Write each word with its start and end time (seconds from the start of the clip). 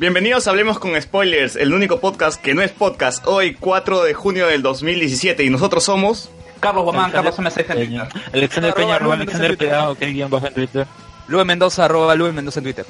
Bienvenidos 0.00 0.46
a 0.46 0.52
Hablemos 0.52 0.78
con 0.78 0.98
Spoilers, 0.98 1.56
el 1.56 1.74
único 1.74 2.00
podcast 2.00 2.40
que 2.40 2.54
no 2.54 2.62
es 2.62 2.70
podcast, 2.72 3.26
hoy 3.26 3.52
4 3.52 4.02
de 4.02 4.14
junio 4.14 4.46
del 4.46 4.62
2017 4.62 5.44
y 5.44 5.50
nosotros 5.50 5.84
somos... 5.84 6.30
Carlos 6.58 6.84
Guamán, 6.84 7.10
Carlos 7.10 7.38
M6 7.38 7.66
en 7.68 7.76
Peña. 7.76 8.08
Alexander 8.32 8.72
Peña, 8.72 8.94
arroba 8.94 9.16
Alexander 9.16 9.58
Peña, 9.58 9.90
ok, 9.90 9.98
guion 10.00 10.30
bajo 10.30 10.46
en 10.46 10.54
Twitter. 10.54 10.86
Lube 11.28 11.44
Mendoza, 11.44 11.84
arroba 11.84 12.14
Lube 12.14 12.32
Mendoza 12.32 12.60
en 12.60 12.64
Twitter. 12.64 12.86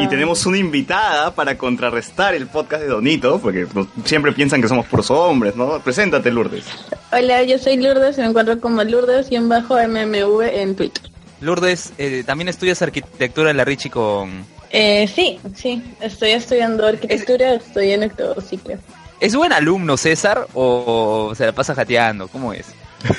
Y 0.00 0.08
tenemos 0.08 0.46
una 0.46 0.56
invitada 0.56 1.34
para 1.34 1.58
contrarrestar 1.58 2.34
el 2.34 2.46
podcast 2.46 2.80
de 2.80 2.88
Donito, 2.88 3.40
porque 3.40 3.66
siempre 4.06 4.32
piensan 4.32 4.62
que 4.62 4.68
somos 4.68 4.86
puros 4.86 5.10
hombres, 5.10 5.56
¿no? 5.56 5.80
Preséntate, 5.80 6.30
Lourdes. 6.32 6.64
Hola, 7.12 7.42
yo 7.42 7.58
soy 7.58 7.76
Lourdes 7.76 8.16
y 8.16 8.22
me 8.22 8.28
encuentro 8.28 8.58
como 8.58 8.82
Lourdes 8.82 9.30
y 9.30 9.36
en 9.36 9.50
bajo 9.50 9.74
MMV 9.74 10.40
en 10.40 10.76
Twitter. 10.76 11.10
Lourdes, 11.42 11.92
eh, 11.98 12.24
también 12.24 12.48
estudias 12.48 12.80
arquitectura 12.80 13.50
en 13.50 13.58
la 13.58 13.66
Richie 13.66 13.90
con... 13.90 14.53
Eh, 14.70 15.08
sí, 15.12 15.38
sí, 15.54 15.82
estoy 16.00 16.30
estudiando 16.32 16.86
arquitectura, 16.86 17.54
estoy 17.54 17.92
en 17.92 18.04
octavo 18.04 18.40
ciclo. 18.40 18.74
¿Es 19.20 19.34
buen 19.36 19.52
alumno 19.52 19.96
César 19.96 20.46
o 20.54 21.32
se 21.36 21.46
la 21.46 21.52
pasa 21.52 21.74
jateando? 21.74 22.28
¿Cómo 22.28 22.52
es? 22.52 22.66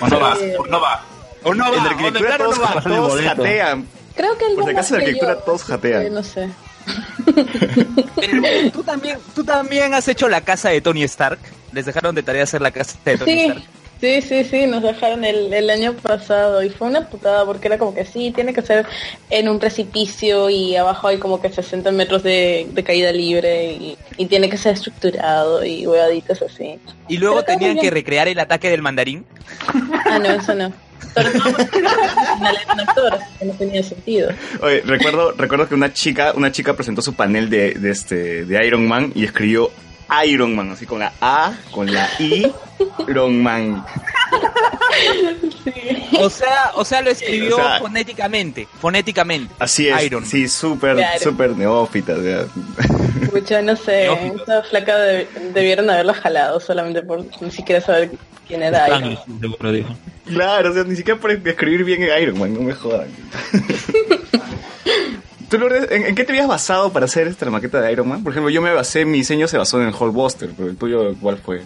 O 0.01 0.07
no 0.07 0.19
va, 0.19 0.37
o 0.59 0.65
no 0.67 0.81
va. 0.81 1.03
¿O 1.43 1.53
no 1.53 1.73
en 1.73 1.79
va? 1.79 1.89
arquitectura 1.89 2.07
¿O 2.07 2.11
de 2.11 2.19
plano 2.19 2.43
todos, 2.45 2.57
no 2.57 2.63
va? 2.63 2.81
todos 2.83 3.21
jatean. 3.21 3.87
Creo 4.15 4.37
que 4.37 4.45
el 4.45 4.55
Por 4.55 4.63
si 4.65 4.69
acaso 4.71 4.95
en 4.95 5.01
arquitectura 5.01 5.35
todos 5.41 5.63
jatean. 5.63 6.13
no 6.13 6.23
sé. 6.23 6.49
Pero, 8.15 8.71
¿tú, 8.71 8.83
también, 8.83 9.17
¿Tú 9.33 9.43
también 9.43 9.93
has 9.93 10.07
hecho 10.07 10.29
la 10.29 10.41
casa 10.41 10.69
de 10.69 10.81
Tony 10.81 11.03
Stark? 11.03 11.39
¿Les 11.71 11.85
dejaron 11.85 12.13
de 12.15 12.23
tarea 12.23 12.43
hacer 12.43 12.61
la 12.61 12.71
casa 12.71 12.97
de 13.05 13.17
Tony 13.17 13.31
Sí, 13.31 13.39
Stark? 13.47 13.63
Sí, 13.99 14.21
sí, 14.21 14.43
sí, 14.43 14.67
nos 14.67 14.83
dejaron 14.83 15.25
el, 15.25 15.53
el 15.53 15.69
año 15.69 15.93
pasado 15.93 16.63
y 16.63 16.69
fue 16.69 16.87
una 16.87 17.09
putada 17.09 17.45
porque 17.45 17.67
era 17.67 17.77
como 17.77 17.93
que 17.93 18.05
sí, 18.05 18.31
tiene 18.31 18.53
que 18.53 18.61
ser 18.61 18.85
en 19.29 19.49
un 19.49 19.59
precipicio 19.59 20.49
y 20.49 20.75
abajo 20.75 21.07
hay 21.07 21.17
como 21.17 21.41
que 21.41 21.49
60 21.49 21.91
metros 21.91 22.23
de, 22.23 22.67
de 22.71 22.83
caída 22.83 23.11
libre 23.11 23.73
y, 23.73 23.97
y 24.17 24.25
tiene 24.27 24.49
que 24.49 24.57
ser 24.57 24.73
estructurado 24.73 25.65
y 25.65 25.85
huevaditas 25.87 26.41
así. 26.41 26.79
Y 27.07 27.17
luego 27.17 27.43
Pero 27.45 27.59
tenían 27.59 27.77
que 27.77 27.89
recrear 27.89 28.27
el 28.27 28.39
ataque 28.39 28.69
del 28.69 28.81
mandarín. 28.81 29.25
Ah, 30.05 30.19
no, 30.19 30.31
eso 30.31 30.53
no. 30.53 30.71
No 33.41 33.51
tenía 33.57 33.83
sentido. 33.83 34.29
Oye, 34.61 34.81
recuerdo, 34.81 35.31
recuerdo 35.31 35.67
que 35.67 35.75
una 35.75 35.93
chica, 35.93 36.33
una 36.35 36.51
chica 36.51 36.73
presentó 36.73 37.01
su 37.01 37.13
panel 37.13 37.49
de, 37.49 37.73
de 37.73 37.91
este, 37.91 38.45
de 38.45 38.67
Iron 38.67 38.87
Man 38.87 39.11
y 39.15 39.23
escribió 39.23 39.71
Iron 40.27 40.55
Man, 40.55 40.71
así 40.71 40.85
con 40.85 40.99
la 40.99 41.11
A, 41.21 41.53
con 41.71 41.91
la 41.93 42.09
I, 42.19 42.51
Iron 43.07 43.41
Man. 43.41 43.85
O 46.19 46.29
sea, 46.29 46.71
o 46.75 46.85
sea, 46.85 47.01
lo 47.01 47.09
escribió 47.11 47.55
O 47.57 47.59
sea- 47.59 47.79
fonéticamente. 47.79 48.67
Fonéticamente. 48.79 49.53
Así 49.59 49.87
es, 49.89 50.03
Iron. 50.03 50.25
sí, 50.25 50.47
súper, 50.47 50.95
Claro. 50.95 51.19
súper 51.21 51.51
neófita. 51.57 52.13
o 52.13 52.21
sea. 52.21 52.45
Mucho, 53.33 53.61
no 53.61 53.75
sé, 53.75 54.07
Lógico. 54.07 54.35
esta 54.37 54.63
flaca 54.63 54.97
de- 54.97 55.27
debieron 55.53 55.89
haberla 55.89 56.13
jalado 56.13 56.59
solamente 56.59 57.01
por 57.01 57.25
ni 57.41 57.51
siquiera 57.51 57.81
saber 57.81 58.11
quién 58.47 58.63
era 58.63 58.87
Iron. 58.87 59.13
Spanglish, 59.13 59.39
seguro 59.41 59.71
dijo. 59.71 59.89
Claro, 60.27 60.71
o 60.71 60.73
sea, 60.73 60.83
ni 60.83 60.95
siquiera 60.95 61.19
por 61.19 61.31
escribir 61.31 61.83
bien 61.83 62.03
en 62.03 62.21
Iron 62.23 62.39
Man, 62.39 62.53
no 62.53 62.61
me 62.61 62.73
jodan. 62.73 63.07
¿Tú, 65.49 65.57
Lourdes, 65.57 65.91
¿en, 65.91 66.05
en 66.05 66.15
qué 66.15 66.23
te 66.23 66.31
habías 66.31 66.47
basado 66.47 66.91
para 66.91 67.05
hacer 67.05 67.27
esta 67.27 67.49
maqueta 67.49 67.81
de 67.81 67.91
Iron 67.91 68.07
Man? 68.07 68.23
Por 68.23 68.33
ejemplo, 68.33 68.49
yo 68.49 68.61
me 68.61 68.73
basé, 68.73 69.05
mi 69.05 69.19
diseño 69.19 69.47
se 69.47 69.57
basó 69.57 69.81
en 69.81 69.87
el 69.87 69.93
Hulkbuster, 69.93 70.49
pero 70.55 70.69
el 70.69 70.77
tuyo, 70.77 71.15
¿cuál 71.21 71.37
fue? 71.37 71.61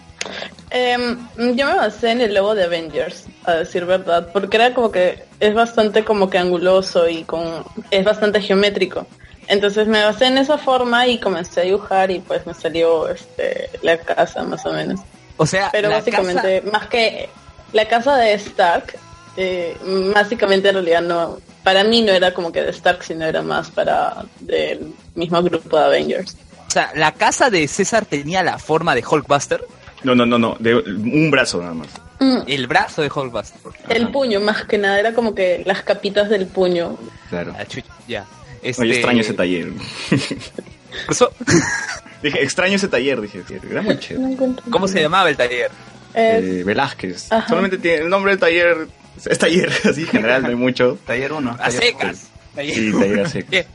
Em, 0.72 1.18
yo 1.56 1.66
me 1.66 1.76
basé 1.76 2.12
en 2.12 2.22
el 2.22 2.34
logo 2.34 2.56
de 2.56 2.66
Avengers, 2.66 3.26
a 3.46 3.54
decir 3.54 3.86
verdad, 3.86 4.30
porque 4.34 4.58
era 4.58 4.74
como 4.74 4.92
que 4.92 5.24
es 5.40 5.54
bastante 5.54 6.04
como 6.04 6.30
que 6.30 6.38
anguloso 6.38 7.08
y 7.10 7.24
con 7.24 7.64
es 7.90 8.06
bastante 8.06 8.42
geométrico. 8.42 9.08
Entonces 9.48 9.88
me 9.88 10.04
basé 10.04 10.26
en 10.26 10.38
esa 10.38 10.60
forma 10.60 11.08
y 11.08 11.18
comencé 11.18 11.62
a 11.62 11.64
dibujar 11.64 12.12
y 12.12 12.20
pues 12.20 12.46
me 12.46 12.54
salió 12.54 13.10
este 13.10 13.70
la 13.82 13.98
casa 13.98 14.44
más 14.44 14.64
o 14.66 14.74
menos. 14.74 15.00
O 15.38 15.46
sea, 15.46 15.70
Pero 15.72 15.90
la 15.90 15.96
básicamente, 15.96 16.62
más 16.72 16.88
que 16.88 17.30
la 17.74 17.88
casa 17.88 18.16
de 18.18 18.34
Stark, 18.34 18.96
eh, 19.38 19.78
básicamente 20.14 20.70
en 20.70 20.76
realidad 20.76 21.02
no, 21.02 21.38
para 21.64 21.84
mí 21.84 22.02
no 22.02 22.12
era 22.12 22.34
como 22.34 22.52
que 22.52 22.62
de 22.62 22.72
Stark, 22.72 23.04
sino 23.04 23.26
era 23.26 23.42
más 23.42 23.70
para 23.72 24.26
del 24.40 24.94
mismo 25.16 25.42
grupo 25.44 25.78
de 25.78 25.86
Avengers. 25.86 26.36
o 26.68 26.72
sea, 26.72 26.92
la 26.96 27.12
casa 27.14 27.50
de 27.50 27.68
César 27.68 28.06
tenía 28.06 28.44
la 28.44 28.58
forma 28.60 28.96
de 28.96 29.04
Hulkbuster. 29.10 29.64
No, 30.04 30.16
no, 30.16 30.26
no, 30.26 30.38
no, 30.40 30.56
de 30.60 30.76
un 30.76 31.30
brazo 31.32 31.60
nada 31.62 31.74
más. 31.74 31.88
Mm, 32.20 32.40
El 32.48 32.68
brazo 32.68 33.02
de 33.02 33.10
Hulkbuster. 33.14 33.60
El 33.90 34.10
puño, 34.12 34.40
más 34.42 34.66
que 34.66 34.78
nada, 34.78 35.00
era 35.00 35.14
como 35.14 35.34
que 35.36 35.62
las 35.66 35.84
capitas 35.84 36.30
del 36.30 36.48
puño. 36.48 36.98
Claro. 37.30 37.54
Ah, 37.58 37.66
chucha, 37.66 37.88
ya. 38.08 38.26
Oye, 38.62 38.70
Este, 38.72 38.90
extraño 38.92 39.22
ese 39.22 39.34
taller. 39.34 39.68
eso- 41.10 41.32
dije, 42.24 42.44
extraño 42.44 42.76
ese 42.76 42.88
taller, 42.88 43.22
dije. 43.22 43.44
Era 43.70 43.82
muy 43.82 43.98
chévere. 44.00 44.36
No. 44.36 44.56
¿Cómo 44.72 44.88
se 44.88 45.02
llamaba 45.02 45.30
el 45.30 45.38
taller? 45.38 45.72
Es- 46.14 46.44
Eh, 46.44 46.64
Velázquez. 46.66 47.32
Ajá. 47.32 47.48
Solamente 47.48 47.78
tiene 47.78 48.04
el 48.04 48.10
nombre 48.10 48.32
del 48.32 48.40
taller. 48.40 48.88
Es 49.26 49.38
taller, 49.38 49.72
así, 49.90 50.06
general, 50.06 50.44
no 50.44 50.50
hay 50.50 50.56
mucho. 50.56 50.98
Taller 51.06 51.34
1. 51.34 51.58
A 51.60 51.72
secas. 51.72 52.28
Sí, 52.56 52.92
taller. 52.92 53.46
Bien. 53.50 53.66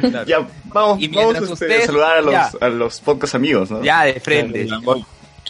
Claro. 0.00 0.24
Ya, 0.26 0.46
vamos, 0.66 1.00
Y 1.02 1.08
vamos 1.08 1.32
mientras 1.34 1.42
este, 1.42 1.52
usted- 1.66 1.82
a 1.82 1.86
saludar 1.86 2.16
a 2.18 2.20
los, 2.20 2.32
ya. 2.32 2.50
a 2.60 2.68
los 2.68 3.00
podcast 3.00 3.34
amigos, 3.34 3.70
¿no? 3.70 3.82
Ya 3.82 4.04
de 4.04 4.20
frente. 4.20 4.68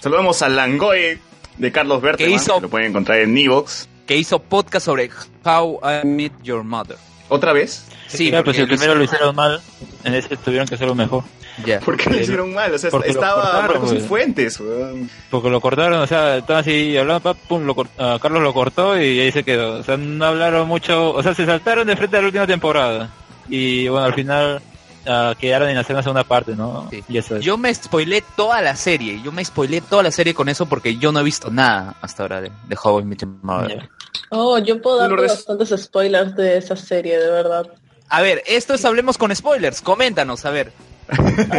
Saludamos 0.00 0.40
a 0.42 0.48
Langoy 0.48 1.18
de 1.58 1.72
Carlos 1.72 2.00
Berteman, 2.00 2.32
hizo? 2.34 2.54
que 2.56 2.60
lo 2.62 2.68
pueden 2.70 2.88
encontrar 2.88 3.18
en 3.18 3.36
Evox. 3.36 3.88
Que 4.06 4.16
hizo 4.16 4.38
podcast 4.40 4.86
sobre 4.86 5.10
How 5.44 5.80
I 6.02 6.06
Met 6.06 6.32
Your 6.42 6.64
Mother. 6.64 6.96
¿Otra 7.28 7.52
vez? 7.52 7.84
Sí, 8.08 8.30
Claro, 8.30 8.44
pues 8.44 8.56
porque 8.56 8.62
el 8.62 8.68
primero 8.78 8.94
lo 8.94 9.04
hicieron 9.04 9.34
mal, 9.36 9.60
en 10.04 10.14
ese 10.14 10.36
tuvieron 10.36 10.66
que 10.66 10.74
hacerlo 10.74 10.94
mejor. 10.94 11.24
Ya. 11.64 11.80
¿Por 11.84 11.96
qué 11.96 12.10
lo 12.10 12.20
hicieron 12.20 12.52
mal? 12.52 12.72
O 12.72 12.78
sea, 12.78 12.90
Porque 12.90 13.08
lo 13.08 13.14
estaba 13.14 13.42
cortaron, 13.42 13.82
Marcos. 13.82 14.02
Fuentes, 14.04 14.60
weón. 14.60 15.10
Porque 15.30 15.50
lo 15.50 15.60
cortaron, 15.60 16.00
o 16.00 16.06
sea, 16.06 16.38
estaban 16.38 16.60
así 16.60 16.96
hablando, 16.96 17.20
pa, 17.20 17.34
pum, 17.34 17.64
lo 17.64 17.76
ah, 17.98 18.18
Carlos 18.20 18.42
lo 18.42 18.52
cortó 18.54 19.00
y 19.00 19.20
ahí 19.20 19.32
se 19.32 19.44
quedó. 19.44 19.80
O 19.80 19.82
sea, 19.82 19.96
no 19.96 20.24
hablaron 20.24 20.66
mucho, 20.68 21.12
o 21.12 21.22
sea, 21.22 21.34
se 21.34 21.46
saltaron 21.46 21.86
de 21.86 21.96
frente 21.96 22.16
a 22.16 22.20
la 22.20 22.26
última 22.26 22.46
temporada. 22.46 23.10
Y 23.48 23.88
bueno, 23.88 24.06
al 24.06 24.14
final 24.14 24.62
ah, 25.06 25.34
quedaron 25.38 25.68
en 25.68 25.76
hacer 25.76 25.94
una 25.94 26.02
segunda 26.02 26.24
parte, 26.24 26.54
¿no? 26.56 26.88
Sí. 26.90 27.04
Y 27.08 27.18
eso 27.18 27.36
es. 27.36 27.44
Yo 27.44 27.58
me 27.58 27.74
spoilé 27.74 28.22
toda 28.36 28.60
la 28.62 28.76
serie. 28.76 29.20
Yo 29.22 29.32
me 29.32 29.44
spoilé 29.44 29.80
toda 29.80 30.02
la 30.02 30.10
serie 30.10 30.34
con 30.34 30.48
eso 30.48 30.66
porque 30.66 30.96
yo 30.96 31.12
no 31.12 31.20
he 31.20 31.24
visto 31.24 31.50
nada 31.50 31.96
hasta 32.00 32.22
ahora 32.22 32.40
de, 32.40 32.50
de 32.68 32.78
How 32.82 33.00
I 33.00 33.04
Met 33.04 33.22
Your 33.22 33.30
Mother. 33.42 33.88
Oh, 34.30 34.58
yo 34.58 34.80
puedo 34.80 34.98
dar 34.98 35.14
bastantes 35.14 35.74
spoilers 35.76 36.34
de 36.34 36.56
esa 36.56 36.76
serie, 36.76 37.18
de 37.18 37.30
verdad. 37.30 37.66
A 38.08 38.20
ver, 38.20 38.42
esto 38.46 38.74
es 38.74 38.84
Hablemos 38.84 39.16
con 39.18 39.34
Spoilers. 39.34 39.80
Coméntanos, 39.80 40.44
a 40.44 40.50
ver. 40.50 40.72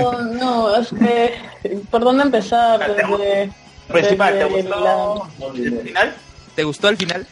Oh, 0.04 0.14
no, 0.22 0.76
es 0.76 0.90
que... 0.90 1.36
¿Por 1.92 2.04
dónde 2.04 2.24
empezar? 2.24 2.80
Desde, 2.96 3.52
Principal, 3.88 4.38
¿te 4.38 4.46
gustó 4.46 5.54
el 5.54 5.82
final? 5.82 6.14
¿Te 6.56 6.64
gustó 6.64 6.88
al 6.88 6.98
final? 6.98 7.28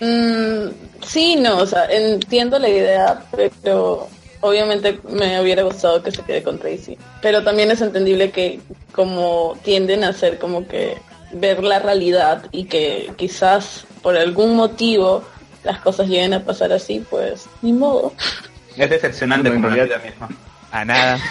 Mm, 0.00 0.68
sí, 1.04 1.36
no, 1.36 1.58
o 1.58 1.66
sea, 1.66 1.84
entiendo 1.86 2.58
la 2.58 2.68
idea, 2.68 3.22
pero 3.30 4.08
obviamente 4.40 4.98
me 5.08 5.40
hubiera 5.40 5.62
gustado 5.62 6.02
que 6.02 6.10
se 6.10 6.22
quede 6.22 6.42
con 6.42 6.58
Tracy. 6.58 6.96
Pero 7.20 7.44
también 7.44 7.70
es 7.70 7.80
entendible 7.80 8.30
que 8.30 8.60
como 8.92 9.56
tienden 9.62 10.04
a 10.04 10.08
hacer 10.08 10.38
como 10.38 10.66
que 10.66 10.98
ver 11.32 11.62
la 11.62 11.78
realidad 11.78 12.44
y 12.50 12.64
que 12.64 13.12
quizás 13.16 13.84
por 14.02 14.16
algún 14.16 14.56
motivo 14.56 15.22
las 15.64 15.78
cosas 15.80 16.08
lleguen 16.08 16.34
a 16.34 16.40
pasar 16.40 16.72
así, 16.72 17.04
pues 17.08 17.46
ni 17.62 17.72
modo. 17.72 18.12
Es 18.76 18.90
decepcionante 18.90 19.48
en 19.48 19.62
la 19.62 19.68
realidad- 19.68 19.84
vida 19.86 20.10
misma. 20.10 20.28
A 20.72 20.84
nada. 20.84 21.18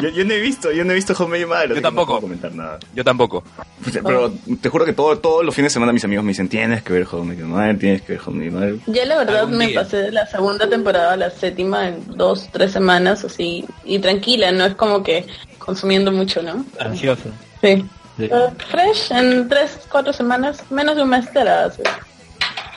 Yo, 0.00 0.08
yo 0.08 0.24
no 0.24 0.32
he 0.32 0.40
visto, 0.40 0.72
yo 0.72 0.82
no 0.82 0.92
he 0.92 0.94
visto 0.94 1.12
Home 1.22 1.38
Your 1.38 1.48
Mother. 1.48 1.74
que 1.74 1.82
tampoco. 1.82 2.14
No 2.14 2.20
puedo 2.20 2.20
comentar 2.22 2.54
nada. 2.54 2.78
Yo 2.94 3.04
tampoco. 3.04 3.44
Pues, 3.82 3.98
Pero 4.02 4.32
te 4.62 4.68
juro 4.70 4.86
que 4.86 4.94
todo, 4.94 5.18
todos 5.18 5.44
los 5.44 5.54
fines 5.54 5.72
de 5.72 5.74
semana 5.74 5.92
mis 5.92 6.04
amigos 6.04 6.24
me 6.24 6.30
dicen, 6.30 6.48
tienes 6.48 6.82
que 6.82 6.94
ver 6.94 7.06
Home 7.12 7.36
Your 7.36 7.46
Mother, 7.46 7.78
tienes 7.78 8.00
que 8.00 8.14
ver 8.14 8.22
Home 8.24 8.44
Your 8.46 8.54
Mother. 8.54 8.76
Ya 8.86 9.04
la 9.04 9.18
verdad 9.18 9.46
me 9.48 9.66
día. 9.68 9.82
pasé 9.82 9.98
de 9.98 10.12
la 10.12 10.26
segunda 10.26 10.66
temporada 10.68 11.12
a 11.12 11.16
la 11.18 11.30
séptima 11.30 11.88
en 11.88 12.16
dos, 12.16 12.48
tres 12.50 12.72
semanas, 12.72 13.24
así, 13.24 13.66
y 13.84 13.98
tranquila, 13.98 14.50
no 14.52 14.64
es 14.64 14.74
como 14.74 15.02
que 15.02 15.26
consumiendo 15.58 16.10
mucho, 16.12 16.42
¿no? 16.42 16.64
Ansioso. 16.80 17.28
Sí. 17.60 17.84
Sí. 18.16 18.30
Uh, 18.32 18.50
fresh, 18.70 19.12
en 19.12 19.46
tres, 19.50 19.80
cuatro 19.90 20.14
semanas, 20.14 20.62
menos 20.70 20.96
de 20.96 21.02
un 21.02 21.10
mes 21.10 21.30
te 21.30 21.44
la 21.44 21.64
haces. 21.66 21.86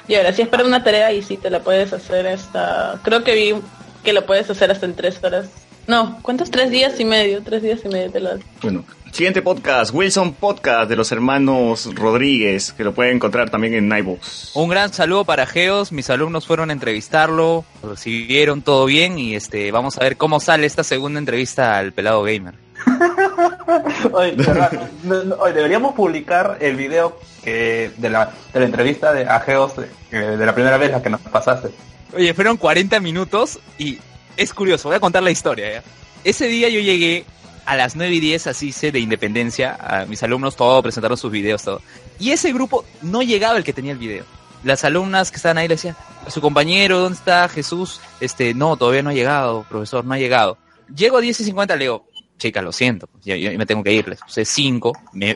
Y 0.09 0.15
ahora, 0.15 0.33
si 0.33 0.41
es 0.41 0.49
para 0.49 0.65
una 0.65 0.83
tarea 0.83 1.13
y 1.13 1.21
si 1.21 1.37
te 1.37 1.49
la 1.49 1.61
puedes 1.61 1.93
hacer 1.93 2.27
hasta... 2.27 2.99
Creo 3.03 3.23
que 3.23 3.33
vi 3.35 3.55
que 4.09 4.13
lo 4.13 4.25
puedes 4.25 4.49
hacer 4.49 4.71
hasta 4.71 4.87
en 4.87 4.95
tres 4.95 5.23
horas. 5.23 5.45
No, 5.85 6.17
¿cuántos? 6.23 6.49
Tres 6.49 6.71
días 6.71 6.99
y 6.99 7.05
medio, 7.05 7.43
tres 7.43 7.61
días 7.61 7.79
y 7.85 7.89
medio 7.89 8.11
te 8.11 8.19
lo. 8.19 8.31
Bueno, 8.63 8.83
siguiente 9.11 9.43
podcast, 9.43 9.93
Wilson 9.93 10.33
Podcast 10.33 10.89
de 10.89 10.95
los 10.95 11.11
hermanos 11.11 11.87
Rodríguez, 11.93 12.73
que 12.73 12.83
lo 12.83 12.91
pueden 12.95 13.17
encontrar 13.17 13.51
también 13.51 13.75
en 13.75 13.95
iVoox. 13.95 14.55
Un 14.55 14.69
gran 14.69 14.91
saludo 14.91 15.25
para 15.25 15.45
Geos. 15.45 15.91
Mis 15.91 16.09
alumnos 16.09 16.47
fueron 16.47 16.71
a 16.71 16.73
entrevistarlo. 16.73 17.65
Lo 17.83 17.89
recibieron 17.91 18.63
todo 18.63 18.85
bien. 18.85 19.19
Y 19.19 19.35
este 19.35 19.71
vamos 19.71 19.95
a 19.99 20.01
ver 20.01 20.17
cómo 20.17 20.39
sale 20.39 20.65
esta 20.65 20.83
segunda 20.83 21.19
entrevista 21.19 21.77
al 21.77 21.91
pelado 21.93 22.23
gamer. 22.23 22.55
Oye, 24.13 24.31
de 24.31 24.43
verdad, 24.43 24.71
no- 25.03 25.23
no, 25.23 25.35
oye, 25.35 25.53
deberíamos 25.53 25.93
publicar 25.93 26.57
el 26.61 26.75
video 26.75 27.19
que 27.43 27.91
de 27.97 28.09
la, 28.09 28.31
de 28.53 28.59
la 28.59 28.65
entrevista 28.65 29.13
de 29.13 29.25
Ageos 29.25 29.73
de, 30.11 30.37
de 30.37 30.45
la 30.45 30.53
primera 30.55 30.77
vez 30.77 30.89
la 30.91 31.01
que 31.03 31.09
nos 31.11 31.21
pasaste. 31.21 31.69
Oye, 32.13 32.33
fueron 32.33 32.57
40 32.57 32.99
minutos 32.99 33.59
y 33.77 33.99
es 34.35 34.53
curioso. 34.53 34.89
Voy 34.89 34.97
a 34.97 34.99
contar 34.99 35.23
la 35.23 35.31
historia. 35.31 35.71
¿ya? 35.73 35.83
ese 36.23 36.47
día 36.47 36.69
yo 36.69 36.79
llegué 36.79 37.25
a 37.65 37.75
las 37.75 37.95
9 37.95 38.15
y 38.15 38.19
10 38.19 38.47
así 38.47 38.71
se 38.71 38.91
de 38.91 38.99
Independencia, 38.99 40.05
mis 40.07 40.23
alumnos 40.23 40.55
todos 40.55 40.81
presentaron 40.81 41.17
sus 41.17 41.31
videos, 41.31 41.63
todo. 41.63 41.81
Y 42.19 42.31
ese 42.31 42.51
grupo 42.51 42.83
no 43.01 43.21
llegaba 43.21 43.57
el 43.57 43.63
que 43.63 43.73
tenía 43.73 43.91
el 43.91 43.97
video. 43.97 44.25
Las 44.63 44.83
alumnas 44.83 45.31
que 45.31 45.37
estaban 45.37 45.57
ahí 45.59 45.67
le 45.67 45.75
decían, 45.75 45.95
a 46.25 46.29
su 46.31 46.41
compañero, 46.41 46.99
¿dónde 46.99 47.17
está 47.17 47.47
Jesús? 47.47 48.01
Este, 48.19 48.53
no, 48.53 48.75
todavía 48.75 49.03
no 49.03 49.11
ha 49.11 49.13
llegado, 49.13 49.65
profesor, 49.69 50.03
no 50.03 50.13
ha 50.13 50.17
llegado. 50.17 50.57
Llego 50.93 51.17
a 51.17 51.21
10 51.21 51.39
y 51.39 51.43
50, 51.45 51.75
le 51.75 51.85
digo, 51.85 52.07
chica, 52.37 52.61
lo 52.61 52.71
siento, 52.71 53.07
yo, 53.23 53.35
me 53.35 53.65
tengo 53.65 53.83
que 53.83 53.93
ir, 53.93 54.07
les 54.07 54.19
puse 54.19 54.43
5. 54.43 54.91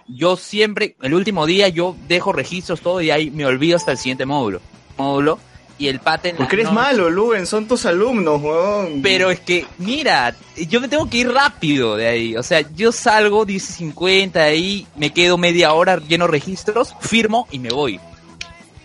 Yo 0.08 0.36
siempre, 0.36 0.96
el 1.02 1.14
último 1.14 1.46
día, 1.46 1.70
yo 1.70 1.96
dejo 2.08 2.34
registros, 2.34 2.82
todo, 2.82 3.00
y 3.00 3.12
ahí 3.12 3.30
me 3.30 3.46
olvido 3.46 3.78
hasta 3.78 3.92
el 3.92 3.98
siguiente 3.98 4.26
módulo. 4.26 4.60
Módulo, 4.98 5.40
y 5.80 5.88
el 5.88 6.00
pata 6.00 6.30
en 6.30 6.36
la 6.36 6.38
Porque 6.40 6.56
eres 6.56 6.66
noche- 6.66 6.76
malo, 6.76 7.10
Luen, 7.10 7.46
son 7.48 7.68
tus 7.68 7.86
alumnos, 7.86 8.42
weón. 8.42 9.02
pero 9.02 9.32
es 9.32 9.40
que, 9.40 9.66
mira, 9.80 10.36
yo 10.70 10.80
me 10.80 10.88
tengo 10.88 11.10
que 11.10 11.18
ir 11.18 11.32
rápido 11.32 11.96
de 11.96 12.08
ahí. 12.08 12.36
O 12.38 12.44
sea, 12.44 12.62
yo 12.76 12.92
salgo 12.92 13.46
10.50 13.46 14.32
de 14.34 14.42
ahí, 14.42 14.88
me 14.96 15.12
quedo 15.12 15.38
media 15.38 15.74
hora 15.74 15.98
lleno 15.98 16.28
registros, 16.28 16.96
firmo 17.02 17.48
y 17.52 17.60
me 17.60 17.70
voy. 17.70 18.00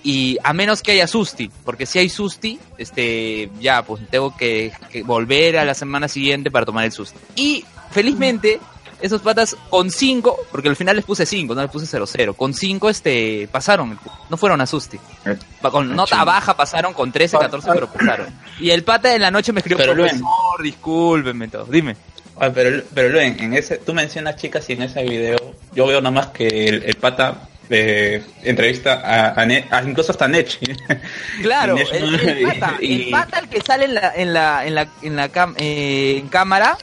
Y 0.02 0.38
a 0.44 0.52
menos 0.52 0.81
que 0.81 0.93
haya 0.93 1.06
susti, 1.06 1.50
porque 1.64 1.85
si 1.85 1.99
hay 1.99 2.08
susti, 2.08 2.58
este, 2.79 3.50
ya, 3.61 3.82
pues 3.82 4.00
tengo 4.11 4.35
que, 4.37 4.73
que 4.90 5.02
volver 5.02 5.58
a 5.58 5.64
la 5.64 5.75
semana 5.75 6.08
siguiente 6.08 6.50
para 6.50 6.64
tomar 6.64 6.85
el 6.85 6.93
susti. 6.93 7.19
Y 7.37 7.64
felizmente, 7.90 8.61
esos 9.00 9.23
patas 9.23 9.56
con 9.71 9.91
5, 9.91 10.37
porque 10.50 10.69
al 10.69 10.77
final 10.77 10.97
les 10.97 11.05
puse 11.05 11.25
5, 11.27 11.55
no 11.55 11.62
les 11.62 11.71
puse 11.71 11.87
0-0, 11.99 12.35
con 12.37 12.53
5 12.55 12.89
este, 12.91 13.49
pasaron, 13.50 13.99
no 14.29 14.37
fueron 14.37 14.61
a 14.61 14.67
susti. 14.67 14.99
Eh, 15.25 15.37
Con 15.71 15.93
Ah, 15.93 15.95
nota 15.95 16.25
baja 16.25 16.56
pasaron 16.56 16.93
con 16.95 17.12
13, 17.12 17.39
14, 17.39 17.69
pero 17.73 17.87
pasaron. 17.93 18.27
Y 18.61 18.71
el 18.71 18.83
pata 18.85 19.09
de 19.09 19.19
la 19.19 19.31
noche 19.31 19.53
me 19.53 19.61
escribió, 19.61 19.79
Pero, 19.79 19.95
profesor, 19.95 20.62
discúlpeme, 20.62 21.49
todo. 21.49 21.65
Dime. 21.67 21.97
Ay, 22.41 22.53
pero, 22.55 22.83
pero 22.95 23.09
Luen, 23.09 23.37
en 23.41 23.55
ese, 23.55 23.79
tú 23.79 23.93
mencionas 23.95 24.37
chicas 24.37 24.69
y 24.71 24.75
en 24.75 24.83
ese 24.83 25.03
video 25.03 25.37
yo 25.75 25.87
veo 25.87 26.00
nada 26.00 26.12
más 26.12 26.27
que 26.29 26.47
el, 26.47 26.83
el 26.85 26.95
pata 26.95 27.49
eh, 27.71 28.25
entrevista 28.45 28.95
a, 29.05 29.41
a 29.41 29.45
Ne- 29.45 29.67
a- 29.71 29.83
incluso 29.83 30.12
hasta 30.12 30.29
Nech. 30.29 30.56
Claro, 31.43 31.75
Nech 31.77 31.93
el, 31.93 32.43
pata, 32.59 32.77
y- 32.81 33.03
el 33.06 33.11
pata 33.11 33.39
el 33.41 33.49
que 33.49 33.61
sale 33.61 33.85
en 33.87 33.95
la, 33.95 34.12
en 34.15 34.33
la, 34.33 34.67
en 34.67 34.75
la, 34.77 34.89
en 35.03 35.17
la 35.17 35.33
cam- 35.33 35.55
eh, 35.59 36.17
en 36.19 36.29
cámara 36.29 36.79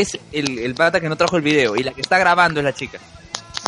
es 0.00 0.18
el, 0.32 0.58
el 0.58 0.74
pata 0.74 1.00
que 1.00 1.08
no 1.08 1.16
trajo 1.16 1.36
el 1.36 1.42
video 1.42 1.76
y 1.76 1.82
la 1.82 1.92
que 1.92 2.00
está 2.00 2.18
grabando 2.18 2.60
es 2.60 2.64
la 2.64 2.72
chica. 2.72 2.98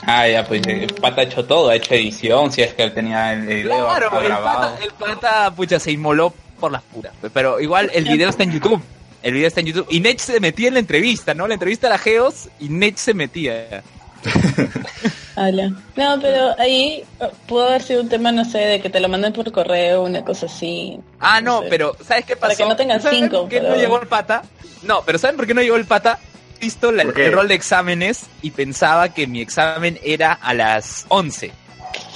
Ah, 0.06 0.28
ya, 0.28 0.46
pues 0.46 0.66
el 0.66 0.92
pata 0.94 1.22
ha 1.22 1.24
hecho 1.24 1.44
todo, 1.44 1.70
ha 1.70 1.76
hecho 1.76 1.94
edición, 1.94 2.52
si 2.52 2.62
es 2.62 2.74
que 2.74 2.82
él 2.82 2.92
tenía 2.92 3.32
el 3.32 3.46
video 3.46 3.86
Claro, 3.86 4.20
el 4.20 4.32
pata, 4.32 4.78
el 4.82 4.90
pata, 4.92 5.50
pucha, 5.54 5.78
se 5.78 5.92
inmoló 5.92 6.32
por 6.60 6.72
las 6.72 6.82
puras. 6.82 7.12
Pero 7.32 7.60
igual 7.60 7.90
el 7.94 8.04
video 8.04 8.28
está 8.28 8.42
en 8.42 8.52
YouTube. 8.52 8.82
El 9.22 9.32
video 9.32 9.48
está 9.48 9.60
en 9.60 9.66
YouTube. 9.66 9.86
Y 9.90 10.00
Nech 10.00 10.18
se 10.18 10.38
metía 10.40 10.68
en 10.68 10.74
la 10.74 10.80
entrevista, 10.80 11.32
¿no? 11.32 11.46
La 11.46 11.54
entrevista 11.54 11.86
era 11.86 11.96
Geos 11.96 12.48
y 12.60 12.68
Nech 12.68 12.96
se 12.96 13.14
metía. 13.14 13.82
No, 15.96 16.18
pero 16.20 16.54
ahí 16.58 17.02
eh, 17.20 17.30
pudo 17.46 17.68
haber 17.68 17.82
sido 17.82 18.00
un 18.02 18.08
tema, 18.08 18.30
no 18.32 18.44
sé, 18.44 18.58
de 18.58 18.80
que 18.80 18.88
te 18.90 19.00
lo 19.00 19.08
manden 19.08 19.32
por 19.32 19.50
correo, 19.50 20.02
una 20.02 20.24
cosa 20.24 20.46
así. 20.46 20.98
Ah, 21.20 21.40
no, 21.40 21.62
sé. 21.62 21.66
pero 21.70 21.96
¿sabes 22.06 22.24
qué 22.24 22.36
pasó? 22.36 22.40
Para 22.52 22.56
que 22.56 22.64
no 22.66 22.76
tengan 22.76 23.02
¿Saben 23.02 23.20
cinco, 23.24 23.40
por 23.42 23.48
qué 23.48 23.60
no 23.60 23.74
llegó 23.76 24.00
el 24.00 24.06
pata? 24.06 24.42
No, 24.82 25.02
pero 25.04 25.18
¿saben 25.18 25.36
por 25.36 25.46
qué 25.46 25.54
no 25.54 25.62
llegó 25.62 25.76
el 25.76 25.86
pata? 25.86 26.18
Visto 26.60 26.92
la- 26.92 27.02
el 27.02 27.32
rol 27.32 27.48
de 27.48 27.54
exámenes 27.54 28.26
y 28.42 28.52
pensaba 28.52 29.08
que 29.08 29.26
mi 29.26 29.40
examen 29.40 29.98
era 30.02 30.32
a 30.32 30.54
las 30.54 31.04
11. 31.08 31.52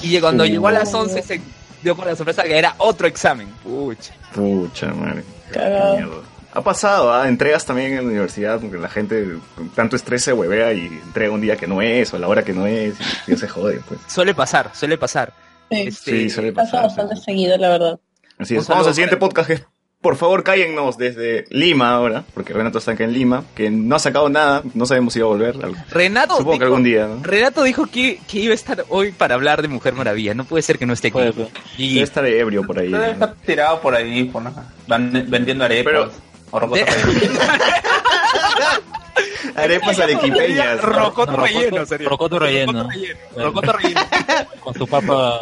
Y 0.03 0.19
cuando 0.21 0.47
llegó 0.47 0.69
a 0.69 0.73
las 0.73 0.95
11 0.95 1.23
se 1.23 1.41
dio 1.83 1.97
con 1.97 2.07
la 2.07 2.15
sorpresa 2.17 2.45
que 2.45 2.57
era 2.57 2.75
otro 2.79 3.07
examen. 3.09 3.49
Pucha. 3.63 4.15
Pucha, 4.33 4.87
madre. 4.89 5.25
Cagado. 5.51 6.23
Ha 6.59 6.63
pasado, 6.63 7.13
¿ah? 7.13 7.29
entregas 7.29 7.65
también 7.65 7.93
en 7.93 7.97
la 7.99 8.03
universidad, 8.03 8.61
porque 8.61 8.77
la 8.79 8.89
gente 8.89 9.37
con 9.55 9.69
tanto 9.71 9.97
estrés 9.97 10.25
se 10.25 10.33
huevea 10.33 10.73
y 10.73 10.87
entrega 10.87 11.33
un 11.33 11.41
día 11.41 11.57
que 11.57 11.67
no 11.67 11.81
es, 11.83 12.13
o 12.13 12.17
a 12.17 12.19
la 12.19 12.29
hora 12.29 12.43
que 12.45 12.53
no 12.53 12.67
es, 12.67 12.95
y 13.27 13.37
se 13.37 13.49
jode, 13.49 13.81
pues. 13.87 14.01
Suele 14.09 14.35
pasar, 14.35 14.71
suele 14.75 14.99
pasar. 14.99 15.33
Sí, 15.71 15.77
Este, 15.89 16.11
Sí, 16.11 16.31
suele 16.31 16.53
pasa 16.53 16.73
pasar. 16.83 16.83
bastante 16.89 17.17
seguido, 17.17 17.57
la 17.59 17.69
verdad. 17.69 18.01
Así 18.39 18.57
es. 18.57 18.67
Vamos 18.69 18.87
al 18.87 18.95
siguiente 18.95 19.17
para- 19.17 19.29
podcast 19.29 19.47
que 19.49 19.55
es, 19.55 19.63
por 20.01 20.15
favor, 20.17 20.45
cállennos 20.45 20.97
desde 20.97 21.45
Lima 21.51 21.91
ahora, 21.91 22.23
porque 22.33 22.53
Renato 22.53 22.79
está 22.79 22.93
acá 22.93 23.03
en 23.03 23.13
Lima, 23.13 23.43
que 23.57 23.69
no 23.69 23.97
ha 23.97 23.99
sacado 23.99 24.29
nada, 24.29 24.63
no 24.75 24.87
sabemos 24.87 25.13
si 25.13 25.19
va 25.19 25.27
a 25.27 25.29
volver. 25.29 25.57
Renato 25.91 26.35
Supongo 26.37 26.53
dijo, 26.53 26.59
que 26.61 26.65
algún 26.65 26.85
día, 26.85 27.07
¿no? 27.09 27.23
Renato 27.23 27.65
dijo 27.65 27.87
que, 27.87 28.21
que 28.29 28.39
iba 28.39 28.53
a 28.53 28.55
estar 28.55 28.85
hoy 28.91 29.11
para 29.11 29.35
hablar 29.35 29.61
de 29.61 29.67
Mujer 29.67 29.95
Maravilla. 29.95 30.35
No 30.35 30.45
puede 30.45 30.63
ser 30.63 30.79
que 30.79 30.87
no 30.87 30.93
esté 30.93 31.09
aquí. 31.09 31.15
Puede. 31.15 31.49
Y 31.77 31.95
Debe 31.95 32.05
estar 32.05 32.25
ebrio 32.25 32.65
por 32.65 32.79
ahí. 32.79 32.93
Debe 32.93 33.07
¿no? 33.09 33.13
estar 33.13 33.35
tirado 33.45 33.81
por 33.81 33.95
ahí, 33.97 34.25
por 34.25 34.45
van 34.87 35.27
vendiendo 35.29 35.65
arepas. 35.65 35.93
Pero- 35.93 36.28
o 36.51 36.59
rocotas 36.61 36.97
De- 36.97 37.03
rellenas. 37.03 37.49
Arepas 39.57 39.99
arequipeñas. 39.99 40.81
Rocoto 40.81 41.33
No, 41.33 41.45
relleno, 41.45 41.79
rocoto- 41.79 41.87
sería. 41.87 42.09
rocoto 42.09 42.39
relleno. 42.39 42.73
Rocoto 42.85 42.93
relleno. 42.93 43.19
Rocoto 43.37 43.73
relleno. 43.73 44.01
Con 44.61 44.75
su 44.75 44.87
papa, 44.87 45.41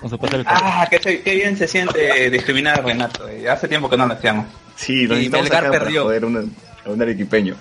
con 0.00 0.10
su 0.10 0.18
papa 0.18 0.36
Ah, 0.46 0.86
qué, 0.90 0.98
se- 0.98 1.22
qué 1.22 1.34
bien 1.34 1.56
se 1.56 1.66
siente 1.66 2.30
discriminar 2.30 2.78
a 2.78 2.82
Renato. 2.82 3.26
eh. 3.28 3.48
Hace 3.48 3.66
tiempo 3.68 3.88
que 3.88 3.96
no 3.96 4.06
lo 4.06 4.14
hacíamos. 4.14 4.46
Sí, 4.76 5.02
Y 5.04 5.08
nos 5.08 5.16
necesitamos 5.16 5.44
Melgar 5.44 5.64
para 5.70 5.78
perdió. 5.80 6.02
joder 6.04 6.24
una- 6.26 6.44
a 6.84 6.90
un 6.90 7.02
arequipeño. 7.02 7.56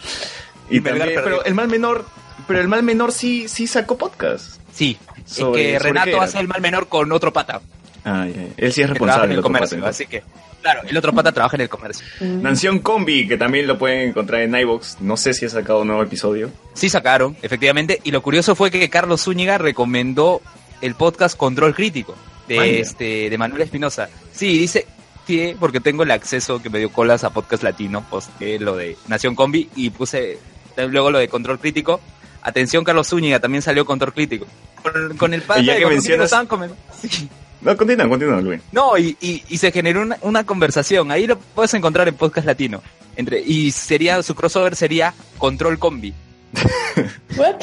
Y 0.70 0.78
Y 0.78 0.82
también, 0.82 1.12
pero 1.24 1.44
el 1.46 1.54
mal 1.56 1.68
menor, 1.70 2.06
pero 2.48 2.60
el 2.60 2.68
mal 2.68 2.84
menor 2.84 3.12
sí, 3.12 3.48
sí 3.48 3.66
sacó 3.68 3.98
podcast. 3.98 4.60
Sí, 4.74 4.98
Sobre- 5.26 5.76
es 5.76 5.82
que 5.82 5.88
Renato 5.88 6.22
hace 6.22 6.40
el 6.40 6.48
mal 6.48 6.60
menor 6.62 6.88
con 6.88 7.12
otro 7.12 7.32
pata. 7.32 7.62
Ay, 8.06 8.54
él 8.56 8.72
sí 8.72 8.82
es 8.84 8.90
responsable 8.90 9.34
del 9.34 9.42
comercio, 9.42 9.78
pata, 9.80 9.90
así 9.90 10.06
que, 10.06 10.22
claro, 10.62 10.82
el 10.88 10.96
otro 10.96 11.12
pata 11.12 11.32
trabaja 11.32 11.58
en 11.58 11.62
el 11.62 11.70
comercio. 11.70 12.06
Mm. 12.20 12.42
Nación 12.44 12.80
Combi, 12.80 13.28
que 13.28 13.36
también 13.36 13.66
lo 13.66 13.80
pueden 13.80 14.10
encontrar 14.10 14.42
en 14.42 14.56
iVoox. 14.56 15.02
No 15.02 15.18
sé 15.18 15.34
si 15.34 15.46
ha 15.46 15.50
sacado 15.50 15.82
un 15.82 15.88
nuevo 15.88 16.04
episodio. 16.04 16.52
Sí 16.76 16.88
sacaron, 16.88 17.36
efectivamente, 17.42 18.00
y 18.04 18.12
lo 18.12 18.22
curioso 18.22 18.56
fue 18.56 18.70
que 18.70 18.88
Carlos 18.92 19.24
Zúñiga 19.24 19.58
recomendó 19.58 20.42
el 20.82 20.94
podcast 20.94 21.36
Control 21.36 21.74
Crítico 21.74 22.16
de 22.48 22.80
este 22.80 23.30
de 23.30 23.38
Manuel 23.40 23.64
Espinosa. 23.64 24.08
Sí, 24.32 24.56
dice 24.60 24.86
que 25.26 25.58
porque 25.60 25.80
tengo 25.80 26.04
el 26.04 26.12
acceso 26.12 26.62
que 26.62 26.70
me 26.70 26.78
dio 26.78 26.92
colas 26.92 27.24
a 27.24 27.32
podcast 27.32 27.64
latino, 27.64 28.06
posté 28.08 28.60
lo 28.60 28.76
de 28.76 28.96
Nación 29.08 29.34
Combi 29.34 29.68
y 29.76 29.90
puse 29.90 30.38
luego 30.78 31.10
lo 31.10 31.18
de 31.18 31.28
Control 31.28 31.58
Crítico. 31.58 32.00
Atención 32.44 32.84
Carlos 32.84 33.08
Zúñiga, 33.08 33.40
también 33.40 33.64
salió 33.64 33.84
Control 33.84 34.14
Crítico. 34.14 34.46
Con, 34.84 35.18
con 35.18 35.34
el 35.34 35.42
pata 35.42 35.62
Y 35.62 35.66
ya 35.66 35.74
de 35.74 35.80
que 35.80 35.86
mencionas- 35.88 36.26
estaban 36.26 36.48
Sí. 37.02 37.28
No, 37.66 37.76
continúa, 37.76 38.08
continúa, 38.08 38.40
Luis. 38.42 38.62
No, 38.72 38.96
y, 38.98 39.18
y, 39.20 39.42
y 39.50 39.58
se 39.58 39.72
generó 39.72 40.04
una, 40.04 40.18
una 40.22 40.44
conversación. 40.46 41.12
Ahí 41.12 41.26
lo 41.26 41.40
puedes 41.40 41.74
encontrar 41.74 42.08
en 42.08 42.14
podcast 42.14 42.46
latino. 42.46 42.84
Entre, 43.16 43.40
y 43.42 43.72
sería, 43.72 44.22
su 44.22 44.36
crossover 44.36 44.76
sería 44.76 45.14
Control 45.40 45.80
Combi. 45.80 46.14
¿What? 47.38 47.56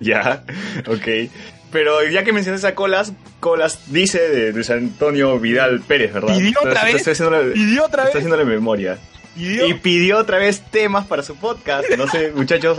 Ya, 0.00 0.42
ok. 0.86 1.30
Pero 1.70 2.08
ya 2.08 2.24
que 2.24 2.32
mencionas 2.32 2.64
a 2.64 2.74
Colas, 2.74 3.12
Colas 3.40 3.92
dice 3.92 4.28
de 4.28 4.52
Luis 4.52 4.70
Antonio 4.70 5.38
Vidal 5.38 5.80
Pérez, 5.80 6.12
¿verdad? 6.12 6.36
¿Pidió 6.36 6.58
otra 6.60 6.84
vez? 6.84 6.96
Estoy 6.96 7.12
haciéndole, 7.12 7.52
¿Pidió 7.52 7.84
otra 7.84 8.04
vez? 8.04 8.14
haciéndole 8.14 8.44
memoria. 8.44 8.98
¿Pidió? 9.34 9.66
Y 9.68 9.74
pidió 9.74 10.18
otra 10.18 10.38
vez 10.38 10.62
temas 10.70 11.06
para 11.06 11.22
su 11.22 11.36
podcast. 11.36 11.88
No 11.96 12.06
sé, 12.08 12.32
muchachos, 12.34 12.78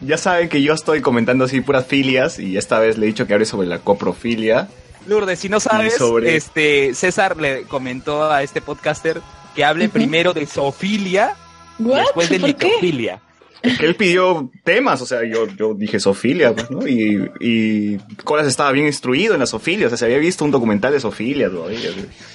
ya 0.00 0.18
saben 0.18 0.48
que 0.48 0.62
yo 0.62 0.74
estoy 0.74 1.00
comentando 1.00 1.44
así 1.44 1.60
puras 1.60 1.86
filias 1.86 2.38
y 2.38 2.56
esta 2.56 2.78
vez 2.78 2.98
le 2.98 3.06
he 3.06 3.08
dicho 3.08 3.26
que 3.26 3.34
hable 3.34 3.46
sobre 3.46 3.66
la 3.66 3.78
coprofilia. 3.78 4.68
Lourdes, 5.06 5.38
si 5.38 5.48
no 5.48 5.60
sabes, 5.60 5.98
este 6.24 6.94
César 6.94 7.36
le 7.36 7.62
comentó 7.64 8.30
a 8.30 8.42
este 8.42 8.60
podcaster 8.60 9.20
que 9.54 9.64
hable 9.64 9.88
primero 9.88 10.32
de 10.32 10.46
zoofilia 10.46 11.34
y 11.78 11.84
después 11.84 12.28
de 12.28 12.38
necrofilia. 12.38 13.20
Que 13.62 13.86
él 13.86 13.96
pidió 13.96 14.50
temas, 14.62 15.00
o 15.02 15.06
sea, 15.06 15.24
yo, 15.24 15.46
yo 15.48 15.74
dije 15.74 15.98
sofilia, 15.98 16.54
pues, 16.54 16.70
¿no? 16.70 16.86
Y, 16.86 17.28
y 17.40 17.96
Colas 18.22 18.46
estaba 18.46 18.70
bien 18.70 18.86
instruido 18.86 19.34
en 19.34 19.40
la 19.40 19.46
sofilia, 19.46 19.86
o 19.86 19.88
sea, 19.88 19.98
se 19.98 20.04
había 20.04 20.18
visto 20.18 20.44
un 20.44 20.50
documental 20.50 20.92
de 20.92 21.00
sofilia 21.00 21.50
todavía. 21.50 21.90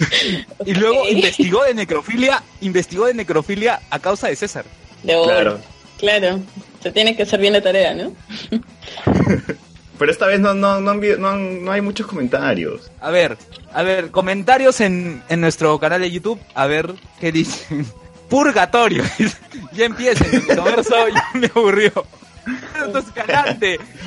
Y 0.65 0.73
luego 0.73 1.07
investigó 1.07 1.63
de 1.63 1.73
necrofilia, 1.73 2.43
investigó 2.61 3.05
de 3.05 3.13
necrofilia 3.13 3.79
a 3.89 3.99
causa 3.99 4.27
de 4.27 4.35
César. 4.35 4.65
De 5.03 5.15
oro. 5.15 5.25
Claro. 5.25 5.59
Claro. 5.97 6.39
Se 6.81 6.91
tiene 6.91 7.15
que 7.15 7.23
hacer 7.23 7.39
bien 7.39 7.53
la 7.53 7.61
tarea, 7.61 7.93
¿no? 7.93 8.13
Pero 10.01 10.11
esta 10.11 10.25
vez 10.25 10.39
no, 10.39 10.55
no, 10.55 10.81
no, 10.81 10.95
no, 10.95 11.27
han- 11.29 11.63
no 11.63 11.71
hay 11.71 11.79
muchos 11.81 12.07
comentarios. 12.07 12.89
A 13.01 13.11
ver, 13.11 13.37
a 13.71 13.83
ver, 13.83 14.09
comentarios 14.09 14.81
en, 14.81 15.21
en 15.29 15.41
nuestro 15.41 15.77
canal 15.79 16.01
de 16.01 16.09
YouTube, 16.09 16.39
a 16.55 16.65
ver 16.65 16.91
qué 17.19 17.31
dicen. 17.31 17.85
Purgatorio. 18.27 19.03
ya 19.73 19.85
empiecen, 19.85 20.43
el 20.49 20.59
verso 20.61 20.95
ya 21.13 21.29
me 21.35 21.45
aburrió. 21.53 21.91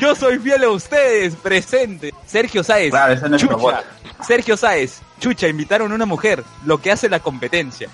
Yo 0.00 0.16
soy 0.16 0.40
fiel 0.40 0.64
a 0.64 0.70
ustedes, 0.70 1.36
presente. 1.36 2.12
Sergio 2.26 2.64
Sáez, 2.64 2.90
Claro, 2.90 3.12
ese 3.12 3.24
es 3.26 3.30
nuestro 3.30 3.50
Chucha. 3.56 3.62
bot. 3.62 4.26
Sergio 4.26 4.56
Sáez, 4.56 5.00
Chucha, 5.20 5.46
invitaron 5.46 5.92
a 5.92 5.94
una 5.94 6.06
mujer, 6.06 6.42
lo 6.66 6.82
que 6.82 6.90
hace 6.90 7.08
la 7.08 7.20
competencia. 7.20 7.88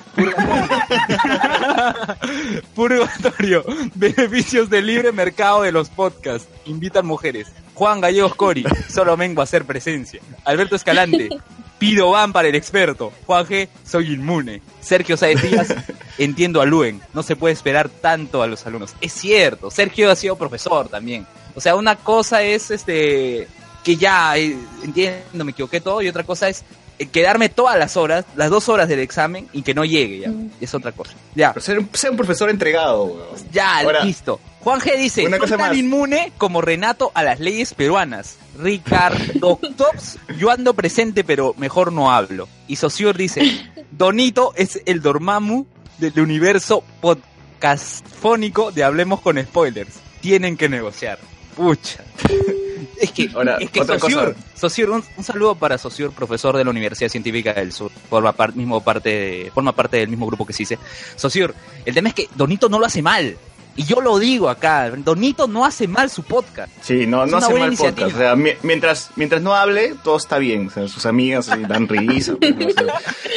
Purgatorio, 2.74 3.64
beneficios 3.94 4.70
del 4.70 4.86
libre 4.86 5.12
mercado 5.12 5.62
de 5.62 5.72
los 5.72 5.90
podcasts, 5.90 6.48
invitan 6.64 7.04
mujeres. 7.04 7.48
Juan 7.80 8.02
Gallegos 8.02 8.34
Cori, 8.34 8.62
solo 8.90 9.16
vengo 9.16 9.40
a 9.40 9.44
hacer 9.44 9.64
presencia. 9.64 10.20
Alberto 10.44 10.76
Escalante, 10.76 11.30
Pido 11.78 12.10
van 12.10 12.30
para 12.30 12.46
el 12.46 12.54
experto. 12.54 13.10
Juan 13.24 13.46
G, 13.46 13.70
soy 13.86 14.12
inmune. 14.12 14.60
Sergio 14.82 15.16
Saez 15.16 15.40
Díaz, 15.40 15.74
entiendo 16.18 16.60
a 16.60 16.66
Luen. 16.66 17.00
No 17.14 17.22
se 17.22 17.36
puede 17.36 17.54
esperar 17.54 17.88
tanto 17.88 18.42
a 18.42 18.46
los 18.46 18.66
alumnos. 18.66 18.94
Es 19.00 19.14
cierto, 19.14 19.70
Sergio 19.70 20.10
ha 20.10 20.14
sido 20.14 20.36
profesor 20.36 20.90
también. 20.90 21.26
O 21.54 21.60
sea, 21.62 21.74
una 21.74 21.96
cosa 21.96 22.42
es 22.42 22.70
este 22.70 23.48
que 23.82 23.96
ya 23.96 24.36
eh, 24.36 24.58
entiendo, 24.84 25.42
me 25.42 25.52
equivoqué 25.52 25.80
todo, 25.80 26.02
y 26.02 26.08
otra 26.08 26.24
cosa 26.24 26.50
es 26.50 26.64
quedarme 27.06 27.48
todas 27.48 27.78
las 27.78 27.96
horas, 27.96 28.24
las 28.36 28.50
dos 28.50 28.68
horas 28.68 28.88
del 28.88 28.98
examen 29.00 29.48
y 29.52 29.62
que 29.62 29.74
no 29.74 29.84
llegue 29.84 30.20
ya. 30.20 30.28
Mm. 30.30 30.50
Es 30.60 30.74
otra 30.74 30.92
cosa. 30.92 31.12
Ya, 31.34 31.52
Pero 31.52 31.64
ser, 31.64 31.78
un- 31.78 31.88
ser 31.92 32.10
un 32.10 32.16
profesor 32.16 32.50
entregado, 32.50 33.04
weón. 33.04 33.26
ya, 33.52 33.78
Ahora, 33.80 34.04
listo. 34.04 34.40
Juan 34.60 34.80
G 34.80 34.96
dice, 34.98 35.22
una 35.22 35.38
soy 35.38 35.40
cosa 35.40 35.56
tan 35.56 35.68
más. 35.70 35.76
inmune 35.78 36.32
como 36.36 36.60
Renato 36.60 37.10
a 37.14 37.22
las 37.22 37.40
leyes 37.40 37.72
peruanas. 37.74 38.36
Ricardo 38.58 39.58
Tops, 39.76 40.18
yo 40.38 40.50
ando 40.50 40.74
presente 40.74 41.24
pero 41.24 41.54
mejor 41.56 41.92
no 41.92 42.10
hablo. 42.12 42.46
Y 42.68 42.76
Sociur 42.76 43.16
dice, 43.16 43.42
Donito 43.90 44.52
es 44.56 44.82
el 44.84 45.00
Dormammu 45.00 45.64
del 45.98 46.20
universo 46.20 46.84
podcastfónico 47.00 48.70
de 48.72 48.84
Hablemos 48.84 49.20
con 49.20 49.38
Spoilers. 49.42 49.94
Tienen 50.20 50.56
que 50.58 50.68
negociar. 50.68 51.18
Pucha. 51.56 52.04
Es 53.00 53.12
que, 53.12 53.30
Ahora, 53.34 53.56
es 53.58 53.70
que 53.70 53.80
otra 53.80 53.98
Saussure, 53.98 54.34
cosa. 54.34 54.46
Saussure, 54.54 54.90
un, 54.92 55.04
un 55.16 55.24
saludo 55.24 55.54
para 55.54 55.78
Saussure, 55.78 56.10
profesor 56.10 56.56
de 56.56 56.64
la 56.64 56.70
Universidad 56.70 57.08
Científica 57.08 57.54
del 57.54 57.72
Sur, 57.72 57.90
forma, 58.10 58.32
par- 58.32 58.54
mismo 58.54 58.82
parte 58.82 59.08
de- 59.08 59.50
forma 59.54 59.72
parte 59.72 59.96
del 59.96 60.08
mismo 60.08 60.26
grupo 60.26 60.44
que 60.46 60.52
se 60.52 60.64
dice. 60.64 60.78
Saussure, 61.16 61.54
el 61.86 61.94
tema 61.94 62.10
es 62.10 62.14
que 62.14 62.28
Donito 62.34 62.68
no 62.68 62.78
lo 62.78 62.84
hace 62.86 63.00
mal. 63.00 63.36
Y 63.76 63.84
yo 63.84 64.00
lo 64.00 64.18
digo 64.18 64.48
acá, 64.50 64.90
Donito 64.90 65.46
no 65.46 65.64
hace 65.64 65.88
mal 65.88 66.10
su 66.10 66.22
podcast. 66.22 66.70
Sí, 66.82 67.06
no, 67.06 67.24
Es 67.24 67.30
no 67.30 67.38
hace 67.38 67.54
mal 67.54 67.70
podcast. 67.70 67.80
iniciativa. 67.98 68.06
O 68.08 68.10
sea, 68.10 68.36
mi- 68.36 68.50
mientras, 68.62 69.10
mientras 69.16 69.40
no 69.40 69.54
hable, 69.54 69.94
todo 70.02 70.16
está 70.18 70.38
bien. 70.38 70.66
O 70.66 70.70
sea, 70.70 70.86
sus 70.88 71.06
amigas 71.06 71.48
eh, 71.48 71.62
dan 71.66 71.88
risa. 71.88 72.34
pues, 72.38 72.54
no 72.56 72.68
sé. 72.68 72.74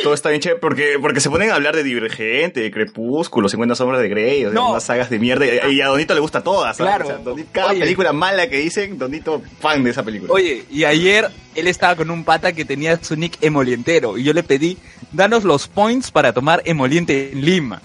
todo 0.03 0.13
está 0.13 0.29
bien 0.29 0.41
chévere 0.41 0.59
porque, 0.59 0.95
porque 0.99 1.21
se 1.21 1.29
ponen 1.29 1.51
a 1.51 1.55
hablar 1.55 1.75
de 1.75 1.83
Divergente, 1.83 2.59
de 2.59 2.71
Crepúsculo, 2.71 3.47
50 3.47 3.75
sombras 3.75 4.01
de 4.01 4.09
Grey, 4.09 4.43
o 4.45 4.49
sea, 4.51 4.55
No. 4.59 4.71
unas 4.71 4.83
sagas 4.83 5.09
de 5.09 5.19
mierda. 5.19 5.45
Y 5.45 5.75
y 5.77 5.81
a 5.81 5.87
Donito 5.87 6.13
le 6.13 6.19
gusta 6.19 6.41
todas. 6.41 6.75
¿sabes? 6.75 6.89
Claro. 6.93 7.05
O 7.05 7.07
sea, 7.07 7.17
Donito- 7.23 7.49
cada 7.53 7.69
Oye. 7.71 7.79
película 7.79 8.11
mala 8.11 8.47
que 8.49 8.57
dicen, 8.57 8.97
Donito 8.97 9.41
fan 9.61 9.83
de 9.83 9.91
esa 9.91 10.03
película. 10.03 10.33
Oye, 10.33 10.65
y 10.69 10.83
ayer 10.83 11.29
él 11.55 11.67
estaba 11.67 11.95
con 11.95 12.09
un 12.11 12.25
pata 12.25 12.51
que 12.53 12.65
tenía 12.65 13.01
su 13.01 13.15
nick 13.15 13.37
emolientero. 13.41 14.17
Y 14.17 14.23
yo 14.23 14.33
le 14.33 14.43
pedí, 14.43 14.77
danos 15.13 15.43
los 15.45 15.67
points 15.69 16.11
para 16.11 16.33
tomar 16.33 16.61
emoliente 16.65 17.31
en 17.31 17.45
Lima. 17.45 17.81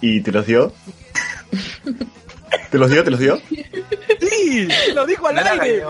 ¿Y 0.00 0.20
te 0.20 0.32
los 0.32 0.46
dio? 0.46 0.72
¿Te 2.70 2.78
los 2.78 2.90
dio? 2.90 3.02
¿Te 3.04 3.10
los 3.10 3.20
dio? 3.20 3.40
Sí, 4.20 4.68
lo 4.94 5.06
dijo 5.06 5.26
al 5.28 5.34
¿No 5.36 5.40
era 5.40 5.50
aire. 5.62 5.84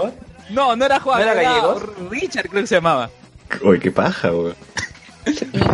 No, 0.50 0.76
no 0.76 0.85
era 0.85 1.00
Juan, 1.00 1.18
¿No 1.18 1.23
era 1.25 1.40
era 1.40 1.50
gallegos? 1.50 1.83
Richard 2.11 2.49
creo 2.49 2.62
que 2.62 2.66
se 2.66 2.75
llamaba. 2.76 3.11
Uy, 3.62 3.78
qué 3.80 3.90
paja, 3.90 4.30
weón. 4.33 4.54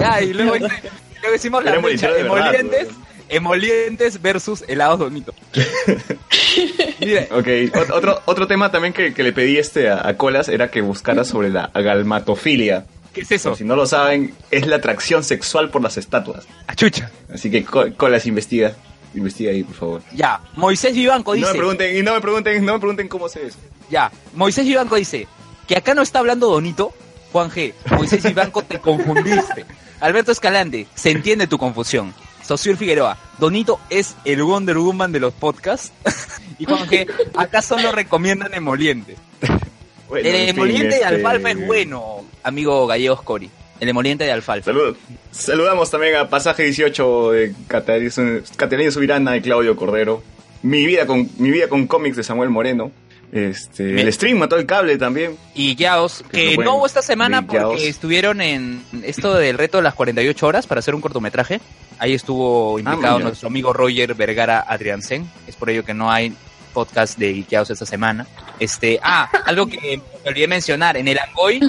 Ya, 0.00 0.20
y 0.22 0.32
luego, 0.32 0.54
luego 0.56 1.34
hicimos 1.34 1.64
la 1.64 1.72
Era 1.72 1.80
lucha, 1.80 2.06
emolientero 2.08 2.14
de 2.14 2.22
verdad, 2.22 2.54
emolientes, 2.54 2.88
emolientes 3.28 4.22
versus 4.22 4.64
helados 4.68 4.98
Donito. 5.00 5.34
Mira, 7.00 7.26
Ok, 7.32 7.46
ot- 7.46 7.90
otro, 7.92 8.22
otro 8.26 8.46
tema 8.46 8.70
también 8.70 8.92
que, 8.92 9.12
que 9.14 9.22
le 9.22 9.32
pedí 9.32 9.56
este 9.58 9.88
a, 9.90 10.06
a 10.06 10.16
Colas 10.16 10.48
era 10.48 10.70
que 10.70 10.80
buscara 10.82 11.24
sobre 11.24 11.48
la 11.50 11.68
galmatofilia. 11.74 12.84
¿qué 13.12 13.22
es 13.22 13.32
eso? 13.32 13.50
Por 13.50 13.58
si 13.58 13.64
no 13.64 13.74
lo 13.74 13.86
saben, 13.86 14.34
es 14.52 14.66
la 14.66 14.76
atracción 14.76 15.24
sexual 15.24 15.70
por 15.70 15.82
las 15.82 15.96
estatuas. 15.96 16.46
Achucha. 16.68 17.10
Así 17.32 17.50
que 17.50 17.64
Co- 17.64 17.92
Colas 17.96 18.26
investiga. 18.26 18.74
Investiga 19.14 19.50
ahí, 19.50 19.64
por 19.64 19.74
favor. 19.74 20.02
Ya, 20.14 20.40
Moisés 20.56 20.94
Vivanco 20.94 21.34
Y 21.34 21.40
no 21.40 21.46
dice, 21.46 21.52
me 21.54 21.58
pregunten, 21.58 21.96
y 21.96 22.02
no 22.02 22.14
me 22.14 22.20
pregunten, 22.20 22.64
no 22.64 22.72
me 22.74 22.78
pregunten 22.78 23.08
cómo 23.08 23.28
se 23.28 23.46
eso. 23.46 23.58
ya, 23.90 24.10
Moisés 24.34 24.64
Vivanco 24.64 24.96
dice, 24.96 25.26
que 25.66 25.76
acá 25.76 25.94
no 25.94 26.02
está 26.02 26.20
hablando 26.20 26.48
Donito, 26.48 26.92
Juan 27.32 27.50
G. 27.50 27.74
Moisés 27.96 28.22
Vivanco 28.22 28.62
te 28.62 28.80
confundiste. 28.80 29.66
Alberto 30.00 30.32
Escalante, 30.32 30.86
se 30.94 31.10
entiende 31.10 31.46
tu 31.46 31.58
confusión. 31.58 32.14
Sociur 32.46 32.76
Figueroa, 32.76 33.18
Donito 33.38 33.78
es 33.90 34.16
el 34.24 34.42
Wonder 34.42 34.78
Woman 34.78 35.12
de 35.12 35.20
los 35.20 35.32
podcasts. 35.34 35.92
y 36.58 36.64
Juan 36.64 36.86
G, 36.88 37.06
acá 37.36 37.62
solo 37.62 37.92
recomiendan 37.92 38.54
emolientes. 38.54 39.16
Bueno, 40.08 40.28
el 40.28 40.34
fin, 40.34 40.48
emoliente 40.48 40.88
de 40.88 40.94
este, 40.94 41.04
alfalfa 41.04 41.50
es 41.52 41.66
bueno, 41.68 42.24
amigo 42.42 42.84
Gallegos 42.88 43.22
Cori. 43.22 43.48
El 43.80 43.88
emoliente 43.88 44.24
de 44.24 44.32
alfalfa. 44.32 44.66
Salud. 44.72 44.96
Saludamos 45.30 45.90
también 45.90 46.16
a 46.16 46.28
Pasaje 46.28 46.64
18 46.64 47.30
de 47.32 47.54
Catalina, 47.66 48.90
Subirana 48.90 49.36
y 49.36 49.40
Claudio 49.40 49.74
Cordero. 49.74 50.22
Mi 50.62 50.84
vida 50.84 51.06
con 51.06 51.28
mi 51.38 51.50
vida 51.50 51.68
con 51.68 51.86
cómics 51.86 52.16
de 52.16 52.22
Samuel 52.22 52.50
Moreno. 52.50 52.92
Este, 53.32 54.00
el 54.00 54.12
stream 54.12 54.38
mató 54.38 54.56
el 54.56 54.66
cable 54.66 54.98
también. 54.98 55.36
Y 55.54 55.76
Yaos, 55.76 56.24
Que 56.30 56.56
no 56.58 56.76
hubo 56.76 56.86
esta 56.86 57.00
semana 57.00 57.42
porque 57.42 57.56
Yaos. 57.58 57.82
estuvieron 57.82 58.40
en 58.40 58.82
esto 59.04 59.34
del 59.34 59.56
reto 59.56 59.78
de 59.78 59.84
las 59.84 59.94
48 59.94 60.46
horas 60.46 60.66
para 60.66 60.80
hacer 60.80 60.94
un 60.94 61.00
cortometraje. 61.00 61.60
Ahí 61.98 62.12
estuvo 62.12 62.78
implicado 62.78 63.18
mira. 63.18 63.28
nuestro 63.28 63.48
amigo 63.48 63.72
Roger 63.72 64.14
Vergara 64.14 64.60
Adriansen. 64.60 65.30
Es 65.46 65.56
por 65.56 65.70
ello 65.70 65.84
que 65.84 65.94
no 65.94 66.10
hay 66.10 66.34
podcast 66.74 67.18
de 67.18 67.32
Geekeados 67.34 67.70
esta 67.70 67.86
semana. 67.86 68.26
Este, 68.58 68.98
ah, 69.02 69.30
algo 69.46 69.66
que 69.66 70.00
me 70.24 70.30
olvidé 70.30 70.48
mencionar. 70.48 70.96
En 70.96 71.08
el 71.08 71.18
Angoy 71.18 71.60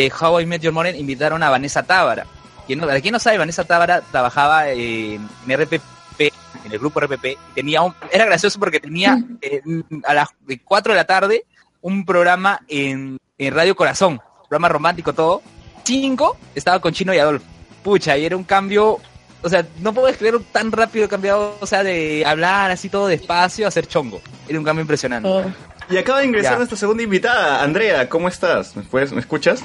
de 0.00 0.12
How 0.18 0.40
I 0.40 0.46
Met 0.46 0.62
Your 0.62 0.72
Mother 0.72 0.94
invitaron 0.96 1.42
a 1.42 1.50
Vanessa 1.50 1.82
Tábara. 1.82 2.26
Quien 2.66 2.78
no, 2.78 2.86
para 2.86 3.00
quien 3.00 3.12
no 3.12 3.18
sabe, 3.18 3.38
Vanessa 3.38 3.64
Tábara 3.64 4.00
trabajaba 4.00 4.70
en 4.70 5.28
RPP, 5.46 5.82
en 6.18 6.72
el 6.72 6.78
grupo 6.78 7.00
RPP. 7.00 7.24
y 7.24 7.36
Tenía 7.54 7.82
un, 7.82 7.94
era 8.10 8.24
gracioso 8.24 8.58
porque 8.58 8.80
tenía 8.80 9.22
eh, 9.42 9.60
a 10.04 10.14
las 10.14 10.28
4 10.64 10.92
de 10.92 10.96
la 10.96 11.04
tarde 11.04 11.44
un 11.82 12.04
programa 12.06 12.60
en, 12.68 13.18
en 13.36 13.54
Radio 13.54 13.74
Corazón, 13.76 14.20
programa 14.48 14.68
romántico 14.68 15.12
todo. 15.12 15.42
Cinco 15.84 16.36
estaba 16.54 16.80
con 16.80 16.92
Chino 16.92 17.12
y 17.12 17.18
Adolfo. 17.18 17.44
Pucha, 17.82 18.16
y 18.16 18.24
era 18.24 18.36
un 18.36 18.44
cambio, 18.44 18.98
o 19.42 19.48
sea, 19.48 19.66
no 19.80 19.92
puedo 19.92 20.14
creer 20.14 20.38
tan 20.52 20.70
rápido 20.70 21.08
cambiado, 21.08 21.56
o 21.60 21.66
sea, 21.66 21.82
de 21.82 22.24
hablar 22.24 22.70
así 22.70 22.88
todo 22.88 23.06
despacio 23.06 23.66
a 23.66 23.68
hacer 23.68 23.86
chongo. 23.86 24.20
Era 24.48 24.58
un 24.58 24.64
cambio 24.64 24.82
impresionante. 24.82 25.28
Oh. 25.28 25.44
Y 25.90 25.96
acaba 25.98 26.20
de 26.20 26.26
ingresar 26.26 26.52
Ya. 26.52 26.56
nuestra 26.58 26.76
segunda 26.78 27.02
invitada, 27.02 27.62
Andrea, 27.62 28.08
¿cómo 28.08 28.28
estás? 28.28 28.76
¿Me, 28.76 28.82
puedes- 28.82 29.12
¿me 29.12 29.20
escuchas? 29.20 29.60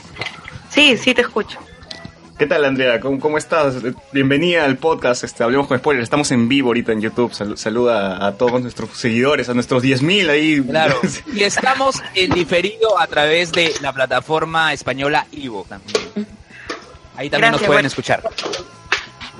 Sí, 0.69 0.97
sí 0.97 1.13
te 1.13 1.21
escucho. 1.21 1.59
¿Qué 2.39 2.45
tal, 2.47 2.65
Andrea? 2.65 2.99
¿Cómo, 2.99 3.17
cómo 3.19 3.37
estás? 3.37 3.75
Bienvenida 4.11 4.65
al 4.65 4.77
podcast, 4.77 5.23
este, 5.23 5.43
Hablemos 5.43 5.67
con 5.67 5.77
Spoilers. 5.77 6.03
Estamos 6.03 6.31
en 6.31 6.49
vivo 6.49 6.69
ahorita 6.69 6.91
en 6.91 6.99
YouTube. 6.99 7.31
Sal- 7.33 7.57
saluda 7.57 8.25
a 8.25 8.33
todos 8.33 8.61
nuestros 8.61 8.89
seguidores, 8.97 9.47
a 9.47 9.53
nuestros 9.53 9.81
10.000 9.83 10.29
ahí. 10.29 10.61
Claro. 10.61 10.99
Y 11.33 11.43
estamos 11.43 12.01
en 12.13 12.31
diferido 12.31 12.99
a 12.99 13.07
través 13.07 13.51
de 13.53 13.73
la 13.81 13.93
plataforma 13.93 14.73
española 14.73 15.27
Ivo 15.31 15.65
también. 15.69 16.27
Ahí 17.15 17.29
también 17.29 17.51
nos 17.53 17.61
pueden 17.61 17.73
bueno. 17.75 17.87
escuchar. 17.87 18.21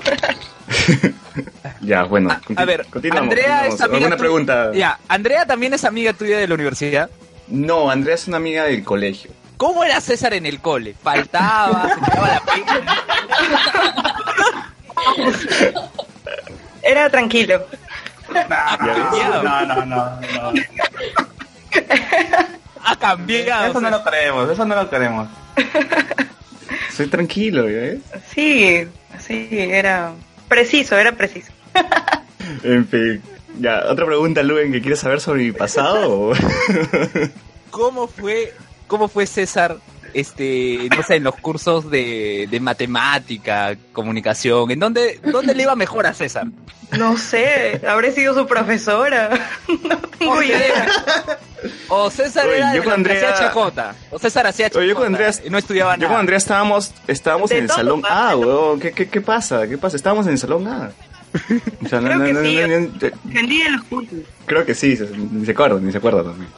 ya, 1.81 2.03
bueno. 2.03 2.31
A 2.31 2.39
conti- 2.41 2.65
ver, 2.65 2.85
Andrea 3.17 3.67
es 3.67 3.73
amiga 3.81 3.85
¿Alguna 3.85 4.15
tuya- 4.15 4.17
pregunta? 4.17 4.71
Ya, 4.73 4.99
Andrea 5.07 5.45
también 5.45 5.73
es 5.73 5.83
amiga 5.83 6.13
tuya 6.13 6.37
de 6.37 6.47
la 6.47 6.55
universidad. 6.55 7.09
No, 7.47 7.89
Andrea 7.91 8.15
es 8.15 8.27
una 8.27 8.37
amiga 8.37 8.63
del 8.63 8.83
colegio. 8.83 9.31
¿Cómo 9.57 9.83
era 9.83 10.01
César 10.01 10.33
en 10.33 10.45
el 10.45 10.59
cole? 10.59 10.95
¿Faltaba? 11.01 11.89
¿Se 11.89 12.01
tiraba 12.01 12.27
la 12.27 12.41
pena? 12.41 12.95
Era 16.83 17.09
tranquilo. 17.09 17.65
Cambiado. 18.31 19.43
No, 19.43 19.65
no, 19.65 19.85
no, 19.85 20.21
no. 20.21 20.53
Ha 22.83 22.95
cambiado. 22.97 23.67
Eso 23.71 23.81
no 23.81 23.89
lo 23.89 24.03
queremos, 24.03 24.49
eso 24.51 24.65
no 24.65 24.75
lo 24.75 24.89
queremos. 24.89 25.27
Soy 26.95 27.07
tranquilo, 27.07 27.63
¿ya 27.69 27.77
ves? 27.77 27.99
Sí, 28.33 28.87
sí, 29.19 29.47
era 29.51 30.11
preciso, 30.47 30.97
era 30.97 31.11
preciso. 31.13 31.51
En 32.63 32.87
fin. 32.87 33.21
Ya, 33.59 33.85
otra 33.89 34.05
pregunta, 34.05 34.43
Luen, 34.43 34.71
que 34.71 34.81
quieres 34.81 34.99
saber 34.99 35.19
sobre 35.19 35.43
mi 35.43 35.51
pasado. 35.51 36.33
¿Cómo 37.71 38.07
fue, 38.07 38.53
cómo 38.87 39.07
fue 39.07 39.25
César, 39.25 39.77
este, 40.15 40.87
no 40.95 41.03
sé, 41.03 41.15
en 41.17 41.23
los 41.23 41.35
cursos 41.35 41.89
de, 41.91 42.47
de 42.49 42.59
matemática, 42.59 43.75
comunicación? 43.93 44.71
¿En 44.71 44.79
dónde, 44.79 45.19
dónde 45.23 45.53
le 45.53 45.63
iba 45.63 45.75
mejor 45.75 46.07
a 46.07 46.13
César? 46.13 46.47
No 46.97 47.17
sé, 47.17 47.81
habré 47.87 48.11
sido 48.11 48.33
su 48.33 48.47
profesora. 48.47 49.29
No 49.83 49.97
tengo 50.17 50.41
idea. 50.41 50.87
O 51.89 52.09
César 52.09 52.45
Oye, 52.47 52.57
era 52.57 52.73
yo 52.73 52.81
de 52.81 52.87
con 52.87 52.87
los 52.87 53.07
que 53.07 53.11
Andrea- 53.13 53.33
hacía 53.33 53.47
chacota. 53.47 53.95
O 54.11 54.17
César 54.19 54.47
hacía 54.47 54.67
chacota. 54.67 54.79
Oye, 54.79 54.89
yo 54.89 54.95
con 54.95 55.05
Andrea, 55.07 55.31
y 55.45 55.49
no 55.49 55.57
estudiaba 55.57 55.95
yo 55.95 56.01
nada. 56.03 56.11
con 56.11 56.19
Andrea 56.21 56.37
estábamos, 56.37 56.93
estábamos 57.07 57.49
De 57.49 57.57
en 57.57 57.63
el 57.65 57.69
salón 57.69 58.01
A, 58.09 58.29
de 58.29 58.35
weón. 58.35 58.79
¿Qué, 58.79 58.91
qué, 58.93 59.07
¿Qué 59.09 59.21
pasa? 59.21 59.67
¿Qué 59.67 59.77
pasa? 59.77 59.95
Estábamos 59.97 60.25
en 60.27 60.33
el 60.33 60.37
salón 60.39 60.67
A. 60.67 60.91
O 61.83 61.87
sea, 61.89 61.99
Creo 61.99 62.17
no- 62.17 62.25
que 62.25 62.33
no- 62.33 62.41
sí. 62.41 62.55
no- 62.55 62.67
no- 62.67 62.79
no- 62.79 63.07
Entendí 63.25 63.61
en 63.61 63.73
los 63.73 63.83
cursos. 63.83 64.19
creo 64.45 64.65
que 64.65 64.73
sí, 64.73 64.97
ni 65.31 65.45
se 65.45 65.51
acuerda, 65.51 65.79
ni 65.81 65.91
se 65.91 65.97
acuerda 65.97 66.23
también. 66.23 66.49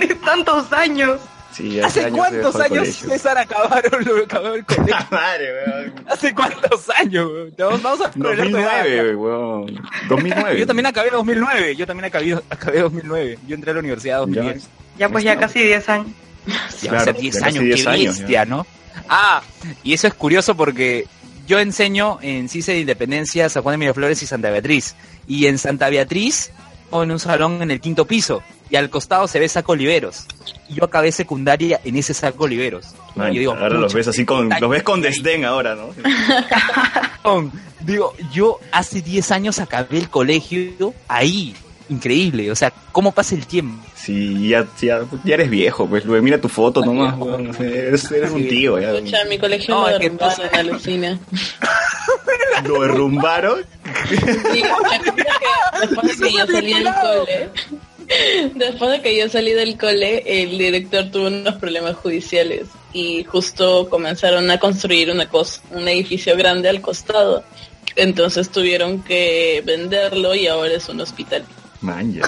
De 0.08 0.14
tantos 0.14 0.72
años. 0.72 1.20
Sí, 1.56 1.80
¿Hace 1.80 2.04
años 2.04 2.18
cuántos 2.18 2.56
años. 2.56 2.88
César 2.88 3.38
acabaron, 3.38 4.04
lo 4.04 4.22
acabó 4.24 4.54
el 4.54 4.64
colegio? 4.66 4.94
¡Ah, 4.98 5.06
madre, 5.10 5.46
weón! 5.66 5.94
¿Hace 6.06 6.34
cuántos 6.34 6.90
años? 6.90 7.30
weón? 7.30 7.54
Vamos 7.56 7.82
vamos 7.82 8.00
a 8.02 8.10
revelar 8.14 8.50
tu 8.50 8.56
edad, 8.58 8.82
2009, 8.84 9.16
weón. 9.16 9.80
2009. 10.08 10.60
Yo 10.60 10.66
también 10.66 10.86
acabé 10.86 11.10
2009, 11.10 11.76
yo 11.76 11.86
también 11.86 12.04
acabé, 12.04 12.34
acabé 12.50 12.80
2009. 12.80 13.38
Yo 13.46 13.54
entré 13.54 13.70
a 13.70 13.74
la 13.74 13.80
universidad 13.80 14.22
en 14.24 14.32
2010. 14.32 14.68
Ya 14.98 15.08
pues 15.08 15.24
ya 15.24 15.38
casi 15.38 15.60
10 15.62 15.88
años. 15.88 16.06
Ya 16.46 16.52
va 16.52 16.98
a 16.98 17.02
Claro, 17.02 17.04
ser 17.04 17.16
10 17.16 17.34
ya 17.34 17.40
casi 17.40 17.58
años, 17.58 17.64
10 17.64 17.82
qué 17.82 17.88
años, 17.90 18.18
bestia, 18.18 18.44
¿no? 18.44 18.66
Ah, 19.08 19.42
y 19.82 19.94
eso 19.94 20.06
es 20.06 20.14
curioso 20.14 20.56
porque 20.56 21.06
yo 21.46 21.58
enseño 21.58 22.18
en 22.22 22.48
CICE 22.48 22.72
de 22.72 22.80
Independencia, 22.80 23.48
San 23.48 23.62
Juan 23.62 23.74
de 23.74 23.78
Miraflores 23.78 24.22
y 24.22 24.26
Santa 24.26 24.50
Beatriz. 24.50 24.94
Y 25.26 25.46
en 25.46 25.58
Santa 25.58 25.88
Beatriz, 25.90 26.50
o 26.90 27.02
en 27.02 27.10
un 27.10 27.18
salón 27.18 27.62
en 27.62 27.70
el 27.70 27.80
quinto 27.80 28.04
piso, 28.06 28.42
y 28.70 28.76
al 28.76 28.90
costado 28.90 29.28
se 29.28 29.38
ve 29.38 29.48
Saco 29.48 29.72
Oliveros. 29.72 30.26
Y 30.68 30.74
yo 30.74 30.84
acabé 30.84 31.12
secundaria 31.12 31.80
en 31.84 31.96
ese 31.96 32.14
Saco 32.14 32.44
Oliveros. 32.44 32.94
Man, 33.14 33.32
y 33.32 33.36
yo 33.36 33.40
digo, 33.40 33.52
ahora 33.52 33.68
los 33.70 33.84
"Pucha, 33.92 33.96
ves 33.98 34.08
así 34.08 34.24
con, 34.24 34.48
10 34.48 34.60
los 34.60 34.70
ves 34.70 34.82
con 34.82 35.00
años". 35.00 35.14
desdén 35.16 35.44
ahora, 35.44 35.74
¿no? 35.74 35.90
Digo, 37.80 38.14
yo 38.32 38.58
hace 38.72 39.00
10 39.02 39.30
años 39.32 39.58
acabé 39.58 39.98
el 39.98 40.08
colegio 40.10 40.94
ahí. 41.08 41.54
Increíble, 41.88 42.50
o 42.50 42.56
sea, 42.56 42.72
¿cómo 42.90 43.12
pasa 43.12 43.36
el 43.36 43.46
tiempo? 43.46 43.80
Sí, 43.94 44.48
ya, 44.48 44.66
ya, 44.80 45.02
ya 45.22 45.34
eres 45.34 45.48
viejo, 45.48 45.86
pues, 45.86 46.04
mira 46.04 46.40
tu 46.40 46.48
foto 46.48 46.84
nomás, 46.84 47.14
o 47.16 47.52
sea, 47.52 47.64
eres, 47.64 48.10
un 48.32 48.48
tío, 48.48 48.80
ya. 48.80 48.90
Escucha, 48.90 49.18
mi 49.28 49.38
colegio 49.38 49.72
No, 49.72 49.88
lo 49.90 49.98
derrumbaron, 49.98 50.48
alucina. 50.54 51.18
Lo 52.66 52.80
derrumbaron. 52.80 53.60
Sí, 54.08 54.62
después 55.80 56.18
de 56.18 56.26
que 56.26 56.32
yo 56.32 56.46
salí 56.52 56.72
del 56.74 56.84
cole, 56.94 57.50
después 58.54 58.90
de 58.90 59.00
que 59.02 59.16
yo 59.16 59.28
salí 59.28 59.52
del 59.52 59.76
cole, 59.76 60.22
el 60.42 60.58
director 60.58 61.10
tuvo 61.10 61.26
unos 61.26 61.54
problemas 61.56 61.96
judiciales 61.96 62.66
y 62.92 63.24
justo 63.24 63.88
comenzaron 63.88 64.50
a 64.50 64.58
construir 64.58 65.10
una 65.10 65.28
cosa, 65.28 65.60
un 65.70 65.88
edificio 65.88 66.36
grande 66.36 66.68
al 66.68 66.80
costado. 66.80 67.44
Entonces 67.94 68.50
tuvieron 68.50 69.02
que 69.02 69.62
venderlo 69.64 70.34
y 70.34 70.46
ahora 70.46 70.74
es 70.74 70.88
un 70.88 71.00
hospital. 71.00 71.44
Man, 71.80 72.12
ya. 72.12 72.22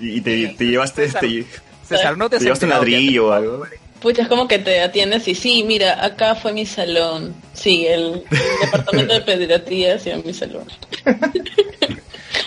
Y, 0.00 0.20
te, 0.20 0.48
te 0.48 0.64
llevaste, 0.66 1.08
te, 1.08 1.46
César, 1.86 2.16
no 2.16 2.28
te 2.28 2.38
te 2.38 2.44
llevaste 2.44 2.66
un 2.66 2.70
ladrillo 2.70 3.28
o 3.28 3.32
algo. 3.32 3.66
Pucha, 4.04 4.20
es 4.22 4.28
como 4.28 4.46
que 4.46 4.58
te 4.58 4.82
atiendes 4.82 5.26
y 5.28 5.34
sí, 5.34 5.64
mira, 5.66 6.04
acá 6.04 6.34
fue 6.34 6.52
mi 6.52 6.66
salón. 6.66 7.34
Sí, 7.54 7.86
el, 7.86 8.22
el 8.30 8.38
departamento 8.60 9.14
de 9.14 9.20
pediatría 9.22 9.98
sí, 9.98 10.10
mi 10.22 10.34
salón. 10.34 10.64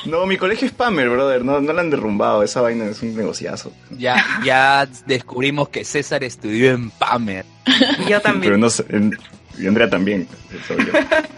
No, 0.05 0.25
mi 0.25 0.37
colegio 0.37 0.67
es 0.67 0.73
Pamer, 0.73 1.09
brother, 1.09 1.43
no, 1.43 1.59
no 1.59 1.73
lo 1.73 1.79
han 1.81 1.89
derrumbado, 1.89 2.41
esa 2.41 2.61
vaina 2.61 2.85
es 2.85 3.01
un 3.01 3.13
negociazo. 3.15 3.73
Ya, 3.97 4.23
ya 4.45 4.87
descubrimos 5.05 5.67
que 5.67 5.83
César 5.83 6.23
estudió 6.23 6.71
en 6.71 6.91
Pamer. 6.91 7.45
Y 8.05 8.05
yo 8.09 8.21
también. 8.21 8.51
Pero 8.53 8.57
no 8.57 8.69
sé, 8.69 8.85
en- 8.89 9.17
y 9.57 9.67
Andrea 9.67 9.89
también. 9.89 10.27
yo. 10.51 10.75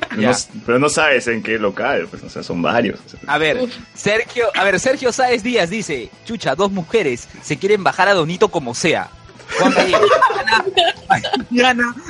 Pero, 0.10 0.22
no, 0.22 0.32
pero 0.68 0.78
no 0.80 0.90
sabes 0.90 1.28
en 1.28 1.42
qué 1.42 1.58
local, 1.58 2.08
pues, 2.12 2.22
o 2.22 2.30
sea, 2.30 2.44
son 2.44 2.62
varios. 2.62 3.00
A 3.26 3.38
ver, 3.40 3.60
Sergio, 3.96 4.46
a 4.54 4.64
ver, 4.64 4.80
Sergio 4.80 5.12
Sáez 5.12 5.42
Díaz 5.42 5.70
dice, 5.72 6.10
chucha, 6.26 6.54
dos 6.54 6.70
mujeres 6.72 7.28
se 7.42 7.58
quieren 7.58 7.84
bajar 7.84 8.08
a 8.10 8.14
Donito 8.14 8.50
como 8.50 8.76
sea. 8.76 9.10
Juan 9.58 9.74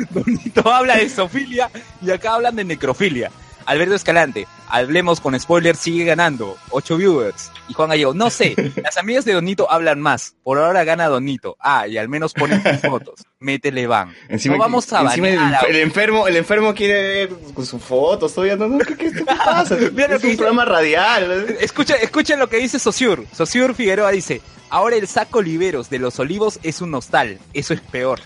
Donito 0.09 0.71
habla 0.71 0.97
de 0.97 1.09
sofilia 1.09 1.69
y 2.01 2.11
acá 2.11 2.33
hablan 2.35 2.55
de 2.55 2.65
necrofilia. 2.65 3.31
Alberto 3.65 3.93
Escalante, 3.95 4.47
hablemos 4.67 5.19
con 5.21 5.39
spoiler, 5.39 5.75
sigue 5.75 6.03
ganando, 6.05 6.57
8 6.71 6.97
viewers. 6.97 7.51
Y 7.67 7.73
Juan 7.73 7.89
Gallego, 7.89 8.13
no 8.13 8.29
sé, 8.29 8.55
las 8.83 8.97
amigas 8.97 9.25
de 9.25 9.33
Donito 9.33 9.69
hablan 9.71 9.99
más, 10.01 10.35
por 10.43 10.57
ahora 10.57 10.83
gana 10.83 11.07
Donito. 11.07 11.55
Ah, 11.59 11.87
y 11.87 11.97
al 11.97 12.09
menos 12.09 12.33
ponen 12.33 12.61
sus 12.63 12.81
fotos, 12.89 13.21
métele 13.39 13.85
van. 13.87 14.13
Encima, 14.27 14.55
no 14.55 14.61
vamos 14.61 14.91
a 14.93 15.01
encima 15.01 15.29
el, 15.29 15.35
banear 15.37 15.65
a- 15.65 15.67
el 15.67 15.75
enfermo, 15.77 16.27
el 16.27 16.35
enfermo 16.37 16.73
quiere 16.73 17.01
ver 17.27 17.29
con 17.53 17.65
sus 17.65 17.81
fotos, 17.83 18.33
todavía 18.33 18.55
no, 18.55 18.67
no, 18.67 18.79
¿qué, 18.79 18.95
qué, 18.95 19.11
qué 19.11 19.23
pasa? 19.25 19.75
Mira 19.93 20.07
lo 20.07 20.15
es 20.15 20.21
que 20.21 20.27
un 20.27 20.31
dice. 20.31 20.37
programa 20.37 20.65
radial. 20.65 21.57
Escucha, 21.59 21.95
escuchen 21.95 22.39
lo 22.39 22.47
que 22.49 22.57
dice 22.57 22.79
Sosur. 22.79 23.25
Sosur 23.33 23.75
Figueroa 23.75 24.11
dice, 24.11 24.41
ahora 24.69 24.95
el 24.95 25.07
saco 25.07 25.39
Oliveros 25.39 25.89
de 25.89 25.99
los 25.99 26.17
olivos 26.19 26.59
es 26.63 26.81
un 26.81 26.93
hostal. 26.95 27.37
Eso 27.53 27.73
es 27.73 27.81
peor. 27.81 28.19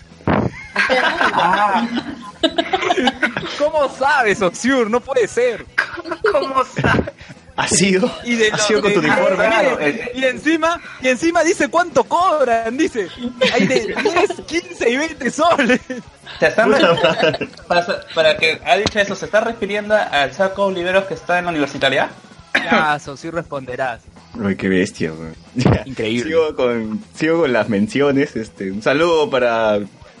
¿Cómo 3.58 3.88
sabes, 3.96 4.38
Sosur? 4.38 4.90
No 4.90 5.00
puede 5.00 5.28
ser. 5.28 5.64
¿Cómo 6.30 6.64
sabes? 6.64 7.12
Ha 7.56 7.68
sido, 7.68 8.10
Y 8.24 8.34
de 8.34 8.50
ha 8.50 8.58
sido 8.58 8.82
con 8.82 8.92
tu 8.92 8.98
uniforme. 8.98 9.36
Claro, 9.36 9.78
y, 9.80 10.18
y 10.18 10.24
encima, 10.24 10.80
y 11.00 11.08
encima 11.08 11.44
dice 11.44 11.68
cuánto 11.68 12.02
cobran, 12.02 12.76
dice. 12.76 13.08
Hay 13.52 13.66
de 13.68 13.94
10, 14.02 14.40
15 14.44 14.90
y 14.90 14.96
20 14.96 15.30
soles. 15.30 15.80
Se 16.40 16.48
están 16.48 16.72
para, 17.68 17.86
para 18.12 18.36
que 18.38 18.60
ha 18.64 18.76
dicho 18.76 18.98
eso, 18.98 19.14
¿se 19.14 19.26
está 19.26 19.40
refiriendo 19.40 19.94
al 19.94 20.32
saco 20.32 20.64
Oliveros 20.64 21.04
que 21.04 21.14
está 21.14 21.38
en 21.38 21.44
la 21.44 21.50
universitaria? 21.52 22.10
Ya, 22.54 22.98
Sosur 22.98 23.34
responderás. 23.34 24.02
Ay, 24.44 24.56
qué 24.56 24.68
bestia, 24.68 25.12
weón. 25.12 25.34
Ya, 25.54 25.82
Increíble. 25.84 26.24
Sigo 26.24 26.56
con, 26.56 27.04
sigo 27.14 27.42
con 27.42 27.52
las 27.52 27.68
menciones. 27.68 28.34
Este, 28.34 28.72
un 28.72 28.82
saludo 28.82 29.30
para, 29.30 29.78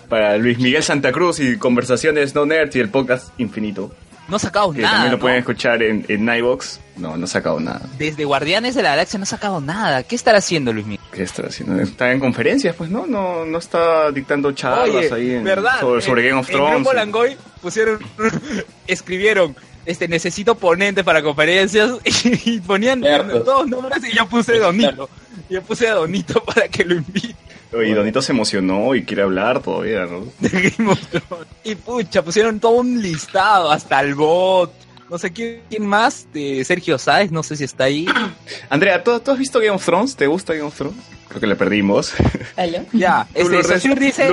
para 0.08 0.36
Luis 0.38 0.58
Miguel 0.58 0.82
Santa 0.82 1.12
Cruz 1.12 1.40
y 1.40 1.56
Conversaciones 1.58 2.34
No 2.34 2.46
Nerd 2.46 2.74
y 2.74 2.80
el 2.80 2.88
podcast 2.88 3.28
Infinito. 3.38 3.94
No 4.26 4.36
ha 4.36 4.38
sacado 4.38 4.72
Que 4.72 4.80
nada. 4.80 4.92
también 4.94 5.12
lo 5.12 5.18
¿no? 5.18 5.20
pueden 5.20 5.38
escuchar 5.40 5.82
en, 5.82 6.06
en 6.08 6.26
iVox. 6.26 6.80
No, 6.96 7.14
no 7.18 7.24
ha 7.24 7.28
sacado 7.28 7.60
nada. 7.60 7.82
Desde 7.98 8.24
Guardianes 8.24 8.74
de 8.74 8.82
la 8.82 8.90
Galaxia 8.90 9.18
no 9.18 9.24
ha 9.24 9.26
sacado 9.26 9.60
nada. 9.60 10.02
¿Qué 10.02 10.14
estará 10.14 10.38
haciendo 10.38 10.72
Luis 10.72 10.86
Miguel? 10.86 11.04
¿Qué 11.12 11.22
está 11.24 11.42
haciendo? 11.46 11.78
Está 11.82 12.10
en 12.10 12.20
conferencias, 12.20 12.74
pues 12.74 12.88
no, 12.88 13.06
no, 13.06 13.44
no 13.44 13.58
está 13.58 14.10
dictando 14.12 14.50
charlas 14.52 14.88
Oye, 14.88 15.12
ahí 15.12 15.30
en- 15.34 15.44
¿verdad? 15.44 15.78
sobre, 15.78 16.00
sobre 16.00 16.22
En- 16.22 16.28
Game 16.28 16.40
of 16.40 16.48
En 16.48 16.54
Thrones. 16.54 16.74
Grupo 16.76 16.92
Langoy 16.94 17.36
pusieron, 17.60 17.98
escribieron, 18.86 19.54
este, 19.86 20.08
necesito 20.08 20.54
ponente 20.54 21.04
para 21.04 21.22
conferencias 21.22 21.90
y, 22.44 22.60
ponían 22.60 23.00
Cierto. 23.02 23.42
todos 23.42 23.68
nombres 23.68 24.02
y 24.10 24.16
yo 24.16 24.26
puse 24.26 24.58
Donito. 24.58 25.08
Yo 25.50 25.60
puse 25.62 25.88
a 25.88 25.94
Donito 25.94 26.42
para 26.42 26.68
que 26.68 26.84
lo 26.86 26.94
invite. 26.94 27.34
Y 27.82 27.92
Donito 27.92 28.22
se 28.22 28.32
emocionó 28.32 28.94
y 28.94 29.04
quiere 29.04 29.22
hablar 29.22 29.60
todavía, 29.60 30.06
¿no? 30.06 30.26
de 30.40 30.70
Game 30.70 30.92
of 30.92 31.00
Thrones. 31.08 31.46
Y 31.64 31.74
pucha, 31.74 32.22
pusieron 32.22 32.60
todo 32.60 32.72
un 32.72 33.00
listado, 33.02 33.70
hasta 33.70 34.00
el 34.00 34.14
bot. 34.14 34.72
No 35.10 35.18
sé 35.18 35.32
quién, 35.32 35.62
quién 35.68 35.86
más, 35.86 36.26
de 36.32 36.64
Sergio 36.64 36.98
Sáez, 36.98 37.30
no 37.30 37.42
sé 37.42 37.56
si 37.56 37.64
está 37.64 37.84
ahí. 37.84 38.06
Andrea, 38.70 39.02
¿tú, 39.02 39.18
tú 39.20 39.30
has 39.30 39.38
visto 39.38 39.58
Game 39.58 39.70
of 39.70 39.84
Thrones? 39.84 40.16
¿Te 40.16 40.26
gusta 40.26 40.54
Game 40.54 40.66
of 40.66 40.74
Thrones? 40.74 40.96
Creo 41.28 41.40
que 41.40 41.46
le 41.46 41.56
perdimos. 41.56 42.14
¿Aló? 42.56 42.78
Ya, 42.92 43.26
este, 43.34 43.62
Sosur 43.64 43.98
dice, 43.98 44.28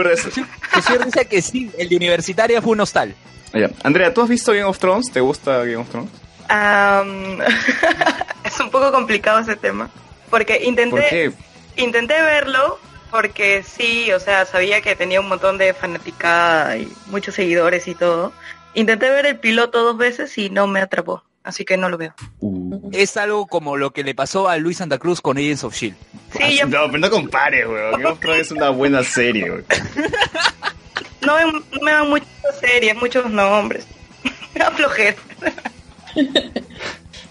que 1.30 1.42
sí, 1.42 1.72
el 1.78 1.90
de 1.90 1.96
universitaria 1.96 2.62
fue 2.62 2.74
un 2.74 2.82
hostal. 2.82 3.16
Ya. 3.54 3.70
Andrea, 3.84 4.14
¿tú 4.14 4.22
has 4.22 4.30
visto 4.30 4.52
Game 4.54 4.66
of 4.66 4.78
Thrones? 4.78 5.12
¿Te 5.12 5.20
gusta 5.20 5.58
Game 5.60 5.78
of 5.78 5.90
Thrones? 5.90 6.12
Es 8.44 8.60
un 8.60 8.70
poco 8.70 8.92
complicado 8.92 9.40
ese 9.40 9.56
tema. 9.56 9.90
Porque 10.30 10.62
intenté, 10.64 10.90
¿Por 10.90 11.10
qué? 11.10 11.32
intenté 11.78 12.22
verlo 12.22 12.80
porque 13.12 13.64
sí, 13.64 14.12
o 14.14 14.20
sea, 14.20 14.46
sabía 14.46 14.82
que 14.82 14.96
tenía 14.96 15.20
un 15.20 15.28
montón 15.28 15.58
de 15.58 15.74
fanaticada 15.74 16.78
y 16.78 16.92
muchos 17.08 17.36
seguidores 17.36 17.88
y 17.88 17.96
todo. 17.96 18.32
Intenté 18.74 19.10
ver 19.10 19.26
el 19.26 19.38
piloto 19.38 19.84
dos 19.84 19.98
veces 19.98 20.38
y 20.38 20.50
no 20.50 20.66
me 20.66 20.80
atrapó, 20.80 21.24
así 21.44 21.66
que 21.66 21.76
no 21.78 21.90
lo 21.90 21.98
veo. 21.98 22.14
Uh. 22.40 22.90
Es 22.94 23.18
algo 23.18 23.46
como 23.48 23.76
lo 23.78 23.92
que 23.92 24.04
le 24.04 24.16
pasó 24.16 24.48
a 24.50 24.58
Luis 24.58 24.78
Santa 24.78 24.98
Cruz 24.98 25.20
con 25.22 25.38
Agents 25.38 25.64
of 25.66 25.76
Shield. 25.76 25.96
Sí, 26.38 26.58
yo 26.58 26.66
No, 26.68 26.86
pero 26.88 26.98
no 27.00 27.10
compares, 27.10 27.68
weón. 27.68 28.02
Game 28.22 28.40
es 28.40 28.52
una 28.52 28.70
buena 28.70 29.04
serie, 29.04 29.44
weón. 29.52 29.66
no, 31.22 31.36
me- 31.36 31.52
no 31.52 31.82
me 31.82 31.92
dan 31.92 32.10
muchas 32.10 32.30
series, 32.60 32.96
muchos 32.96 33.30
nombres. 33.30 33.86
Me 34.54 34.60
da 34.60 34.72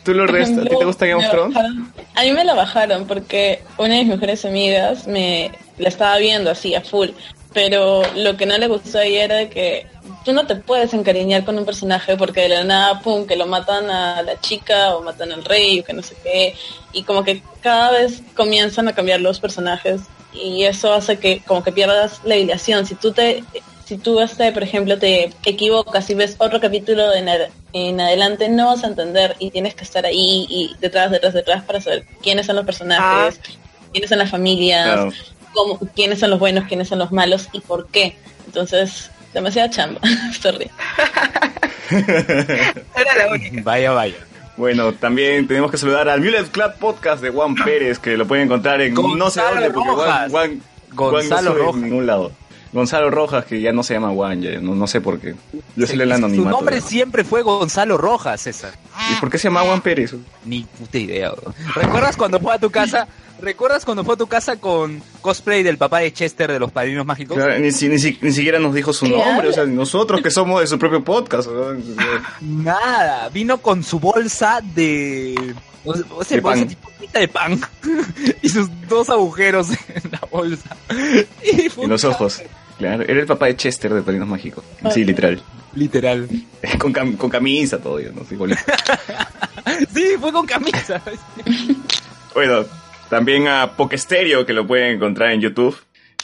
¿Tú, 0.05 0.15
Lourdes, 0.15 0.51
a 0.57 0.63
ti 0.63 0.77
te 0.77 0.85
gusta 0.85 1.07
Game 1.07 1.25
of 1.25 1.31
Thrones? 1.31 1.55
bajaron- 1.55 1.93
A 2.15 2.23
mí 2.23 2.33
me 2.33 2.45
la 2.45 2.55
bajaron 2.55 3.07
porque 3.07 3.63
una 3.79 3.95
de 3.95 4.01
mis 4.01 4.09
mejores 4.15 4.45
amigas 4.45 5.07
me 5.07 5.51
la 5.79 5.89
estaba 5.89 6.17
viendo 6.19 6.51
así 6.51 6.75
a 6.75 6.81
full, 6.81 7.11
pero 7.53 8.03
lo 8.17 8.37
que 8.37 8.47
no 8.47 8.57
le 8.57 8.67
gustó 8.69 8.99
a 8.99 9.05
ella 9.05 9.25
era 9.25 9.37
de 9.37 9.49
que 9.51 9.87
tú 10.25 10.33
no 10.33 10.47
te 10.47 10.57
puedes 10.57 10.95
encariñar 10.95 11.45
con 11.45 11.59
un 11.59 11.65
personaje 11.65 12.17
porque 12.17 12.43
de 12.43 12.49
la 12.51 12.65
nada, 12.65 13.01
pum, 13.01 13.27
que 13.27 13.37
lo 13.37 13.47
matan 13.47 13.91
a 13.91 14.23
la 14.23 14.41
chica 14.41 14.97
o 14.97 15.03
matan 15.03 15.33
al 15.33 15.45
rey 15.45 15.81
o 15.81 15.85
que 15.85 15.93
no 15.93 16.03
sé 16.03 16.17
qué, 16.23 16.55
y 16.93 17.03
como 17.03 17.23
que 17.25 17.43
cada 17.63 17.91
vez 17.91 18.23
comienzan 18.35 18.89
a 18.89 18.95
cambiar 18.95 19.21
los 19.21 19.39
personajes 19.41 20.01
y 20.33 20.65
eso 20.65 20.93
hace 20.93 21.19
que 21.19 21.43
como 21.47 21.63
que 21.65 21.73
pierdas 21.73 22.21
la 22.25 22.37
hilación. 22.37 22.87
Si 22.87 22.95
tú 22.95 23.13
te 23.13 23.43
si 23.91 23.99
tú, 23.99 24.21
este, 24.21 24.53
por 24.53 24.63
ejemplo, 24.63 24.99
te 24.99 25.33
equivocas 25.45 26.09
y 26.11 26.15
ves 26.15 26.37
otro 26.39 26.61
capítulo 26.61 27.11
de 27.11 27.19
en, 27.19 27.29
ad- 27.29 27.49
en 27.73 28.01
adelante, 28.01 28.49
no 28.49 28.67
vas 28.69 28.85
a 28.85 28.87
entender 28.87 29.35
y 29.41 29.51
tienes 29.51 29.75
que 29.75 29.83
estar 29.83 30.07
ahí 30.07 30.47
y 30.49 30.77
detrás, 30.81 31.11
detrás, 31.11 31.35
detrás 31.35 31.65
para 31.65 31.81
saber 31.81 32.05
quiénes 32.23 32.47
son 32.47 32.55
los 32.55 32.65
personajes, 32.65 33.41
quiénes 33.93 34.09
son 34.09 34.19
las 34.21 34.31
familias, 34.31 34.85
Claro. 34.87 35.13
cómo- 35.53 35.79
quiénes 35.97 36.21
son 36.21 36.31
los 36.31 36.39
buenos, 36.39 36.67
quiénes 36.69 36.87
son 36.87 37.01
los 37.01 37.11
malos 37.11 37.49
y 37.53 37.59
por 37.59 37.89
qué. 37.89 38.17
Entonces, 38.47 39.11
demasiada 39.35 39.69
chamba. 39.71 40.01
Sorry. 40.41 40.71
Era 41.91 43.17
la 43.27 43.33
única. 43.33 43.61
Vaya, 43.65 43.91
vaya. 43.91 44.15
Bueno, 44.57 44.93
también 44.93 45.49
tenemos 45.49 45.71
que 45.71 45.79
saludar 45.79 46.09
al 46.09 46.21
Mulet 46.21 46.49
Club 46.51 46.75
Podcast 46.79 47.23
de 47.23 47.31
Juan 47.31 47.55
Pérez, 47.57 47.99
que 47.99 48.17
lo 48.17 48.27
pueden 48.29 48.45
encontrar 48.45 48.81
en 48.83 48.95
no 48.95 49.03
sé 49.31 49.41
Gonzalo 49.41 49.51
dónde, 49.55 49.71
porque 49.71 49.91
Juan. 49.91 50.31
Juan, 50.31 50.31
Juan 50.31 50.63
Gonzalo 50.93 51.43
no 51.43 51.51
sube 51.57 51.63
Rojas. 51.65 51.75
en 51.77 51.83
ningún 51.89 52.07
lado. 52.07 52.33
Gonzalo 52.73 53.11
Rojas, 53.11 53.45
que 53.47 53.61
ya 53.61 53.73
no 53.73 53.83
se 53.83 53.95
llama 53.95 54.11
Juan, 54.11 54.41
ya, 54.43 54.61
no, 54.61 54.75
no 54.77 54.87
sé 54.87 55.01
por 55.01 55.19
qué. 55.19 55.35
Yo 55.77 55.87
se 55.87 55.97
le 55.97 56.05
el 56.05 56.11
Su 56.11 56.15
anonimato. 56.17 56.51
nombre 56.51 56.81
ya. 56.81 56.87
siempre 56.87 57.25
fue 57.25 57.43
Gonzalo 57.43 57.97
Rojas, 57.99 58.41
César. 58.43 58.73
¿Y 59.11 59.21
por 59.21 59.29
qué 59.31 59.39
se 59.39 59.49
llama 59.49 59.63
Juan 59.63 59.81
Pérez? 59.81 60.15
Ni 60.45 60.63
puta 60.63 60.99
idea. 60.99 61.31
bro. 61.33 61.53
¿Recuerdas 61.75 62.17
cuando 62.17 62.39
fue 62.39 62.55
a 62.55 62.59
tu 62.59 62.71
casa? 62.71 63.09
¿Recuerdas 63.41 63.85
cuando 63.87 64.05
fue 64.05 64.15
a 64.15 64.19
tu 64.19 64.27
casa 64.27 64.57
con 64.57 65.03
cosplay 65.23 65.63
del 65.63 65.79
papá 65.79 66.01
de 66.01 66.13
Chester 66.13 66.53
de 66.53 66.61
los 66.61 66.71
Padrinos 66.71 67.07
Mágicos? 67.07 67.37
Claro, 67.39 67.59
ni, 67.59 67.73
si- 67.73 67.89
ni 67.89 67.99
si- 67.99 68.19
ni 68.21 68.33
siquiera 68.33 68.59
nos 68.59 68.75
dijo 68.75 68.93
su 68.93 69.07
¿Qué 69.07 69.17
nombre, 69.17 69.49
o 69.49 69.53
sea, 69.53 69.65
nosotros 69.65 70.21
que 70.21 70.31
somos 70.31 70.61
de 70.61 70.67
su 70.67 70.79
propio 70.79 71.03
podcast. 71.03 71.49
¿no? 71.49 71.73
Nada, 72.41 73.29
vino 73.31 73.59
con 73.59 73.83
su 73.83 73.99
bolsa 73.99 74.61
de... 74.75 75.55
O 75.85 75.95
sea, 75.95 76.05
o 76.15 76.23
sea, 76.25 76.37
De 76.37 76.41
bolsa 76.43 76.61
pan. 76.61 76.69
tipo 76.69 76.91
pinta 77.01 77.19
de 77.21 77.29
pan 77.29 77.61
y 78.43 78.49
sus 78.51 78.69
dos 78.89 79.09
agujeros 79.09 79.71
en 79.71 80.11
la 80.13 80.21
bolsa. 80.31 80.77
Y 81.43 81.83
En 81.83 81.89
los 81.89 82.05
ojos. 82.05 82.43
Claro, 82.81 83.05
era 83.05 83.21
el 83.21 83.27
papá 83.27 83.47
de 83.47 83.57
Chester 83.57 83.95
de 83.95 84.03
Padrinos 84.03 84.27
Mágicos. 84.27 84.65
Sí, 84.93 85.05
literal. 85.05 85.41
Literal. 85.75 86.29
Con, 86.81 86.93
cam- 86.93 87.17
con 87.17 87.31
camisa, 87.31 87.79
todo, 87.79 88.01
yo, 88.01 88.11
no 88.13 88.25
sé, 88.25 88.35
igualito. 88.35 88.61
Sí, 89.95 90.17
fue 90.19 90.33
con 90.33 90.45
camisa. 90.47 91.01
Bueno, 92.35 92.65
también 93.09 93.47
a 93.49 93.77
Pokestereo, 93.77 94.47
que 94.47 94.53
lo 94.53 94.67
pueden 94.67 94.95
encontrar 94.97 95.33
en 95.33 95.41
YouTube. 95.41 95.77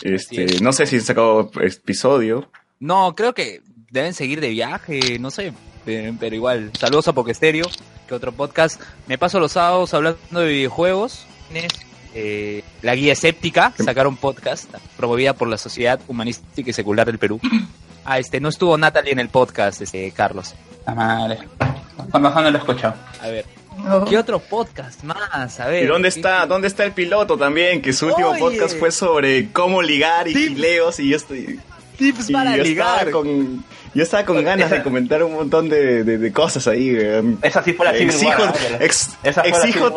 Este, 0.03 0.61
no 0.61 0.73
sé 0.73 0.87
si 0.87 0.97
han 0.97 1.03
sacado 1.03 1.51
episodio. 1.61 2.49
No, 2.81 3.15
creo 3.17 3.35
que 3.35 3.61
deben 3.91 4.15
seguir 4.15 4.41
de 4.41 4.51
viaje, 4.51 5.19
no 5.19 5.31
sé. 5.31 5.53
eh, 5.87 6.13
Pero 6.19 6.35
igual, 6.37 6.71
saludos 6.79 7.09
a 7.09 7.13
Pokestereo, 7.13 7.67
que 8.09 8.15
otro 8.15 8.33
podcast. 8.33 8.81
Me 9.09 9.19
paso 9.19 9.41
los 9.41 9.53
sábados 9.53 9.95
hablando 9.95 10.19
de 10.41 10.49
videojuegos. 10.49 11.27
Eh, 12.19 12.63
la 12.83 12.95
guía 12.95 13.13
escéptica, 13.13 13.73
sacaron 13.85 14.17
podcast, 14.17 14.73
promovida 14.97 15.35
por 15.35 15.49
la 15.49 15.59
Sociedad 15.59 16.01
Humanística 16.09 16.71
y 16.71 16.73
Secular 16.73 17.07
del 17.07 17.19
Perú. 17.19 17.39
Ah, 18.09 18.21
este, 18.21 18.39
no 18.39 18.51
estuvo 18.51 18.79
Natalie 18.79 19.11
en 19.11 19.19
el 19.19 19.29
podcast, 19.31 19.83
este, 19.83 20.13
Carlos. 20.13 20.55
La 20.87 20.95
madre. 20.95 21.41
Con 22.13 22.23
razón 22.23 22.45
no 22.45 22.51
lo 22.53 22.57
he 22.57 22.61
escuchado. 22.61 22.95
A 23.21 23.27
ver, 23.27 23.45
No. 23.79 24.05
¿qué 24.05 24.17
otro 24.17 24.39
podcast 24.39 25.03
más? 25.03 25.59
A 25.59 25.67
ver. 25.67 25.83
¿Y 25.83 25.87
dónde 25.89 26.09
¿qué- 26.13 26.17
está, 26.21 26.47
dónde 26.47 26.69
está 26.69 26.85
el 26.85 26.93
piloto 26.93 27.37
también? 27.37 27.83
Que 27.83 27.93
su 27.93 28.07
último 28.07 28.29
Oye. 28.29 28.39
podcast 28.39 28.79
fue 28.79 28.93
sobre 28.93 29.51
cómo 29.51 29.83
ligar 29.83 30.29
y 30.29 30.35
Tips. 30.35 30.49
gileos 30.51 31.01
y 31.01 31.09
yo 31.09 31.17
estoy... 31.17 31.59
Tips 31.99 32.31
y 32.31 32.33
para 32.33 32.57
yo 32.57 32.63
ligar. 32.63 33.09
Estaba 33.09 33.11
con, 33.11 33.65
yo 33.93 34.03
estaba 34.05 34.25
con 34.25 34.45
ganas 34.45 34.71
de 34.71 34.83
comentar 34.85 35.25
un 35.25 35.33
montón 35.35 35.69
de, 35.69 36.05
de- 36.05 36.19
de 36.19 36.33
cosas 36.33 36.69
ahí. 36.69 36.97
Esa 37.43 37.65
sí 37.65 37.73
fue 37.73 37.87
la 37.87 37.97
Exijo, 37.97 38.41
ex- 38.79 39.17
Esa 39.25 39.43
fue 39.43 39.51
la 39.51 39.59
exijo, 39.59 39.91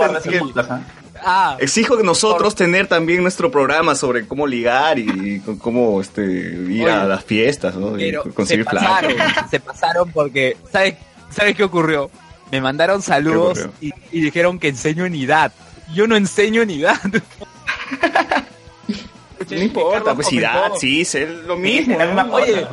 Ah, 1.23 1.57
exijo 1.59 1.97
que 1.97 2.03
nosotros 2.03 2.55
tener 2.55 2.87
también 2.87 3.21
nuestro 3.21 3.51
programa 3.51 3.95
sobre 3.95 4.27
cómo 4.27 4.47
ligar 4.47 4.97
y 4.99 5.39
con- 5.41 5.57
cómo 5.57 6.01
este, 6.01 6.21
ir 6.23 6.87
a 6.89 7.05
las 7.05 7.23
fiestas, 7.23 7.75
¿no? 7.75 7.99
Y 7.99 8.13
conseguir 8.33 8.65
se 8.65 8.69
plata. 8.69 8.87
pasaron, 8.87 9.49
se 9.49 9.59
pasaron 9.59 10.11
porque, 10.11 10.57
¿sabes 10.71 10.95
¿sabe 11.31 11.53
qué 11.53 11.63
ocurrió? 11.63 12.09
Me 12.51 12.61
mandaron 12.61 13.01
saludos 13.01 13.67
y, 13.79 13.91
y 14.11 14.21
dijeron 14.21 14.57
que 14.59 14.69
enseño 14.69 15.05
unidad. 15.05 15.51
Yo 15.93 16.07
no 16.07 16.15
enseño 16.15 16.61
unidad. 16.63 16.99
No 19.49 19.57
importa, 19.57 20.13
pues 20.13 20.31
edad, 20.33 20.71
sí, 20.79 21.01
es 21.01 21.15
lo 21.47 21.55
mismo. 21.57 21.97
Oye. 22.31 22.67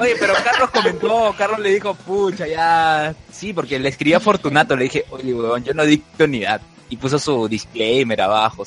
Oye, 0.00 0.16
pero 0.18 0.32
Carlos 0.42 0.70
comentó, 0.70 1.34
Carlos 1.36 1.58
le 1.60 1.74
dijo, 1.74 1.94
pucha, 1.94 2.46
ya. 2.46 3.14
Sí, 3.30 3.52
porque 3.52 3.78
le 3.78 3.90
escribí 3.90 4.14
a 4.14 4.20
Fortunato, 4.20 4.74
le 4.74 4.84
dije, 4.84 5.04
oye, 5.10 5.34
weón, 5.34 5.64
yo 5.64 5.74
no 5.74 5.84
dicto 5.84 6.24
unidad. 6.24 6.62
Y 6.90 6.96
puso 6.96 7.18
su 7.18 7.48
disclaimer 7.48 8.20
abajo. 8.22 8.64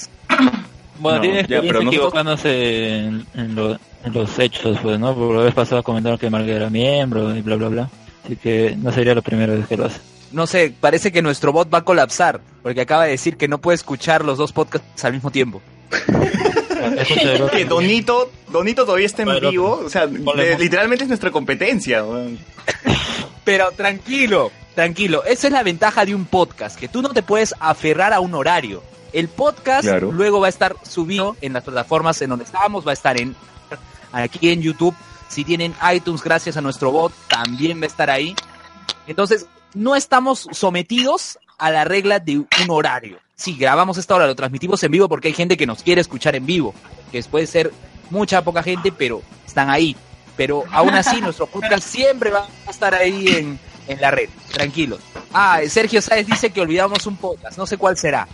Bueno, 0.99 1.17
No, 1.17 1.21
tiene 1.21 1.35
ya, 1.47 1.57
experiencia 1.57 1.87
equivocándose 1.87 2.97
en, 2.99 3.25
en 3.33 3.55
lo- 3.55 3.73
en 4.03 4.13
los 4.13 4.37
hechos, 4.39 4.77
pues, 4.81 4.99
¿no? 4.99 5.13
Por 5.15 5.35
la 5.35 5.43
vez 5.43 5.53
pasada 5.53 5.81
comentaron 5.83 6.17
que 6.17 6.29
Marga 6.29 6.53
era 6.53 6.69
miembro 6.69 7.35
y 7.35 7.41
bla, 7.41 7.55
bla, 7.55 7.67
bla. 7.69 7.89
Así 8.23 8.35
que 8.35 8.75
no 8.77 8.91
sería 8.91 9.15
la 9.15 9.21
primera 9.21 9.53
vez 9.53 9.67
que 9.67 9.77
lo 9.77 9.85
hace. 9.85 9.99
No 10.31 10.47
sé, 10.47 10.73
parece 10.79 11.11
que 11.11 11.21
nuestro 11.21 11.51
bot 11.51 11.73
va 11.73 11.79
a 11.79 11.83
colapsar, 11.83 12.39
porque 12.63 12.81
acaba 12.81 13.05
de 13.05 13.11
decir 13.11 13.35
que 13.37 13.47
no 13.47 13.57
puede 13.59 13.75
escuchar 13.75 14.23
los 14.23 14.37
dos 14.37 14.53
podcasts 14.53 15.03
al 15.05 15.13
mismo 15.13 15.31
tiempo. 15.31 15.61
Que 17.53 17.65
Donito, 17.65 18.31
Donito 18.51 18.85
todavía 18.85 19.05
está 19.05 19.21
en 19.21 19.39
vivo, 19.51 19.83
o 19.85 19.89
sea, 19.89 20.05
literalmente 20.07 21.03
es 21.03 21.07
nuestra 21.09 21.29
competencia. 21.29 22.03
weón. 22.03 22.39
Pero 23.43 23.71
tranquilo, 23.71 24.51
tranquilo. 24.75 25.23
Esa 25.23 25.47
es 25.47 25.53
la 25.53 25.63
ventaja 25.63 26.05
de 26.05 26.15
un 26.15 26.25
podcast, 26.25 26.77
que 26.79 26.87
tú 26.87 27.01
no 27.01 27.09
te 27.09 27.23
puedes 27.23 27.53
aferrar 27.59 28.13
a 28.13 28.19
un 28.19 28.33
horario. 28.33 28.83
El 29.13 29.27
podcast 29.27 29.83
Claro. 29.83 30.11
luego 30.11 30.39
va 30.39 30.47
a 30.47 30.49
estar 30.49 30.75
subido 30.83 31.35
en 31.41 31.53
las 31.53 31.63
plataformas 31.63 32.21
en 32.21 32.29
donde 32.29 32.45
estamos, 32.45 32.85
va 32.85 32.91
a 32.91 32.93
estar 32.93 33.19
en 33.19 33.35
aquí 34.11 34.49
en 34.49 34.61
YouTube. 34.61 34.95
Si 35.27 35.43
tienen 35.43 35.73
iTunes, 35.93 36.21
gracias 36.23 36.57
a 36.57 36.61
nuestro 36.61 36.91
bot, 36.91 37.13
también 37.27 37.79
va 37.79 37.85
a 37.85 37.87
estar 37.87 38.09
ahí. 38.09 38.35
Entonces, 39.07 39.45
no 39.73 39.95
estamos 39.95 40.47
sometidos 40.51 41.39
a 41.57 41.71
la 41.71 41.83
regla 41.85 42.19
de 42.19 42.39
un 42.39 42.47
horario. 42.69 43.19
Sí, 43.35 43.55
grabamos 43.57 43.97
esta 43.97 44.15
hora, 44.15 44.27
lo 44.27 44.35
transmitimos 44.35 44.83
en 44.83 44.91
vivo 44.91 45.09
porque 45.09 45.29
hay 45.29 45.33
gente 45.33 45.57
que 45.57 45.65
nos 45.65 45.83
quiere 45.83 46.01
escuchar 46.01 46.35
en 46.35 46.45
vivo, 46.45 46.73
que 47.11 47.23
puede 47.23 47.47
ser 47.47 47.71
mucha, 48.09 48.43
poca 48.43 48.61
gente, 48.61 48.91
pero 48.91 49.21
están 49.47 49.69
ahí. 49.69 49.95
Pero 50.37 50.63
aún 50.71 50.93
así, 50.93 51.21
nuestro 51.21 51.47
podcast 51.47 51.87
siempre 51.87 52.29
va 52.29 52.47
a 52.67 52.71
estar 52.71 52.93
ahí 52.93 53.27
en, 53.29 53.59
en 53.87 54.01
la 54.01 54.11
red. 54.11 54.29
Tranquilos. 54.51 54.99
Ah, 55.33 55.59
Sergio 55.67 56.01
Sáez 56.01 56.27
dice 56.27 56.49
que 56.49 56.61
olvidamos 56.61 57.05
un 57.05 57.17
podcast. 57.17 57.57
No 57.57 57.65
sé 57.65 57.77
cuál 57.77 57.97
será. 57.97 58.27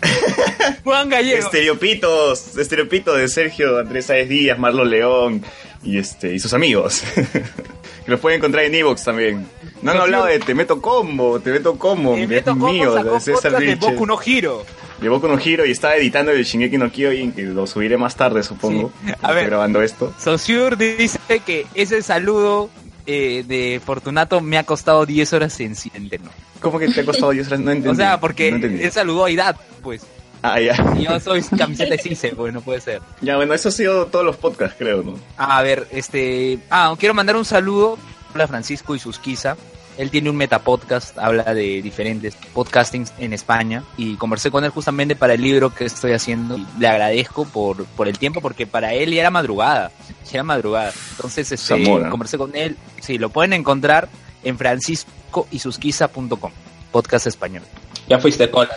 Juan 0.84 1.08
Gallego. 1.08 1.44
Estereopitos, 1.44 2.56
estereopito 2.56 3.14
de 3.14 3.28
Sergio 3.28 3.78
Andrés 3.78 4.06
Sáez 4.06 4.28
Díaz, 4.28 4.58
Marlon 4.58 4.90
León 4.90 5.42
y 5.82 5.98
este 5.98 6.34
y 6.34 6.38
sus 6.38 6.54
amigos. 6.54 7.02
que 8.04 8.10
los 8.10 8.20
pueden 8.20 8.38
encontrar 8.38 8.64
en 8.64 8.74
Evox 8.74 9.04
también. 9.04 9.46
No 9.82 9.92
han 9.92 9.98
hablado 9.98 10.26
de 10.26 10.38
Te 10.40 10.54
Meto 10.54 10.80
Combo, 10.80 11.40
Te 11.40 11.50
Meto 11.50 11.78
Combo, 11.78 12.14
Eh, 12.14 12.18
Dios 12.18 12.28
Beto 12.28 12.54
Coco 12.58 12.72
mío, 12.72 12.94
de 12.94 13.20
César 13.20 13.56
de. 13.58 13.74
Boku 13.76 14.06
no 14.06 14.18
Hero. 14.24 14.64
De 15.00 15.08
Boku 15.08 15.28
no 15.28 15.38
Hero 15.38 15.64
y 15.64 15.70
estaba 15.70 15.96
editando 15.96 16.32
el 16.32 16.44
Shingeki 16.44 16.78
no 16.78 16.90
Kyojin, 16.90 17.32
que 17.32 17.42
lo 17.42 17.66
subiré 17.66 17.96
más 17.96 18.16
tarde, 18.16 18.42
supongo. 18.42 18.90
Sí. 19.04 19.12
A 19.22 19.32
ver. 19.32 19.46
grabando 19.46 19.82
esto. 19.82 20.12
Saussure 20.18 20.76
dice 20.76 21.18
que 21.44 21.66
ese 21.74 22.02
saludo 22.02 22.70
eh, 23.10 23.42
de 23.42 23.80
Fortunato 23.84 24.42
me 24.42 24.58
ha 24.58 24.64
costado 24.64 25.06
10 25.06 25.32
horas 25.32 25.58
en 25.60 25.72
entenderlo. 25.72 26.30
¿Cómo 26.60 26.78
que 26.78 26.88
te 26.88 27.00
ha 27.00 27.04
costado 27.06 27.30
10 27.30 27.46
horas? 27.46 27.60
No 27.60 27.70
entendí. 27.70 27.88
O 27.88 27.94
sea, 27.94 28.20
porque 28.20 28.52
No 28.52 28.66
él 28.66 28.92
saludó 28.92 29.24
a 29.24 29.30
Idad, 29.30 29.56
pues. 29.82 30.02
Ah, 30.42 30.60
ya. 30.60 30.76
Y 30.96 31.04
yo 31.04 31.18
soy 31.18 31.42
camiseta 31.42 31.90
de 31.94 31.98
Cice, 31.98 32.34
pues 32.36 32.52
no 32.52 32.60
puede 32.60 32.82
ser. 32.82 33.00
Ya, 33.22 33.36
bueno, 33.36 33.54
eso 33.54 33.70
ha 33.70 33.72
sido 33.72 34.06
todos 34.06 34.26
los 34.26 34.36
podcasts, 34.36 34.76
creo, 34.78 35.02
¿no? 35.02 35.14
A 35.38 35.62
ver, 35.62 35.88
este. 35.90 36.58
Ah, 36.68 36.94
quiero 36.98 37.14
mandar 37.14 37.36
un 37.36 37.46
saludo 37.46 37.98
a 38.34 38.46
Francisco 38.46 38.94
y 38.94 38.98
Susquiza. 38.98 39.56
Él 39.98 40.10
tiene 40.10 40.30
un 40.30 40.36
metapodcast, 40.36 41.18
habla 41.18 41.52
de 41.52 41.82
diferentes 41.82 42.36
podcastings 42.54 43.12
en 43.18 43.32
España 43.32 43.82
y 43.96 44.14
conversé 44.14 44.50
con 44.50 44.64
él 44.64 44.70
justamente 44.70 45.16
para 45.16 45.34
el 45.34 45.42
libro 45.42 45.74
que 45.74 45.84
estoy 45.86 46.12
haciendo. 46.12 46.56
Y 46.56 46.64
le 46.78 46.86
agradezco 46.86 47.44
por, 47.44 47.84
por 47.84 48.06
el 48.06 48.16
tiempo 48.16 48.40
porque 48.40 48.66
para 48.66 48.94
él 48.94 49.12
ya 49.12 49.22
era 49.22 49.30
madrugada, 49.30 49.90
ya 50.24 50.30
era 50.34 50.44
madrugada. 50.44 50.92
Entonces, 51.10 51.50
este, 51.50 51.84
conversé 52.10 52.38
con 52.38 52.54
él. 52.54 52.76
Sí, 53.00 53.18
lo 53.18 53.30
pueden 53.30 53.52
encontrar 53.52 54.08
en 54.44 54.56
franciscoysusquiza.com, 54.56 56.52
podcast 56.92 57.26
español. 57.26 57.64
Ya 58.08 58.18
fuiste 58.18 58.50
cola. 58.50 58.70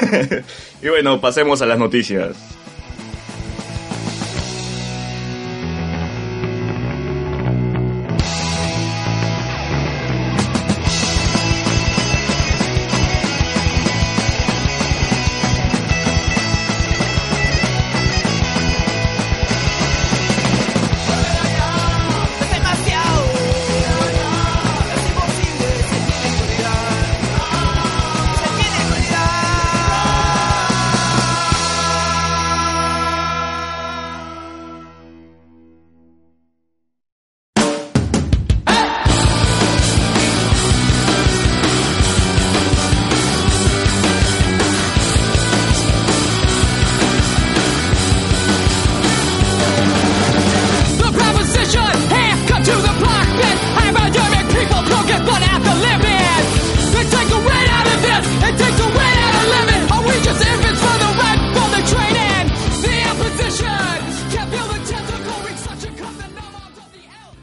Y 0.82 0.88
bueno, 0.88 1.20
pasemos 1.20 1.60
a 1.60 1.66
las 1.66 1.78
noticias. 1.78 2.36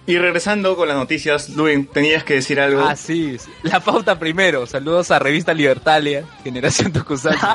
Y 0.08 0.18
regresando 0.18 0.78
con 0.78 0.88
las 0.88 0.96
noticias, 0.96 1.50
Luis, 1.50 1.86
tenías 1.92 2.24
que 2.24 2.36
decir 2.36 2.62
algo. 2.62 2.82
Ah, 2.82 2.96
sí, 2.96 3.38
sí. 3.38 3.50
la 3.64 3.82
pauta 3.82 4.18
primero. 4.18 4.66
Saludos 4.66 5.12
a 5.12 5.20
Revista 5.20 5.54
Libertalia, 5.54 6.24
Generación 6.46 6.94
Tokusatsu. 6.94 7.46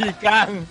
Y 0.00 0.12
Khan. 0.14 0.66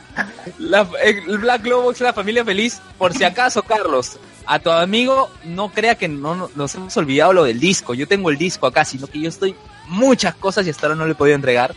La- 0.57 0.85
el 1.01 1.37
Black 1.37 1.63
Globox, 1.63 2.01
la 2.01 2.11
familia 2.11 2.43
feliz. 2.43 2.81
Por 2.97 3.13
si 3.13 3.23
acaso, 3.23 3.63
Carlos, 3.63 4.19
a 4.45 4.59
tu 4.59 4.69
amigo 4.69 5.29
no 5.45 5.69
crea 5.69 5.95
que 5.95 6.09
no 6.09 6.35
no- 6.35 6.49
nos 6.55 6.75
hemos 6.75 6.95
olvidado 6.97 7.31
lo 7.31 7.43
del 7.45 7.59
disco. 7.59 7.93
Yo 7.93 8.05
tengo 8.07 8.29
el 8.29 8.37
disco 8.37 8.67
acá, 8.67 8.83
sino 8.83 9.07
que 9.07 9.21
yo 9.21 9.29
estoy 9.29 9.55
muchas 9.87 10.35
cosas 10.35 10.67
y 10.67 10.71
hasta 10.71 10.87
ahora 10.87 10.95
no 10.97 11.05
le 11.05 11.13
he 11.13 11.15
podido 11.15 11.35
entregar. 11.35 11.73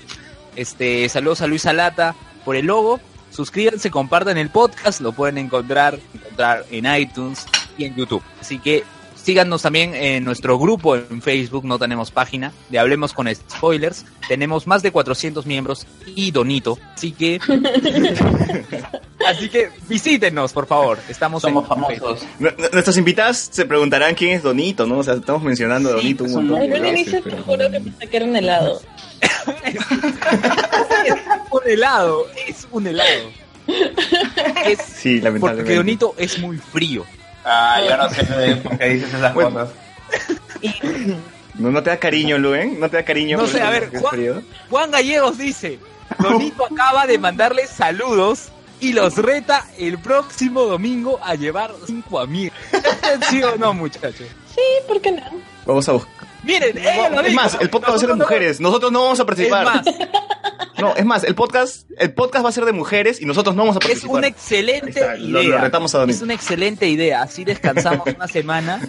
Este, 0.56 1.08
saludos 1.08 1.40
a 1.40 1.46
Luis 1.46 1.66
Alata 1.66 2.16
por 2.44 2.56
el 2.56 2.66
logo. 2.66 2.98
Suscríbanse, 3.30 3.90
compartan 3.92 4.36
el 4.38 4.50
podcast, 4.50 5.00
lo 5.00 5.12
pueden 5.12 5.38
encontrar, 5.38 5.98
encontrar 6.14 6.66
en 6.70 6.84
iTunes 6.96 7.46
y 7.78 7.84
en 7.84 7.94
YouTube. 7.96 8.22
Así 8.40 8.58
que 8.58 8.82
síganos 9.14 9.62
también 9.62 9.94
en 9.94 10.24
nuestro 10.24 10.58
grupo 10.58 10.96
en 10.96 11.22
Facebook, 11.22 11.64
no 11.64 11.78
tenemos 11.78 12.10
página, 12.10 12.52
de 12.70 12.78
Hablemos 12.78 13.12
con 13.12 13.32
Spoilers. 13.32 14.04
Tenemos 14.28 14.66
más 14.66 14.82
de 14.82 14.90
400 14.90 15.46
miembros 15.46 15.86
y 16.16 16.30
Donito, 16.32 16.78
así 16.94 17.12
que 17.12 17.38
así 19.26 19.48
que 19.48 19.70
visítenos, 19.88 20.52
por 20.52 20.66
favor. 20.66 20.98
Estamos 21.08 21.42
Somos 21.42 21.64
en 21.64 21.68
famosos. 21.68 22.22
Nu- 22.38 22.50
nu- 22.56 22.68
Nuestras 22.72 22.96
invitadas 22.96 23.48
se 23.52 23.66
preguntarán 23.66 24.14
quién 24.14 24.32
es 24.32 24.42
Donito, 24.42 24.86
¿no? 24.86 24.98
O 24.98 25.02
sea, 25.02 25.14
estamos 25.14 25.42
mencionando 25.42 25.90
a 25.90 25.92
Sí, 25.92 25.96
Donito 25.98 26.24
un 26.24 26.30
son 26.30 26.48
montón. 26.48 26.72
Al 26.72 26.86
inicio 26.86 27.22
te 27.22 27.30
juro 27.30 27.70
que 27.70 27.80
pensé 27.80 28.06
que 28.08 28.16
era 28.16 28.26
un 28.26 28.36
helado. 28.36 28.80
un 31.50 31.60
helado, 31.66 32.26
es 32.46 32.66
un 32.70 32.86
helado. 32.86 33.30
Es 34.66 34.78
Sí, 34.96 35.20
lamentablemente. 35.20 35.62
porque 35.62 35.76
Donito 35.76 36.14
es 36.18 36.38
muy 36.40 36.56
frío. 36.58 37.04
Ah, 37.44 37.80
yo 37.88 37.96
no 37.96 38.08
sé 38.10 38.22
de 38.24 38.56
por 38.56 38.78
qué 38.78 38.88
dices 38.90 39.12
esas 39.14 39.34
Bueno. 39.34 39.50
cosas. 39.50 39.70
¿No, 41.54 41.70
¿No 41.70 41.82
te 41.82 41.90
da 41.90 41.96
cariño, 41.98 42.38
Luen? 42.38 42.80
¿No 42.80 42.88
te 42.88 42.96
da 42.96 43.04
cariño? 43.04 43.36
No 43.36 43.46
sé, 43.46 43.60
a 43.60 43.70
ver, 43.70 43.90
que 43.90 43.96
es 43.98 44.02
Juan- 44.70 44.90
Gallegos 44.90 45.38
dice, 45.38 45.78
Donito 46.18 46.64
acaba 46.66 47.06
de 47.06 47.18
mandarle 47.18 47.66
saludos 47.66 48.48
y 48.80 48.92
los 48.94 49.16
reta 49.16 49.66
el 49.78 49.98
próximo 49.98 50.62
domingo 50.62 51.20
a 51.22 51.34
llevar 51.34 51.72
cinco 51.86 52.20
amigos. 52.20 52.56
¿Sí 53.28 53.42
o 53.42 53.56
no, 53.56 53.74
muchachos? 53.74 54.26
Sí, 54.54 54.60
¿por 54.88 55.00
qué 55.00 55.12
no? 55.12 55.22
Vamos 55.66 55.88
a 55.88 55.92
buscar. 55.92 56.21
Miren, 56.42 56.76
ella 56.78 57.08
lo 57.10 57.20
Es 57.20 57.26
dijo. 57.28 57.36
más, 57.42 57.56
el 57.60 57.70
podcast 57.70 57.92
va 57.92 57.96
a 57.96 57.98
ser 58.00 58.08
de 58.08 58.16
no- 58.16 58.24
mujeres. 58.24 58.60
Nosotros 58.60 58.90
no 58.92 59.02
vamos 59.02 59.18
a 59.20 59.22
Es 59.22 59.26
participar. 59.26 59.64
más, 59.64 59.84
No, 60.78 60.96
es 60.96 61.04
más, 61.04 61.22
el 61.24 61.34
podcast, 61.36 61.88
el 61.98 62.12
podcast 62.14 62.44
va 62.44 62.48
a 62.48 62.52
ser 62.52 62.64
de 62.64 62.72
mujeres 62.72 63.20
y 63.20 63.24
nosotros 63.26 63.54
no 63.54 63.62
vamos 63.62 63.76
a 63.76 63.78
es 63.78 63.84
participar. 63.84 64.16
una 64.16 64.26
Ahí 64.26 64.32
excelente 64.32 64.90
está, 64.90 65.16
idea. 65.16 65.42
lo 65.42 65.58
retamos 65.58 65.94
a 65.94 65.98
Donito. 65.98 66.16
es 66.16 66.22
una 66.22 66.34
excelente 66.34 66.88
idea. 66.88 67.22
Así 67.22 67.44
descansamos 67.44 68.08
una 68.16 68.26
semana. 68.26 68.80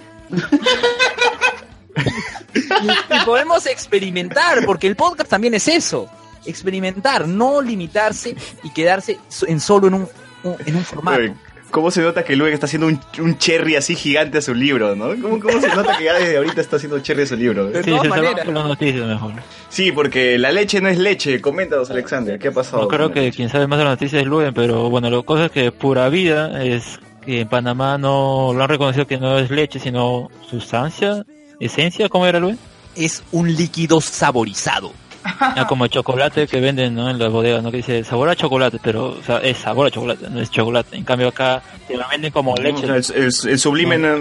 y, 2.56 2.90
y 3.16 3.26
podemos 3.26 3.66
experimentar, 3.68 4.66
porque 4.66 4.88
el 4.88 4.96
podcast 4.96 5.30
también 5.30 5.54
es 5.54 5.68
eso. 5.68 6.10
Experimentar, 6.46 7.28
no 7.28 7.62
limitarse 7.62 8.36
y 8.64 8.70
quedarse 8.72 9.20
en 9.48 9.60
solo 9.60 9.88
en 9.88 9.94
un, 9.96 10.10
un- 10.44 10.58
en 10.66 10.76
un 10.76 10.84
formato. 10.84 11.34
¿Cómo 11.74 11.90
se 11.90 12.02
nota 12.04 12.24
que 12.24 12.36
Luen 12.36 12.54
está 12.54 12.68
haciendo 12.68 12.86
un, 12.86 13.00
un 13.18 13.36
cherry 13.40 13.76
así 13.76 13.96
gigante 13.96 14.38
a 14.38 14.42
su 14.42 14.54
libro, 14.54 14.96
no? 14.96 15.08
¿Cómo, 15.20 15.40
cómo 15.40 15.60
se 15.60 15.68
nota 15.70 15.98
que 15.98 16.04
ya 16.04 16.14
desde 16.14 16.38
ahorita 16.38 16.62
está 16.62 16.76
haciendo 16.76 17.00
cherry 17.00 17.24
a 17.24 17.26
su 17.26 17.36
libro? 17.36 17.66
De 17.66 17.84
Sí, 17.84 17.90
todas 17.90 18.08
maneras. 18.10 18.46
con 18.46 18.54
las 18.54 18.66
noticias 18.68 19.08
mejor. 19.08 19.32
Sí, 19.70 19.92
porque 19.92 20.38
la 20.38 20.52
leche 20.52 20.80
no 20.82 20.90
es 20.90 21.00
leche. 21.00 21.42
Coméntanos, 21.42 21.90
Alexander, 21.90 22.38
¿qué 22.38 22.50
ha 22.50 22.52
pasado? 22.52 22.84
No 22.84 22.88
creo 22.88 23.12
que 23.12 23.22
leche? 23.22 23.38
quien 23.38 23.50
sabe 23.50 23.66
más 23.66 23.80
de 23.80 23.86
las 23.86 23.94
noticias 23.94 24.22
es 24.22 24.28
Luen, 24.28 24.54
pero 24.54 24.90
bueno, 24.92 25.10
la 25.10 25.22
cosa 25.24 25.46
es 25.46 25.52
que 25.52 25.72
pura 25.72 26.08
vida 26.10 26.64
es 26.64 27.00
que 27.26 27.42
en 27.42 27.48
Panamá 27.50 27.98
no 27.98 28.52
lo 28.56 28.62
han 28.64 28.70
reconocido 28.70 29.08
que 29.08 29.18
no 29.18 29.40
es 29.40 29.50
leche, 29.50 29.80
sino 29.80 30.30
sustancia, 30.48 31.26
esencia, 31.60 32.08
¿cómo 32.08 32.28
era 32.28 32.40
Luen? 32.40 32.60
Es 32.96 33.24
un 33.32 33.52
líquido 33.52 34.00
saborizado. 34.00 34.94
Ah, 35.40 35.66
como 35.68 35.86
el 35.86 35.92
chocolate 35.92 36.48
que 36.48 36.60
venden 36.60 36.96
¿no? 36.96 37.10
en 37.10 37.20
las 37.20 37.32
bodegas, 37.32 37.62
¿no? 37.64 37.72
Que 37.72 37.78
dice 37.78 38.04
sabor 38.04 38.30
a 38.30 38.36
chocolate, 38.36 38.80
pero 38.82 39.08
o 39.20 39.24
sea, 39.24 39.38
es 39.38 39.58
sabor 39.58 39.88
a 39.88 39.92
chocolate, 39.92 40.30
no 40.30 40.40
es 40.42 40.50
chocolate. 40.50 40.96
En 40.98 41.04
cambio 41.04 41.28
acá 41.30 41.62
te 41.88 41.96
lo 41.98 42.08
venden 42.10 42.32
como 42.32 42.56
No, 42.56 42.62
leche. 42.64 42.84
o 42.92 43.02
sea, 43.02 43.16
el, 43.18 43.24
el- 43.26 43.50
el 43.52 43.60
sublime 43.60 43.98
no. 43.98 44.16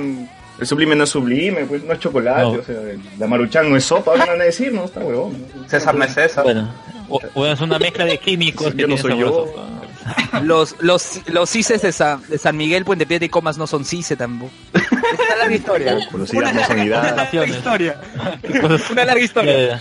el 0.61 0.67
sublime 0.67 0.95
no 0.95 1.05
es 1.05 1.11
sublime, 1.11 1.65
pues 1.65 1.83
no 1.85 1.93
es 1.93 1.99
chocolate, 2.01 2.43
No. 2.43 2.49
o 2.51 2.63
sea, 2.63 2.77
la 3.19 3.27
maruchan 3.27 3.69
no 3.71 3.77
es 3.77 3.85
sopa, 3.85 4.17
no 4.17 4.27
van 4.27 4.41
a 4.41 4.45
decir, 4.45 4.73
no, 4.73 4.85
está 4.85 5.01
huevón. 5.01 5.45
César 5.69 5.95
no 5.95 6.05
es 6.05 6.15
César. 6.15 6.45
Bueno, 6.45 6.69
o, 7.09 7.21
o 7.35 7.47
es 7.47 7.61
una 7.61 7.79
mezcla 7.79 8.05
de 8.05 8.19
químicos 8.19 8.69
Yo 8.71 8.77
que 8.77 8.87
no 8.87 8.97
soy 8.97 9.19
yo. 9.19 9.55
Los, 10.43 10.75
los, 10.81 11.21
los 11.29 11.49
cises 11.49 11.81
de 11.83 11.93
San, 11.93 12.21
de 12.29 12.37
San 12.37 12.57
Miguel, 12.57 12.85
Puente 12.85 13.07
Piedra 13.07 13.25
y 13.27 13.29
Comas 13.29 13.57
no 13.57 13.69
son 13.69 13.85
cises 13.85 14.19
tampoco. 14.19 14.51
Es 14.73 14.91
una 14.91 15.37
larga 15.37 15.55
historia. 15.55 15.95
No 15.95 16.41
larga 16.41 16.67
Una 18.91 19.05
larga 19.05 19.21
historia. 19.23 19.81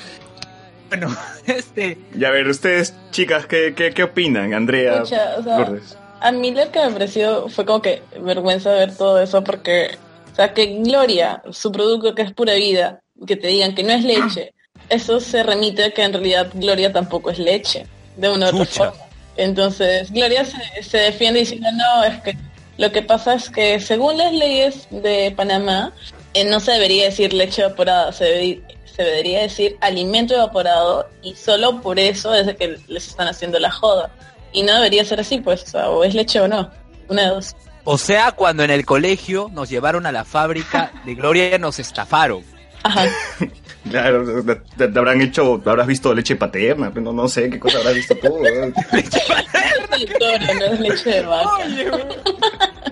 Bueno, 0.91 1.15
este, 1.47 1.97
Y 2.13 2.25
a 2.25 2.31
ver, 2.31 2.47
ustedes, 2.49 2.93
chicas, 3.11 3.45
¿qué, 3.45 3.73
qué, 3.75 3.91
qué 3.93 4.03
opinan? 4.03 4.53
Andrea, 4.53 5.01
Pucha, 5.01 5.35
o 5.37 5.43
sea, 5.43 5.57
Lourdes. 5.59 5.97
A 6.19 6.31
mí 6.31 6.51
lo 6.51 6.69
que 6.71 6.79
me 6.85 6.91
pareció 6.91 7.47
fue 7.49 7.65
como 7.65 7.81
que 7.81 8.03
vergüenza 8.19 8.71
ver 8.73 8.95
todo 8.95 9.19
eso 9.21 9.43
porque, 9.43 9.97
o 10.31 10.35
sea, 10.35 10.53
que 10.53 10.65
Gloria, 10.83 11.41
su 11.51 11.71
producto 11.71 12.13
que 12.13 12.21
es 12.23 12.33
pura 12.33 12.53
vida, 12.55 13.01
que 13.25 13.35
te 13.37 13.47
digan 13.47 13.73
que 13.73 13.83
no 13.83 13.93
es 13.93 14.03
leche, 14.03 14.53
eso 14.89 15.19
se 15.19 15.41
remite 15.43 15.85
a 15.85 15.91
que 15.91 16.03
en 16.03 16.13
realidad 16.13 16.49
Gloria 16.53 16.91
tampoco 16.91 17.31
es 17.31 17.39
leche, 17.39 17.87
de 18.17 18.29
una 18.29 18.47
u 18.47 18.49
otra 18.49 18.65
Chucha. 18.65 18.91
forma. 18.91 19.03
Entonces, 19.37 20.11
Gloria 20.11 20.43
se, 20.45 20.83
se 20.83 20.97
defiende 20.97 21.39
diciendo, 21.39 21.69
no, 21.71 22.03
es 22.03 22.19
que 22.21 22.37
lo 22.77 22.91
que 22.91 23.01
pasa 23.01 23.33
es 23.33 23.49
que 23.49 23.79
según 23.79 24.17
las 24.17 24.33
leyes 24.33 24.87
de 24.91 25.33
Panamá, 25.35 25.93
eh, 26.33 26.43
no 26.43 26.59
se 26.59 26.73
debería 26.73 27.05
decir 27.05 27.33
leche 27.33 27.61
evaporada, 27.63 28.11
se, 28.11 28.25
debe- 28.25 28.61
se 28.95 29.03
debería 29.03 29.41
decir 29.41 29.77
alimento 29.81 30.33
evaporado 30.35 31.07
y 31.21 31.35
solo 31.35 31.81
por 31.81 31.99
eso 31.99 32.33
es 32.33 32.45
de 32.47 32.55
que 32.55 32.77
les 32.87 33.07
están 33.07 33.27
haciendo 33.27 33.59
la 33.59 33.71
joda. 33.71 34.09
Y 34.53 34.63
no 34.63 34.75
debería 34.75 35.05
ser 35.05 35.19
así, 35.19 35.39
pues, 35.39 35.63
o, 35.63 35.67
sea, 35.67 35.89
o 35.89 36.03
es 36.03 36.13
leche 36.13 36.39
o 36.41 36.47
no. 36.47 36.69
Una 37.07 37.23
de 37.23 37.27
dos. 37.29 37.55
o 37.83 37.97
sea, 37.97 38.31
cuando 38.33 38.63
en 38.63 38.69
el 38.71 38.85
colegio 38.85 39.49
nos 39.53 39.69
llevaron 39.69 40.05
a 40.05 40.11
la 40.11 40.25
fábrica 40.25 40.91
de 41.05 41.15
Gloria 41.15 41.57
nos 41.57 41.79
estafaron. 41.79 42.43
Ajá. 42.83 43.05
Claro, 43.89 44.23
te, 44.43 44.55
te- 44.77 44.87
te 44.89 44.99
habrán 44.99 45.21
hecho, 45.21 45.59
habrás 45.65 45.87
visto 45.87 46.13
leche 46.13 46.35
paterna, 46.35 46.91
pero 46.93 47.01
no, 47.05 47.13
no 47.13 47.27
sé 47.27 47.49
qué 47.49 47.59
cosa 47.59 47.79
habrás 47.79 47.95
visto 47.95 48.13
tú. 48.15 48.27
Gloria, 48.37 50.53
no 50.59 50.65
es 50.65 50.79
leche 50.79 51.09
de 51.09 51.21
vaca. 51.23 51.65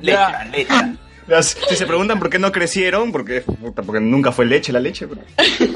Lecha, 0.01 0.45
lecha. 0.45 0.81
Ya, 0.81 0.95
Si 1.41 1.57
si 1.69 1.75
se 1.75 1.85
preguntan 1.85 2.19
por 2.19 2.29
qué 2.29 2.39
no 2.39 2.51
crecieron, 2.51 3.11
porque, 3.11 3.43
porque 3.85 3.99
nunca 4.01 4.31
fue 4.31 4.45
leche 4.45 4.71
la 4.71 4.79
leche. 4.79 5.07
pero- 5.07 5.21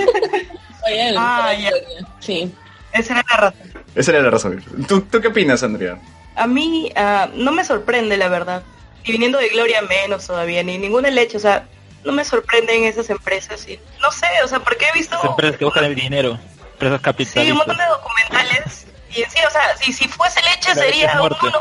Oye, 0.86 1.10
el- 1.10 1.16
Ah, 1.18 1.54
ya. 1.54 1.72
Sí. 2.20 2.54
Esa 2.92 3.14
era 3.14 3.26
la 3.30 3.38
razón. 3.38 3.74
Esa 3.96 4.12
era 4.12 4.22
la 4.22 4.30
razón. 4.30 4.64
¿Tú, 4.88 5.02
tú 5.02 5.22
qué 5.22 5.28
opinas, 5.30 5.64
Andrea? 5.64 5.98
A 6.36 6.48
mí 6.48 6.92
ah, 6.96 7.30
no 7.36 7.52
me 7.52 7.64
sorprende, 7.64 8.18
la 8.18 8.28
verdad. 8.28 8.64
Y 9.04 9.12
viniendo 9.12 9.38
de 9.40 9.50
Gloria 9.50 9.82
menos 9.82 10.26
todavía, 10.28 10.64
ni 10.64 10.78
ninguna 10.78 11.10
leche, 11.10 11.38
o 11.38 11.40
sea, 11.40 11.66
no 12.06 12.12
me 12.12 12.24
sorprenden 12.26 12.84
esas 12.86 13.10
empresas. 13.10 13.68
Y, 13.68 13.80
no 14.02 14.12
sé, 14.12 14.28
o 14.44 14.48
sea, 14.48 14.60
porque 14.60 14.86
he 14.88 14.98
visto 14.98 15.16
Las 15.16 15.26
empresas 15.26 15.58
que 15.58 15.66
buscan 15.66 15.86
el 15.86 15.96
dinero, 15.96 16.40
empresas 16.74 17.02
sí, 17.18 17.52
un 17.52 17.58
montón 17.58 17.76
capitalistas. 17.76 17.78
de 17.78 17.86
documentales. 17.86 18.88
Y 19.10 19.16
sí, 19.16 19.40
o 19.48 19.52
sea, 19.52 19.78
si, 19.78 19.94
si 19.94 20.08
fuese 20.08 20.40
leche 20.42 20.70
La 20.70 20.76
sería 20.76 21.08
es 21.08 21.14
un 21.16 21.20
muerte. 21.20 21.38
1% 21.40 21.52
de 21.52 21.58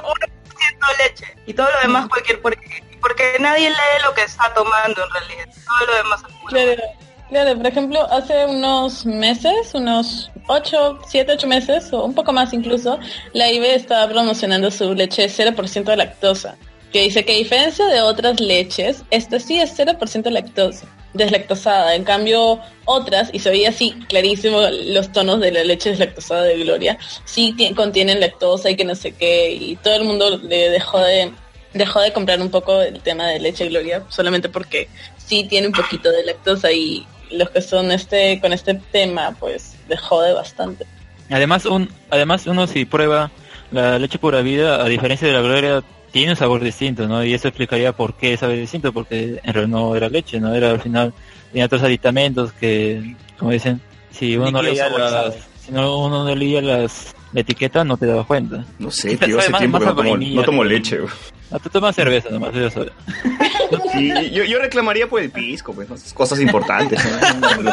leche. 0.98 1.36
Y 1.46 1.54
todo 1.54 1.66
lo 1.70 1.80
demás 1.80 2.08
cualquier 2.08 2.40
porque, 2.40 2.82
porque 3.00 3.36
nadie 3.40 3.70
lee 3.70 4.02
lo 4.04 4.14
que 4.14 4.22
está 4.22 4.52
tomando 4.54 5.04
en 5.04 5.10
realidad. 5.10 5.48
Todo 5.66 5.86
lo 5.86 5.94
demás 5.96 6.20
es. 6.26 6.48
Claro, 6.48 6.82
claro, 7.28 7.56
por 7.56 7.66
ejemplo, 7.66 8.12
hace 8.12 8.46
unos 8.46 9.06
meses, 9.06 9.74
unos 9.74 10.30
8, 10.48 11.00
7, 11.06 11.32
8 11.32 11.46
meses, 11.46 11.92
o 11.92 12.04
un 12.04 12.14
poco 12.14 12.32
más 12.32 12.52
incluso, 12.52 12.98
la 13.32 13.50
IBE 13.50 13.74
estaba 13.74 14.08
promocionando 14.08 14.70
su 14.70 14.94
leche 14.94 15.26
0% 15.26 15.84
de 15.84 15.96
lactosa, 15.96 16.56
que 16.92 17.02
dice 17.02 17.24
que 17.24 17.32
a 17.32 17.36
diferencia 17.36 17.86
de 17.86 18.00
otras 18.02 18.38
leches, 18.40 19.02
esta 19.10 19.38
sí 19.40 19.58
es 19.58 19.76
0% 19.78 20.30
lactosa, 20.30 20.86
deslactosada. 21.14 21.94
En 21.94 22.04
cambio, 22.04 22.60
otras, 22.84 23.30
y 23.32 23.38
se 23.38 23.50
veía 23.50 23.70
así 23.70 23.92
clarísimo 24.08 24.60
los 24.86 25.10
tonos 25.12 25.40
de 25.40 25.52
la 25.52 25.64
leche 25.64 25.90
deslactosada 25.90 26.42
de 26.42 26.58
Gloria, 26.58 26.98
sí 27.24 27.54
ti- 27.56 27.72
contienen 27.74 28.20
lactosa 28.20 28.70
y 28.70 28.76
que 28.76 28.84
no 28.84 28.94
sé 28.94 29.12
qué, 29.12 29.52
y 29.52 29.76
todo 29.76 29.94
el 29.96 30.04
mundo 30.04 30.38
le 30.42 30.70
dejó 30.70 30.98
de 30.98 31.32
dejó 31.74 32.02
de 32.02 32.12
comprar 32.12 32.38
un 32.42 32.50
poco 32.50 32.82
el 32.82 33.00
tema 33.00 33.26
de 33.28 33.40
leche 33.40 33.66
Gloria 33.66 34.02
solamente 34.10 34.50
porque 34.50 34.88
sí 35.16 35.44
tiene 35.44 35.68
un 35.68 35.72
poquito 35.72 36.10
de 36.10 36.22
lactosa 36.22 36.70
y 36.70 37.06
los 37.30 37.48
que 37.48 37.62
son 37.62 37.90
este 37.92 38.38
con 38.42 38.52
este 38.52 38.74
tema 38.74 39.34
pues 39.40 39.76
le 39.88 39.96
jode 39.96 40.34
bastante. 40.34 40.84
Además, 41.30 41.64
un, 41.64 41.88
además 42.10 42.46
uno 42.46 42.66
si 42.66 42.84
prueba 42.84 43.30
la 43.70 43.98
leche 43.98 44.18
pura 44.18 44.42
vida, 44.42 44.84
a 44.84 44.88
diferencia 44.88 45.26
de 45.26 45.32
la 45.32 45.40
gloria, 45.40 45.82
tiene 46.12 46.32
un 46.32 46.36
sabor 46.36 46.60
distinto, 46.62 47.08
¿no? 47.08 47.24
Y 47.24 47.34
eso 47.34 47.48
explicaría 47.48 47.92
por 47.92 48.14
qué 48.14 48.36
sabe 48.36 48.56
distinto, 48.58 48.92
porque 48.92 49.40
en 49.42 49.52
realidad 49.54 49.78
no 49.78 49.96
era 49.96 50.08
leche, 50.08 50.38
¿no? 50.38 50.54
Era 50.54 50.70
al 50.70 50.80
final, 50.80 51.12
tenía 51.50 51.66
otros 51.66 51.82
aditamentos 51.82 52.52
que, 52.52 53.16
como 53.38 53.50
dicen, 53.50 53.80
si 54.10 54.36
uno 54.36 54.50
no 54.50 54.62
leía 54.62 54.88
las, 54.90 55.34
si 55.64 55.72
no, 55.72 55.98
uno 55.98 56.24
no 56.24 56.34
leía 56.34 56.60
las, 56.60 57.14
la 57.32 57.40
etiqueta 57.40 57.82
no 57.82 57.96
te 57.96 58.06
das 58.06 58.26
cuenta. 58.26 58.64
No 58.78 58.90
sé, 58.90 59.16
tío, 59.16 59.38
hace 59.40 59.50
más- 59.50 59.60
tiempo 59.60 59.78
que 59.78 59.84
más 59.86 59.94
no 59.94 60.00
a 60.00 60.04
tomo, 60.04 60.10
vainilla. 60.16 60.36
no 60.36 60.44
tomo 60.44 60.64
leche. 60.64 60.98
güey. 60.98 61.12
Tú 61.62 61.68
tomas 61.68 61.94
cerveza 61.94 62.30
nomás, 62.30 62.54
eso 62.54 62.70
soy. 62.70 62.90
Sí, 63.92 64.10
yo, 64.32 64.44
yo 64.44 64.58
reclamaría 64.58 65.06
por 65.06 65.20
el 65.22 65.30
pisco, 65.30 65.72
pues, 65.72 66.12
cosas 66.12 66.38
importantes. 66.40 67.00
¿no? 67.40 67.72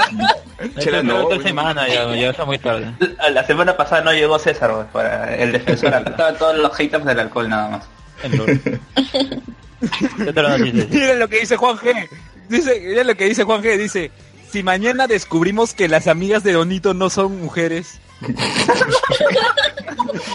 Chela 0.79 1.03
no. 1.03 1.25
otra 1.25 1.35
güey. 1.37 1.47
semana 1.47 1.87
ya, 1.89 2.15
ya 2.15 2.29
está 2.29 2.45
muy 2.45 2.57
tarde. 2.57 2.93
La, 3.17 3.29
la 3.29 3.43
semana 3.45 3.75
pasada 3.75 4.01
no 4.01 4.13
llegó 4.13 4.39
César, 4.39 4.71
güey, 4.71 4.85
para 4.93 5.35
el 5.35 5.51
defensor. 5.51 5.93
Estaban 5.93 6.37
todos 6.37 6.57
los 6.57 6.73
haters 6.75 7.03
del 7.03 7.19
alcohol 7.19 7.49
nada 7.49 7.69
más. 7.69 7.89
Miren 10.91 11.19
lo 11.19 11.27
que 11.27 11.39
dice 11.39 11.55
Juan 11.57 11.77
G. 11.77 12.07
Dice, 12.49 12.79
miren 12.81 13.07
lo 13.07 13.15
que 13.15 13.25
dice 13.25 13.43
Juan 13.43 13.61
G. 13.63 13.77
Dice, 13.77 14.11
si 14.51 14.63
mañana 14.63 15.07
descubrimos 15.07 15.73
que 15.73 15.87
las 15.87 16.07
amigas 16.07 16.43
de 16.43 16.53
Donito 16.53 16.93
no 16.93 17.09
son 17.09 17.39
mujeres. 17.41 17.99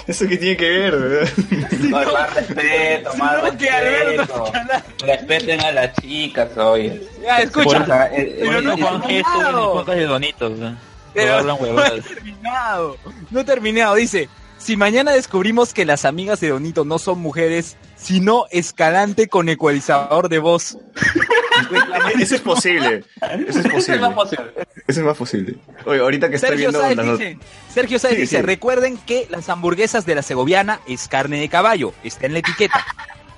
¿Eso 0.07 0.27
qué 0.29 0.37
tiene 0.37 0.57
que 0.57 0.68
ver? 0.68 0.97
güey? 0.97 1.90
No, 1.90 2.12
más 2.12 2.35
respeto, 2.35 3.14
más 3.16 3.42
No, 3.42 3.57
que 3.59 3.68
Alberto 3.70 4.44
respeto. 4.53 5.07
Respeten 5.07 5.61
a 5.61 5.73
las 5.73 5.94
chicas, 5.97 6.57
oye. 6.57 7.03
Ya, 7.23 7.38
escucha. 7.40 7.83
O 7.83 7.87
sea, 7.87 8.07
el- 8.07 8.29
el- 8.38 8.47
Por 8.47 8.57
eso 8.57 8.73
el- 8.73 8.83
Juan 8.83 9.03
G 9.03 9.11
estuvo 9.18 9.40
en 9.42 9.47
el 9.49 9.55
podcast 9.55 9.99
de 9.99 10.05
Donitos. 10.07 10.53
o 10.53 10.57
sea, 10.57 10.77
Pero 11.12 11.42
no 11.42 11.59
no 11.61 11.85
he 11.85 12.01
terminado. 12.01 12.97
No 13.31 13.40
he 13.40 13.44
terminado. 13.44 13.94
Dice, 13.97 14.29
si 14.64 14.77
mañana 14.79 15.12
descubrimos 15.12 15.74
que 15.74 15.85
las 15.85 16.05
amigas 16.07 16.40
de 16.40 16.48
Donito 16.48 16.85
no 16.87 16.98
son 16.98 17.18
mujeres, 17.18 17.77
sino 17.96 18.46
escalante 18.50 19.29
con 19.29 19.48
ecualizador 19.50 20.29
de 20.31 20.38
voz. 20.38 20.79
Eso 22.18 22.35
es 22.37 22.40
posible. 22.40 23.05
Eso 23.20 23.35
es 23.38 23.48
Eso 23.48 23.61
es 23.61 23.72
posible. 23.74 24.00
más 24.00 24.14
posible. 24.14 24.53
Eso 24.87 25.00
es 25.00 25.07
más 25.07 25.16
posible. 25.16 25.57
Oye, 25.87 26.00
ahorita 26.00 26.29
que 26.31 26.37
estoy 26.37 26.50
Sergio 26.50 26.70
viendo 26.70 26.81
Sáez 26.81 26.96
not- 26.96 27.18
dice, 27.18 27.38
Sergio 27.72 27.98
Sáez 27.98 28.14
Sí, 28.14 28.20
dice, 28.22 28.37
sí. 28.37 28.42
recuerden 28.42 28.96
que 28.98 29.27
las 29.31 29.48
hamburguesas 29.48 30.07
de 30.07 30.14
la 30.14 30.22
segoviana 30.22 30.81
es 30.88 31.09
carne 31.09 31.38
de 31.40 31.48
caballo, 31.48 31.92
está 32.03 32.27
en 32.27 32.33
la 32.33 32.38
etiqueta. 32.40 32.85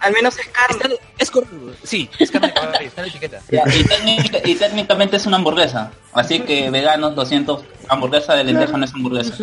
Al 0.01 0.13
menos 0.13 0.39
es 0.39 0.47
carne. 0.49 0.77
Está 0.95 0.99
es 1.19 1.31
cor- 1.31 1.47
sí, 1.83 2.09
es 2.19 2.31
carne 2.31 2.49
de 2.49 2.55
caballo, 2.55 2.79
está 2.87 3.03
la 3.03 3.09
etiqueta. 3.09 3.41
Ya, 3.51 3.63
y, 3.67 3.83
técnica- 3.85 4.41
y 4.49 4.55
técnicamente 4.55 5.17
es 5.17 5.27
una 5.27 5.37
hamburguesa. 5.37 5.91
Así 6.13 6.41
que 6.41 6.71
veganos, 6.71 7.15
200, 7.15 7.65
hamburguesa 7.89 8.35
de 8.35 8.45
lenteja 8.45 8.77
no 8.77 8.85
es 8.85 8.95
hamburguesa. 8.95 9.35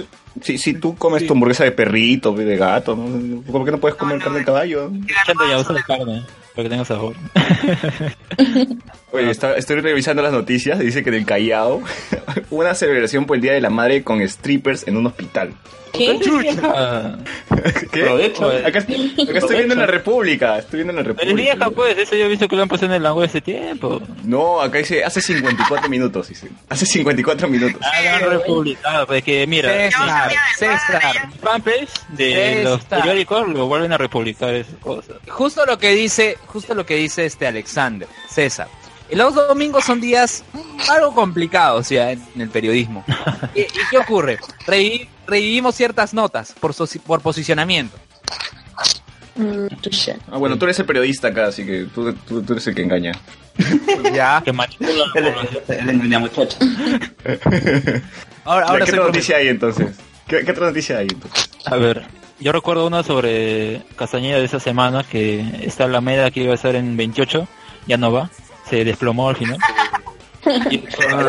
Si, 0.42 0.58
si 0.58 0.74
tú 0.74 0.96
comes 0.96 1.26
tu 1.28 1.34
hamburguesa 1.34 1.64
de 1.64 1.72
perrito, 1.72 2.32
de 2.34 2.58
gato, 2.58 2.96
¿no? 2.96 3.42
¿por 3.44 3.64
qué 3.66 3.72
no 3.72 3.78
puedes 3.80 3.96
comer 3.98 4.20
carne 4.20 4.40
de 4.40 4.46
caballo? 4.46 4.92
Echando 5.24 5.48
ya 5.48 5.58
usa 5.60 5.74
de 5.74 5.84
carne, 5.84 6.24
para 6.56 6.64
que 6.64 6.70
tenga 6.70 6.86
sabor. 6.86 7.16
Oye, 9.12 9.30
está- 9.30 9.56
estoy 9.56 9.80
revisando 9.80 10.22
las 10.24 10.32
noticias 10.34 10.80
dice 10.80 11.04
que 11.04 11.10
en 11.10 11.16
el 11.16 11.26
Callao 11.26 11.82
una 12.50 12.74
celebración 12.74 13.26
por 13.26 13.36
el 13.38 13.42
Día 13.42 13.54
de 13.54 13.62
la 13.62 13.70
Madre 13.70 14.04
con 14.04 14.28
strippers 14.28 14.88
en 14.88 14.98
un 14.98 15.06
hospital. 15.06 15.54
¿Qué? 15.94 16.20
Ah, 16.64 17.16
¿Qué? 17.92 18.02
Provecho. 18.02 18.50
Acá, 18.50 18.68
acá 18.68 18.80
estoy 18.80 19.56
viendo 19.58 19.74
en 19.76 19.80
la 19.80 19.86
República, 19.86 20.58
estoy 20.58 20.84
viendo 20.84 20.92
en 20.92 21.08
la 21.08 21.22
el 21.22 21.36
día 21.36 21.54
República. 21.54 21.70
pues, 21.70 21.98
eso 21.98 22.16
yo 22.16 22.26
he 22.26 22.28
visto 22.28 22.48
que 22.48 22.56
lo 22.56 22.64
han 22.64 22.68
pasado 22.68 22.88
en 22.88 22.94
el 22.94 23.04
lango 23.04 23.22
hace 23.22 23.42
tiempo. 23.42 24.02
No, 24.24 24.60
acá 24.60 24.80
dice 24.80 25.04
hace 25.04 25.22
54 25.22 25.88
minutos, 25.90 26.30
dice. 26.30 26.50
Hace 26.70 26.86
54 26.88 27.48
minutos. 27.48 27.80
Ah, 27.84 28.02
lo 28.02 28.10
han 28.10 28.40
republicado, 28.40 29.08
pues 29.08 29.24
que 29.24 29.46
mira, 29.46 29.70
César, 29.70 30.32
César. 30.58 31.30
fanpage 31.42 31.90
de 32.10 32.64
los 32.64 32.82
César. 32.82 33.00
periódicos 33.00 33.48
lo 33.50 33.68
vuelven 33.68 33.94
a 33.94 33.98
republicar 33.98 34.54
esas 34.56 34.76
cosas. 34.76 35.18
Justo 35.28 35.66
lo 35.66 35.78
que 35.78 35.92
dice, 35.92 36.38
justo 36.48 36.74
lo 36.74 36.86
que 36.86 36.96
dice 36.96 37.26
este 37.26 37.46
Alexander, 37.46 38.08
César. 38.28 38.68
Los 39.16 39.36
domingos 39.36 39.84
son 39.86 40.00
días 40.02 40.44
algo 40.90 41.14
complicados 41.14 41.90
ya 41.90 42.12
en 42.12 42.22
el 42.38 42.50
periodismo. 42.50 43.04
¿Y, 43.56 43.62
y 43.62 43.68
qué 43.90 43.98
ocurre? 43.98 44.40
Revi- 44.66 45.08
revivimos 45.28 45.76
ciertas 45.76 46.14
notas 46.14 46.54
por, 46.60 46.74
soci- 46.74 47.00
por 47.02 47.22
posicionamiento. 47.22 47.98
Mm. 49.36 49.66
Ah, 50.32 50.38
bueno, 50.38 50.58
tú 50.58 50.66
eres 50.66 50.78
el 50.80 50.86
periodista 50.86 51.30
acá, 51.30 51.48
así 51.48 51.66
que 51.66 51.86
tú, 51.94 52.14
tú, 52.14 52.44
tú 52.44 52.54
eres 52.54 52.68
el 52.68 52.76
que 52.76 52.84
engaña. 52.84 53.14
Ya. 54.14 54.42
Que 54.44 54.52
manipula 54.52 54.90
la 55.16 56.20
muchacha. 56.20 56.58
Ahora, 58.46 58.68
ahora 58.68 58.86
¿Qué 58.86 58.92
otra 58.92 59.06
noticia 59.06 59.38
hay 59.38 59.48
entonces? 59.48 59.96
¿Qué, 60.28 60.44
qué 60.44 60.52
otra 60.52 60.68
noticia 60.68 60.98
hay 60.98 61.08
entonces? 61.12 61.50
A 61.66 61.76
ver, 61.78 62.04
yo 62.40 62.52
recuerdo 62.52 62.86
una 62.88 63.04
sobre 63.04 63.82
Castañeda 63.96 64.38
de 64.40 64.46
esa 64.46 64.60
semana 64.60 65.04
que 65.04 65.46
esta 65.64 65.86
Alameda 65.86 66.32
que 66.32 66.42
iba 66.44 66.52
a 66.52 66.56
estar 66.56 66.76
en 66.76 66.98
28, 66.98 67.48
ya 67.88 67.98
no 67.98 68.12
va, 68.12 68.30
se 68.78 68.84
desplomó 68.84 69.30
al 69.30 69.36
final. 69.36 69.58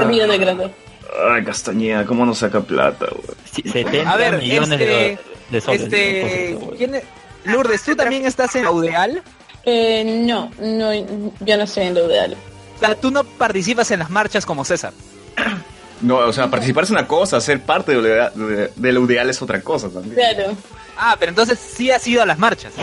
Video 0.09 0.27
de. 0.27 0.71
Ay, 1.31 1.45
Castañeda, 1.45 2.05
¿cómo 2.07 2.25
no 2.27 2.35
saca 2.35 2.61
plata, 2.61 3.07
güey? 3.11 3.37
sí, 3.53 3.63
70 3.71 4.11
A 4.11 4.17
ver, 4.17 4.39
millones 4.39 4.71
este, 4.81 4.87
de, 4.87 5.19
de 5.51 5.61
soles. 5.61 5.83
Este. 5.83 6.59
¿quién 6.77 6.95
es? 6.97 7.05
Lourdes, 7.45 7.83
¿tú 7.83 7.95
también 7.95 8.25
estás 8.27 8.57
en 8.57 8.65
Audeal? 8.65 9.23
Eh, 9.65 10.03
no, 10.27 10.51
no, 10.59 10.93
yo 10.93 11.57
no 11.57 11.63
estoy 11.65 11.85
en 11.85 11.95
lo 11.95 12.07
ideal. 12.07 12.35
O 12.77 12.81
sea, 12.81 12.95
tú 12.97 13.11
no 13.11 13.23
participas 13.23 13.91
en 13.93 14.01
las 14.01 14.11
marchas 14.11 14.45
como 14.47 14.65
César. 14.65 14.93
No, 16.01 16.17
o 16.19 16.33
sea, 16.33 16.51
participar 16.51 16.85
es 16.85 16.91
una 16.91 17.07
cosa, 17.07 17.41
ser 17.41 17.63
parte 17.63 17.93
de 17.93 17.99
ideal- 18.01 18.33
de, 18.35 18.71
de 18.75 18.93
lo 18.93 19.05
ideal 19.05 19.31
es 19.31 19.41
otra 19.41 19.63
cosa 19.63 19.89
también. 19.89 20.17
Claro. 20.17 20.53
Ah, 20.99 21.17
pero 21.19 21.31
entonces 21.31 21.59
sí 21.59 21.91
has 21.91 22.07
ido 22.07 22.21
a 22.21 22.27
las 22.27 22.37
marchas. 22.39 22.75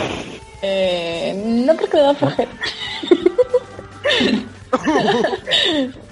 Eh, 0.61 1.39
no 1.45 1.75
porque 1.75 1.97
me 1.97 2.03
da 2.03 2.15
flojera. 2.15 2.49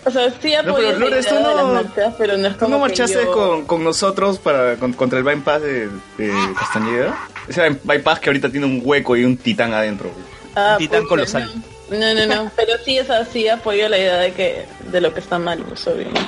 o 0.06 0.12
sea, 0.12 0.30
sí 0.32 0.54
pero 0.60 0.72
apoyo 0.72 0.92
la 0.92 0.98
Lourdes, 0.98 1.26
idea 1.26 1.38
tú 1.38 1.44
no- 1.44 1.56
las 1.56 1.66
marchas, 1.86 2.14
pero 2.18 2.38
no 2.38 2.48
es 2.48 2.54
¿Tú 2.54 2.60
como 2.60 2.70
no 2.78 2.84
que 2.84 2.90
marchaste 2.90 3.24
yo- 3.24 3.32
con, 3.32 3.66
con 3.66 3.84
nosotros 3.84 4.38
para, 4.40 4.76
con- 4.76 4.94
contra 4.94 5.18
el 5.20 5.24
bypass 5.26 5.62
de, 5.62 5.88
de 6.18 6.34
Castañeda? 6.58 7.18
Ese 7.48 7.70
bypass 7.84 8.20
que 8.20 8.30
ahorita 8.30 8.50
tiene 8.50 8.66
un 8.66 8.82
hueco 8.84 9.16
y 9.16 9.24
un 9.26 9.38
titán 9.38 9.74
adentro. 9.74 10.12
Ah, 10.56 10.76
Titán 10.78 11.02
pucha, 11.04 11.10
colosal. 11.10 11.52
No, 11.90 12.14
no, 12.14 12.26
no, 12.26 12.52
pero 12.56 12.74
sí, 12.84 13.00
o 13.00 13.06
sea, 13.06 13.26
sí 13.26 13.48
apoyo 13.48 13.88
la 13.90 13.98
idea 13.98 14.18
de 14.18 14.34
que 14.34 14.66
de 14.92 15.02
lo 15.02 15.14
que 15.14 15.20
está 15.20 15.40
mal, 15.40 15.60
pues 15.68 15.86
obviamente. 15.88 16.20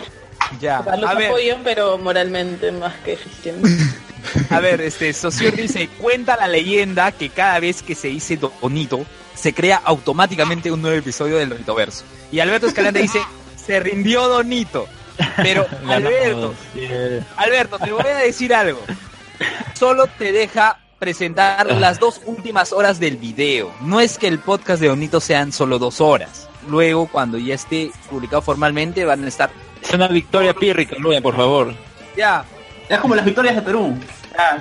Ya. 0.60 0.80
O 0.80 0.84
sea, 0.84 0.96
los 0.98 1.10
A 1.10 1.14
ver, 1.16 1.28
apoyo, 1.30 1.58
pero 1.64 1.98
moralmente 1.98 2.72
más 2.72 2.94
que 3.06 3.14
eficiente. 3.14 3.70
a 4.50 4.60
ver, 4.60 4.82
este, 4.82 5.14
Socior 5.14 5.56
dice, 5.56 5.90
cuenta 6.00 6.36
la 6.38 6.48
leyenda 6.48 7.12
que 7.12 7.30
cada 7.30 7.60
vez 7.60 7.82
que 7.84 7.96
se 7.96 8.08
dice 8.10 8.38
Donito, 8.38 9.06
se 9.36 9.54
crea 9.54 9.82
automáticamente 9.84 10.72
un 10.72 10.82
nuevo 10.82 10.98
episodio 10.98 11.38
del 11.38 11.50
Donitoverso. 11.50 12.04
Y 12.32 12.40
Alberto 12.40 12.68
Escalante 12.68 13.02
dice, 13.02 13.22
se 13.56 13.80
rindió 13.80 14.28
Donito. 14.28 14.88
Pero, 15.38 15.66
Alberto, 15.88 16.54
Alberto, 17.38 17.80
te 17.80 17.92
voy 17.92 18.06
a 18.08 18.16
decir 18.18 18.54
algo. 18.54 18.80
Solo 19.74 20.08
te 20.08 20.32
deja 20.32 20.80
presentar 21.00 21.66
las 21.78 22.00
dos 22.00 22.22
últimas 22.26 22.72
horas 22.72 23.00
del 23.00 23.18
video. 23.18 23.74
No 23.82 24.00
es 24.00 24.18
que 24.18 24.28
el 24.28 24.40
podcast 24.40 24.80
de 24.82 24.88
Donito 24.88 25.20
sean 25.20 25.52
solo 25.52 25.80
dos 25.80 26.00
horas. 26.00 26.48
Luego, 26.68 27.08
cuando 27.08 27.38
ya 27.40 27.56
esté 27.56 27.92
publicado 28.10 28.42
formalmente, 28.42 29.04
van 29.04 29.24
a 29.24 29.28
estar... 29.28 29.50
Es 29.82 29.92
una 29.94 30.08
victoria 30.08 30.54
pírrica, 30.54 30.96
Luya, 31.00 31.20
por 31.22 31.36
favor. 31.36 31.74
Ya, 32.16 32.46
Es 32.88 33.00
como 33.00 33.16
las 33.16 33.26
victorias 33.26 33.56
de 33.56 33.62
Perú. 33.64 33.98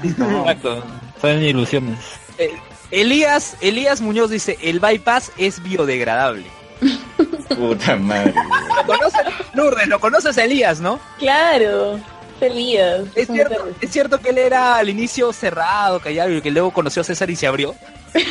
Exacto. 0.02 0.82
Son 1.20 1.42
ilusiones. 1.42 1.98
Eh, 2.38 2.54
Elías, 2.90 3.56
Elías 3.60 4.00
Muñoz 4.00 4.30
dice, 4.30 4.58
el 4.62 4.80
bypass 4.80 5.32
es 5.36 5.62
biodegradable. 5.62 6.46
Puta 7.56 7.96
madre. 7.96 8.32
güey. 8.32 8.76
¿Lo 8.76 8.86
conoces? 8.86 9.20
Lourdes, 9.54 9.88
¿lo 9.88 10.00
conoces 10.00 10.38
a 10.38 10.44
Elías, 10.44 10.80
no? 10.80 10.98
claro, 11.18 12.00
Elías. 12.40 13.02
¿Es 13.14 13.28
cierto, 13.28 13.68
es 13.80 13.90
cierto 13.90 14.18
que 14.18 14.30
él 14.30 14.38
era 14.38 14.76
al 14.76 14.88
inicio 14.88 15.32
cerrado, 15.32 16.00
callado, 16.00 16.30
y 16.30 16.40
que 16.40 16.50
luego 16.50 16.70
conoció 16.72 17.02
a 17.02 17.04
César 17.04 17.28
y 17.30 17.36
se 17.36 17.46
abrió. 17.46 17.74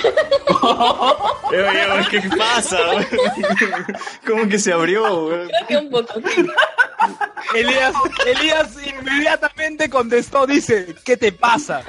Eh, 1.51 2.03
¿Qué 2.11 2.21
pasa? 2.37 2.77
¿Cómo 4.27 4.47
que 4.47 4.59
se 4.59 4.73
abrió? 4.73 5.29
Creo 5.29 5.67
que 5.67 5.77
un 5.77 5.89
poco. 5.89 6.13
Elías, 7.55 7.93
Elías 8.25 8.67
inmediatamente 8.85 9.89
contestó, 9.89 10.45
dice, 10.45 10.93
¿qué 11.03 11.17
te 11.17 11.31
pasa? 11.31 11.81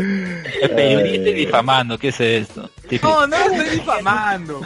El 0.00 0.70
periodista 0.70 1.30
difamando, 1.30 1.98
¿qué 1.98 2.08
es 2.08 2.20
esto? 2.20 2.70
No, 3.02 3.26
no 3.26 3.36
le 3.36 3.44
estoy 3.56 3.70
difamando. 3.78 4.60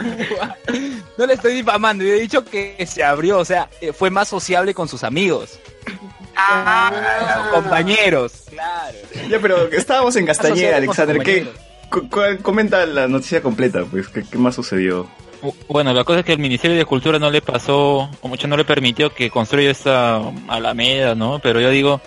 No 1.17 1.25
le 1.25 1.33
estoy 1.33 1.53
difamando. 1.53 2.03
Yo 2.03 2.13
he 2.13 2.19
dicho 2.19 2.43
que 2.45 2.85
se 2.87 3.03
abrió, 3.03 3.39
o 3.39 3.45
sea, 3.45 3.69
eh, 3.81 3.93
fue 3.93 4.09
más 4.09 4.27
sociable 4.27 4.73
con 4.73 4.87
sus 4.87 5.03
amigos, 5.03 5.59
Ah, 6.35 7.49
compañeros. 7.53 8.43
Claro. 8.49 8.97
Ya, 9.29 9.39
pero 9.39 9.71
estábamos 9.71 10.15
en 10.17 10.25
Castañeda, 10.25 10.77
Alexander. 10.77 11.19
¿Qué, 11.19 11.47
cu- 11.89 12.09
cuál- 12.09 12.39
comenta 12.39 12.85
la 12.85 13.07
noticia 13.07 13.41
completa, 13.41 13.83
pues. 13.89 14.07
¿Qué, 14.09 14.23
qué 14.29 14.37
más 14.37 14.55
sucedió? 14.55 15.07
Bueno, 15.69 15.93
la 15.93 16.03
cosa 16.03 16.19
es 16.19 16.25
que 16.25 16.33
el 16.33 16.39
Ministerio 16.39 16.75
de 16.75 16.85
Cultura 16.85 17.19
no 17.19 17.29
le 17.29 17.41
pasó, 17.41 18.09
o 18.21 18.27
mucho 18.27 18.47
no 18.47 18.57
le 18.57 18.65
permitió 18.65 19.13
que 19.13 19.29
construya 19.29 19.69
esta 19.71 20.19
alameda, 20.47 21.13
¿no? 21.15 21.39
Pero 21.39 21.61
yo 21.61 21.69
digo, 21.69 22.01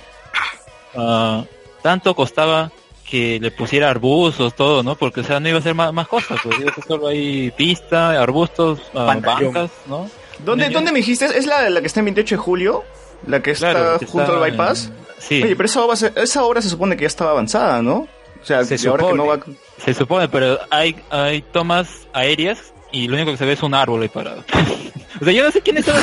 ah, 0.97 1.45
tanto 1.83 2.14
costaba 2.14 2.70
que 3.11 3.39
le 3.41 3.51
pusiera 3.51 3.91
arbustos, 3.91 4.55
todo, 4.55 4.83
¿no? 4.83 4.95
Porque, 4.97 5.21
o 5.21 5.25
sea, 5.25 5.41
no 5.41 5.49
iba 5.49 5.59
a 5.59 5.63
ser 5.63 5.75
más, 5.75 5.93
más 5.93 6.09
cosas, 6.09 6.39
pues 6.43 6.59
iba 6.61 6.71
a 6.71 6.75
ser 6.75 6.85
solo 6.85 7.09
ahí 7.09 7.51
pista, 7.57 8.11
arbustos, 8.21 8.81
Pantallón. 8.93 9.55
bancas, 9.55 9.71
¿no? 9.87 10.11
¿Dónde, 10.45 10.69
¿Dónde 10.71 10.93
me 10.93 10.99
dijiste? 10.99 11.25
¿Es 11.25 11.47
la, 11.47 11.69
la 11.71 11.81
que 11.81 11.87
está 11.87 12.01
en 12.01 12.07
28 12.07 12.35
de 12.37 12.39
julio? 12.41 12.85
¿La 13.27 13.43
que 13.43 13.53
está 13.53 13.71
Claro, 13.73 13.99
que 13.99 14.07
junto 14.07 14.33
está 14.33 14.45
al 14.45 14.51
bypass? 14.51 14.93
Sí, 15.19 15.43
Oye, 15.43 15.57
pero 15.57 15.67
esa 15.67 15.83
obra, 15.83 15.97
se, 15.97 16.13
esa 16.15 16.45
obra 16.45 16.63
se 16.63 16.69
supone 16.69 16.97
que 16.97 17.03
ya 17.03 17.09
estaba 17.09 17.33
avanzada, 17.33 17.83
¿no? 17.83 18.07
O 18.41 18.45
sea, 18.45 18.65
Se 18.65 18.77
que 18.77 18.89
ahora 18.89 19.09
que 19.09 19.15
no 19.15 19.27
va... 19.27 19.41
se 19.79 19.95
supone, 19.95 20.29
pero 20.29 20.59
hay, 20.71 20.95
hay 21.11 21.43
tomas 21.43 22.07
aéreas 22.13 22.73
y 22.93 23.09
lo 23.09 23.17
único 23.17 23.33
que 23.33 23.37
se 23.37 23.45
ve 23.45 23.55
es 23.55 23.63
un 23.65 23.75
árbol 23.75 24.03
ahí 24.03 24.09
parado. 24.09 24.45
o 25.21 25.25
sea, 25.25 25.33
yo 25.33 25.43
no 25.43 25.51
sé 25.51 25.61
quién 25.61 25.79
estaba 25.79 25.99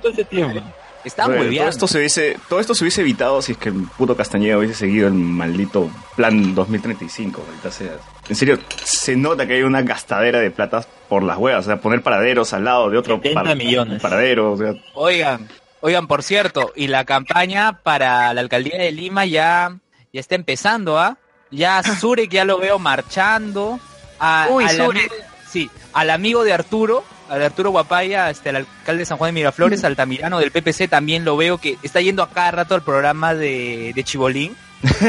todo 0.00 0.12
ese 0.12 0.24
tiempo. 0.24 0.60
Está 1.04 1.26
Bueno, 1.26 1.42
muy 1.42 1.50
bien. 1.50 1.62
todo 1.62 1.70
esto 1.70 1.88
se 1.88 1.98
hubiese, 1.98 2.38
todo 2.48 2.60
esto 2.60 2.74
se 2.74 2.84
hubiese 2.84 3.00
evitado 3.00 3.42
si 3.42 3.52
es 3.52 3.58
que 3.58 3.70
el 3.70 3.86
puto 3.96 4.16
Castañeda 4.16 4.58
hubiese 4.58 4.74
seguido 4.74 5.08
el 5.08 5.14
maldito 5.14 5.90
plan 6.16 6.54
2035, 6.54 7.42
maldita 7.46 7.70
sea. 7.70 7.92
En 8.28 8.36
serio, 8.36 8.58
se 8.84 9.16
nota 9.16 9.46
que 9.46 9.54
hay 9.54 9.62
una 9.62 9.82
gastadera 9.82 10.38
de 10.38 10.50
platas 10.50 10.86
por 11.08 11.22
las 11.22 11.36
huevas, 11.38 11.64
o 11.64 11.68
sea, 11.68 11.80
poner 11.80 12.02
paraderos 12.02 12.52
al 12.52 12.64
lado 12.64 12.88
de 12.88 12.98
otro 12.98 13.16
70 13.22 13.54
millones. 13.56 14.00
paradero, 14.00 14.52
o 14.52 14.56
sea, 14.56 14.74
Oigan, 14.94 15.48
oigan, 15.80 16.06
por 16.06 16.22
cierto, 16.22 16.72
y 16.76 16.86
la 16.86 17.04
campaña 17.04 17.80
para 17.82 18.32
la 18.32 18.40
alcaldía 18.40 18.78
de 18.78 18.92
Lima 18.92 19.26
ya, 19.26 19.76
ya 20.12 20.20
está 20.20 20.36
empezando, 20.36 20.98
¿ah? 20.98 21.18
Ya 21.50 21.82
Zurek 22.00 22.30
ya 22.30 22.44
lo 22.44 22.58
veo 22.58 22.78
marchando. 22.78 23.80
A, 24.20 24.46
Uy, 24.50 24.64
al 24.64 24.76
Zurek. 24.76 25.12
sí, 25.50 25.68
al 25.92 26.10
amigo 26.10 26.44
de 26.44 26.52
Arturo, 26.52 27.02
Arturo 27.40 27.70
Guapaya, 27.70 28.28
este, 28.30 28.50
el 28.50 28.56
alcalde 28.56 29.00
de 29.00 29.06
San 29.06 29.16
Juan 29.18 29.28
de 29.28 29.40
Miraflores, 29.40 29.84
Altamirano 29.84 30.38
del 30.38 30.50
PPC, 30.50 30.88
también 30.88 31.24
lo 31.24 31.36
veo 31.36 31.58
que 31.58 31.78
está 31.82 32.00
yendo 32.00 32.22
a 32.22 32.28
cada 32.30 32.50
rato 32.50 32.74
al 32.74 32.82
programa 32.82 33.34
de, 33.34 33.92
de 33.94 34.04
Chibolín. 34.04 34.54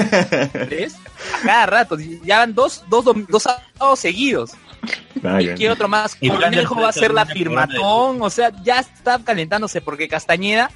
¿Ves? 0.69 0.95
A 1.41 1.45
cada 1.45 1.65
rato. 1.65 1.97
Ya 2.23 2.39
van 2.39 2.53
dos, 2.53 2.83
dos, 2.89 3.05
dom- 3.05 3.25
dos 3.27 3.43
sábados 3.43 3.99
seguidos. 3.99 4.51
vaya. 5.21 5.55
¿Quién 5.55 5.71
otro 5.71 5.87
más? 5.87 6.17
Y 6.21 6.29
Cornejo 6.29 6.75
va 6.75 6.89
a 6.89 6.93
ser 6.93 7.13
la 7.13 7.25
firmatón, 7.25 8.21
o 8.21 8.29
sea, 8.29 8.51
ya 8.63 8.79
está 8.79 9.19
calentándose 9.23 9.81
porque 9.81 10.07
Castañeda 10.07 10.69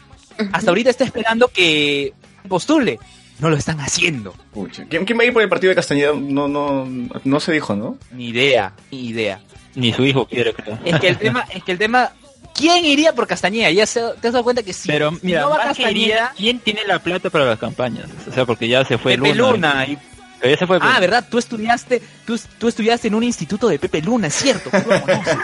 hasta 0.52 0.70
ahorita 0.72 0.90
está 0.90 1.04
esperando 1.04 1.48
que 1.50 2.14
postule. 2.48 3.00
No 3.40 3.50
lo 3.52 3.56
están 3.56 3.80
haciendo. 3.82 4.34
Pucha. 4.52 4.86
¿Quién, 4.90 5.06
quién 5.06 5.18
va 5.20 5.22
a 5.22 5.26
ir 5.26 5.34
por 5.34 5.44
el 5.44 5.50
partido 5.50 5.70
de 5.70 5.76
Castañeda? 5.76 6.14
No, 6.14 6.48
no, 6.48 6.88
no 7.24 7.40
se 7.40 7.52
dijo, 7.52 7.76
¿no? 7.76 7.98
Ni 8.12 8.30
idea, 8.30 8.74
ni 8.92 9.10
idea. 9.10 9.40
Ni 9.78 9.94
su 9.94 10.04
hijo 10.04 10.26
quiere, 10.28 10.54
creo. 10.54 10.78
Es 10.84 11.00
que 11.00 11.08
el 11.08 11.18
tema, 11.20 11.46
es 11.54 11.64
que 11.64 11.72
el 11.72 11.78
tema, 11.78 12.12
¿quién 12.54 12.84
iría 12.84 13.14
por 13.14 13.28
Castañeda? 13.28 13.70
Ya 13.72 13.86
se, 13.86 14.02
te 14.20 14.28
has 14.28 14.34
dado 14.34 14.44
cuenta 14.44 14.64
que 14.64 14.74
sí. 14.74 14.88
Pero 14.88 15.12
mira, 15.22 15.42
no 15.42 15.52
va 15.52 15.58
que 15.58 15.64
iría, 15.64 15.76
Castañeda, 16.18 16.34
¿quién 16.36 16.60
tiene 16.60 16.82
la 16.86 17.00
plata 17.00 17.30
para 17.30 17.46
las 17.46 17.60
campañas? 17.60 18.08
O 18.28 18.34
sea, 18.34 18.46
porque 18.46 18.68
ya 18.68 18.84
se 18.84 18.98
fue 18.98 19.16
Pepe 19.16 19.36
Luna. 19.36 19.52
Luna. 19.52 19.86
y- 19.88 19.98
Pero 20.40 20.54
ya 20.54 20.58
se 20.60 20.66
fue. 20.68 20.80
pues. 20.80 20.92
ah, 20.94 21.00
¿verdad? 21.00 21.26
Tú 21.30 21.38
estudiaste, 21.38 22.02
tú, 22.26 22.40
tú 22.58 22.68
estudiaste 22.68 23.08
en 23.08 23.16
un 23.16 23.24
instituto 23.24 23.68
de 23.68 23.78
Pepe 23.80 24.02
Luna, 24.02 24.28
es 24.28 24.34
cierto. 24.36 24.70
tú 24.72 24.78
lo 24.90 25.02
conoces. 25.02 25.38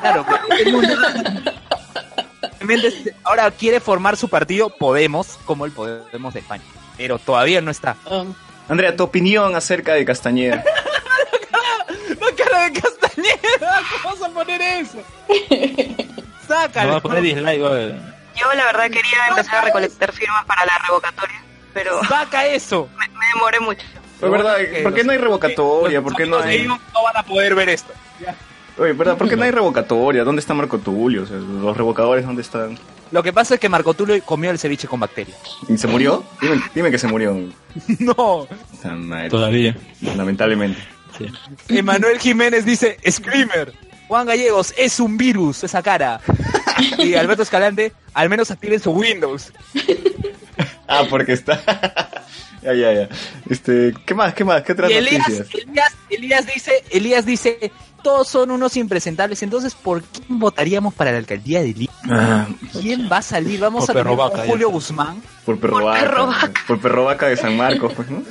claro, 0.00 0.26
Pepe 0.48 0.70
Luna. 0.70 1.42
Ahora 3.24 3.50
quiere 3.50 3.80
formar 3.80 4.16
su 4.16 4.28
partido 4.28 4.68
Podemos, 4.70 5.38
como 5.44 5.64
el 5.64 5.72
Podemos 5.72 6.34
de 6.34 6.40
España. 6.40 6.62
Pero 6.96 7.18
todavía 7.18 7.60
no 7.60 7.70
está. 7.70 7.96
Um, 8.10 8.34
Andrea, 8.68 8.94
tu 8.96 9.04
opinión 9.04 9.54
acerca 9.56 9.94
de 9.94 10.04
Castañeda. 10.04 10.62
La 12.28 12.36
cara 12.44 12.62
de 12.64 12.72
Castañeda, 12.80 13.82
¿cómo 14.02 14.14
vas 14.14 14.30
a 14.30 14.34
poner 14.34 14.60
eso? 14.62 14.98
No 16.48 16.54
Sácalo. 16.54 16.96
a 16.96 17.00
poner 17.00 17.22
dislike. 17.22 17.60
Yo 17.60 18.54
la 18.54 18.64
verdad 18.64 18.84
quería 18.84 19.26
empezar 19.28 19.56
a 19.56 19.60
recolectar 19.66 20.12
firmas 20.12 20.46
para 20.46 20.64
la 20.64 20.78
revocatoria, 20.86 21.42
pero 21.74 22.02
Saca 22.04 22.46
eso. 22.46 22.88
me, 22.98 23.06
me 23.08 23.26
demoré 23.34 23.60
mucho. 23.60 23.82
Pues, 24.18 24.32
¿verdad? 24.32 24.56
¿Por 24.82 24.94
qué 24.94 25.04
no 25.04 25.12
hay 25.12 25.18
revocatoria? 25.18 26.00
¿Por 26.00 26.16
qué 26.16 26.24
no 26.24 26.36
Los 26.38 26.46
hay...? 26.46 26.56
amigos 26.60 26.80
no 26.94 27.02
van 27.02 27.16
a 27.18 27.22
poder 27.22 27.54
ver 27.54 27.68
esto. 27.68 27.92
Oye, 28.78 28.92
¿verdad? 28.94 29.18
¿Por 29.18 29.28
qué 29.28 29.36
no 29.36 29.42
hay 29.44 29.50
revocatoria? 29.50 30.24
¿Dónde 30.24 30.40
está 30.40 30.54
Marco 30.54 30.78
Tulio? 30.78 31.24
O 31.24 31.26
sea, 31.26 31.36
los 31.36 31.76
revocadores, 31.76 32.24
¿dónde 32.24 32.40
están? 32.42 32.78
Lo 33.10 33.22
que 33.22 33.32
pasa 33.32 33.54
es 33.54 33.60
que 33.60 33.68
Marco 33.68 33.92
Tulio 33.92 34.22
comió 34.24 34.50
el 34.50 34.58
ceviche 34.58 34.88
con 34.88 35.00
bacterias. 35.00 35.36
¿Y 35.68 35.76
se 35.76 35.86
murió? 35.86 36.24
Dime, 36.40 36.62
dime 36.74 36.90
que 36.90 36.98
se 36.98 37.06
murió. 37.08 37.36
No. 37.98 38.46
Todavía. 39.28 39.76
Lamentablemente. 40.16 40.80
Emanuel 41.68 42.18
Jiménez 42.18 42.64
dice, 42.64 42.98
Screamer. 43.08 43.72
Juan 44.08 44.26
Gallegos, 44.26 44.74
es 44.76 45.00
un 45.00 45.16
virus 45.16 45.64
esa 45.64 45.82
cara. 45.82 46.20
Y 46.98 47.14
Alberto 47.14 47.42
Escalante, 47.42 47.92
al 48.14 48.28
menos 48.28 48.52
activen 48.52 48.80
su 48.80 48.90
Windows. 48.92 49.52
Ah, 50.90 51.04
porque 51.10 51.34
está... 51.34 51.62
ya, 52.62 52.72
ya, 52.72 52.92
ya. 52.94 53.08
Este, 53.50 53.92
¿qué 54.06 54.14
más? 54.14 54.32
¿Qué 54.32 54.42
más? 54.42 54.62
¿Qué 54.62 54.72
otras 54.72 54.90
Y 54.90 54.94
Elías, 54.94 55.28
noticias? 55.28 55.48
Elías, 55.54 55.96
Elías 56.08 56.46
dice, 56.46 56.72
Elías 56.90 57.26
dice, 57.26 57.70
todos 58.08 58.28
son 58.28 58.50
unos 58.50 58.74
impresentables, 58.78 59.42
entonces 59.42 59.74
¿por 59.74 60.02
quién 60.02 60.38
votaríamos 60.38 60.94
para 60.94 61.12
la 61.12 61.18
alcaldía 61.18 61.60
de 61.60 61.74
Lima? 61.74 61.92
Ah, 62.08 62.46
¿Quién 62.72 63.06
va 63.12 63.18
a 63.18 63.22
salir? 63.22 63.60
Vamos 63.60 63.84
Por 63.84 63.98
a 63.98 64.02
tener 64.02 64.16
con 64.16 64.30
Julio. 64.46 64.70
Guzmán. 64.70 65.20
por 65.44 65.60
perro 65.60 65.84
vaca. 65.84 66.00
perro 66.00 66.26
vaca. 66.28 66.52
Por 66.66 66.80
perro 66.80 67.04
vaca 67.04 67.26
de 67.26 67.36
San 67.36 67.54
Marcos, 67.58 67.92
pues, 67.94 68.08
¿no? 68.08 68.22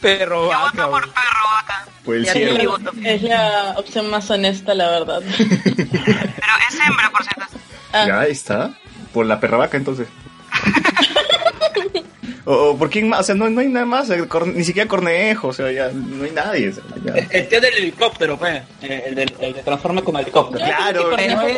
Perro 0.00 0.44
Yo 0.44 0.48
vaca, 0.50 0.86
voto 0.86 0.90
por 0.92 1.02
perro 1.12 1.44
vaca. 1.56 1.86
Por 2.04 2.14
el 2.14 2.32
tengo 2.32 2.56
mi 2.56 2.66
voto. 2.66 2.92
es 3.02 3.22
la 3.22 3.74
opción 3.78 4.08
más 4.10 4.30
honesta, 4.30 4.74
la 4.74 4.88
verdad. 4.90 5.22
Pero 5.36 6.52
es 6.68 6.78
hembra, 6.88 7.10
por 7.10 7.24
cierto. 7.24 7.46
Ah, 7.92 8.04
Ya, 8.06 8.20
ahí 8.20 8.30
está. 8.30 8.78
Por 9.12 9.26
la 9.26 9.40
perra 9.40 9.56
vaca, 9.56 9.76
entonces. 9.76 10.06
o, 12.44 12.52
o 12.54 12.78
por 12.78 12.90
quién 12.90 13.08
más, 13.08 13.20
o 13.20 13.22
sea, 13.24 13.34
no, 13.34 13.48
no 13.48 13.60
hay 13.60 13.68
nada 13.68 13.86
más, 13.86 14.10
eh, 14.10 14.26
ni 14.54 14.64
siquiera 14.64 14.88
Cornejo, 14.88 15.48
o 15.48 15.52
sea, 15.52 15.70
ya 15.72 15.90
no 15.92 16.24
hay 16.24 16.30
nadie. 16.30 16.68
o 16.68 16.72
sea, 16.72 16.82
ya. 17.04 17.12
El 17.30 17.48
tío 17.48 17.60
del 17.60 17.74
helicóptero, 17.74 18.38
pues. 18.38 18.62
El, 18.82 19.14
del, 19.14 19.34
el 19.40 19.54
que 19.54 19.62
transforma 19.62 20.02
como 20.02 20.18
helicóptero. 20.18 20.64
Claro, 20.64 21.10
Pero 21.16 21.42
El 21.42 21.56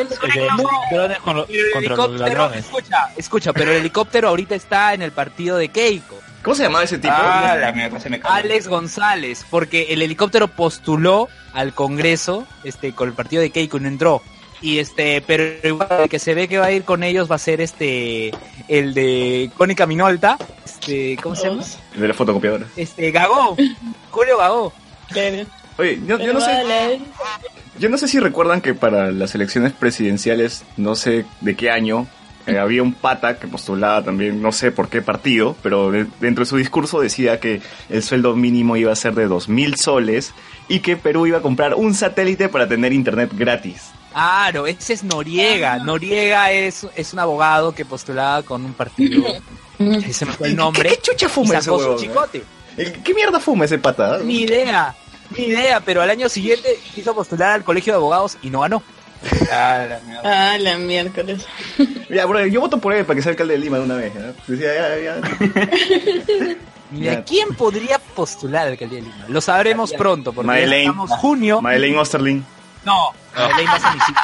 el 1.33 2.59
escucha, 2.59 3.11
escucha, 3.17 3.53
pero 3.53 3.71
el 3.73 3.79
helicóptero 3.79 4.29
ahorita 4.29 4.55
está 4.55 4.95
en 4.95 5.03
el 5.03 5.13
partido 5.13 5.57
de 5.57 5.69
Keiko. 5.69 6.19
¿Cómo 6.43 6.55
se 6.55 6.63
llamaba 6.63 6.85
ese 6.85 6.99
tipo? 6.99 7.13
Ah, 7.17 7.57
la 7.59 7.73
mierda, 7.73 7.99
se 7.99 8.09
me 8.09 8.21
cayó. 8.21 8.33
Alex 8.33 8.69
González, 8.69 9.45
porque 9.51 9.93
el 9.93 10.01
helicóptero 10.03 10.47
postuló 10.47 11.29
al 11.53 11.73
Congreso 11.75 12.47
este 12.63 12.93
con 12.93 13.09
el 13.09 13.15
partido 13.15 13.43
de 13.43 13.51
Keiko 13.51 13.79
y 13.79 13.81
no 13.81 13.89
entró. 13.89 14.23
Y 14.63 14.79
este, 14.79 15.21
pero 15.27 15.45
igual 15.69 15.89
el 16.05 16.09
que 16.09 16.19
se 16.19 16.35
ve 16.35 16.49
que 16.49 16.59
va 16.59 16.67
a 16.67 16.73
ir 16.73 16.85
con 16.85 17.03
ellos 17.03 17.31
va 17.31 17.37
a 17.37 17.39
ser 17.39 17.61
este 17.61 18.31
el 18.69 18.95
de 18.95 19.51
Cónica 19.57 19.87
Minolta, 19.87 20.39
este, 20.65 21.17
¿cómo 21.23 21.37
se 21.37 21.49
llama? 21.49 21.63
El 21.95 22.01
de 22.01 22.09
la 22.09 22.15
fotocopiadora. 22.15 22.67
Este 22.77 23.11
Gagó, 23.11 23.57
Julio 24.11 24.39
Gagó. 24.39 24.73
Claro. 25.11 25.45
Oye, 25.79 26.01
yo, 26.07 26.17
no 26.33 26.41
sé, 26.41 26.99
yo 27.79 27.89
no 27.91 27.99
sé 27.99 28.09
si 28.09 28.19
recuerdan 28.19 28.63
que 28.63 28.73
para 28.75 29.13
las 29.13 29.35
elecciones 29.35 29.73
presidenciales, 29.73 30.65
no 30.79 30.95
sé 30.95 31.27
de 31.43 31.55
qué 31.55 31.71
año, 31.71 32.07
eh, 32.47 32.59
había 32.59 32.83
un 32.83 32.95
pata 32.95 33.39
que 33.39 33.47
postulaba 33.47 34.03
también, 34.03 34.41
no 34.41 34.53
sé 34.53 34.73
por 34.73 34.89
qué 34.89 35.03
partido, 35.03 35.55
pero 35.63 35.91
de- 35.91 36.07
dentro 36.21 36.45
de 36.45 36.49
su 36.49 36.57
discurso 36.57 37.01
decía 37.01 37.41
que 37.41 37.61
el 37.91 38.03
sueldo 38.03 38.35
mínimo 38.35 38.77
iba 38.79 38.91
a 38.91 38.97
ser 38.97 39.15
de 39.15 39.29
2.000 39.29 39.77
soles 39.77 40.33
y 40.67 40.79
que 40.81 40.97
Perú 40.97 41.27
iba 41.27 41.39
a 41.39 41.43
comprar 41.43 41.75
un 41.75 41.93
satélite 41.93 42.49
para 42.49 42.67
tener 42.67 42.95
internet 42.95 43.31
gratis. 43.35 43.91
Claro, 44.17 44.67
ese 44.67 44.95
es 44.95 45.05
Noriega. 45.05 45.77
Noriega 45.77 46.51
es, 46.51 46.87
es 46.97 47.13
un 47.13 47.19
abogado 47.19 47.75
que 47.75 47.85
postulaba 47.85 48.43
con 48.43 48.65
un 48.65 48.73
partido. 48.73 49.23
Ese 49.79 50.25
me 50.25 50.33
fue 50.33 50.49
el 50.49 50.57
nombre. 50.57 50.89
¿Qué, 50.89 50.95
qué 50.97 51.03
chucha 51.03 51.29
fuma 51.29 51.53
ese 51.57 51.65
sacó 51.65 51.77
su 51.79 51.85
huevón? 51.85 51.99
chicote. 52.03 52.43
eh? 52.79 52.99
¿Qué 53.05 53.13
mierda 53.13 53.39
fuma 53.39 53.67
ese 53.67 53.77
pata? 53.77 54.21
Ni 54.25 54.41
idea, 54.41 54.95
ni 55.37 55.45
idea, 55.49 55.81
pero 55.81 56.01
al 56.01 56.09
año 56.09 56.31
siguiente 56.31 56.79
quiso 56.95 57.15
postular 57.15 57.51
al 57.53 57.63
colegio 57.63 57.93
de 57.93 57.99
abogados 57.99 58.39
y 58.41 58.49
no 58.49 58.61
ganó. 58.61 58.83
Ah, 59.53 59.85
la 59.87 60.01
mierda. 60.07 60.23
Ah, 60.55 60.59
la 60.59 60.79
miércoles. 60.79 61.45
Ya, 62.09 62.25
bro, 62.25 62.47
yo 62.47 62.61
voto 62.63 62.79
por 62.79 62.95
él 62.95 63.05
para 63.05 63.17
que 63.17 63.23
sea 63.23 63.33
alcalde 63.33 63.53
de 63.53 63.61
Lima 63.61 63.77
de 63.77 63.85
una 63.85 63.97
vez. 63.97 64.15
¿ya? 64.15 64.33
Decía, 64.47 64.99
ya. 65.03 65.21
Mira. 66.91 67.23
¿quién 67.25 67.49
podría 67.55 67.99
postular 67.99 68.63
al 68.63 68.73
alcaldía 68.73 69.01
de 69.01 69.05
Lima? 69.07 69.25
Lo 69.29 69.41
sabremos 69.43 69.93
pronto, 69.93 70.33
porque 70.33 70.47
Madeleine. 70.47 70.85
estamos 70.91 71.11
junio. 71.11 71.61
Madeleine 71.61 71.99
Osterling. 71.99 72.43
No, 72.87 73.13
Madeleine 73.35 73.71
va 73.71 73.77
a 73.77 73.81
San 73.81 73.97
Isidro. 73.99 74.21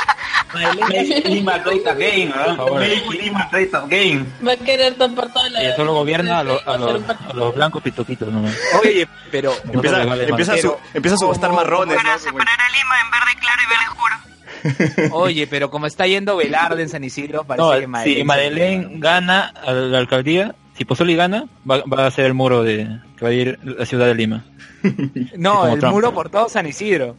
Make 0.54 1.28
Lima 1.28 1.58
Great 1.58 1.86
Again, 1.86 2.30
¿verdad? 2.32 2.56
favor. 2.56 2.80
Make 2.80 3.04
Lima 3.22 3.48
Great 3.50 3.74
Again. 3.74 4.32
Va 4.46 4.52
a 4.52 4.56
querer 4.56 4.94
tapar 4.94 5.32
toda 5.32 5.50
la... 5.50 5.62
Ella 5.62 5.76
solo 5.76 5.94
gobierna 5.94 6.38
a, 6.38 6.44
los- 6.44 6.66
a 6.66 6.76
los, 6.78 7.02
a 7.08 7.32
los 7.34 7.54
blancos 7.54 7.82
pituquitos 7.82 8.28
nomás. 8.32 8.56
Oye, 8.82 9.08
pero 9.30 9.52
Empieza, 9.72 10.04
vale 10.04 10.28
empieza, 10.28 10.52
a 10.52 10.54
más. 10.54 10.62
su- 10.62 10.76
empieza 10.94 11.14
a 11.16 11.18
subastar 11.18 11.50
Como- 11.50 11.62
marrones. 11.62 11.96
Para 11.96 12.12
¿no? 12.12 12.18
separar 12.18 12.58
a 12.60 12.70
Lima 12.70 12.94
en 13.04 13.10
verde 13.10 13.40
claro 13.40 13.62
y 13.62 13.66
verde 13.68 13.84
oscuro. 13.88 15.12
oye, 15.24 15.46
pero 15.48 15.70
como 15.70 15.86
está 15.86 16.06
yendo 16.06 16.36
Velarde 16.36 16.82
en 16.82 16.88
San 16.88 17.02
Isidro, 17.02 17.44
parece 17.44 17.66
No, 17.66 17.80
que 17.80 17.86
Madeleine. 17.88 18.20
si 18.20 18.24
Madeleine 18.24 18.88
gana 18.98 19.52
a 19.66 19.72
la 19.72 19.98
alcaldía, 19.98 20.54
si 20.76 20.84
Pozoli 20.84 21.14
gana, 21.14 21.46
va, 21.68 21.82
va 21.84 22.06
a 22.06 22.10
ser 22.10 22.26
el 22.26 22.34
muro 22.34 22.62
de 22.62 23.00
que 23.16 23.24
va 23.24 23.30
a 23.30 23.34
ir 23.34 23.58
la 23.62 23.86
ciudad 23.86 24.06
de 24.06 24.14
Lima. 24.14 24.44
No, 25.36 25.72
el 25.72 25.78
Trump. 25.78 25.94
muro 25.94 26.12
por 26.12 26.28
todo 26.28 26.48
San 26.48 26.66
Isidro. 26.66 27.16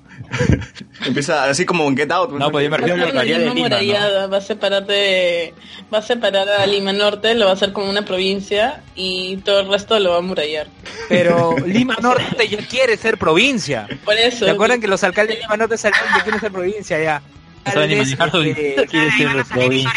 Empieza 1.05 1.45
así 1.45 1.65
como 1.65 1.87
en 1.87 1.95
Get 1.95 2.11
Out. 2.11 2.31
No, 2.31 2.51
pues 2.51 2.65
yo 2.65 2.69
me 2.69 2.77
Va 2.77 2.83
a 2.83 2.87
refiero 2.87 3.09
a 3.09 3.13
la 3.13 3.23
de 3.23 3.53
Lima 3.53 4.27
va 4.27 4.37
a 4.37 4.41
separar 4.41 4.85
de, 4.85 5.53
va 5.93 5.99
a 5.99 6.01
separar 6.01 6.49
a 6.49 6.65
Lima 6.65 6.91
Norte, 6.91 7.33
lo 7.35 7.45
va 7.45 7.51
a 7.51 7.53
hacer 7.53 7.71
como 7.71 7.89
una 7.89 8.03
provincia 8.03 8.81
y 8.95 9.37
todo 9.37 9.61
el 9.61 9.69
resto 9.69 9.97
lo 9.99 10.09
va 10.09 10.15
a 10.17 10.19
amurallar. 10.19 10.67
Pero 11.07 11.55
Lima 11.65 11.95
Norte 12.01 12.47
ya 12.47 12.57
quiere 12.67 12.97
ser 12.97 13.17
provincia. 13.17 13.87
Por 14.03 14.15
eso. 14.15 14.45
¿Se 14.45 14.51
acuerdan 14.51 14.81
que 14.81 14.87
los 14.87 15.03
alcaldes 15.03 15.37
de 15.37 15.41
Lima 15.43 15.57
Norte 15.57 15.77
salieron 15.77 16.13
que 16.15 16.21
quieren 16.21 16.41
ser 16.41 16.51
provincia 16.51 17.01
ya? 17.01 17.21
No 17.65 17.71
saben 17.71 17.89
ni 17.91 17.95
manejar 17.95 18.31
su 18.31 19.51
provincia. 19.53 19.91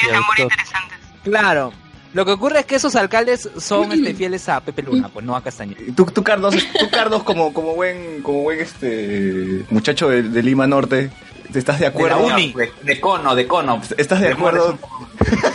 Claro, 1.25 1.73
Lo 2.15 2.25
que 2.25 2.33
ocurre 2.33 2.61
es 2.61 2.67
que 2.67 2.77
esos 2.77 2.97
alcaldes 2.97 3.49
son 3.59 3.93
este, 3.93 4.15
fieles 4.15 4.49
a 4.49 4.61
Pepe 4.61 4.83
Luna, 4.83 5.09
pues 5.09 5.25
no 5.25 5.37
a 5.37 5.43
Castañeda. 5.43 5.81
Tú, 5.95 6.07
tú 6.07 6.23
Carlos, 6.23 6.55
tú 6.79 6.89
Carlos 6.91 7.23
como, 7.23 7.53
como 7.53 7.75
buen, 7.75 8.23
como 8.23 8.43
buen 8.43 8.61
este 8.61 9.65
muchacho 9.71 10.09
de, 10.09 10.23
de 10.23 10.43
Lima 10.43 10.67
Norte, 10.67 11.11
¿estás 11.55 11.79
de 11.79 11.83
De, 11.85 11.87
acuerdo? 11.89 12.29
la 12.29 12.35
uni, 12.35 12.53
de, 12.53 12.73
de 12.83 13.01
cono, 13.01 13.35
de 13.35 13.47
cono. 13.47 13.83
¿Estás 13.99 14.21
de 14.21 14.29
acuerdo? 14.33 14.79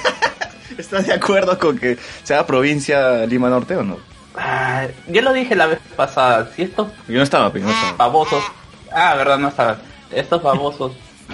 ¿Estás 0.77 1.07
de 1.07 1.13
acuerdo 1.13 1.57
con 1.59 1.77
que 1.77 1.97
sea 2.23 2.45
provincia 2.45 3.25
Lima 3.25 3.49
Norte 3.49 3.75
o 3.75 3.83
no? 3.83 3.97
Ah, 4.35 4.87
yo 5.07 5.21
lo 5.21 5.33
dije 5.33 5.55
la 5.55 5.67
vez 5.67 5.79
pasada, 5.95 6.49
si 6.55 6.61
estos 6.63 6.87
Yo 7.07 7.17
no 7.17 7.23
estaba, 7.23 7.51
pero 7.51 7.65
no 7.65 7.71
estaba. 7.71 7.93
babosos, 7.97 8.43
ah, 8.91 9.15
verdad, 9.15 9.37
no 9.39 9.49
estaban, 9.49 9.77
estos 10.11 10.41
babosos 10.41 10.93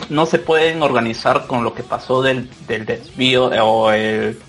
no 0.10 0.26
se 0.26 0.40
pueden 0.40 0.82
organizar 0.82 1.48
con 1.48 1.64
lo 1.64 1.74
que 1.74 1.84
pasó 1.84 2.22
del, 2.22 2.50
del 2.68 2.86
desvío 2.86 3.54
eh, 3.54 3.60
o 3.62 3.92
el, 3.92 4.40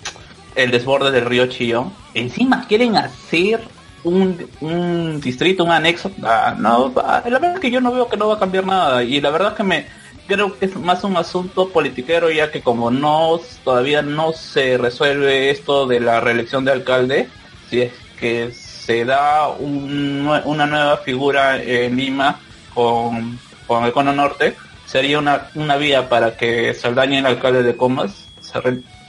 el 0.55 0.71
desborde 0.71 1.11
del 1.11 1.25
río 1.25 1.47
Chillón. 1.47 1.93
Encima 2.13 2.65
quieren 2.67 2.95
hacer 2.95 3.61
un, 4.03 4.47
un 4.61 5.21
distrito, 5.21 5.63
un 5.63 5.71
anexo. 5.71 6.11
Ah, 6.23 6.55
no, 6.57 6.93
ah, 6.97 7.23
la 7.29 7.39
verdad 7.39 7.59
que 7.59 7.71
yo 7.71 7.81
no 7.81 7.91
veo 7.91 8.07
que 8.07 8.17
no 8.17 8.27
va 8.27 8.35
a 8.35 8.39
cambiar 8.39 8.65
nada 8.65 9.03
y 9.03 9.21
la 9.21 9.29
verdad 9.29 9.55
que 9.55 9.63
me 9.63 9.85
creo 10.27 10.57
que 10.57 10.65
es 10.65 10.75
más 10.75 11.03
un 11.03 11.17
asunto 11.17 11.69
politiquero 11.69 12.29
ya 12.29 12.51
que 12.51 12.61
como 12.61 12.91
no 12.91 13.39
todavía 13.63 14.03
no 14.03 14.31
se 14.31 14.77
resuelve 14.77 15.49
esto 15.49 15.87
de 15.87 15.99
la 15.99 16.19
reelección 16.19 16.63
de 16.65 16.71
alcalde, 16.71 17.29
si 17.69 17.81
es 17.81 17.93
que 18.19 18.51
se 18.51 19.05
da 19.05 19.47
un 19.47 20.29
una 20.45 20.65
nueva 20.65 20.97
figura 20.97 21.61
en 21.61 21.95
Lima 21.95 22.39
con, 22.73 23.39
con 23.65 23.85
el 23.85 23.91
Cono 23.91 24.13
Norte, 24.13 24.55
sería 24.85 25.19
una, 25.19 25.47
una 25.55 25.77
vía 25.77 26.09
para 26.09 26.37
que 26.37 26.73
Saldaña, 26.73 27.19
el 27.19 27.25
alcalde 27.25 27.63
de 27.63 27.75
Comas, 27.75 28.27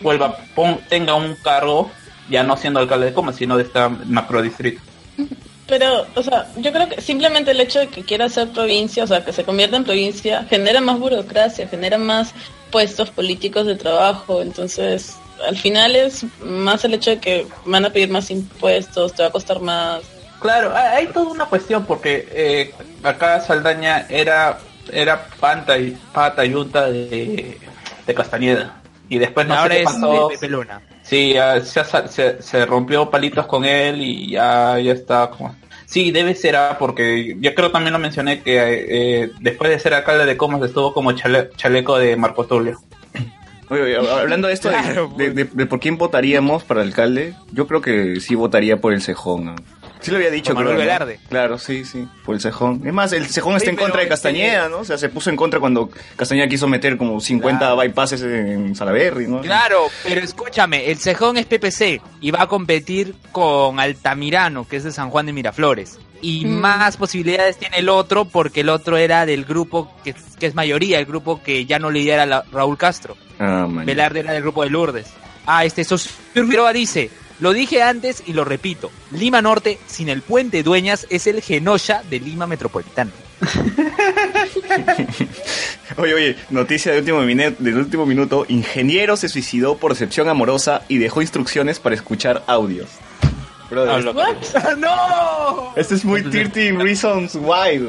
vuelva, 0.00 0.36
pon- 0.54 0.80
tenga 0.88 1.14
un 1.14 1.34
cargo, 1.36 1.90
ya 2.28 2.42
no 2.42 2.56
siendo 2.56 2.80
alcalde 2.80 3.06
de 3.06 3.12
Comas, 3.12 3.36
sino 3.36 3.56
de 3.56 3.64
esta 3.64 3.88
macrodistrito. 3.88 4.80
Pero, 5.66 6.04
o 6.16 6.22
sea, 6.22 6.48
yo 6.56 6.72
creo 6.72 6.88
que 6.88 7.00
simplemente 7.00 7.52
el 7.52 7.60
hecho 7.60 7.78
de 7.78 7.86
que 7.88 8.02
quiera 8.02 8.28
ser 8.28 8.48
provincia, 8.48 9.04
o 9.04 9.06
sea, 9.06 9.24
que 9.24 9.32
se 9.32 9.44
convierta 9.44 9.76
en 9.76 9.84
provincia, 9.84 10.44
genera 10.50 10.80
más 10.80 10.98
burocracia, 10.98 11.68
genera 11.68 11.96
más 11.96 12.34
puestos 12.72 13.10
políticos 13.10 13.66
de 13.66 13.76
trabajo. 13.76 14.42
Entonces, 14.42 15.16
al 15.46 15.56
final 15.56 15.94
es 15.94 16.24
más 16.44 16.84
el 16.84 16.94
hecho 16.94 17.10
de 17.10 17.18
que 17.20 17.46
van 17.64 17.84
a 17.84 17.90
pedir 17.90 18.10
más 18.10 18.30
impuestos, 18.32 19.14
te 19.14 19.22
va 19.22 19.28
a 19.28 19.32
costar 19.32 19.60
más. 19.60 20.02
Claro, 20.40 20.74
hay 20.74 21.06
hay 21.06 21.12
toda 21.12 21.30
una 21.30 21.44
cuestión 21.46 21.84
porque 21.84 22.26
eh, 22.32 22.74
acá 23.02 23.40
Saldaña 23.40 24.06
era 24.08 24.58
era 24.92 25.26
panta 25.38 25.78
y 25.78 25.96
pata 26.12 26.44
yunta 26.44 26.90
de, 26.90 27.58
de 28.06 28.14
Castañeda 28.14 28.79
y 29.10 29.18
después 29.18 29.46
no 29.46 29.54
Ahora 29.54 29.74
sé 29.74 29.76
qué 29.76 29.82
es 29.82 29.92
pasó. 29.92 30.28
Pepe 30.28 30.48
Luna. 30.48 30.80
Sí, 31.02 31.34
ya 31.34 31.60
se, 31.60 31.84
se, 32.08 32.40
se 32.42 32.64
rompió 32.66 33.10
palitos 33.10 33.46
con 33.46 33.64
él 33.66 34.00
y 34.00 34.30
ya, 34.30 34.78
ya 34.78 34.92
está 34.92 35.28
como... 35.28 35.54
Sí, 35.84 36.12
debe 36.12 36.34
ser, 36.36 36.54
ah, 36.56 36.76
porque 36.78 37.36
yo 37.40 37.52
creo 37.54 37.70
también 37.72 37.92
lo 37.92 37.98
mencioné 37.98 38.40
que 38.42 38.54
eh, 39.24 39.30
después 39.40 39.70
de 39.70 39.78
ser 39.80 39.92
alcalde 39.92 40.24
de 40.24 40.36
Comas 40.36 40.62
estuvo 40.62 40.94
como 40.94 41.10
chale- 41.12 41.50
chaleco 41.56 41.98
de 41.98 42.14
Marco 42.16 42.46
Tulio. 42.46 42.78
Oye, 43.68 43.82
oye, 43.82 43.96
hablando 44.10 44.46
de 44.48 44.54
esto, 44.54 44.68
de- 44.70 44.76
Claro, 44.82 45.12
de, 45.16 45.30
de- 45.30 45.44
de 45.52 45.66
por 45.66 45.80
quién 45.80 45.98
votaríamos 45.98 46.62
para 46.62 46.82
alcalde, 46.82 47.34
yo 47.52 47.66
creo 47.66 47.80
que 47.80 48.20
sí 48.20 48.36
votaría 48.36 48.80
por 48.80 48.92
el 48.92 49.02
Cejón. 49.02 49.44
¿no? 49.46 49.56
Sí 50.00 50.10
lo 50.10 50.16
había 50.16 50.30
dicho, 50.30 50.54
Manuel 50.54 50.76
creo, 50.76 50.78
¿no? 50.78 50.84
Velarde. 50.92 51.20
Claro, 51.28 51.58
sí, 51.58 51.84
sí, 51.84 52.06
por 52.24 52.34
el 52.34 52.40
Cejón. 52.40 52.82
Es 52.86 52.92
más, 52.92 53.12
el 53.12 53.26
Cejón 53.26 53.56
está 53.56 53.70
en 53.70 53.76
contra 53.76 54.00
de 54.00 54.08
Castañeda, 54.08 54.68
¿no? 54.68 54.78
O 54.78 54.84
sea, 54.84 54.96
se 54.98 55.08
puso 55.08 55.30
en 55.30 55.36
contra 55.36 55.60
cuando 55.60 55.90
Castañeda 56.16 56.48
quiso 56.48 56.66
meter 56.68 56.96
como 56.96 57.20
50 57.20 57.74
bypasses 57.74 58.22
en 58.22 58.74
Salaberry, 58.74 59.26
¿no? 59.28 59.40
Claro, 59.42 59.86
pero 60.04 60.20
escúchame, 60.20 60.90
el 60.90 60.98
Cejón 60.98 61.36
es 61.36 61.46
PPC 61.46 62.00
y 62.20 62.30
va 62.30 62.42
a 62.42 62.46
competir 62.46 63.14
con 63.32 63.78
Altamirano, 63.78 64.66
que 64.66 64.76
es 64.76 64.84
de 64.84 64.92
San 64.92 65.10
Juan 65.10 65.26
de 65.26 65.32
Miraflores. 65.32 65.98
Y 66.22 66.44
Mm. 66.44 66.60
más 66.60 66.96
posibilidades 66.98 67.56
tiene 67.56 67.78
el 67.78 67.88
otro 67.88 68.26
porque 68.26 68.60
el 68.60 68.68
otro 68.68 68.96
era 68.98 69.24
del 69.24 69.44
grupo 69.44 69.90
que, 70.04 70.14
que 70.38 70.46
es 70.46 70.54
mayoría, 70.54 70.98
el 70.98 71.06
grupo 71.06 71.42
que 71.42 71.64
ya 71.64 71.78
no 71.78 71.90
lidera 71.90 72.26
la- 72.26 72.44
Raúl 72.52 72.76
Castro. 72.76 73.16
Ah, 73.38 73.66
man. 73.68 73.86
Velarde 73.86 74.20
era 74.20 74.32
del 74.32 74.42
grupo 74.42 74.62
de 74.62 74.68
Lourdes. 74.70 75.06
Ah, 75.46 75.64
este 75.64 75.82
Sosur 75.84 76.12
dice, 76.74 77.10
lo 77.40 77.52
dije 77.52 77.82
antes 77.82 78.22
y 78.26 78.32
lo 78.32 78.44
repito, 78.44 78.90
Lima 79.10 79.42
Norte 79.42 79.78
sin 79.86 80.08
el 80.08 80.22
puente 80.22 80.62
Dueñas 80.62 81.06
es 81.10 81.26
el 81.26 81.42
Genosha 81.42 82.02
de 82.08 82.20
Lima 82.20 82.46
Metropolitana. 82.46 83.10
Oye, 85.96 86.14
oye, 86.14 86.36
noticia 86.50 86.92
de 86.92 86.98
último 87.00 87.20
del 87.58 87.76
último 87.76 88.06
minuto. 88.06 88.46
Ingeniero 88.48 89.16
se 89.16 89.28
suicidó 89.28 89.76
por 89.76 89.92
decepción 89.92 90.28
amorosa 90.28 90.82
y 90.88 90.98
dejó 90.98 91.20
instrucciones 91.20 91.80
para 91.80 91.96
escuchar 91.96 92.44
audios. 92.46 92.88
Brother, 93.68 93.90
Hablo. 93.90 94.14
¡No! 94.78 95.72
este 95.76 95.96
es 95.96 96.04
muy 96.04 96.22
13 96.30 96.72
Reasons 96.72 97.34
Why. 97.34 97.82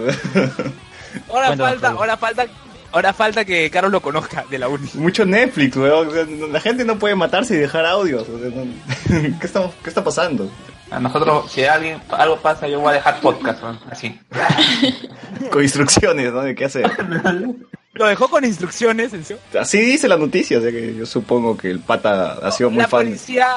Ahora 1.30 1.56
falta, 1.56 1.90
ahora 1.90 2.18
falta, 2.18 2.48
ahora 2.92 3.14
falta 3.14 3.46
que 3.46 3.70
Carlos 3.70 3.92
lo 3.92 4.02
conozca 4.02 4.46
de 4.50 4.58
la 4.60 4.68
uni. 4.68 4.90
Mucho 4.96 5.26
Netflix, 5.26 5.76
weón. 5.78 6.08
O 6.08 6.12
sea, 6.12 6.26
no- 6.26 6.48
La 6.48 6.60
gente 6.60 6.84
no 6.86 6.98
puede 7.00 7.16
matarse 7.16 7.56
y 7.56 7.58
dejar 7.58 7.86
audios. 7.86 8.28
o 8.30 8.40
sea, 8.40 8.50
no- 8.50 9.38
¿Qué, 9.40 9.46
está, 9.46 9.70
¿Qué 9.84 9.90
está 9.90 10.04
pasando? 10.04 10.50
A 10.90 11.00
nosotros, 11.00 11.50
si 11.52 11.64
alguien 11.64 12.02
algo 12.10 12.38
pasa, 12.38 12.68
yo 12.68 12.82
voy 12.82 12.90
a 12.92 12.94
dejar 12.96 13.22
podcast, 13.22 13.62
¿no? 13.64 13.80
así. 13.90 14.20
Con 15.52 15.64
instrucciones, 15.64 16.34
¿no? 16.34 16.42
De 16.42 16.54
qué 16.56 16.66
hacer. 16.66 16.90
Lo 17.94 18.08
dejó 18.08 18.30
con 18.30 18.46
instrucciones, 18.46 19.14
¿en 19.14 19.26
serio? 19.26 19.42
Así 19.60 19.80
dice 19.82 20.08
la 20.08 20.16
noticia, 20.18 20.58
o 20.60 20.62
sea 20.62 20.72
que 20.72 20.96
yo 20.96 21.06
supongo 21.06 21.58
que 21.58 21.70
el 21.70 21.82
pata 21.82 22.38
ha 22.42 22.50
sido 22.52 22.70
muy 22.70 22.80
la 22.82 22.88
fan. 22.88 23.04
policía, 23.06 23.48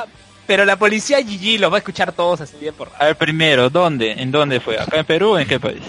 pero 0.44 0.64
la 0.64 0.74
policía 0.76 1.18
Gigi 1.24 1.56
los 1.56 1.70
va 1.70 1.76
a 1.76 1.78
escuchar 1.78 2.10
todos 2.12 2.40
así 2.40 2.56
bien 2.60 2.74
por 2.74 2.90
A 2.98 3.04
ver, 3.04 3.16
primero, 3.16 3.70
¿dónde? 3.70 4.10
¿En 4.10 4.32
dónde 4.32 4.58
fue? 4.58 4.76
¿Acá 4.78 4.98
en 4.98 5.04
Perú 5.06 5.30
o 5.34 5.38
en 5.38 5.46
qué 5.46 5.60
país? 5.60 5.82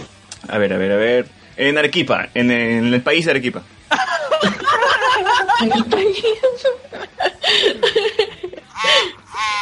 A 0.48 0.60
ver, 0.60 0.74
a 0.74 0.78
ver, 0.78 0.92
a 0.92 0.96
ver. 0.96 1.28
En 1.58 1.78
Arequipa, 1.78 2.30
en, 2.34 2.52
en 2.52 2.94
el 2.94 3.02
país 3.02 3.26
de 3.26 3.32
Arequipa. 3.32 3.62
En 5.62 5.72
el 5.72 5.86
país. 5.86 6.24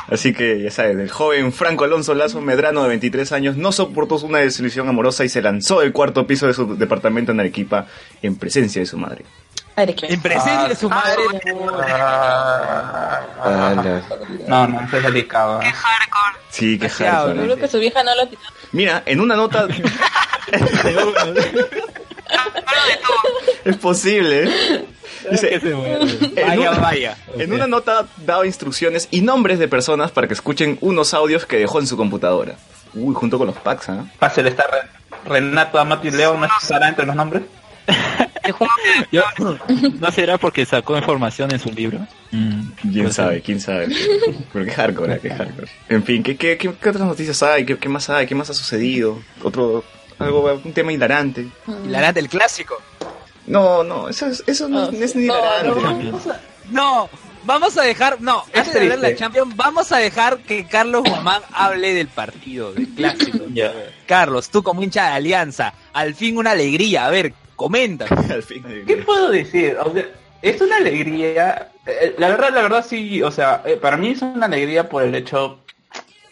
Así 0.09 0.33
que 0.33 0.61
ya 0.61 0.69
sabes, 0.69 0.97
el 0.97 1.09
joven 1.09 1.51
Franco 1.53 1.85
Alonso 1.85 2.13
Lazo 2.13 2.41
Medrano 2.41 2.83
de 2.83 2.89
23 2.89 3.31
años 3.31 3.57
no 3.57 3.71
soportó 3.71 4.15
una 4.17 4.39
desilusión 4.39 4.87
amorosa 4.87 5.23
y 5.23 5.29
se 5.29 5.41
lanzó 5.41 5.79
del 5.79 5.91
cuarto 5.91 6.27
piso 6.27 6.45
de 6.45 6.53
su 6.53 6.75
departamento 6.75 7.31
en 7.31 7.39
Arequipa 7.39 7.87
en 8.21 8.35
presencia 8.35 8.81
de 8.81 8.85
su 8.85 8.97
madre. 8.97 9.25
en 9.75 10.21
presencia 10.21 10.67
de 10.67 10.75
su 10.75 10.89
madre. 10.89 11.15
Ah, 11.79 13.21
no, 14.47 14.67
no, 14.67 14.81
eso 14.81 14.97
es 14.97 15.03
delicado. 15.03 15.61
¿eh? 15.61 15.73
Sí, 16.49 16.77
qué 16.77 16.89
hardcore. 16.89 17.33
Seguro 17.35 17.55
que 17.57 17.67
su 17.67 17.79
vieja 17.79 18.03
no 18.03 18.13
lo. 18.15 18.29
Mira, 18.71 19.03
en 19.05 19.19
una 19.19 19.35
nota... 19.35 19.67
es 23.65 23.77
posible, 23.77 24.43
¿eh? 24.45 24.85
Dice, 25.31 25.55
en 25.55 26.35
Vaya, 26.35 26.71
una- 26.71 26.79
vaya. 26.79 27.17
En 27.37 27.53
una 27.53 27.65
nota 27.67 28.05
daba 28.25 28.45
instrucciones 28.45 29.07
y 29.09 29.21
nombres 29.21 29.57
de 29.57 29.67
personas 29.69 30.11
para 30.11 30.27
que 30.27 30.33
escuchen 30.33 30.77
unos 30.81 31.13
audios 31.13 31.45
que 31.45 31.57
dejó 31.57 31.79
en 31.79 31.87
su 31.87 31.95
computadora. 31.95 32.55
Uy, 32.93 33.15
junto 33.15 33.37
con 33.37 33.47
los 33.47 33.55
packs, 33.57 33.89
¿ah? 33.89 34.05
Fácil 34.19 34.47
está 34.47 34.65
Re- 34.67 35.29
Renato 35.29 35.79
Amati 35.79 36.11
León, 36.11 36.41
¿no 36.41 36.47
estará 36.61 36.89
entre 36.89 37.05
los 37.05 37.15
nombres? 37.15 37.43
Yo- 39.11 39.23
¿No 39.99 40.11
será 40.11 40.37
porque 40.37 40.65
sacó 40.65 40.97
información 40.97 41.51
en 41.53 41.59
su 41.59 41.69
libro? 41.71 41.99
Mm, 42.31 42.61
¿Quién 42.81 43.03
pues, 43.03 43.15
sabe? 43.15 43.41
¿Quién 43.41 43.61
sabe? 43.61 43.87
Pero 44.51 44.65
qué 44.65 44.71
hardcore, 44.71 45.13
¿eh? 45.15 45.19
qué 45.21 45.29
hardcore. 45.29 45.67
En 45.87 46.03
fin, 46.03 46.21
¿qué, 46.21 46.35
qué, 46.35 46.57
qué, 46.57 46.73
qué 46.73 46.89
otras 46.89 47.07
noticias 47.07 47.41
hay? 47.43 47.65
¿Qué, 47.65 47.77
¿Qué 47.77 47.87
más 47.87 48.09
hay? 48.09 48.27
¿Qué 48.27 48.35
más 48.35 48.49
ha 48.49 48.53
sucedido? 48.53 49.19
Otro... 49.41 49.85
Algo, 50.19 50.61
un 50.63 50.73
tema 50.73 50.91
hilarante. 50.93 51.47
Hilarante, 51.85 52.19
el 52.19 52.29
clásico. 52.29 52.77
No, 53.47 53.83
no, 53.83 54.07
eso, 54.09 54.27
es- 54.27 54.43
eso 54.47 54.67
no, 54.69 54.87
Oh, 54.87 54.91
no 54.91 55.03
es 55.03 55.15
ni 55.15 55.25
no, 55.27 55.35
hilarante. 55.35 56.05
no. 56.11 56.19
No, 56.71 57.09
vamos 57.43 57.77
a 57.77 57.81
dejar, 57.83 58.21
no, 58.21 58.45
Es 58.53 58.59
antes 58.59 58.73
de 58.73 58.79
hablar 58.79 58.99
de 59.01 59.09
la. 59.11 59.15
Champions, 59.17 59.53
vamos 59.57 59.91
a 59.91 59.97
dejar 59.97 60.37
que 60.39 60.65
Carlos 60.65 61.03
Guzmán 61.03 61.41
hable 61.51 61.93
del 61.93 62.07
partido, 62.07 62.71
del 62.73 62.87
clásico. 62.89 63.39
Ya. 63.53 63.73
Carlos, 64.07 64.49
tú 64.49 64.63
como 64.63 64.81
hincha 64.81 65.07
de 65.09 65.11
Alianza, 65.15 65.73
al 65.91 66.15
fin 66.15 66.37
una 66.37 66.51
alegría, 66.51 67.05
a 67.05 67.09
ver, 67.09 67.33
comenta. 67.57 68.05
Al 68.31 68.41
fin, 68.43 68.63
¿Qué 68.87 68.97
puedo 68.97 69.29
decir? 69.29 69.77
O 69.83 69.93
sea, 69.93 70.05
es 70.41 70.59
una 70.61 70.77
alegría. 70.77 71.69
eh, 71.85 72.15
La 72.17 72.29
verdad, 72.29 72.49
la 72.53 72.61
verdad 72.63 72.85
sí, 72.87 73.21
o 73.21 73.29
sea, 73.29 73.61
eh, 73.65 73.75
para 73.75 73.97
mí 73.97 74.09
es 74.11 74.21
una 74.21 74.45
alegría 74.47 74.87
por 74.89 75.03
el 75.03 75.13
hecho 75.13 75.59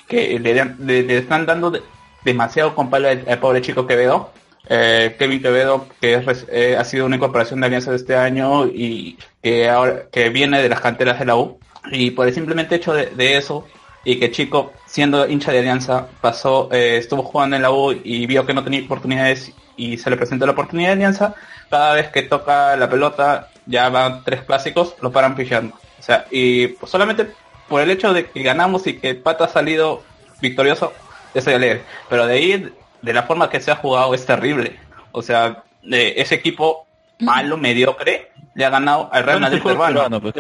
que 0.08 0.40
le, 0.40 0.54
dan- 0.54 0.78
le- 0.80 1.04
le 1.04 1.18
están 1.20 1.46
dando 1.46 1.72
de- 1.72 1.84
demasiado 2.24 2.76
con 2.76 2.90
palo 2.90 3.10
al, 3.10 3.24
al 3.28 3.40
pobre 3.40 3.62
chico 3.62 3.88
Quevedo. 3.88 4.32
Eh, 4.70 5.16
Kevin 5.18 5.42
Quevedo, 5.42 5.88
que 6.00 6.14
es 6.16 6.46
eh, 6.50 6.78
ha 6.78 6.84
sido 6.84 7.06
una 7.06 7.16
incorporación 7.16 7.60
de 7.60 7.68
Alianza 7.68 7.92
de 7.92 7.98
este 7.98 8.16
año 8.16 8.68
y 8.68 9.18
que 9.42 9.70
ahora 9.70 10.04
que 10.12 10.30
viene 10.30 10.62
de 10.62 10.70
las 10.70 10.82
canteras 10.82 11.20
de 11.20 11.26
la 11.26 11.36
U. 11.36 11.60
Y 11.92 12.12
por 12.12 12.28
el 12.28 12.34
simplemente 12.34 12.76
hecho 12.76 12.94
de, 12.94 13.38
eso, 13.38 13.68
y 14.06 14.20
que 14.20 14.32
Chico, 14.32 14.72
siendo 14.86 15.28
hincha 15.28 15.52
de 15.52 15.60
Alianza, 15.60 16.08
pasó, 16.22 16.70
eh, 16.72 16.98
estuvo 16.98 17.24
jugando 17.24 17.56
en 17.56 17.64
la 17.64 17.72
U 17.72 17.92
y 17.92 18.26
vio 18.28 18.46
que 18.46 18.54
no 18.54 18.64
tenía 18.64 18.84
oportunidades 18.84 19.52
y 19.76 19.98
se 19.98 20.10
le 20.10 20.18
presentó 20.18 20.46
la 20.46 20.52
oportunidad 20.52 20.90
de 20.90 20.94
Alianza, 20.94 21.36
cada 21.70 21.94
vez 21.96 22.10
que 22.10 22.22
toca 22.22 22.76
la 22.76 22.90
pelota, 22.90 23.50
ya 23.66 23.90
van 23.90 24.24
tres 24.24 24.44
clásicos, 24.44 24.96
lo 25.02 25.12
paran 25.12 25.36
pillando. 25.36 25.76
O 26.00 26.04
sea, 26.04 26.26
y 26.32 26.76
solamente 26.86 27.28
por 27.68 27.82
el 27.82 27.90
hecho 27.90 28.14
de 28.14 28.28
que 28.28 28.44
ganamos 28.44 28.86
y 28.86 28.98
que 28.98 29.16
Pata 29.16 29.46
ha 29.46 29.48
salido 29.48 30.04
victorioso, 30.42 30.94
estoy 31.34 31.54
alegre. 31.54 31.84
Pero 32.10 32.26
de 32.26 32.34
ahí, 32.34 32.74
de 33.02 33.14
la 33.14 33.24
forma 33.24 33.50
que 33.50 33.62
se 33.62 33.72
ha 33.72 33.76
jugado, 33.76 34.14
es 34.14 34.26
terrible. 34.26 34.80
O 35.12 35.22
sea, 35.22 35.64
de 35.84 36.14
ese 36.18 36.36
equipo 36.36 36.86
malo, 37.20 37.58
mediocre, 37.58 38.32
le 38.54 38.66
ha 38.66 38.70
ganado 38.70 39.10
al 39.12 39.24
Real 39.24 39.40
Madrid 39.40 39.62
peruano. 39.64 40.22
pues. 40.22 40.34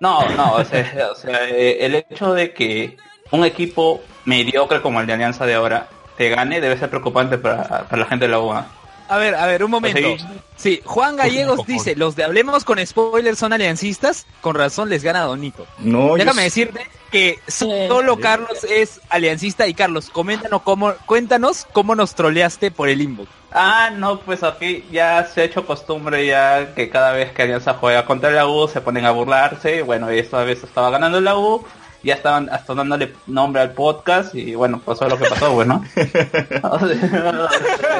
No, 0.00 0.28
no, 0.30 0.54
o 0.54 0.64
sea, 0.64 1.08
o 1.12 1.14
sea, 1.14 1.48
eh, 1.48 1.84
el 1.84 1.94
hecho 1.94 2.34
de 2.34 2.52
que 2.52 2.96
un 3.30 3.44
equipo 3.44 4.00
mediocre 4.24 4.80
como 4.80 5.00
el 5.00 5.06
de 5.06 5.14
Alianza 5.14 5.46
de 5.46 5.54
ahora 5.54 5.88
te 6.16 6.28
gane 6.28 6.60
debe 6.60 6.78
ser 6.78 6.90
preocupante 6.90 7.38
para, 7.38 7.84
para 7.84 7.96
la 7.96 8.06
gente 8.06 8.26
de 8.26 8.32
la 8.32 8.40
UA. 8.40 8.66
A 9.08 9.16
ver, 9.16 9.34
a 9.34 9.46
ver, 9.46 9.64
un 9.64 9.70
momento. 9.70 10.00
Pues 10.02 10.24
Sí, 10.56 10.82
Juan 10.84 11.16
Gallegos 11.16 11.64
dice, 11.66 11.94
los 11.96 12.16
de 12.16 12.24
Hablemos 12.24 12.64
con 12.64 12.84
Spoilers 12.84 13.38
son 13.38 13.52
aliancistas, 13.52 14.26
con 14.40 14.54
razón 14.56 14.88
les 14.88 15.02
gana 15.04 15.20
Donito. 15.22 15.66
No, 15.78 16.08
yo 16.10 16.16
Déjame 16.16 16.46
s- 16.46 16.64
decirte 16.64 16.86
que 17.12 17.38
solo 17.46 18.18
Carlos 18.18 18.64
es 18.64 19.00
aliancista 19.08 19.66
y 19.68 19.74
Carlos, 19.74 20.10
coméntanos 20.10 20.62
cómo, 20.62 20.92
cuéntanos 21.06 21.66
cómo 21.72 21.94
nos 21.94 22.14
troleaste 22.14 22.70
por 22.70 22.88
el 22.88 23.00
inbox. 23.00 23.28
Ah, 23.52 23.90
no, 23.94 24.20
pues 24.20 24.42
aquí 24.42 24.84
ya 24.90 25.24
se 25.32 25.40
ha 25.40 25.44
hecho 25.44 25.64
costumbre 25.64 26.26
ya 26.26 26.74
que 26.74 26.90
cada 26.90 27.12
vez 27.12 27.32
que 27.32 27.42
Alianza 27.42 27.74
juega 27.74 28.04
contra 28.04 28.30
la 28.30 28.46
U 28.46 28.68
se 28.68 28.80
ponen 28.82 29.06
a 29.06 29.10
burlarse. 29.12 29.82
Bueno, 29.82 30.12
y 30.12 30.18
esta 30.18 30.42
vez 30.44 30.62
estaba 30.64 30.90
ganando 30.90 31.20
la 31.20 31.36
U, 31.38 31.64
ya 32.02 32.14
estaban 32.14 32.48
hasta 32.50 32.74
dándole 32.74 33.12
nombre 33.26 33.62
al 33.62 33.72
podcast 33.72 34.34
y 34.34 34.54
bueno, 34.54 34.80
pasó 34.84 35.08
lo 35.08 35.18
que 35.18 35.24
pasó, 35.28 35.52
bueno. 35.52 35.84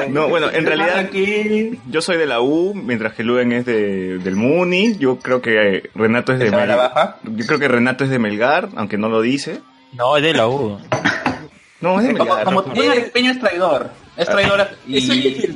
No, 0.09 0.27
bueno, 0.29 0.49
en 0.49 0.65
realidad- 0.65 0.97
aquí 0.99 1.79
yo 1.89 2.01
soy 2.01 2.17
de 2.17 2.25
la 2.25 2.41
U, 2.41 2.73
mientras 2.73 3.13
que 3.13 3.23
Luen 3.23 3.51
es 3.51 3.65
de, 3.65 4.17
del 4.19 4.35
Muni. 4.35 4.95
Yo 4.97 5.17
creo 5.19 5.41
que 5.41 5.77
eh, 5.77 5.83
Renato 5.95 6.33
es 6.33 6.39
de 6.39 6.49
¿Se 6.49 6.55
va 6.55 6.63
a 6.63 6.65
la 6.65 6.75
Melgar. 6.75 7.15
Yo 7.35 7.45
creo 7.45 7.59
que 7.59 7.67
Renato 7.67 8.03
es 8.03 8.09
de 8.09 8.19
Melgar, 8.19 8.69
aunque 8.75 8.97
no 8.97 9.09
lo 9.09 9.21
dice. 9.21 9.59
No, 9.93 10.17
es 10.17 10.23
de 10.23 10.33
la 10.33 10.47
U. 10.47 10.79
No, 11.81 11.99
es 11.99 12.07
de 12.07 12.13
como, 12.13 12.25
Melgar. 12.25 12.45
como 12.45 12.61
¿no? 12.61 12.73
Peña, 12.73 12.93
Peña 13.13 13.31
es 13.31 13.39
traidor, 13.39 13.89
es 14.17 14.27
traidor 14.27 14.67
y, 14.87 14.97
y. 14.97 15.53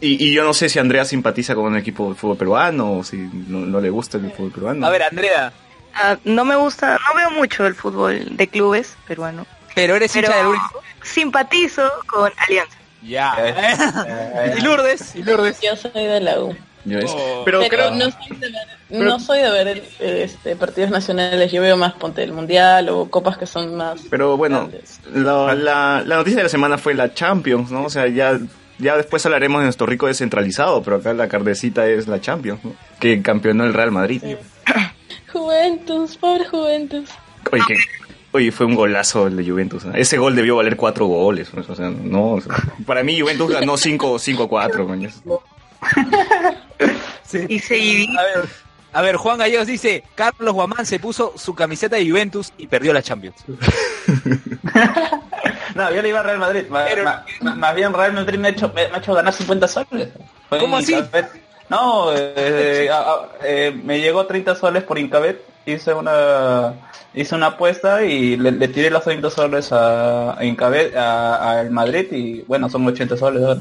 Y, 0.00 0.28
y 0.28 0.32
yo 0.34 0.44
no 0.44 0.54
sé 0.54 0.68
si 0.68 0.78
Andrea 0.78 1.04
simpatiza 1.04 1.54
con 1.54 1.64
un 1.64 1.76
equipo 1.76 2.10
de 2.10 2.14
fútbol 2.14 2.36
peruano 2.36 2.92
o 2.98 3.04
si 3.04 3.16
no, 3.16 3.60
no 3.60 3.80
le 3.80 3.90
gusta 3.90 4.18
el 4.18 4.30
fútbol 4.32 4.52
peruano. 4.52 4.86
A 4.86 4.90
ver, 4.90 5.02
Andrea, 5.02 5.52
Ah, 5.98 6.16
no 6.24 6.44
me 6.44 6.56
gusta, 6.56 6.98
no 7.08 7.14
veo 7.16 7.30
mucho 7.30 7.66
el 7.66 7.74
fútbol 7.74 8.36
de 8.36 8.48
clubes 8.48 8.96
peruano. 9.06 9.46
pero 9.74 9.96
eres 9.96 10.12
Pero 10.12 10.26
hincha 10.28 10.38
del 10.38 10.46
único. 10.48 10.82
simpatizo 11.02 11.90
con 12.06 12.30
Alianza. 12.46 12.76
Ya. 13.02 13.34
Eh, 14.08 14.54
y 14.58 14.60
Lourdes, 14.60 15.14
y 15.16 15.22
Lourdes. 15.22 15.58
Yo 15.60 15.74
soy 15.76 15.90
de 15.94 16.20
la 16.20 16.40
U. 16.40 16.54
Oh. 17.08 17.42
pero, 17.44 17.60
Pero 17.60 17.68
creo- 17.68 17.90
no 17.92 18.04
soy 18.10 18.36
de 18.36 18.48
ver, 18.50 18.66
no 18.90 19.18
soy 19.18 19.38
de 19.40 19.50
ver 19.50 19.84
este, 19.98 20.54
partidos 20.54 20.90
nacionales. 20.90 21.50
Yo 21.50 21.60
veo 21.62 21.76
más 21.76 21.94
ponte 21.94 22.22
el 22.22 22.32
mundial 22.32 22.88
o 22.90 23.10
copas 23.10 23.36
que 23.38 23.46
son 23.46 23.74
más. 23.74 24.02
pero 24.10 24.36
bueno, 24.36 24.68
la, 25.12 25.54
la, 25.54 26.02
la 26.06 26.16
noticia 26.16 26.38
de 26.38 26.42
la 26.44 26.48
semana 26.48 26.78
fue 26.78 26.94
la 26.94 27.12
Champions, 27.14 27.70
¿no? 27.72 27.84
O 27.84 27.90
sea, 27.90 28.06
ya, 28.06 28.38
ya 28.78 28.96
después 28.96 29.24
hablaremos 29.26 29.60
de 29.62 29.64
nuestro 29.64 29.86
rico 29.86 30.06
descentralizado, 30.06 30.82
pero 30.84 30.96
acá 30.98 31.12
la 31.12 31.26
cardecita 31.28 31.86
es 31.88 32.06
la 32.06 32.20
Champions, 32.20 32.62
¿no? 32.64 32.74
Que 33.00 33.20
campeonó 33.22 33.64
el 33.64 33.74
Real 33.74 33.90
Madrid. 33.90 34.22
Juventus, 35.38 36.16
pobre 36.16 36.46
Juventus. 36.46 37.08
Oye, 38.32 38.52
fue 38.52 38.66
un 38.66 38.74
golazo 38.74 39.26
el 39.28 39.36
de 39.36 39.48
Juventus. 39.48 39.84
¿no? 39.84 39.94
Ese 39.94 40.18
gol 40.18 40.34
debió 40.36 40.56
valer 40.56 40.76
cuatro 40.76 41.06
goles. 41.06 41.48
O 41.54 41.74
sea, 41.74 41.90
no, 41.90 42.32
o 42.32 42.40
sea, 42.40 42.54
para 42.86 43.02
mí 43.02 43.18
Juventus 43.20 43.50
ganó 43.50 43.76
5 43.76 44.18
a 44.44 44.48
4. 44.48 44.86
man. 44.88 45.08
Y 47.48 47.58
seguidí. 47.58 48.08
A 48.16 48.22
ver, 48.22 48.44
a 48.92 49.02
ver, 49.02 49.16
Juan 49.16 49.38
Gallegos 49.38 49.66
dice, 49.66 50.04
Carlos 50.14 50.54
Guamán 50.54 50.86
se 50.86 50.98
puso 50.98 51.32
su 51.36 51.54
camiseta 51.54 51.96
de 51.96 52.08
Juventus 52.10 52.52
y 52.58 52.66
perdió 52.66 52.92
la 52.92 53.02
Champions. 53.02 53.36
No, 55.74 55.92
yo 55.94 56.00
le 56.00 56.08
iba 56.08 56.20
a 56.20 56.22
Real 56.22 56.38
Madrid. 56.38 56.62
Ma- 56.70 56.84
Pero- 56.86 57.04
ma- 57.04 57.24
ma- 57.42 57.54
más 57.54 57.74
bien 57.74 57.92
Real 57.92 58.12
Madrid 58.14 58.38
me 58.38 58.48
ha 58.48 58.50
hecho, 58.52 58.68
me, 58.74 58.88
me 58.88 58.94
ha 58.94 58.98
hecho 58.98 59.12
ganar 59.12 59.32
50 59.34 59.68
soles. 59.68 60.08
¿Cómo 60.48 60.78
así? 60.78 60.94
No, 61.68 62.10
eh, 62.14 62.88
a- 62.90 62.98
a- 63.00 63.28
eh, 63.44 63.78
me 63.84 64.00
llegó 64.00 64.26
30 64.26 64.54
soles 64.54 64.82
por 64.84 64.98
Incabet. 64.98 65.42
Hice 65.66 65.92
una 65.94 66.74
hice 67.12 67.34
una 67.34 67.46
apuesta 67.46 68.04
y 68.04 68.36
le, 68.36 68.52
le 68.52 68.68
tiré 68.68 68.88
los 68.90 69.02
30 69.02 69.30
soles 69.30 69.72
a, 69.72 70.38
a 70.38 70.44
Incabet, 70.44 70.94
a- 70.96 71.58
al 71.60 71.70
Madrid 71.70 72.06
y 72.12 72.42
bueno, 72.42 72.68
son 72.68 72.86
80 72.86 73.16
soles 73.16 73.42
ahora. 73.42 73.60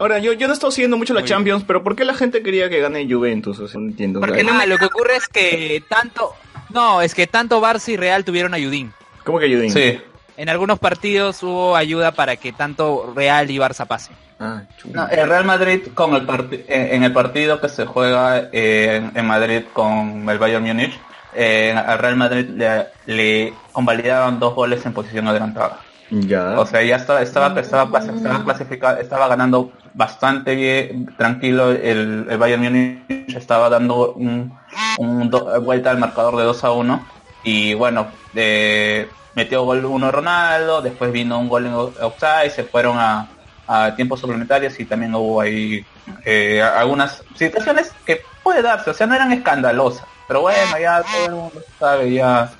Ahora, 0.00 0.18
yo, 0.20 0.32
yo 0.32 0.46
no 0.46 0.52
he 0.52 0.54
estado 0.54 0.70
siguiendo 0.70 0.96
mucho 0.96 1.12
la 1.12 1.24
Champions, 1.24 1.64
pero 1.66 1.82
¿por 1.82 1.96
qué 1.96 2.04
la 2.04 2.14
gente 2.14 2.42
quería 2.42 2.68
que 2.70 2.80
gane 2.80 3.06
Juventus? 3.12 3.58
O 3.58 3.66
sea, 3.68 3.80
no 3.80 3.88
entiendo. 3.88 4.20
Porque 4.20 4.44
no 4.44 4.64
lo 4.66 4.78
que 4.78 4.84
ocurre 4.86 5.16
es 5.16 5.26
que 5.28 5.82
tanto... 5.88 6.32
No, 6.70 7.02
es 7.02 7.14
que 7.14 7.26
tanto 7.26 7.60
Barça 7.60 7.88
y 7.88 7.96
Real 7.96 8.24
tuvieron 8.24 8.54
ayudín. 8.54 8.92
¿Cómo 9.24 9.38
que 9.40 9.46
ayuden? 9.46 9.70
Sí. 9.70 10.00
En 10.38 10.48
algunos 10.48 10.78
partidos 10.78 11.42
hubo 11.42 11.74
ayuda 11.76 12.12
para 12.12 12.36
que 12.36 12.52
tanto 12.52 13.12
Real 13.14 13.50
y 13.50 13.58
Barça 13.58 13.86
pasen. 13.86 14.14
Ah. 14.38 14.62
No, 14.84 15.08
el 15.08 15.28
Real 15.28 15.44
Madrid 15.44 15.80
con 15.94 16.14
el 16.14 16.24
parti- 16.24 16.64
en 16.68 17.02
el 17.02 17.12
partido 17.12 17.60
que 17.60 17.68
se 17.68 17.84
juega 17.86 18.48
eh, 18.52 19.02
en, 19.02 19.12
en 19.18 19.26
Madrid 19.26 19.62
con 19.72 20.28
el 20.30 20.38
Bayern 20.38 20.64
Múnich, 20.64 20.96
eh, 21.34 21.74
al 21.76 21.98
Real 21.98 22.14
Madrid 22.16 22.48
le, 22.50 22.86
le 23.06 23.52
convalidaron 23.72 24.38
dos 24.38 24.54
goles 24.54 24.86
en 24.86 24.92
posición 24.92 25.26
adelantada. 25.26 25.80
Ya. 26.10 26.58
O 26.60 26.64
sea, 26.66 26.82
ya 26.84 26.96
estaba, 26.96 27.20
estaba, 27.20 27.60
estaba, 27.60 27.98
estaba 27.98 28.44
clasificado, 28.44 28.98
estaba 28.98 29.26
ganando 29.26 29.72
bastante 29.92 30.54
bien, 30.54 31.06
tranquilo. 31.18 31.72
El, 31.72 32.26
el 32.30 32.38
Bayern 32.38 32.62
Múnich 32.62 33.34
estaba 33.36 33.68
dando 33.68 34.12
un, 34.12 34.56
un 34.98 35.28
do- 35.30 35.60
vuelta 35.62 35.90
al 35.90 35.98
marcador 35.98 36.36
de 36.36 36.44
2 36.44 36.62
a 36.64 36.70
1. 36.70 37.06
Y 37.42 37.74
bueno, 37.74 38.06
eh, 38.36 39.08
metió 39.38 39.62
gol 39.62 39.84
uno 39.84 40.10
Ronaldo, 40.10 40.82
después 40.82 41.12
vino 41.12 41.38
un 41.38 41.48
gol 41.48 41.66
en 41.66 41.72
offside, 41.74 42.50
se 42.50 42.64
fueron 42.64 42.98
a, 42.98 43.28
a 43.66 43.94
tiempos 43.94 44.18
suplementarios 44.20 44.78
y 44.80 44.84
también 44.84 45.14
hubo 45.14 45.40
ahí 45.40 45.84
eh, 46.24 46.60
algunas 46.62 47.22
situaciones 47.36 47.92
que 48.04 48.20
puede 48.42 48.62
darse, 48.62 48.90
o 48.90 48.94
sea, 48.94 49.06
no 49.06 49.14
eran 49.14 49.32
escandalosas. 49.32 50.04
Pero 50.26 50.40
bueno, 50.42 50.78
ya 50.80 51.02
todo 51.02 51.26
el 51.26 51.32
mundo 51.34 51.62
sabe 51.78 52.12
ya 52.12 52.50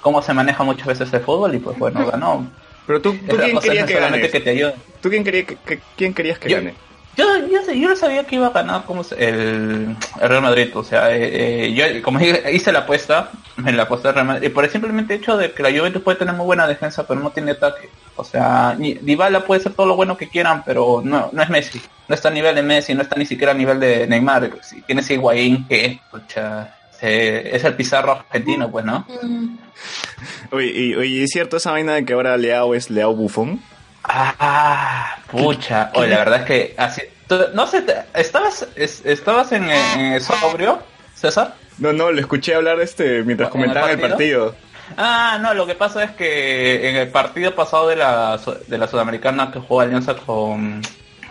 cómo 0.00 0.22
se 0.22 0.32
maneja 0.32 0.62
muchas 0.64 0.86
veces 0.86 1.12
el 1.12 1.20
fútbol 1.20 1.54
y 1.54 1.58
pues 1.58 1.76
bueno, 1.78 2.06
ganó. 2.06 2.46
pero 2.86 3.00
tú, 3.02 3.12
tú 3.28 3.36
quién 3.36 3.58
querías 3.58 3.86
que 3.86 3.94
gane? 4.00 4.20
que 4.30 4.40
te. 4.40 4.74
¿Tú 5.02 5.10
quién, 5.10 5.24
quería 5.24 5.44
que, 5.44 5.56
que- 5.56 5.80
quién 5.96 6.14
querías 6.14 6.38
que 6.38 6.48
Yo- 6.48 6.56
gane? 6.58 6.74
Yo, 7.16 7.26
yo, 7.46 7.72
yo 7.74 7.94
sabía 7.94 8.24
que 8.24 8.36
iba 8.36 8.46
a 8.46 8.50
ganar 8.50 8.84
como 8.84 9.02
el, 9.18 9.94
Real 10.18 10.40
Madrid, 10.42 10.70
o 10.74 10.82
sea, 10.82 11.14
eh, 11.14 11.66
eh, 11.66 11.72
yo 11.74 12.02
como 12.02 12.18
hice 12.20 12.72
la 12.72 12.80
apuesta, 12.80 13.30
en 13.58 13.76
la 13.76 13.82
apuesta 13.82 14.12
Real 14.12 14.26
Madrid, 14.26 14.46
y 14.46 14.50
por 14.50 14.64
el 14.64 14.70
simplemente 14.70 15.14
hecho 15.14 15.36
de 15.36 15.52
que 15.52 15.62
la 15.62 15.70
Juventus 15.70 16.00
puede 16.02 16.16
tener 16.16 16.34
muy 16.34 16.46
buena 16.46 16.66
defensa, 16.66 17.06
pero 17.06 17.20
no 17.20 17.28
tiene 17.30 17.50
ataque. 17.50 17.90
O 18.16 18.24
sea, 18.24 18.74
ni- 18.78 18.94
Dybala 18.94 19.44
puede 19.44 19.60
ser 19.60 19.74
todo 19.74 19.86
lo 19.86 19.94
bueno 19.96 20.16
que 20.16 20.28
quieran, 20.30 20.62
pero 20.64 21.02
no, 21.04 21.28
no 21.32 21.42
es 21.42 21.50
Messi. 21.50 21.82
No 22.08 22.14
está 22.14 22.28
a 22.28 22.32
nivel 22.32 22.54
de 22.54 22.62
Messi, 22.62 22.94
no 22.94 23.02
está 23.02 23.16
ni 23.16 23.26
siquiera 23.26 23.52
a 23.52 23.56
nivel 23.56 23.78
de 23.78 24.06
Neymar. 24.06 24.50
Si 24.62 24.80
tienes 24.82 25.08
a 25.10 25.12
Higuaín, 25.12 25.66
que 25.68 26.00
pucha, 26.10 26.74
se- 26.98 27.54
es 27.54 27.62
el 27.64 27.74
Pizarro 27.74 28.12
argentino, 28.12 28.70
pues, 28.70 28.86
¿no? 28.86 29.06
Oye, 30.50 30.66
y, 30.74 30.94
oye, 30.94 31.24
¿es 31.24 31.30
cierto 31.30 31.56
esa 31.58 31.72
vaina 31.72 31.94
de 31.94 32.04
que 32.06 32.12
ahora 32.14 32.36
Leao 32.38 32.74
es 32.74 32.88
Leao 32.90 33.14
Bufón? 33.14 33.60
Ah, 34.04 35.16
pucha. 35.30 35.90
Oye, 35.94 36.08
la 36.08 36.18
verdad 36.18 36.40
es 36.40 36.46
que 36.46 36.74
así, 36.76 37.02
no 37.54 37.66
sé, 37.66 37.82
te- 37.82 38.04
¿estabas, 38.14 38.66
es- 38.76 39.02
estabas 39.04 39.52
en, 39.52 39.70
en 39.70 40.20
sobrio, 40.20 40.80
César? 41.14 41.54
No, 41.78 41.92
no, 41.92 42.10
lo 42.12 42.20
escuché 42.20 42.54
hablar 42.54 42.80
este 42.80 43.22
mientras 43.22 43.48
¿En 43.54 43.60
el 43.60 43.66
comentaban 43.66 43.90
el 43.90 44.00
partido. 44.10 44.54
Ah, 44.96 45.38
no, 45.40 45.54
lo 45.54 45.66
que 45.66 45.74
pasa 45.74 46.04
es 46.04 46.10
que 46.10 46.90
en 46.90 46.96
el 46.96 47.08
partido 47.08 47.54
pasado 47.54 47.88
de 47.88 47.96
la, 47.96 48.38
de 48.66 48.78
la 48.78 48.88
Sudamericana 48.88 49.50
que 49.50 49.58
jugó 49.60 49.80
Alianza 49.80 50.14
con, 50.14 50.82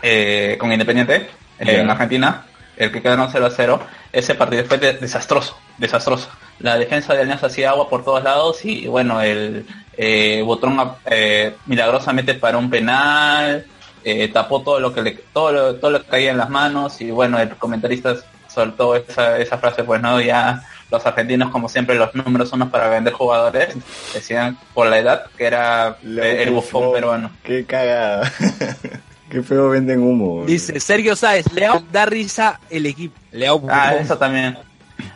eh, 0.01 0.55
con 0.59 0.71
Independiente 0.71 1.29
en 1.59 1.89
Argentina, 1.89 2.45
el 2.75 2.91
que 2.91 3.01
quedaron 3.03 3.29
0 3.31 3.45
a 3.45 3.51
0, 3.51 3.83
ese 4.11 4.33
partido 4.33 4.63
fue 4.65 4.77
de- 4.79 4.93
desastroso, 4.93 5.59
desastroso. 5.77 6.29
La 6.61 6.77
defensa 6.77 7.13
de 7.13 7.21
Alianza 7.21 7.47
hacía 7.47 7.71
agua 7.71 7.89
por 7.89 8.03
todos 8.03 8.23
lados 8.23 8.63
y 8.65 8.87
bueno, 8.87 9.21
el 9.21 9.65
eh, 9.97 10.41
Botrón 10.45 10.93
eh, 11.05 11.55
milagrosamente 11.65 12.33
paró 12.35 12.59
un 12.59 12.69
penal, 12.69 13.65
eh, 14.03 14.27
tapó 14.29 14.61
todo 14.61 14.79
lo 14.79 14.93
que 14.93 15.01
le, 15.01 15.11
todo 15.33 15.51
lo, 15.51 15.75
todo 15.75 15.91
lo 15.91 16.01
que 16.01 16.09
caía 16.09 16.31
en 16.31 16.37
las 16.37 16.49
manos 16.49 17.01
y 17.01 17.11
bueno, 17.11 17.39
el 17.39 17.49
comentarista 17.55 18.15
soltó 18.47 18.95
esa, 18.95 19.37
esa 19.37 19.57
frase, 19.57 19.83
pues 19.83 20.01
no, 20.01 20.19
ya 20.21 20.63
los 20.91 21.05
argentinos 21.05 21.49
como 21.51 21.69
siempre 21.69 21.95
los 21.95 22.13
números 22.13 22.51
unos 22.51 22.69
para 22.69 22.89
vender 22.89 23.13
jugadores, 23.13 23.75
decían 24.13 24.57
por 24.73 24.87
la 24.87 24.99
edad 24.99 25.25
que 25.37 25.45
era 25.45 25.97
el 26.03 26.51
bufón 26.51 26.91
peruano. 26.91 27.31
Qué 27.43 27.65
cagada. 27.65 28.31
Qué 29.29 29.41
feo 29.41 29.69
venden 29.69 30.03
humo. 30.03 30.43
Dice 30.45 30.77
Sergio 30.81 31.15
Sáez, 31.15 31.45
Leao 31.53 31.81
da 31.89 32.05
risa 32.05 32.59
el 32.69 32.85
equipo. 32.85 33.17
Leao 33.31 33.61
Ah, 33.69 33.95
eso 33.95 34.17
también. 34.17 34.57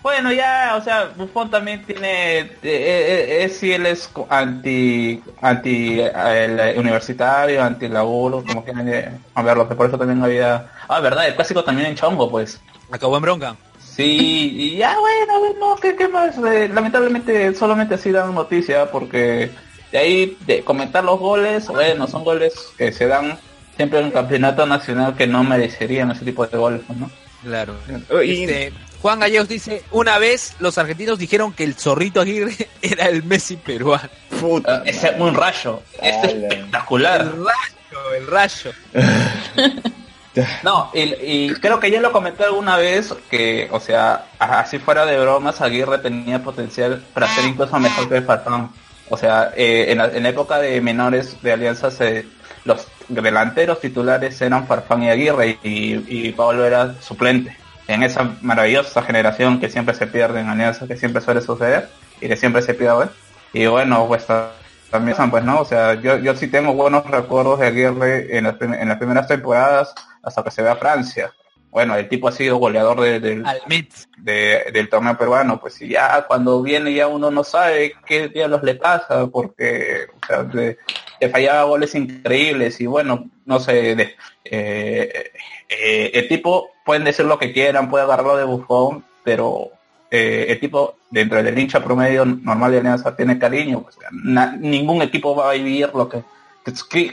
Bueno, 0.01 0.31
ya, 0.31 0.75
o 0.79 0.83
sea, 0.83 1.11
Buffon 1.15 1.49
también 1.49 1.85
tiene, 1.85 2.39
eh, 2.39 2.57
eh, 2.63 3.43
eh, 3.43 3.49
si 3.49 3.71
él 3.71 3.85
es 3.85 4.09
anti, 4.29 5.21
anti 5.41 5.99
eh, 5.99 6.71
el 6.73 6.79
universitario, 6.79 7.63
anti 7.63 7.87
laburo, 7.87 8.43
como 8.43 8.63
quieran 8.63 9.19
verlo, 9.43 9.67
que 9.67 9.75
por 9.75 9.87
eso 9.87 9.97
también 9.97 10.23
había, 10.23 10.71
ah, 10.87 10.99
verdad, 10.99 11.27
el 11.27 11.35
clásico 11.35 11.63
también 11.63 11.89
en 11.89 11.95
Chongo, 11.95 12.29
pues. 12.29 12.61
Acabó 12.91 13.17
en 13.17 13.23
bronca. 13.23 13.55
Sí, 13.79 14.51
y 14.55 14.77
ya 14.77 14.97
bueno, 14.99 15.39
bueno, 15.39 15.75
¿qué, 15.81 15.95
qué 15.95 16.07
más? 16.07 16.37
Lamentablemente 16.37 17.53
solamente 17.55 17.95
así 17.95 18.11
dan 18.11 18.35
noticia 18.35 18.91
porque 18.91 19.51
de 19.91 19.97
ahí 19.97 20.37
de 20.45 20.61
comentar 20.63 21.03
los 21.03 21.17
goles, 21.19 21.67
bueno, 21.69 22.05
son 22.07 22.23
goles 22.25 22.53
que 22.77 22.91
se 22.91 23.07
dan 23.07 23.37
siempre 23.77 23.99
en 23.99 24.07
el 24.07 24.11
campeonato 24.13 24.65
nacional 24.65 25.15
que 25.15 25.27
no 25.27 25.43
merecerían 25.43 26.11
ese 26.11 26.25
tipo 26.25 26.45
de 26.45 26.57
goles, 26.57 26.81
¿no? 26.89 27.09
Claro. 27.43 27.75
Y- 28.23 28.43
Este, 28.43 28.73
Juan 29.05 29.19
Gallegos 29.19 29.47
dice, 29.47 29.83
una 29.91 30.17
vez 30.17 30.55
los 30.57 30.79
argentinos 30.79 31.19
dijeron 31.19 31.53
que 31.53 31.63
el 31.63 31.75
zorrito 31.75 32.21
Aguirre 32.21 32.55
era 32.81 33.05
el 33.05 33.21
Messi 33.21 33.55
peruano. 33.55 34.09
puta. 34.41 34.81
Ese 34.83 35.09
es 35.09 35.19
un 35.19 35.35
rayo, 35.35 35.83
este 36.01 36.25
es 36.25 36.33
espectacular. 36.33 37.21
El 37.21 37.45
rayo, 37.45 38.15
el 38.17 38.27
rayo. 38.27 38.71
No, 40.63 40.91
y, 40.93 41.01
y 41.01 41.53
creo 41.61 41.79
que 41.79 41.89
ya 41.89 42.01
lo 42.01 42.11
comenté 42.11 42.43
alguna 42.43 42.75
vez 42.75 43.13
que, 43.29 43.69
o 43.71 43.79
sea, 43.79 44.25
así 44.37 44.79
fuera 44.79 45.05
de 45.05 45.17
bromas, 45.17 45.61
Aguirre 45.61 45.99
tenía 45.99 46.43
potencial 46.43 47.01
para 47.13 47.33
ser 47.33 47.45
incluso 47.45 47.79
mejor 47.79 48.09
que 48.09 48.21
Farfán. 48.21 48.69
O 49.09 49.15
sea, 49.17 49.53
eh, 49.55 49.85
en, 49.89 49.99
la, 49.99 50.07
en 50.07 50.23
la 50.23 50.29
época 50.29 50.57
de 50.57 50.81
menores 50.81 51.41
de 51.41 51.53
Alianza, 51.53 51.89
se, 51.89 52.25
los 52.65 52.85
delanteros 53.07 53.79
titulares 53.79 54.41
eran 54.41 54.67
Farfán 54.67 55.03
y 55.03 55.09
Aguirre 55.09 55.57
y, 55.63 56.27
y 56.27 56.31
Pablo 56.33 56.65
era 56.65 56.99
suplente. 57.01 57.55
En 57.87 58.03
esa 58.03 58.35
maravillosa 58.41 59.01
generación 59.03 59.59
que 59.59 59.69
siempre 59.69 59.93
se 59.93 60.07
pierde 60.07 60.39
en 60.39 60.47
Alianza, 60.47 60.87
que 60.87 60.97
siempre 60.97 61.21
suele 61.21 61.41
suceder 61.41 61.87
y 62.19 62.27
que 62.27 62.35
siempre 62.35 62.61
se 62.61 62.73
pierde. 62.73 63.07
Y 63.53 63.65
bueno, 63.67 64.07
pues 64.07 64.25
ta- 64.25 64.51
también, 64.89 65.15
pues 65.29 65.43
no, 65.43 65.59
o 65.61 65.65
sea, 65.65 65.93
yo, 65.95 66.17
yo 66.17 66.35
sí 66.35 66.47
tengo 66.47 66.73
buenos 66.73 67.05
recuerdos 67.09 67.59
de 67.59 67.67
Aguirre 67.67 68.37
en 68.37 68.45
las, 68.45 68.55
en 68.61 68.87
las 68.87 68.97
primeras 68.97 69.27
temporadas 69.27 69.93
hasta 70.23 70.43
que 70.43 70.51
se 70.51 70.61
ve 70.63 70.69
a 70.69 70.75
Francia. 70.75 71.31
Bueno, 71.69 71.95
el 71.97 72.07
tipo 72.07 72.29
ha 72.29 72.31
sido 72.31 72.55
goleador 72.57 73.01
de- 73.01 73.19
del, 73.19 73.45
de- 74.17 74.65
del 74.71 74.87
torneo 74.89 75.17
peruano, 75.17 75.59
pues 75.59 75.81
y 75.81 75.89
ya 75.89 76.25
cuando 76.25 76.61
viene 76.61 76.93
ya 76.93 77.07
uno 77.07 77.29
no 77.29 77.43
sabe 77.43 77.93
qué 78.05 78.29
diablos 78.29 78.63
le 78.63 78.75
pasa, 78.75 79.27
porque 79.27 80.07
o 80.23 80.25
sea, 80.25 80.43
le, 80.43 80.77
le 81.19 81.29
fallaba 81.29 81.63
goles 81.63 81.93
increíbles 81.93 82.79
y 82.79 82.85
bueno, 82.85 83.29
no 83.45 83.59
sé, 83.59 83.93
de- 83.95 84.15
eh, 84.45 85.31
eh, 85.69 86.11
el 86.13 86.27
tipo, 86.27 86.69
pueden 86.85 87.03
decir 87.03 87.25
lo 87.25 87.39
que 87.39 87.51
quieran, 87.51 87.89
puede 87.89 88.03
agarrarlo 88.03 88.37
de 88.37 88.43
bufón, 88.43 89.03
pero 89.23 89.71
eh, 90.11 90.45
el 90.49 90.59
tipo 90.59 90.97
dentro 91.09 91.41
del 91.41 91.57
hincha 91.57 91.83
promedio 91.83 92.25
normal 92.25 92.71
de 92.71 92.79
Alianza 92.79 93.15
tiene 93.15 93.39
cariño, 93.39 93.85
ningún 94.59 95.01
equipo 95.01 95.35
va 95.35 95.49
a 95.49 95.53
vivir 95.53 95.89
lo 95.93 96.09
que, 96.09 96.23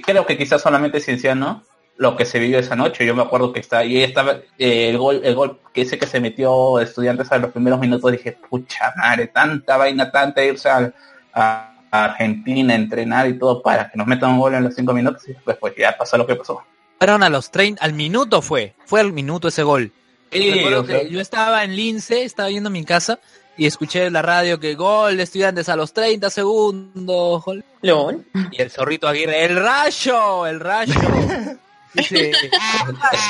creo 0.04 0.26
que 0.26 0.36
quizás 0.36 0.60
solamente 0.60 1.00
Cienciano 1.00 1.62
lo 1.96 2.16
que 2.16 2.24
se 2.24 2.38
vivió 2.38 2.58
esa 2.58 2.74
noche. 2.74 3.06
Yo 3.06 3.14
me 3.14 3.22
acuerdo 3.22 3.52
que 3.52 3.60
está 3.60 3.84
y 3.84 4.02
estaba 4.02 4.32
eh, 4.58 4.88
el 4.88 4.98
gol, 4.98 5.20
el 5.24 5.34
gol 5.34 5.60
que 5.72 5.82
ese 5.82 5.98
que 5.98 6.06
se 6.06 6.20
metió 6.20 6.80
estudiantes 6.80 7.30
a 7.32 7.38
los 7.38 7.52
primeros 7.52 7.78
minutos 7.80 8.10
dije, 8.12 8.36
pucha 8.48 8.92
madre, 8.96 9.28
tanta 9.28 9.76
vaina, 9.76 10.10
tanta 10.10 10.42
irse 10.44 10.68
a, 10.68 10.92
a 11.32 11.72
Argentina, 11.90 12.74
entrenar 12.74 13.28
y 13.28 13.38
todo 13.38 13.62
para 13.62 13.90
que 13.90 13.98
nos 13.98 14.06
metan 14.06 14.30
un 14.30 14.40
gol 14.40 14.54
en 14.54 14.64
los 14.64 14.74
cinco 14.74 14.92
minutos 14.92 15.28
y 15.28 15.34
después 15.46 15.74
ya 15.76 15.96
pasó 15.96 16.16
lo 16.16 16.26
que 16.26 16.34
pasó. 16.34 16.62
Fueron 17.02 17.24
a 17.24 17.28
los 17.28 17.50
30, 17.50 17.84
al 17.84 17.94
minuto 17.94 18.42
fue, 18.42 18.74
fue 18.86 19.00
al 19.00 19.12
minuto 19.12 19.48
ese 19.48 19.64
gol. 19.64 19.90
Sí, 20.30 20.52
Recuerdo 20.52 20.82
o 20.82 20.86
sea, 20.86 21.00
que 21.00 21.10
yo 21.10 21.20
estaba 21.20 21.64
en 21.64 21.74
Lince, 21.74 22.22
estaba 22.22 22.48
yendo 22.48 22.68
a 22.68 22.70
mi 22.70 22.84
casa 22.84 23.18
y 23.56 23.66
escuché 23.66 24.04
en 24.06 24.12
la 24.12 24.22
radio 24.22 24.60
que 24.60 24.76
gol 24.76 25.16
de 25.16 25.24
estudiantes 25.24 25.68
a 25.68 25.74
los 25.74 25.92
30 25.92 26.30
segundos. 26.30 27.44
gol. 27.44 27.64
LOL. 27.82 28.24
Y 28.52 28.62
el 28.62 28.70
zorrito 28.70 29.08
Aguirre, 29.08 29.46
el 29.46 29.56
rayo, 29.56 30.46
el 30.46 30.60
rayo. 30.60 30.94
Dice, 31.92 32.30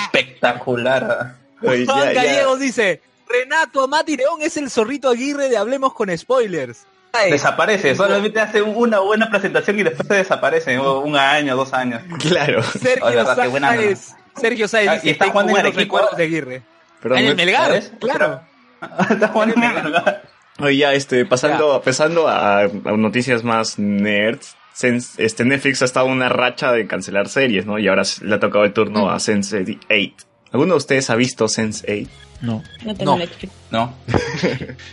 espectacular. 0.05 1.37
Juan 1.62 2.14
Gallegos 2.14 2.61
dice, 2.61 3.01
Renato 3.27 3.85
Amati 3.85 4.18
León 4.18 4.43
es 4.43 4.59
el 4.59 4.68
zorrito 4.68 5.09
Aguirre 5.09 5.49
de 5.49 5.57
Hablemos 5.57 5.95
con 5.95 6.14
Spoilers. 6.14 6.85
Desaparece, 7.30 7.94
solamente 7.94 8.40
hace 8.40 8.62
una 8.62 9.00
buena 9.00 9.28
presentación 9.30 9.78
y 9.78 9.82
después 9.82 10.08
se 10.08 10.14
desaparece, 10.14 10.78
un 10.78 11.16
año, 11.16 11.56
dos 11.56 11.72
años. 11.72 12.00
Claro. 12.18 12.62
Sergio 12.62 13.04
Oye, 13.06 13.16
verdad, 13.16 13.36
Sáez. 13.60 14.14
Sergio 14.36 14.66
Sáez 14.68 14.88
Ah, 14.88 14.94
dice, 14.94 15.06
y 15.08 15.10
está 15.10 15.28
jugando 15.30 15.52
en 15.52 15.58
Arequipa. 15.58 16.08
de 16.16 16.22
Aguirre. 16.24 16.62
Perdón, 17.02 17.18
en 17.18 17.26
el 17.26 17.36
me- 17.36 17.44
Melgar, 17.44 17.66
¿sabes? 17.66 17.92
claro. 18.00 18.40
Está 19.10 19.28
jugando 19.28 19.54
en 19.54 19.60
Melgar. 19.60 20.22
Oye, 20.58 20.76
ya, 20.76 20.92
este, 20.94 21.24
pasando, 21.26 21.80
pasando 21.84 22.28
a, 22.28 22.60
a 22.62 22.68
noticias 22.96 23.42
más 23.44 23.78
nerds, 23.78 24.56
Sense- 24.74 25.14
este 25.18 25.44
Netflix 25.44 25.82
ha 25.82 25.84
estado 25.84 26.06
en 26.06 26.12
una 26.12 26.28
racha 26.30 26.72
de 26.72 26.86
cancelar 26.86 27.28
series, 27.28 27.66
¿no? 27.66 27.78
Y 27.78 27.88
ahora 27.88 28.02
le 28.22 28.34
ha 28.34 28.40
tocado 28.40 28.64
el 28.64 28.72
turno 28.72 29.10
a 29.10 29.16
Sense8. 29.16 30.14
¿Alguno 30.52 30.74
de 30.74 30.78
ustedes 30.78 31.10
ha 31.10 31.14
visto 31.16 31.44
Sense8? 31.46 32.08
No. 32.43 32.62
No 32.84 32.95
tengo 32.95 33.16
No. 33.16 33.24
No. 33.70 33.95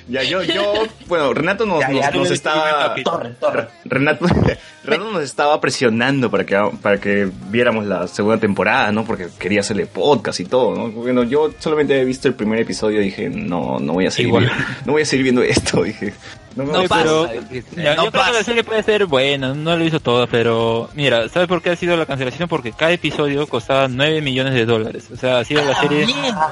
Ya, 0.08 0.24
yo, 0.24 0.42
yo, 0.44 0.74
bueno, 1.08 1.34
Renato 1.34 1.66
nos, 1.66 1.82
Ya, 1.82 1.92
ya, 1.92 2.12
nos, 2.12 2.20
nos 2.22 2.32
estaba, 2.32 2.96
Torre, 3.04 3.32
torre. 3.40 3.68
Renato, 3.86 4.26
Renato 4.84 5.12
nos 5.12 5.24
estaba 5.24 5.60
presionando 5.60 6.32
para 6.32 6.46
que, 6.46 6.58
para 6.82 6.98
que 7.00 7.30
viéramos 7.50 7.86
la 7.86 8.08
segunda 8.08 8.38
temporada, 8.40 8.92
¿no? 8.92 9.04
Porque 9.06 9.28
quería 9.38 9.60
hacerle 9.62 9.86
podcast 9.86 10.40
y 10.40 10.46
todo, 10.46 10.76
¿no? 10.76 10.90
Bueno, 10.92 11.24
yo 11.24 11.52
solamente 11.60 12.00
he 12.00 12.06
visto 12.06 12.28
el 12.28 12.34
primer 12.36 12.60
episodio 12.60 13.02
y 13.02 13.06
dije, 13.06 13.30
no, 13.30 13.80
no 13.80 13.94
voy 13.94 14.06
a 14.08 14.12
seguir, 14.12 14.30
Igual. 14.30 14.52
no 14.86 14.94
voy 14.94 15.02
a 15.02 15.06
seguir 15.06 15.24
viendo 15.24 15.42
esto, 15.44 15.84
dije. 15.84 16.14
No 16.56 16.66
me 16.66 16.74
No 16.74 16.84
pasa. 16.86 17.04
pero- 17.04 17.28
no 17.28 17.32
yo 17.32 17.52
creo 17.52 17.96
que 18.12 18.18
la 18.18 18.26
pasa. 18.26 18.44
serie 18.44 18.64
puede 18.64 18.82
ser 18.84 19.06
buena, 19.06 19.54
no 19.54 19.78
lo 19.78 19.86
hizo 19.86 20.00
todo, 20.00 20.28
pero 20.28 20.90
mira, 20.96 21.30
¿sabes 21.30 21.48
por 21.48 21.62
qué 21.62 21.70
ha 21.70 21.76
sido 21.76 21.96
la 21.96 22.06
cancelación? 22.08 22.50
Porque 22.50 22.72
cada 22.72 22.92
episodio 22.92 23.46
costaba 23.48 23.88
9 23.88 24.22
millones 24.22 24.56
de 24.56 24.66
dólares. 24.66 25.08
O 25.14 25.16
sea, 25.16 25.40
ha 25.40 25.46
sido 25.46 25.64
la 25.64 25.80
serie 25.80 26.06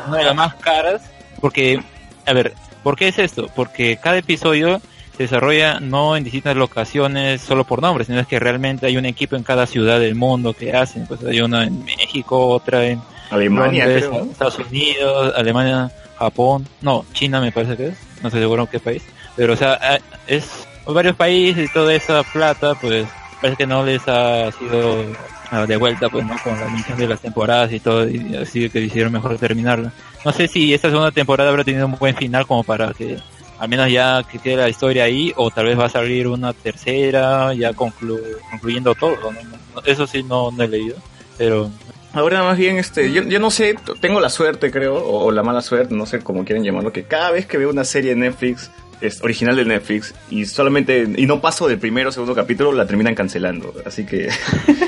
una 0.07 0.17
de 0.17 0.23
las 0.23 0.35
más 0.35 0.53
caras. 0.87 1.01
Porque, 1.41 1.79
a 2.25 2.33
ver, 2.33 2.53
¿por 2.83 2.95
qué 2.95 3.09
es 3.09 3.19
esto? 3.19 3.49
Porque 3.55 3.97
cada 4.01 4.17
episodio 4.17 4.81
se 5.15 5.23
desarrolla 5.23 5.79
no 5.79 6.15
en 6.15 6.23
distintas 6.23 6.55
locaciones 6.55 7.41
solo 7.41 7.63
por 7.63 7.81
nombres, 7.81 8.07
sino 8.07 8.19
es 8.19 8.27
que 8.27 8.39
realmente 8.39 8.85
hay 8.85 8.97
un 8.97 9.05
equipo 9.05 9.35
en 9.35 9.43
cada 9.43 9.65
ciudad 9.65 9.99
del 9.99 10.15
mundo 10.15 10.53
que 10.53 10.75
hacen. 10.75 11.07
Pues 11.07 11.23
hay 11.23 11.41
una 11.41 11.63
en 11.63 11.83
México, 11.83 12.47
otra 12.47 12.85
en 12.85 13.01
Alemania, 13.29 13.85
Londres. 13.85 14.31
Estados 14.31 14.59
Unidos, 14.59 15.33
Alemania, 15.35 15.91
Japón, 16.17 16.67
no, 16.81 17.05
China 17.13 17.41
me 17.41 17.51
parece 17.51 17.77
que 17.77 17.87
es, 17.87 17.97
no 18.21 18.29
estoy 18.29 18.41
seguro 18.41 18.63
en 18.63 18.67
qué 18.67 18.79
país, 18.79 19.03
pero 19.35 19.53
o 19.53 19.55
sea, 19.55 19.99
es 20.25 20.67
varios 20.85 21.15
países 21.15 21.69
y 21.69 21.73
toda 21.73 21.93
esa 21.93 22.23
plata, 22.23 22.75
pues 22.75 23.05
parece 23.41 23.57
que 23.57 23.67
no 23.67 23.83
les 23.85 24.01
ha 24.07 24.51
sido 24.51 25.05
ah, 25.51 25.65
de 25.65 25.77
vuelta, 25.77 26.09
pues 26.09 26.25
no, 26.25 26.35
con 26.43 26.59
la 26.59 26.67
emisión 26.67 26.97
de 26.97 27.07
las 27.07 27.21
temporadas 27.21 27.71
y 27.71 27.79
todo, 27.79 28.07
y 28.07 28.35
así 28.35 28.69
que 28.69 28.81
decidieron 28.81 29.13
mejor 29.13 29.37
terminarla. 29.37 29.91
No 30.25 30.31
sé 30.31 30.47
si 30.47 30.73
esta 30.73 30.89
segunda 30.89 31.11
temporada 31.11 31.49
habrá 31.49 31.63
tenido 31.63 31.85
un 31.85 31.95
buen 31.97 32.15
final 32.15 32.45
como 32.45 32.63
para 32.63 32.93
que 32.93 33.17
al 33.59 33.69
menos 33.69 33.91
ya 33.91 34.23
que 34.23 34.37
quede 34.39 34.57
la 34.57 34.69
historia 34.69 35.05
ahí, 35.05 35.33
o 35.35 35.49
tal 35.49 35.65
vez 35.65 35.79
va 35.79 35.85
a 35.85 35.89
salir 35.89 36.27
una 36.27 36.53
tercera, 36.53 37.53
ya 37.53 37.71
conclu- 37.71 38.37
concluyendo 38.51 38.93
todo, 38.93 39.31
¿no? 39.31 39.81
Eso 39.83 40.05
sí 40.05 40.21
no, 40.23 40.51
no 40.51 40.63
he 40.63 40.67
leído, 40.67 40.95
pero 41.37 41.69
Ahora 42.13 42.41
más 42.41 42.57
bien, 42.57 42.77
este, 42.77 43.11
yo, 43.11 43.21
yo 43.23 43.39
no 43.39 43.51
sé, 43.51 43.75
tengo 44.01 44.19
la 44.19 44.29
suerte 44.29 44.71
creo, 44.71 44.95
o, 44.95 45.31
la 45.31 45.43
mala 45.43 45.61
suerte, 45.61 45.93
no 45.93 46.05
sé 46.07 46.19
cómo 46.21 46.45
quieren 46.45 46.63
llamarlo, 46.63 46.91
que 46.91 47.03
cada 47.03 47.29
vez 47.31 47.45
que 47.45 47.57
veo 47.57 47.69
una 47.69 47.83
serie 47.83 48.11
de 48.11 48.15
Netflix, 48.15 48.71
es 49.01 49.21
original 49.21 49.55
de 49.55 49.65
Netflix, 49.65 50.13
y 50.29 50.45
solamente, 50.45 51.07
y 51.15 51.25
no 51.25 51.41
paso 51.41 51.67
del 51.67 51.79
primero 51.79 52.09
o 52.09 52.11
segundo 52.11 52.35
capítulo, 52.35 52.71
la 52.71 52.85
terminan 52.85 53.15
cancelando. 53.15 53.73
Así 53.85 54.05
que, 54.05 54.29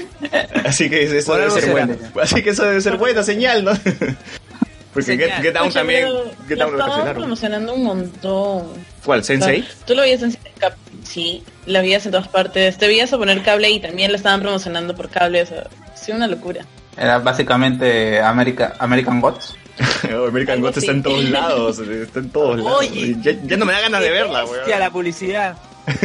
así 0.65 0.89
que 0.89 1.17
eso 1.17 1.35
debe 1.35 1.51
ser 1.51 1.71
bueno. 1.71 1.95
Así 2.21 2.41
que 2.41 2.51
eso 2.51 2.65
debe 2.65 2.81
ser 2.81 2.97
buena 2.97 3.23
señal, 3.23 3.63
¿no? 3.63 3.71
Porque. 4.93 5.17
Get, 5.17 5.31
Get 5.41 5.53
Down 5.53 5.67
Oye, 5.67 5.73
también, 5.73 6.07
Get 6.47 6.57
Down 6.57 6.71
lo 6.71 6.77
estaban 6.77 6.89
cancelaron. 6.89 7.21
promocionando 7.21 7.73
un 7.73 7.83
montón. 7.83 8.67
¿Cuál, 9.05 9.23
Sensei? 9.23 9.61
O 9.61 9.63
sea, 9.63 9.85
Tú 9.85 9.95
lo 9.95 10.01
veías 10.01 10.23
en 10.23 10.35
Cap 10.57 10.73
sí, 11.03 11.43
la 11.65 11.81
veías 11.81 12.05
en 12.05 12.11
todas 12.11 12.27
partes. 12.27 12.77
Te 12.77 12.87
veías 12.87 13.11
a 13.13 13.17
poner 13.17 13.41
cable 13.43 13.69
y 13.69 13.79
también 13.79 14.11
la 14.11 14.17
estaban 14.17 14.41
promocionando 14.41 14.95
por 14.95 15.09
cable. 15.09 15.41
O 15.43 15.45
sea, 15.45 15.67
sí, 15.95 16.11
una 16.11 16.27
locura. 16.27 16.65
Era 16.97 17.19
básicamente 17.19 18.19
America, 18.19 18.75
American 18.79 19.21
Gods. 19.21 19.55
American 20.27 20.61
Gods 20.61 20.77
está 20.77 20.91
en 20.91 21.03
todos 21.03 21.23
lados, 21.25 21.79
está 21.79 22.19
en 22.19 22.29
todos 22.29 22.59
lados. 22.59 22.79
Oye. 22.79 23.15
ya, 23.21 23.31
ya 23.43 23.57
no 23.57 23.65
me 23.65 23.73
da 23.73 23.81
ganas 23.81 24.01
de 24.01 24.09
verla, 24.09 24.45
weón. 24.45 24.69
la 24.79 24.89
publicidad. 24.91 25.57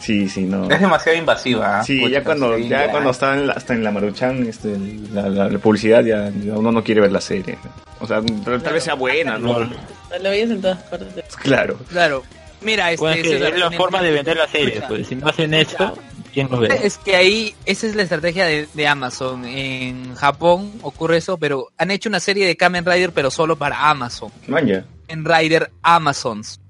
Sí. 0.00 0.28
Sí, 0.28 0.42
no. 0.42 0.70
Es 0.70 0.80
demasiado 0.80 1.18
invasiva. 1.18 1.80
¿ah? 1.80 1.84
Sí, 1.84 1.98
Pucha, 2.00 2.12
ya 2.12 2.24
cuando, 2.24 2.56
sí, 2.56 2.68
ya 2.68 2.90
cuando 2.90 3.10
está 3.10 3.34
en 3.34 3.46
la, 3.48 3.54
hasta 3.54 3.74
en 3.74 3.82
la 3.82 3.90
Maruchan, 3.90 4.46
este, 4.46 4.76
la, 5.12 5.28
la- 5.28 5.48
la 5.48 5.58
publicidad, 5.58 6.04
ya, 6.04 6.30
ya 6.30 6.54
uno 6.54 6.70
no 6.70 6.84
quiere 6.84 7.00
ver 7.00 7.10
la 7.10 7.20
serie. 7.20 7.58
O 7.98 8.06
sea, 8.06 8.22
tal, 8.44 8.62
tal 8.62 8.72
vez 8.74 8.84
sea 8.84 8.94
buena, 8.94 9.38
¿no? 9.38 9.58
Lo 9.60 10.30
veías 10.30 10.50
en 10.50 10.60
todas 10.60 10.80
partes. 10.84 11.24
Claro. 11.42 11.78
Claro. 11.88 12.22
Mira, 12.60 12.90
este, 12.92 13.00
Bueno, 13.00 13.16
es 13.16 13.22
que 13.28 13.48
es 13.48 13.58
la 13.58 13.70
forma 13.72 14.02
de 14.02 14.10
vender 14.12 14.36
la 14.36 14.46
serie, 14.48 14.80
pues 14.88 15.06
si 15.08 15.16
no 15.16 15.28
hacen 15.28 15.52
esto, 15.54 15.96
¿quién 16.36 16.48
lo 16.50 16.58
ve? 16.60 16.68
Es 16.84 16.98
que 16.98 17.16
ahí, 17.16 17.54
esa 17.64 17.86
es 17.86 17.94
la 17.96 18.02
estrategia 18.02 18.44
de, 18.44 18.68
de 18.74 18.86
Amazon. 18.86 19.44
En 19.46 20.14
Japón 20.14 20.70
ocurre 20.82 21.16
eso, 21.16 21.38
pero 21.38 21.68
han 21.78 21.90
hecho 21.90 22.08
una 22.10 22.20
serie 22.20 22.46
de 22.46 22.56
Kamen 22.56 22.84
Rider, 22.84 23.12
pero 23.12 23.30
solo 23.30 23.56
para 23.56 23.88
Amazon. 23.88 24.30
Manja. 24.46 24.84
Kamen 25.08 25.24
Rider 25.24 25.70
Amazons. 25.82 26.60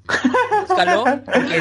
Búscalo, 0.69 1.05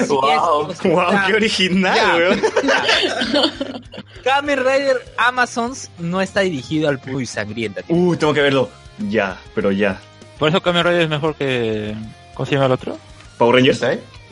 Wow. 0.09 0.71
es- 0.71 0.83
Wow, 0.83 1.05
qué 1.25 1.33
original, 1.33 1.95
Ya. 1.95 2.15
weón. 2.15 2.41
Kamen 4.23 4.59
Rider 4.59 4.97
Amazons 5.17 5.89
no 5.99 6.21
está 6.21 6.41
dirigido 6.41 6.89
al 6.89 6.99
público 6.99 7.31
sangrienta. 7.31 7.81
Uh, 7.87 8.15
tengo 8.15 8.33
que 8.33 8.41
verlo. 8.41 8.69
Ya, 9.09 9.37
pero 9.53 9.71
ya. 9.71 9.99
Por 10.39 10.49
eso 10.49 10.61
Kamen 10.61 10.83
Rider 10.83 11.01
es 11.01 11.09
mejor 11.09 11.35
que... 11.35 11.95
¿Cómo 12.33 12.45
se 12.45 12.53
llama 12.53 12.65
el 12.67 12.71
otro? 12.73 12.97
Power 13.37 13.55
Rangers. 13.55 13.81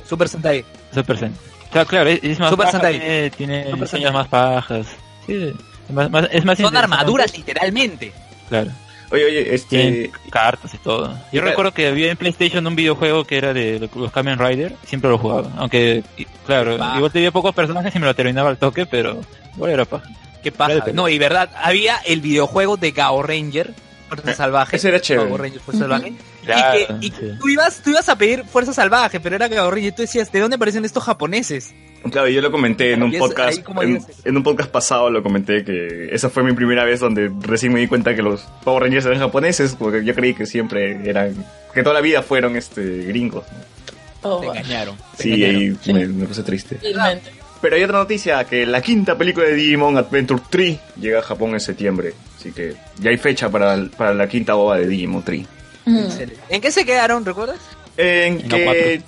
Super 0.07 0.27
Sentai. 0.29 0.63
Super 0.93 1.17
Sentai. 1.17 1.39
Claro, 1.87 2.09
es, 2.09 2.39
más 2.39 2.49
Super 2.49 2.69
tiene, 2.69 3.29
tiene 3.31 3.63
Super 3.65 3.79
diseños 3.79 3.89
Sentai. 3.89 4.11
más 4.13 4.27
pajas. 4.27 4.87
Sí, 5.25 5.53
es 5.87 5.93
más, 5.93 6.09
más- 6.09 6.27
es 6.31 6.45
más 6.45 6.57
Son 6.57 6.75
armaduras, 6.77 7.35
literalmente. 7.37 8.11
Claro. 8.49 8.71
Oye, 9.11 9.25
oye, 9.25 9.53
este... 9.53 9.69
Tienen 9.69 10.11
cartas 10.31 10.73
y 10.73 10.77
todo. 10.79 11.09
Yo 11.09 11.17
Claro. 11.31 11.47
recuerdo 11.49 11.71
que 11.71 11.87
había 11.87 12.09
en 12.09 12.17
PlayStation 12.17 12.65
un 12.65 12.75
videojuego 12.75 13.25
que 13.25 13.37
era 13.37 13.53
de 13.53 13.89
los 13.95 14.11
Kamen 14.11 14.39
Rider, 14.39 14.75
siempre 14.85 15.09
lo 15.09 15.17
jugaba. 15.19 15.49
Aunque, 15.57 16.03
claro, 16.47 16.73
igual 16.95 17.11
tenía 17.11 17.31
pocos 17.31 17.53
personajes 17.53 17.95
y 17.95 17.99
me 17.99 18.05
lo 18.07 18.15
terminaba 18.15 18.49
al 18.49 18.57
toque, 18.57 18.85
pero 18.87 19.21
igual 19.55 19.71
era 19.71 19.85
paja. 19.85 20.09
Qué 20.41 20.51
paja. 20.51 20.73
No, 20.93 21.07
y 21.09 21.19
verdad, 21.19 21.49
había 21.61 21.97
el 22.05 22.21
videojuego 22.21 22.75
de 22.75 22.91
Gao 22.91 23.21
Ranger, 23.21 23.73
Fuerza 24.09 24.33
Salvaje. 24.33 24.75
ese 24.77 24.89
era 24.89 24.99
chévere. 24.99 25.29
Gao 25.29 25.37
Ranger, 25.37 25.59
Fuerza 25.61 25.81
Salvaje. 25.83 26.13
Claro, 26.45 26.79
y 26.79 26.85
que 26.85 27.05
y 27.07 27.09
sí. 27.11 27.37
tú, 27.39 27.47
ibas, 27.49 27.81
tú 27.83 27.89
ibas 27.91 28.09
a 28.09 28.17
pedir 28.17 28.43
Fuerza 28.45 28.73
Salvaje, 28.73 29.19
pero 29.19 29.35
era 29.35 29.47
Ranger. 29.47 29.77
Y 29.83 29.91
tú 29.91 30.01
decías, 30.01 30.31
¿de 30.31 30.39
dónde 30.39 30.55
aparecen 30.55 30.83
estos 30.85 31.03
japoneses? 31.03 31.73
Claro, 32.11 32.27
yo 32.27 32.41
lo 32.41 32.51
comenté 32.51 32.91
en 32.93 33.01
un 33.03 33.13
podcast, 33.17 33.63
en, 34.25 34.35
un 34.37 34.43
podcast 34.43 34.69
pasado 34.69 35.09
lo 35.09 35.23
comenté 35.23 35.63
que 35.63 36.09
esa 36.11 36.29
fue 36.29 36.43
mi 36.43 36.51
primera 36.51 36.83
vez 36.83 36.99
donde 36.99 37.31
recién 37.41 37.71
me 37.71 37.79
di 37.79 37.87
cuenta 37.87 38.13
que 38.13 38.21
los 38.21 38.41
Power 38.65 38.83
Rangers 38.83 39.05
eran 39.05 39.19
japoneses, 39.19 39.75
porque 39.79 40.03
yo 40.03 40.13
creí 40.13 40.33
que 40.33 40.45
siempre 40.45 41.09
eran, 41.09 41.33
que 41.73 41.81
toda 41.81 41.95
la 41.95 42.01
vida 42.01 42.21
fueron 42.21 42.57
este 42.57 42.81
gringos. 43.05 43.45
¿no? 44.21 44.29
Oh, 44.29 44.39
Te 44.41 44.47
engañaron. 44.47 44.97
te 45.15 45.23
Sí, 45.23 45.33
engañaron. 45.33 45.55
ahí 45.61 45.77
Sí. 45.81 45.93
me, 45.93 46.07
me 46.07 46.25
puse 46.25 46.43
triste. 46.43 46.75
felizmente. 46.75 47.31
Pero 47.61 47.77
hay 47.77 47.83
otra 47.83 47.99
noticia, 47.99 48.43
que 48.43 48.65
la 48.65 48.81
quinta 48.81 49.17
película 49.17 49.45
de 49.47 49.53
Digimon 49.53 49.95
Adventure 49.97 50.41
3 50.49 50.79
llega 50.99 51.19
a 51.19 51.21
Japón 51.21 51.51
en 51.53 51.61
septiembre, 51.61 52.13
así 52.37 52.51
que 52.51 52.73
ya 52.99 53.11
hay 53.11 53.17
fecha 53.17 53.49
para, 53.49 53.81
para 53.97 54.13
la 54.13 54.27
quinta 54.27 54.55
boba 54.55 54.77
de 54.77 54.87
Digimon 54.87 55.23
3. 55.23 55.45
Mm. 55.85 56.07
¿En 56.49 56.61
qué 56.61 56.71
se 56.71 56.85
quedaron, 56.85 57.25
recuerdas? 57.25 57.59
En 57.97 58.39
En 58.41 58.47
que, 58.49 59.01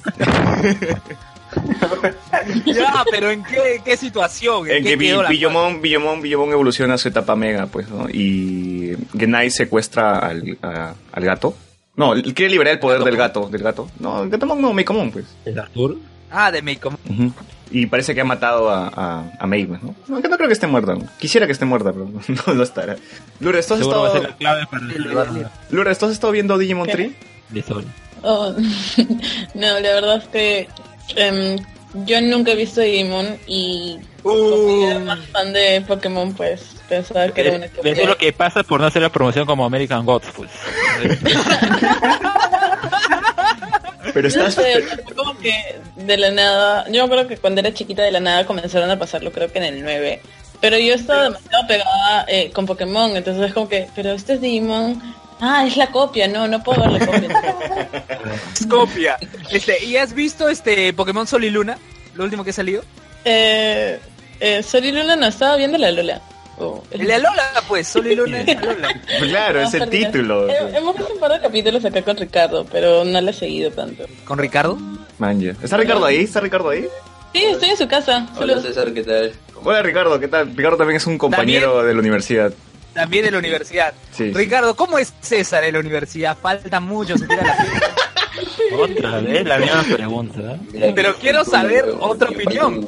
ya, 2.66 3.04
pero 3.10 3.32
¿en 3.32 3.44
qué, 3.44 3.82
qué 3.84 3.98
situación? 3.98 4.70
en 4.70 4.84
qué 4.84 4.90
que 4.92 4.96
Billomon, 4.96 5.80
Billomon, 5.82 6.22
Billomon 6.22 6.52
evoluciona 6.52 6.96
a 6.96 6.98
su 6.98 7.08
etapa 7.08 7.36
mega, 7.36 7.68
pues, 7.68 7.88
¿no? 7.90 8.10
Y 8.10 8.96
Genai 9.18 9.50
secuestra 9.50 10.20
al, 10.20 10.58
a- 10.62 10.94
al 11.12 11.24
gato. 11.26 11.56
No, 11.96 12.14
él 12.14 12.34
quiere 12.34 12.52
liberar 12.52 12.74
el 12.74 12.80
poder 12.80 13.04
del 13.04 13.16
gato, 13.16 13.48
del 13.50 13.64
gato. 13.64 13.90
No, 14.00 14.24
el 14.24 14.30
Gatomon 14.30 14.62
no, 14.62 14.74
Meicomon, 14.74 15.12
pues. 15.12 15.26
¿El 15.46 15.58
Arthur? 15.58 15.98
Ah, 16.30 16.52
de 16.52 16.62
Meiko. 16.62 16.90
Ujú. 17.10 17.32
Y 17.72 17.88
parece 17.88 18.14
que 18.14 18.22
ha 18.22 18.26
matado 18.26 18.70
a, 18.70 18.88
a, 18.88 19.20
a 19.40 19.48
pues, 19.48 19.82
¿no? 19.82 19.96
No, 20.08 20.22
que 20.22 20.28
no 20.28 20.38
creo 20.38 20.48
que 20.48 20.54
esté 20.54 20.68
muerta. 20.68 20.96
Quisiera 21.20 21.46
que 21.46 21.54
esté 21.54 21.66
muerta, 21.66 21.92
pero 21.92 22.10
no 22.48 22.54
lo 22.54 22.64
estará. 22.64 22.96
Lourdes, 23.40 23.68
¿tú 23.68 23.74
has 23.74 23.80
Seguro 23.80 24.02
va 24.02 24.10
a 24.10 24.12
ser 24.12 24.22
estado, 24.22 24.32
la 24.32 24.38
clave 24.38 24.68
para 24.70 25.04
salvar 25.04 25.52
Lourdes, 25.72 25.98
¿tú 25.98 26.06
has 26.06 26.12
estado 26.12 26.34
viendo 26.34 26.58
Digimon 26.58 26.88
¿Qué? 26.88 26.94
3? 26.94 27.12
la 27.54 27.60
historia. 27.60 27.90
Oh, 28.22 28.54
no, 29.54 29.80
la 29.80 29.80
verdad 29.80 30.18
es 30.18 30.28
que 30.30 30.68
em, 31.16 31.58
yo 32.06 32.22
nunca 32.22 32.52
he 32.52 32.56
visto 32.56 32.82
Digimon 32.82 33.38
y 33.48 33.98
como 34.24 34.88
era 34.88 35.00
más 35.00 35.20
fan 35.28 35.54
de 35.54 35.84
Pokémon, 35.88 36.34
pues 36.34 36.76
pensaba 36.90 37.28
que 37.30 37.42
era 37.42 37.56
una 37.58 37.66
Eso 37.66 37.82
es 37.84 38.08
lo 38.08 38.18
que 38.18 38.34
pasa 38.34 38.64
por 38.64 38.82
no 38.82 38.88
hacer 38.88 39.02
la 39.02 39.10
promoción 39.10 39.46
como 39.46 39.66
American 39.66 40.06
Gods, 40.06 40.28
pues. 40.36 40.52
Pero 44.16 44.30
No 44.30 44.48
estás... 44.48 44.56
sé, 44.56 44.84
como 45.16 45.38
que 45.38 45.54
de 45.98 46.18
la 46.18 46.32
nada, 46.32 46.90
yo 46.90 47.08
creo 47.10 47.28
que 47.28 47.36
cuando 47.38 47.60
era 47.60 47.74
chiquita 47.74 48.02
de 48.02 48.12
la 48.12 48.22
nada 48.22 48.46
comenzaron 48.46 48.90
a 48.90 48.98
pasarlo, 48.98 49.32
creo 49.32 49.52
que 49.52 49.60
en 49.60 49.66
el 49.66 49.84
9. 49.84 50.22
Pero 50.62 50.78
yo 50.80 50.94
estaba 50.96 51.24
demasiado 51.24 51.68
pegada 51.68 52.26
eh, 52.30 52.50
con 52.52 52.66
Pokémon, 52.66 53.16
entonces 53.16 53.46
es 53.48 53.54
como 53.54 53.68
que, 53.68 53.88
pero 53.94 54.14
este 54.14 54.34
es 54.36 54.42
Digimon. 54.42 55.02
Ah, 55.42 55.66
es 55.68 55.76
la 55.76 55.88
copia, 55.92 56.30
no, 56.30 56.48
no 56.48 56.64
puedo 56.64 56.80
ver 56.82 56.94
la 56.94 57.06
copia. 57.06 57.28
Es 58.54 58.66
copia. 58.66 59.18
Este, 59.52 59.84
¿Y 59.84 59.98
has 59.98 60.14
visto 60.14 60.48
este 60.48 60.94
Pokémon 60.94 61.28
Sol 61.28 61.44
y 61.44 61.50
Luna? 61.50 61.78
Lo 62.16 62.24
último 62.24 62.44
que 62.46 62.52
ha 62.52 62.54
salido. 62.54 62.84
eh, 63.26 64.00
eh, 64.40 64.64
Sol 64.64 64.86
y 64.86 64.92
Luna 64.94 65.18
no 65.18 65.28
estaba 65.28 65.58
viendo 65.58 65.78
la 65.78 65.92
Lola. 65.92 66.22
Oh, 66.58 66.82
El 66.92 67.06
de 67.06 67.14
Alola, 67.16 67.52
pues. 67.68 67.88
Sol 67.88 68.08
y 68.08 68.16
Luna 68.16 68.42
es 68.42 68.58
Alola. 68.58 69.02
Claro, 69.20 69.62
es 69.62 69.74
el 69.74 69.90
título. 69.90 70.50
Eh, 70.50 70.56
hemos 70.74 70.96
visto 70.96 71.14
un 71.14 71.20
par 71.20 71.34
de 71.34 71.42
capítulos 71.42 71.84
acá 71.84 72.02
con 72.02 72.16
Ricardo, 72.18 72.66
pero 72.72 73.04
no 73.04 73.20
la 73.22 73.32
he 73.32 73.34
seguido 73.34 73.72
tanto. 73.72 74.06
¿Con 74.26 74.38
Ricardo? 74.38 74.78
Man, 75.18 75.40
ya. 75.42 75.52
¿Está 75.62 75.78
Ricardo 75.78 76.06
ahí? 76.06 76.24
¿Está 76.24 76.40
Ricardo 76.40 76.70
ahí? 76.70 76.88
Sí, 77.34 77.44
estoy 77.44 77.70
en 77.70 77.78
su 77.78 77.88
casa. 77.88 78.28
Hola 78.38 78.56
Solo... 78.56 78.62
César, 78.62 78.94
¿qué 78.94 79.04
tal? 79.04 79.34
Hola 79.64 79.82
Ricardo, 79.82 80.20
¿qué 80.20 80.28
tal? 80.28 80.56
Ricardo 80.56 80.78
también 80.78 80.98
es 80.98 81.08
un 81.08 81.18
compañero 81.18 81.84
de 81.84 81.94
la 81.94 82.00
universidad. 82.00 82.54
También 82.94 83.26
de 83.26 83.32
la 83.32 83.40
universidad. 83.40 83.94
Sí. 84.12 84.32
Ricardo, 84.32 84.76
¿cómo 84.76 84.98
es 84.98 85.14
César 85.20 85.64
en 85.66 85.74
la 85.74 85.80
universidad? 85.80 86.38
Falta 86.38 86.80
mucho, 86.80 87.18
se 87.18 87.28
tira 87.28 87.44
la. 87.44 88.78
Otra 88.78 89.20
vez 89.20 89.46
la 89.46 89.58
misma 89.58 89.84
pregunta. 89.84 90.40
¿eh? 90.40 90.60
Mira, 90.72 90.92
Pero 90.96 91.16
quiero 91.16 91.44
saber 91.44 91.86
otra 92.00 92.30
opinión. 92.30 92.86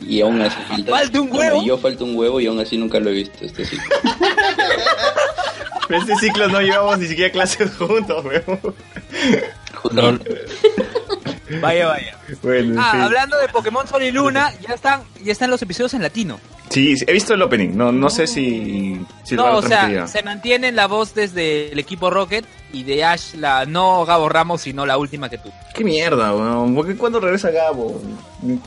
Huevo 0.00 0.10
y 0.12 0.20
aún 0.20 0.40
así 0.42 0.56
falta. 0.68 0.90
¿Falta 0.90 1.20
un 1.20 1.32
huevo? 1.32 1.64
yo 1.64 1.78
falta 1.78 2.04
un 2.04 2.16
huevo 2.16 2.40
y 2.40 2.46
aún 2.46 2.60
así 2.60 2.76
nunca 2.78 2.98
lo 3.00 3.10
he 3.10 3.14
visto 3.14 3.44
este 3.44 3.64
ciclo. 3.64 3.88
Pero 5.88 6.00
este 6.00 6.16
ciclo 6.16 6.48
no 6.48 6.60
llevamos 6.60 6.98
ni 6.98 7.06
siquiera 7.08 7.32
clases 7.32 7.74
juntos. 7.76 8.24
Justamente. 9.74 10.44
Vaya, 11.62 11.86
vaya. 11.86 12.18
Bueno, 12.42 12.78
Ah, 12.82 13.04
hablando 13.06 13.38
de 13.38 13.48
Pokémon 13.48 13.86
Sol 13.88 14.02
y 14.02 14.10
Luna, 14.10 14.52
ya 14.60 14.74
están, 14.74 15.02
ya 15.22 15.32
están 15.32 15.50
los 15.50 15.62
episodios 15.62 15.94
en 15.94 16.02
latino. 16.02 16.38
Sí, 16.70 16.96
sí, 16.96 17.04
he 17.08 17.12
visto 17.12 17.34
el 17.34 17.42
opening. 17.42 17.70
No, 17.76 17.92
no 17.92 18.10
sé 18.10 18.26
si, 18.26 19.00
si 19.24 19.34
lo 19.34 19.46
No, 19.46 19.58
o 19.58 19.62
sea, 19.62 20.06
se 20.06 20.22
mantiene 20.22 20.70
la 20.72 20.86
voz 20.86 21.14
desde 21.14 21.72
el 21.72 21.78
equipo 21.78 22.10
Rocket 22.10 22.44
y 22.72 22.82
de 22.82 23.04
Ash, 23.04 23.34
la 23.34 23.64
no 23.64 24.04
Gabo 24.04 24.28
Ramos, 24.28 24.60
sino 24.62 24.84
la 24.84 24.98
última 24.98 25.28
que 25.28 25.38
tú. 25.38 25.50
Qué 25.74 25.84
mierda, 25.84 26.34
weón. 26.34 26.74
¿Por 26.74 26.86
qué 26.86 26.96
cuando 26.96 27.20
regresa 27.20 27.50
Gabo? 27.50 28.00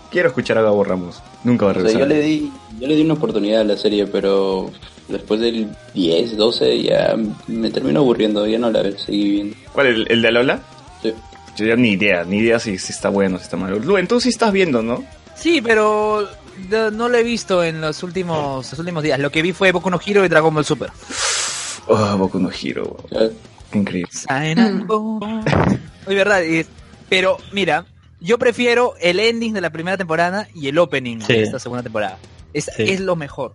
Quiero 0.09 0.29
escuchar 0.29 0.57
a 0.57 0.61
Gabo 0.63 0.83
Ramos. 0.83 1.21
Nunca 1.43 1.65
va 1.65 1.71
a 1.71 1.75
O 1.75 1.79
sea, 1.81 1.83
regresar. 1.83 2.01
yo 2.09 2.15
le 2.15 2.21
di, 2.21 2.51
yo 2.79 2.87
le 2.87 2.95
di 2.95 3.01
una 3.03 3.13
oportunidad 3.13 3.61
a 3.61 3.65
la 3.65 3.77
serie, 3.77 4.07
pero 4.07 4.71
después 5.07 5.39
del 5.39 5.67
10, 5.93 6.37
12 6.37 6.81
ya 6.81 7.15
me 7.47 7.69
terminó 7.69 7.99
aburriendo, 7.99 8.47
ya 8.47 8.57
no 8.57 8.71
la 8.71 8.83
seguí 8.97 9.31
viendo. 9.31 9.55
¿Cuál? 9.73 9.87
¿El, 9.87 10.07
el 10.11 10.21
de 10.21 10.27
Alola? 10.27 10.59
Sí. 11.03 11.13
Yo 11.57 11.65
ya 11.65 11.75
ni 11.75 11.91
idea, 11.91 12.23
ni 12.23 12.37
idea 12.37 12.59
si, 12.59 12.77
si 12.77 12.93
está 12.93 13.09
bueno, 13.09 13.37
si 13.37 13.43
está 13.43 13.57
malo. 13.57 13.77
Luen, 13.77 14.07
tú 14.07 14.19
sí 14.19 14.29
estás 14.29 14.51
viendo, 14.51 14.81
¿no? 14.81 15.03
Sí, 15.35 15.61
pero 15.61 16.27
no, 16.69 16.91
no 16.91 17.09
lo 17.09 17.17
he 17.17 17.23
visto 17.23 17.63
en 17.63 17.81
los 17.81 18.03
últimos, 18.03 18.69
los 18.69 18.79
últimos 18.79 19.03
días. 19.03 19.19
Lo 19.19 19.31
que 19.31 19.41
vi 19.41 19.53
fue 19.53 19.71
Boku 19.71 19.89
no 19.89 19.99
Hero 20.05 20.23
y 20.25 20.29
Dragon 20.29 20.53
Ball 20.53 20.65
Super. 20.65 20.91
Oh, 21.87 22.17
Boku 22.17 22.39
no 22.39 22.49
Hero, 22.51 22.97
Qué 23.71 23.77
increíble. 23.77 24.09
Oye, 26.05 26.15
verdad, 26.17 26.41
y- 26.43 26.65
pero 27.09 27.37
mira, 27.51 27.85
yo 28.19 28.37
prefiero 28.37 28.93
el 28.99 29.19
ending 29.19 29.53
de 29.53 29.61
la 29.61 29.69
primera 29.69 29.97
temporada 29.97 30.47
y 30.53 30.67
el 30.67 30.77
opening 30.77 31.19
Sí. 31.21 31.33
de 31.33 31.43
esta 31.43 31.59
segunda 31.59 31.83
temporada. 31.83 32.17
Es, 32.53 32.65
Sí. 32.75 32.83
es 32.83 32.99
lo 32.99 33.15
mejor. 33.15 33.53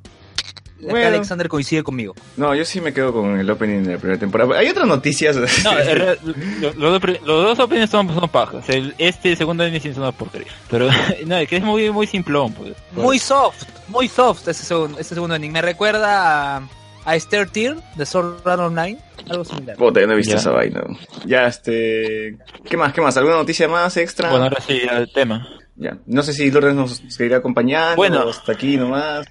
Bueno. 0.81 1.09
Alexander 1.09 1.49
coincide 1.49 1.83
conmigo. 1.83 2.15
No, 2.37 2.55
yo 2.55 2.65
sí 2.65 2.81
me 2.81 2.93
quedo 2.93 3.13
con 3.13 3.39
el 3.41 3.49
opening 3.51 3.83
de 3.85 3.93
la 3.95 3.99
primera 3.99 4.19
temporada. 4.21 4.59
Hay 4.59 4.69
otras 4.69 4.87
noticias. 4.87 5.35
No, 5.37 5.73
lo- 6.61 6.73
los, 6.75 6.77
dos 6.93 7.01
pri- 7.01 7.21
los 7.25 7.45
dos 7.45 7.59
openings 7.59 7.91
son, 7.91 8.09
son 8.15 8.29
pajas. 8.29 8.69
El, 8.69 8.95
este 8.99 9.35
segundo 9.37 9.65
ending 9.65 9.81
sí 9.81 9.89
es 9.89 9.97
una 9.97 10.13
porquería. 10.13 10.53
Pero 10.71 10.89
no, 11.27 11.37
es 11.39 11.49
que 11.49 11.57
es 11.57 11.63
muy, 11.63 11.91
muy 11.91 12.07
simplón. 12.07 12.53
Pues. 12.53 12.75
Muy 12.93 13.19
soft, 13.19 13.63
muy 13.89 14.07
soft 14.09 14.47
este 14.49 14.65
segundo, 14.65 15.03
segundo 15.03 15.35
ending. 15.35 15.53
Me 15.53 15.63
recuerda 15.63 16.57
a, 16.59 16.69
a 17.05 17.17
Esther 17.17 17.49
Tier 17.49 17.77
de 17.97 18.05
Sword 18.05 18.47
Art 18.47 18.61
Online, 18.61 18.99
algo 19.31 19.45
similar. 19.45 19.77
Puta, 19.77 20.01
yo 20.01 20.07
no 20.07 20.13
he 20.13 20.17
visto 20.17 20.33
Ya. 20.35 20.39
esa 20.41 20.51
vaina. 20.51 20.83
Ya, 21.25 21.47
este... 21.47 22.37
¿Qué 22.69 22.77
más? 22.77 22.93
¿Qué 22.93 23.01
más? 23.01 23.17
¿Alguna 23.17 23.37
noticia 23.37 23.67
más 23.67 23.97
extra? 23.97 24.29
Bueno, 24.29 24.45
ahora 24.45 24.61
sí, 24.61 24.81
al 24.91 25.11
tema. 25.13 25.49
Ya. 25.77 25.97
No 26.07 26.23
sé 26.23 26.33
si 26.33 26.51
Lourdes 26.51 26.75
nos 26.75 27.03
seguirá 27.09 27.39
acompañando. 27.39 27.97
Bueno. 27.97 28.29
Hasta 28.29 28.53
aquí 28.53 28.77
nomás. 28.77 29.27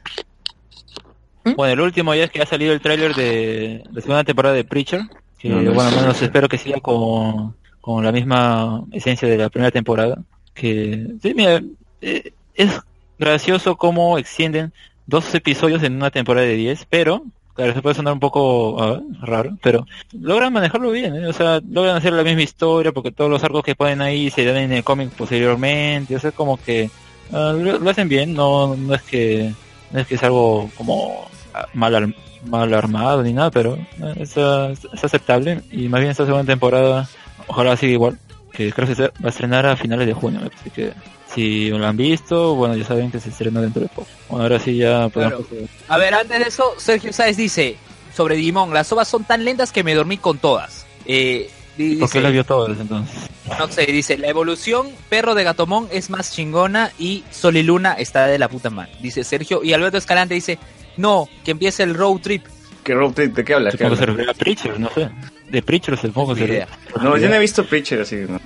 Bueno, 1.56 1.74
el 1.74 1.82
último 1.82 2.16
ya 2.16 2.24
es 2.24 2.32
que 2.32 2.42
ha 2.42 2.46
salido 2.46 2.74
el 2.74 2.82
tráiler 2.82 3.14
de 3.14 3.84
la 3.92 4.02
segunda 4.02 4.24
temporada 4.24 4.56
de 4.56 4.64
Preacher. 4.64 5.02
Que, 5.38 5.50
No, 5.50 5.62
no 5.62 5.74
bueno, 5.74 5.90
al 5.90 5.96
menos 5.96 6.22
espero 6.22 6.50
que 6.50 6.58
siga 6.58 6.80
con, 6.80 7.56
con 7.82 8.04
la 8.04 8.12
misma 8.12 8.84
esencia 8.92 9.28
de 9.28 9.38
la 9.38 9.50
primera 9.50 9.72
temporada. 9.72 10.18
Que, 10.54 11.08
sí, 11.22 11.34
mira, 11.36 11.62
eh, 12.02 12.32
es 12.56 12.82
gracioso 13.20 13.76
cómo 13.76 14.18
extienden 14.18 14.74
dos 15.06 15.34
episodios 15.36 15.84
en 15.84 15.96
una 15.96 16.10
temporada 16.12 16.48
de 16.48 16.56
10, 16.56 16.88
pero, 16.90 17.24
claro, 17.54 17.74
se 17.74 17.82
puede 17.82 17.96
sonar 17.96 18.14
un 18.14 18.20
poco 18.20 18.82
ah, 18.82 19.02
raro, 19.22 19.58
pero 19.62 19.86
logran 20.14 20.52
manejarlo 20.52 20.92
bien, 20.92 21.16
¿eh? 21.16 21.28
o 21.28 21.34
sea, 21.34 21.62
logran 21.70 21.96
hacer 21.96 22.14
la 22.14 22.24
misma 22.24 22.42
historia 22.42 22.92
porque 22.92 23.12
todos 23.12 23.30
los 23.30 23.44
arcos 23.44 23.64
que 23.64 23.76
ponen 23.76 24.02
ahí 24.02 24.30
se 24.30 24.46
dan 24.46 24.58
en 24.58 24.72
el 24.72 24.84
cómic 24.84 25.12
posteriormente, 25.12 26.16
o 26.16 26.20
sea, 26.20 26.32
como 26.32 26.58
que 26.58 26.90
ah, 27.32 27.54
lo, 27.56 27.80
lo 27.80 27.90
hacen 27.90 28.10
bien, 28.10 28.34
no, 28.34 28.76
no 28.76 28.96
es 28.96 29.04
que 29.04 29.54
no 29.92 30.00
es 30.00 30.08
que 30.08 30.16
es 30.16 30.24
algo 30.24 30.70
como 30.76 31.30
mal, 31.74 32.16
mal 32.46 32.74
armado 32.74 33.24
ni 33.24 33.34
nada, 33.34 33.52
pero 33.52 33.76
eh, 33.76 34.14
es, 34.20 34.36
es 34.38 35.04
aceptable 35.04 35.62
y 35.72 35.88
más 35.90 36.00
bien 36.02 36.12
esta 36.12 36.26
segunda 36.26 36.46
temporada 36.46 37.08
ojalá 37.48 37.76
siga 37.78 37.94
igual, 37.94 38.20
que 38.52 38.72
creo 38.72 38.88
que 38.88 38.96
se 38.96 39.04
va 39.04 39.12
a 39.24 39.30
estrenar 39.30 39.66
a 39.66 39.76
finales 39.76 40.08
de 40.08 40.14
junio, 40.14 40.42
así 40.60 40.70
que 40.70 40.94
si 41.34 41.70
lo 41.70 41.86
han 41.86 41.98
visto, 41.98 42.56
bueno, 42.56 42.76
ya 42.76 42.86
saben 42.86 43.12
que 43.12 43.20
se 43.20 43.30
estrena 43.30 43.60
dentro 43.62 43.82
de 43.82 43.90
poco. 43.90 44.08
Bueno, 44.30 44.44
ahora 44.44 44.60
sí 44.60 44.78
ya 44.78 45.10
podemos... 45.10 45.42
A 45.90 45.98
ver, 45.98 46.14
antes 46.14 46.40
de 46.40 46.46
eso, 46.46 46.74
Sergio 46.78 47.12
Sáez 47.12 47.36
dice 47.36 47.76
sobre 48.16 48.36
Digimon, 48.36 48.74
las 48.74 48.90
ovas 48.94 49.08
son 49.10 49.26
tan 49.26 49.44
lentas 49.44 49.72
que 49.74 49.84
me 49.84 49.94
dormí 49.94 50.18
con 50.18 50.38
todas. 50.38 50.86
Eh, 51.06 51.50
Di- 51.78 51.98
¿Por 51.98 52.10
qué 52.10 52.20
dice- 52.20 52.22
las 52.22 52.32
vio 52.32 52.44
todas 52.46 52.80
entonces? 52.80 53.14
No 53.60 53.68
sé, 53.68 53.86
dice, 53.88 54.18
la 54.18 54.28
evolución 54.28 54.88
perro 55.10 55.36
de 55.36 55.44
Gatomón 55.44 55.90
es 55.92 56.10
más 56.10 56.32
chingona 56.32 56.92
y 56.98 57.26
Sol 57.32 57.58
y 57.58 57.64
Luna 57.64 57.94
está 57.94 58.28
de 58.28 58.40
la 58.40 58.48
puta 58.48 58.70
madre. 58.70 58.94
Dice 59.02 59.26
Sergio 59.26 59.62
y 59.62 59.74
Alberto 59.74 59.98
Escalante 59.98 60.36
dice, 60.36 60.58
no, 60.98 61.28
que 61.44 61.52
empiece 61.52 61.84
el 61.84 61.94
road 61.96 62.20
trip. 62.22 62.46
¿Qué 62.84 62.94
road 62.94 63.14
trip? 63.14 63.36
¿De 63.36 63.44
qué 63.44 63.54
hablas? 63.56 63.76
¿Qué 63.76 63.84
Supongo 63.90 64.16
que 64.16 64.24
se 64.24 64.30
a 64.30 64.34
Preacher, 64.34 64.80
no 64.80 64.90
sé. 64.94 65.10
De 65.50 65.62
Preacher 65.62 65.98
supongo 65.98 66.34
que 66.34 66.42
se 66.42 66.48
idea. 66.48 66.66
refiere. 66.66 67.04
No, 67.04 67.18
yo 67.18 67.30
no 67.30 67.36
he 67.36 67.40
visto 67.40 67.66
Preacher, 67.66 68.02
así 68.02 68.16
que 68.18 68.28
no, 68.28 68.40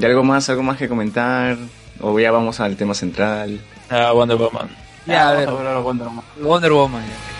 ¿Y 0.00 0.04
algo 0.04 0.22
más, 0.24 0.48
algo 0.50 0.62
más 0.62 0.76
que 0.78 0.88
comentar? 0.88 1.56
O 2.00 2.18
ya 2.18 2.30
vamos 2.30 2.60
al 2.60 2.76
tema 2.76 2.94
central. 2.94 3.60
Ah, 3.90 4.12
Wonder 4.12 4.36
Woman. 4.36 4.68
Ya, 5.06 5.30
a 5.30 5.32
ver, 5.34 5.46
Vamos 5.46 5.60
a 5.62 5.74
ver 5.74 5.82
Wonder 5.82 6.06
Woman. 6.08 6.24
Wonder 6.40 6.72
Woman. 6.72 7.02
ya. 7.02 7.39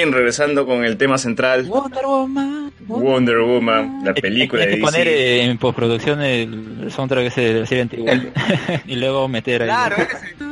Bien, 0.00 0.12
regresando 0.12 0.66
con 0.66 0.84
el 0.84 0.96
tema 0.96 1.18
central, 1.18 1.64
Wonder 1.64 2.04
Woman. 2.04 2.72
Wonder 2.86 3.38
Woman, 3.40 4.02
la 4.04 4.14
película 4.14 4.62
Hay 4.62 4.68
de 4.70 4.74
que 4.76 4.80
poner 4.80 5.04
DC. 5.06 5.18
eh, 5.40 5.42
en 5.44 5.58
postproducción 5.58 6.22
el, 6.22 6.90
soundtrack 6.90 7.26
ese 7.26 7.40
de 7.42 7.60
la 7.60 7.66
serie 7.66 7.82
antigua. 7.82 8.12
El- 8.12 8.32
y 8.86 8.96
luego 8.96 9.28
meter 9.28 9.62
ahí. 9.62 9.68
Claro. 9.68 9.96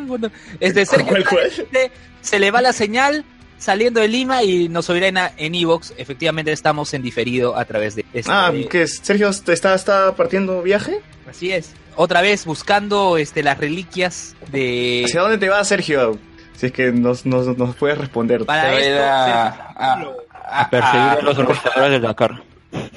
Wonder- 0.07 0.30
Este 0.61 0.84
Sergio 0.86 1.07
¿Cuál, 1.09 1.24
cuál? 1.24 1.51
dice, 1.51 1.90
se 2.20 2.38
le 2.38 2.51
va 2.51 2.61
la 2.61 2.72
señal 2.72 3.24
saliendo 3.59 4.01
de 4.01 4.09
Lima 4.09 4.42
y 4.44 4.68
nos 4.68 4.88
oirá 4.90 5.09
en, 5.09 5.18
en 5.36 5.55
Evox. 5.55 5.94
Efectivamente 5.96 6.53
estamos 6.53 6.92
en 6.94 7.03
diferido 7.03 7.57
a 7.57 7.64
través 7.64 7.96
de 7.96 8.05
este. 8.12 8.30
Ah, 8.32 8.53
¿qué 8.70 8.82
es? 8.82 9.01
¿Sergio 9.03 9.30
está, 9.30 9.74
está 9.74 10.14
partiendo 10.14 10.62
viaje? 10.62 11.01
Así 11.28 11.51
es. 11.51 11.72
Otra 11.96 12.20
vez 12.22 12.44
buscando 12.44 13.16
este 13.16 13.42
las 13.42 13.59
reliquias 13.59 14.36
de 14.53 15.03
¿Hacia 15.05 15.20
dónde 15.22 15.38
te 15.38 15.49
vas, 15.49 15.66
Sergio? 15.66 16.18
Si 16.59 16.66
es 16.66 16.72
que 16.72 16.90
nos, 16.92 17.24
nos, 17.24 17.56
nos 17.56 17.74
puedes 17.76 17.96
responder. 17.96 18.44
para 18.44 18.62
a 18.64 18.74
esto, 18.78 19.04
a, 19.04 19.46
a- 19.76 20.61
A 20.62 20.68
perseguir 20.70 21.00
a- 21.00 21.12
a 21.12 21.22
los 21.22 21.38
organizadores 21.38 21.90
del 21.92 22.02
Dakar. 22.02 22.42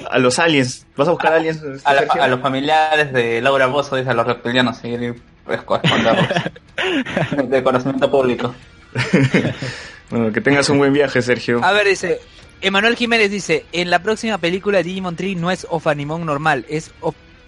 A 0.09 0.17
los 0.19 0.37
aliens. 0.39 0.85
¿Vas 0.97 1.07
a 1.07 1.11
buscar 1.11 1.31
aliens, 1.33 1.61
a, 1.85 1.93
la- 1.93 1.99
Sergio? 2.01 2.23
a 2.23 2.27
los 2.27 2.41
familiares 2.41 3.13
de 3.13 3.39
Laura 3.41 3.67
Bozo, 3.67 3.95
dice 3.95 4.09
a 4.09 4.13
los 4.13 4.25
reptilianos, 4.25 4.77
seguir 4.77 5.21
esconderlos. 5.49 6.27
de 7.47 7.63
conocimiento 7.63 8.09
público. 8.11 8.53
Bueno, 10.09 10.33
que 10.33 10.41
tengas 10.41 10.67
un 10.67 10.77
buen 10.77 10.91
viaje, 10.91 11.21
Sergio. 11.21 11.63
A 11.63 11.71
ver, 11.71 11.87
dice 11.87 12.19
Emanuel 12.59 12.97
Jiménez 12.97 13.31
dice, 13.31 13.65
en 13.71 13.89
la 13.89 13.99
próxima 13.99 14.37
película 14.39 14.83
Digimon 14.83 15.15
Tree 15.15 15.35
no 15.35 15.49
es 15.51 15.65
Ofanimon 15.69 16.25
normal, 16.25 16.65
es 16.67 16.91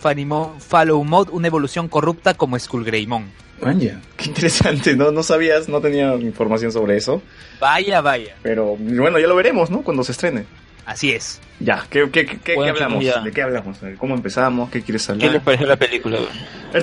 Ofanimon 0.08 0.60
Follow 0.60 1.01
Mode, 1.06 1.32
una 1.32 1.47
evolución 1.47 1.88
corrupta 1.88 2.34
como 2.34 2.60
Skullgreymon. 2.60 3.32
Vaya, 3.62 4.01
qué 4.18 4.26
interesante, 4.26 4.97
¿no? 4.97 5.12
No 5.12 5.24
sabías, 5.24 5.70
no 5.70 5.80
tenía 5.80 6.14
información 6.16 6.74
sobre 6.74 6.97
eso. 6.97 7.22
Vaya, 7.62 8.01
vaya. 8.01 8.36
Pero 8.43 8.76
bueno, 8.78 9.18
ya 9.18 9.28
lo 9.28 9.36
veremos, 9.38 9.70
¿no? 9.70 9.82
Cuando 9.82 10.04
se 10.04 10.12
estrene. 10.12 10.43
Así 10.86 11.12
es. 11.14 11.39
Ya, 11.62 11.86
¿qué, 11.89 12.10
qué, 12.12 12.26
qué, 12.26 12.38
qué 12.39 12.56
Bueno, 12.56 12.74
hablamos? 12.74 13.01
ya. 13.06 13.22
¿De 13.22 13.32
qué 13.32 13.41
hablamos? 13.41 13.78
¿Cómo 13.97 14.16
empezamos? 14.16 14.70
¿Qué 14.70 14.82
quieres 14.82 15.08
¿Qué 15.08 15.14
les 15.14 15.24
hablar? 15.28 15.41
pareció 15.43 15.68
la 15.68 15.78
película? 15.78 16.18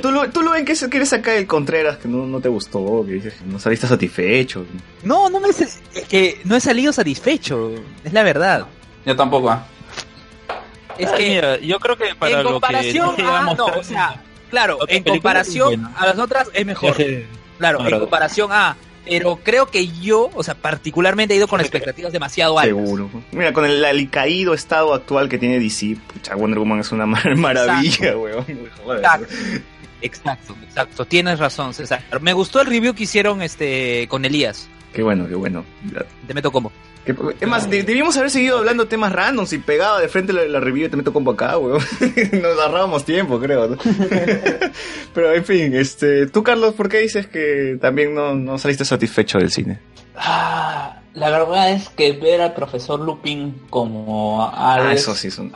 Tú, 0.01 0.11
lo, 0.11 0.31
tú 0.31 0.41
lo 0.41 0.53
ven 0.53 0.64
que 0.64 0.75
se- 0.75 0.89
quieres 0.89 1.11
sacar 1.11 1.37
el 1.37 1.47
Contreras 1.47 1.99
que 1.99 2.09
no, 2.09 2.25
no 2.27 2.41
te 2.41 2.49
gustó, 2.49 3.05
que 3.07 3.12
dices 3.12 3.35
que 3.35 3.45
no 3.45 3.59
saliste 3.59 3.87
satisfecho. 3.87 4.64
No, 5.03 5.29
no 5.29 5.39
me 5.41 5.51
es 5.51 5.79
que 6.09 6.41
no 6.45 6.57
he 6.57 6.61
salido 6.61 6.95
satisfecho, 6.95 7.73
es 8.03 8.14
la 8.14 8.23
verdad. 8.23 8.64
Yo 9.05 9.14
tampoco. 9.14 9.51
¿ah? 9.51 9.66
Es 11.01 11.09
Ah, 11.11 11.17
que 11.17 11.29
mira, 11.29 11.59
yo 11.61 11.79
creo 11.81 11.97
que 11.97 12.15
para 12.15 12.39
en 12.39 12.43
lo 12.45 12.53
comparación 12.53 13.17
que 13.17 13.23
a 13.23 13.39
a, 13.39 13.43
no, 13.43 13.55
mostrar- 13.55 13.79
o 13.79 13.85
sea, 13.85 14.23
claro, 14.51 14.79
en 14.89 15.03
comparación 15.05 15.91
a 15.97 16.07
las 16.07 16.19
otras 16.19 16.49
es 16.53 16.67
mejor. 16.67 16.97
Claro, 17.59 17.87
en 17.87 17.99
comparación 18.01 18.51
a, 18.53 18.77
pero 19.05 19.41
creo 19.43 19.67
que 19.67 19.89
yo, 19.89 20.31
o 20.35 20.43
sea, 20.43 20.55
particularmente 20.55 21.35
he 21.35 21.37
ido 21.39 21.49
con 21.49 21.61
expectativas 21.61 22.13
demasiado 22.13 22.59
altas. 22.59 22.77
Seguro. 22.77 23.11
Mira, 23.33 23.53
con 23.53 23.65
el 23.65 23.85
alicaído 23.85 24.55
estado 24.55 24.95
actual 24.95 25.29
que 25.29 25.39
tiene 25.39 25.59
DC, 25.59 25.97
pucha, 26.13 26.35
Wonder 26.37 26.59
Woman 26.59 26.81
es 26.81 26.93
una 26.93 27.07
mar- 27.07 27.37
maravilla, 27.37 28.17
weón. 28.17 28.45
Exacto, 30.03 30.57
exacto, 30.65 31.05
tienes 31.05 31.39
razón, 31.39 31.75
César. 31.75 32.03
Me 32.23 32.33
gustó 32.33 32.61
el 32.63 32.67
review 32.69 32.95
que 32.95 33.03
hicieron 33.03 33.43
este 33.43 34.07
con 34.09 34.25
Elías. 34.25 34.69
Qué 34.93 35.03
bueno, 35.03 35.28
qué 35.28 35.34
bueno. 35.34 35.64
Te 36.26 36.34
meto 36.34 36.51
como. 36.51 36.72
Que- 37.05 37.14
Es 37.41 37.49
más, 37.49 37.70
de- 37.70 37.82
debíamos 37.84 38.16
haber 38.16 38.30
seguido 38.30 38.59
hablando 38.59 38.86
temas 38.86 39.12
randoms 39.12 39.53
y 39.53 39.59
pegaba 39.59 40.01
de 40.01 40.09
frente 40.09 40.32
la, 40.32 40.45
la 40.47 40.61
review 40.61 40.86
y 40.86 40.91
te 40.91 40.97
meto 40.97 41.12
combo 41.12 41.30
acá, 41.32 41.57
weón. 41.59 41.80
Nos 42.32 42.59
ahorrábamos 42.59 43.05
tiempo, 43.05 43.38
creo. 43.41 43.68
¿no? 43.68 43.76
Pero 45.14 45.32
en 45.32 45.45
fin, 45.45 45.74
este, 45.74 46.26
tú 46.26 46.43
Carlos, 46.43 46.74
¿por 46.74 46.88
qué 46.88 46.99
dices 46.99 47.26
que 47.26 47.78
también 47.80 48.14
no, 48.14 48.34
no 48.34 48.59
saliste 48.59 48.84
satisfecho 48.84 49.38
del 49.38 49.51
cine? 49.51 49.78
Ah, 50.16 51.00
la 51.15 51.31
verdad 51.31 51.71
es 51.71 51.89
que 51.89 52.13
ver 52.13 52.41
al 52.41 52.53
profesor 52.55 53.01
Lupin 53.01 53.63
como 53.71 54.49
Ah, 54.55 54.91
eso 54.93 55.15
sí 55.15 55.29
es 55.29 55.39
un... 55.39 55.53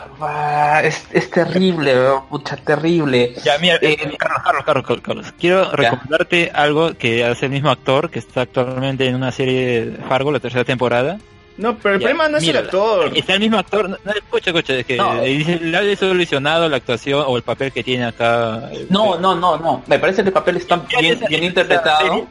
es, 0.82 1.06
es 1.12 1.30
terrible, 1.30 1.94
weón, 1.94 2.26
pucha, 2.28 2.56
terrible. 2.56 3.34
Ya, 3.44 3.58
mira, 3.58 3.76
Eh, 3.80 3.96
Carlos, 4.18 4.42
Carlos, 4.44 4.64
Carlos, 4.64 4.84
Carlos, 4.84 5.00
Carlos. 5.02 5.34
Quiero 5.38 5.70
recomendarte 5.70 6.50
algo 6.54 6.94
que 6.94 7.24
hace 7.24 7.46
el 7.46 7.52
mismo 7.52 7.70
actor 7.70 8.10
que 8.10 8.18
está 8.18 8.42
actualmente 8.42 9.06
en 9.06 9.14
una 9.14 9.30
serie 9.32 9.86
de 9.86 9.98
Fargo, 10.08 10.32
la 10.32 10.40
tercera 10.40 10.64
temporada. 10.64 11.18
No, 11.56 11.76
pero 11.76 11.94
el 11.94 12.00
Ya, 12.00 12.06
problema 12.08 12.28
no 12.28 12.38
es 12.38 12.48
el 12.48 12.56
actor. 12.56 13.12
Está 13.16 13.34
el 13.34 13.40
mismo 13.40 13.58
actor. 13.58 13.88
No, 13.88 13.96
no, 14.04 14.10
escucha, 14.10 14.50
escucha, 14.50 14.74
es 14.74 14.84
que 14.86 14.96
No. 14.96 15.14
le 15.22 15.92
ha 15.92 15.96
solucionado 15.96 16.68
la 16.68 16.78
actuación 16.78 17.22
o 17.28 17.36
el 17.36 17.44
papel 17.44 17.70
que 17.70 17.84
tiene 17.84 18.06
acá. 18.06 18.70
eh, 18.72 18.86
No, 18.90 19.20
no, 19.20 19.36
no, 19.36 19.56
no. 19.56 19.84
Me 19.86 20.00
parece 20.00 20.22
que 20.22 20.30
el 20.30 20.32
papel 20.34 20.56
está 20.56 20.84
Ya, 20.90 20.98
bien, 20.98 21.20
bien 21.28 21.44
interpretado. 21.44 22.08
serie- 22.08 22.24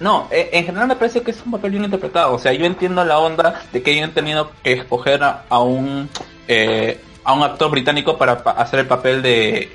no 0.00 0.28
eh, 0.30 0.50
en 0.52 0.64
general 0.66 0.88
me 0.88 0.96
parece 0.96 1.22
que 1.22 1.30
es 1.30 1.42
un 1.44 1.52
papel 1.52 1.70
bien 1.72 1.84
interpretado. 1.84 2.34
O 2.34 2.38
sea, 2.38 2.52
yo 2.52 2.64
entiendo 2.66 3.04
la 3.04 3.18
onda 3.18 3.62
de 3.72 3.82
que 3.82 3.92
hayan 3.92 4.12
tenido 4.12 4.50
que 4.62 4.72
escoger 4.72 5.22
a, 5.22 5.44
a 5.48 5.60
un 5.60 6.08
eh, 6.48 7.00
a 7.24 7.32
un 7.32 7.42
actor 7.42 7.70
británico 7.70 8.18
para 8.18 8.42
pa- 8.42 8.50
hacer 8.52 8.80
el 8.80 8.86
papel 8.86 9.22
de, 9.22 9.70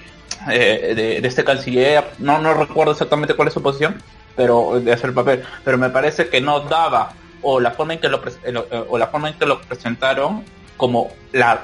eh, 0.52 0.93
de, 0.95 1.22
de 1.22 1.28
este 1.28 1.43
canciller. 1.45 2.04
No, 2.20 2.39
no 2.39 2.54
recuerdo 2.54 2.91
exactamente 2.91 3.36
cuál 3.36 3.48
es 3.48 3.54
su 3.54 3.62
posición, 3.64 4.02
pero 4.36 4.80
de 4.82 4.91
hacer 4.91 5.12
el 5.12 5.16
papel. 5.16 5.43
Pero 5.64 5.78
me 5.78 5.89
parece 5.89 6.28
que 6.28 6.41
no 6.41 6.60
daba 6.62 7.14
o 7.41 7.60
la 7.62 7.72
forma 7.72 7.93
en 7.93 8.00
que 8.00 8.10
lo 8.10 8.22
pres- 8.22 8.38
eh, 8.43 8.84
o 8.89 8.98
la 8.98 9.08
forma 9.08 9.30
en 9.30 9.36
que 9.36 9.45
lo 9.45 9.62
presentaron 9.62 10.43
como 10.76 11.10
la 11.32 11.62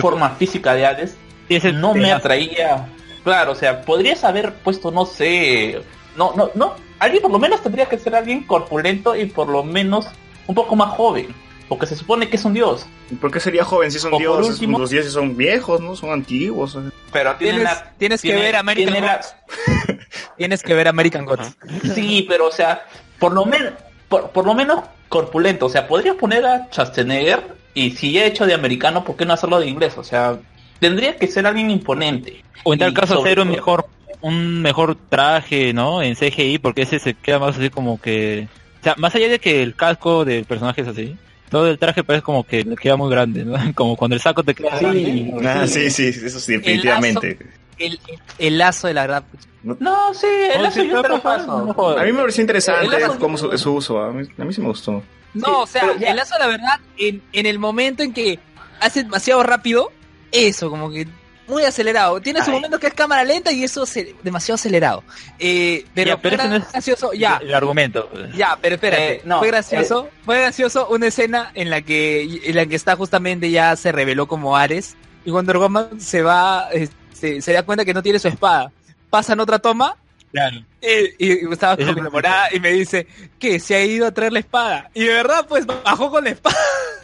forma 0.00 0.30
física 0.30 0.72
de 0.74 0.86
Hades 0.86 1.16
Sí, 1.48 1.56
ese 1.56 1.72
no 1.72 1.92
me 1.94 2.10
atraía. 2.12 2.86
Claro, 3.22 3.52
o 3.52 3.54
sea, 3.54 3.82
podrías 3.82 4.24
haber 4.24 4.54
puesto, 4.54 4.90
no 4.90 5.04
sé, 5.06 5.80
no, 6.16 6.32
no, 6.34 6.50
no, 6.54 6.74
alguien 6.98 7.22
por 7.22 7.30
lo 7.30 7.38
menos 7.38 7.62
tendría 7.62 7.86
que 7.86 7.98
ser 7.98 8.14
alguien 8.14 8.42
corpulento 8.44 9.14
y 9.16 9.26
por 9.26 9.48
lo 9.48 9.62
menos 9.62 10.06
un 10.46 10.54
poco 10.54 10.76
más 10.76 10.90
joven, 10.90 11.28
porque 11.68 11.86
se 11.86 11.96
supone 11.96 12.28
que 12.28 12.36
es 12.36 12.44
un 12.44 12.54
dios, 12.54 12.86
¿Por 13.20 13.30
qué 13.30 13.38
sería 13.38 13.64
joven 13.64 13.90
si 13.92 13.98
son 14.00 14.08
O 14.14 14.18
por 14.18 14.20
dioses? 14.20 14.48
último- 14.54 14.78
Los 14.80 14.90
dioses 14.90 15.12
son 15.12 15.36
viejos, 15.36 15.80
¿no? 15.80 15.94
Son 15.94 16.10
antiguos. 16.10 16.76
pero 17.12 17.36
tiene 17.36 17.58
Tienes, 17.58 17.62
la- 17.72 17.92
tienes 17.98 18.22
que 18.22 18.34
ver 18.34 18.56
American 18.56 18.92
tiene 18.94 19.06
la- 19.06 19.16
Gods. 19.16 19.34
Tienes 20.36 20.62
que 20.62 20.74
ver 20.74 20.88
American 20.88 21.24
Gods. 21.24 21.56
Sí, 21.94 22.24
pero 22.28 22.46
o 22.48 22.50
sea, 22.52 22.84
por 23.18 23.32
lo 23.32 23.44
menos, 23.46 23.72
por, 24.08 24.30
por 24.30 24.44
lo 24.44 24.54
menos 24.54 24.80
corpulento. 25.08 25.66
O 25.66 25.68
sea, 25.68 25.86
podrías 25.86 26.16
poner 26.16 26.44
a 26.46 26.66
Schwarzenegger 26.70 27.56
y 27.74 27.92
si 27.92 28.12
ya 28.12 28.24
he 28.24 28.26
hecho 28.26 28.44
de 28.46 28.54
americano, 28.54 29.04
¿por 29.04 29.16
qué 29.16 29.24
no 29.24 29.32
hacerlo 29.34 29.60
de 29.60 29.66
inglés? 29.68 29.96
O 29.96 30.04
sea, 30.04 30.38
tendría 30.80 31.16
que 31.16 31.26
ser 31.28 31.46
alguien 31.46 31.70
imponente. 31.70 32.44
O 32.64 32.72
en 32.72 32.78
tal 32.80 32.92
caso 32.92 33.20
hacer 33.20 33.38
un 33.38 33.46
todo- 33.46 33.54
mejor 33.56 33.86
un 34.20 34.62
mejor 34.62 34.96
traje, 35.08 35.72
¿no? 35.72 36.02
En 36.02 36.14
CGI, 36.16 36.58
porque 36.58 36.82
ese 36.82 36.98
se 36.98 37.14
queda 37.14 37.38
más 37.38 37.56
así 37.58 37.70
como 37.70 38.00
que... 38.00 38.48
O 38.80 38.84
sea, 38.84 38.94
más 38.98 39.14
allá 39.14 39.28
de 39.28 39.38
que 39.38 39.62
el 39.62 39.74
casco 39.74 40.24
del 40.24 40.44
personaje 40.44 40.82
es 40.82 40.88
así, 40.88 41.16
todo 41.50 41.68
el 41.68 41.78
traje 41.78 42.04
parece 42.04 42.22
como 42.22 42.44
que 42.44 42.62
le 42.64 42.76
queda 42.76 42.96
muy 42.96 43.10
grande, 43.10 43.44
¿no? 43.44 43.56
Como 43.74 43.96
cuando 43.96 44.14
el 44.16 44.20
saco 44.22 44.42
te 44.44 44.54
queda 44.54 44.78
grande. 44.78 45.32
Ah, 45.44 45.66
sí, 45.66 45.90
sí, 45.90 46.06
eso 46.08 46.38
sí, 46.40 46.52
definitivamente. 46.52 47.38
El, 47.78 47.98
el 48.38 48.58
lazo 48.58 48.86
de 48.88 48.94
la 48.94 49.02
verdad. 49.02 49.24
No, 49.62 50.14
sí, 50.14 50.26
el 50.54 50.62
lazo 50.62 50.80
sí, 50.80 50.88
yo 50.88 51.02
te 51.02 51.08
lo 51.08 51.16
no 51.16 51.22
paso. 51.22 51.72
jodas. 51.74 52.00
A 52.02 52.04
mí 52.04 52.12
me 52.12 52.20
pareció 52.20 52.40
interesante 52.42 52.86
El 52.86 52.92
lazo- 53.02 53.18
cómo 53.18 53.36
su, 53.36 53.56
su 53.58 53.74
uso. 53.74 54.00
A 54.02 54.12
mí, 54.12 54.26
a 54.38 54.44
mí 54.44 54.52
sí 54.52 54.60
me 54.60 54.68
gustó. 54.68 55.02
No, 55.34 55.62
o 55.62 55.66
sea, 55.66 55.90
el 56.00 56.16
lazo 56.16 56.34
de 56.34 56.40
la 56.40 56.46
verdad, 56.46 56.80
en, 56.96 57.20
en 57.32 57.46
el 57.46 57.58
momento 57.58 58.02
en 58.02 58.12
que 58.12 58.38
hace 58.80 59.02
demasiado 59.02 59.42
rápido, 59.42 59.90
eso, 60.32 60.70
como 60.70 60.90
que 60.90 61.06
muy 61.48 61.64
acelerado. 61.64 62.20
Tiene 62.20 62.40
su 62.44 62.50
Ay. 62.50 62.56
momento 62.56 62.78
que 62.78 62.88
es 62.88 62.94
cámara 62.94 63.24
lenta 63.24 63.52
y 63.52 63.64
eso 63.64 63.84
es 63.84 63.94
demasiado 64.22 64.56
acelerado. 64.56 65.04
Eh, 65.38 65.84
pero, 65.94 66.10
Ya, 66.10 66.16
pero 66.20 66.36
fue 66.38 66.48
no 66.48 66.56
es- 66.56 66.72
gracioso, 66.72 67.12
ya, 67.12 67.38
El 67.42 67.54
argumento. 67.54 68.10
ya, 68.34 68.58
pero 68.60 68.74
espérate, 68.76 69.12
Eh, 69.14 69.20
no, 69.24 69.38
fue 69.38 69.48
gracioso, 69.48 70.08
fue 70.24 70.38
gracioso 70.40 70.88
una 70.88 71.06
escena 71.06 71.50
en 71.54 71.70
la 71.70 71.82
que 71.82 72.40
en 72.44 72.56
la 72.56 72.66
que 72.66 72.76
está 72.76 72.96
justamente 72.96 73.50
ya 73.50 73.74
se 73.76 73.92
reveló 73.92 74.26
como 74.26 74.56
Ares 74.56 74.96
y 75.24 75.30
Wonder 75.30 75.58
Woman 75.58 76.00
se 76.00 76.22
va, 76.22 76.68
este, 76.72 77.40
se 77.42 77.52
da 77.52 77.62
cuenta 77.64 77.84
que 77.84 77.94
no 77.94 78.02
tiene 78.02 78.18
su 78.18 78.28
espada. 78.28 78.70
Pasan 79.10 79.40
otra 79.40 79.58
toma 79.58 79.96
Claro. 80.32 80.62
y, 80.82 81.24
y 81.26 81.44
Gustavo 81.46 81.80
Es 81.80 81.88
el- 81.88 81.94
conmemorada 81.94 82.48
y 82.52 82.60
me 82.60 82.70
dice 82.72 83.06
que 83.38 83.58
se 83.60 83.74
ha 83.76 83.84
ido 83.84 84.06
a 84.06 84.10
traer 84.12 84.32
la 84.32 84.40
espada. 84.40 84.90
Y 84.94 85.04
de 85.04 85.14
verdad, 85.14 85.46
pues 85.48 85.64
bajó 85.66 86.10
con 86.10 86.24
la 86.24 86.30
espada. 86.30 86.56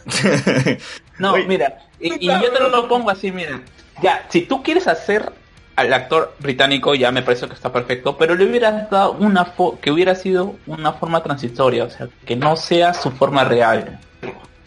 No, 1.19 1.33
Oye. 1.33 1.45
mira, 1.45 1.77
y, 1.99 2.25
y 2.25 2.27
yo 2.27 2.51
te 2.51 2.59
lo, 2.59 2.69
lo 2.69 2.87
pongo 2.87 3.09
así, 3.09 3.31
mira. 3.31 3.61
Ya, 4.01 4.25
si 4.29 4.41
tú 4.41 4.63
quieres 4.63 4.87
hacer 4.87 5.31
al 5.75 5.93
actor 5.93 6.35
británico, 6.39 6.93
ya 6.95 7.11
me 7.11 7.21
parece 7.21 7.47
que 7.47 7.53
está 7.53 7.71
perfecto, 7.71 8.17
pero 8.17 8.35
le 8.35 8.45
hubieras 8.45 8.89
dado 8.89 9.13
una 9.13 9.45
fo 9.45 9.79
que 9.79 9.91
hubiera 9.91 10.13
sido 10.15 10.55
una 10.67 10.93
forma 10.93 11.23
transitoria, 11.23 11.83
o 11.85 11.89
sea, 11.89 12.07
que 12.25 12.35
no 12.35 12.55
sea 12.55 12.93
su 12.93 13.11
forma 13.11 13.43
real. 13.43 13.99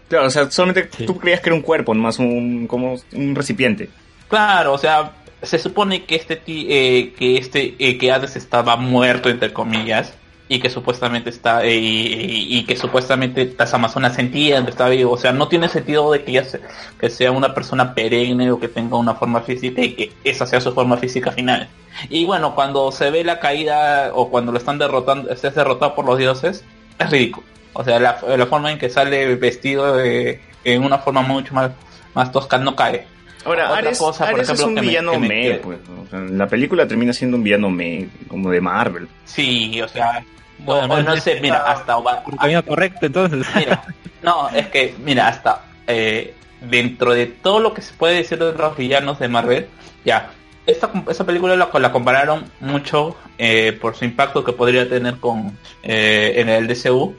Claro, 0.08 0.26
o 0.26 0.30
sea, 0.30 0.50
solamente 0.50 0.88
Sí. 0.96 1.06
tú 1.06 1.16
creías 1.18 1.40
que 1.40 1.48
era 1.48 1.56
un 1.56 1.62
cuerpo, 1.62 1.94
más 1.94 2.18
un, 2.18 2.66
como 2.66 2.96
un 3.12 3.34
recipiente. 3.34 3.88
Claro, 4.28 4.72
o 4.72 4.78
sea, 4.78 5.12
se 5.42 5.58
supone 5.58 6.04
que 6.04 6.16
este 6.16 6.40
eh, 6.46 7.12
que 7.16 7.36
este 7.38 7.74
eh, 7.78 7.98
que 7.98 8.10
Hades 8.10 8.36
estaba 8.36 8.76
muerto 8.76 9.28
entre 9.28 9.52
comillas 9.52 10.12
y 10.48 10.60
que 10.60 10.70
supuestamente 10.70 11.30
está 11.30 11.64
eh, 11.64 11.74
y, 11.76 12.58
y 12.58 12.64
que 12.64 12.76
supuestamente 12.76 13.54
las 13.58 13.74
amazonas 13.74 14.14
sentían 14.14 14.64
que 14.64 14.70
estaba 14.70 14.90
vivo, 14.90 15.12
o 15.12 15.16
sea, 15.16 15.32
no 15.32 15.48
tiene 15.48 15.68
sentido 15.68 16.12
de 16.12 16.22
que 16.24 16.44
se- 16.44 16.60
que 17.00 17.10
sea 17.10 17.32
una 17.32 17.52
persona 17.54 17.94
perenne 17.94 18.50
o 18.52 18.60
que 18.60 18.68
tenga 18.68 18.96
una 18.96 19.14
forma 19.14 19.40
física 19.40 19.82
y 19.82 19.92
que 19.94 20.12
esa 20.24 20.46
sea 20.46 20.60
su 20.60 20.72
forma 20.72 20.96
física 20.98 21.32
final. 21.32 21.68
Y 22.10 22.24
bueno, 22.26 22.54
cuando 22.54 22.92
se 22.92 23.10
ve 23.10 23.24
la 23.24 23.40
caída 23.40 24.10
o 24.14 24.28
cuando 24.30 24.52
lo 24.52 24.58
están 24.58 24.78
derrotando, 24.78 25.34
se 25.36 25.48
es 25.48 25.54
derrotado 25.54 25.94
por 25.94 26.04
los 26.04 26.18
dioses, 26.18 26.64
es 26.98 27.10
ridículo. 27.10 27.46
O 27.72 27.82
sea, 27.84 27.98
la, 28.00 28.18
la 28.36 28.46
forma 28.46 28.70
en 28.70 28.78
que 28.78 28.88
sale 28.88 29.34
vestido 29.36 30.00
eh, 30.00 30.40
en 30.64 30.84
una 30.84 30.98
forma 30.98 31.22
mucho 31.22 31.54
más 31.54 31.70
más 32.14 32.32
tosca 32.32 32.56
no 32.58 32.74
cae. 32.76 33.06
Ahora, 33.46 33.66
Otra 33.66 33.78
Ares, 33.78 33.98
cosa, 33.98 34.24
por 34.26 34.34
Ares 34.34 34.48
es 34.50 34.60
ejemplo, 34.60 34.66
un 34.68 34.74
que 34.74 34.80
me- 34.82 34.86
villano 34.88 35.12
que 35.12 35.18
me 35.18 35.54
pues. 35.62 35.78
¿no? 35.88 36.02
O 36.02 36.06
sea, 36.08 36.18
la 36.20 36.46
película 36.46 36.86
termina 36.86 37.12
siendo 37.12 37.36
un 37.36 37.42
villano 37.44 37.70
me, 37.70 38.08
como 38.28 38.50
de 38.50 38.60
Marvel. 38.60 39.08
Sí, 39.24 39.80
o 39.80 39.88
sea, 39.88 40.24
Bueno, 40.58 40.92
o- 40.94 41.02
no 41.02 41.16
sé, 41.16 41.38
mira, 41.40 41.58
hasta 41.64 41.96
camino 42.38 42.64
correcto, 42.64 43.06
entonces. 43.06 43.46
mira, 43.54 43.82
no, 44.22 44.48
es 44.50 44.66
que, 44.68 44.94
mira, 45.04 45.28
hasta 45.28 45.62
eh, 45.86 46.34
dentro 46.60 47.12
de 47.12 47.26
todo 47.26 47.60
lo 47.60 47.72
que 47.72 47.82
se 47.82 47.94
puede 47.94 48.16
decir 48.16 48.38
de 48.38 48.52
los 48.52 48.76
villanos 48.76 49.18
de 49.18 49.28
Marvel, 49.28 49.68
ya, 50.04 50.30
esta, 50.66 50.90
esta 51.08 51.24
película 51.24 51.54
la, 51.54 51.68
la 51.72 51.92
compararon 51.92 52.44
mucho 52.60 53.16
eh, 53.38 53.76
por 53.80 53.94
su 53.94 54.04
impacto 54.04 54.42
que 54.42 54.52
podría 54.52 54.88
tener 54.88 55.18
con 55.18 55.56
eh, 55.84 56.32
en 56.36 56.48
el 56.48 56.66
DCU, 56.66 57.14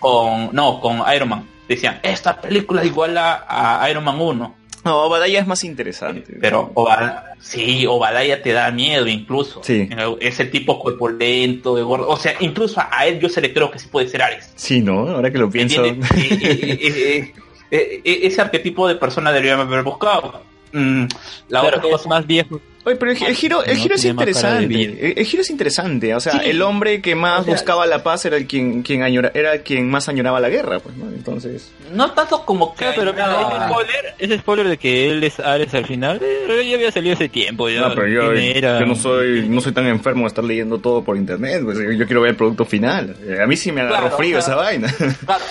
con, 0.00 0.48
no, 0.52 0.80
con 0.80 1.00
Iron 1.14 1.28
Man. 1.28 1.48
Decían, 1.68 2.00
esta 2.02 2.40
película 2.40 2.80
es 2.82 2.88
igual 2.88 3.16
a, 3.16 3.80
a 3.80 3.88
Iron 3.88 4.02
Man 4.04 4.16
1. 4.20 4.54
No, 4.84 5.08
Badaya 5.08 5.40
es 5.40 5.46
más 5.46 5.62
interesante. 5.64 6.36
Pero 6.40 6.70
Obadiah, 6.74 7.34
sí, 7.40 7.86
Obadiah 7.86 8.42
te 8.42 8.52
da 8.52 8.70
miedo 8.72 9.06
incluso. 9.06 9.62
Sí. 9.62 9.88
Es 10.20 10.40
el 10.40 10.50
tipo 10.50 10.78
corpulento, 10.80 11.76
de 11.76 11.82
gordo. 11.82 12.08
O 12.08 12.16
sea, 12.16 12.34
incluso 12.40 12.82
a 12.90 13.06
él 13.06 13.20
yo 13.20 13.28
se 13.28 13.40
le 13.40 13.52
creo 13.52 13.70
que 13.70 13.78
sí 13.78 13.88
puede 13.88 14.08
ser 14.08 14.22
Ares. 14.22 14.52
Sí, 14.56 14.80
¿no? 14.80 15.08
Ahora 15.08 15.30
que 15.30 15.38
lo 15.38 15.48
pienso. 15.50 15.84
Eh, 15.84 15.98
eh, 16.16 16.78
eh, 16.80 17.34
eh, 17.70 18.00
eh, 18.04 18.20
ese 18.24 18.40
arquetipo 18.40 18.88
de 18.88 18.96
persona 18.96 19.30
debería 19.32 19.54
haber 19.60 19.82
buscado. 19.82 20.42
Mm, 20.72 21.04
la 21.48 21.60
Claro, 21.60 21.76
otra 21.78 21.88
es 21.88 21.96
cosa, 21.96 22.08
más 22.08 22.26
viejo. 22.26 22.60
Oye, 22.84 22.96
pero 22.96 23.12
el, 23.12 23.22
el 23.22 23.34
giro, 23.36 23.62
el 23.64 23.74
No 23.76 23.80
giro 23.82 23.94
es 23.94 24.04
interesante. 24.04 24.74
El, 24.82 25.14
el 25.18 25.24
giro 25.24 25.42
es 25.42 25.50
interesante. 25.50 26.14
O 26.16 26.20
sea, 26.20 26.32
Sí. 26.32 26.38
el 26.50 26.60
hombre 26.62 27.00
que 27.00 27.14
más 27.14 27.42
O 27.42 27.44
sea, 27.44 27.52
buscaba 27.54 27.86
la 27.86 28.02
paz 28.02 28.24
era 28.24 28.36
el 28.36 28.48
quien, 28.48 28.82
quien 28.82 29.02
añora- 29.04 29.30
era 29.34 29.58
quien 29.58 29.88
más 29.88 30.08
añoraba 30.08 30.40
la 30.40 30.48
guerra, 30.48 30.80
pues, 30.80 30.96
¿no? 30.96 31.06
Entonces. 31.08 31.70
no 31.92 32.10
tanto 32.10 32.44
como 32.44 32.74
que. 32.74 32.86
Pero 32.96 33.12
ese 33.12 33.66
spoiler, 33.68 34.14
ese 34.18 34.38
spoiler 34.38 34.68
de 34.68 34.78
que 34.78 35.08
él 35.10 35.22
es 35.22 35.38
Ares 35.38 35.72
al 35.74 35.86
final, 35.86 36.20
eh, 36.22 36.68
ya 36.68 36.74
había 36.74 36.90
salido 36.90 37.14
hace 37.14 37.28
tiempo. 37.28 37.68
Ya, 37.68 37.82
No, 37.82 37.94
pero 37.94 38.08
yo, 38.08 38.32
¿Quién 38.32 38.56
era? 38.56 38.80
yo 38.80 38.86
no 38.86 38.96
soy, 38.96 39.48
no 39.48 39.60
soy 39.60 39.72
tan 39.72 39.86
enfermo 39.86 40.22
de 40.22 40.28
estar 40.28 40.42
leyendo 40.44 40.78
todo 40.78 41.04
por 41.04 41.16
internet. 41.16 41.62
pues, 41.64 41.78
yo, 41.78 42.04
quiero 42.06 42.20
ver 42.22 42.30
el 42.30 42.36
producto 42.36 42.64
final. 42.64 43.14
A 43.40 43.46
mí 43.46 43.56
sí 43.56 43.70
me 43.70 43.82
agarró 43.82 44.00
Claro, 44.08 44.16
frío 44.16 44.38
o 44.38 44.42
sea, 44.42 44.54
esa 44.54 44.60
vaina. 44.62 44.92
claro, 45.24 45.44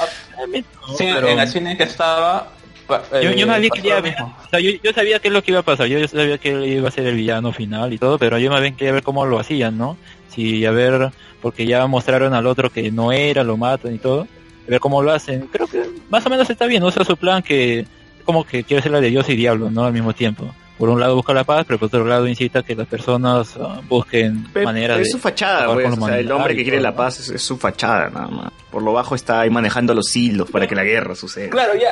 sí, 0.98 1.06
pero- 1.14 1.28
en 1.30 1.40
el 1.40 1.48
cine 1.48 1.78
que 1.78 1.84
estaba. 1.84 2.50
Yo, 3.22 3.32
yo 3.32 3.48
más 3.48 3.60
bien 3.60 3.72
quería 3.72 4.02
ver, 4.02 4.16
o 4.22 4.50
sea, 4.50 4.60
yo, 4.60 4.72
yo 4.84 4.92
sabía 4.94 5.20
qué 5.20 5.28
es 5.30 5.34
lo 5.34 5.42
que 5.44 5.52
iba 5.52 5.60
a 5.62 5.64
pasar, 5.64 5.88
yo, 5.88 6.00
yo 6.00 6.08
sabía 6.08 6.38
que 6.38 6.52
él 6.52 6.66
iba 6.66 6.88
a 6.90 6.92
ser 6.92 7.06
el 7.08 7.16
villano 7.16 7.52
final 7.52 7.94
y 7.94 7.98
todo, 7.98 8.18
pero 8.18 8.38
yo 8.38 8.50
más 8.52 8.62
bien 8.62 8.76
quería 8.76 8.94
ver 8.94 9.04
cómo 9.04 9.26
lo 9.26 9.40
hacían, 9.40 9.78
¿no? 9.78 9.98
Si, 10.30 10.66
a 10.66 10.72
ver, 10.72 11.12
porque 11.42 11.66
ya 11.66 11.86
mostraron 11.88 12.34
al 12.34 12.48
otro 12.48 12.70
que 12.70 12.92
no 12.92 13.12
era, 13.12 13.44
lo 13.44 13.58
matan 13.58 13.96
y 13.96 13.98
todo, 13.98 14.22
a 14.68 14.70
ver 14.72 14.80
cómo 14.80 15.02
lo 15.02 15.12
hacen. 15.12 15.48
Creo 15.52 15.68
que 15.68 15.84
más 16.10 16.26
o 16.26 16.30
menos 16.30 16.50
está 16.50 16.66
bien, 16.68 16.82
¿no? 16.82 16.88
O 16.88 16.92
sea, 16.92 17.04
su 17.04 17.18
plan 17.18 17.42
que, 17.42 17.86
como 18.26 18.46
que 18.46 18.64
quiere 18.64 18.82
ser 18.82 18.92
la 18.92 19.02
de 19.02 19.10
Dios 19.10 19.28
y 19.30 19.36
diablo, 19.36 19.70
¿no? 19.70 19.86
Al 19.86 19.94
mismo 19.94 20.14
tiempo. 20.14 20.54
Por 20.78 20.90
un 20.90 21.00
lado 21.00 21.16
busca 21.16 21.32
la 21.32 21.44
paz, 21.44 21.64
pero 21.68 21.78
por 21.78 21.88
otro 21.88 22.06
lado 22.06 22.28
incita 22.28 22.60
a 22.60 22.64
que 22.64 22.74
las 22.74 22.88
personas 22.88 23.56
ah, 23.62 23.82
busquen 23.88 24.46
Pe- 24.52 24.66
maneras 24.66 25.00
es 25.00 25.08
de... 25.08 25.12
su 25.12 25.20
fachada, 25.20 25.68
la 25.68 25.74
O 25.74 25.96
sea, 26.08 26.18
el 26.18 26.32
hombre 26.32 26.56
que 26.56 26.64
quiere 26.64 26.80
todo, 26.80 26.90
la 26.90 26.96
paz 26.96 27.20
es, 27.20 27.30
es 27.30 27.42
su 27.44 27.58
fachada, 27.58 28.10
nada 28.10 28.28
más. 28.30 28.52
Por 28.72 28.82
lo 28.82 28.92
bajo 28.92 29.14
está 29.14 29.42
ahí 29.42 29.52
manejando 29.52 29.94
los 29.94 30.16
hilos 30.16 30.50
para 30.50 30.66
que 30.66 30.74
la 30.74 30.84
guerra 30.84 31.14
suceda. 31.14 31.52
Claro, 31.52 31.74
ya. 31.76 31.90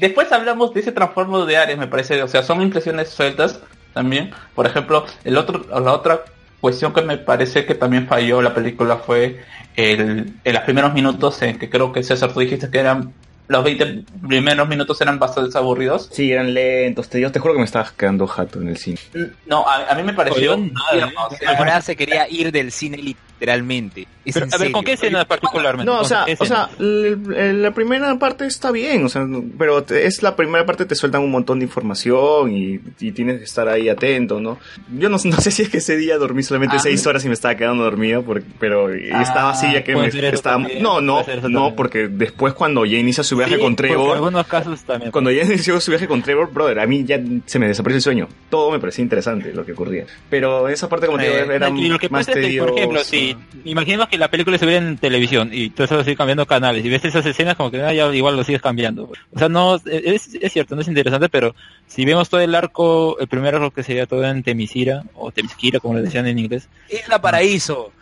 Después 0.00 0.32
hablamos 0.32 0.74
de 0.74 0.80
ese 0.80 0.92
transformo 0.92 1.44
de 1.46 1.56
Ares, 1.56 1.78
me 1.78 1.86
parece. 1.86 2.22
O 2.22 2.28
sea, 2.28 2.42
son 2.42 2.62
impresiones 2.62 3.10
sueltas 3.10 3.60
también. 3.92 4.32
Por 4.54 4.66
ejemplo, 4.66 5.06
el 5.24 5.36
otro, 5.36 5.64
la 5.68 5.92
otra 5.92 6.24
cuestión 6.60 6.92
que 6.92 7.02
me 7.02 7.16
parece 7.16 7.64
que 7.64 7.74
también 7.74 8.06
falló 8.06 8.42
la 8.42 8.54
película 8.54 8.96
fue 8.96 9.40
el, 9.76 10.34
en 10.44 10.54
los 10.54 10.62
primeros 10.64 10.92
minutos 10.92 11.40
en 11.42 11.58
que 11.58 11.70
creo 11.70 11.92
que 11.92 12.02
César 12.02 12.32
tú 12.32 12.40
dijiste 12.40 12.70
que 12.70 12.78
eran 12.78 13.12
los 13.50 13.64
20 13.64 14.04
primeros 14.28 14.68
minutos 14.68 15.00
eran 15.00 15.18
bastante 15.18 15.58
aburridos. 15.58 16.08
Sí, 16.12 16.30
eran 16.30 16.54
lentos. 16.54 17.08
Te, 17.08 17.20
yo 17.20 17.32
te 17.32 17.40
juro 17.40 17.54
que 17.54 17.58
me 17.60 17.64
estabas 17.64 17.90
quedando 17.92 18.26
jato 18.26 18.60
en 18.60 18.68
el 18.68 18.76
cine. 18.76 18.98
No, 19.46 19.66
a, 19.68 19.90
a 19.90 19.94
mí 19.96 20.02
me 20.04 20.14
pareció 20.14 20.54
Oye, 20.54 20.70
nada, 20.72 20.90
tierno, 20.92 21.26
o 21.26 21.34
sea, 21.36 21.50
Ahora 21.58 21.82
se 21.82 21.96
quería 21.96 22.28
ir 22.28 22.52
del 22.52 22.70
cine 22.70 22.96
literalmente. 22.98 24.06
Es 24.24 24.34
Pero, 24.34 24.46
a 24.52 24.58
ver, 24.58 24.70
¿con 24.70 24.84
qué 24.84 24.92
escena 24.92 25.24
particularmente? 25.24 25.86
No, 25.90 25.94
o 25.96 25.98
¿Con 26.00 26.08
sea, 26.08 26.26
o 26.38 26.44
sea, 26.44 26.68
la 26.78 27.70
primera 27.72 28.18
parte 28.18 28.44
está 28.46 28.70
bien, 28.70 29.04
o 29.04 29.08
sea, 29.08 29.26
pero 29.58 29.82
te- 29.82 30.04
es 30.06 30.22
la 30.22 30.36
primera 30.36 30.66
parte 30.66 30.84
te 30.84 30.94
sueltan 30.94 31.22
un 31.22 31.30
montón 31.30 31.58
de 31.58 31.64
información 31.64 32.52
y, 32.52 32.80
y 33.00 33.12
tienes 33.12 33.38
que 33.38 33.44
estar 33.44 33.66
ahí 33.68 33.88
atento, 33.88 34.40
¿no? 34.40 34.58
Yo 34.98 35.08
no, 35.08 35.16
no 35.24 35.36
sé 35.40 35.50
si 35.50 35.62
es 35.62 35.70
que 35.70 35.78
ese 35.78 35.96
día 35.96 36.18
dormí 36.18 36.42
solamente 36.42 36.76
Ah. 36.76 36.80
seis 36.80 37.04
horas 37.06 37.24
y 37.24 37.28
me 37.28 37.34
estaba 37.34 37.54
quedando 37.56 37.82
dormido, 37.82 38.22
porque, 38.22 38.46
pero 38.58 38.90
estaba 38.92 39.50
así 39.50 39.72
ya 39.72 39.82
que 39.82 39.94
puede 39.94 40.12
me 40.20 40.28
estaba... 40.28 40.56
también, 40.56 40.82
No, 40.82 41.00
no, 41.00 41.24
no, 41.48 41.74
porque 41.74 42.08
después 42.08 42.52
cuando 42.52 42.84
ya 42.84 42.98
inicia 42.98 43.24
su 43.24 43.36
viaje 43.40 43.56
Sí, 43.56 43.60
con 43.60 43.74
porque 43.74 43.88
En 43.88 43.94
Trevor, 43.96 44.14
algunos 44.16 44.46
casos 44.46 44.80
también. 44.82 45.10
cuando 45.10 45.30
ya 45.30 45.42
inició 45.44 45.80
su 45.80 45.90
viaje 45.90 46.06
con 46.06 46.22
Trevor, 46.22 46.52
brother, 46.52 46.78
a 46.80 46.86
mí 46.86 47.04
ya 47.04 47.20
se 47.46 47.58
me 47.58 47.66
desapareció 47.66 47.96
el 47.96 48.02
sueño. 48.02 48.28
Todo 48.48 48.70
me 48.70 48.78
parecía 48.78 49.02
interesante 49.02 49.52
lo 49.52 49.64
que 49.66 49.72
ocurría. 49.72 50.06
Pero 50.30 50.68
esa 50.68 50.88
parte, 50.88 51.06
como 51.06 51.18
te 51.18 51.24
digo, 51.24 51.52
era 51.52 51.68
y 51.70 51.88
lo 51.88 51.98
que 51.98 52.08
más 52.08 52.26
pasa 52.26 52.38
es 52.38 52.46
que, 52.46 52.58
por 52.60 52.70
ejemplo, 52.78 53.04
si 53.04 53.36
imaginemos 53.64 54.08
que 54.08 54.18
la 54.18 54.28
película 54.30 54.56
se 54.58 54.66
ve 54.66 54.76
en 54.76 54.98
televisión 54.98 55.50
y 55.52 55.70
tú 55.70 55.82
estás 55.82 56.00
así 56.00 56.14
cambiando 56.16 56.46
canales 56.46 56.84
y 56.84 56.88
ves 56.88 57.04
esas 57.04 57.26
escenas 57.26 57.56
como 57.56 57.70
que 57.70 57.82
ah, 57.82 57.92
ya 57.92 58.14
igual 58.14 58.36
lo 58.36 58.44
sigues 58.44 58.62
cambiando. 58.62 59.10
O 59.32 59.38
sea, 59.38 59.48
no, 59.48 59.76
es, 59.86 60.34
es 60.34 60.52
cierto, 60.52 60.74
no 60.74 60.82
es 60.82 60.88
interesante, 60.88 61.28
pero 61.28 61.54
si 61.86 62.04
vemos 62.04 62.28
todo 62.28 62.40
el 62.40 62.54
arco, 62.54 63.18
el 63.18 63.28
primer 63.28 63.54
arco 63.54 63.70
que 63.70 63.82
sería 63.82 64.06
todo 64.06 64.24
en 64.24 64.42
Temisira, 64.42 65.02
o 65.14 65.30
Temisquira, 65.32 65.80
como 65.80 65.94
le 65.94 66.02
decían 66.02 66.26
en 66.26 66.38
inglés, 66.38 66.68
Isla 66.90 67.20
Paraíso. 67.20 67.92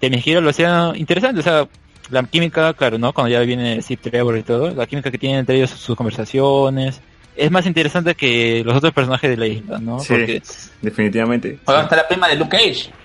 Temisquira 0.00 0.40
lo 0.40 0.50
hacía 0.50 0.92
interesante, 0.96 1.40
o 1.40 1.42
sea, 1.42 1.68
la 2.10 2.22
química, 2.24 2.72
claro, 2.74 2.98
¿no? 2.98 3.12
Cuando 3.12 3.30
ya 3.30 3.40
viene 3.40 3.80
Steve 3.82 4.00
Trevor 4.02 4.38
y 4.38 4.42
todo, 4.42 4.70
la 4.70 4.86
química 4.86 5.10
que 5.10 5.18
tienen 5.18 5.40
entre 5.40 5.56
ellos, 5.56 5.70
sus 5.70 5.96
conversaciones, 5.96 7.00
es 7.36 7.50
más 7.50 7.66
interesante 7.66 8.14
que 8.14 8.62
los 8.64 8.76
otros 8.76 8.92
personajes 8.92 9.30
de 9.30 9.36
la 9.36 9.46
isla, 9.46 9.78
¿no? 9.78 10.00
Sí, 10.00 10.08
Porque 10.08 10.42
definitivamente. 10.80 11.58
Juega 11.64 11.80
hasta 11.82 11.96
la 11.96 12.08
prima 12.08 12.28
de 12.28 12.36
Luke 12.36 12.56
Cage. 12.56 12.90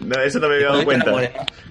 No, 0.00 0.20
eso 0.20 0.40
no 0.40 0.48
me 0.48 0.56
había 0.56 0.66
dado 0.66 0.84
cuenta. 0.84 1.14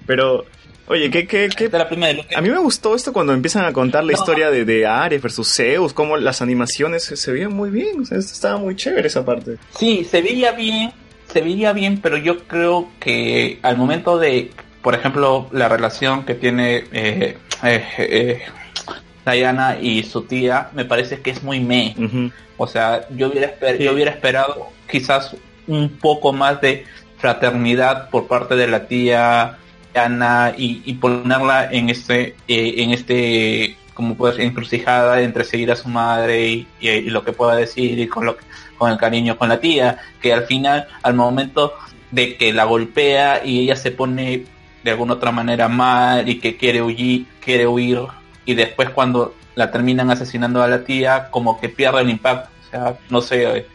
Pero, 0.06 0.46
oye, 0.86 1.10
¿qué, 1.10 1.26
qué, 1.26 1.50
qué? 1.54 1.68
La 1.68 1.86
prima 1.86 2.06
de 2.06 2.14
Luke 2.14 2.28
Cage. 2.28 2.38
A 2.38 2.40
mí 2.40 2.48
me 2.48 2.56
gustó 2.60 2.94
esto 2.94 3.12
cuando 3.12 3.34
empiezan 3.34 3.66
a 3.66 3.74
contar 3.74 4.04
la 4.04 4.14
historia 4.14 4.50
de, 4.50 4.64
de 4.64 4.86
Ares 4.86 5.20
versus 5.20 5.54
Zeus, 5.54 5.92
cómo 5.92 6.16
las 6.16 6.40
animaciones 6.40 7.04
se, 7.04 7.18
se 7.18 7.30
veían 7.30 7.52
muy 7.52 7.68
bien, 7.68 8.00
o 8.00 8.04
sea, 8.06 8.16
estaba 8.16 8.56
muy 8.56 8.74
chévere 8.74 9.06
esa 9.06 9.22
parte. 9.22 9.58
Sí, 9.76 10.06
se 10.10 10.22
veía 10.22 10.52
bien, 10.52 10.92
se 11.30 11.42
veía 11.42 11.74
bien, 11.74 12.00
pero 12.00 12.16
yo 12.16 12.38
creo 12.44 12.88
que 12.98 13.58
al 13.60 13.76
momento 13.76 14.18
de, 14.18 14.50
por 14.82 14.94
ejemplo, 14.94 15.48
la 15.52 15.68
relación 15.68 16.24
que 16.24 16.34
tiene 16.34 16.84
eh, 16.92 17.38
eh, 17.62 17.84
eh, 17.98 18.42
Diana 19.24 19.78
y 19.80 20.02
su 20.02 20.22
tía, 20.22 20.70
me 20.74 20.84
parece 20.84 21.20
que 21.20 21.30
es 21.30 21.42
muy 21.42 21.60
me. 21.60 21.94
O 22.56 22.66
sea, 22.66 23.06
yo 23.10 23.28
hubiera, 23.28 23.48
esper- 23.58 23.78
yo 23.78 23.92
hubiera 23.92 24.10
esperado 24.10 24.68
quizás 24.90 25.36
un 25.66 25.88
poco 26.00 26.32
más 26.32 26.60
de 26.60 26.84
fraternidad 27.18 28.10
por 28.10 28.26
parte 28.26 28.56
de 28.56 28.66
la 28.66 28.86
tía 28.86 29.58
Ana 29.94 30.54
y, 30.56 30.82
y 30.84 30.94
ponerla 30.94 31.68
en 31.70 31.88
este, 31.90 32.34
eh, 32.48 32.74
en 32.78 32.90
este, 32.92 33.76
como 33.94 34.16
puedes 34.16 34.38
encrucijada 34.38 35.20
entre 35.20 35.44
seguir 35.44 35.70
a 35.70 35.76
su 35.76 35.88
madre 35.88 36.46
y, 36.48 36.66
y- 36.80 36.88
y 36.88 37.10
lo 37.10 37.24
que 37.24 37.32
pueda 37.32 37.54
decir 37.56 37.98
y 37.98 38.08
con 38.08 38.24
lo 38.26 38.36
que- 38.36 38.44
con 38.78 38.90
el 38.90 38.98
cariño 38.98 39.38
con 39.38 39.48
la 39.48 39.60
tía, 39.60 39.98
que 40.20 40.32
al 40.32 40.44
final, 40.46 40.88
al 41.02 41.14
momento 41.14 41.74
de 42.10 42.36
que 42.36 42.52
la 42.52 42.64
golpea 42.64 43.42
y 43.44 43.60
ella 43.60 43.76
se 43.76 43.92
pone 43.92 44.44
de 44.82 44.90
alguna 44.90 45.14
otra 45.14 45.30
manera 45.32 45.68
mal 45.68 46.28
y 46.28 46.38
que 46.38 46.56
quiere 46.56 46.82
huir, 46.82 47.26
quiere 47.44 47.66
huir 47.66 48.00
y 48.44 48.54
después 48.54 48.90
cuando 48.90 49.34
la 49.54 49.70
terminan 49.70 50.10
asesinando 50.10 50.62
a 50.62 50.68
la 50.68 50.84
tía 50.84 51.28
como 51.30 51.60
que 51.60 51.68
pierde 51.68 52.00
el 52.00 52.10
impacto, 52.10 52.48
o 52.66 52.70
sea, 52.70 52.96
no 53.10 53.20
sé, 53.20 53.58
eh, 53.58 53.66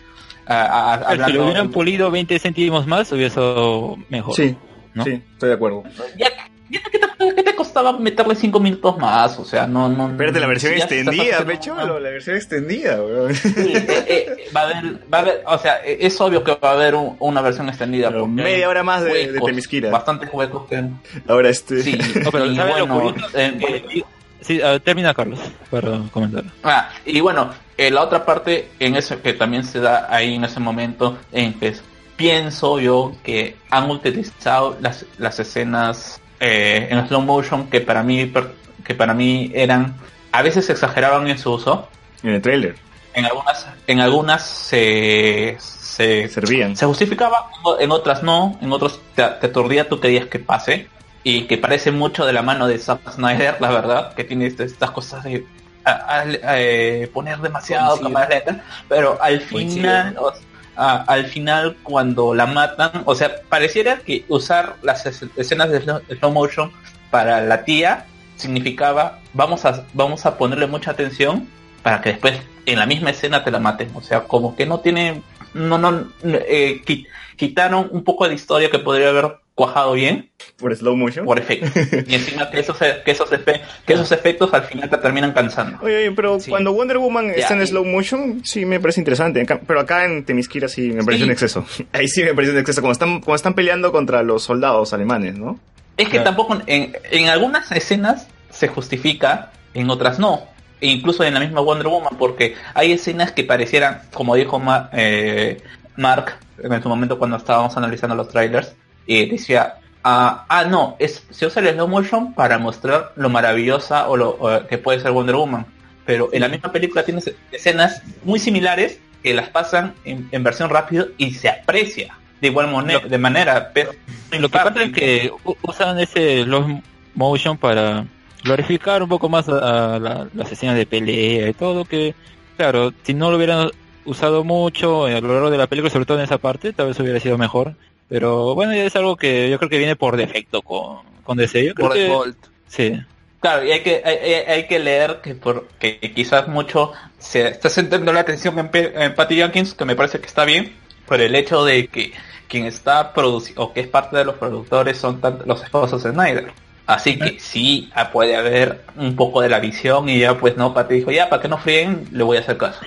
a- 0.48 0.94
a- 0.94 1.26
si 1.28 1.32
lo 1.34 1.44
hubieran 1.46 1.70
pulido 1.70 2.10
20 2.12 2.40
céntimos 2.40 2.88
más, 2.88 3.12
hubiese 3.12 3.36
sido 3.36 3.98
mejor. 4.10 4.34
Sí, 4.36 4.56
¿no? 4.94 5.04
sí, 5.04 5.22
estoy 5.34 5.50
de 5.50 5.56
acuerdo. 5.56 5.84
ya 6.18 6.28
¿qué, 6.72 6.80
te, 7.00 7.36
qué 7.36 7.44
te 7.44 7.56
costaba 7.56 7.94
meterle 7.98 8.36
cinco 8.36 8.60
minutos 8.60 8.98
más? 8.98 9.38
O 9.40 9.46
sea, 9.46 9.66
no, 9.68 9.90
no. 9.90 10.10
Espérate, 10.10 10.40
la 10.40 10.48
versión 10.48 10.74
si 10.74 10.80
extendida, 10.80 11.24
haciendo- 11.38 11.46
pechuelo, 11.46 12.00
la 12.00 12.10
versión 12.10 12.36
extendida, 12.36 13.02
weón. 13.02 13.34
Sí, 13.36 13.50
eh, 13.58 13.86
eh, 14.08 14.36
va 14.56 14.62
a 14.62 14.64
haber, 14.64 14.86
va 15.14 15.18
a 15.18 15.22
haber, 15.22 15.44
o 15.46 15.58
sea, 15.58 15.78
eh, 15.86 15.98
es 16.02 16.20
obvio 16.22 16.44
que 16.44 16.52
va 16.56 16.70
a 16.70 16.74
haber 16.74 16.96
un- 16.96 17.16
una 17.20 17.42
versión 17.42 17.70
extendida. 17.70 18.10
Pero 18.10 18.22
porque 18.22 18.42
media 18.44 18.70
hora 18.70 18.84
más 18.84 19.04
de- 19.04 19.12
de 19.14 19.32
huecos, 19.34 19.48
Temisquira. 19.50 19.90
Bastantes 19.92 20.30
huecos 20.34 20.68
que. 20.68 20.84
Ahora 21.28 21.50
este... 21.50 21.82
Sí, 21.84 21.98
No, 22.24 22.32
pero 22.32 22.46
y 22.46 22.56
¿sabes 22.56 22.78
lo 22.80 22.88
bueno, 22.88 23.28
eh, 23.34 23.58
Eh, 23.94 24.04
sí, 24.42 24.60
termina 24.84 25.14
Carlos, 25.14 25.40
para 25.70 26.00
comentar. 26.12 26.44
Ah, 26.64 26.90
y 27.06 27.20
bueno, 27.20 27.52
eh, 27.78 27.92
la 27.92 28.02
otra 28.04 28.26
parte 28.26 28.70
en 28.80 28.96
ese 28.96 29.18
que 29.20 29.34
también 29.34 29.64
se 29.64 29.80
da 29.80 30.08
ahí 30.10 30.36
en 30.36 30.44
ese 30.44 30.60
momento 30.60 31.18
en 31.32 31.54
que 31.60 31.70
es- 31.70 31.84
pienso 32.16 32.80
yo 32.80 33.14
que 33.24 33.56
han 33.70 33.90
utilizado 33.92 34.76
las, 34.82 35.06
las 35.20 35.40
escenas 35.40 36.20
eh, 36.40 36.88
en 36.90 37.08
slow 37.08 37.22
motion 37.22 37.70
que 37.70 37.82
para 37.82 38.04
mí 38.04 38.26
per- 38.26 38.54
que 38.84 38.94
para 38.96 39.14
mí 39.14 39.52
eran 39.54 39.96
a 40.32 40.42
veces 40.42 40.70
exageraban 40.70 41.28
en 41.28 41.38
su 41.38 41.54
uso. 41.54 41.88
En 42.24 42.32
el 42.32 42.42
trailer, 42.42 42.76
en 43.14 43.26
algunas 43.26 43.68
en 43.88 44.00
algunas 44.00 44.44
se 44.44 45.58
se, 45.60 46.28
servían. 46.30 46.76
se 46.76 46.86
justificaba 46.86 47.48
en 47.80 47.92
otras 47.92 48.22
no 48.24 48.58
en 48.62 48.72
otros 48.72 49.00
te, 49.16 49.24
te 49.24 49.48
aturdía 49.48 49.88
tú 49.90 50.00
querías 50.00 50.28
que 50.28 50.40
pase. 50.40 50.88
Y 51.24 51.42
que 51.42 51.58
parece 51.58 51.92
mucho 51.92 52.26
de 52.26 52.32
la 52.32 52.42
mano 52.42 52.68
de 52.68 52.78
Zack 52.80 53.12
Snyder 53.12 53.58
la 53.60 53.70
verdad 53.70 54.14
que 54.14 54.24
tiene 54.24 54.46
este- 54.48 54.64
estas 54.64 54.92
cosas 54.92 55.24
de 55.26 55.46
a- 55.84 56.20
a- 56.22 56.24
eh, 56.60 57.10
poner 57.14 57.40
demasiado 57.40 58.00
cámara 58.00 58.30
lenta. 58.30 58.64
Pero 58.88 59.18
al 59.22 59.42
final 59.42 60.16
o- 60.20 60.32
al 60.78 61.26
final 61.26 61.78
cuando 61.84 62.34
la 62.36 62.46
matan 62.46 63.04
o 63.06 63.16
sea 63.16 63.38
pareciera 63.50 63.98
que 64.00 64.26
usar 64.30 64.76
las 64.84 65.06
es- 65.06 65.26
escenas 65.36 65.70
de 65.72 65.82
slow, 65.82 66.32
motion 66.32 66.72
para 67.12 67.42
la 67.42 67.64
tía 67.66 68.06
significaba 68.36 69.20
vamos 69.34 69.66
a 69.66 69.86
vamos 69.94 70.26
a 70.26 70.38
ponerle 70.38 70.68
mucha 70.68 70.92
atención 70.92 71.48
para 71.84 72.02
que 72.02 72.10
después 72.10 72.40
en 72.66 72.78
la 72.80 72.86
misma 72.86 73.10
escena 73.10 73.44
te 73.44 73.52
la 73.52 73.60
maten 73.60 73.90
o 73.96 74.02
sea 74.02 74.22
como 74.22 74.56
que 74.56 74.66
no 74.66 74.80
tiene 74.80 75.22
no 75.54 75.78
no 75.78 76.08
eh, 76.24 76.82
qui- 76.86 77.08
quitaron 77.36 77.88
un 77.92 78.04
poco 78.04 78.28
de 78.28 78.36
historia 78.36 78.70
que 78.70 78.80
podría 78.80 79.10
haber 79.10 79.38
cuajado 79.58 79.94
bien 79.94 80.30
Por 80.60 80.74
slow 80.76 80.96
motion. 80.96 81.26
por 81.26 81.40
efecto 81.40 81.68
y 82.08 82.14
encima 82.14 82.48
que 82.52 82.60
esos 82.60 82.78
que 82.78 83.10
esos 83.12 83.32
efe- 83.32 83.60
que 83.88 83.94
esos 83.94 84.12
efectos 84.12 84.54
al 84.54 84.62
final 84.66 84.88
te 84.88 84.98
terminan 84.98 85.32
cansando 85.34 85.80
Oye, 85.82 85.98
oye, 85.98 86.12
pero 86.12 86.40
Sí. 86.40 86.52
cuando 86.52 86.72
Wonder 86.74 87.00
Woman 87.00 87.32
está 87.32 87.56
en 87.56 87.64
y- 87.64 87.68
slow 87.68 87.84
motion, 87.84 88.42
sí 88.46 88.66
me 88.66 88.80
parece 88.80 89.02
interesante. 89.02 89.44
Pero 89.66 89.80
acá 89.80 90.06
en 90.06 90.24
Temisquira 90.26 90.68
sí 90.68 90.92
me 90.92 91.04
parece 91.04 91.22
Sí. 91.22 91.24
un 91.24 91.32
exceso. 91.32 91.66
Ahí 91.92 92.08
sí 92.08 92.22
me 92.24 92.36
parece 92.36 92.54
un 92.54 92.60
exceso. 92.60 92.82
Cuando 92.82 92.92
están, 92.94 93.10
cuando 93.22 93.36
están 93.36 93.56
peleando 93.56 93.92
contra 93.92 94.22
los 94.22 94.44
soldados 94.44 94.94
alemanes, 94.94 95.40
¿no? 95.40 95.60
Es 95.98 96.06
que 96.06 96.12
Claro. 96.12 96.26
tampoco 96.26 96.62
en, 96.68 96.96
en 97.10 97.28
algunas 97.30 97.72
escenas 97.72 98.28
se 98.52 98.68
justifica, 98.68 99.52
en 99.74 99.90
otras 99.90 100.20
no. 100.20 100.44
E 100.82 100.88
incluso 100.88 101.24
en 101.24 101.34
la 101.34 101.40
misma 101.40 101.62
Wonder 101.62 101.88
Woman, 101.88 102.16
porque 102.20 102.54
hay 102.76 102.92
escenas 102.92 103.32
que 103.32 103.44
parecieran, 103.44 104.02
como 104.14 104.36
dijo 104.36 104.60
Ma- 104.60 104.92
eh, 104.94 105.58
Mark 105.96 106.38
en 106.62 106.84
su 106.84 106.90
momento 106.90 107.18
cuando 107.18 107.38
estábamos 107.38 107.76
analizando 107.76 108.16
los 108.16 108.30
trailers, 108.30 108.76
y 109.08 109.26
decía, 109.26 109.76
ah, 110.04 110.46
ah, 110.50 110.66
no, 110.66 110.96
es, 111.00 111.24
se 111.32 111.46
usa 111.48 111.62
el 111.62 111.74
slow 111.74 111.88
motion 111.88 112.34
para 112.34 112.58
mostrar 112.60 113.14
lo 113.16 113.30
maravillosa 113.30 114.08
o 114.10 114.16
lo 114.18 114.30
o 114.32 114.68
que 114.68 114.78
puede 114.78 115.00
ser 115.00 115.12
Wonder 115.12 115.36
Woman. 115.36 115.66
Pero 116.06 116.30
en 116.32 116.42
la 116.42 116.48
misma 116.50 116.72
película 116.72 117.04
tienes 117.04 117.34
escenas 117.52 118.02
muy 118.24 118.40
similares 118.40 119.00
que 119.24 119.34
las 119.34 119.50
pasan 119.50 119.94
en, 120.06 120.28
en 120.32 120.44
versión 120.44 120.70
rápido 120.70 121.08
y 121.18 121.32
se 121.32 121.50
aprecia 121.50 122.16
de 122.40 122.48
igual 122.50 122.68
mone- 122.68 123.00
de 123.00 123.18
manera. 123.18 123.72
Pero 123.74 123.92
Lo 124.32 124.48
que 124.50 124.58
pasa 124.58 124.84
es 124.84 124.92
que 124.92 125.32
usan 125.64 126.00
ese 126.00 126.44
slow 126.44 126.82
motion 127.16 127.58
para 127.58 128.06
glorificar 128.44 129.02
un 129.04 129.10
poco 129.10 129.28
más 129.28 129.50
a, 129.50 129.96
a 129.96 130.00
la- 130.00 130.28
las 130.34 130.52
escenas 130.52 130.76
de 130.76 130.86
pelea 130.86 131.50
y 131.50 131.54
todo, 131.54 131.84
que 131.86 132.14
claro, 132.56 132.94
si 133.04 133.14
no 133.14 133.30
lo 133.32 133.38
hubieran 133.38 133.70
usado 134.06 134.44
mucho 134.46 135.06
a 135.08 135.20
lo 135.20 135.34
largo 135.34 135.50
de 135.50 135.58
la 135.58 135.68
película, 135.68 135.92
sobre 135.92 136.06
todo 136.06 136.18
en 136.20 136.24
esa 136.24 136.38
parte, 136.38 136.72
tal 136.72 136.88
vez 136.88 137.00
hubiera 137.00 137.20
sido 137.20 137.38
mejor. 137.38 137.74
Pero 138.10 138.56
bueno, 138.56 138.74
ya 138.74 138.84
es 138.86 138.96
algo 138.96 139.18
que 139.18 139.50
yo 139.50 139.58
creo 139.58 139.70
que 139.70 139.78
viene 139.78 139.96
por 139.96 140.16
defecto 140.18 140.62
con, 140.62 141.00
con 141.24 141.38
DC. 141.38 141.66
Yo 141.66 141.74
creo 141.76 141.88
Por 141.88 141.96
que, 141.98 142.04
default. 142.04 142.38
sí. 142.68 143.00
Claro, 143.40 143.64
y 143.66 143.72
hay 143.72 143.82
que, 143.84 144.02
hay, 144.04 144.34
hay- 144.34 144.68
que 144.68 144.80
leer 144.80 145.20
que, 145.22 145.36
por, 145.36 145.68
que 145.80 146.00
quizás 146.16 146.48
mucho 146.48 146.92
se 147.20 147.48
está 147.48 147.70
centrando 147.70 148.12
la 148.12 148.22
atención 148.22 148.58
en, 148.58 148.70
Pe- 148.70 148.94
en 148.96 149.14
Patty 149.14 149.36
Jenkins, 149.36 149.74
que 149.76 149.86
me 149.86 149.96
parece 149.96 150.20
que 150.20 150.26
está 150.26 150.44
bien, 150.44 150.74
por 151.06 151.22
el 151.22 151.36
hecho 151.36 151.64
de 151.64 151.88
que 151.88 152.14
quien 152.48 152.66
está 152.66 153.14
produciendo, 153.14 153.62
o 153.64 153.74
que 153.74 153.82
es 153.82 153.88
parte 153.88 154.18
de 154.18 154.26
los 154.26 154.36
productores, 154.36 154.98
son 154.98 155.22
los 155.46 155.64
esposos 155.64 156.02
de 156.04 156.12
Snyder. 156.12 156.52
Así 156.88 157.20
que 157.20 157.40
sí, 157.40 157.92
ah, 157.94 158.12
puede 158.12 158.36
haber 158.38 158.82
un 158.96 159.16
poco 159.16 159.42
de 159.42 159.50
la 159.50 159.60
visión 159.60 160.08
y 160.10 160.20
ya 160.20 160.38
pues 160.38 160.56
no, 160.58 160.74
Patty 160.74 160.96
dijo, 160.96 161.12
ya, 161.12 161.30
para 161.30 161.42
que 161.42 161.48
no 161.50 161.58
fríen, 161.58 162.08
le 162.14 162.24
voy 162.24 162.38
a 162.38 162.40
hacer 162.40 162.58
caso. 162.58 162.80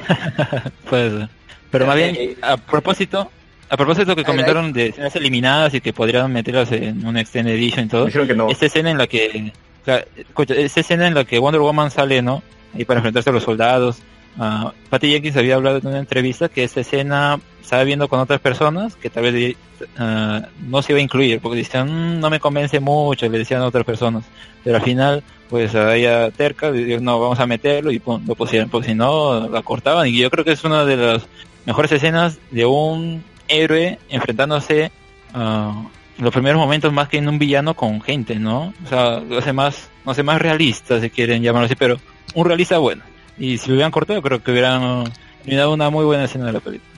Puede 0.89 1.11
ser. 1.11 1.29
Pero 1.71 1.87
más 1.87 1.97
bien, 1.97 2.17
Eh, 2.19 2.37
a 2.43 2.57
propósito, 2.57 3.31
a 3.71 3.77
propósito 3.77 4.15
que 4.15 4.21
Ay, 4.23 4.25
comentaron 4.25 4.73
de 4.73 4.89
escenas 4.89 5.15
eliminadas 5.17 5.73
y 5.75 5.81
que 5.81 5.93
podrían 5.93 6.33
meterlas 6.33 6.71
en 6.73 7.07
una 7.07 7.21
extended 7.21 7.55
edition 7.55 7.87
y 7.87 7.89
todo, 7.89 8.07
que 8.07 8.35
no. 8.35 8.51
esta 8.51 8.67
escena 8.67 8.91
en 8.91 8.99
la 8.99 9.07
que, 9.07 9.53
o 9.83 9.85
sea, 9.85 10.05
escucha, 10.17 10.55
esta 10.55 10.81
escena 10.81 11.07
en 11.07 11.15
la 11.15 11.25
que 11.25 11.39
Wonder 11.39 11.61
Woman 11.61 11.91
sale, 11.91 12.21
¿no? 12.21 12.43
Y 12.75 12.85
para 12.85 12.99
enfrentarse 12.99 13.31
a 13.31 13.33
los 13.33 13.45
soldados. 13.45 13.99
ah, 14.39 14.73
Patty 14.91 15.11
Jenkins 15.11 15.37
había 15.37 15.55
hablado 15.57 15.79
en 15.79 15.87
una 15.87 15.99
entrevista 15.99 16.49
que 16.49 16.65
esta 16.65 16.81
escena 16.81 17.41
estaba 17.63 17.85
viendo 17.85 18.09
con 18.09 18.19
otras 18.21 18.41
personas 18.41 18.97
que 18.97 19.11
tal 19.11 19.25
vez 19.25 19.57
ah, 19.99 20.43
no 20.67 20.83
se 20.83 20.93
iba 20.93 20.99
a 20.99 21.03
incluir 21.03 21.41
porque 21.41 21.59
decían 21.59 22.17
"Mm, 22.17 22.21
no 22.21 22.31
me 22.31 22.41
convence 22.41 22.81
mucho 22.81 23.29
le 23.29 23.39
decían 23.39 23.61
a 23.63 23.67
otras 23.67 23.85
personas 23.85 24.25
pero 24.65 24.77
al 24.77 24.83
final 24.83 25.23
pues 25.49 25.75
a 25.77 25.95
ella 25.97 26.31
terca 26.33 26.73
dijo 26.73 27.01
no 27.01 27.21
vamos 27.21 27.39
a 27.39 27.47
meterlo 27.47 27.91
y 27.93 27.99
pum, 28.01 28.23
lo 28.27 28.35
pusieron 28.35 28.69
porque 28.71 28.89
si 28.89 28.95
no 28.95 29.49
la 29.49 29.63
cortaban 29.63 30.09
y 30.09 30.17
yo 30.19 30.31
creo 30.31 30.45
que 30.45 30.53
es 30.53 30.65
una 30.65 30.85
de 30.85 30.97
las 30.97 31.27
mejores 31.67 31.93
escenas 31.93 32.39
de 32.51 32.67
un 32.67 33.23
héroe 33.51 33.99
enfrentándose 34.09 34.91
a 35.35 35.83
en 36.21 36.25
los 36.25 36.35
primeros 36.35 36.61
momentos 36.61 36.93
más 36.93 37.09
que 37.09 37.17
en 37.17 37.29
un 37.31 37.39
villano 37.39 37.75
con 37.75 38.03
gente, 38.03 38.35
¿no? 38.35 38.75
O 38.85 38.89
sea, 38.89 39.21
lo 39.21 39.39
hace 39.39 39.55
más, 39.55 39.89
no 40.05 40.13
sé, 40.13 40.23
más 40.23 40.39
realista 40.41 41.01
si 41.01 41.09
quieren 41.09 41.43
llamarlo 41.43 41.65
así, 41.65 41.77
pero 41.77 41.97
un 42.35 42.45
realista 42.45 42.77
bueno. 42.77 43.03
Y 43.39 43.57
si 43.57 43.69
lo 43.69 43.75
hubieran 43.75 43.91
cortado, 43.91 44.21
creo 44.21 44.43
que 44.43 44.51
hubieran 44.51 45.05
dado 45.47 45.73
una 45.73 45.89
muy 45.89 46.05
buena 46.05 46.25
escena 46.25 46.45
de 46.45 46.53
la 46.53 46.61
película. 46.61 46.91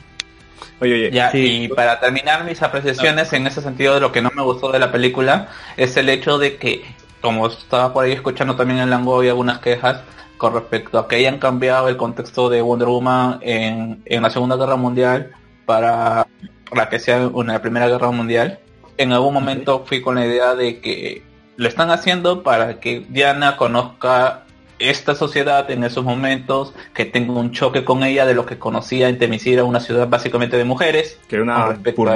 Oye, 0.81 0.95
oye. 0.95 1.11
Ya, 1.13 1.31
Sí. 1.31 1.65
y 1.65 1.69
para 1.69 2.01
terminar 2.01 2.43
mis 2.45 2.61
apreciaciones 2.63 3.33
en 3.33 3.47
ese 3.47 3.63
sentido 3.63 3.95
de 3.95 4.01
lo 4.01 4.11
que 4.11 4.23
no 4.23 4.31
me 4.35 4.43
gustó 4.43 4.73
de 4.73 4.81
la 4.81 4.91
película 4.91 5.51
es 5.77 5.97
el 5.97 6.09
hecho 6.09 6.39
de 6.39 6.57
que, 6.57 6.83
como 7.21 7.47
estaba 7.47 7.93
por 7.93 8.05
ahí 8.05 8.11
escuchando 8.13 8.57
también 8.57 8.81
en 8.81 8.91
Lango 8.91 9.23
y 9.23 9.29
algunas 9.29 9.61
quejas 9.61 10.01
con 10.37 10.53
respecto 10.53 10.99
a 10.99 11.07
que 11.07 11.15
hayan 11.15 11.39
cambiado 11.39 11.89
el 11.89 11.97
contexto 11.97 12.49
de 12.49 12.61
Wonder 12.61 12.89
Woman 12.89 13.39
en, 13.43 14.03
en 14.05 14.23
la 14.23 14.31
Segunda 14.31 14.57
Guerra 14.57 14.75
Mundial 14.75 15.31
para 15.67 16.27
la 16.75 16.89
que 16.89 16.99
sea 16.99 17.27
una 17.29 17.61
Primera 17.63 17.89
Guerra 17.89 18.11
Mundial. 18.11 18.59
En 18.99 19.13
algún 19.13 19.35
momento 19.35 19.85
fui 19.87 20.01
con 20.03 20.15
la 20.17 20.27
idea 20.27 20.55
de 20.55 20.81
que 20.81 21.23
lo 21.57 21.69
están 21.69 21.91
haciendo 21.91 22.43
para 22.43 22.81
que 22.81 23.05
Diana 23.09 23.57
conozca 23.57 24.45
esta 24.79 25.15
sociedad 25.15 25.71
en 25.71 25.85
esos 25.85 26.03
momentos, 26.05 26.73
que 26.93 27.05
tenga 27.05 27.33
un 27.35 27.53
choque 27.53 27.85
con 27.85 28.03
ella 28.03 28.27
de 28.27 28.35
lo 28.35 28.47
que 28.47 28.59
conocía 28.59 29.09
en 29.09 29.19
Temisira, 29.19 29.63
una 29.65 29.79
ciudad 29.81 30.09
básicamente 30.09 30.57
de 30.57 30.65
mujeres. 30.65 31.19
Que 31.29 31.37
era 31.37 31.45
una 31.45 31.67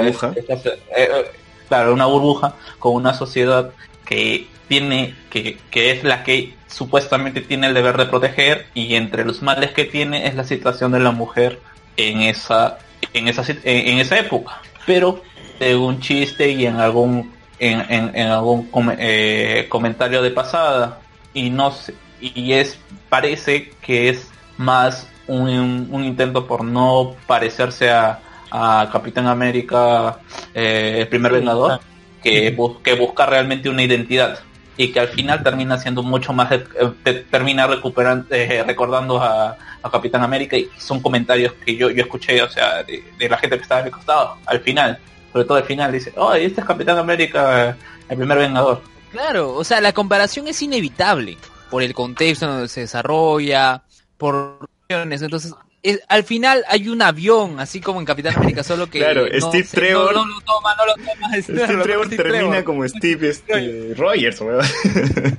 burbuja. 0.01 0.33
esta- 0.35 0.53
esta- 0.53 0.69
eh, 0.69 0.75
eh, 0.97 1.25
claro, 1.69 1.93
una 1.93 2.05
burbuja 2.07 2.55
con 2.79 2.93
una 2.95 3.13
sociedad 3.13 3.71
que 4.05 4.47
tiene, 4.67 5.15
que, 5.29 5.57
que 5.71 5.91
es 5.91 6.03
la 6.03 6.23
que 6.23 6.55
supuestamente 6.67 7.39
tiene 7.41 7.67
el 7.67 7.73
deber 7.73 7.95
de 7.95 8.05
proteger 8.07 8.65
y 8.73 8.95
entre 8.95 9.23
los 9.23 9.41
males 9.41 9.71
que 9.71 9.85
tiene 9.85 10.27
es 10.27 10.35
la 10.35 10.43
situación 10.43 10.91
de 10.91 10.99
la 10.99 11.11
mujer 11.11 11.59
en 11.95 12.19
esa, 12.21 12.79
en 13.17 13.27
esa, 13.27 13.43
en, 13.63 13.97
esa 13.99 14.19
época. 14.19 14.61
Pero 14.85 15.21
en 15.59 15.77
un 15.77 15.99
chiste 15.99 16.49
y 16.49 16.65
en 16.65 16.77
algún, 16.77 17.33
en, 17.59 17.81
en- 17.91 18.11
en 18.15 18.27
algún 18.27 18.67
com- 18.67 18.93
eh, 18.97 19.65
comentario 19.69 20.21
de 20.21 20.31
pasada. 20.31 20.99
Y 21.33 21.49
no 21.49 21.71
sé, 21.71 21.93
y 22.21 22.53
es, 22.53 22.79
parece 23.09 23.71
que 23.81 24.09
es 24.09 24.29
más 24.57 25.07
un, 25.27 25.87
un 25.91 26.03
intento 26.03 26.47
por 26.47 26.63
no 26.63 27.15
parecerse 27.27 27.91
a, 27.91 28.19
a 28.49 28.89
Capitán 28.91 29.27
América, 29.27 30.19
eh, 30.53 30.97
el 31.01 31.07
primer 31.09 31.31
Vengador, 31.33 31.79
que, 32.23 32.51
bus- 32.51 32.77
que 32.81 32.93
busca 32.95 33.25
realmente 33.25 33.69
una 33.69 33.83
identidad 33.83 34.39
y 34.77 34.91
que 34.91 34.99
al 34.99 35.07
final 35.09 35.41
termina 35.43 35.77
siendo 35.77 36.03
mucho 36.03 36.31
más, 36.33 36.51
eh, 36.51 36.63
te- 37.03 37.13
termina 37.23 37.65
recuperando, 37.67 38.27
eh, 38.33 38.63
recordando 38.65 39.19
a, 39.21 39.57
a 39.81 39.89
Capitán 39.91 40.21
América 40.23 40.55
y 40.55 40.69
son 40.77 41.01
comentarios 41.01 41.53
que 41.65 41.75
yo, 41.75 41.89
yo 41.89 42.03
escuché, 42.03 42.41
o 42.43 42.49
sea, 42.49 42.83
de, 42.83 43.03
de 43.17 43.29
la 43.29 43.37
gente 43.37 43.57
que 43.57 43.63
estaba 43.63 43.81
a 43.81 43.83
mi 43.83 43.91
costado, 43.91 44.37
al 44.45 44.59
final, 44.59 44.99
sobre 45.33 45.45
todo 45.45 45.57
al 45.57 45.63
final, 45.63 45.91
dice, 45.91 46.13
oh, 46.15 46.33
este 46.33 46.61
es 46.61 46.67
Capitán 46.67 46.97
América, 46.97 47.75
el 48.07 48.17
primer 48.17 48.37
Vengador. 48.37 48.81
Claro, 49.11 49.53
o 49.55 49.63
sea, 49.63 49.81
la 49.81 49.93
comparación 49.93 50.47
es 50.47 50.61
inevitable 50.61 51.37
por 51.71 51.81
el 51.81 51.93
contexto 51.93 52.45
en 52.45 52.51
donde 52.51 52.67
se 52.67 52.81
desarrolla, 52.81 53.81
por 54.17 54.69
entonces 54.89 55.53
es- 55.83 56.01
al 56.09 56.23
final 56.23 56.63
hay 56.67 56.89
un 56.89 57.01
avión, 57.01 57.59
así 57.59 57.79
como 57.81 57.99
en 57.99 58.05
Capitán 58.05 58.35
América, 58.37 58.63
solo 58.63 58.89
que 58.89 58.99
Claro, 58.99 59.25
no 59.27 59.41
Steve 59.51 59.67
Trevor- 59.71 60.13
no, 60.13 60.25
no 60.25 60.33
lo 60.35 60.41
toma, 60.41 60.75
no 60.77 60.85
lo 60.85 60.93
toma, 60.95 61.35
es- 61.37 61.43
Steve 61.45 61.73
no, 61.73 61.83
Trevor 61.83 62.05
Steve 62.07 62.23
termina 62.23 62.39
Trevor. 62.49 62.63
como 62.63 62.87
Steve 62.87 63.29
este, 63.29 63.93
Rogers, 63.97 64.41
weón. 64.41 64.65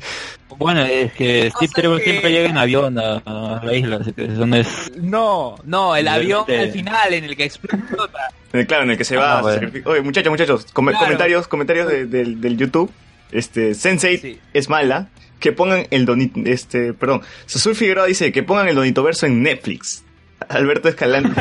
Bueno, 0.59 0.82
es 0.85 1.12
que 1.12 1.51
Steve 1.55 1.73
Trevor 1.73 1.98
que- 1.98 2.10
siempre 2.10 2.32
llega 2.32 2.48
en 2.48 2.59
avión 2.59 2.98
a, 2.98 3.19
a 3.24 3.60
la 3.65 3.74
isla, 3.74 3.98
así 4.01 4.12
que 4.12 4.24
eso 4.24 4.44
no 4.44 4.56
es... 4.56 4.90
No, 4.97 5.55
no, 5.65 5.94
el 5.94 6.09
avión 6.09 6.44
De- 6.48 6.59
al 6.59 6.73
final 6.73 7.15
en 7.15 7.24
el 7.24 7.36
que 7.36 7.44
explota. 7.44 8.28
Eh, 8.52 8.66
Claro, 8.66 8.82
en 8.85 8.90
el 8.90 8.98
que 8.98 9.05
se 9.05 9.16
va 9.16 9.35
Ah, 9.35 9.39
a 9.39 9.43
bueno. 9.43 9.55
sacrificar. 9.60 9.93
Oye, 9.93 10.01
muchachos, 10.01 10.31
muchachos, 10.31 10.65
Claro. 10.73 10.98
comentarios, 10.98 11.47
comentarios 11.47 11.86
de- 11.89 12.06
del, 12.06 12.40
del 12.40 12.56
YouTube. 12.56 12.90
Este, 13.31 13.74
Sensei 13.74 14.19
Sí. 14.19 14.40
es 14.52 14.69
mala. 14.69 15.09
Que 15.39 15.52
pongan 15.52 15.86
el 15.93 16.05
donito, 16.06 16.40
este, 16.47 16.93
perdón. 16.93 17.20
Sazul 17.47 17.77
Figueroa 17.77 18.06
dice 18.06 18.32
que 18.32 18.43
pongan 18.43 18.66
el 18.69 18.74
donito 18.74 19.05
verso 19.05 19.27
en 19.27 19.40
Netflix. 19.40 20.02
Alberto 20.49 20.89
Escalante. 20.89 21.41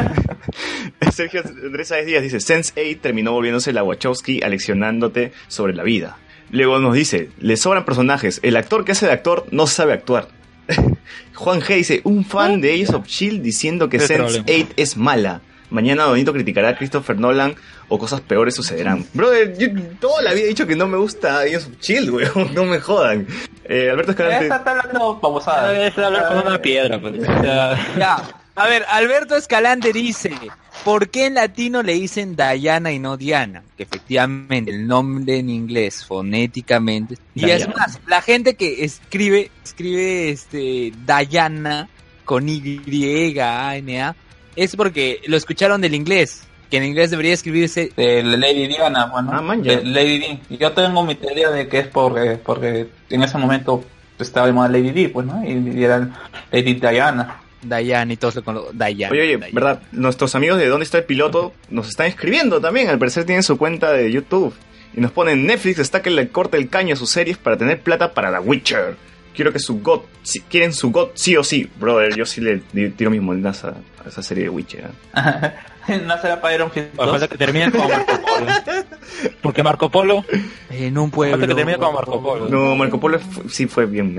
Sergio 1.12 1.42
Andrés 1.46 1.88
Sáez 1.90 2.06
Díaz 2.06 2.24
dice, 2.24 2.38
Sense8 2.38 3.00
terminó 3.02 3.32
volviéndose 3.32 3.74
la 3.74 3.84
Wachowski 3.84 4.42
aleccionándote 4.44 5.32
sobre 5.48 5.74
la 5.74 5.84
vida. 5.84 6.18
Luego 6.52 6.80
nos 6.80 6.94
dice, 6.94 7.30
le 7.40 7.58
sobran 7.58 7.86
personajes, 7.86 8.40
el 8.44 8.56
actor 8.56 8.86
que 8.86 8.94
hace 8.94 9.06
de 9.06 9.12
actor 9.12 9.46
no 9.52 9.68
sabe 9.68 9.94
actuar. 9.94 10.30
Juan 11.36 11.62
G 11.62 11.76
dice, 11.76 12.02
un 12.04 12.26
fan 12.26 12.62
de 12.62 12.82
Ace 12.82 12.96
of 12.96 13.06
Shield 13.08 13.42
diciendo 13.42 13.90
que 13.90 13.98
Qué 13.98 14.06
Sense8 14.06 14.44
problema. 14.44 14.70
es 14.76 14.98
mala. 14.98 15.42
Mañana 15.70 16.04
Donito 16.06 16.32
criticará 16.32 16.70
a 16.70 16.78
Christopher 16.78 17.20
Nolan 17.20 17.56
o 17.90 18.00
cosas 18.00 18.22
peores 18.22 18.56
sucederán. 18.56 19.06
Brother, 19.14 19.58
yo 19.58 19.68
toda 20.00 20.22
la 20.22 20.34
vida 20.34 20.46
he 20.46 20.48
dicho 20.48 20.66
que 20.66 20.78
no 20.78 20.88
me 20.88 20.98
gusta 20.98 21.42
Ace 21.42 21.58
of 21.58 21.68
Shield, 21.82 22.10
weón. 22.10 22.54
No 22.54 22.64
me 22.64 22.80
jodan. 22.80 23.28
Eh, 23.66 23.90
Alberto 23.90 24.12
Escalante. 24.12 24.46
Está, 24.46 24.64
hablando 24.66 25.20
babosada. 25.22 25.88
Es 25.88 25.98
hablar 25.98 26.30
con 26.30 26.48
una 26.48 26.62
piedra, 26.62 27.02
pues. 27.02 27.20
O 27.20 27.26
sea, 27.26 27.78
Ya. 27.98 28.24
A 28.58 28.66
ver, 28.66 28.86
Alberto 28.90 29.36
Escalante 29.36 29.94
dice, 29.94 30.32
¿por 30.84 31.10
qué 31.10 31.28
en 31.28 31.36
latino 31.36 31.84
le 31.84 31.94
dicen 31.94 32.36
Diana 32.36 32.92
y 32.92 32.98
no 32.98 33.16
Diana? 33.16 33.62
Que 33.78 33.84
efectivamente 33.84 34.72
el 34.72 34.88
nombre 34.88 35.38
en 35.38 35.52
inglés 35.52 36.04
fonéticamente. 36.04 37.18
Y 37.36 37.52
es 37.52 37.68
más, 37.68 38.00
la 38.08 38.20
gente 38.20 38.56
que 38.56 38.84
escribe, 38.84 39.52
escribe 39.64 40.32
este 40.32 40.92
Diana 41.06 41.88
con 42.26 42.50
Y, 42.50 43.38
A, 43.40 43.76
N, 43.76 44.02
A, 44.02 44.16
es 44.56 44.76
porque 44.76 45.22
lo 45.28 45.38
escucharon 45.38 45.80
del 45.80 45.94
inglés. 45.94 46.44
Que 46.72 46.78
en 46.78 46.84
inglés 46.84 47.12
debería 47.12 47.36
escribirse 47.36 47.92
de 47.96 48.24
Lady 48.24 48.68
Diana, 48.68 49.06
bueno, 49.06 49.30
Ah, 49.34 49.42
man, 49.42 49.62
Lady 49.64 50.18
Di. 50.18 50.40
Y 50.50 50.58
yo 50.58 50.72
tengo 50.72 51.06
mi 51.06 51.14
teoría 51.14 51.52
de 51.52 51.68
que 51.68 51.78
es 51.78 51.88
porque, 51.88 52.40
porque 52.44 52.90
en 53.12 53.22
ese 53.22 53.38
momento 53.38 53.86
estaba 54.18 54.48
de 54.48 54.54
moda 54.54 54.68
Lady 54.68 54.90
Di, 54.90 55.10
pues, 55.10 55.28
¿no? 55.28 55.46
Y, 55.46 55.78
y 55.78 55.84
era 55.84 56.10
Lady 56.52 56.74
Diana. 56.74 57.42
Diana 57.68 58.14
y 58.14 58.18
todos 58.18 58.36
lo 58.36 58.44
conocen. 58.44 58.78
Diana. 58.78 59.12
Oye, 59.12 59.36
oye. 59.36 59.50
¿verdad? 59.52 59.82
Nuestros 59.92 60.36
amigos 60.36 60.58
de 60.58 60.68
¿Dónde 60.68 60.86
está 60.86 60.98
el 61.00 61.04
piloto? 61.06 61.54
nos 61.70 61.88
están 61.90 62.08
escribiendo 62.08 62.60
también. 62.62 62.90
Al 62.90 63.00
parecer 63.00 63.26
tienen 63.26 63.44
su 63.44 63.58
cuenta 63.58 63.92
de 63.92 64.12
YouTube. 64.12 64.54
Y 64.96 65.02
nos 65.02 65.12
ponen 65.12 65.46
Netflix 65.46 65.80
está 65.80 66.02
que 66.02 66.10
le 66.10 66.30
corte 66.30 66.58
el 66.58 66.70
caño 66.70 66.94
a 66.94 66.98
sus 66.98 67.10
series 67.10 67.38
para 67.38 67.58
tener 67.58 67.80
plata 67.82 68.14
para 68.14 68.32
The 68.32 68.40
Witcher. 68.40 68.96
Quiero 69.38 69.54
que 69.54 69.60
su 69.60 69.82
God, 69.84 70.02
si 70.24 70.42
quieren 70.42 70.74
su 70.74 70.92
God 70.92 71.10
sí 71.14 71.38
o 71.38 71.44
sí. 71.44 71.70
Brother, 71.80 72.16
yo 72.18 72.26
sí 72.26 72.42
le 72.42 72.58
tiro 72.90 73.12
mis 73.12 73.22
monedas 73.22 73.64
a, 73.66 73.76
a 74.04 74.08
esa 74.08 74.24
serie 74.24 74.46
de 74.46 74.50
Witcher. 74.50 74.86
¿eh? 74.86 75.52
no 76.08 76.20
será 76.20 76.42
para 76.42 76.56
Iron 76.56 76.72
Fist 76.72 76.88
falta 76.96 77.20
2. 77.20 77.30
que 77.30 77.38
termine 77.38 77.72
como 77.72 77.88
Marco 77.88 78.20
Polo. 78.20 78.52
Porque 79.44 79.62
Marco 79.64 79.92
Polo, 79.92 80.26
En 80.72 80.98
un 80.98 81.12
pueblo. 81.12 81.38
falta 81.38 81.48
que 81.48 81.54
termine 81.56 81.78
como 81.78 81.94
Marco 81.94 82.22
Polo. 82.24 82.50
No, 82.50 82.76
Marco 82.76 83.00
Polo 83.00 83.20
sí 83.48 83.68
fue 83.68 83.86
bien 83.86 84.18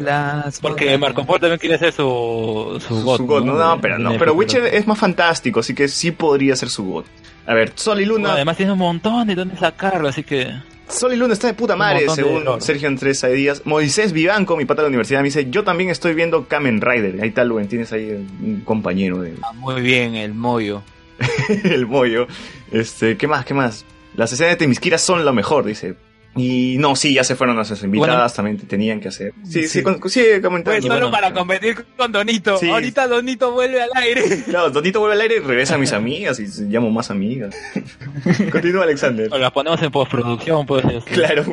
las 0.00 0.58
Porque 0.58 0.98
Marco 0.98 1.24
Polo 1.24 1.38
también 1.38 1.60
quiere 1.60 1.76
hacer 1.76 1.92
su, 1.92 2.82
su 2.86 3.02
God. 3.04 3.16
Su 3.18 3.26
God, 3.26 3.44
no, 3.44 3.54
no, 3.54 3.80
pero 3.80 3.98
no. 4.00 4.18
Pero. 4.18 4.34
Witcher 4.34 4.66
es 4.66 4.84
más 4.88 4.98
fantástico, 4.98 5.60
así 5.60 5.76
que 5.76 5.86
sí 5.86 6.10
podría 6.10 6.56
ser 6.56 6.70
su 6.70 6.84
God. 6.84 7.04
A 7.46 7.54
ver, 7.54 7.72
Sol 7.76 8.00
y 8.00 8.04
Bueno, 8.04 8.18
Luna. 8.18 8.32
además 8.34 8.56
tiene 8.56 8.72
un 8.72 8.78
montón 8.78 9.28
de 9.28 9.36
dónde 9.36 9.56
sacarlo, 9.56 10.08
así 10.08 10.24
que... 10.24 10.52
Sol 10.90 11.12
y 11.12 11.16
Luna 11.16 11.32
está 11.34 11.46
de 11.46 11.54
puta 11.54 11.76
madre, 11.76 12.02
de 12.02 12.10
según. 12.10 12.60
Sergio 12.60 12.88
Andrés 12.88 13.24
Díaz. 13.32 13.62
Moisés 13.64 14.12
Vivanco, 14.12 14.56
mi 14.56 14.64
pata 14.64 14.82
de 14.82 14.86
la 14.86 14.88
universidad, 14.88 15.20
me 15.20 15.26
dice, 15.26 15.48
yo 15.50 15.64
también 15.64 15.90
estoy 15.90 16.14
viendo 16.14 16.46
Kamen 16.46 16.80
Rider. 16.80 17.20
Ahí 17.22 17.28
está, 17.28 17.44
Luen, 17.44 17.68
tienes 17.68 17.92
ahí 17.92 18.10
un 18.10 18.62
compañero 18.64 19.20
de 19.20 19.34
Ah, 19.42 19.52
Muy 19.52 19.80
bien, 19.80 20.14
el 20.14 20.34
mollo. 20.34 20.82
el 21.64 21.86
bollo. 21.86 22.26
Este, 22.72 23.16
¿qué 23.16 23.26
más? 23.26 23.44
¿Qué 23.44 23.54
más? 23.54 23.84
Las 24.16 24.32
escenas 24.32 24.52
de 24.52 24.56
Temisquira 24.56 24.98
son 24.98 25.24
lo 25.24 25.32
mejor, 25.32 25.64
dice. 25.64 25.94
Y 26.36 26.76
no, 26.78 26.94
sí, 26.94 27.12
ya 27.12 27.24
se 27.24 27.34
fueron 27.34 27.56
nuestras 27.56 27.82
invitadas, 27.82 28.32
también 28.34 28.56
tenían 28.56 29.00
que 29.00 29.08
hacer. 29.08 29.32
Sí, 29.42 29.66
sí, 29.66 29.82
con- 29.82 30.00
sigue 30.08 30.40
comentando. 30.40 30.76
Pues 30.76 30.82
solo 30.84 30.94
bueno, 30.94 31.10
para 31.10 31.32
competir 31.32 31.84
con 31.96 32.12
Donito. 32.12 32.56
Sí. 32.56 32.70
Ahorita 32.70 33.08
Donito 33.08 33.50
vuelve 33.50 33.82
al 33.82 33.90
aire. 33.96 34.22
Claro, 34.46 34.70
Donito 34.70 35.00
vuelve 35.00 35.16
al 35.16 35.20
aire 35.22 35.36
y 35.36 35.40
regresa 35.40 35.74
a 35.74 35.78
mis 35.78 35.92
amigas 35.92 36.38
y 36.38 36.46
llamo 36.68 36.88
más 36.90 37.10
amigas. 37.10 37.54
Continúa, 38.52 38.84
Alexander. 38.84 39.28
O 39.32 39.38
las 39.38 39.50
ponemos 39.50 39.82
en 39.82 39.90
postproducción, 39.90 40.66
pues. 40.66 40.84
Claro. 41.04 41.44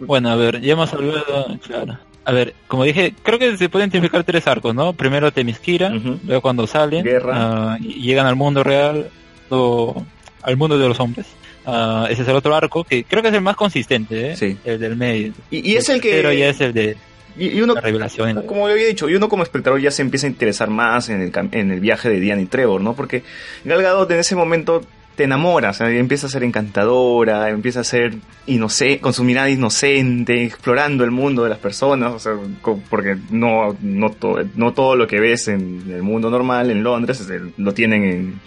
Bueno, 0.00 0.30
a 0.30 0.36
ver, 0.36 0.60
ya 0.60 0.72
hemos 0.74 0.92
hablado, 0.92 1.58
claro. 1.66 1.98
A 2.24 2.32
ver, 2.32 2.54
como 2.68 2.84
dije, 2.84 3.14
creo 3.22 3.38
que 3.38 3.56
se 3.56 3.68
pueden 3.68 3.88
identificar 3.88 4.22
tres 4.24 4.46
arcos, 4.46 4.74
¿no? 4.74 4.92
Primero 4.92 5.32
Temisquira, 5.32 5.90
luego 5.90 6.42
cuando 6.42 6.66
salen, 6.66 7.04
Guerra. 7.04 7.32
ah, 7.34 7.78
y 7.80 8.02
llegan 8.02 8.26
al 8.26 8.36
mundo 8.36 8.62
real, 8.64 9.08
o 9.48 10.04
al 10.42 10.56
mundo 10.56 10.76
de 10.76 10.88
los 10.88 10.98
hombres. 11.00 11.26
Ah, 11.66 12.06
ese 12.08 12.22
es 12.22 12.28
el 12.28 12.36
otro 12.36 12.54
arco, 12.54 12.84
que 12.84 13.04
creo 13.04 13.22
que 13.22 13.28
es 13.28 13.34
el 13.34 13.40
más 13.40 13.56
consistente, 13.56 14.30
¿eh? 14.32 14.36
Sí. 14.36 14.56
El 14.64 14.78
del 14.78 14.96
medio. 14.96 15.32
Y, 15.50 15.72
y 15.72 15.76
es 15.76 15.88
el 15.88 16.00
que... 16.00 16.10
Pero 16.12 16.32
ya 16.32 16.48
es 16.48 16.60
el 16.60 16.72
de 16.72 16.96
y, 17.38 17.48
y 17.48 17.60
uno, 17.60 17.74
la 17.74 17.80
revelación. 17.82 18.42
como 18.46 18.66
le 18.66 18.72
había 18.74 18.86
dicho, 18.86 19.08
y 19.10 19.14
uno 19.14 19.28
como 19.28 19.42
espectador 19.42 19.78
ya 19.80 19.90
se 19.90 20.00
empieza 20.00 20.26
a 20.26 20.30
interesar 20.30 20.70
más 20.70 21.08
en 21.10 21.20
el, 21.20 21.32
cam- 21.32 21.50
en 21.52 21.70
el 21.70 21.80
viaje 21.80 22.08
de 22.08 22.18
Diana 22.20 22.40
y 22.40 22.46
Trevor, 22.46 22.80
¿no? 22.80 22.94
Porque 22.94 23.24
Gal 23.64 23.82
Gadot 23.82 24.10
en 24.10 24.20
ese 24.20 24.34
momento 24.36 24.80
te 25.16 25.24
enamoras, 25.24 25.80
empieza 25.80 26.26
a 26.26 26.30
ser 26.30 26.44
encantadora, 26.44 27.48
empieza 27.48 27.80
a 27.80 27.84
ser 27.84 28.16
inocente, 28.46 29.00
con 29.00 29.12
su 29.14 29.24
mirada 29.24 29.48
inocente, 29.50 30.44
explorando 30.44 31.04
el 31.04 31.10
mundo 31.10 31.42
de 31.42 31.48
las 31.50 31.58
personas, 31.58 32.12
o 32.12 32.18
sea, 32.18 32.32
porque 32.90 33.16
no, 33.30 33.76
no, 33.80 34.10
to- 34.10 34.38
no 34.54 34.72
todo 34.74 34.94
lo 34.94 35.06
que 35.06 35.18
ves 35.18 35.48
en 35.48 35.82
el 35.88 36.02
mundo 36.02 36.30
normal 36.30 36.70
en 36.70 36.82
Londres 36.82 37.26
lo 37.56 37.72
tienen 37.74 38.04
en, 38.04 38.40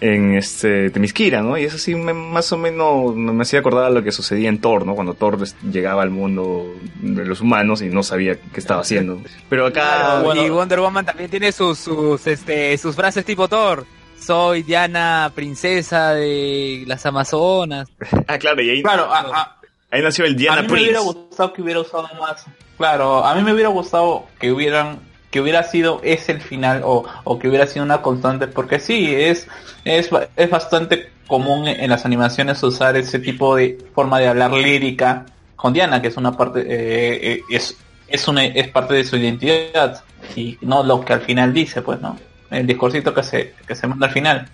en 0.00 0.34
este 0.36 0.90
Temisquira, 0.90 1.40
¿no? 1.42 1.56
Y 1.56 1.64
eso 1.64 1.78
sí 1.78 1.94
me- 1.94 2.12
más 2.12 2.52
o 2.52 2.58
menos 2.58 3.16
me 3.16 3.42
hacía 3.42 3.60
acordar 3.60 3.84
a 3.86 3.90
lo 3.90 4.02
que 4.02 4.12
sucedía 4.12 4.48
en 4.48 4.58
Thor, 4.58 4.84
¿no? 4.84 4.94
Cuando 4.94 5.14
Thor 5.14 5.38
llegaba 5.70 6.02
al 6.02 6.10
mundo 6.10 6.74
de 7.00 7.24
los 7.24 7.40
humanos 7.40 7.80
y 7.82 7.86
no 7.86 8.02
sabía 8.02 8.36
qué 8.36 8.60
estaba 8.60 8.82
haciendo. 8.82 9.20
Pero 9.48 9.66
acá... 9.66 9.80
Claro, 9.82 10.24
bueno. 10.24 10.46
y 10.46 10.50
Wonder 10.50 10.80
Woman 10.80 11.06
también 11.06 11.30
tiene 11.30 11.52
sus, 11.52 11.78
sus, 11.78 12.26
este, 12.26 12.76
sus 12.76 12.94
frases 12.94 13.24
tipo 13.24 13.48
Thor. 13.48 13.86
Soy 14.24 14.62
Diana, 14.62 15.32
princesa 15.34 16.14
de 16.14 16.84
las 16.86 17.04
Amazonas. 17.06 17.88
Ah, 18.28 18.38
claro, 18.38 18.62
y 18.62 18.70
ahí, 18.70 18.82
Claro, 18.82 19.12
a, 19.12 19.18
a- 19.20 19.56
ahí 19.90 20.02
nació 20.02 20.24
el 20.24 20.34
a 20.34 20.36
Diana 20.36 20.62
mí 20.62 20.68
me 20.68 20.74
hubiera 20.80 21.00
gustado 21.00 21.52
que 21.52 21.62
hubiera 21.62 21.80
usado 21.80 22.08
más. 22.20 22.44
Claro, 22.78 23.24
a 23.24 23.34
mí 23.34 23.42
me 23.42 23.52
hubiera 23.52 23.68
gustado 23.68 24.26
que 24.38 24.52
hubieran 24.52 25.00
que 25.30 25.40
hubiera 25.40 25.62
sido 25.62 26.00
ese 26.04 26.32
el 26.32 26.40
final 26.42 26.82
o, 26.84 27.04
o 27.24 27.38
que 27.38 27.48
hubiera 27.48 27.66
sido 27.66 27.84
una 27.86 28.02
constante 28.02 28.46
porque 28.48 28.78
sí 28.78 29.14
es 29.14 29.48
es 29.84 30.10
ba- 30.10 30.28
es 30.36 30.50
bastante 30.50 31.10
común 31.26 31.66
en 31.68 31.88
las 31.88 32.04
animaciones 32.04 32.62
usar 32.62 32.96
ese 32.96 33.18
tipo 33.18 33.56
de 33.56 33.78
forma 33.94 34.18
de 34.18 34.28
hablar 34.28 34.52
lírica 34.52 35.24
con 35.56 35.72
Diana, 35.72 36.02
que 36.02 36.08
es 36.08 36.16
una 36.18 36.32
parte, 36.36 36.60
eh, 36.60 37.32
eh, 37.34 37.40
es, 37.50 37.76
es 38.08 38.28
una, 38.28 38.44
es 38.44 38.68
parte 38.68 38.92
de 38.94 39.04
su 39.04 39.16
identidad 39.16 40.02
y 40.36 40.58
no 40.60 40.82
lo 40.82 41.02
que 41.02 41.14
al 41.14 41.20
final 41.22 41.54
dice, 41.54 41.80
pues, 41.80 41.98
¿no? 42.00 42.18
El 42.52 42.66
discursito 42.66 43.14
que 43.14 43.22
se, 43.22 43.54
que 43.66 43.74
se 43.74 43.86
manda 43.86 44.06
al 44.06 44.12
final. 44.12 44.48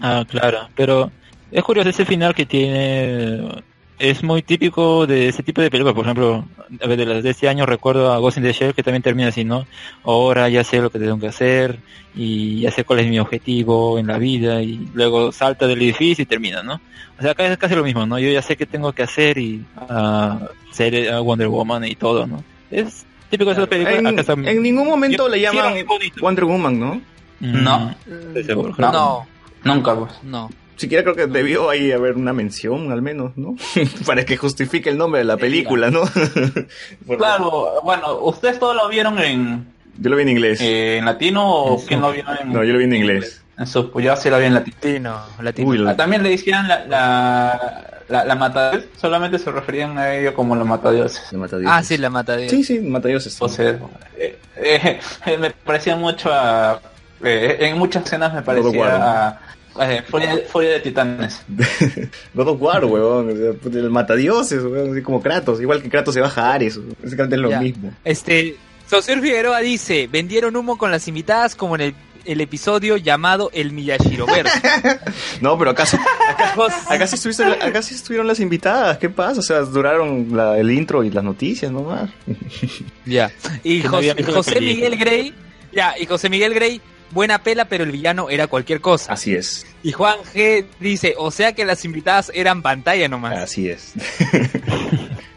Ah, 0.00 0.24
claro, 0.28 0.68
pero 0.74 1.10
es 1.50 1.62
curioso 1.62 1.90
ese 1.90 2.04
final 2.04 2.34
que 2.34 2.46
tiene. 2.46 3.62
Es 3.98 4.22
muy 4.22 4.42
típico 4.42 5.08
de 5.08 5.28
ese 5.28 5.42
tipo 5.42 5.60
de 5.60 5.70
películas. 5.70 5.94
Por 5.94 6.04
ejemplo, 6.04 6.44
a 6.80 6.86
ver, 6.86 6.98
de 6.98 7.04
las 7.06 7.22
de 7.22 7.30
este 7.30 7.48
año 7.48 7.66
recuerdo 7.66 8.12
a 8.12 8.18
Ghost 8.18 8.38
in 8.38 8.44
the 8.44 8.52
Shell 8.52 8.74
que 8.74 8.84
también 8.84 9.02
termina 9.02 9.28
así, 9.28 9.44
¿no? 9.44 9.66
Ahora 10.04 10.48
ya 10.48 10.62
sé 10.62 10.80
lo 10.80 10.90
que 10.90 11.00
tengo 11.00 11.18
que 11.18 11.26
hacer 11.26 11.80
y 12.14 12.60
ya 12.60 12.70
sé 12.70 12.84
cuál 12.84 13.00
es 13.00 13.08
mi 13.08 13.18
objetivo 13.18 13.98
en 13.98 14.06
la 14.06 14.18
vida 14.18 14.62
y 14.62 14.88
luego 14.94 15.32
salta 15.32 15.66
del 15.66 15.82
edificio 15.82 16.22
y 16.22 16.26
termina, 16.26 16.62
¿no? 16.62 16.80
O 17.18 17.22
sea, 17.22 17.32
acá 17.32 17.44
es 17.46 17.58
casi 17.58 17.74
lo 17.74 17.82
mismo, 17.82 18.06
¿no? 18.06 18.18
Yo 18.20 18.30
ya 18.30 18.40
sé 18.40 18.56
qué 18.56 18.66
tengo 18.66 18.92
que 18.92 19.02
hacer 19.02 19.36
y 19.36 19.64
ah, 19.76 20.48
ser 20.70 21.12
ah, 21.12 21.20
Wonder 21.20 21.48
Woman 21.48 21.84
y 21.84 21.96
todo, 21.96 22.26
¿no? 22.26 22.44
Es 22.70 23.04
típico 23.30 23.50
de 23.50 23.56
esas 23.56 23.68
películas. 23.68 23.98
En, 24.00 24.06
acá 24.06 24.20
está- 24.20 24.32
en 24.34 24.62
ningún 24.62 24.86
momento 24.88 25.28
le 25.28 25.40
llaman 25.40 25.72
Hicieron. 25.76 25.98
Wonder 26.20 26.44
Woman, 26.44 26.78
¿no? 26.80 26.94
Mm, 27.40 27.62
No. 27.62 27.94
seguro. 28.44 28.74
No. 28.78 28.92
No, 28.92 29.26
Nunca, 29.74 29.94
pues. 29.96 30.12
no. 30.22 30.50
Siquiera 30.76 31.02
creo 31.02 31.16
que 31.16 31.26
debió 31.26 31.70
ahí 31.70 31.90
haber 31.90 32.14
una 32.14 32.32
mención, 32.32 32.92
al 32.92 33.02
menos, 33.02 33.36
¿no? 33.36 33.56
Para 34.06 34.24
que 34.24 34.36
justifique 34.36 34.88
el 34.90 34.96
nombre 34.96 35.18
de 35.18 35.24
la 35.24 35.36
película, 35.36 35.90
¿no? 35.90 36.02
Claro, 37.18 37.80
bueno, 37.82 38.18
ustedes 38.20 38.58
todos 38.58 38.76
lo 38.76 38.88
vieron 38.88 39.18
en, 39.18 39.66
Yo 39.98 40.10
lo 40.10 40.16
vi 40.16 40.22
en 40.22 40.28
inglés. 40.28 40.60
eh, 40.60 40.98
en 40.98 41.04
latino 41.04 41.48
o 41.50 41.84
quién 41.84 42.00
lo 42.00 42.12
vio 42.12 42.24
en 42.40 42.52
No, 42.52 42.62
yo 42.64 42.72
lo 42.72 42.78
vi 42.78 42.84
en 42.84 42.94
inglés. 42.94 43.42
En 43.58 43.66
su, 43.66 43.90
pues 43.90 44.04
yo 44.04 44.14
sí 44.16 44.30
lo 44.30 44.38
vi 44.38 44.44
en 44.44 44.54
latino. 44.54 44.76
Latino, 44.82 45.20
latino. 45.42 45.68
Uy, 45.68 45.78
lo- 45.78 45.88
Ah, 45.90 45.96
También 45.96 46.22
le 46.22 46.30
decían 46.30 46.68
la, 46.68 46.84
la, 46.86 47.97
la, 48.08 48.24
la 48.24 48.34
matadios, 48.34 48.84
solamente 49.00 49.38
se 49.38 49.50
referían 49.50 49.98
a 49.98 50.14
ello 50.14 50.34
como 50.34 50.56
la 50.56 50.64
matadioses. 50.64 51.30
Le 51.32 51.38
mata 51.38 51.56
a 51.56 51.58
Dios. 51.58 51.70
Ah, 51.74 51.82
sí, 51.82 51.98
la 51.98 52.10
mata 52.10 52.36
de... 52.36 52.48
Sí, 52.48 52.64
sí, 52.64 52.80
mata 52.80 53.08
a 53.08 53.10
Dioses. 53.10 53.34
Entonces, 53.34 53.76
eh, 54.16 54.38
eh, 54.56 55.38
me 55.38 55.50
parecía 55.50 55.96
mucho 55.96 56.30
a... 56.32 56.80
eh, 57.22 57.56
en 57.60 57.78
muchas 57.78 58.04
escenas 58.04 58.32
me 58.34 58.42
parecía 58.42 59.30
a... 59.30 59.40
eh, 59.80 60.02
Furia, 60.08 60.38
Furia 60.50 60.70
de 60.70 60.80
Titanes. 60.80 61.42
God 62.34 62.48
of 62.48 62.62
War, 62.62 62.84
weón. 62.84 63.30
O 63.30 63.36
sea, 63.36 63.52
puta, 63.52 63.78
el 63.78 63.90
matadioses, 63.90 64.62
weón. 64.64 64.92
Así 64.92 65.02
como 65.02 65.20
Kratos. 65.22 65.60
Igual 65.60 65.82
que 65.82 65.90
Kratos 65.90 66.14
se 66.14 66.20
baja 66.20 66.50
a 66.50 66.54
Ares. 66.54 66.78
Básicamente 67.02 67.36
es 67.36 67.42
lo 67.42 67.50
Ya. 67.50 67.60
mismo. 67.60 67.92
Este, 68.04 68.56
Saucer 68.86 69.20
Figueroa 69.20 69.60
dice, 69.60 70.08
vendieron 70.10 70.56
humo 70.56 70.78
con 70.78 70.90
las 70.90 71.06
invitadas 71.08 71.54
como 71.54 71.74
en 71.74 71.80
el, 71.82 71.94
el 72.28 72.40
episodio 72.40 72.96
llamado 72.96 73.50
El 73.52 73.72
Miyashiroverso. 73.72 74.58
No, 75.40 75.56
pero 75.58 75.70
acaso, 75.70 75.96
acá 76.88 77.06
sí, 77.06 77.94
estuvieron 77.94 78.26
las 78.26 78.40
invitadas. 78.40 78.98
¿Qué 78.98 79.08
pasa? 79.08 79.40
O 79.40 79.42
sea, 79.42 79.60
duraron 79.60 80.28
la- 80.36 80.58
el 80.58 80.70
intro 80.70 81.02
y 81.04 81.10
las 81.10 81.22
noticias 81.24 81.70
nomás. 81.72 82.10
Ya. 83.04 83.30
Y 83.64 83.82
José. 83.82 84.60
Miguel 84.60 84.96
Grey, 84.96 85.34
ya, 85.72 85.94
y 85.98 86.06
José 86.06 86.28
Miguel 86.28 86.54
Grey, 86.54 86.80
buena 87.10 87.42
pela, 87.42 87.64
pero 87.66 87.84
el 87.84 87.92
villano 87.92 88.30
era 88.30 88.46
cualquier 88.46 88.80
cosa. 88.80 89.12
Así 89.12 89.34
es. 89.34 89.66
Y 89.82 89.92
Juan 89.92 90.16
G 90.34 90.64
dice, 90.80 91.14
o 91.18 91.30
sea 91.30 91.52
que 91.54 91.64
las 91.64 91.84
invitadas 91.84 92.30
eran 92.34 92.62
pantalla 92.62 93.08
nomás. 93.08 93.38
Así 93.38 93.68
es. 93.68 93.92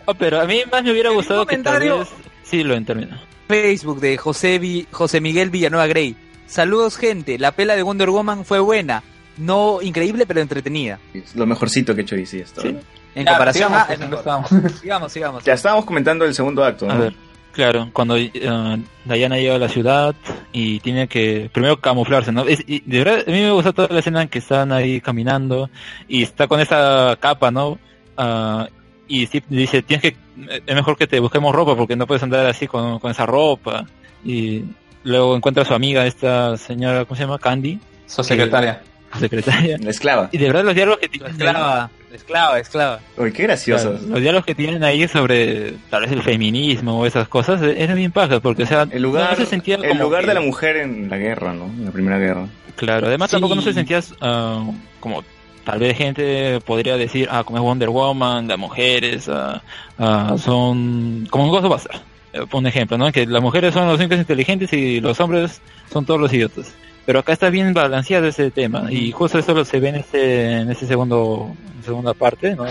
Oh, 0.06 0.16
pero 0.16 0.42
a 0.42 0.46
mí 0.46 0.62
más 0.72 0.84
me 0.84 0.92
hubiera 0.92 1.12
gustado 1.12 1.46
que 1.46 1.58
tal 1.60 1.80
vez... 1.80 2.08
Sí, 2.44 2.64
lo 2.64 2.82
termino. 2.84 3.18
Facebook 3.48 4.00
de 4.02 4.18
José, 4.18 4.58
Vi- 4.58 4.88
José 4.92 5.22
Miguel 5.22 5.52
Villanueva 5.52 5.86
Grey. 5.86 6.16
Saludos 6.52 6.98
gente, 6.98 7.40
la 7.40 7.54
pela 7.54 7.76
de 7.78 7.84
Wonder 7.84 8.10
Woman 8.10 8.44
fue 8.44 8.60
buena. 8.60 9.04
No 9.38 9.82
increíble, 9.82 10.26
pero 10.26 10.42
entretenida. 10.42 11.00
Es 11.14 11.34
lo 11.36 11.46
mejorcito 11.46 11.96
que 11.96 12.02
he 12.02 12.04
hecho 12.04 12.16
DC 12.18 12.42
esto. 12.42 12.62
Sí. 12.62 12.76
En 13.16 13.26
Ya, 13.26 13.32
comparación 13.32 13.72
sigamos, 14.14 14.52
a... 14.52 14.70
sigamos, 14.82 15.12
sigamos. 15.14 15.44
Ya 15.46 15.54
estábamos 15.54 15.86
comentando 15.86 16.26
el 16.26 16.34
segundo 16.36 16.64
acto, 16.64 16.86
¿no? 16.88 16.94
A 16.94 16.98
ver, 16.98 17.14
claro, 17.54 17.90
cuando 17.94 18.18
eh, 18.18 18.32
Diana 19.06 19.38
llega 19.38 19.56
a 19.56 19.60
la 19.60 19.70
ciudad 19.70 20.14
y 20.52 20.82
tiene 20.82 21.08
que 21.08 21.50
primero 21.54 21.80
camuflarse, 21.80 22.34
¿no? 22.34 22.44
Es- 22.46 22.64
y 22.68 22.82
de 22.82 22.98
verdad, 23.04 23.24
a 23.26 23.32
mí 23.32 23.40
me 23.40 23.52
gusta 23.52 23.72
toda 23.72 23.88
la 23.90 24.00
escena 24.00 24.22
en 24.22 24.28
que 24.28 24.40
están 24.40 24.74
ahí 24.74 25.00
caminando 25.00 25.70
y 26.10 26.22
está 26.24 26.48
con 26.50 26.60
esa 26.60 27.18
capa, 27.22 27.50
¿no? 27.52 27.80
Ah, 28.18 28.68
y 29.08 29.26
Steve 29.26 29.46
dice, 29.50 29.82
tienes 29.82 30.02
que, 30.04 30.18
es 30.66 30.76
mejor 30.76 30.98
que 30.98 31.08
te 31.08 31.20
busquemos 31.22 31.56
ropa 31.56 31.76
porque 31.78 31.96
no 31.96 32.06
puedes 32.08 32.24
andar 32.24 32.46
así 32.46 32.68
con, 32.68 33.00
con 33.00 33.12
esa 33.12 33.26
ropa. 33.26 33.86
Y 34.24 34.64
luego 35.04 35.36
encuentra 35.36 35.64
a 35.64 35.66
su 35.66 35.74
amiga, 35.74 36.06
esta 36.06 36.58
señora, 36.58 37.06
¿cómo 37.06 37.16
se 37.16 37.24
llama? 37.24 37.40
Candy, 37.40 37.80
Su 38.06 38.24
secretaria. 38.24 38.82
su 39.14 39.20
secretaria. 39.20 39.78
La 39.80 39.90
esclava. 39.90 40.30
Y 40.32 40.38
de 40.38 40.48
verdad 40.48 40.64
los 40.64 40.76
diálogos 40.76 41.00
que 41.02 41.10
tienen 41.10 41.32
Esclava, 41.32 41.90
esclava, 42.14 42.60
esclava. 42.60 43.00
Uy, 43.18 43.32
qué 43.34 43.44
gracioso. 43.44 43.92
Claro, 43.92 44.08
los 44.08 44.22
diálogos 44.22 44.46
que 44.46 44.56
tienen 44.56 44.84
ahí 44.84 45.08
sobre 45.08 45.74
tal 45.90 46.02
vez 46.04 46.12
el 46.12 46.22
feminismo 46.24 47.00
o 47.00 47.06
esas 47.06 47.28
cosas 47.28 47.62
eran 47.62 47.96
bien 47.98 48.12
pajas 48.12 48.40
porque 48.42 48.64
o 48.64 48.66
sea 48.68 48.88
El 48.90 49.02
lugar, 49.02 49.32
no 49.32 49.36
se 49.38 49.46
sentía 49.46 49.76
el 49.76 49.88
como 49.90 50.04
lugar 50.04 50.22
que- 50.22 50.28
de 50.28 50.34
la 50.34 50.42
mujer 50.42 50.78
en 50.78 51.10
la 51.10 51.18
guerra, 51.18 51.54
¿no? 51.54 51.66
En 51.66 51.86
la 51.86 51.92
primera 51.92 52.18
guerra. 52.20 52.48
claro 52.76 53.08
además 53.08 53.30
Sí. 53.30 53.36
tampoco 53.36 53.56
no 53.56 53.62
se 53.62 53.74
sentía 53.74 54.00
ah, 54.22 54.64
como 55.00 55.24
tal 55.66 55.80
vez 55.80 55.96
gente 55.98 56.60
podría 56.66 56.98
decir 56.98 57.28
ah 57.32 57.44
como 57.44 57.58
es 57.60 57.64
Wonder 57.64 57.90
Woman 57.90 58.48
las 58.48 58.58
mujeres 58.58 59.30
ah, 59.30 59.62
ah, 60.00 60.36
son 60.38 61.28
como 61.30 61.44
un 61.46 61.50
Ghostbuster 61.52 61.96
eh, 61.96 62.00
un 62.52 62.68
ejemplo 62.68 62.98
no 62.98 63.12
que 63.12 63.26
las 63.26 63.42
mujeres 63.42 63.74
son 63.74 63.88
los 63.88 64.00
únicos 64.00 64.18
inteligentes 64.18 64.72
y 64.74 65.00
los 65.00 65.20
hombres 65.20 65.62
son 65.92 66.06
todos 66.06 66.20
los 66.20 66.34
idiotas. 66.34 66.74
Pero 67.06 67.20
acá 67.20 67.34
está 67.34 67.50
bien 67.50 67.74
balanceado 67.74 68.28
ese 68.28 68.52
tema 68.52 68.92
y 68.92 69.12
justo 69.12 69.40
eso 69.40 69.54
lo 69.54 69.66
se 69.66 69.80
ve 69.80 69.90
en 69.90 69.96
este 69.96 70.62
en 70.62 70.72
ese 70.72 70.86
segundo 70.86 71.54
en 71.78 71.84
segunda 71.84 72.14
parte 72.14 72.56
¿no? 72.56 72.66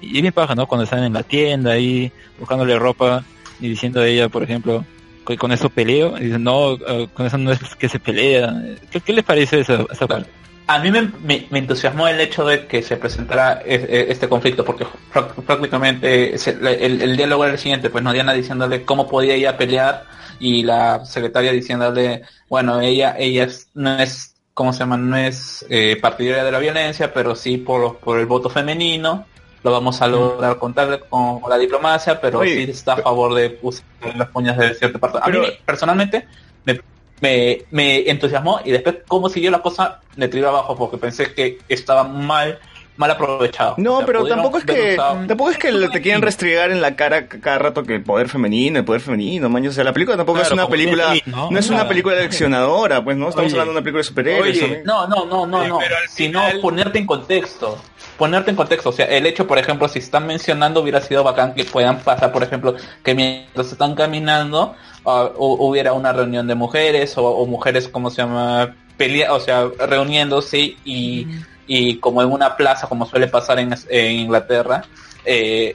y 0.00 0.20
bien 0.20 0.32
paja 0.32 0.54
no 0.54 0.66
cuando 0.66 0.84
están 0.84 1.02
en 1.04 1.12
la 1.12 1.22
tienda 1.22 1.72
ahí 1.72 2.12
buscándole 2.38 2.78
ropa 2.78 3.24
y 3.58 3.68
diciendo 3.68 4.00
a 4.00 4.06
ella 4.06 4.28
por 4.28 4.42
ejemplo 4.42 4.84
que 5.26 5.36
con 5.36 5.52
eso 5.52 5.70
peleo 5.70 6.16
y 6.18 6.24
dicen 6.24 6.44
no 6.44 6.74
eh, 6.74 7.08
con 7.14 7.26
eso 7.26 7.38
no 7.38 7.52
es 7.52 7.60
que 7.76 7.88
se 7.88 7.98
pelea 7.98 8.54
¿qué, 8.90 9.00
qué 9.00 9.12
les 9.12 9.24
parece 9.24 9.60
esa, 9.60 9.84
esa 9.90 10.06
parte? 10.06 10.39
A 10.72 10.78
mí 10.78 10.90
me, 10.92 11.02
me- 11.24 11.46
me 11.50 11.58
entusiasmó 11.58 12.06
el 12.06 12.20
hecho 12.20 12.44
de 12.44 12.66
que 12.66 12.80
se 12.82 12.96
presentara 12.96 13.60
e- 13.64 13.74
e- 13.74 14.12
este 14.12 14.28
conflicto, 14.28 14.64
porque 14.64 14.86
prá- 15.12 15.26
prácticamente 15.44 16.38
se- 16.38 16.50
el, 16.60 17.02
el 17.02 17.16
diálogo 17.16 17.44
era 17.44 17.54
el 17.54 17.58
siguiente, 17.58 17.90
pues 17.90 18.04
no 18.04 18.12
Diana 18.12 18.32
diciéndole 18.32 18.84
cómo 18.84 19.08
podía 19.08 19.34
ella 19.34 19.56
pelear 19.56 20.04
y 20.38 20.62
la 20.62 21.04
secretaria 21.04 21.50
diciéndole, 21.52 22.22
bueno, 22.48 22.80
ella 22.80 23.16
ella 23.18 23.44
es- 23.44 23.68
no 23.74 23.98
es, 23.98 24.36
¿cómo 24.54 24.72
se 24.72 24.78
llama? 24.80 24.96
No 24.96 25.16
es 25.16 25.66
eh, 25.68 25.98
partidaria 26.00 26.44
de 26.44 26.52
la 26.52 26.58
violencia, 26.60 27.12
pero 27.12 27.34
sí 27.34 27.56
por, 27.58 27.98
por 27.98 28.18
el 28.20 28.26
voto 28.26 28.48
femenino, 28.48 29.26
lo 29.64 29.72
vamos 29.72 30.00
a 30.02 30.06
lograr 30.06 30.56
contar 30.58 31.00
con, 31.08 31.40
la 31.50 31.58
diplomacia, 31.58 32.20
pero 32.20 32.38
Oye, 32.38 32.64
sí 32.64 32.70
está 32.70 32.92
a 32.94 32.96
favor 32.98 33.34
de 33.34 33.58
usar 33.60 33.84
las 34.16 34.28
puñas 34.28 34.56
de 34.56 34.72
cierta 34.74 34.98
parte. 34.98 35.18
A 35.20 35.28
mí, 35.28 35.38
personalmente, 35.66 36.26
me, 36.64 36.80
me, 37.20 37.62
me 37.70 38.08
entusiasmó 38.10 38.60
y 38.64 38.70
después 38.70 38.96
cómo 39.08 39.28
siguió 39.28 39.50
la 39.50 39.60
cosa 39.62 40.00
me 40.16 40.28
tiró 40.28 40.48
abajo 40.48 40.76
porque 40.76 40.96
pensé 40.98 41.32
que 41.34 41.58
estaba 41.68 42.04
mal 42.04 42.58
mal 42.96 43.12
aprovechado. 43.12 43.76
No, 43.78 43.94
O 43.94 43.96
sea, 43.98 44.06
pero 44.06 44.26
tampoco 44.26 44.58
es 44.58 44.64
que 44.66 44.92
usado- 44.92 45.26
tampoco 45.26 45.50
es 45.50 45.56
que 45.56 45.72
te 45.88 46.02
quieran 46.02 46.20
restregar 46.20 46.70
en 46.70 46.82
la 46.82 46.96
cara 46.96 47.28
cada 47.28 47.58
rato 47.58 47.82
que 47.82 47.94
el 47.94 48.02
poder 48.02 48.28
femenino, 48.28 48.78
el 48.78 48.84
poder 48.84 49.00
femenino, 49.00 49.48
man. 49.48 49.66
O 49.66 49.72
sea, 49.72 49.84
la 49.84 49.94
película 49.94 50.18
tampoco 50.18 50.42
es 50.42 50.50
una 50.50 50.68
película, 50.68 51.14
¿no? 51.24 51.50
no 51.50 51.58
es 51.58 51.70
una 51.70 51.88
película 51.88 52.16
leccionadora, 52.16 53.02
pues, 53.02 53.16
¿no? 53.16 53.30
Estamos 53.30 53.50
Oye, 53.52 53.58
hablando 53.58 53.72
de 53.72 53.78
una 53.78 53.84
película 53.84 54.00
de 54.00 54.04
superhéroes. 54.04 54.62
oye. 54.62 54.82
No, 54.84 55.06
no, 55.06 55.24
no, 55.24 55.46
no, 55.46 55.66
no. 55.66 55.78
Sino 56.10 56.40
final- 56.42 56.60
ponerte 56.60 56.98
en 56.98 57.06
contexto. 57.06 57.78
Ponerte 58.18 58.50
en 58.50 58.56
contexto. 58.58 58.90
O 58.90 58.92
sea, 58.92 59.06
el 59.06 59.24
hecho, 59.24 59.46
por 59.46 59.56
ejemplo, 59.56 59.88
si 59.88 60.00
están 60.00 60.26
mencionando, 60.26 60.82
hubiera 60.82 61.00
sido 61.00 61.24
bacán 61.24 61.54
que 61.54 61.64
puedan 61.64 62.00
pasar, 62.00 62.30
por 62.32 62.42
ejemplo, 62.42 62.74
que 63.02 63.14
mientras 63.14 63.72
están 63.72 63.94
caminando, 63.94 64.74
hu- 65.04 65.56
hubiera 65.60 65.92
una 65.92 66.12
reunión 66.12 66.46
de 66.46 66.54
mujeres 66.54 67.16
o, 67.18 67.24
o 67.24 67.46
mujeres, 67.46 67.88
como 67.88 68.10
se 68.10 68.22
llama? 68.22 68.74
Pelea, 68.96 69.32
o 69.32 69.40
sea, 69.40 69.66
reuniéndose 69.88 70.76
y, 70.84 71.26
y 71.66 71.96
como 71.96 72.20
en 72.22 72.30
una 72.30 72.56
plaza, 72.56 72.86
como 72.86 73.06
suele 73.06 73.28
pasar 73.28 73.58
en, 73.58 73.74
en 73.88 74.12
Inglaterra, 74.12 74.84
eh, 75.24 75.74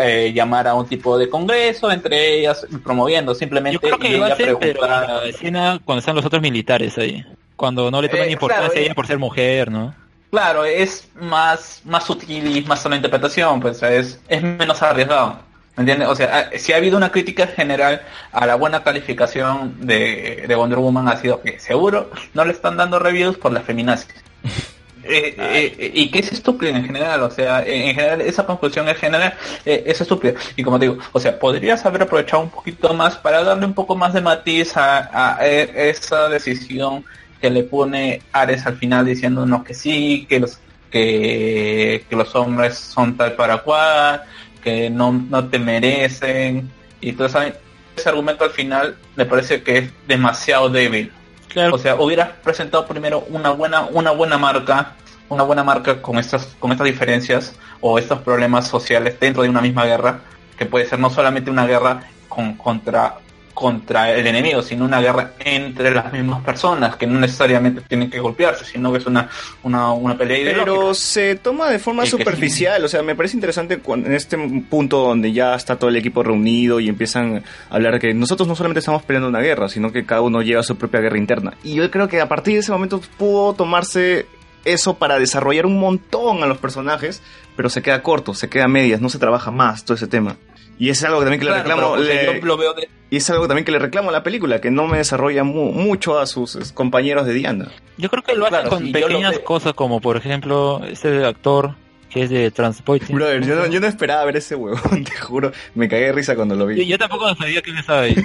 eh, 0.00 0.32
llamar 0.34 0.68
a 0.68 0.74
un 0.74 0.86
tipo 0.86 1.16
de 1.18 1.28
congreso, 1.28 1.90
entre 1.90 2.38
ellas 2.38 2.66
promoviendo 2.84 3.34
simplemente 3.34 3.74
yo 3.74 3.80
creo 3.80 3.98
que 3.98 4.08
y 4.08 4.14
ella 4.14 4.34
pero 4.36 4.58
preguntar- 4.58 5.06
la 5.08 5.24
escena 5.24 5.80
cuando 5.84 6.00
están 6.00 6.16
los 6.16 6.24
otros 6.24 6.40
militares 6.42 6.96
ahí 6.98 7.24
cuando 7.56 7.90
no 7.90 8.00
le 8.00 8.08
toman 8.08 8.28
Eh, 8.28 8.32
importancia 8.32 8.68
claro, 8.68 8.80
a 8.80 8.84
ella 8.84 8.94
por 8.94 9.06
ser 9.06 9.18
mujer 9.18 9.70
¿no? 9.70 9.94
Claro, 10.30 10.64
es 10.64 11.08
más, 11.14 11.80
más 11.84 12.04
sutil 12.04 12.56
y 12.56 12.62
más 12.62 12.84
a 12.84 12.88
la 12.88 12.96
interpretación, 12.96 13.60
pues 13.60 13.82
es, 13.82 14.20
es 14.28 14.42
menos 14.42 14.82
arriesgado. 14.82 15.38
¿Me 15.76 15.82
entiendes? 15.82 16.08
O 16.08 16.14
sea, 16.14 16.50
si 16.56 16.72
ha 16.72 16.76
habido 16.76 16.96
una 16.96 17.12
crítica 17.12 17.46
general 17.46 18.02
a 18.32 18.46
la 18.46 18.54
buena 18.54 18.82
calificación 18.82 19.86
de, 19.86 20.46
de 20.48 20.54
Wonder 20.54 20.78
Woman 20.78 21.08
ha 21.08 21.16
sido 21.16 21.42
que 21.42 21.58
seguro 21.58 22.10
no 22.32 22.44
le 22.44 22.52
están 22.52 22.78
dando 22.78 22.98
reviews 22.98 23.36
por 23.36 23.52
la 23.52 23.60
feminazi. 23.60 24.08
Eh, 25.08 25.36
eh, 25.38 25.76
eh, 25.78 25.90
y 25.94 26.10
que 26.10 26.18
es 26.18 26.32
estúpido 26.32 26.74
en 26.74 26.84
general, 26.84 27.22
o 27.22 27.30
sea, 27.30 27.64
en 27.64 27.94
general 27.94 28.20
esa 28.22 28.44
conclusión 28.44 28.88
en 28.88 28.96
general 28.96 29.34
eh, 29.64 29.84
es 29.86 30.00
estúpida. 30.00 30.34
Y 30.56 30.64
como 30.64 30.80
te 30.80 30.86
digo, 30.86 30.98
o 31.12 31.20
sea, 31.20 31.38
podrías 31.38 31.86
haber 31.86 32.02
aprovechado 32.02 32.42
un 32.42 32.50
poquito 32.50 32.92
más 32.92 33.16
para 33.16 33.44
darle 33.44 33.66
un 33.66 33.74
poco 33.74 33.94
más 33.94 34.12
de 34.14 34.20
matiz 34.20 34.76
a, 34.76 35.36
a, 35.36 35.46
eh, 35.46 35.90
esa 35.90 36.28
decisión 36.28 37.04
que 37.40 37.50
le 37.50 37.62
pone 37.62 38.22
Ares 38.32 38.66
al 38.66 38.78
final 38.78 39.06
diciéndonos 39.06 39.62
que 39.64 39.74
sí, 39.74 40.26
que 40.28 40.40
los 40.40 40.58
que, 40.90 42.04
que 42.08 42.16
los 42.16 42.34
hombres 42.34 42.76
son 42.76 43.16
tal 43.16 43.34
para 43.34 43.58
cual, 43.58 44.22
que 44.62 44.90
no, 44.90 45.12
no 45.12 45.48
te 45.48 45.58
merecen 45.58 46.70
y 47.00 47.12
todo 47.12 47.26
ese 47.26 48.08
argumento 48.08 48.44
al 48.44 48.50
final 48.50 48.96
me 49.14 49.24
parece 49.24 49.62
que 49.62 49.78
es 49.78 49.90
demasiado 50.06 50.68
débil. 50.68 51.12
Claro. 51.48 51.74
O 51.74 51.78
sea, 51.78 51.94
hubieras 51.96 52.30
presentado 52.42 52.86
primero 52.86 53.24
una 53.28 53.50
buena, 53.50 53.82
una 53.82 54.10
buena 54.10 54.36
marca, 54.36 54.94
una 55.28 55.42
buena 55.42 55.64
marca 55.64 56.02
con 56.02 56.18
estas, 56.18 56.56
con 56.58 56.72
estas 56.72 56.86
diferencias 56.86 57.54
o 57.80 57.98
estos 57.98 58.20
problemas 58.20 58.68
sociales 58.68 59.18
dentro 59.18 59.42
de 59.42 59.48
una 59.48 59.60
misma 59.60 59.84
guerra, 59.86 60.20
que 60.58 60.66
puede 60.66 60.86
ser 60.86 60.98
no 60.98 61.10
solamente 61.10 61.50
una 61.50 61.66
guerra 61.66 62.02
con, 62.28 62.54
contra, 62.54 63.16
contra 63.56 64.12
el 64.12 64.26
enemigo, 64.26 64.60
sino 64.60 64.84
una 64.84 65.00
guerra 65.00 65.32
entre 65.40 65.90
las 65.90 66.12
mismas 66.12 66.44
personas, 66.44 66.96
que 66.96 67.06
no 67.06 67.18
necesariamente 67.18 67.80
tienen 67.80 68.10
que 68.10 68.20
golpearse, 68.20 68.66
sino 68.66 68.92
que 68.92 68.98
es 68.98 69.06
una, 69.06 69.30
una, 69.62 69.92
una 69.92 70.14
pelea 70.18 70.36
ideológica. 70.40 70.64
Pero 70.72 70.92
se 70.92 71.36
toma 71.36 71.70
de 71.70 71.78
forma 71.78 72.04
Y 72.04 72.08
superficial, 72.08 72.84
o 72.84 72.88
sea, 72.88 73.02
me 73.02 73.14
parece 73.16 73.34
interesante 73.38 73.78
cuando- 73.78 74.08
en 74.08 74.14
este 74.14 74.36
punto 74.68 74.98
donde 74.98 75.32
ya 75.32 75.54
está 75.54 75.76
todo 75.76 75.88
el 75.88 75.96
equipo 75.96 76.22
reunido 76.22 76.80
y 76.80 76.90
empiezan 76.90 77.42
a 77.70 77.74
hablar 77.74 77.98
que 77.98 78.12
nosotros 78.12 78.46
no 78.46 78.54
solamente 78.54 78.80
estamos 78.80 79.02
peleando 79.04 79.30
una 79.30 79.40
guerra, 79.40 79.70
sino 79.70 79.90
que 79.90 80.04
cada 80.04 80.20
uno 80.20 80.42
lleva 80.42 80.62
su 80.62 80.76
propia 80.76 81.00
guerra 81.00 81.16
interna. 81.16 81.54
Y 81.64 81.76
yo 81.76 81.90
creo 81.90 82.08
que 82.08 82.20
a 82.20 82.28
partir 82.28 82.52
de 82.54 82.60
ese 82.60 82.72
momento 82.72 83.00
pudo 83.16 83.54
tomarse 83.54 84.26
eso 84.66 84.98
para 84.98 85.18
desarrollar 85.18 85.64
un 85.64 85.78
montón 85.80 86.42
a 86.42 86.46
los 86.46 86.58
personajes, 86.58 87.22
pero 87.56 87.70
se 87.70 87.80
queda 87.80 88.02
corto, 88.02 88.34
se 88.34 88.50
queda 88.50 88.64
a 88.64 88.68
medias, 88.68 89.00
no 89.00 89.08
se 89.08 89.18
trabaja 89.18 89.50
más 89.50 89.84
todo 89.84 89.94
ese 89.94 90.08
tema. 90.08 90.36
Y 90.78 90.90
es 90.90 91.02
algo 91.04 91.20
también 91.20 91.38
que 91.40 91.46
le 91.46 91.52
Claro, 91.52 91.62
reclamo, 91.68 91.96
le- 91.96 92.26
yo 92.40 92.46
lo 92.46 92.56
veo 92.56 92.74
de- 92.74 92.88
y 93.08 93.16
es 93.16 93.30
algo 93.30 93.46
también 93.48 93.64
que 93.64 93.72
le 93.72 93.78
reclamo 93.78 94.10
a 94.10 94.12
la 94.12 94.22
película, 94.22 94.60
que 94.60 94.70
no 94.70 94.86
me 94.86 94.98
desarrolla 94.98 95.42
mu- 95.44 95.72
mucho 95.72 96.18
a 96.18 96.26
sus 96.26 96.56
eh, 96.56 96.60
compañeros 96.74 97.26
de 97.26 97.32
Diana. 97.34 97.68
Yo 97.96 98.10
creo 98.10 98.22
que 98.22 98.34
lo 98.34 98.44
hacen 98.46 98.60
Claro, 98.60 98.70
con 98.70 98.78
sí, 98.84 98.92
yo 98.92 99.00
lo 99.00 99.06
pequeñas 99.06 99.38
cosas 99.40 99.72
como 99.74 100.00
por 100.00 100.16
ejemplo 100.16 100.82
ese 100.84 101.24
actor 101.24 101.74
que 102.10 102.22
es 102.22 102.30
de 102.30 102.50
Transporting. 102.50 103.14
Brother, 103.14 103.44
yo 103.44 103.54
no, 103.56 103.66
yo 103.66 103.80
no 103.80 103.86
esperaba 103.86 104.24
ver 104.24 104.36
ese 104.36 104.54
huevón, 104.54 105.04
te 105.04 105.16
juro, 105.16 105.52
me 105.74 105.88
cagué 105.88 106.06
de 106.06 106.12
risa 106.12 106.34
cuando 106.34 106.54
lo 106.54 106.66
vi. 106.66 106.76
Yo, 106.76 106.82
yo 106.84 106.98
tampoco 106.98 107.34
sabía 107.36 107.62
quién 107.62 107.78
estaba 107.78 108.02
ahí. 108.02 108.14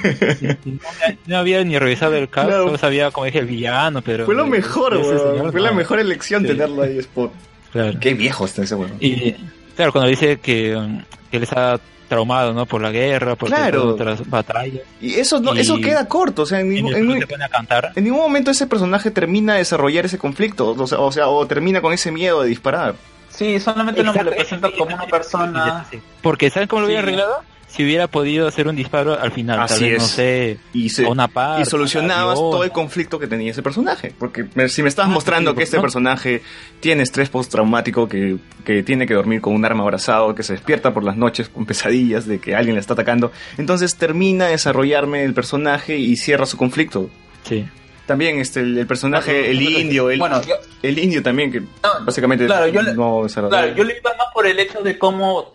No, 0.65 0.79
no 1.27 1.37
había 1.37 1.63
ni 1.63 1.77
revisado 1.79 2.15
el 2.15 2.29
cast, 2.29 2.49
No. 2.49 2.57
solo 2.65 2.77
sabía 2.77 3.11
como 3.11 3.25
dije 3.25 3.39
el 3.39 3.45
villano, 3.47 4.01
pero... 4.01 4.25
Fue 4.25 4.35
lo 4.35 4.45
mejor, 4.45 4.97
weón. 4.97 5.51
Fue 5.51 5.61
la 5.61 5.69
no. 5.71 5.75
mejor 5.77 5.99
elección 5.99 6.41
Sí. 6.41 6.47
tenerlo 6.49 6.83
ahí, 6.83 6.97
Spot. 6.99 7.31
Claro. 7.71 7.97
Qué 7.99 8.13
viejo 8.13 8.45
está 8.45 8.63
ese 8.63 8.75
weón. 8.75 8.91
Y 8.99 9.35
claro, 9.75 9.91
cuando 9.91 10.09
dice 10.09 10.39
que, 10.39 10.75
um, 10.75 11.01
que 11.29 11.37
él 11.37 11.43
está 11.43 11.79
traumado, 12.11 12.53
¿no? 12.53 12.65
Por 12.65 12.81
la 12.81 12.91
guerra, 12.91 13.35
por 13.37 13.47
Claro. 13.47 13.87
otras 13.87 14.29
batallas. 14.29 14.81
Y 14.99 15.13
eso 15.15 15.39
no, 15.39 15.55
Y- 15.55 15.61
eso 15.61 15.77
queda 15.79 16.07
corto, 16.09 16.41
o 16.41 16.45
sea, 16.45 16.59
en 16.59 16.69
ningún, 16.69 16.91
después 16.91 17.15
en, 17.15 17.21
se 17.21 17.27
pone 17.27 17.43
a 17.45 17.49
cantar. 17.49 17.91
en 17.95 18.03
ningún 18.03 18.19
momento 18.19 18.51
ese 18.51 18.67
personaje 18.67 19.11
termina 19.11 19.53
de 19.53 19.59
desarrollar 19.59 20.05
ese 20.05 20.17
conflicto, 20.17 20.71
o 20.77 20.87
sea, 20.87 20.99
o, 20.99 21.11
sea, 21.11 21.27
o 21.29 21.47
termina 21.47 21.81
con 21.81 21.93
ese 21.93 22.11
miedo 22.11 22.41
de 22.43 22.49
disparar. 22.49 22.95
Sí, 23.29 23.59
solamente 23.61 24.03
lo 24.03 24.11
Exacto. 24.11 24.31
presenta 24.31 24.69
como 24.77 24.93
una 24.93 25.05
persona... 25.07 25.85
Porque 26.21 26.49
¿saben 26.49 26.67
cómo 26.67 26.81
lo 26.81 26.87
hubiera 26.87 27.01
Sí. 27.01 27.07
arreglado? 27.07 27.43
Si 27.71 27.85
hubiera 27.85 28.07
podido 28.07 28.47
hacer 28.47 28.67
un 28.67 28.75
disparo 28.75 29.17
al 29.19 29.31
final, 29.31 29.59
Así 29.61 29.75
tal 29.79 29.89
vez, 29.91 29.97
no 29.99 30.03
es. 30.05 30.11
sé, 30.11 30.57
Y, 30.73 30.89
se, 30.89 31.05
una 31.05 31.27
parte. 31.29 31.61
y 31.61 31.65
solucionabas 31.65 32.37
adiós. 32.37 32.51
todo 32.51 32.63
el 32.65 32.71
conflicto 32.71 33.17
que 33.17 33.27
tenía 33.27 33.51
ese 33.51 33.63
personaje. 33.63 34.13
Porque 34.19 34.45
me- 34.55 34.67
si 34.67 34.83
me 34.83 34.89
estabas 34.89 35.09
Ah, 35.09 35.13
mostrando 35.13 35.51
sí, 35.51 35.57
que 35.57 35.63
este 35.63 35.77
¿no? 35.77 35.81
personaje 35.81 36.41
tiene 36.81 37.03
estrés 37.03 37.29
postraumático, 37.29 38.09
que, 38.09 38.37
que 38.65 38.83
tiene 38.83 39.07
que 39.07 39.13
dormir 39.13 39.39
con 39.39 39.53
un 39.53 39.63
arma 39.63 39.83
abrazado, 39.83 40.35
que 40.35 40.43
se 40.43 40.53
despierta 40.53 40.93
por 40.93 41.03
las 41.05 41.15
noches 41.15 41.47
con 41.47 41.65
pesadillas 41.65 42.25
de 42.27 42.39
que 42.39 42.55
alguien 42.55 42.75
le 42.75 42.81
está 42.81 42.93
atacando, 42.93 43.31
entonces 43.57 43.95
termina 43.95 44.45
de 44.45 44.51
desarrollarme 44.51 45.23
el 45.23 45.33
personaje 45.33 45.97
y 45.97 46.17
cierra 46.17 46.45
su 46.45 46.57
conflicto. 46.57 47.09
Sí. 47.47 47.65
También 48.05 48.39
este 48.39 48.59
el, 48.59 48.77
el 48.79 48.87
personaje, 48.87 49.49
el 49.49 49.61
indio, 49.61 50.09
el, 50.09 50.19
Bueno, 50.19 50.41
yo, 50.41 50.55
el 50.81 50.99
indio 50.99 51.23
también, 51.23 51.51
que 51.51 51.61
No, 51.61 51.67
básicamente 52.05 52.45
claro, 52.45 52.67
yo 52.67 52.81
le- 52.81 52.93
no 52.93 53.23
desarrolló. 53.23 53.49
Claro, 53.51 53.75
yo 53.75 53.83
le 53.85 53.97
iba 53.97 54.09
más 54.17 54.27
por 54.33 54.45
el 54.45 54.59
hecho 54.59 54.81
de 54.81 54.97
cómo 54.97 55.53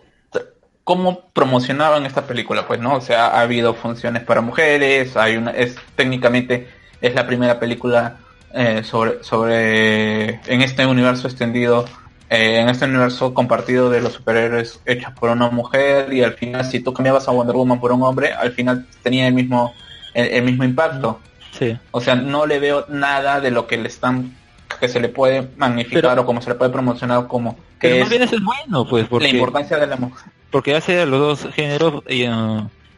cómo 0.87 1.19
promocionaban 1.33 2.05
esta 2.05 2.21
película, 2.25 2.65
pues, 2.65 2.79
¿no? 2.79 2.95
O 2.95 3.01
sea, 3.01 3.27
ha 3.27 3.41
habido 3.41 3.73
funciones 3.73 4.23
para 4.23 4.39
mujeres, 4.39 5.17
hay 5.17 5.35
una, 5.35 5.51
es 5.51 5.75
técnicamente 5.97 6.69
es 7.01 7.13
la 7.13 7.27
primera 7.27 7.59
película 7.59 8.19
eh, 8.53 8.83
sobre 8.85 9.21
sobre 9.21 10.39
en 10.49 10.61
este 10.61 10.85
universo 10.85 11.27
extendido, 11.27 11.83
eh, 12.29 12.59
en 12.61 12.69
este 12.69 12.85
universo 12.85 13.33
compartido 13.33 13.89
de 13.89 13.99
los 13.99 14.13
superhéroes 14.13 14.79
hechos 14.85 15.11
por 15.19 15.29
una 15.29 15.49
mujer 15.49 16.13
y 16.13 16.23
al 16.23 16.35
final 16.35 16.63
si 16.63 16.79
tú 16.79 16.93
cambiabas 16.93 17.27
a 17.27 17.31
Wonder 17.31 17.57
Woman 17.57 17.81
por 17.81 17.91
un 17.91 18.03
hombre, 18.03 18.31
al 18.31 18.53
final 18.53 18.85
tenía 19.03 19.27
el 19.27 19.33
mismo 19.33 19.73
el, 20.13 20.27
el 20.35 20.43
mismo 20.45 20.63
impacto. 20.63 21.19
Sí. 21.51 21.77
O 21.91 21.99
sea, 21.99 22.15
no 22.15 22.45
le 22.45 22.59
veo 22.59 22.85
nada 22.87 23.41
de 23.41 23.51
lo 23.51 23.67
que 23.67 23.75
le 23.75 23.89
están 23.89 24.37
que 24.79 24.87
se 24.87 25.01
le 25.01 25.09
puede 25.09 25.49
magnificar 25.57 26.11
Pero- 26.11 26.21
o 26.21 26.25
como 26.25 26.41
se 26.41 26.49
le 26.51 26.55
puede 26.55 26.71
promocionar 26.71 27.27
como 27.27 27.55
que 27.77 27.89
Pero 27.89 27.95
es 27.95 27.99
más 28.03 28.09
bien 28.09 28.21
eso 28.23 28.35
es 28.37 28.41
bueno, 28.43 28.87
pues, 28.89 29.03
la 29.03 29.09
porque, 29.09 29.27
importancia 29.27 29.77
de 29.77 29.87
la 29.87 29.97
mujer. 29.97 30.31
Porque 30.51 30.75
hace 30.75 31.01
a 31.01 31.05
los 31.05 31.19
dos 31.43 31.53
géneros 31.53 32.03
eh, 32.07 32.29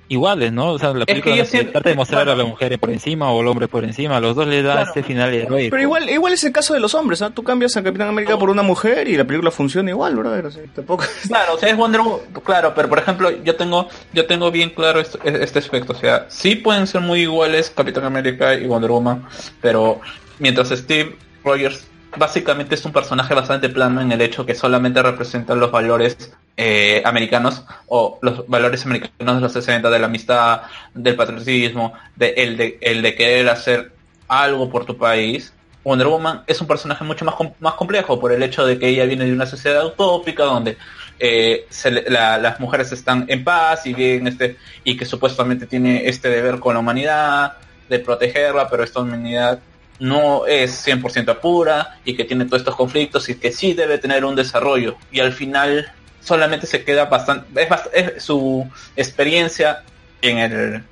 iguales, 0.07 0.51
¿no? 0.51 0.71
O 0.71 0.79
sea, 0.79 0.91
la 0.93 1.05
película 1.05 1.35
no 1.35 1.43
trata 1.71 1.89
de 1.89 1.95
mostrar 1.95 2.23
claro. 2.23 2.39
a 2.39 2.43
la 2.43 2.49
mujer 2.49 2.79
por 2.79 2.89
encima 2.89 3.31
o 3.31 3.41
al 3.41 3.47
hombre 3.47 3.67
por 3.67 3.83
encima, 3.83 4.19
los 4.19 4.35
dos 4.35 4.47
le 4.47 4.63
da 4.63 4.73
Claro. 4.73 4.87
este 4.87 5.03
final 5.03 5.31
heroico. 5.33 5.69
Pero 5.69 5.81
igual, 5.83 6.09
igual 6.09 6.33
es 6.33 6.43
el 6.43 6.51
caso 6.51 6.73
de 6.73 6.79
los 6.79 6.95
hombres, 6.95 7.21
¿ah? 7.21 7.29
Tú 7.29 7.43
cambias 7.43 7.77
a 7.77 7.83
Capitán 7.83 8.07
América 8.07 8.35
por 8.37 8.49
una 8.49 8.63
mujer 8.63 9.07
y 9.07 9.15
la 9.15 9.23
película 9.25 9.51
funciona 9.51 9.91
igual, 9.91 10.15
brother. 10.15 10.47
O 10.47 10.51
sea, 10.51 10.63
tampoco... 10.73 11.03
Claro, 11.27 11.53
o 11.53 11.57
sea, 11.59 11.69
es 11.69 11.77
Wonder 11.77 12.01
Woman, 12.01 12.19
claro, 12.43 12.73
pero 12.75 12.89
por 12.89 12.97
ejemplo, 12.97 13.29
yo 13.43 13.55
tengo 13.55 13.87
yo 14.13 14.25
tengo 14.25 14.49
bien 14.49 14.71
claro 14.71 14.99
esto- 14.99 15.19
este 15.23 15.59
aspecto, 15.59 15.93
o 15.93 15.95
sea, 15.95 16.25
sí 16.29 16.55
pueden 16.55 16.87
ser 16.87 17.01
muy 17.01 17.21
iguales 17.21 17.69
Capitán 17.75 18.03
América 18.05 18.55
y 18.55 18.65
Wonder 18.65 18.89
Woman, 18.89 19.25
pero 19.61 20.01
mientras 20.39 20.69
Steve 20.69 21.15
Rogers 21.43 21.85
básicamente 22.17 22.75
es 22.75 22.85
un 22.85 22.91
personaje 22.91 23.33
bastante 23.33 23.69
plano 23.69 24.01
en 24.01 24.11
el 24.11 24.21
hecho 24.21 24.45
que 24.45 24.55
solamente 24.55 25.01
representa 25.01 25.55
los 25.55 25.71
valores 25.71 26.33
eh, 26.57 27.01
americanos 27.05 27.63
o 27.87 28.19
los 28.21 28.47
valores 28.47 28.85
americanos 28.85 29.35
de 29.35 29.41
los 29.41 29.53
60 29.53 29.89
de 29.89 29.99
la 29.99 30.07
amistad, 30.07 30.61
del 30.93 31.15
patriotismo, 31.15 31.93
de 32.15 32.29
el 32.37 32.57
de 32.57 32.77
el 32.81 33.01
de 33.01 33.15
querer 33.15 33.49
hacer 33.49 33.91
algo 34.27 34.69
por 34.69 34.85
tu 34.85 34.97
país. 34.97 35.53
Wonder 35.83 36.07
Woman 36.07 36.43
es 36.45 36.59
un 36.59 36.67
personaje 36.67 37.03
mucho 37.05 37.23
más 37.25 37.35
más 37.59 37.73
complejo 37.75 38.19
por 38.19 38.31
el 38.33 38.43
hecho 38.43 38.65
de 38.65 38.77
que 38.77 38.87
ella 38.89 39.05
viene 39.05 39.25
de 39.25 39.33
una 39.33 39.45
sociedad 39.45 39.85
utópica 39.85 40.43
donde 40.43 40.77
eh, 41.19 41.65
se 41.69 41.91
le- 41.91 42.09
la- 42.09 42.37
las 42.37 42.59
mujeres 42.59 42.91
están 42.91 43.25
en 43.29 43.43
paz 43.43 43.85
y 43.85 43.93
este 43.97 44.57
y 44.83 44.97
que 44.97 45.05
supuestamente 45.05 45.67
tiene 45.67 46.07
este 46.07 46.29
deber 46.29 46.59
con 46.59 46.73
la 46.73 46.79
humanidad 46.81 47.53
de 47.87 47.99
protegerla, 47.99 48.69
pero 48.69 48.83
esta 48.83 48.99
humanidad 48.99 49.59
no 49.99 50.45
es 50.47 50.85
100% 50.87 51.39
pura 51.39 51.99
y 52.05 52.15
que 52.15 52.23
tiene 52.25 52.45
todos 52.45 52.61
estos 52.61 52.75
conflictos 52.75 53.27
y 53.29 53.35
que 53.35 53.51
sí 53.51 53.73
debe 53.73 53.97
tener 53.97 54.23
un 54.25 54.35
desarrollo. 54.35 54.95
Y 55.11 55.19
al 55.19 55.33
final 55.33 55.91
solamente 56.21 56.67
se 56.67 56.83
queda 56.83 57.05
bastante 57.05 57.63
es, 57.63 57.69
bast- 57.69 57.89
es 57.93 58.23
su 58.23 58.67
experiencia 58.95 59.83
en 60.21 60.37
el 60.37 60.83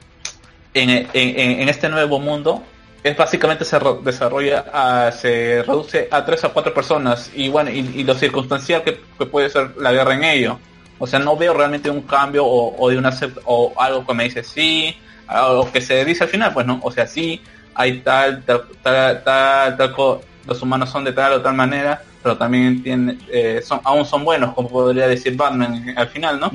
en, 0.73 0.89
en- 0.89 1.09
en- 1.13 1.69
este 1.69 1.89
nuevo 1.89 2.19
mundo. 2.19 2.63
Es 3.03 3.15
básicamente 3.15 3.63
se 3.63 3.79
ro- 3.79 4.01
desarrolla 4.03 4.65
se 5.11 5.63
reduce 5.63 6.07
a 6.11 6.25
tres 6.25 6.43
a 6.43 6.49
cuatro 6.49 6.73
personas 6.73 7.31
y 7.33 7.47
bueno 7.47 7.69
y, 7.69 8.03
lo 8.03 8.13
circunstancial 8.15 8.83
que, 8.83 8.99
puede 9.25 9.49
ser 9.49 9.71
la 9.77 9.91
guerra 9.91 10.15
en 10.15 10.23
ello. 10.23 10.59
O 10.99 11.07
sea 11.07 11.19
no 11.19 11.37
veo 11.37 11.53
realmente 11.53 11.89
un 11.89 12.01
cambio 12.01 12.45
o, 12.45 12.89
de 12.89 12.97
una 12.97 13.11
o 13.45 13.73
algo 13.77 14.05
que 14.05 14.13
me 14.13 14.23
dice 14.25 14.43
sí 14.43 14.95
o 15.29 15.69
que 15.71 15.79
se 15.81 16.03
dice 16.05 16.23
al 16.23 16.29
final 16.29 16.53
pues 16.53 16.65
no 16.65 16.79
o 16.83 16.91
sea 16.91 17.05
sí 17.05 17.41
hay 17.77 17.99
tal 18.01 18.43
tal 18.43 18.63
tal, 18.83 19.23
tal, 19.23 19.77
tal 19.77 19.91
co- 19.93 20.21
los 20.45 20.61
humanos 20.61 20.89
son 20.89 21.03
de 21.03 21.13
tal 21.13 21.33
o 21.33 21.41
tal 21.41 21.53
manera 21.55 22.01
pero 22.23 22.35
también 22.37 22.81
tienen 22.83 23.19
eh, 23.31 23.61
son 23.63 23.79
aún 23.85 24.03
son 24.05 24.25
buenos 24.25 24.53
como 24.53 24.67
podría 24.69 25.07
decir 25.07 25.35
Batman 25.37 25.93
al 25.95 26.07
final 26.09 26.39
no. 26.39 26.51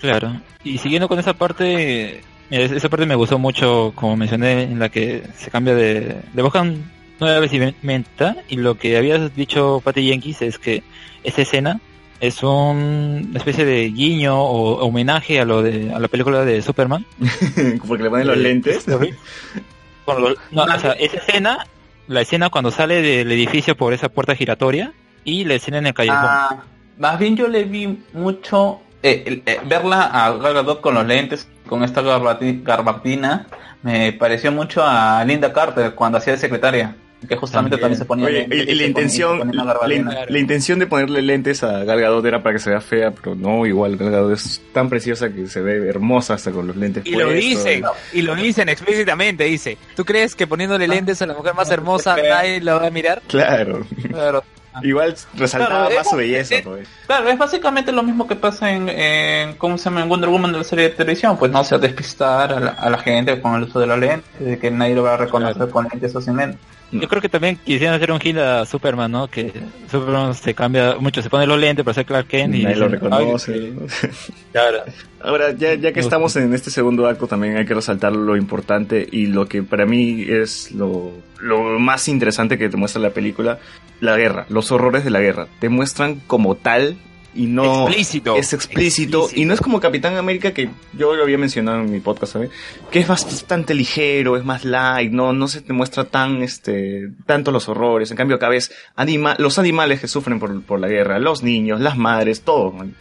Claro. 0.00 0.40
Y 0.64 0.78
siguiendo 0.78 1.06
con 1.08 1.18
esa 1.18 1.32
parte, 1.34 2.22
mira, 2.50 2.64
es- 2.64 2.72
esa 2.72 2.88
parte 2.88 3.06
me 3.06 3.14
gustó 3.14 3.38
mucho, 3.38 3.92
como 3.94 4.16
mencioné, 4.16 4.62
en 4.64 4.78
la 4.78 4.88
que 4.88 5.22
se 5.36 5.50
cambia 5.50 5.74
de... 5.74 6.16
Le 6.34 6.42
buscan 6.42 6.90
nueva 7.20 7.38
vestimenta 7.40 8.36
y 8.48 8.56
lo 8.56 8.76
que 8.76 8.96
habías 8.96 9.34
dicho 9.36 9.80
Patty 9.84 10.08
Jenkins 10.08 10.42
es 10.42 10.58
que 10.58 10.82
esa 11.24 11.42
escena 11.42 11.80
es 12.20 12.42
un- 12.42 13.26
una 13.30 13.38
especie 13.38 13.64
de 13.64 13.88
guiño 13.90 14.38
o 14.40 14.84
homenaje 14.86 15.40
a 15.40 15.44
lo 15.44 15.62
de 15.62 15.92
a 15.94 15.98
la 16.00 16.08
película 16.08 16.44
de 16.44 16.62
Superman. 16.62 17.04
Porque 17.86 18.02
le 18.04 18.10
ponen 18.10 18.26
los 18.26 18.36
Eh, 18.36 18.40
lentes. 18.40 18.86
Con 20.06 20.22
los- 20.22 20.36
no, 20.52 20.62
o 20.64 20.78
sea, 20.78 20.92
esa 20.92 21.18
escena, 21.18 21.66
la 22.08 22.20
escena 22.22 22.48
cuando 22.48 22.70
sale 22.70 23.02
del 23.02 23.30
edificio 23.32 23.76
por 23.76 23.92
esa 23.92 24.08
puerta 24.08 24.34
giratoria 24.34 24.92
y 25.24 25.44
la 25.44 25.54
escena 25.54 25.76
en 25.78 25.86
el 25.88 25.92
callejón. 25.94 26.18
Ah, 26.22 26.56
más 26.98 27.18
bien 27.18 27.36
yo 27.36 27.48
le 27.48 27.64
vi 27.64 28.02
mucho 28.14 28.80
eh, 29.02 29.42
eh, 29.44 29.60
verla 29.66 30.02
a 30.04 30.32
Gal 30.32 30.80
con 30.80 30.94
los 30.94 31.06
lentes, 31.06 31.46
con 31.68 31.84
esta 31.84 32.00
garbati- 32.02 32.62
gabardina, 32.64 33.46
me 33.82 34.12
pareció 34.12 34.50
mucho 34.50 34.82
a 34.84 35.22
Linda 35.24 35.52
Carter 35.52 35.94
cuando 35.94 36.18
hacía 36.18 36.32
de 36.32 36.38
secretaria, 36.38 36.96
que 37.26 37.36
justamente 37.36 37.76
también, 37.76 37.98
se 37.98 38.04
ponía 38.04 38.26
Oye, 38.26 38.46
lentes 38.48 38.58
y, 38.58 38.74
la 38.74 38.80
se 38.82 38.86
intención, 38.86 39.38
se 39.38 39.44
ponía 39.78 40.24
la, 40.28 40.38
intención 40.38 40.78
de 40.78 40.86
ponerle 40.86 41.22
lentes 41.22 41.62
a 41.62 41.84
Gal 41.84 42.00
Gadot 42.00 42.24
era 42.24 42.42
para 42.42 42.54
que 42.54 42.58
se 42.58 42.70
vea 42.70 42.80
fea, 42.80 43.10
pero 43.10 43.34
no, 43.34 43.66
igual 43.66 43.96
Gal 43.96 44.10
Gadot 44.10 44.32
es 44.32 44.60
tan 44.72 44.88
preciosa 44.88 45.30
que 45.30 45.46
se 45.46 45.60
ve 45.60 45.88
hermosa 45.88 46.34
hasta 46.34 46.50
con 46.50 46.66
los 46.66 46.76
lentes 46.76 47.04
Y 47.06 47.10
lo 47.12 47.30
dicen, 47.30 47.84
y 48.12 48.22
lo 48.22 48.34
dicen 48.34 48.68
explícitamente, 48.68 49.44
dice, 49.44 49.78
¿tú 49.94 50.04
crees 50.04 50.34
que 50.34 50.46
poniéndole 50.46 50.88
lentes 50.88 51.20
a 51.22 51.26
la 51.26 51.34
mujer 51.34 51.54
más 51.54 51.70
hermosa 51.70 52.16
nadie 52.16 52.60
la 52.60 52.74
va 52.74 52.86
a 52.86 52.90
mirar? 52.90 53.22
Claro. 53.26 53.86
Claro. 54.08 54.44
Igual 54.82 55.14
resaltaba 55.34 55.86
Claro, 55.86 55.94
más 55.94 56.10
su 56.10 56.16
belleza, 56.16 56.56
es- 56.56 56.62
pues. 56.62 56.88
Claro, 57.06 57.28
es 57.28 57.38
básicamente 57.38 57.92
lo 57.92 58.02
mismo 58.02 58.26
que 58.26 58.36
pasa 58.36 58.70
en, 58.72 58.88
en 58.88 59.54
¿cómo 59.54 59.78
se 59.78 59.84
llama? 59.84 60.02
En 60.02 60.08
Wonder 60.08 60.28
Woman 60.28 60.52
de 60.52 60.58
la 60.58 60.64
serie 60.64 60.90
de 60.90 60.94
televisión, 60.94 61.38
pues 61.38 61.50
no, 61.50 61.60
o 61.60 61.64
sea, 61.64 61.78
despistar 61.78 62.52
a 62.52 62.60
la, 62.60 62.70
a 62.72 62.90
la 62.90 62.98
gente 62.98 63.40
con 63.40 63.54
el 63.54 63.62
uso 63.64 63.80
de 63.80 63.86
la 63.86 63.96
lente, 63.96 64.26
de 64.38 64.58
que 64.58 64.70
nadie 64.70 64.94
lo 64.94 65.02
va 65.02 65.14
a 65.14 65.16
reconocer 65.16 65.70
con 65.70 65.88
lentes 65.90 66.14
o 66.14 66.20
sin 66.20 66.36
lentes. 66.36 66.60
Yo 66.92 67.08
creo 67.08 67.20
que 67.20 67.28
también 67.28 67.56
quisieran 67.56 67.94
hacer 67.96 68.12
un 68.12 68.20
gil 68.20 68.38
a 68.38 68.64
Superman, 68.64 69.10
¿no? 69.10 69.28
Que 69.28 69.52
Superman 69.90 70.34
se 70.34 70.54
cambia 70.54 70.96
mucho, 71.00 71.20
se 71.20 71.28
pone 71.28 71.46
los 71.46 71.58
lentes 71.58 71.84
para 71.84 71.94
ser 71.94 72.06
Clark 72.06 72.28
Kent 72.28 72.54
y 72.54 72.62
Nadie 72.62 72.76
lo 72.76 72.88
dicen, 72.88 73.08
"Ay, 73.12 73.18
reconoce. 73.24 73.72
claro. 74.52 74.78
Ahora, 75.20 75.50
ya, 75.52 75.74
ya 75.74 75.92
que 75.92 75.98
estamos 76.00 76.36
en 76.36 76.54
este 76.54 76.70
segundo 76.70 77.08
acto, 77.08 77.26
también 77.26 77.56
hay 77.56 77.66
que 77.66 77.74
resaltar 77.74 78.12
lo 78.12 78.36
importante 78.36 79.06
y 79.10 79.26
lo 79.26 79.46
que 79.46 79.62
para 79.64 79.84
mí 79.84 80.24
es 80.28 80.70
lo, 80.72 81.10
lo 81.40 81.78
más 81.80 82.06
interesante 82.06 82.56
que 82.58 82.68
te 82.68 82.76
muestra 82.76 83.02
la 83.02 83.10
película, 83.10 83.58
la 84.00 84.16
guerra, 84.16 84.46
los 84.48 84.70
horrores 84.70 85.02
de 85.04 85.10
la 85.10 85.20
guerra. 85.20 85.48
Te 85.58 85.68
muestran 85.68 86.20
como 86.28 86.54
tal 86.54 86.96
y 87.36 87.46
no... 87.46 87.86
Explícito. 87.86 88.36
Es 88.36 88.52
explícito, 88.52 89.28
y 89.34 89.44
no 89.44 89.54
es 89.54 89.60
como 89.60 89.80
Capitán 89.80 90.16
América 90.16 90.52
que 90.52 90.70
yo 90.92 91.14
lo 91.14 91.22
había 91.22 91.38
mencionado 91.38 91.80
en 91.80 91.90
mi 91.90 92.00
podcast, 92.00 92.32
¿sabes? 92.34 92.50
Que 92.90 93.00
es 93.00 93.08
bastante 93.08 93.74
ligero, 93.74 94.36
es 94.36 94.44
más 94.44 94.64
light, 94.64 95.12
no, 95.12 95.32
no 95.32 95.48
se 95.48 95.60
te 95.60 95.72
muestra 95.72 96.04
tan, 96.04 96.42
este, 96.42 97.10
tanto 97.26 97.52
los 97.52 97.68
horrores. 97.68 98.10
En 98.10 98.16
cambio 98.16 98.36
acá 98.36 98.48
ves 98.48 98.72
anima 98.94 99.36
los 99.38 99.58
animales 99.58 100.00
que 100.00 100.08
sufren 100.08 100.38
por, 100.40 100.62
por 100.62 100.80
la 100.80 100.88
guerra, 100.88 101.18
los 101.18 101.42
niños, 101.42 101.80
las 101.80 101.96
madres, 101.96 102.42
todo. 102.42 102.72
man. 102.72 102.94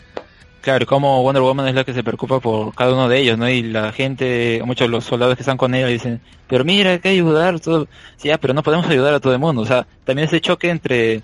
Claro, 0.66 0.88
como 0.88 1.22
Wonder 1.22 1.44
Woman 1.44 1.68
es 1.68 1.76
la 1.76 1.84
que 1.84 1.94
se 1.94 2.04
preocupa 2.04 2.40
por 2.40 2.74
cada 2.74 2.92
uno 2.92 3.08
de 3.08 3.20
ellos, 3.20 3.38
¿no? 3.38 3.48
Y 3.48 3.62
la 3.62 3.92
gente, 3.92 4.64
muchos 4.66 4.88
de 4.88 4.92
los 4.92 5.06
soldados 5.06 5.36
que 5.36 5.44
están 5.44 5.58
con 5.58 5.76
ella 5.76 5.86
dicen, 5.86 6.22
pero 6.48 6.66
mira, 6.66 6.90
hay 6.90 6.98
que 6.98 7.10
ayudar, 7.10 7.60
todo. 7.60 7.88
Sí, 8.18 8.30
ya, 8.30 8.40
pero 8.40 8.56
no 8.56 8.64
podemos 8.64 8.88
ayudar 8.88 9.14
a 9.14 9.20
todo 9.20 9.34
el 9.34 9.38
mundo. 9.38 9.62
O 9.62 9.66
sea, 9.68 9.86
también 10.06 10.28
ese 10.28 10.42
choque 10.42 10.72
entre 10.72 11.22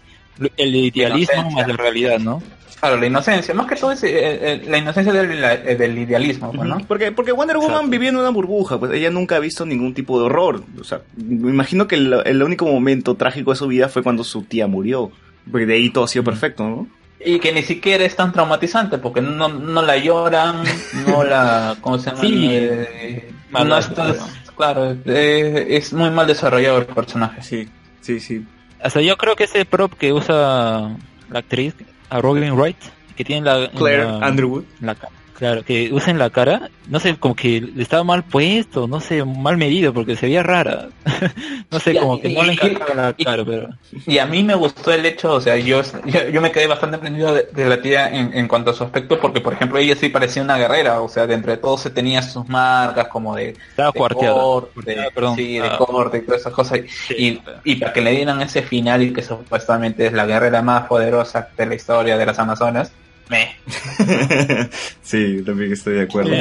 el 0.58 0.76
idealismo 0.76 1.52
más 1.52 1.68
la 1.68 1.76
realidad, 1.76 2.20
¿no? 2.20 2.42
Claro, 2.80 2.98
la 2.98 3.06
inocencia, 3.06 3.54
más 3.54 3.68
que 3.68 3.76
todo 3.76 3.92
es 3.92 4.04
eh, 4.04 4.10
eh, 4.12 4.64
la 4.68 4.80
inocencia 4.80 5.14
del, 5.14 5.44
eh, 5.44 5.76
del 5.76 6.00
idealismo, 6.00 6.52
pues, 6.52 6.68
¿no? 6.68 6.80
Porque, 6.88 7.12
porque 7.12 7.32
Wonder 7.32 7.58
Woman 7.58 7.72
Exacto. 7.74 7.92
vivía 7.92 8.10
en 8.10 8.16
una 8.16 8.30
burbuja, 8.32 8.80
pues 8.80 8.92
ella 8.94 9.12
nunca 9.12 9.36
ha 9.36 9.40
visto 9.40 9.68
ningún 9.68 9.94
tipo 9.94 10.18
de 10.20 10.26
horror. 10.26 10.64
O 10.80 10.84
sea, 10.84 11.02
me 11.16 11.52
imagino 11.52 11.88
que 11.88 11.94
el, 11.96 12.12
el 12.26 12.42
único 12.42 12.66
momento 12.66 13.14
trágico 13.16 13.52
de 13.52 13.58
su 13.58 13.68
vida 13.68 13.88
fue 13.88 14.02
cuando 14.02 14.24
su 14.24 14.42
tía 14.46 14.66
murió. 14.66 15.12
Porque 15.52 15.68
de 15.68 15.76
ahí 15.76 15.90
todo 15.92 16.06
ha 16.06 16.08
sido 16.08 16.24
perfecto, 16.24 16.64
¿no? 16.64 16.88
Y 17.24 17.38
que 17.40 17.52
ni 17.52 17.62
siquiera 17.62 18.04
es 18.04 18.16
tan 18.16 18.32
traumatizante, 18.32 18.98
porque 18.98 19.22
no, 19.22 19.48
no 19.48 19.84
la 19.84 19.98
lloran, 19.98 20.64
no 21.08 21.24
la... 21.24 21.76
¿Cómo 21.82 22.00
se 22.00 22.10
llama? 22.10 22.22
Sí. 22.22 22.48
Eh, 22.50 23.32
no 23.52 23.78
estás- 23.78 24.26
claro, 24.58 24.96
eh, 25.06 25.68
es 25.70 25.94
muy 25.94 26.10
mal 26.10 26.26
desarrollado 26.26 26.80
el 26.80 26.86
personaje. 26.88 27.44
Sí, 27.44 27.70
sí, 28.02 28.20
sí. 28.20 28.44
Hasta 28.84 29.02
yo 29.02 29.18
creo 29.18 29.36
que 29.36 29.44
ese 29.46 29.66
prop 29.66 29.94
que 29.94 30.12
usa 30.14 30.90
la 31.30 31.40
actriz, 31.40 31.76
a 32.10 32.20
Robin 32.22 32.54
Wright, 32.54 32.78
que 33.16 33.24
tiene 33.24 33.46
la... 33.46 33.70
Claire 33.72 34.06
la- 34.06 34.28
Underwood. 34.30 34.64
la 34.82 34.96
claro, 35.42 35.64
que 35.66 35.92
usa 35.92 36.12
en 36.12 36.20
la 36.20 36.30
cara, 36.30 36.70
no 36.88 37.00
sé, 37.00 37.16
como 37.18 37.36
que 37.36 37.62
le 37.62 37.82
estaba 37.82 38.04
mal 38.04 38.22
puesto, 38.24 38.88
no 38.88 39.00
sé, 39.00 39.26
mal 39.26 39.58
medido, 39.58 39.92
porque 39.92 40.16
se 40.16 40.28
veía 40.28 40.44
rara. 40.44 40.90
no 41.72 41.80
sé, 41.80 41.96
como 41.98 42.22
que 42.22 42.30
no 42.30 42.44
le 42.44 42.54
encajaba 42.54 42.94
la 42.94 43.14
cara, 43.14 43.44
pero... 43.44 43.70
Y 44.06 44.20
a 44.20 44.28
mí 44.28 44.44
me 44.44 44.54
gustó 44.54 44.92
el 44.94 45.04
hecho, 45.04 45.34
o 45.34 45.42
sea, 45.42 45.58
yo, 45.58 45.82
yo, 46.06 46.30
yo 46.30 46.42
me 46.42 46.52
quedé 46.52 46.68
bastante 46.68 46.98
aprendido 46.98 47.34
de, 47.34 47.48
de 47.52 47.66
la 47.66 47.82
tía 47.82 48.08
en, 48.10 48.32
en 48.38 48.48
cuanto 48.48 48.70
a 48.70 48.74
su 48.76 48.84
aspecto, 48.84 49.20
porque 49.20 49.42
por 49.42 49.54
ejemplo 49.54 49.80
ella 49.80 49.96
sí 49.96 50.10
parecía 50.10 50.44
una 50.44 50.58
guerrera, 50.60 51.02
o 51.02 51.10
sea, 51.10 51.26
de 51.26 51.34
entre 51.34 51.58
todos 51.58 51.82
se 51.82 51.90
tenía 51.90 52.22
sus 52.22 52.48
marcas 52.48 53.08
como 53.08 53.36
de, 53.36 53.56
Estaba 53.70 53.92
de 53.92 54.00
corte, 54.00 54.96
perdón. 55.16 55.36
sí, 55.36 55.58
de 55.58 55.68
Ah. 55.68 55.78
corte 55.80 56.20
y 56.20 56.22
todas 56.22 56.42
esas 56.42 56.54
cosas. 56.54 56.82
Y, 57.18 57.42
y 57.64 57.76
para 57.78 57.94
que 57.94 58.02
le 58.02 58.12
dieran 58.12 58.40
ese 58.44 58.62
final 58.62 59.02
y 59.02 59.12
que 59.12 59.24
supuestamente 59.24 60.06
es 60.06 60.14
la 60.14 60.28
guerrera 60.28 60.62
más 60.62 60.86
poderosa 60.86 61.48
de 61.58 61.66
la 61.66 61.74
historia 61.74 62.16
de 62.16 62.26
las 62.28 62.38
Amazonas, 62.38 62.92
me. 63.30 63.56
sí, 65.02 65.42
también 65.46 65.74
estoy 65.74 65.94
de 65.96 66.02
acuerdo. 66.02 66.32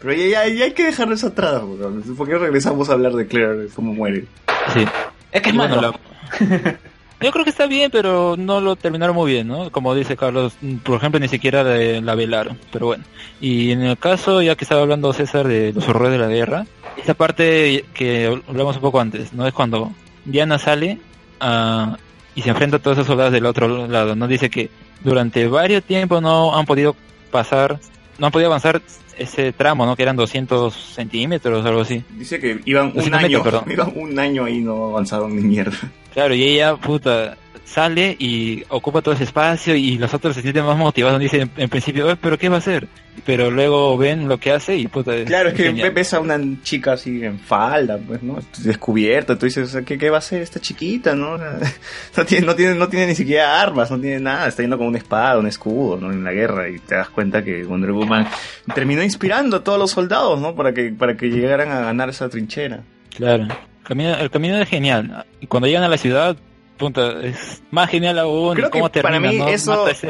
Pero 0.00 0.12
ya, 0.12 0.46
ya, 0.46 0.48
ya 0.48 0.64
hay 0.66 0.72
que 0.72 0.84
dejar 0.84 1.10
eso 1.12 1.28
atrás, 1.28 1.62
weón. 1.64 2.02
¿Por 2.16 2.28
qué 2.28 2.38
regresamos 2.38 2.88
a 2.88 2.92
hablar 2.92 3.12
de 3.12 3.26
Claire, 3.26 3.66
cómo 3.74 3.92
muere? 3.94 4.24
Sí. 4.72 4.84
Es 5.32 5.42
que 5.42 5.50
es 5.50 5.56
bueno, 5.56 5.76
malo. 5.76 5.94
la- 6.40 6.78
Yo 7.20 7.32
creo 7.32 7.42
que 7.42 7.50
está 7.50 7.66
bien, 7.66 7.90
pero 7.90 8.36
no 8.38 8.60
lo 8.60 8.76
terminaron 8.76 9.16
muy 9.16 9.32
bien, 9.32 9.48
¿no? 9.48 9.72
Como 9.72 9.92
dice 9.92 10.16
Carlos, 10.16 10.52
por 10.84 10.98
ejemplo, 10.98 11.18
ni 11.18 11.26
siquiera 11.26 11.64
de- 11.64 12.00
la 12.00 12.14
velaron, 12.14 12.56
pero 12.70 12.86
bueno. 12.86 13.02
Y 13.40 13.72
en 13.72 13.82
el 13.82 13.98
caso, 13.98 14.40
ya 14.40 14.54
que 14.54 14.64
estaba 14.64 14.82
hablando 14.82 15.12
César 15.12 15.48
de 15.48 15.72
los 15.72 15.88
horrores 15.88 16.12
de 16.12 16.18
la 16.18 16.28
guerra, 16.28 16.66
esa 16.96 17.14
parte 17.14 17.84
que 17.92 18.40
hablamos 18.48 18.76
un 18.76 18.82
poco 18.82 19.00
antes, 19.00 19.32
¿no? 19.32 19.48
Es 19.48 19.52
cuando 19.52 19.92
Diana 20.26 20.58
sale 20.60 20.98
ah, 21.40 21.96
y 22.36 22.42
se 22.42 22.50
enfrenta 22.50 22.76
a 22.76 22.78
todos 22.78 22.98
esos 22.98 23.08
soldados 23.08 23.32
del 23.32 23.46
otro 23.46 23.88
lado, 23.88 24.14
¿no? 24.14 24.28
Dice 24.28 24.48
que 24.48 24.70
durante 25.02 25.46
varios 25.48 25.84
tiempos 25.84 26.22
no 26.22 26.56
han 26.56 26.66
podido 26.66 26.96
pasar, 27.30 27.78
no 28.18 28.26
han 28.26 28.32
podido 28.32 28.48
avanzar 28.48 28.82
ese 29.16 29.52
tramo, 29.52 29.84
¿no? 29.84 29.96
Que 29.96 30.02
eran 30.02 30.16
200 30.16 30.74
centímetros 30.74 31.64
o 31.64 31.68
algo 31.68 31.80
así. 31.80 32.04
Dice 32.10 32.38
que 32.38 32.60
iban 32.64 32.88
un 32.88 32.94
200 32.94 33.24
año, 33.24 33.42
iban 33.70 33.92
un 33.96 34.18
año 34.18 34.44
ahí 34.44 34.58
y 34.58 34.60
no 34.60 34.86
avanzaron 34.86 35.34
ni 35.34 35.42
mierda. 35.42 35.76
Claro, 36.18 36.34
y 36.34 36.42
ella, 36.42 36.74
puta, 36.74 37.36
sale 37.64 38.16
y 38.18 38.64
ocupa 38.70 39.02
todo 39.02 39.14
ese 39.14 39.22
espacio 39.22 39.76
y 39.76 39.98
los 39.98 40.12
otros 40.12 40.34
se 40.34 40.42
sienten 40.42 40.64
más 40.64 40.76
motivados. 40.76 41.20
Dicen 41.20 41.42
en, 41.42 41.50
en 41.62 41.68
principio, 41.68 42.10
"Eh, 42.10 42.16
pero 42.20 42.36
¿qué 42.36 42.48
va 42.48 42.56
a 42.56 42.58
hacer? 42.58 42.88
Pero 43.24 43.52
luego 43.52 43.96
ven 43.96 44.26
lo 44.26 44.38
que 44.38 44.50
hace 44.50 44.74
y 44.76 44.88
puta. 44.88 45.12
Claro, 45.24 45.50
es 45.50 45.54
que 45.54 45.64
genial. 45.66 45.92
ves 45.92 46.12
a 46.14 46.18
una 46.18 46.40
chica 46.64 46.94
así 46.94 47.22
en 47.24 47.38
falda, 47.38 47.98
pues, 48.04 48.20
¿no? 48.20 48.36
Descubierta, 48.64 49.38
tú 49.38 49.46
dices, 49.46 49.68
o 49.68 49.70
sea, 49.70 49.82
¿qué, 49.82 49.96
qué 49.96 50.10
va 50.10 50.16
a 50.16 50.18
hacer 50.18 50.42
esta 50.42 50.58
chiquita, 50.58 51.14
no? 51.14 51.36
No 52.16 52.24
tiene, 52.26 52.46
no 52.46 52.56
tiene, 52.56 52.74
no 52.74 52.88
tiene 52.88 53.06
ni 53.06 53.14
siquiera 53.14 53.62
armas, 53.62 53.88
no 53.92 54.00
tiene 54.00 54.18
nada, 54.18 54.48
está 54.48 54.62
yendo 54.64 54.76
con 54.76 54.88
una 54.88 54.98
espada, 54.98 55.38
un 55.38 55.46
escudo, 55.46 55.98
¿no? 56.00 56.10
En 56.12 56.24
la 56.24 56.32
guerra, 56.32 56.68
y 56.68 56.80
te 56.80 56.96
das 56.96 57.10
cuenta 57.10 57.44
que 57.44 57.62
Wonder 57.62 57.92
Woman 57.92 58.26
terminó 58.74 59.04
inspirando 59.04 59.58
a 59.58 59.62
todos 59.62 59.78
los 59.78 59.92
soldados, 59.92 60.40
¿no? 60.40 60.56
Para 60.56 60.74
que, 60.74 60.90
para 60.90 61.16
que 61.16 61.26
llegaran 61.28 61.70
a 61.70 61.80
ganar 61.82 62.08
esa 62.08 62.28
trinchera. 62.28 62.82
Claro. 63.16 63.46
Camino- 63.88 64.16
el 64.18 64.28
camino 64.30 64.58
es 64.60 64.68
genial. 64.68 65.24
Cuando 65.48 65.66
llegan 65.66 65.82
a 65.82 65.88
la 65.88 65.96
ciudad, 65.96 66.36
puta, 66.78 67.20
es 67.22 67.60
más 67.70 67.90
genial 67.90 68.18
aún. 68.18 68.54
Creo 68.54 68.70
cómo 68.70 68.90
que 68.90 69.02
para 69.02 69.20
mí 69.20 69.36
¿no? 69.36 69.48
eso 69.48 69.86
es 69.88 70.00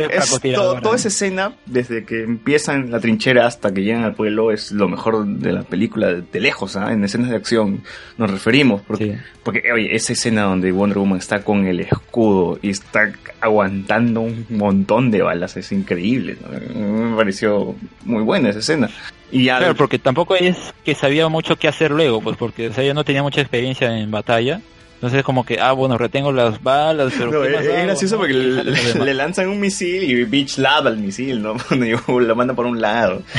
todo- 0.55 0.81
toda 0.81 0.95
esa 0.97 1.09
escena, 1.09 1.55
desde 1.67 2.05
que 2.05 2.23
empiezan 2.23 2.91
la 2.91 3.01
trinchera 3.01 3.47
hasta 3.47 3.73
que 3.75 3.83
llegan 3.83 4.05
al 4.05 4.15
pueblo, 4.15 4.53
es 4.53 4.71
lo 4.71 4.89
mejor 4.89 5.27
de 5.27 5.53
la 5.53 5.63
película, 5.63 6.13
de, 6.13 6.41
lejos, 6.41 6.77
¿ah? 6.77 6.93
En 6.93 7.03
escenas 7.03 7.31
de 7.31 7.37
acción 7.37 7.83
nos 8.17 8.31
referimos, 8.31 8.83
porque, 8.83 9.05
Sí. 9.05 9.13
porque, 9.43 9.73
oye, 9.73 9.97
esa 9.97 10.13
escena 10.13 10.43
donde 10.43 10.71
Wonder 10.71 10.99
Woman 10.99 11.19
está 11.19 11.43
con 11.43 11.67
el 11.67 11.81
escudo 11.81 12.59
y 12.63 12.71
está 12.71 13.11
aguantando 13.41 14.21
un 14.21 14.47
montón 14.51 15.11
de 15.11 15.23
balas, 15.23 15.57
es 15.57 15.73
increíble, 15.73 16.37
¿no? 16.75 17.11
Me 17.11 17.17
pareció 17.17 17.75
muy 18.05 18.23
buena 18.23 18.51
esa 18.51 18.59
escena. 18.61 18.89
Y 19.31 19.45
ya, 19.45 19.59
Claro, 19.59 19.75
porque 19.75 19.99
tampoco 19.99 20.37
es 20.37 20.57
que 20.85 20.95
sabía 20.95 21.29
mucho 21.29 21.57
qué 21.57 21.69
hacer 21.69 21.91
luego, 21.91 22.21
pues 22.23 22.37
porque 22.37 22.69
o 22.69 22.73
sea, 22.73 22.83
ella 22.85 22.95
no 22.95 23.05
tenía 23.05 23.23
mucha 23.23 23.41
experiencia 23.41 23.99
en 23.99 24.11
batalla. 24.11 24.61
Entonces 24.99 25.23
como 25.23 25.47
que, 25.47 25.61
ah, 25.61 25.71
bueno, 25.71 25.97
retengo 25.97 26.33
las 26.33 26.61
balas, 26.61 27.13
pero... 27.17 27.31
No, 27.31 27.43
¿qué 27.43 27.55
es, 27.55 27.67
es 27.67 27.85
gracioso 27.85 28.17
porque 28.17 28.35
le, 28.35 29.15
lanzan 29.15 29.49
un 29.49 29.61
misil 29.61 30.03
y 30.03 30.25
Beach 30.25 30.59
lava 30.59 30.91
el 30.91 30.97
misil, 30.97 31.41
¿no? 31.41 31.55
Lo 32.21 32.35
manda 32.35 32.55
por 32.55 32.67
un 32.67 32.81
lado. 32.81 33.23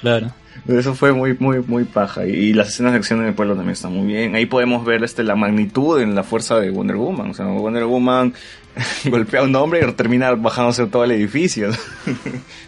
Claro. 0.00 0.30
Eso 0.68 0.94
fue 0.94 1.12
muy, 1.12 1.36
muy, 1.40 1.58
muy 1.58 1.82
paja. 1.82 2.24
Y, 2.24 2.52
las 2.52 2.68
escenas 2.68 2.92
de 2.92 2.98
acción 2.98 3.20
en 3.20 3.26
el 3.26 3.34
pueblo 3.34 3.56
también 3.56 3.72
están 3.72 3.92
muy 3.92 4.06
bien. 4.06 4.36
Ahí 4.36 4.46
podemos 4.46 4.84
ver 4.84 5.02
este, 5.02 5.24
la 5.24 5.34
magnitud 5.34 6.00
en 6.00 6.14
la 6.14 6.22
fuerza 6.22 6.60
de 6.60 6.70
Wonder 6.70 6.94
Woman. 6.94 7.30
O 7.30 7.34
sea, 7.34 7.46
Wonder 7.46 7.84
Woman 7.84 8.32
golpea 9.06 9.40
a 9.40 9.42
un 9.42 9.56
hombre 9.56 9.84
y 9.84 9.92
termina 9.94 10.32
bajándose 10.36 10.86
todo 10.86 11.02
el 11.02 11.10
edificio. 11.10 11.70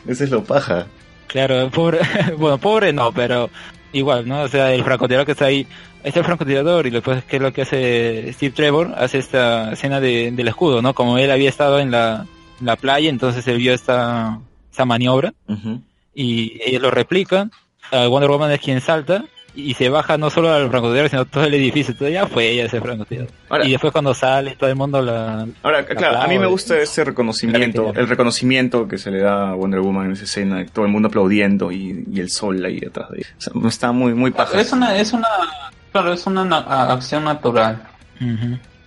Ese 0.09 0.25
es 0.25 0.31
lo 0.31 0.43
paja. 0.43 0.87
Claro, 1.29 1.71
pobre, 1.71 2.01
bueno, 2.37 2.59
pobre 2.59 2.93
no, 2.93 3.13
pero 3.13 3.49
igual, 3.93 4.29
¿no? 4.29 4.43
O 4.43 4.49
sea, 4.49 4.73
el 4.73 4.85
francotirador 4.85 5.27
que 5.27 5.33
está 5.33 5.47
ahí, 5.47 5.67
está 6.03 6.21
el 6.21 6.27
francotirador 6.27 6.87
y 6.87 6.91
después, 6.91 7.25
¿qué 7.25 7.37
es 7.37 7.43
lo 7.43 7.53
que 7.53 7.63
hace 7.63 8.33
Steve 8.33 8.55
Trevor? 8.55 8.93
Hace 8.97 9.19
esta 9.19 9.73
escena 9.73 10.01
de, 10.01 10.31
del 10.33 10.49
escudo, 10.49 10.83
¿no? 10.83 10.95
Como 10.95 11.19
él 11.19 11.31
había 11.31 11.49
estado 11.49 11.79
en 11.79 11.91
la, 11.91 12.27
en 12.61 12.67
la 12.67 12.77
playa, 12.77 13.11
entonces 13.11 13.47
él 13.49 13.59
vio 13.59 13.73
esta, 13.73 14.39
esta 14.71 14.85
maniobra 14.85 15.35
y 16.15 16.61
ellos 16.65 16.83
lo 16.83 16.91
replican. 16.91 17.51
Ah, 17.93 18.07
Wonder 18.07 18.31
Woman 18.31 18.53
es 18.53 18.61
quien 18.61 18.81
salta 18.81 19.25
y 19.55 19.75
se 19.75 19.89
baja 19.89 20.17
no 20.17 20.31
solo 20.31 20.53
al 20.53 20.71
francotirador, 20.71 21.11
sino 21.11 21.25
todo 21.25 21.45
el 21.45 21.55
edificio. 21.55 21.93
Entonces 21.93 22.15
ya 22.15 22.27
fue 22.27 22.49
ella 22.51 22.65
ese 22.65 22.81
francotirador. 22.81 23.31
Ahora- 23.49 23.67
y 23.67 23.71
después 23.73 23.93
cuando 23.93 24.15
sale, 24.15 24.57
todo 24.57 24.71
el 24.71 24.77
mundo 24.77 25.03
la... 25.03 25.47
Ahora, 25.63 25.85
claro, 25.87 26.21
a 26.21 26.27
mí 26.29 26.39
me 26.39 26.47
gusta 26.47 26.79
ese 26.79 27.05
reconocimiento, 27.05 27.93
el 27.95 28.09
reconocimiento 28.09 28.87
que 28.89 28.99
se 28.99 29.11
le 29.11 29.21
da 29.21 29.51
a 29.51 29.55
Wonder 29.55 29.81
Woman 29.81 30.07
en 30.07 30.13
esa 30.13 30.25
escena, 30.25 30.65
todo 30.67 30.85
el 30.85 30.91
mundo 30.91 31.09
aplaudiendo 31.09 31.73
y, 31.73 32.05
y 32.11 32.21
el 32.21 32.31
sol 32.31 32.65
ahí 32.65 32.81
detrás 32.81 33.11
de 33.11 33.19
ella. 33.19 33.29
O 33.39 33.41
sea, 33.41 33.69
está 33.69 33.93
muy, 33.93 34.15
muy 34.15 34.31
paja. 34.31 34.61
Es 34.61 34.73
una, 34.73 34.97
es 34.97 35.13
una, 35.13 35.29
claro, 35.93 36.13
es 36.13 36.27
una 36.27 36.57
acción 36.93 37.25
natural. 37.25 37.83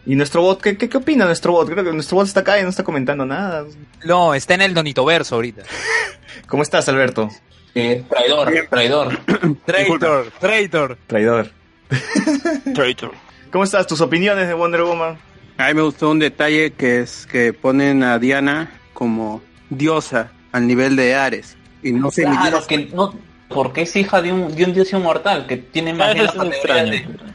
¿Y 0.05 0.15
nuestro 0.15 0.41
bot? 0.41 0.61
¿qué, 0.61 0.77
qué, 0.77 0.89
qué 0.89 0.97
opina 0.97 1.25
nuestro 1.25 1.53
bot? 1.53 1.69
Creo 1.69 1.83
que 1.83 1.93
nuestro 1.93 2.17
bot 2.17 2.27
está 2.27 2.41
acá 2.41 2.59
y 2.59 2.63
no 2.63 2.69
está 2.69 2.83
comentando 2.83 3.25
nada. 3.25 3.63
No, 4.05 4.33
está 4.33 4.53
en 4.53 4.61
el 4.61 4.73
Donitoverso 4.73 5.35
ahorita. 5.35 5.63
¿Cómo 6.47 6.61
estás, 6.63 6.89
Alberto? 6.89 7.29
Eh, 7.75 8.03
traidor, 8.09 8.53
traidor. 8.69 9.17
Traitor, 9.65 10.31
traitor. 10.39 10.97
Traidor. 11.07 11.51
Traitor. 12.75 13.11
¿Cómo 13.51 13.63
estás? 13.63 13.87
¿Tus 13.87 14.01
opiniones 14.01 14.47
de 14.47 14.53
Wonder 14.53 14.83
Woman? 14.83 15.17
A 15.57 15.67
mí 15.67 15.73
me 15.75 15.81
gustó 15.81 16.09
un 16.11 16.19
detalle 16.19 16.71
que 16.73 16.99
es 16.99 17.25
que 17.27 17.53
ponen 17.53 18.03
a 18.03 18.19
Diana 18.19 18.71
como 18.93 19.41
diosa 19.69 20.31
al 20.51 20.67
nivel 20.67 20.95
de 20.95 21.15
Ares. 21.15 21.57
Y 21.83 21.91
no 21.91 22.09
sé, 22.11 22.23
Claro, 22.23 22.65
que 22.67 22.77
no, 22.93 23.13
porque 23.49 23.81
es 23.83 23.95
hija 23.95 24.21
de 24.21 24.31
un, 24.33 24.55
de 24.55 24.63
un 24.65 24.73
dios 24.73 24.91
inmortal 24.93 25.45
que 25.47 25.57
tiene 25.57 25.93
más 25.93 26.09
Ah, 26.11 26.13
de, 26.43 26.47
extraño. 26.49 26.91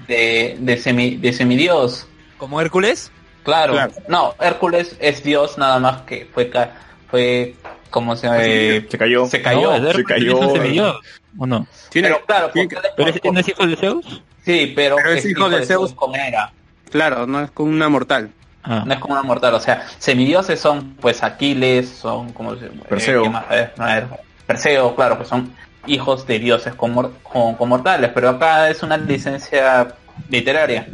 de, 0.08 0.56
de, 0.58 0.76
semi, 0.78 1.16
de 1.16 1.32
semidios. 1.32 2.08
Como 2.38 2.60
Hércules. 2.60 3.10
Claro. 3.44 3.74
Claro. 3.74 3.92
No, 4.08 4.34
Hércules 4.40 4.96
es 5.00 5.22
dios 5.22 5.58
nada 5.58 5.78
más 5.78 6.02
que 6.02 6.26
fue 6.32 6.48
ca- 6.50 6.74
fue 7.10 7.54
como 7.90 8.16
se 8.16 8.28
eh, 8.76 8.86
Se 8.90 8.98
cayó. 8.98 9.26
se 9.26 9.40
cayó. 9.42 9.78
No, 9.78 9.92
se 9.92 10.04
cayó. 10.04 10.38
un 10.38 10.52
semidios, 10.52 10.96
¿O 11.38 11.46
no? 11.46 11.66
tiene- 11.90 12.08
pero 12.08 12.24
claro, 12.26 12.50
tiene 12.50 12.68
porque- 12.68 12.88
¿Pero 12.96 13.10
es- 13.10 13.20
no 13.32 13.40
es 13.40 13.48
hijo 13.48 13.66
de 13.66 13.76
Zeus? 13.76 14.22
sí, 14.44 14.72
pero, 14.74 14.96
Pero 14.96 15.10
es 15.12 15.24
hijo 15.24 15.48
de 15.50 15.64
Zeus. 15.66 15.92
con 15.94 16.14
Hera. 16.14 16.52
claro, 16.90 17.26
no 17.26 17.40
es 17.40 17.50
con 17.50 17.68
una 17.68 17.88
mortal. 17.88 18.30
Ah. 18.64 18.82
No 18.86 18.92
es 18.92 18.98
como 19.00 19.14
una 19.14 19.22
mortal, 19.22 19.54
o 19.54 19.60
sea, 19.60 19.86
semidioses 19.98 20.60
son 20.60 20.94
pues 21.00 21.22
Aquiles, 21.22 21.88
son 21.88 22.32
como 22.32 22.54
se- 22.56 22.66
Perseo. 22.66 23.22
¿qué 23.22 23.28
más? 23.30 23.44
Eh, 23.50 23.70
a 23.78 23.84
ver, 23.86 24.06
Perseo, 24.46 24.94
claro, 24.94 25.18
que 25.18 25.24
son 25.24 25.52
hijos 25.86 26.26
de 26.26 26.38
dioses 26.38 26.74
con- 26.74 27.12
con 27.22 27.68
mortales, 27.68 28.10
pero 28.14 28.28
acá 28.30 28.68
es 28.68 28.82
una 28.82 28.96
licencia 28.98 29.88
literaria, 30.28 30.86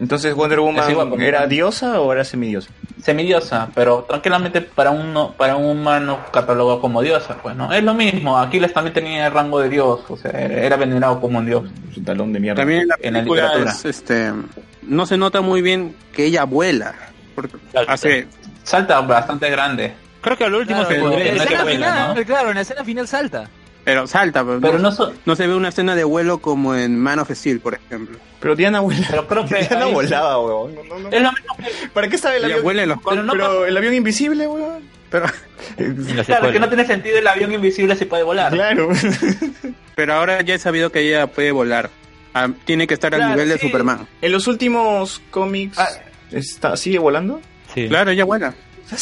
Entonces 0.00 0.34
Wonder 0.34 0.60
Woman 0.60 0.90
igual, 0.90 1.22
era 1.22 1.46
diosa 1.46 2.00
o 2.00 2.12
era 2.12 2.24
semidiosa? 2.24 2.70
semidiosa, 3.02 3.68
pero 3.74 4.04
tranquilamente 4.08 4.62
para 4.62 4.90
un 4.90 5.34
para 5.36 5.56
un 5.56 5.66
humano 5.66 6.20
catalogado 6.32 6.80
como 6.80 7.02
diosa, 7.02 7.36
pues 7.42 7.54
no, 7.54 7.70
es 7.72 7.84
lo 7.84 7.92
mismo, 7.92 8.38
Aquiles 8.38 8.72
también 8.72 8.94
tenía 8.94 9.26
el 9.26 9.32
rango 9.32 9.60
de 9.60 9.68
dios, 9.68 10.00
o 10.08 10.16
sea, 10.16 10.30
era 10.30 10.76
venerado 10.76 11.20
como 11.20 11.38
un 11.38 11.46
dios. 11.46 11.64
Su 11.94 12.02
talón 12.02 12.32
de 12.32 12.40
mierda. 12.40 12.62
También 12.62 12.80
en 12.82 12.88
la 12.88 12.96
En 13.00 13.12
la 13.14 13.20
película 13.20 13.52
es, 13.70 13.84
este, 13.84 14.32
no 14.82 15.04
se 15.04 15.18
nota 15.18 15.42
muy 15.42 15.60
bien 15.60 15.94
que 16.12 16.24
ella 16.24 16.44
vuela. 16.44 16.94
Porque 17.34 17.56
hace, 17.86 18.26
Salta 18.62 19.00
bastante 19.02 19.50
grande, 19.50 19.92
Creo 20.22 20.38
que 20.38 20.44
al 20.44 20.54
último 20.54 20.86
Claro, 20.86 21.10
se 21.12 21.28
en 21.28 21.36
la 21.36 21.44
escena 21.44 21.64
final, 21.66 22.14
¿no? 22.16 22.24
claro, 22.24 22.48
en 22.48 22.54
la 22.54 22.60
escena 22.62 22.82
final 22.82 23.06
salta. 23.06 23.50
Pero 23.84 24.06
salta, 24.06 24.44
pero, 24.44 24.60
pero 24.60 24.74
no, 24.74 24.90
no 24.90 24.92
so- 24.92 25.12
no 25.24 25.36
se 25.36 25.46
ve 25.46 25.54
una 25.54 25.68
escena 25.68 25.94
de 25.94 26.04
vuelo 26.04 26.38
como 26.38 26.74
en 26.74 26.98
Man 26.98 27.18
of 27.18 27.30
Steel, 27.30 27.60
por 27.60 27.74
ejemplo. 27.74 28.18
Pero 28.40 28.56
Diana 28.56 28.80
vuela. 28.80 29.06
pero 29.10 29.26
creo 29.26 29.46
que 29.46 29.54
Diana 29.68 29.84
ahí- 29.86 29.92
volaba, 29.92 30.40
weón. 30.40 30.74
No, 30.74 30.82
no, 30.84 30.98
no. 31.00 31.08
es 31.10 31.22
lo 31.22 31.32
mismo 31.32 31.56
que 31.56 31.88
¿Para 31.92 32.08
qué 32.08 32.18
sabe 32.18 32.36
el 32.38 32.44
avión? 32.46 32.62
vuela 32.62 32.82
en 32.82 32.88
los 32.90 32.98
Pero 33.02 33.22
no 33.22 33.32
Pero 33.32 33.66
el 33.66 33.76
avión 33.76 33.94
invisible, 33.94 34.46
weón. 34.46 34.82
Pero, 35.10 35.26
Claro, 36.26 36.50
que 36.52 36.58
no 36.60 36.68
tiene 36.68 36.86
sentido 36.86 37.18
el 37.18 37.26
avión 37.26 37.52
invisible 37.52 37.94
si 37.96 38.04
puede 38.04 38.22
volar. 38.24 38.52
Claro. 38.52 38.88
pero 39.94 40.14
ahora 40.14 40.42
ya 40.42 40.54
he 40.54 40.58
sabido 40.58 40.90
que 40.90 41.00
ella 41.00 41.26
puede 41.28 41.52
volar. 41.52 41.90
Ah, 42.34 42.48
tiene 42.64 42.86
que 42.86 42.94
estar 42.94 43.14
al 43.14 43.30
nivel 43.30 43.48
de. 43.48 43.58
Superman. 43.58 44.08
en 44.20 44.32
los 44.32 44.48
últimos 44.48 45.22
cómics, 45.30 45.78
Ah. 45.78 45.88
está, 46.32 46.76
¿sigue 46.76 46.98
volando? 46.98 47.40
Sí. 47.74 47.86
Claro, 47.88 48.10
ella 48.10 48.24
vuela. 48.24 48.54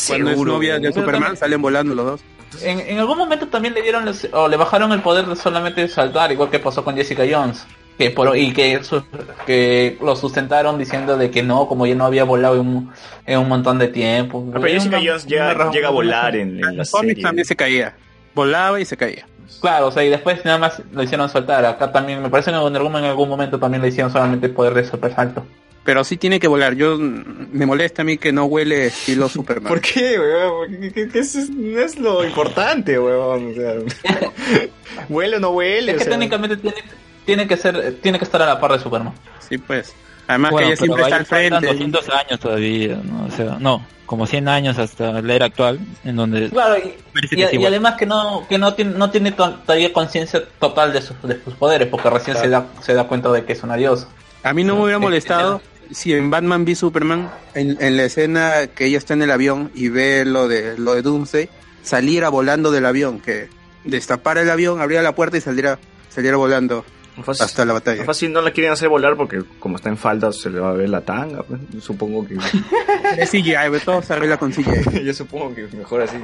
Cuando 0.06 0.30
es 0.30 0.38
novia 0.38 0.78
de 0.78 0.88
Superman 0.92 1.14
también- 1.22 1.36
salen 1.38 1.62
volando 1.62 1.94
los 1.94 2.04
dos. 2.06 2.20
En, 2.62 2.81
en 2.81 2.99
algún 2.99 3.16
momento 3.19 3.47
también 3.49 3.74
le 3.74 3.83
dieron 3.83 4.05
los- 4.05 4.27
o 4.33 4.49
le 4.49 4.57
bajaron 4.57 4.93
el 4.93 5.01
poder 5.01 5.27
de 5.27 5.37
solamente 5.37 5.87
saltar, 5.89 6.31
igual 6.33 6.51
que 6.51 6.59
pasó 6.59 6.85
con 6.85 6.95
Jessica 6.97 7.23
Jones. 7.31 7.66
Que 7.99 8.11
por, 8.11 8.37
y 8.37 8.53
que, 8.53 8.83
su- 8.83 9.05
que 9.47 9.99
lo 10.03 10.16
sustentaron 10.16 10.79
diciendo 10.79 11.16
de 11.16 11.31
que 11.31 11.43
no, 11.43 11.69
como 11.69 11.87
ya 11.87 11.95
no 11.95 12.07
había 12.07 12.24
volado 12.24 12.55
en 12.55 12.61
un, 12.66 12.93
en 13.27 13.39
un 13.39 13.49
montón 13.49 13.79
de 13.79 13.89
tiempo. 13.89 14.45
Ah, 14.49 14.59
pero 14.61 14.74
Jessica 14.74 14.97
Una- 14.99 15.07
Jones 15.11 15.27
llega, 15.27 15.70
llega 15.70 15.89
a 15.89 15.91
volar 15.91 16.37
en, 16.37 16.61
la 16.61 16.85
serie. 16.85 17.23
también 17.23 17.45
se 17.45 17.55
caía. 17.57 17.95
Volaba 18.35 18.81
y 18.81 18.85
se 18.87 18.97
caía. 18.97 19.27
Claro, 19.61 19.89
o 19.89 19.93
sea, 19.93 20.03
y 20.03 20.09
después 20.09 20.43
nada 20.45 20.57
más 20.59 20.83
lo 20.93 21.03
hicieron 21.03 21.29
saltar. 21.29 21.65
Acá 21.66 21.93
también, 21.93 22.23
me 22.23 22.31
parece 22.31 22.51
que 22.51 22.57
en 22.57 22.74
algún, 22.77 22.97
en 22.97 23.05
algún 23.05 23.29
momento 23.29 23.59
también 23.59 23.83
le 23.83 23.89
hicieron 23.89 24.11
solamente 24.11 24.47
el 24.47 24.53
poder 24.53 24.73
de 24.74 24.85
super 24.85 25.15
salto. 25.15 25.45
Pero 25.84 26.04
sí 26.04 26.16
tiene 26.16 26.38
que 26.38 26.46
volar. 26.48 26.74
Yo 26.74 26.96
mm, 26.96 27.48
me 27.52 27.66
molesta 27.66 28.02
a 28.02 28.04
mí 28.04 28.16
que 28.18 28.32
no 28.32 28.44
huele 28.44 28.86
estilo 28.86 29.28
Superman. 29.30 29.68
¿Por 29.72 29.80
qué, 29.80 30.18
weón? 30.18 30.80
¿Qué- 30.80 30.92
qué- 30.92 31.09
qué 31.09 31.18
es, 31.18 31.50
no 31.50 31.80
es 31.80 31.98
lo 31.98 32.24
importante, 32.24 32.98
weón. 32.98 33.50
O 33.50 33.54
sea, 33.54 33.74
huele 35.09 35.36
o 35.36 35.40
no 35.40 35.50
huele. 35.50 35.92
Es 35.92 35.96
o 35.96 35.98
que 35.98 36.04
sea. 36.04 36.12
técnicamente 36.12 36.56
tiene, 36.56 36.76
tiene 37.24 37.46
que 37.48 37.56
ser, 37.56 37.96
tiene 38.00 38.18
que 38.18 38.24
estar 38.24 38.40
a 38.42 38.46
la 38.46 38.60
par 38.60 38.72
de 38.72 38.78
Superman. 38.78 39.12
Sí, 39.48 39.59
pues. 39.59 39.92
Además 40.28 40.52
Bueno, 40.52 40.68
que 40.68 40.72
ella 40.74 40.76
siempre 40.82 41.02
está 41.02 41.16
al 41.16 41.26
frente. 41.26 41.66
200 41.66 42.09
años 42.10 42.40
todavía, 42.40 43.00
¿no? 43.02 43.26
O 43.26 43.30
sea, 43.32 43.56
no, 43.59 43.84
como 44.06 44.26
100 44.26 44.46
años 44.48 44.78
hasta 44.78 45.20
la 45.20 45.34
era 45.34 45.46
actual, 45.46 45.80
en 46.04 46.14
donde 46.14 46.48
Claro, 46.48 46.76
y, 46.78 46.94
y- 47.36 47.56
y 47.60 47.66
además 47.66 47.96
que 47.98 48.06
no 48.06 48.46
que 48.48 48.56
no 48.56 48.72
tiene, 48.74 48.92
no 48.96 49.10
tiene 49.10 49.32
to- 49.32 49.54
todavía 49.66 49.92
conciencia 49.92 50.40
total 50.60 50.92
de 50.92 51.02
sus, 51.02 51.20
de 51.22 51.42
sus 51.42 51.54
poderes, 51.54 51.88
porque 51.88 52.09
recién 52.09 52.36
se 52.36 52.48
da 52.48 52.66
se 52.82 52.94
da 52.94 53.04
cuenta 53.09 53.32
de 53.32 53.44
que 53.44 53.52
es 53.52 53.62
una 53.64 53.74
diosa. 53.76 54.06
A 54.44 54.52
mí 54.54 54.62
no 54.62 54.76
me 54.76 54.82
hubiera 54.84 54.98
Sí, 54.98 55.02
molestado 55.04 55.60
si 55.93 56.12
en 56.12 56.31
Batman 56.31 56.62
v 56.64 56.74
Superman, 56.74 57.31
en, 57.55 57.77
en 57.81 57.97
la 57.97 58.05
escena 58.05 58.66
que 58.74 58.86
ella 58.86 58.98
está 58.98 59.14
en 59.14 59.23
el 59.23 59.31
avión 59.31 59.70
y 59.74 59.89
ve 59.89 60.24
lo 60.24 60.48
de 60.48 60.77
lo 60.78 60.94
de 60.94 61.02
Doomsday, 61.02 61.48
saliera 61.82 62.28
volando 62.28 62.70
del 62.70 62.86
avión, 62.86 63.20
que 63.20 63.48
destapara 63.85 64.43
el 64.43 64.51
avión, 64.51 64.81
abriera 64.81 65.02
la 65.02 65.14
puerta 65.14 65.36
y 65.36 65.40
saliera, 65.40 65.78
saliera 66.09 66.36
volando 66.36 66.85
Fácil- 67.24 67.43
hasta 67.44 67.64
la 67.66 67.74
batalla. 67.74 68.05
Fácil 68.05 68.32
no 68.32 68.40
la 68.40 68.52
quieren 68.52 68.73
hacer 68.73 68.89
volar 68.89 69.16
porque 69.16 69.43
como 69.59 69.77
está 69.77 69.90
en 69.90 69.98
falda 69.98 70.32
se 70.32 70.48
le 70.48 70.60
va 70.60 70.70
a 70.70 70.73
ver 70.73 70.89
la 70.89 71.02
tanga. 71.02 71.43
pues. 71.43 71.60
Supongo 71.82 72.27
que... 72.27 72.36
Es 73.19 73.31
CGI, 73.31 73.55
todo 73.85 74.01
se 74.02 74.14
arregla 74.14 74.39
con 74.39 74.51
CGI. 74.52 75.05
Yo 75.05 75.12
supongo 75.12 75.55
que 75.55 75.66
mejor 75.77 76.02
así. 76.02 76.16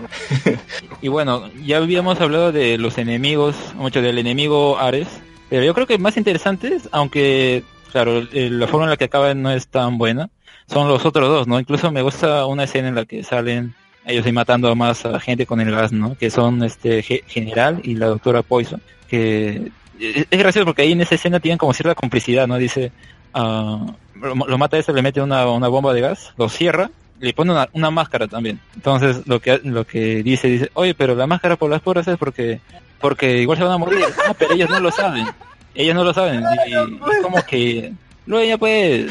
Y 1.03 1.09
bueno, 1.09 1.51
ya 1.65 1.77
habíamos 1.77 2.19
hablado 2.21 2.53
de 2.53 2.79
los 2.79 2.97
enemigos, 2.99 3.55
mucho 3.75 4.01
del 4.01 4.19
enemigo 4.19 4.79
Ares, 4.79 5.07
pero 5.51 5.65
yo 5.65 5.73
creo 5.75 5.87
que 5.87 5.97
más 5.99 6.17
interesantes, 6.17 6.89
aunque, 6.93 7.63
claro, 7.93 8.23
la 8.33 8.67
forma 8.67 8.85
en 8.87 8.91
la 8.91 8.97
que 8.97 9.05
acaba 9.05 9.33
no 9.35 9.51
es 9.51 9.69
tan 9.69 9.99
buena, 9.99 10.29
son 10.67 10.89
los 10.89 11.05
otros 11.07 11.29
dos, 11.29 11.47
¿no? 11.47 11.59
Incluso 11.59 11.91
me 11.91 12.03
gusta 12.03 12.47
una 12.47 12.65
escena 12.65 12.89
en 12.89 12.95
la 12.95 13.05
que 13.05 13.23
salen 13.25 13.75
ellos 14.07 14.25
ahí 14.25 14.33
matando 14.33 14.69
a 14.71 14.75
más 14.75 15.05
a 15.05 15.21
gente 15.21 15.47
con 15.47 15.61
el 15.61 15.71
gas, 15.71 15.93
¿no? 15.93 16.17
Que 16.17 16.31
son 16.31 16.63
este 16.63 17.03
Ge- 17.03 17.25
General 17.27 17.81
y 17.83 17.95
la 17.95 18.07
doctora 18.07 18.43
Poison, 18.43 18.81
que 19.09 19.71
es 20.01 20.27
es 20.31 20.39
gracioso 20.39 20.65
porque 20.65 20.83
ahí 20.83 20.93
en 20.93 21.01
esa 21.01 21.15
escena 21.17 21.41
tienen 21.41 21.59
como 21.59 21.73
cierta 21.73 21.95
complicidad, 21.95 22.47
¿no? 22.47 22.57
Dice, 22.57 22.93
ah, 23.35 23.85
lo, 24.15 24.59
mata 24.59 24.77
a 24.77 24.81
ese, 24.81 24.93
le 24.93 25.03
mete 25.03 25.21
una, 25.21 25.47
una 25.49 25.69
bomba 25.69 25.93
de 25.93 26.01
gas, 26.01 26.33
lo 26.37 26.49
cierra, 26.49 26.91
le 27.21 27.33
pone 27.33 27.51
una, 27.51 27.69
una 27.73 27.91
máscara 27.91 28.29
también. 28.29 28.61
Entonces 28.77 29.27
lo 29.27 29.41
que 29.41 29.61
lo 29.65 29.85
que 29.87 30.23
dice 30.23 30.49
dice, 30.49 30.71
oye, 30.75 30.95
pero 30.95 31.15
la 31.15 31.27
máscara 31.27 31.57
por 31.57 31.69
las 31.71 31.81
puras 31.83 32.07
es 32.09 32.17
porque 32.17 32.61
porque 33.01 33.41
igual 33.43 33.59
se 33.59 33.65
van 33.65 33.73
a 33.75 33.79
morir. 33.79 34.05
Ah, 34.29 34.35
pero 34.39 34.55
ellos 34.55 34.71
no 34.71 34.81
lo 34.81 34.91
saben. 34.91 35.27
Ellos 35.75 35.95
no 35.95 36.05
lo 36.05 36.13
saben. 36.15 36.43
Y 36.67 36.73
es 36.75 37.23
como 37.23 37.43
que 37.45 37.93
luego 38.27 38.45
ya 38.47 38.59
pues 38.59 39.07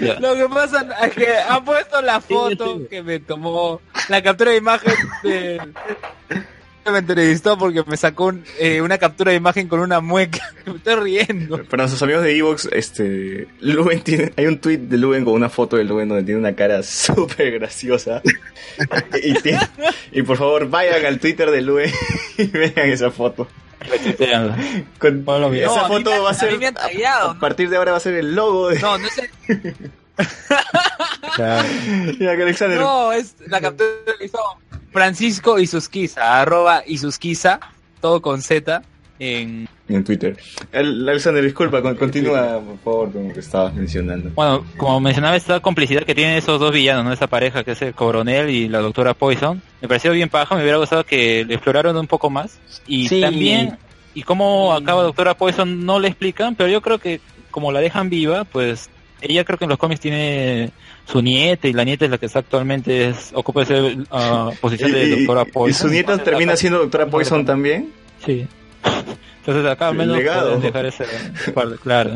ya. 0.00 0.14
Lo 0.20 0.34
que 0.34 0.46
pasa 0.52 0.86
es 1.06 1.12
que 1.14 1.26
han 1.48 1.64
puesto 1.64 2.02
la 2.02 2.20
foto 2.20 2.78
sí. 2.78 2.86
que 2.90 3.02
me 3.02 3.20
tomó, 3.20 3.80
la 4.08 4.22
captura 4.22 4.50
de 4.50 4.56
imagen 4.58 4.92
de... 5.22 5.60
Me 6.90 6.98
entrevistó 6.98 7.56
porque 7.56 7.82
me 7.86 7.96
sacó 7.96 8.26
un- 8.26 8.44
eh, 8.60 8.82
una 8.82 8.98
captura 8.98 9.30
de 9.30 9.38
imagen 9.38 9.68
con 9.68 9.80
una 9.80 10.00
mueca. 10.00 10.40
Me 10.66 10.74
estoy 10.76 10.96
riendo. 10.96 11.64
Para 11.64 11.84
nuestros 11.84 12.02
amigos 12.02 12.22
de 12.24 12.36
Evox, 12.36 12.68
este, 12.72 13.48
Luben 13.60 14.02
tiene, 14.02 14.34
hay 14.36 14.44
un 14.46 14.58
tweet 14.58 14.76
de 14.78 14.98
Luben 14.98 15.24
con 15.24 15.32
una 15.32 15.48
foto 15.48 15.76
de 15.78 15.84
Luben 15.84 16.10
donde 16.10 16.24
tiene 16.24 16.38
una 16.40 16.54
cara 16.54 16.82
súper 16.82 17.52
graciosa. 17.52 18.20
y, 19.22 19.32
tiene- 19.40 19.60
y 20.12 20.20
por 20.24 20.36
favor 20.36 20.68
vayan 20.68 21.06
al 21.06 21.18
Twitter 21.20 21.50
de 21.50 21.62
Luben 21.62 21.90
y 22.36 22.44
vean 22.48 22.90
esa 22.90 23.10
foto. 23.10 23.48
Retuiteanla. 23.88 24.56
Con- 24.98 25.24
esa 25.64 25.66
No, 25.66 25.84
a 25.84 25.88
mí 25.88 25.94
foto 25.96 26.10
me- 26.10 26.18
va 26.18 26.30
a 26.30 26.34
ser, 26.34 26.58
a 27.30 27.34
partir 27.38 27.68
de 27.70 27.76
ahora 27.76 27.92
va 27.92 27.96
a 27.98 28.00
ser 28.00 28.14
el 28.14 28.34
logo 28.34 28.68
de 28.68 28.80
No, 28.80 28.98
no 28.98 29.06
es 29.06 29.18
el- 29.18 29.30
Claro. 31.34 31.68
Mira 32.18 32.36
que 32.36 32.42
Alexander. 32.42 32.78
No, 32.78 33.12
es 33.12 33.34
la 33.46 33.60
captura 33.60 33.90
que 34.18 34.26
hizo 34.26 34.38
Francisco 34.92 35.58
Isusquiza, 35.58 36.40
arroba 36.40 36.82
Isusquiza, 36.86 37.58
todo 38.00 38.22
con 38.22 38.42
Z, 38.42 38.82
en... 39.18 39.68
En 39.86 40.02
Twitter. 40.02 40.34
El, 40.72 41.06
Alexander, 41.06 41.44
disculpa, 41.44 41.82
con- 41.82 41.94
continúa 41.96 42.58
por 42.60 42.78
favor 42.78 43.12
con 43.12 43.28
lo 43.28 43.34
que 43.34 43.40
estabas 43.40 43.74
mencionando. 43.74 44.30
Bueno, 44.34 44.64
como 44.78 44.98
mencionaba, 45.00 45.36
esta 45.36 45.60
complicidad 45.60 46.04
que 46.04 46.14
tienen 46.14 46.36
esos 46.36 46.58
dos 46.58 46.72
villanos, 46.72 47.04
¿no? 47.04 47.12
Esta 47.12 47.26
pareja 47.26 47.64
que 47.64 47.72
es 47.72 47.82
el 47.82 47.92
coronel 47.94 48.48
y 48.48 48.66
la 48.68 48.78
doctora 48.78 49.12
Poison, 49.12 49.60
me 49.82 49.88
pareció 49.88 50.12
bien 50.12 50.30
paja, 50.30 50.54
me 50.54 50.62
hubiera 50.62 50.78
gustado 50.78 51.04
que 51.04 51.44
le 51.46 51.54
exploraran 51.54 51.94
un 51.98 52.06
poco 52.06 52.30
más. 52.30 52.58
Y 52.86 53.08
Sí. 53.08 53.20
también, 53.20 53.76
y 54.14 54.22
cómo 54.22 54.72
acaba 54.72 55.02
doctora 55.02 55.34
Poison 55.36 55.84
no 55.84 55.98
le 55.98 56.08
explican, 56.08 56.54
pero 56.54 56.70
yo 56.70 56.80
creo 56.80 56.98
que 56.98 57.20
como 57.50 57.70
la 57.70 57.80
dejan 57.80 58.08
viva, 58.08 58.44
pues 58.44 58.88
ella 59.20 59.44
creo 59.44 59.58
que 59.58 59.64
en 59.66 59.70
los 59.70 59.78
cómics 59.78 60.00
tiene 60.00 60.70
su 61.06 61.20
nieta 61.20 61.68
y 61.68 61.74
la 61.74 61.84
nieta 61.84 62.06
es 62.06 62.10
la 62.10 62.16
que 62.16 62.24
está 62.26 62.38
actualmente 62.38 63.08
es, 63.08 63.32
ocupa 63.34 63.62
esa 63.62 63.74
ah, 64.10 64.50
posición 64.62 64.92
de 64.92 65.04
Y- 65.04 65.12
y- 65.12 65.18
doctora 65.26 65.44
y 65.46 65.52
Poison. 65.52 65.88
su 65.88 65.92
nieta 65.92 66.16
termina 66.16 66.56
siendo 66.56 66.78
doctora 66.78 67.06
Poison 67.06 67.44
también. 67.44 67.90
Sí. 68.24 68.46
Entonces 69.46 69.70
acá 69.70 69.88
al 69.88 69.94
menos 69.94 70.16
legado. 70.16 70.54
pueden 70.54 70.62
dejar 70.62 70.86
ese 70.86 71.04
claro. 71.82 72.10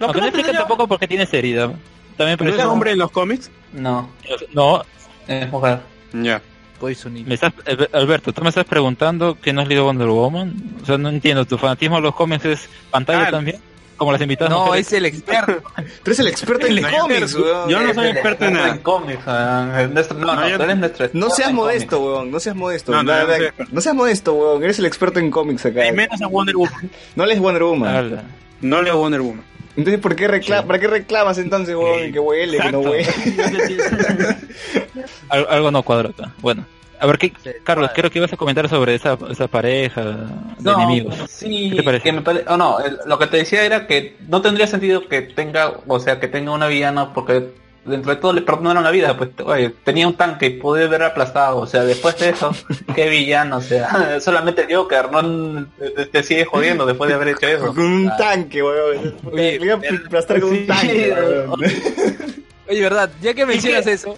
Aunque 0.00 0.20
no 0.20 0.26
explican 0.26 0.54
tampoco 0.54 0.86
por 0.86 0.98
qué 1.00 1.08
tiene 1.08 1.24
esa 1.24 1.36
herida. 1.36 1.72
También 2.16 2.38
¿No 2.40 2.48
es 2.54 2.64
hombre 2.64 2.92
en 2.92 2.98
los 2.98 3.10
cómics? 3.10 3.50
No, 3.72 4.08
No, 4.52 4.82
es 5.26 5.50
mujer. 5.50 5.80
Ya. 6.12 6.40
me 7.26 7.34
estás, 7.34 7.52
Alber- 7.64 7.88
Alberto, 7.92 8.32
tú 8.32 8.42
me 8.42 8.48
estás 8.48 8.64
preguntando 8.64 9.38
que 9.40 9.52
no 9.52 9.60
has 9.62 9.68
leído 9.68 9.84
Wonder 9.84 10.08
Woman. 10.08 10.52
O 10.82 10.86
sea, 10.86 10.98
no 10.98 11.08
entiendo, 11.08 11.44
¿tu 11.44 11.56
fanatismo 11.58 11.96
a 11.96 12.00
los 12.00 12.14
cómics 12.14 12.44
es 12.44 12.68
pantalla 12.90 13.28
Ah, 13.28 13.30
también? 13.30 13.58
Como 13.96 14.12
las 14.12 14.20
invitadas 14.20 14.50
No, 14.50 14.66
mujeres. 14.66 14.86
es 14.88 14.92
el 14.94 15.06
experto. 15.06 15.62
Tú 15.76 15.82
eres 16.06 16.18
el 16.20 16.28
experto 16.28 16.66
en 16.66 16.82
cómics, 16.82 17.34
weón. 17.34 17.68
Yo 17.68 17.80
no 17.80 17.94
soy 17.94 18.08
experto 18.08 18.44
en 18.44 18.50
en 18.50 18.56
nada. 18.62 18.82
cómics, 18.82 19.26
no, 19.26 20.34
no, 20.34 20.56
tú 20.56 20.62
eres 20.62 20.76
nuestro 20.78 21.08
No 21.12 21.30
seas 21.30 21.52
modesto, 21.52 22.00
weón. 22.00 22.30
No 22.30 22.40
seas 22.40 22.56
modesto. 22.56 23.02
No, 23.02 23.80
seas 23.80 23.94
modesto, 23.94 24.34
weón. 24.34 24.62
Eres 24.64 24.78
el 24.78 24.86
experto 24.86 25.18
en 25.18 25.30
cómics 25.30 25.66
acá. 25.66 25.86
Y 25.86 25.92
menos 25.92 26.20
a 26.20 26.26
Wonder 26.26 26.56
Woman. 26.56 26.90
No 27.16 27.26
lees 27.26 27.40
Wonder 27.40 27.62
Woman. 27.62 28.22
No 28.60 28.82
leo 28.82 28.96
Wonder 28.98 29.20
Woman. 29.20 29.44
Entonces, 29.74 30.00
¿por 30.02 30.14
qué, 30.14 30.28
recla 30.28 30.66
¿para 30.66 30.78
qué 30.78 30.86
reclamas 30.86 31.38
entonces, 31.38 31.74
weón? 31.74 32.12
Que 32.12 32.18
huele, 32.18 32.58
que 32.58 32.72
no 32.72 32.80
huele. 32.80 33.08
Al- 35.30 35.46
algo 35.48 35.70
no 35.70 35.82
cuadra 35.82 36.10
acá. 36.10 36.32
Bueno, 36.40 36.66
a 37.02 37.06
ver, 37.06 37.18
¿qué, 37.18 37.32
Carlos, 37.64 37.90
creo 37.94 38.10
que 38.10 38.18
ibas 38.20 38.32
a 38.32 38.36
comentar 38.36 38.68
sobre 38.68 38.94
esa, 38.94 39.18
esa 39.28 39.48
pareja 39.48 40.02
de 40.04 40.24
No, 40.60 40.74
enemigos. 40.78 41.16
Sí, 41.28 41.70
¿Qué 41.70 41.76
te 41.76 41.82
parece? 41.82 42.04
que 42.04 42.12
me 42.12 42.22
pare- 42.22 42.44
oh, 42.46 42.56
no, 42.56 42.78
lo 43.06 43.18
que 43.18 43.26
te 43.26 43.38
decía 43.38 43.64
era 43.64 43.88
que 43.88 44.16
no 44.28 44.40
tendría 44.40 44.68
sentido 44.68 45.08
que 45.08 45.22
tenga, 45.22 45.72
o 45.88 45.98
sea, 45.98 46.20
que 46.20 46.28
tenga 46.28 46.52
una 46.52 46.68
villana 46.68 47.12
porque 47.12 47.48
dentro 47.84 48.14
de 48.14 48.20
todo 48.20 48.32
le 48.32 48.42
perdonaron 48.42 48.84
la 48.84 48.92
vida, 48.92 49.16
pues 49.16 49.30
oye, 49.44 49.70
tenía 49.82 50.06
un 50.06 50.14
tanque 50.14 50.46
y 50.46 50.50
pude 50.50 50.84
haber 50.84 51.02
aplastado, 51.02 51.58
o 51.58 51.66
sea, 51.66 51.82
después 51.82 52.16
de 52.20 52.28
eso, 52.28 52.52
qué 52.94 53.08
villano, 53.08 53.56
o 53.56 53.60
sea, 53.60 54.20
solamente 54.20 54.62
el 54.68 54.76
Joker, 54.76 55.10
no 55.10 55.66
te, 55.76 56.06
te 56.06 56.22
sigue 56.22 56.44
jodiendo 56.44 56.86
después 56.86 57.08
de 57.08 57.14
haber 57.14 57.28
hecho 57.28 57.48
eso. 57.48 57.66
Con 57.74 57.80
un 57.80 58.16
tanque, 58.16 58.62
weón. 58.62 59.16
Oye, 59.32 59.58
Le 59.58 59.64
iba 59.66 59.74
a 59.74 60.06
aplastar 60.06 60.40
con 60.40 60.50
un 60.50 60.66
tanque, 60.68 61.12
weón. 61.16 61.60
Oye, 62.68 62.80
verdad, 62.80 63.10
ya 63.20 63.34
que 63.34 63.44
mencionas 63.44 63.88
eso, 63.88 64.16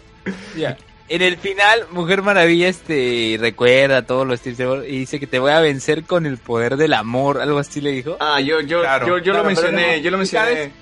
ya. 0.55 0.77
En 1.09 1.20
el 1.20 1.36
final, 1.36 1.86
Mujer 1.90 2.22
Maravilla 2.22 2.68
este 2.68 3.36
recuerda 3.39 4.02
todo 4.06 4.24
lo 4.24 4.35
Steve 4.36 4.56
Trevor 4.56 4.85
y 4.89 4.98
dice 5.01 5.20
que 5.20 5.26
te 5.26 5.39
voy 5.39 5.52
a 5.52 5.60
vencer 5.60 6.05
con 6.05 6.24
el 6.24 6.39
poder 6.39 6.76
del 6.78 6.94
amor, 6.94 7.40
algo 7.43 7.59
así 7.59 7.81
le 7.82 7.90
dijo. 7.93 8.16
Ah, 8.20 8.40
yo, 8.40 8.60
yo, 8.62 8.81
Claro, 8.81 9.06
yo, 9.06 9.18
yo 9.18 9.22
claro, 9.24 9.39
lo 9.40 9.44
mencioné, 9.44 9.97
no- 9.98 10.02
yo 10.02 10.10
lo 10.10 10.18
mencioné. 10.18 10.72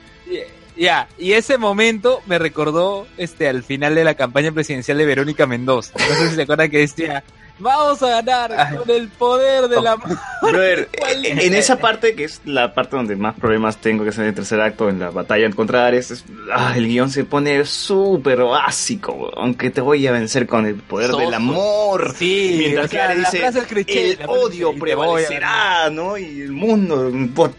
Ya, 0.76 1.06
y 1.18 1.32
ese 1.32 1.58
momento 1.58 2.22
me 2.26 2.38
recordó 2.38 3.06
este 3.18 3.46
al 3.48 3.62
final 3.62 3.94
de 3.94 4.04
la 4.04 4.14
campaña 4.14 4.52
presidencial 4.52 4.96
de 4.96 5.04
Verónica 5.06 5.46
Mendoza. 5.46 5.92
No 5.98 6.14
sé 6.14 6.28
si 6.30 6.34
se 6.36 6.42
acuerdan 6.42 6.70
que 6.70 6.78
decía, 6.78 7.22
vamos 7.62 8.02
a 8.02 8.08
ganar 8.22 8.52
Ay. 8.52 8.76
con 8.76 8.90
el 8.90 9.08
poder 9.08 9.68
del 9.68 9.86
amor. 9.86 10.08
Brother, 10.42 10.88
en, 11.24 11.38
en 11.38 11.54
esa 11.54 11.78
parte, 11.78 12.14
que 12.14 12.24
es 12.24 12.40
la 12.44 12.74
parte 12.74 12.96
donde 12.96 13.16
más 13.16 13.34
problemas 13.38 13.76
tengo, 13.78 14.04
que 14.04 14.10
es 14.10 14.18
en 14.18 14.24
el 14.24 14.34
tercer 14.34 14.60
acto, 14.60 14.88
en 14.88 14.98
la 14.98 15.10
batalla 15.10 15.48
contra 15.50 15.86
Ares, 15.86 16.10
es- 16.10 16.24
ah, 16.52 16.74
el 16.76 16.86
guion 16.88 17.10
se 17.10 17.24
pone 17.24 17.64
súper 17.64 18.42
básico, 18.42 19.30
aunque 19.36 19.70
te 19.70 19.80
voy 19.80 20.06
a 20.06 20.12
vencer 20.12 20.46
con 20.46 20.66
el 20.66 20.74
poder 20.76 21.08
Soso. 21.10 21.20
del 21.20 21.34
amor. 21.34 22.14
Sí, 22.16 22.56
Mientras 22.58 22.86
o 22.86 22.88
que 22.90 22.96
sea, 22.96 23.04
Ares 23.06 23.18
la 23.18 23.24
dice, 23.30 23.38
frase 23.38 23.58
es 23.60 23.64
cliché, 23.66 24.10
el 24.12 24.18
la 24.18 24.26
odio 24.26 24.70
es, 24.70 24.76
"Y 24.76 24.80
te 24.80 24.94
voy 24.94 25.22
a 25.22 25.26
prevalecerá, 25.26 25.90
¿no? 25.90 26.18
Y 26.18 26.42
el 26.42 26.52
mundo, 26.52 27.10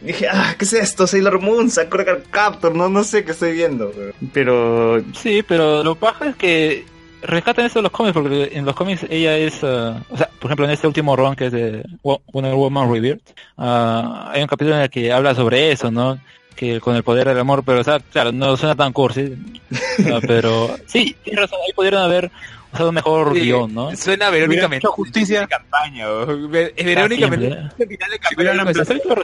dije, 0.02 0.28
ah, 0.32 0.56
¿qué 0.58 0.66
es 0.66 0.74
esto? 0.74 1.08
Sailor 1.08 1.40
Moon, 1.42 1.70
Sakura 1.70 2.18
Captor, 2.30 2.76
no, 2.76 2.90
no 2.90 3.04
sé 3.04 3.24
qué 3.24 3.32
estoy 3.32 3.54
viendo. 3.54 3.92
Pero, 4.34 5.02
Sí, 5.16 5.44
pero 5.48 5.84
lo 5.84 5.96
bajo 5.96 6.26
es 6.26 6.36
que 6.36 6.86
rescatan 7.24 7.66
eso 7.66 7.80
de 7.80 7.84
los 7.84 7.92
cómics, 7.92 8.14
porque 8.14 8.50
en 8.54 8.66
los 8.66 8.76
cómics 8.76 9.06
ella 9.10 9.36
es, 9.38 9.64
ah, 9.64 10.02
o 10.10 10.18
sea, 10.18 10.30
por 10.40 10.46
ejemplo 10.50 10.66
en 10.66 10.72
este 10.72 10.88
último 10.88 11.16
run 11.16 11.36
que 11.36 11.48
es 11.48 11.52
de 11.52 11.84
Wo- 12.04 12.22
Wonder 12.32 12.54
Woman 12.54 12.92
Rebirth, 12.92 13.22
ah, 13.58 14.30
hay 14.34 14.42
un 14.42 14.48
capítulo 14.48 14.76
en 14.76 14.82
el 14.84 14.90
que 14.90 15.12
habla 15.12 15.34
sobre 15.36 15.72
eso, 15.72 15.90
¿no? 15.92 16.20
Que 16.56 16.80
con 16.80 16.96
el 16.96 17.04
poder 17.04 17.28
del 17.28 17.40
amor, 17.40 17.64
pero 17.66 17.82
o 17.82 17.84
sea, 17.84 18.00
claro, 18.00 18.32
no 18.32 18.56
suena 18.58 18.76
tan 18.76 18.94
cursi, 18.94 19.34
ah, 20.12 20.20
pero 20.26 20.76
sí, 20.86 21.16
tienes 21.24 21.42
razón, 21.42 21.60
ahí 21.66 21.74
pudieron 21.74 22.02
haber 22.04 22.30
usado 22.72 22.90
un 22.90 22.96
mejor 22.96 23.34
Sí, 23.34 23.42
guion, 23.42 23.74
¿no? 23.74 23.96
Suena 23.96 24.28
a 24.28 24.30
Verónica 24.30 24.50
Hubiera 24.52 24.68
Mendoza. 24.70 24.88
hecho 24.88 24.92
justicia. 24.92 25.48
campaña. 25.48 26.10
o- 26.10 26.48
Ve- 26.50 26.74
Verónica 26.78 27.28
simple, 27.28 27.50
Mendoza. 27.50 27.74
¿eh? 27.80 27.86
de 27.86 28.20
campaña. 28.20 28.64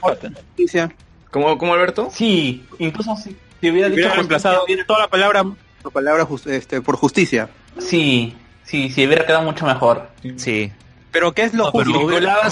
pues. 0.01 0.19
Justicia. 0.55 0.91
¿cómo, 1.31 1.57
cómo 1.57 1.73
Alberto? 1.73 2.09
Sí, 2.11 2.63
incluso 2.79 3.15
si, 3.17 3.35
si 3.61 3.69
hubiera 3.69 3.89
dicho 3.89 4.09
reemplazado 4.13 4.59
justicia, 4.61 4.85
toda 4.87 4.99
la 5.01 5.07
palabra, 5.07 5.43
la 5.83 5.89
palabra 5.91 6.25
jus- 6.25 6.47
este, 6.47 6.81
por 6.81 6.95
justicia. 6.95 7.49
Sí, 7.79 8.35
sí, 8.63 8.89
sí, 8.89 9.05
hubiera 9.05 9.25
quedado 9.25 9.43
mucho 9.43 9.65
mejor. 9.65 10.09
Sí. 10.37 10.71
Pero 11.11 11.33
¿qué 11.33 11.43
es 11.43 11.53
lo 11.53 11.65
No, 11.65 11.71
pero 11.71 11.91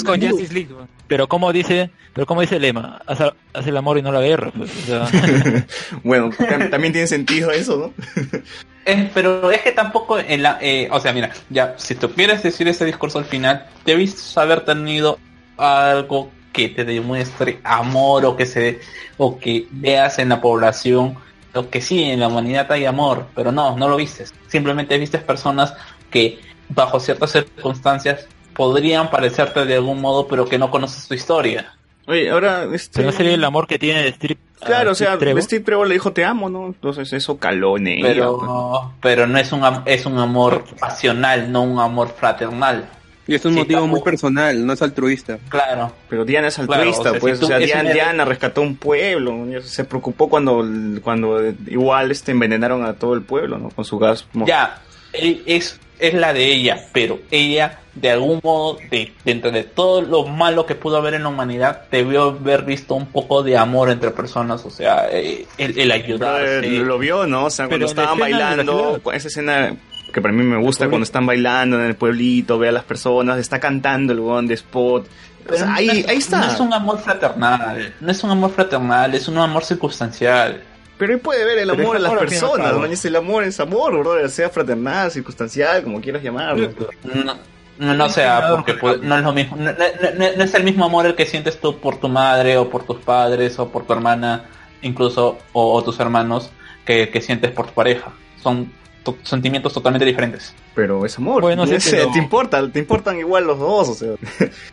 con 0.03 0.21
Justice 0.21 0.53
League. 0.53 0.69
Pero 1.07 1.27
como 1.27 1.53
dice, 1.53 1.89
pero 2.13 2.25
como 2.25 2.41
dice 2.41 2.55
el 2.57 2.63
lema, 2.63 3.01
haz, 3.05 3.21
haz 3.53 3.67
el 3.67 3.77
amor 3.77 3.97
y 3.97 4.01
no 4.01 4.11
la 4.11 4.19
guerra, 4.21 4.51
pues, 4.55 4.71
o 4.83 4.85
sea, 4.85 5.07
Bueno, 6.03 6.31
tam- 6.31 6.69
también 6.69 6.91
tiene 6.91 7.07
sentido 7.07 7.51
eso, 7.51 7.93
¿no? 7.97 8.41
Eh, 8.89 9.11
pero 9.13 9.51
es 9.51 9.61
que 9.63 9.73
tampoco 9.73 10.17
en 10.17 10.41
la, 10.41 10.59
eh, 10.61 10.87
o 10.89 10.97
sea, 11.01 11.11
mira, 11.11 11.29
ya, 11.49 11.73
si 11.75 11.93
tú 11.95 12.09
quieres 12.09 12.41
decir 12.41 12.69
ese 12.69 12.85
discurso 12.85 13.19
al 13.19 13.25
final, 13.25 13.65
debes 13.85 14.37
haber 14.37 14.61
tenido 14.63 15.19
algo 15.57 16.31
que 16.53 16.69
te 16.69 16.85
demuestre 16.85 17.59
amor 17.65 18.23
o 18.25 18.37
que 18.37 18.45
se, 18.45 18.79
o 19.17 19.37
que 19.39 19.67
veas 19.71 20.19
en 20.19 20.29
la 20.29 20.39
población, 20.39 21.17
o 21.57 21.69
que 21.69 21.81
sí, 21.81 22.03
en 22.03 22.19
la 22.19 22.27
humanidad 22.27 22.71
hay 22.71 22.85
amor, 22.85 23.27
pero 23.35 23.51
no, 23.51 23.75
no 23.77 23.87
lo 23.89 23.97
vistes. 23.97 24.33
Simplemente 24.47 24.97
vistes 24.97 25.21
personas 25.23 25.73
que 26.09 26.39
bajo 26.69 26.99
ciertas 26.99 27.31
circunstancias 27.31 28.27
podrían 28.53 29.09
parecerte 29.09 29.65
de 29.65 29.75
algún 29.75 30.01
modo, 30.01 30.27
pero 30.27 30.45
que 30.45 30.57
no 30.57 30.71
conoces 30.71 31.07
tu 31.07 31.13
historia. 31.13 31.73
Oye, 32.07 32.29
ahora, 32.29 32.65
este... 32.73 32.97
pero 33.01 33.07
no 33.07 33.11
sería 33.17 33.33
el 33.33 33.43
amor 33.43 33.67
que 33.67 33.77
tiene 33.77 34.07
Strip. 34.07 34.39
Claro, 34.63 34.91
o 34.91 34.95
sea, 34.95 35.17
Trevor. 35.17 35.41
Steve 35.43 35.63
Trevor 35.63 35.87
le 35.87 35.93
dijo 35.95 36.13
te 36.13 36.25
amo, 36.25 36.49
¿no? 36.49 36.65
Entonces 36.67 37.11
eso 37.13 37.37
caló 37.37 37.77
en 37.77 37.87
ella, 37.87 38.01
pues. 38.01 38.15
Pero, 38.15 38.93
pero 39.01 39.27
no 39.27 39.37
es 39.37 39.51
un, 39.51 39.63
am- 39.63 39.83
es 39.85 40.05
un 40.05 40.17
amor 40.17 40.63
pasional, 40.79 41.51
no 41.51 41.61
un 41.61 41.79
amor 41.79 42.07
fraternal. 42.17 42.89
Y 43.27 43.35
es 43.35 43.43
un 43.45 43.53
Sí, 43.53 43.59
motivo 43.59 43.85
muy 43.87 44.01
personal, 44.01 44.65
no 44.65 44.71
es 44.73 44.81
altruista. 44.81 45.37
Claro. 45.49 45.91
Pero 46.09 46.23
Diana 46.23 46.47
es 46.47 46.55
Claro, 46.55 46.73
altruista, 46.73 47.09
o 47.09 47.11
sea, 47.11 47.19
pues, 47.19 47.33
si 47.35 47.39
tú- 47.41 47.45
o 47.45 47.49
sea, 47.49 47.57
es 47.59 47.65
Diana, 47.65 47.91
Diana 47.91 48.25
rescató 48.25 48.61
un 48.61 48.77
pueblo, 48.77 49.45
se 49.61 49.83
preocupó 49.83 50.29
cuando, 50.29 50.65
cuando 51.03 51.43
igual 51.67 52.11
este 52.11 52.31
envenenaron 52.31 52.85
a 52.85 52.93
todo 52.93 53.13
el 53.15 53.21
pueblo, 53.23 53.57
¿no? 53.57 53.69
Con 53.69 53.83
su 53.85 53.99
gas. 53.99 54.25
Ya, 54.45 54.81
eh, 55.13 55.41
es, 55.45 55.77
es 55.99 56.13
la 56.13 56.31
de 56.31 56.45
ella, 56.45 56.85
pero 56.93 57.19
ella, 57.29 57.79
de 57.95 58.11
algún 58.11 58.39
modo, 58.43 58.77
de, 58.91 59.11
dentro 59.25 59.51
de 59.51 59.63
todo 59.63 60.01
lo 60.01 60.25
malo 60.25 60.65
que 60.65 60.75
pudo 60.75 60.95
haber 60.97 61.15
en 61.15 61.23
la 61.23 61.29
humanidad, 61.29 61.81
debió 61.91 62.23
haber 62.39 62.63
visto 62.63 62.95
un 62.95 63.07
poco 63.07 63.43
de 63.43 63.57
amor 63.57 63.89
entre 63.89 64.11
personas, 64.11 64.63
o 64.65 64.69
sea, 64.69 65.07
eh, 65.11 65.45
el, 65.57 65.71
el 65.77 65.89
Pero, 65.89 65.93
ayudarse. 65.93 66.59
eh, 66.67 66.79
lo 66.79 66.97
vio, 66.97 67.25
¿no? 67.27 67.45
O 67.45 67.49
sea, 67.49 67.67
cuando 67.67 67.87
Pero 67.87 67.99
estaban 68.01 68.19
bailando, 68.19 69.01
esa 69.13 69.27
escena 69.27 69.75
que 70.13 70.21
para 70.21 70.33
mí 70.33 70.43
me 70.43 70.57
gusta 70.57 70.87
cuando 70.89 71.03
están 71.03 71.25
bailando 71.25 71.77
en 71.79 71.85
el 71.85 71.95
pueblito, 71.95 72.57
ve 72.57 72.69
a 72.69 72.71
las 72.71 72.83
personas, 72.83 73.37
está 73.39 73.59
cantando 73.59 74.13
el 74.13 74.19
weón 74.19 74.47
de 74.47 74.53
spot. 74.55 75.07
O 75.49 75.53
sea, 75.53 75.65
no 75.67 75.73
ahí, 75.75 75.89
es- 75.89 76.07
ahí 76.09 76.17
está. 76.17 76.39
No 76.39 76.51
es 76.51 76.59
un 76.59 76.73
amor 76.73 76.99
fraternal, 76.99 77.93
no 77.99 78.11
es 78.11 78.23
un 78.23 78.31
amor 78.31 78.51
fraternal, 78.51 79.13
es 79.15 79.27
un 79.27 79.37
amor 79.37 79.63
circunstancial. 79.63 80.63
Pero 80.97 81.13
ahí 81.13 81.19
puede 81.19 81.45
ver 81.45 81.59
el 81.59 81.69
amor 81.69 81.95
en 81.97 82.03
las 82.03 82.11
personas. 82.13 82.73
¿no? 82.73 82.85
Es 82.85 83.05
el 83.05 83.15
amor 83.15 83.43
es 83.43 83.59
amor, 83.59 83.99
bro, 83.99 84.27
sea 84.29 84.49
fraternal, 84.49 85.11
circunstancial, 85.11 85.83
como 85.83 86.01
quieras 86.01 86.23
llamarlo. 86.23 86.69
No, 87.03 87.35
no, 87.79 87.93
no 87.93 88.09
sea, 88.09 88.47
porque 88.55 88.73
puede- 88.73 88.97
no 89.05 89.15
es 89.17 89.23
lo 89.23 89.31
mismo, 89.33 89.55
no, 89.57 89.71
no- 89.71 89.71
no- 90.17 90.35
no 90.37 90.43
es 90.43 90.53
el 90.55 90.63
mismo 90.63 90.85
amor 90.85 91.05
el 91.05 91.13
que 91.15 91.25
sientes 91.27 91.61
tú 91.61 91.77
por 91.79 91.97
tu 91.99 92.09
madre 92.09 92.57
o 92.57 92.67
por 92.69 92.83
tus 92.83 92.97
padres 92.97 93.59
o 93.59 93.69
por 93.69 93.85
tu 93.85 93.93
hermana, 93.93 94.45
incluso, 94.81 95.37
o, 95.53 95.73
o 95.73 95.83
tus 95.83 95.99
hermanos, 95.99 96.49
que, 96.83 97.09
que 97.09 97.21
sientes 97.21 97.51
por 97.51 97.67
tu 97.67 97.73
pareja. 97.73 98.11
Son 98.41 98.71
to- 99.13 99.17
sentimientos 99.23 99.73
totalmente 99.73 100.05
diferentes. 100.05 100.53
Pero 100.75 101.05
es 101.05 101.17
amor. 101.17 101.41
Bueno, 101.41 101.65
sí, 101.65 101.75
Es, 101.75 101.89
pero- 101.89 102.11
Te 102.11 102.19
importa, 102.19 102.71
te 102.71 102.79
importan 102.79 103.17
igual 103.19 103.45
los 103.47 103.57
dos, 103.59 103.89
o 103.89 103.93
sea. 103.93 104.13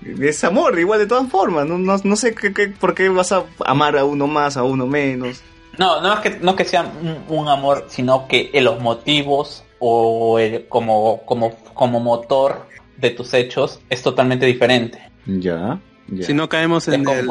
es 0.20 0.44
amor, 0.44 0.78
igual 0.78 0.98
de 1.00 1.06
todas 1.06 1.28
formas. 1.30 1.66
No, 1.66 1.78
no, 1.78 1.96
no 2.02 2.16
sé 2.16 2.34
qué, 2.34 2.52
qué- 2.52 2.68
por 2.68 2.94
qué 2.94 3.08
vas 3.08 3.32
a 3.32 3.44
amar 3.64 3.96
a 3.96 4.04
uno 4.04 4.26
más, 4.26 4.56
a 4.56 4.62
uno 4.64 4.86
menos. 4.86 5.40
No, 5.78 6.00
no 6.00 6.12
es 6.14 6.20
que, 6.20 6.30
no 6.40 6.54
que 6.54 6.64
sea 6.64 6.82
un, 7.02 7.36
un 7.36 7.48
amor, 7.48 7.86
sino 7.88 8.28
que 8.28 8.50
en 8.52 8.64
los 8.64 8.80
motivos 8.80 9.64
o 9.78 10.38
el- 10.38 10.66
como, 10.68 11.22
como, 11.24 11.56
como 11.74 12.00
motor 12.00 12.66
de 12.96 13.10
tus 13.10 13.34
hechos 13.34 13.80
es 13.90 14.02
totalmente 14.02 14.46
diferente. 14.46 14.98
Ya, 15.26 15.78
ya. 16.08 16.26
Si 16.26 16.34
no 16.34 16.48
caemos 16.48 16.86
Es 16.88 16.94
en 16.94 17.08
el, 17.08 17.28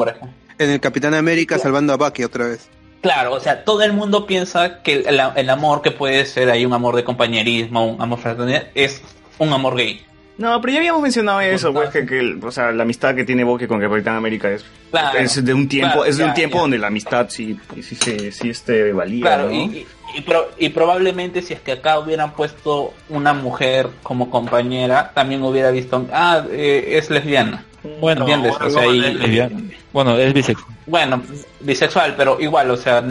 en 0.58 0.70
el 0.70 0.80
Capitán 0.80 1.14
América 1.14 1.58
salvando 1.58 1.92
a 1.92 1.96
Bucky 1.96 2.24
otra 2.24 2.48
vez. 2.48 2.68
Claro, 3.04 3.34
o 3.34 3.40
sea, 3.40 3.64
todo 3.64 3.82
el 3.82 3.92
mundo 3.92 4.24
piensa 4.24 4.80
que 4.80 5.04
el, 5.06 5.50
amor 5.50 5.82
que 5.82 5.90
puede 5.90 6.24
ser 6.24 6.48
ahí 6.48 6.64
un 6.64 6.72
amor 6.72 6.96
de 6.96 7.04
compañerismo, 7.04 7.84
un 7.84 8.00
amor 8.00 8.18
fraternal, 8.18 8.70
es 8.74 9.02
un 9.38 9.52
amor 9.52 9.76
gay. 9.76 10.06
No, 10.36 10.60
pero 10.60 10.72
ya 10.72 10.78
habíamos 10.80 11.00
mencionado 11.02 11.40
eso, 11.40 11.72
Pues, 11.72 11.90
que, 11.90 12.04
que 12.04 12.36
o 12.42 12.50
sea, 12.50 12.72
la 12.72 12.82
amistad 12.82 13.14
que 13.14 13.24
tiene 13.24 13.44
Bucky 13.44 13.66
con 13.68 13.80
Capitán 13.80 14.16
América 14.16 14.50
es, 14.50 14.64
Claro, 14.90 15.18
es 15.18 15.44
de 15.44 15.54
un 15.54 15.68
tiempo, 15.68 15.92
claro, 15.94 16.04
es 16.06 16.16
de 16.16 16.24
un 16.24 16.30
ya, 16.30 16.34
tiempo 16.34 16.56
ya. 16.56 16.60
donde 16.62 16.78
la 16.78 16.86
amistad 16.88 17.26
sí, 17.28 17.56
sí, 17.80 17.94
sí, 17.94 18.30
sí, 18.32 18.50
este, 18.50 18.92
valía, 18.92 19.22
Claro, 19.22 19.46
¿no? 19.46 19.52
y, 19.52 19.56
y- 19.58 19.86
y 20.16 20.20
pro- 20.22 20.50
y 20.58 20.68
probablemente 20.70 21.40
si 21.42 21.54
es 21.54 21.60
que 21.60 21.72
acá 21.72 21.98
hubieran 21.98 22.32
puesto 22.34 22.92
una 23.08 23.32
mujer 23.32 23.88
como 24.02 24.28
compañera, 24.30 25.10
también 25.14 25.42
hubiera 25.42 25.70
visto, 25.70 26.06
ah, 26.12 26.44
eh, 26.50 26.84
es 26.98 27.10
lesbiana. 27.10 27.64
Bueno, 28.00 28.22
¿Entiendes? 28.22 28.54
O 28.60 28.70
sea, 28.70 28.82
bueno, 28.84 28.94
y- 28.94 29.04
es 29.04 29.14
lesbiana. 29.14 29.60
bueno, 29.92 30.18
es 30.18 30.32
bisexual. 30.32 30.74
Bueno, 30.86 31.22
bisexual, 31.60 32.14
pero 32.16 32.40
igual, 32.40 32.70
o 32.70 32.76
sea, 32.76 33.02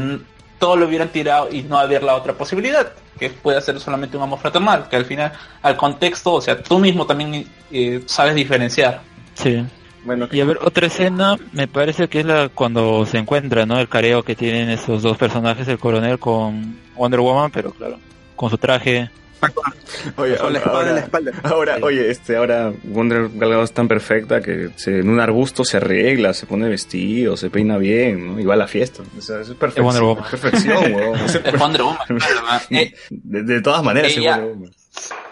todo 0.63 0.77
lo 0.77 0.87
hubieran 0.87 1.09
tirado 1.09 1.49
y 1.51 1.61
no 1.63 1.77
haber 1.77 2.03
la 2.03 2.15
otra 2.15 2.31
posibilidad, 2.31 2.93
que 3.19 3.29
puede 3.29 3.59
ser 3.59 3.81
solamente 3.81 4.15
un 4.15 4.23
amor 4.23 4.39
fraternal, 4.39 4.87
que 4.87 4.95
al 4.95 5.03
final, 5.03 5.33
al 5.61 5.75
contexto, 5.75 6.35
o 6.35 6.39
sea, 6.39 6.63
tú 6.63 6.79
mismo 6.79 7.05
también 7.05 7.45
eh, 7.69 8.01
sabes 8.05 8.33
diferenciar. 8.33 9.01
Sí. 9.33 9.61
Bueno, 10.05 10.29
Y 10.31 10.39
a 10.39 10.45
ver, 10.45 10.59
otra 10.63 10.87
escena 10.87 11.35
me 11.51 11.67
parece 11.67 12.07
que 12.07 12.21
es 12.21 12.25
la 12.25 12.47
cuando 12.47 13.05
se 13.05 13.17
encuentra, 13.17 13.65
¿no? 13.65 13.77
El 13.77 13.89
careo 13.89 14.23
que 14.23 14.37
tienen 14.37 14.69
esos 14.69 15.01
dos 15.01 15.17
personajes, 15.17 15.67
el 15.67 15.79
coronel 15.79 16.17
con 16.17 16.77
Wonder 16.95 17.19
Woman, 17.19 17.51
pero 17.51 17.71
claro, 17.71 17.99
con 18.37 18.49
su 18.49 18.57
traje. 18.57 19.09
Oye, 20.17 20.37
Con 20.37 20.53
la 20.53 20.59
espada 20.59 20.77
ahora, 20.77 20.89
en 20.89 20.95
la 20.95 21.01
espalda. 21.01 21.31
ahora, 21.43 21.77
oye, 21.81 22.09
este, 22.11 22.35
ahora 22.35 22.73
Wonder 22.83 23.29
Galgado 23.33 23.63
es 23.63 23.71
tan 23.73 23.87
perfecta 23.87 24.41
que 24.41 24.69
se- 24.75 24.99
en 24.99 25.09
un 25.09 25.19
arbusto 25.19 25.63
se 25.63 25.77
arregla, 25.77 26.33
se 26.33 26.45
pone 26.45 26.67
vestido, 26.69 27.37
se 27.37 27.49
peina 27.49 27.77
bien, 27.77 28.33
¿no? 28.35 28.39
Y 28.39 28.45
va 28.45 28.55
a 28.55 28.57
la 28.57 28.67
fiesta. 28.67 29.03
O 29.17 29.21
sea, 29.21 29.39
eso 29.41 29.51
es 29.53 29.57
perfección. 29.57 29.85
Wonder 29.85 30.03
Woman. 30.03 30.23
Perfección, 30.29 30.93
weón. 30.93 31.19
Es 31.19 31.59
Wonder 31.59 31.81
Woman, 31.83 31.99
claro, 32.07 32.61
eh, 32.71 32.93
de, 33.09 33.43
de 33.43 33.61
todas 33.61 33.83
maneras, 33.83 34.11
es 34.11 34.17
Ella- 34.17 34.37
Wonder 34.37 34.53
Woman. 34.55 34.71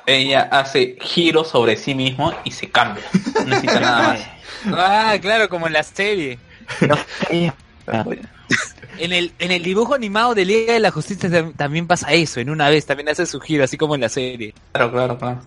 ella 0.05 0.41
hace 0.51 0.97
giros 1.01 1.49
sobre 1.49 1.75
sí 1.77 1.93
mismo 1.95 2.33
y 2.43 2.51
se 2.51 2.69
cambia. 2.69 3.03
No 3.35 3.45
necesita 3.45 3.79
nada 3.79 4.07
más. 4.09 4.29
Ah, 4.67 5.15
claro, 5.21 5.49
como 5.49 5.67
en 5.67 5.73
la 5.73 5.83
serie. 5.83 6.37
Ah, 7.87 8.05
En 8.97 9.13
el, 9.13 9.31
en 9.39 9.51
el 9.51 9.63
dibujo 9.63 9.95
animado 9.95 10.35
de 10.35 10.45
Liga 10.45 10.73
de 10.73 10.79
la 10.79 10.91
Justicia 10.91 11.27
tam- 11.29 11.55
también 11.55 11.87
pasa 11.87 12.11
eso, 12.13 12.39
en 12.39 12.49
una 12.51 12.69
vez, 12.69 12.85
también 12.85 13.09
hace 13.09 13.25
su 13.25 13.39
giro, 13.39 13.63
así 13.63 13.75
como 13.77 13.95
en 13.95 14.01
la 14.01 14.09
serie. 14.09 14.53
Claro, 14.73 14.91
claro, 14.91 15.17
claro. 15.17 15.41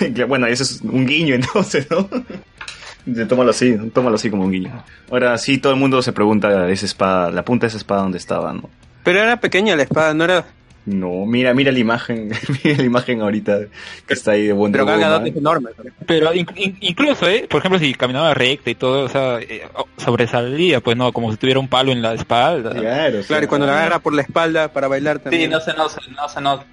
Que, 0.14 0.24
bueno, 0.24 0.46
eso 0.46 0.62
es 0.62 0.80
un 0.80 1.04
guiño 1.06 1.34
entonces, 1.34 1.86
¿no? 1.90 2.08
Tómalo 3.28 3.50
así, 3.50 3.76
tómalo 3.92 4.14
así 4.16 4.30
como 4.30 4.44
un 4.44 4.52
guiño. 4.52 4.82
Ahora 5.10 5.36
sí, 5.36 5.58
todo 5.58 5.74
el 5.74 5.78
mundo 5.78 6.00
se 6.00 6.12
pregunta 6.12 6.70
esa 6.70 6.86
espada, 6.86 7.30
la 7.30 7.44
punta 7.44 7.66
de 7.66 7.68
esa 7.68 7.76
espada 7.76 8.00
dónde 8.02 8.16
estaba, 8.18 8.52
¿no? 8.54 8.70
Pero 9.02 9.20
era 9.20 9.38
pequeña 9.40 9.76
la 9.76 9.82
espada, 9.82 10.14
no 10.14 10.24
era. 10.24 10.46
No, 10.86 11.24
mira, 11.24 11.54
mira 11.54 11.72
la 11.72 11.78
imagen, 11.78 12.30
mira 12.64 12.76
la 12.76 12.84
imagen 12.84 13.22
ahorita 13.22 13.58
que 14.06 14.12
está 14.14 14.32
ahí 14.32 14.46
de 14.48 14.52
Wonder 14.52 14.84
Pero 14.84 14.98
Woman. 14.98 15.26
es 15.26 15.36
enorme. 15.36 15.70
Pero 16.06 16.34
in- 16.34 16.46
in- 16.56 16.76
incluso, 16.80 17.26
¿eh? 17.26 17.46
Por 17.48 17.60
ejemplo, 17.60 17.78
si 17.78 17.94
caminaba 17.94 18.34
recta 18.34 18.68
y 18.70 18.74
todo, 18.74 19.04
o 19.04 19.08
sea, 19.08 19.38
eh, 19.40 19.66
sobresalía, 19.96 20.80
pues 20.80 20.96
no, 20.96 21.10
como 21.12 21.30
si 21.30 21.38
tuviera 21.38 21.58
un 21.58 21.68
palo 21.68 21.90
en 21.92 22.02
la 22.02 22.12
espalda. 22.12 22.70
Claro, 22.72 23.22
sí. 23.22 23.28
Claro, 23.28 23.44
y 23.44 23.48
cuando 23.48 23.66
la 23.66 23.78
agarra 23.78 23.98
por 24.00 24.12
la 24.14 24.22
espalda 24.22 24.68
para 24.68 24.88
bailar 24.88 25.16
Sí, 25.18 25.22
también. 25.24 25.50
no 25.50 25.60
se, 25.60 25.72
no 25.72 25.88
se, 25.88 26.00
no 26.10 26.28
se 26.28 26.40
nota. 26.42 26.66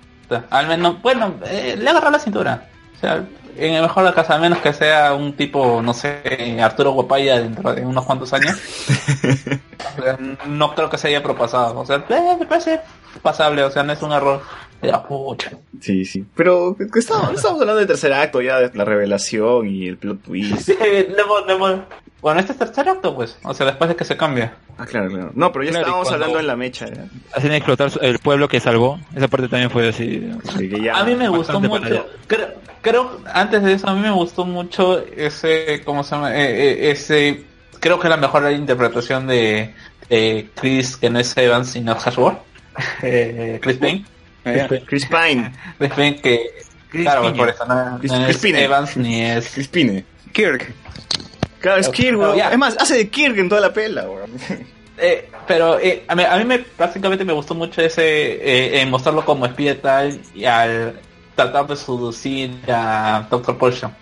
Al 0.49 0.67
menos, 0.67 1.01
bueno, 1.01 1.35
eh, 1.45 1.75
le 1.77 1.89
agarró 1.89 2.09
la 2.11 2.19
cintura. 2.19 2.67
O 2.97 2.99
sea, 2.99 3.23
en 3.57 3.73
el 3.73 3.81
mejor 3.81 4.05
de 4.05 4.13
caso, 4.13 4.33
al 4.33 4.41
menos 4.41 4.59
que 4.59 4.71
sea 4.73 5.13
un 5.13 5.33
tipo, 5.33 5.81
no 5.81 5.93
sé, 5.93 6.57
Arturo 6.61 6.91
Guapaya 6.91 7.39
dentro 7.39 7.73
de 7.73 7.81
unos 7.85 8.05
cuantos 8.05 8.31
años. 8.33 8.57
O 9.97 10.01
sea, 10.03 10.17
no 10.47 10.73
creo 10.75 10.89
que 10.89 10.97
se 10.97 11.07
haya 11.09 11.23
propasado. 11.23 11.79
O 11.79 11.85
sea, 11.85 11.97
eh, 12.09 12.35
me 12.39 12.45
parece 12.45 12.79
pasable, 13.21 13.63
o 13.63 13.71
sea, 13.71 13.83
no 13.83 13.93
es 13.93 14.01
un 14.01 14.11
error. 14.11 14.41
De 14.81 14.91
la 14.91 15.03
pucha. 15.03 15.51
Sí, 15.79 16.03
sí. 16.05 16.25
Pero 16.35 16.75
estamos, 16.95 17.33
estamos 17.35 17.61
hablando 17.61 17.75
del 17.75 17.85
tercer 17.85 18.11
acto 18.13 18.41
ya, 18.41 18.57
de 18.59 18.71
la 18.75 18.83
revelación 18.83 19.67
y 19.69 19.85
el 19.87 19.97
plot 19.97 20.23
twist. 20.23 20.57
Sí, 20.61 20.75
le 20.81 21.01
hemos- 21.21 21.45
le 21.45 21.53
hemos- 21.53 21.79
Bueno, 22.19 22.39
este 22.39 22.53
es 22.53 22.57
tercer 22.57 22.89
acto, 22.89 23.13
pues. 23.15 23.37
O 23.43 23.53
sea, 23.53 23.67
después 23.67 23.89
de 23.89 23.95
que 23.95 24.05
se 24.05 24.17
cambia. 24.17 24.55
Ah, 24.79 24.85
claro, 24.87 25.09
claro. 25.09 25.31
No, 25.35 25.51
pero 25.51 25.65
ya 25.65 25.69
Claro, 25.69 25.85
estábamos 25.85 26.07
cuando- 26.07 26.25
hablando 26.25 26.39
en 26.39 26.47
la 26.47 26.55
mecha. 26.55 26.87
ya. 26.87 27.05
Hacen 27.35 27.51
explotar 27.51 27.91
su- 27.91 27.99
el 27.99 28.17
pueblo 28.17 28.47
que 28.47 28.59
salvó. 28.59 28.99
Esa 29.15 29.27
parte 29.27 29.47
también 29.47 29.69
fue 29.69 29.87
así. 29.89 30.31
Así 30.49 30.67
que 30.67 30.81
ya- 30.81 30.97
A 30.97 31.03
mí 31.03 31.13
me 31.15 31.29
gustó 31.29 31.59
mucho. 31.59 32.07
Creo, 32.25 32.47
creo, 32.81 33.19
antes 33.31 33.61
de 33.61 33.73
eso, 33.73 33.87
a 33.87 33.93
mí 33.93 34.01
me 34.01 34.09
gustó 34.11 34.45
mucho 34.45 34.97
ese, 35.15 35.83
¿cómo 35.85 36.03
se 36.03 36.15
llama? 36.15 36.35
Eh, 36.35 36.69
eh, 36.87 36.91
ese, 36.91 37.43
creo 37.79 37.99
que 37.99 38.09
la 38.09 38.17
mejor 38.17 38.51
interpretación 38.51 39.27
de, 39.27 39.75
de 40.09 40.49
Chris, 40.55 40.97
que 40.97 41.11
no 41.11 41.19
es 41.19 41.37
Evans, 41.37 41.69
sino 41.69 41.93
Hashworth. 41.95 42.39
Eh, 43.03 43.59
Chris 43.61 43.77
Payne. 43.77 44.05
Chris 44.87 45.05
Pine. 45.05 45.51
Chris 45.77 45.91
Payne 45.93 46.15
que, 46.21 46.49
claro, 46.89 47.21
Pine. 47.23 47.37
por 47.37 47.49
eso 47.49 47.65
no, 47.65 47.99
Chris- 47.99 48.11
no 48.11 48.23
Chris 48.25 48.35
es 48.35 48.41
Pine. 48.41 48.63
Evans 48.63 48.97
ni 48.97 49.21
es... 49.21 49.49
Chris 49.53 49.67
Pine. 49.67 50.05
Kirk. 50.33 50.73
Claro, 51.59 51.79
es 51.79 51.89
Kirk, 51.89 52.17
ya. 52.35 52.49
Es 52.51 52.57
más, 52.57 52.75
hace 52.79 52.95
de 52.95 53.09
Kirk 53.09 53.37
en 53.37 53.47
toda 53.49 53.61
la 53.61 53.71
pela, 53.71 54.09
weón. 54.09 54.31
Eh, 54.97 55.29
pero 55.47 55.79
eh, 55.79 56.03
a, 56.07 56.15
mí, 56.15 56.23
a 56.23 56.37
mí 56.37 56.45
me 56.45 56.59
prácticamente 56.59 57.23
me 57.25 57.33
gustó 57.33 57.53
mucho 57.55 57.81
ese 57.81 58.03
eh, 58.03 58.81
en 58.81 58.89
mostrarlo 58.89 59.23
como 59.25 59.45
espía 59.45 59.71
y 59.73 59.75
tal 59.75 60.21
y 60.33 60.45
al 60.45 60.99
tratar 61.35 61.67
de 61.67 61.75
seducir 61.75 62.51
a 62.67 63.27
Doctor 63.29 63.57
Poison. 63.57 63.93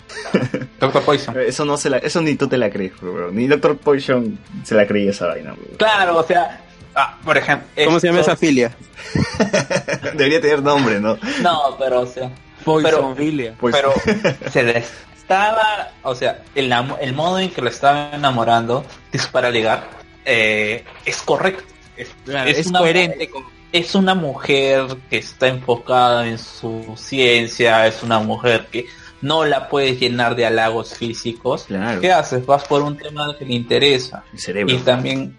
Doctor 0.79 1.01
Poison. 1.03 1.35
Eso 1.39 1.65
no 1.65 1.77
se 1.77 1.89
la, 1.89 1.97
eso 1.97 2.21
ni 2.21 2.35
tú 2.35 2.47
te 2.47 2.57
la 2.57 2.69
crees, 2.69 2.93
weón. 3.01 3.35
Ni 3.35 3.47
Doctor 3.47 3.77
Poison 3.77 4.39
se 4.63 4.75
la 4.75 4.85
creía 4.87 5.11
esa 5.11 5.27
vaina, 5.27 5.53
weón. 5.53 5.77
Claro, 5.77 6.17
o 6.17 6.23
sea, 6.23 6.61
ah, 7.01 7.17
por 7.23 7.37
ejemplo, 7.37 7.67
¿Cómo 7.85 7.99
se 7.99 8.07
llama 8.07 8.19
esa 8.21 8.35
filia? 8.35 8.71
Debería 10.13 10.41
tener 10.41 10.61
nombre, 10.61 10.99
¿no? 10.99 11.17
No, 11.41 11.75
pero 11.79 12.01
o 12.01 12.05
sea, 12.07 12.29
Poison 12.63 13.15
Filia. 13.15 13.55
Pues, 13.59 13.75
pero 13.75 13.93
se 14.51 14.63
le 14.63 14.83
estaba, 15.17 15.91
o 16.03 16.15
sea, 16.15 16.43
el, 16.55 16.71
el 17.01 17.13
modo 17.13 17.39
en 17.39 17.49
que 17.51 17.61
lo 17.61 17.69
estaba 17.69 18.11
enamorando 18.13 18.85
es 19.11 19.27
para 19.27 19.49
ligar 19.49 19.89
eh, 20.25 20.83
es 21.05 21.17
correcto. 21.21 21.63
Es, 21.95 22.09
Claro, 22.25 22.49
es 22.49 22.59
es 22.59 22.67
una- 22.67 22.79
coherente 22.79 23.29
con... 23.29 23.43
es 23.71 23.95
una 23.95 24.15
mujer 24.15 24.85
que 25.09 25.17
está 25.17 25.47
enfocada 25.47 26.27
en 26.27 26.37
su 26.37 26.93
ciencia, 26.97 27.87
es 27.87 28.03
una 28.03 28.19
mujer 28.19 28.67
que 28.71 28.85
no 29.21 29.43
la 29.45 29.67
puedes 29.67 29.99
llenar 29.99 30.35
de 30.35 30.45
halagos 30.45 30.93
físicos. 30.95 31.63
Claro. 31.65 31.99
¿Qué 31.99 32.11
haces? 32.11 32.45
Vas 32.45 32.63
por 32.65 32.83
un 32.83 32.95
tema 32.97 33.35
que 33.37 33.45
le 33.45 33.53
interesa 33.55 34.23
el 34.31 34.39
cerebro. 34.39 34.73
y 34.73 34.77
también 34.79 35.37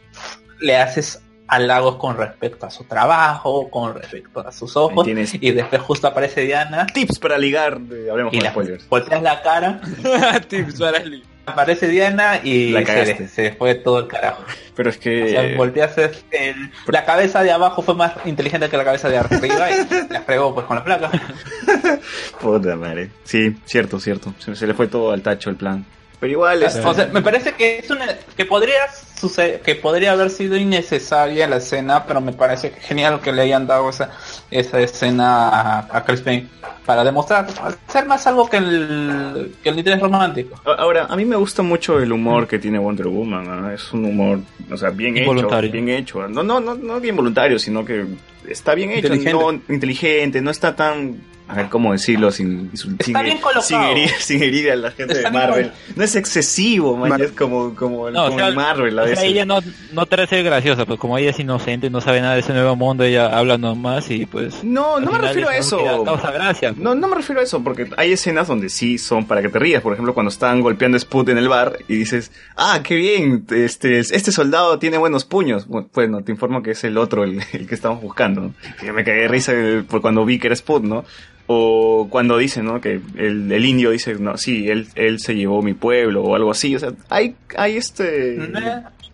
le 0.60 0.76
haces 0.76 1.22
halagos 1.50 1.96
con 1.96 2.16
respecto 2.16 2.64
a 2.66 2.70
su 2.70 2.84
trabajo, 2.84 3.68
con 3.70 3.94
respecto 3.94 4.40
a 4.40 4.52
sus 4.52 4.76
ojos 4.76 5.06
y 5.08 5.50
después 5.50 5.82
justo 5.82 6.06
aparece 6.06 6.42
Diana 6.42 6.86
Tips 6.86 7.18
para 7.18 7.36
ligar, 7.38 7.80
de- 7.80 8.10
hablemos 8.10 8.32
y 8.32 8.36
con 8.38 8.44
le 8.44 8.50
spoilers. 8.50 8.88
volteas 8.88 9.22
la 9.22 9.42
cara, 9.42 9.80
Tips 10.48 10.78
para 10.78 10.98
el- 10.98 11.24
aparece 11.46 11.88
Diana 11.88 12.40
y 12.44 12.70
La 12.70 12.84
se, 12.86 13.26
se 13.26 13.52
fue 13.52 13.74
todo 13.74 13.98
el 13.98 14.06
carajo. 14.06 14.44
Pero 14.76 14.88
es 14.90 14.98
que... 14.98 15.24
O 15.24 15.28
sea, 15.28 15.56
volteas 15.56 15.98
el- 15.98 16.70
la 16.86 17.04
cabeza 17.04 17.42
de 17.42 17.50
abajo 17.50 17.82
fue 17.82 17.94
más 17.96 18.12
inteligente 18.24 18.68
que 18.68 18.76
la 18.76 18.84
cabeza 18.84 19.08
de 19.08 19.18
arriba 19.18 19.68
y 19.70 20.08
la 20.12 20.20
fregó 20.22 20.54
pues 20.54 20.66
con 20.66 20.76
la 20.76 20.84
placa. 20.84 21.10
Puta 22.40 22.76
madre. 22.76 23.10
Sí, 23.24 23.56
cierto, 23.64 23.98
cierto. 23.98 24.32
Se, 24.38 24.54
se 24.54 24.66
le 24.66 24.74
fue 24.74 24.86
todo 24.86 25.12
al 25.12 25.22
tacho 25.22 25.50
el 25.50 25.56
plan. 25.56 25.84
Pero 26.20 26.32
igual, 26.32 26.62
este, 26.62 26.80
O 26.80 26.94
sea, 26.94 27.06
me 27.06 27.22
parece 27.22 27.52
que 27.54 27.78
es 27.78 27.90
una 27.90 28.06
que 28.36 28.44
podría 28.44 28.86
suceder, 29.20 29.60
que 29.60 29.74
podría 29.74 30.12
haber 30.12 30.30
sido 30.30 30.56
innecesaria 30.56 31.46
la 31.46 31.56
escena, 31.56 32.04
pero 32.06 32.20
me 32.20 32.32
parece 32.32 32.70
genial 32.80 33.20
que 33.20 33.32
le 33.32 33.42
hayan 33.42 33.66
dado 33.66 33.90
esa 33.90 34.10
esa 34.50 34.80
escena 34.80 35.48
a, 35.48 35.78
a 35.98 36.04
Chris 36.04 36.20
Payne 36.22 36.46
para 36.86 37.04
demostrar 37.04 37.46
ser 37.88 38.06
más 38.06 38.26
algo 38.26 38.48
que 38.48 38.56
el 38.56 39.54
que 39.62 39.68
el 39.68 39.78
interés 39.78 40.00
romántico. 40.00 40.60
Ahora, 40.64 41.06
a 41.08 41.16
mí 41.16 41.24
me 41.24 41.36
gusta 41.36 41.62
mucho 41.62 41.98
el 42.00 42.10
humor 42.12 42.48
que 42.48 42.58
tiene 42.58 42.78
Wonder 42.78 43.06
Woman. 43.08 43.46
¿ah? 43.48 43.72
Es 43.74 43.92
un 43.92 44.04
humor, 44.06 44.40
o 44.70 44.76
sea, 44.76 44.90
bien 44.90 45.16
hecho. 45.16 45.60
Bien 45.70 45.88
hecho. 45.90 46.26
No, 46.28 46.42
no, 46.42 46.58
no, 46.60 46.74
no 46.74 46.98
bien 47.00 47.14
voluntario, 47.16 47.58
sino 47.58 47.84
que 47.84 48.06
está 48.48 48.74
bien 48.74 48.90
hecho. 48.90 49.08
Inteligente. 49.14 49.32
No 49.68 49.74
inteligente, 49.74 50.40
no 50.40 50.50
está 50.50 50.74
tan. 50.74 51.28
A 51.48 51.54
ver, 51.54 51.68
¿cómo 51.68 51.90
decirlo? 51.90 52.30
Sin, 52.30 52.70
sin, 52.76 52.96
sin- 53.00 53.20
bien 53.24 53.38
sin 53.60 53.80
herir, 53.82 54.08
sin 54.20 54.40
herir 54.40 54.70
a 54.70 54.76
la 54.76 54.90
gente 54.92 55.14
Está 55.14 55.30
de 55.30 55.36
bien 55.36 55.48
Marvel. 55.50 55.72
No 55.96 56.04
es 56.04 56.14
excesivo, 56.14 56.96
man. 56.96 57.08
Mar- 57.08 57.22
Es 57.22 57.32
como, 57.32 57.74
como, 57.74 58.06
el- 58.06 58.14
No, 58.14 58.22
o 58.22 58.26
como 58.26 58.38
sea, 58.38 58.48
el 58.48 58.54
Marvel 58.54 58.96
a 59.00 59.02
ella 59.18 59.44
no, 59.44 59.60
no 59.92 60.06
trata 60.06 60.22
de 60.22 60.28
ser 60.28 60.44
graciosa, 60.44 60.86
pues 60.86 60.98
como 60.98 61.18
ella 61.18 61.30
es 61.30 61.38
inocente, 61.40 61.90
no 61.90 62.00
sabe 62.00 62.20
nada 62.20 62.34
de 62.34 62.40
ese 62.40 62.52
nuevo 62.52 62.76
mundo, 62.76 63.04
ella 63.04 63.36
habla 63.36 63.58
nomás 63.58 64.10
y 64.10 64.26
pues... 64.26 64.62
No, 64.64 65.00
no 65.00 65.10
me 65.12 65.18
refiero 65.18 65.48
a 65.48 65.56
eso. 65.56 66.04
Causa 66.04 66.30
gracia. 66.30 66.70
pues. 66.72 66.82
No, 66.82 66.94
no 66.94 67.08
me 67.08 67.16
refiero 67.16 67.40
a 67.40 67.44
eso, 67.44 67.62
porque 67.64 67.88
hay 67.96 68.12
escenas 68.12 68.48
donde 68.48 68.68
sí 68.68 68.98
son 68.98 69.26
para 69.26 69.42
que 69.42 69.48
te 69.48 69.58
rías. 69.58 69.82
Por 69.82 69.92
ejemplo, 69.92 70.14
cuando 70.14 70.30
están 70.30 70.60
golpeando 70.60 70.96
a 70.96 71.00
Sput 71.00 71.28
en 71.30 71.38
el 71.38 71.48
bar 71.48 71.78
y 71.88 71.96
dices, 71.96 72.30
ah, 72.56 72.80
qué 72.82 72.94
bien, 72.96 73.44
este, 73.50 73.98
este 74.00 74.32
soldado 74.32 74.78
tiene 74.78 74.98
buenos 74.98 75.24
puños. 75.24 75.68
Bu- 75.68 75.88
Bueno, 75.94 76.22
te 76.22 76.32
informo 76.32 76.62
que 76.62 76.72
es 76.72 76.84
el 76.84 76.96
otro, 76.98 77.24
el, 77.24 77.40
el 77.52 77.66
que 77.66 77.74
estamos 77.74 78.00
buscando. 78.02 78.40
¿no? 78.40 78.54
Que 78.80 78.92
me 78.92 79.04
cagué 79.04 79.22
de 79.22 79.28
risa 79.28 79.52
eh, 79.54 79.82
por 79.88 80.00
cuando 80.00 80.24
vi 80.24 80.38
que 80.38 80.46
era 80.48 80.54
Sput, 80.56 80.82
¿no? 80.84 81.04
O 81.52 82.06
cuando 82.10 82.38
dice, 82.38 82.62
¿no? 82.62 82.80
Que 82.80 83.00
el, 83.16 83.50
el 83.50 83.64
indio 83.64 83.90
dice, 83.90 84.14
no, 84.14 84.36
sí, 84.36 84.68
él, 84.68 84.86
él 84.94 85.18
se 85.18 85.34
llevó 85.34 85.62
mi 85.62 85.74
pueblo 85.74 86.22
o 86.22 86.36
algo 86.36 86.52
así. 86.52 86.76
O 86.76 86.78
sea, 86.78 86.92
hay, 87.08 87.34
hay 87.56 87.76
este, 87.76 88.36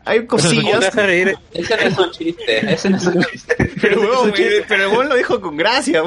hay 0.06 0.24
cosillas. 0.26 0.84
Ese 1.52 1.76
no 1.76 1.82
es 1.82 1.98
un 1.98 2.10
chiste, 2.12 2.72
ese 2.72 2.90
no 2.90 2.96
es 2.96 3.06
un 3.06 3.22
chiste. 3.24 3.72
Pero, 3.80 4.26
eh, 4.34 4.64
pero 4.66 4.84
el 4.84 4.88
huevón 4.90 5.08
lo 5.08 5.14
dijo 5.16 5.40
con 5.40 5.56
gracia. 5.56 6.02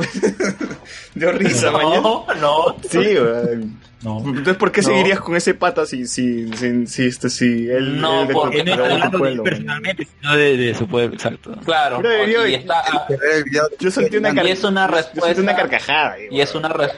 Dio 1.16 1.32
risa. 1.32 1.72
No, 1.72 2.26
no. 2.40 2.76
Sí, 2.90 2.98
weón. 2.98 3.80
No. 4.02 4.20
Entonces, 4.20 4.56
¿por 4.56 4.72
qué 4.72 4.82
No. 4.82 4.88
seguirías 4.88 5.20
con 5.20 5.36
ese 5.36 5.54
pata 5.56 5.86
si, 5.86 6.08
si, 6.08 6.50
si, 6.54 6.88
si, 6.88 7.06
este, 7.06 7.30
si 7.30 7.70
él, 7.70 8.00
No, 8.00 8.22
él 8.22 8.30
porque 8.32 8.64
no 8.64 8.72
está 8.72 8.84
hablando 8.86 9.10
de 9.10 9.18
pueblo, 9.18 9.44
él 9.44 9.50
personalmente, 9.50 10.08
sino 10.22 10.38
de, 10.38 10.56
de 10.58 10.74
su 10.74 10.88
pueblo, 10.88 11.16
exacto. 11.16 11.52
Claro, 11.66 12.00
Pero 12.02 12.26
yo- 12.26 12.48
y 12.48 12.54
está 12.56 12.82
Yo 13.78 13.92
sentí 13.92 14.16
una, 14.16 14.30
Y 14.30 14.52
es 14.52 14.64
una 14.64 14.88
yo 14.88 14.94
sentí 14.96 15.12
respuesta- 15.20 15.42
una 15.42 15.56
carcajada. 15.56 16.14
ahí, 16.14 16.28
Y 16.32 16.40
es 16.40 16.54
weón. 16.54 16.66
una 16.66 16.74
res- 16.76 16.94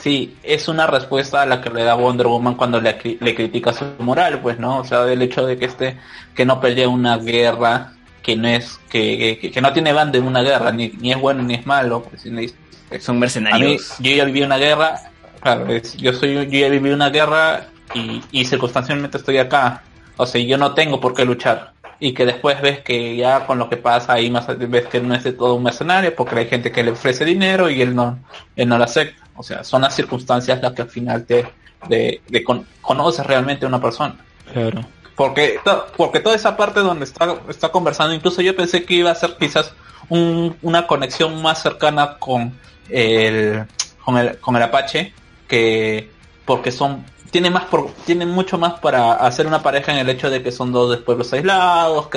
sí, 0.00 0.36
es 0.42 0.68
una 0.68 0.86
respuesta 0.86 1.42
a 1.42 1.46
la 1.46 1.60
que 1.60 1.70
le 1.70 1.82
da 1.84 1.94
Wonder 1.94 2.26
Woman 2.26 2.54
cuando 2.54 2.80
le, 2.80 2.96
le 3.20 3.34
critica 3.34 3.72
su 3.72 3.84
moral, 3.98 4.40
pues, 4.40 4.58
¿no? 4.58 4.78
O 4.78 4.84
sea, 4.84 5.02
del 5.04 5.22
hecho 5.22 5.46
de 5.46 5.58
que 5.58 5.66
este, 5.66 5.96
que 6.34 6.44
no 6.44 6.60
pelea 6.60 6.88
una 6.88 7.18
guerra, 7.18 7.92
que 8.22 8.36
no 8.36 8.48
es, 8.48 8.78
que, 8.88 9.38
que, 9.40 9.50
que 9.50 9.60
no 9.60 9.72
tiene 9.72 9.92
banda 9.92 10.18
en 10.18 10.24
una 10.26 10.42
guerra, 10.42 10.72
ni, 10.72 10.88
ni 11.00 11.12
es 11.12 11.20
bueno 11.20 11.42
ni 11.42 11.54
es 11.54 11.66
malo, 11.66 12.02
pues, 12.02 12.22
Son 12.22 12.36
a 12.38 13.12
mí, 13.14 13.20
mercenarios. 13.20 13.94
yo 13.98 14.10
ya 14.12 14.24
viví 14.24 14.42
una 14.42 14.58
guerra, 14.58 15.00
claro, 15.40 15.66
es- 15.72 15.96
yo 15.96 16.12
soy, 16.12 16.34
yo 16.34 16.42
ya 16.44 16.68
viví 16.68 16.90
una 16.90 17.10
guerra 17.10 17.66
y, 17.94 18.22
y 18.32 18.44
circunstancialmente 18.44 19.18
estoy 19.18 19.38
acá. 19.38 19.82
O 20.18 20.24
sea, 20.26 20.40
yo 20.40 20.56
no 20.56 20.72
tengo 20.72 20.98
por 20.98 21.12
qué 21.14 21.24
luchar. 21.24 21.72
Y 21.98 22.12
que 22.12 22.26
después 22.26 22.60
ves 22.60 22.80
que 22.80 23.16
ya 23.16 23.46
con 23.46 23.58
lo 23.58 23.68
que 23.70 23.76
pasa 23.78 24.12
ahí 24.12 24.30
más 24.30 24.46
ves 24.58 24.86
que 24.86 25.00
no 25.00 25.14
es 25.14 25.24
de 25.24 25.32
todo 25.32 25.54
un 25.54 25.62
mercenario 25.62 26.14
porque 26.14 26.38
hay 26.40 26.46
gente 26.46 26.70
que 26.70 26.82
le 26.82 26.90
ofrece 26.90 27.24
dinero 27.24 27.70
y 27.70 27.80
él 27.80 27.94
no, 27.94 28.18
él 28.54 28.68
no 28.68 28.76
lo 28.76 28.84
acepta. 28.84 29.22
O 29.34 29.42
sea, 29.42 29.64
son 29.64 29.82
las 29.82 29.94
circunstancias 29.94 30.60
las 30.62 30.72
que 30.72 30.82
al 30.82 30.90
final 30.90 31.24
te 31.24 31.46
de, 31.88 32.20
de 32.28 32.44
con- 32.44 32.66
conoces 32.80 33.24
realmente 33.26 33.64
a 33.64 33.68
una 33.68 33.80
persona. 33.80 34.16
Claro. 34.52 34.82
Porque, 35.14 35.58
porque 35.96 36.20
toda 36.20 36.36
esa 36.36 36.56
parte 36.56 36.80
donde 36.80 37.04
está, 37.04 37.36
está 37.48 37.70
conversando, 37.70 38.14
incluso 38.14 38.42
yo 38.42 38.54
pensé 38.54 38.84
que 38.84 38.94
iba 38.94 39.10
a 39.10 39.14
ser 39.14 39.36
quizás 39.38 39.72
un- 40.10 40.54
una 40.62 40.86
conexión 40.86 41.40
más 41.40 41.62
cercana 41.62 42.18
con 42.18 42.52
el, 42.90 43.64
con 44.04 44.18
el, 44.18 44.38
con 44.38 44.56
el 44.56 44.62
Apache, 44.62 45.12
que 45.48 46.10
porque 46.44 46.70
son, 46.72 47.04
tiene 47.36 47.50
más 47.50 47.64
por, 47.66 47.90
tiene 48.06 48.24
mucho 48.24 48.56
más 48.56 48.80
para 48.80 49.12
hacer 49.12 49.46
una 49.46 49.62
pareja 49.62 49.92
en 49.92 49.98
el 49.98 50.08
hecho 50.08 50.30
de 50.30 50.42
que 50.42 50.50
son 50.50 50.72
dos 50.72 50.90
de 50.90 50.96
pueblos 50.96 51.30
aislados, 51.34 52.08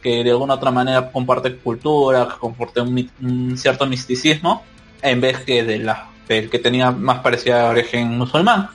que, 0.00 0.22
de 0.22 0.30
alguna 0.30 0.54
otra 0.54 0.70
manera 0.70 1.10
comparten 1.10 1.58
cultura, 1.60 2.28
que 2.28 2.38
comparten 2.38 2.86
un, 2.86 3.10
un 3.20 3.58
cierto 3.58 3.84
misticismo, 3.86 4.62
en 5.02 5.20
vez 5.20 5.38
que 5.38 5.64
de 5.64 5.80
la, 5.80 6.08
del 6.28 6.48
que 6.48 6.60
tenía 6.60 6.92
más 6.92 7.18
parecida 7.18 7.68
origen 7.68 8.16
musulmán. 8.16 8.68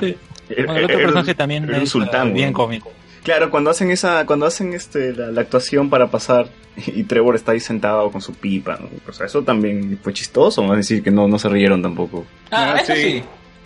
Sí. 0.00 0.16
Bueno, 0.48 0.76
el 0.76 0.84
otro 0.86 0.96
personaje 0.96 1.34
también 1.34 1.68
es 1.74 1.90
sultán, 1.90 2.28
eh, 2.28 2.32
bien 2.32 2.54
cómico. 2.54 2.90
Claro, 3.22 3.50
cuando 3.50 3.68
hacen 3.68 3.90
esa, 3.90 4.24
cuando 4.24 4.46
hacen 4.46 4.72
este 4.72 5.12
la, 5.12 5.30
la 5.30 5.42
actuación 5.42 5.90
para 5.90 6.10
pasar 6.10 6.48
y 6.86 7.02
Trevor 7.02 7.34
está 7.34 7.52
ahí 7.52 7.60
sentado 7.60 8.10
con 8.10 8.22
su 8.22 8.32
pipa, 8.32 8.78
¿no? 8.80 8.88
o 9.06 9.12
sea, 9.12 9.26
eso 9.26 9.42
también 9.42 9.98
fue 10.02 10.14
chistoso, 10.14 10.62
¿no? 10.62 10.72
es 10.72 10.88
decir, 10.88 11.02
que 11.02 11.10
no, 11.10 11.28
no 11.28 11.38
se 11.38 11.50
rieron 11.50 11.82
tampoco. 11.82 12.24
Ah, 12.50 12.76
Ah, 12.76 12.80
eso 12.80 12.94
sí. 12.94 13.02
sí. 13.02 13.22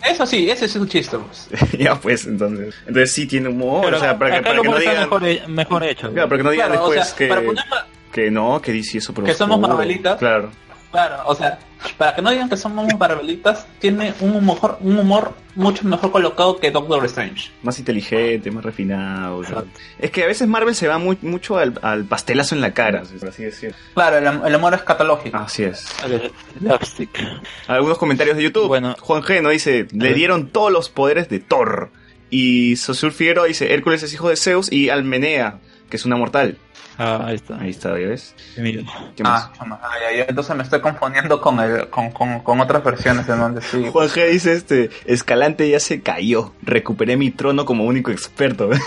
Eso 0.07 0.25
sí, 0.25 0.49
ese 0.49 0.65
es 0.65 0.75
un 0.75 0.87
chiste. 0.87 1.17
pues. 1.17 1.49
ya 1.77 1.95
pues, 1.95 2.25
entonces, 2.25 2.73
entonces 2.87 3.11
sí 3.11 3.25
tiene 3.27 3.49
humor, 3.49 3.83
Pero 3.85 3.97
o 3.97 3.99
sea, 3.99 4.17
para 4.17 4.41
para 4.41 4.61
que 4.61 4.67
no 4.67 4.77
digan, 4.79 4.97
mejor, 4.99 5.27
he- 5.27 5.47
mejor 5.47 5.83
hecho. 5.83 6.11
claro, 6.13 6.29
para 6.29 6.37
que 6.39 6.43
no 6.43 6.49
digan 6.51 6.67
Claro, 6.69 6.83
o 6.85 6.89
después 6.89 7.07
sea, 7.09 7.17
que, 7.17 7.27
para 7.27 7.41
ponerla- 7.41 7.85
que 8.11 8.31
no, 8.31 8.61
que 8.61 8.73
DC 8.73 8.97
eso 8.99 9.13
Que 9.13 9.33
somos 9.33 9.59
Marvelitas. 9.59 10.17
Claro. 10.17 10.51
Claro, 10.91 11.21
o 11.27 11.35
sea, 11.35 11.59
para 11.97 12.15
que 12.15 12.21
no 12.21 12.31
digan 12.31 12.49
que 12.49 12.57
somos 12.57 12.91
parabelitas, 12.95 13.67
tiene 13.77 14.13
un 14.21 14.35
humor, 14.35 14.77
un 14.81 14.97
humor 14.97 15.35
mucho 15.53 15.85
mejor 15.85 16.11
colocado 16.11 16.57
que 16.57 16.71
Doctor 16.71 17.05
Strange. 17.05 17.51
más 17.61 17.77
inteligente, 17.77 18.49
más 18.49 18.63
refinado. 18.65 19.41
Es 19.99 20.09
que 20.09 20.23
a 20.23 20.27
veces 20.27 20.47
Marvel 20.47 20.73
se 20.73 20.87
va 20.87 20.97
muy, 20.97 21.17
mucho 21.21 21.57
al, 21.59 21.77
al 21.83 22.05
pastelazo 22.05 22.55
en 22.55 22.61
la 22.61 22.73
cara, 22.73 23.03
por 23.19 23.29
así 23.29 23.43
decirlo. 23.43 23.75
Claro, 23.93 24.17
el, 24.17 24.47
el 24.47 24.55
humor 24.55 24.73
es 24.73 24.81
catalógico. 24.81 25.37
Así 25.37 25.63
es. 25.63 25.85
Algunos 27.67 27.97
comentarios 27.97 28.37
de 28.37 28.43
YouTube. 28.43 28.67
Bueno. 28.67 28.95
Juan 28.99 29.21
G 29.21 29.41
no 29.41 29.49
dice, 29.49 29.87
le 29.91 30.13
dieron 30.13 30.47
todos 30.47 30.71
los 30.71 30.89
poderes 30.89 31.29
de 31.29 31.39
Thor. 31.39 31.91
Y 32.31 32.75
Sosur 32.75 33.11
Figueroa 33.11 33.45
dice, 33.45 33.73
Hércules 33.73 34.03
es 34.03 34.13
hijo 34.13 34.29
de 34.29 34.35
Zeus 34.37 34.71
y 34.71 34.89
Almenea, 34.89 35.59
que 35.89 35.97
es 35.97 36.05
una 36.05 36.15
mortal. 36.15 36.57
Ah, 37.01 37.23
ahí 37.27 37.35
está. 37.35 37.57
Ahí 37.57 37.69
está, 37.69 37.97
¿ya 37.97 38.07
ves? 38.09 38.35
Mira. 38.57 38.83
¿Qué 39.15 39.23
más? 39.23 39.49
Ah, 39.57 39.79
ya, 40.01 40.17
ya, 40.17 40.25
entonces 40.27 40.53
me 40.53 40.63
estoy 40.63 40.81
confundiendo 40.81 41.39
con, 41.39 41.57
el, 41.61 41.89
con, 41.89 42.11
con, 42.11 42.41
con 42.41 42.59
otras 42.59 42.83
versiones 42.83 43.25
de 43.25 43.37
donde 43.37 43.61
sí. 43.61 43.87
Juan 43.93 44.09
G 44.09 44.29
dice 44.29 44.51
este, 44.51 44.89
Escalante 45.05 45.69
ya 45.69 45.79
se 45.79 46.01
cayó. 46.01 46.51
Recuperé 46.61 47.15
mi 47.15 47.31
trono 47.31 47.63
como 47.63 47.85
único 47.85 48.11
experto. 48.11 48.69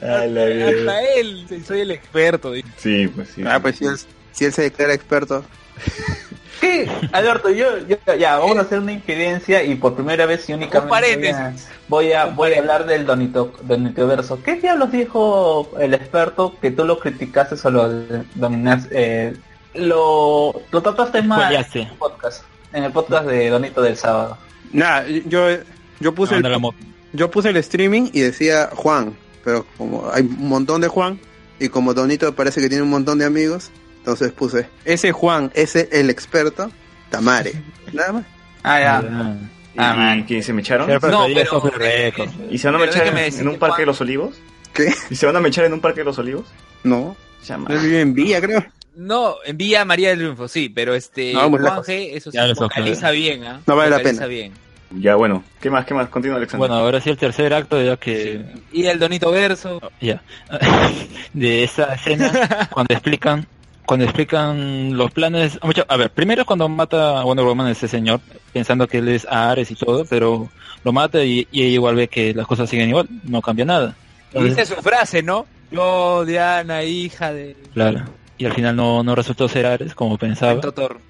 Ay, 0.00 0.30
la 0.30 0.44
vida. 0.44 0.68
Hasta 0.68 1.02
él, 1.16 1.64
soy 1.66 1.80
el 1.80 1.90
experto. 1.90 2.52
Sí, 2.76 3.08
pues 3.08 3.30
sí. 3.30 3.42
Ah, 3.44 3.58
pues 3.60 3.78
si 3.78 3.86
él, 3.86 3.98
si 4.30 4.44
él 4.44 4.52
se 4.52 4.62
declara 4.62 4.94
experto. 4.94 5.44
¿Qué? 6.60 6.90
Alberto, 7.12 7.48
yo, 7.50 7.78
yo 7.86 7.96
ya, 8.18 8.36
vamos 8.36 8.58
a 8.58 8.60
hacer 8.60 8.78
una 8.78 8.92
infidencia 8.92 9.62
y 9.62 9.76
por 9.76 9.94
primera 9.94 10.26
vez 10.26 10.48
y 10.48 10.52
únicamente 10.52 10.90
voy 10.90 11.32
a, 11.32 11.54
voy 11.88 12.12
a, 12.12 12.26
voy 12.26 12.52
a 12.52 12.58
hablar 12.58 12.86
del 12.86 13.06
Donito, 13.06 13.52
Donito 13.62 14.06
Verso. 14.06 14.42
¿Qué 14.42 14.56
diablos 14.56 14.92
dijo 14.92 15.70
el 15.80 15.94
experto 15.94 16.54
que 16.60 16.70
tú 16.70 16.84
lo 16.84 16.98
criticaste 16.98 17.56
o 17.66 17.70
lo 17.70 17.88
dominas, 18.34 18.86
eh, 18.90 19.34
lo, 19.74 20.54
lo 20.70 20.82
trataste 20.82 21.22
mal 21.22 21.54
en 21.54 21.80
el 21.80 21.96
podcast, 21.96 22.44
en 22.74 22.84
el 22.84 22.92
podcast 22.92 23.26
de 23.26 23.48
Donito 23.48 23.80
del 23.80 23.96
sábado? 23.96 24.36
Nada, 24.72 25.06
yo, 25.08 25.46
yo 25.98 26.14
puse 26.14 26.36
el, 26.36 26.58
yo 27.14 27.30
puse 27.30 27.48
el 27.48 27.56
streaming 27.56 28.10
y 28.12 28.20
decía 28.20 28.68
Juan, 28.74 29.16
pero 29.42 29.64
como 29.78 30.10
hay 30.12 30.22
un 30.22 30.48
montón 30.48 30.82
de 30.82 30.88
Juan 30.88 31.18
y 31.58 31.70
como 31.70 31.94
Donito 31.94 32.34
parece 32.34 32.60
que 32.60 32.68
tiene 32.68 32.82
un 32.82 32.90
montón 32.90 33.18
de 33.18 33.24
amigos, 33.24 33.70
entonces 34.00 34.32
puse 34.32 34.66
ese 34.84 35.12
Juan, 35.12 35.50
ese 35.54 35.88
el 35.92 36.10
experto, 36.10 36.70
Tamare. 37.10 37.52
Nada 37.92 38.12
más. 38.12 38.24
Ah, 38.62 38.80
ya. 38.80 39.02
¿Y, 39.74 39.76
Ah, 39.76 39.94
man. 39.94 40.26
qué, 40.26 40.42
se 40.42 40.52
me 40.52 40.60
echaron? 40.62 40.90
No, 40.90 40.98
pero- 41.00 41.26
Record. 41.28 42.28
¿Y 42.50 42.58
se 42.58 42.66
van 42.66 42.74
a 42.74 42.78
mechar 42.78 43.04
déjeme 43.04 43.26
en, 43.28 43.40
en 43.40 43.48
un 43.48 43.58
parque 43.58 43.72
Juan. 43.76 43.82
de 43.82 43.86
los 43.86 44.00
olivos? 44.00 44.36
¿Qué? 44.74 44.92
¿Y 45.10 45.14
se 45.16 45.26
van 45.26 45.36
a 45.36 45.40
mechar 45.40 45.64
en 45.64 45.72
un 45.72 45.80
parque 45.80 46.00
de 46.00 46.04
los 46.04 46.18
olivos? 46.18 46.46
No, 46.82 47.16
Llama. 47.46 47.68
él 47.70 47.78
vive 47.78 48.00
en 48.00 48.12
Villa, 48.14 48.40
creo. 48.40 48.64
No, 48.96 49.36
envía 49.46 49.82
a 49.82 49.84
María 49.84 50.10
del 50.10 50.18
Triunfo, 50.18 50.48
sí, 50.48 50.68
pero 50.68 50.94
este 50.94 51.32
No, 51.32 51.48
Juan 51.48 51.62
lejos. 51.62 51.86
G, 51.88 52.10
eso 52.12 52.30
sí, 52.32 52.36
Ya 52.36 52.46
lo 52.46 52.54
vocaliza 52.54 53.08
sé. 53.10 53.14
bien, 53.16 53.44
¿ah? 53.44 53.60
No 53.66 53.76
vale 53.76 53.90
la 53.90 54.00
pena. 54.00 54.26
bien. 54.26 54.52
Ya, 54.90 55.14
bueno. 55.14 55.44
¿Qué 55.60 55.70
más? 55.70 55.86
¿Qué 55.86 55.94
más? 55.94 56.08
Continúa, 56.08 56.36
Alexander. 56.38 56.68
Bueno, 56.68 56.82
ahora 56.82 57.00
sí 57.00 57.08
el 57.10 57.16
tercer 57.16 57.54
acto, 57.54 57.80
ya 57.80 57.96
que 57.96 58.44
Y 58.72 58.84
el 58.86 58.98
Donito 58.98 59.30
Verso. 59.30 59.80
ya 60.00 60.20
de 61.32 61.62
esa 61.64 61.94
escena 61.94 62.68
cuando 62.72 62.92
explican 62.94 63.46
cuando 63.90 64.04
explican 64.04 64.96
los 64.96 65.10
planes 65.10 65.58
mucho 65.64 65.84
a 65.88 65.96
ver 65.96 66.10
primero 66.10 66.46
cuando 66.46 66.68
mata 66.68 67.18
a 67.18 67.24
Wonder 67.24 67.44
Woman 67.44 67.66
ese 67.66 67.88
señor 67.88 68.20
pensando 68.52 68.86
que 68.86 68.98
él 68.98 69.08
es 69.08 69.26
Ares 69.28 69.68
y 69.72 69.74
todo 69.74 70.04
pero 70.04 70.48
lo 70.84 70.92
mata 70.92 71.24
y, 71.24 71.48
y 71.50 71.62
ella 71.62 71.74
igual 71.74 71.96
ve 71.96 72.06
que 72.06 72.32
las 72.32 72.46
cosas 72.46 72.70
siguen 72.70 72.88
igual 72.88 73.08
no 73.24 73.42
cambia 73.42 73.64
nada 73.64 73.96
Y 74.32 74.44
dice 74.44 74.64
su 74.64 74.76
frase, 74.76 75.24
¿no? 75.24 75.44
Yo, 75.72 76.24
Diana, 76.24 76.84
hija 76.84 77.32
de 77.32 77.56
claro 77.74 78.04
y 78.38 78.44
al 78.44 78.52
final 78.52 78.76
no, 78.76 79.02
no 79.02 79.16
resultó 79.16 79.48
ser 79.48 79.66
Ares 79.66 79.92
como 79.96 80.16
pensaba 80.16 80.60
Totor. 80.60 81.00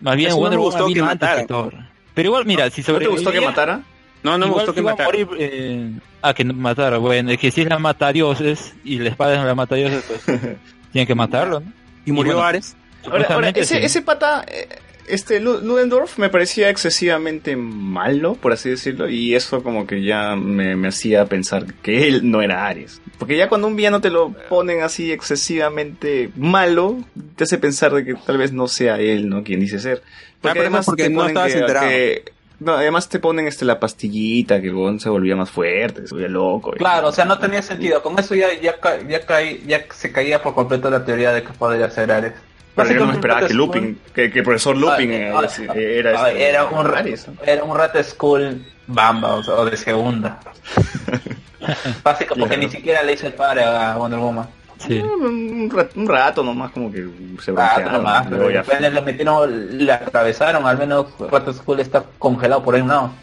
más 0.00 0.16
bien 0.16 0.28
Eso 0.30 0.38
Wonder 0.38 0.60
Woman 0.60 0.78
que 0.86 0.94
vino 0.94 1.04
antes 1.04 1.20
matara. 1.20 1.40
que 1.42 1.46
Thor. 1.46 1.74
pero 2.14 2.26
igual 2.28 2.46
mira 2.46 2.70
si 2.70 2.80
¿No 2.90 2.98
te 2.98 3.06
gustó 3.06 3.32
que 3.32 3.42
matara? 3.42 3.82
No, 4.22 4.38
no 4.38 4.46
me 4.46 4.52
gustó 4.54 4.72
que 4.72 4.80
a 4.80 4.84
matara. 4.84 5.04
morir, 5.10 5.28
eh, 5.38 5.92
ah, 6.22 6.32
que 6.32 6.42
matara. 6.44 6.96
Bueno, 6.96 7.30
es 7.32 7.38
que 7.38 7.50
si 7.50 7.66
la 7.66 7.78
mata 7.78 8.06
a 8.06 8.12
dioses 8.14 8.74
y 8.82 8.98
la 8.98 9.10
espada 9.10 9.36
no 9.36 9.44
la 9.44 9.54
mata 9.54 9.74
a 9.74 9.78
dioses, 9.78 10.04
pues 10.08 10.24
tienen 10.92 11.06
que 11.06 11.14
matarlo, 11.14 11.60
¿no? 11.60 11.78
Y 12.04 12.12
murió 12.12 12.34
bueno, 12.34 12.46
Ares. 12.46 12.76
Ahora, 13.04 13.50
ese, 13.50 13.76
sí. 13.78 13.84
ese 13.84 14.02
pata, 14.02 14.44
eh, 14.48 14.68
este 15.06 15.40
Lu- 15.40 15.60
Ludendorff 15.62 16.18
me 16.18 16.28
parecía 16.28 16.68
excesivamente 16.68 17.56
malo, 17.56 18.34
por 18.34 18.52
así 18.52 18.68
decirlo, 18.70 19.08
y 19.08 19.34
eso 19.34 19.62
como 19.62 19.86
que 19.86 20.02
ya 20.04 20.36
me, 20.36 20.76
me 20.76 20.88
hacía 20.88 21.24
pensar 21.26 21.64
que 21.82 22.08
él 22.08 22.30
no 22.30 22.42
era 22.42 22.66
Ares. 22.66 23.00
Porque 23.18 23.36
ya 23.36 23.48
cuando 23.48 23.66
un 23.68 23.76
villano 23.76 24.00
te 24.00 24.10
lo 24.10 24.32
ponen 24.48 24.82
así 24.82 25.10
excesivamente 25.12 26.30
malo, 26.36 26.98
te 27.36 27.44
hace 27.44 27.58
pensar 27.58 27.92
de 27.94 28.04
que 28.04 28.14
tal 28.14 28.36
vez 28.38 28.52
no 28.52 28.68
sea 28.68 28.98
él, 29.00 29.28
¿no? 29.28 29.42
Quien 29.42 29.60
dice 29.60 29.78
ser. 29.78 30.02
Ah, 30.42 30.50
pero 30.54 30.64
eso 30.64 30.82
porque 30.84 31.04
te 31.04 31.10
no 31.10 31.26
estabas 31.26 31.52
que- 31.52 31.58
enterado. 31.58 31.88
que- 31.88 32.24
no, 32.60 32.72
además 32.74 33.08
te 33.08 33.18
ponen 33.18 33.46
este 33.46 33.64
la 33.64 33.78
pastillita, 33.80 34.60
que 34.60 34.68
el 34.68 35.00
se 35.00 35.08
volvía 35.08 35.36
más 35.36 35.50
fuerte, 35.50 36.06
se 36.06 36.14
volvía 36.14 36.28
loco. 36.28 36.72
y- 36.74 36.78
Claro, 36.78 37.08
o 37.08 37.12
sea, 37.12 37.24
no 37.24 37.38
tenía 37.38 37.62
sentido. 37.62 38.02
Con 38.02 38.18
eso 38.18 38.34
ya, 38.34 38.48
ya, 38.60 38.78
ca- 38.80 39.00
ya, 39.08 39.24
caí- 39.26 39.62
ya 39.66 39.84
se 39.92 40.10
caía 40.12 40.42
por 40.42 40.54
completo 40.54 40.90
la 40.90 41.04
teoría 41.04 41.32
de 41.32 41.42
que 41.42 41.52
podría 41.52 41.90
ser 41.90 42.10
Ares. 42.12 42.32
Pero 42.74 42.90
yo 42.92 43.00
no 43.00 43.06
me 43.06 43.12
esperaba 43.14 43.46
que 43.46 43.54
Lupin, 43.54 43.98
que, 44.14 44.30
que 44.30 44.38
el 44.38 44.44
profesor 44.44 44.76
Lupin 44.76 45.10
Ah, 45.10 45.14
eh, 45.16 45.32
ah, 45.34 45.42
eh, 45.44 45.66
ah, 45.68 45.74
era, 45.74 46.22
ah, 46.24 46.30
este, 46.30 46.48
era 46.48 46.64
un 46.66 46.86
ra- 46.86 46.98
Ares, 47.00 47.26
¿no? 47.26 47.34
era 47.44 47.64
un 47.64 47.76
rat 47.76 47.96
school 48.04 48.64
bamba 48.86 49.34
o, 49.34 49.42
sea, 49.42 49.54
o 49.54 49.64
de 49.64 49.76
segunda. 49.76 50.38
Básico, 52.04 52.34
porque 52.38 52.54
Claro. 52.54 52.62
ni 52.62 52.70
siquiera 52.70 53.02
le 53.02 53.12
hizo 53.14 53.26
el 53.26 53.32
padre 53.34 53.64
a 53.64 53.96
Wonder 53.96 54.20
Woman. 54.20 54.46
Sí. 54.78 54.98
Un 54.98 55.70
rato, 55.70 55.98
un 55.98 56.06
rato 56.06 56.44
nomás 56.44 56.70
como 56.70 56.90
que 56.90 57.06
se 57.42 57.50
broncearon, 57.50 57.92
nomás, 57.94 58.26
pero 58.28 58.48
después 58.48 58.80
le 58.80 59.00
metieron, 59.02 59.78
le 59.78 59.92
atravesaron, 59.92 60.64
al 60.66 60.78
menos 60.78 61.06
Rat 61.18 61.52
School 61.52 61.80
está 61.80 62.04
congelado 62.18 62.62
por 62.62 62.74
ahí 62.74 62.80
un 62.82 62.88
lado. 62.88 63.10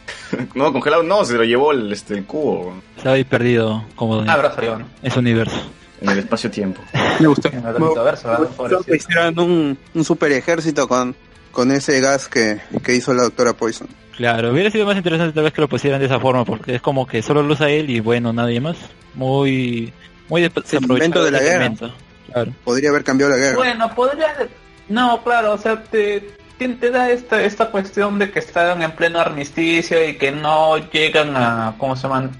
No, 0.54 0.74
congelado 0.74 1.04
no, 1.04 1.24
se 1.24 1.36
lo 1.36 1.44
llevó 1.44 1.72
el, 1.72 1.94
este, 1.94 2.16
el 2.16 2.26
cubo 2.26 2.74
Estaba 2.98 3.16
ahí 3.16 3.24
perdido 3.24 3.86
como 3.96 4.18
Un 4.18 4.30
abrazo, 4.30 4.62
yo, 4.62 4.80
¿no? 4.80 4.86
ese 5.02 5.20
universo. 5.20 5.56
en 6.02 6.10
el 6.10 6.20
espacio-tiempo. 6.20 6.82
Me 7.20 7.28
gustó. 7.28 7.50
En 7.50 8.96
hicieran 8.96 9.40
un, 9.40 9.78
un 9.94 10.04
super 10.04 10.32
ejército 10.32 10.88
con, 10.88 11.16
con 11.52 11.72
ese 11.72 12.02
gas 12.02 12.28
que, 12.28 12.60
que 12.84 12.96
hizo 12.96 13.14
la 13.14 13.24
doctora 13.24 13.54
Poison. 13.54 13.88
Claro, 14.18 14.52
hubiera 14.52 14.72
sido 14.72 14.86
más 14.86 14.96
interesante 14.98 15.34
tal 15.34 15.44
vez 15.44 15.54
que 15.54 15.62
lo 15.62 15.68
pusieran 15.68 16.00
de 16.00 16.06
esa 16.06 16.20
forma, 16.20 16.46
porque 16.46 16.76
es 16.76 16.82
como 16.82 17.06
que 17.06 17.22
solo 17.22 17.44
lo 17.44 17.54
usa 17.54 17.70
él 17.70 17.90
y 17.90 18.00
bueno, 18.00 18.32
nadie 18.32 18.62
más. 18.62 18.78
Muy, 19.14 19.94
muy 20.30 20.42
de- 20.42 20.52
Es 20.64 20.74
el 20.74 20.84
invento 20.84 21.24
de 21.24 21.32
la 21.32 21.38
ese 21.40 21.46
guerra. 21.60 21.74
Claro. 22.32 22.52
Podría 22.64 22.90
haber 22.90 23.04
cambiado 23.04 23.32
la 23.34 23.38
guerra. 23.38 23.56
Bueno, 23.58 23.90
podría... 23.96 24.28
No, 24.90 25.24
claro, 25.24 25.54
o 25.54 25.58
sea, 25.58 25.82
te, 25.84 26.32
te, 26.58 26.68
te 26.70 26.92
da 26.92 27.10
esta, 27.10 27.42
esta 27.44 27.72
cuestión 27.72 28.20
de 28.20 28.30
que 28.32 28.40
están 28.40 28.82
en 28.82 28.92
pleno 28.92 29.20
armisticio 29.20 30.08
y 30.08 30.16
que 30.16 30.32
no 30.32 30.78
llegan 30.92 31.36
a... 31.36 31.76
¿Cómo 31.78 31.96
se 31.96 32.04
llaman? 32.04 32.32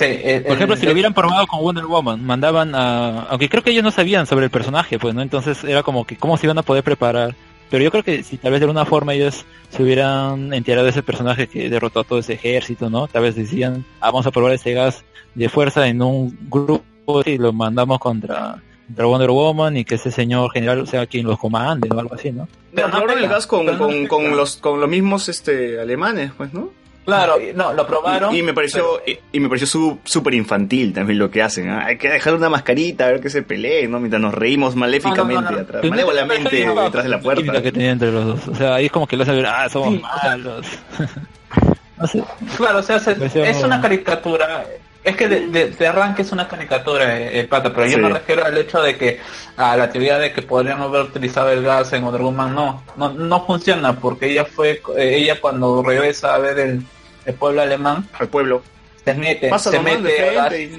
El- 0.00 0.42
Por 0.44 0.52
ejemplo, 0.54 0.74
el- 0.74 0.80
si 0.80 0.86
lo 0.86 0.92
hubieran 0.92 1.12
probado 1.14 1.46
con 1.46 1.60
Wonder 1.60 1.86
Woman, 1.86 2.24
mandaban 2.24 2.74
a... 2.74 3.22
Aunque 3.24 3.48
creo 3.48 3.62
que 3.62 3.70
ellos 3.70 3.84
no 3.84 3.90
sabían 3.90 4.26
sobre 4.26 4.44
el 4.46 4.50
personaje, 4.50 4.98
pues, 4.98 5.14
¿no? 5.14 5.22
Entonces 5.22 5.62
era 5.64 5.82
como 5.82 6.06
que, 6.06 6.16
¿cómo 6.16 6.36
se 6.36 6.46
iban 6.46 6.58
a 6.58 6.62
poder 6.62 6.82
preparar 6.84 7.34
Pero 7.70 7.82
yo 7.84 7.90
creo 7.90 8.02
que 8.04 8.22
si 8.22 8.36
tal 8.38 8.52
vez 8.52 8.60
de 8.60 8.64
alguna 8.66 8.84
forma 8.86 9.14
ellos 9.14 9.44
se 9.70 9.82
hubieran 9.82 10.52
enterado 10.54 10.84
de 10.84 10.90
ese 10.90 11.02
personaje 11.02 11.46
que 11.48 11.68
derrotó 11.68 12.00
a 12.00 12.04
todo 12.04 12.18
ese 12.20 12.34
ejército, 12.34 12.90
¿no? 12.90 13.06
Tal 13.08 13.22
vez 13.22 13.34
decían, 13.34 13.84
ah, 14.00 14.06
vamos 14.10 14.26
a 14.26 14.30
probar 14.30 14.52
este 14.52 14.72
gas 14.72 15.04
de 15.34 15.48
fuerza 15.48 15.86
en 15.88 16.00
un 16.02 16.36
grupo 16.48 16.82
y 17.26 17.38
lo 17.38 17.52
mandamos 17.52 17.98
contra, 17.98 18.56
contra 18.86 19.06
Wonder 19.06 19.30
Woman 19.30 19.76
y 19.76 19.84
que 19.84 19.96
ese 19.96 20.10
señor 20.10 20.50
general 20.52 20.86
sea 20.86 21.06
quien 21.06 21.26
los 21.26 21.38
comande 21.38 21.88
o 21.94 21.98
algo 21.98 22.14
así, 22.14 22.30
¿no? 22.32 22.48
Pero 22.74 22.88
no 22.88 22.92
probaron 22.92 23.18
el 23.18 23.24
pega, 23.24 23.34
gas 23.36 23.46
con, 23.46 23.60
pero 23.66 23.72
no 23.72 23.78
con, 23.84 23.90
pega. 23.92 24.08
con 24.08 24.36
los, 24.36 24.56
con 24.56 24.80
los 24.80 24.88
mismos 24.88 25.28
este, 25.28 25.80
alemanes, 25.80 26.32
pues, 26.36 26.52
¿no? 26.54 26.70
Claro, 27.04 27.34
no, 27.56 27.72
lo 27.72 27.84
probaron. 27.84 28.32
Y, 28.32 28.38
y 28.38 28.42
me 28.44 28.54
pareció 28.54 29.02
y, 29.04 29.18
y 29.32 29.40
me 29.40 29.48
pareció 29.48 29.66
su- 29.66 29.98
súper 30.04 30.34
infantil 30.34 30.92
también 30.92 31.18
lo 31.18 31.32
que 31.32 31.42
hacen. 31.42 31.68
¿ah? 31.68 31.86
Hay 31.86 31.98
que 31.98 32.08
dejar 32.08 32.32
una 32.34 32.48
mascarita 32.48 33.06
a 33.06 33.10
ver 33.10 33.20
que 33.20 33.28
se 33.28 33.42
peleen, 33.42 33.90
¿no? 33.90 33.98
Mientras 33.98 34.22
nos 34.22 34.32
reímos 34.32 34.76
maléficamente 34.76 35.34
No, 35.34 35.40
no, 35.42 35.50
no, 35.50 35.56
no. 35.56 35.62
atrás, 35.64 35.80
Pero 35.82 35.82
no- 35.82 35.90
malévolamente 35.90 36.64
no- 36.66 36.74
no- 36.76 36.82
detrás 36.84 37.02
de 37.02 37.10
la 37.10 37.20
puerta. 37.20 37.60
que 37.60 37.72
tenía 37.72 37.90
entre 37.90 38.12
los 38.12 38.24
dos. 38.24 38.46
O 38.48 38.54
sea, 38.54 38.76
ahí 38.76 38.86
es 38.86 38.92
como 38.92 39.08
que 39.08 39.16
lo 39.16 39.24
hace 39.24 39.32
ver, 39.32 39.46
ah, 39.46 39.68
somos 39.68 39.94
Sí, 39.94 40.00
o 40.04 40.20
sea- 40.20 40.30
malos. 40.30 40.66
no 41.98 42.06
sé. 42.06 42.22
Claro, 42.56 42.78
o 42.78 42.82
sea, 42.82 43.00
se- 43.00 43.50
es 43.50 43.64
una 43.64 43.80
caricatura. 43.80 44.64
Es 45.04 45.16
que 45.16 45.26
de, 45.28 45.48
de- 45.48 45.70
de 45.70 45.86
arranque 45.88 46.22
es 46.22 46.30
una 46.30 46.46
caricatura, 46.46 47.18
eh, 47.18 47.40
eh, 47.40 47.44
pata, 47.44 47.70
pero 47.74 47.86
yo 47.86 47.96
Sí. 47.96 48.00
me 48.02 48.08
refiero 48.08 48.44
al 48.44 48.56
hecho 48.56 48.80
de 48.80 48.96
que 48.96 49.18
a 49.56 49.76
la 49.76 49.90
teoría 49.90 50.16
de 50.18 50.32
que 50.32 50.42
podrían 50.42 50.80
haber 50.80 51.02
utilizado 51.02 51.50
el 51.50 51.62
gas 51.64 51.92
en 51.92 52.04
Wonder 52.04 52.22
Woman 52.22 52.54
no, 52.54 52.84
no, 52.96 53.12
no 53.12 53.44
funciona 53.44 53.94
porque 53.98 54.30
ella 54.30 54.44
fue, 54.44 54.80
eh, 54.96 55.16
ella 55.16 55.40
cuando 55.40 55.82
regresa 55.82 56.34
a 56.34 56.38
ver 56.38 56.58
el, 56.60 56.82
el 57.24 57.34
pueblo 57.34 57.62
alemán 57.62 58.08
Al 58.18 58.28
pueblo. 58.28 58.62
se 59.04 59.14
mete, 59.14 59.48
Pasa 59.48 59.72
se 59.72 59.80
mete 59.80 60.28
a 60.28 60.32
gas 60.44 60.54
y- 60.54 60.70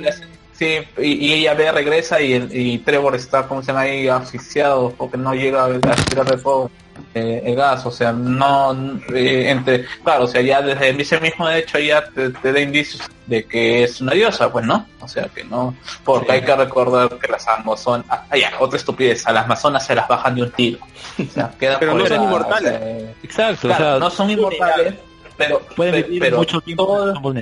sí, 0.53 0.77
y, 0.99 1.11
y 1.25 1.33
ella 1.33 1.53
ve, 1.55 1.69
regresa 1.73 2.21
y, 2.21 2.31
el- 2.33 2.49
y 2.55 2.77
Trevor 2.79 3.15
está, 3.15 3.45
como 3.47 3.61
se 3.61 3.67
llama 3.67 3.81
ahí, 3.81 4.07
asfixiado 4.07 4.91
porque 4.97 5.17
no 5.17 5.33
llega 5.35 5.65
a, 5.65 5.67
a 5.67 5.95
tirar 5.95 6.25
de 6.31 6.37
fuego 6.37 6.71
eh, 7.13 7.41
el 7.45 7.55
gas, 7.55 7.85
o 7.85 7.91
sea, 7.91 8.11
no, 8.11 8.73
eh, 9.13 9.49
entre, 9.49 9.85
claro, 10.03 10.23
o 10.25 10.27
sea, 10.27 10.41
ya 10.41 10.61
desde 10.61 10.89
ese 11.01 11.19
mismo 11.19 11.49
hecho 11.49 11.79
ya 11.79 12.03
te, 12.09 12.29
te 12.29 12.51
da 12.53 12.59
indicios 12.59 13.01
de 13.27 13.45
que 13.45 13.83
es 13.83 14.01
una 14.01 14.13
diosa, 14.13 14.51
pues, 14.51 14.65
¿no? 14.65 14.85
O 14.99 15.07
sea, 15.07 15.27
que 15.29 15.43
no, 15.43 15.75
porque 16.03 16.31
hay 16.33 16.41
que 16.41 16.55
recordar 16.55 17.09
que 17.19 17.31
las 17.31 17.47
amazonas, 17.47 18.05
ah, 18.09 18.25
ya, 18.37 18.51
otra 18.59 18.77
estupidez, 18.77 19.25
a 19.27 19.31
las 19.33 19.45
amazonas 19.45 19.85
se 19.85 19.95
las 19.95 20.07
bajan 20.07 20.35
de 20.35 20.43
un 20.43 20.51
tiro, 20.51 20.79
o 21.19 21.31
sea, 21.31 21.51
queda 21.59 21.79
Pero 21.79 21.93
no 21.93 22.05
son 22.05 22.23
inmortales. 22.23 22.73
eh, 22.81 23.15
Exacto, 23.23 23.67
claro, 23.67 23.83
o 23.85 23.89
sea, 23.89 23.99
no 23.99 24.09
son 24.09 24.29
inmortales, 24.29 24.93
pero, 25.37 25.59
pueden 25.75 26.03
vivir 26.03 26.19
pero 26.21 26.37
mucho 26.37 26.61
tiempo, 26.61 26.85
todo- 26.85 27.33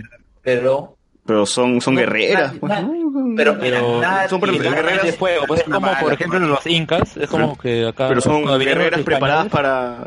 pero 0.42 0.96
Pero 1.26 1.46
son, 1.46 1.80
son 1.82 1.94
No, 1.94 2.00
guerreras. 2.02 2.54
nadie- 2.54 2.60
pues. 2.60 2.74
Pero, 3.36 3.58
Pero 3.60 4.02
son 4.30 4.41
guerreras 4.41 5.03
de 5.03 5.14
fuego, 5.14 5.45
pues, 5.48 5.60
es 5.62 5.66
como 5.66 5.80
bala, 5.80 5.99
por 5.99 6.14
ejemplo 6.14 6.40
los 6.40 6.66
incas, 6.68 7.18
es 7.18 7.30
como 7.30 7.58
que 7.58 7.88
acá 7.88 8.08
Pero 8.10 8.22
son 8.22 8.45
guerreras 8.60 9.02
preparadas 9.02 9.48
para... 9.49 9.98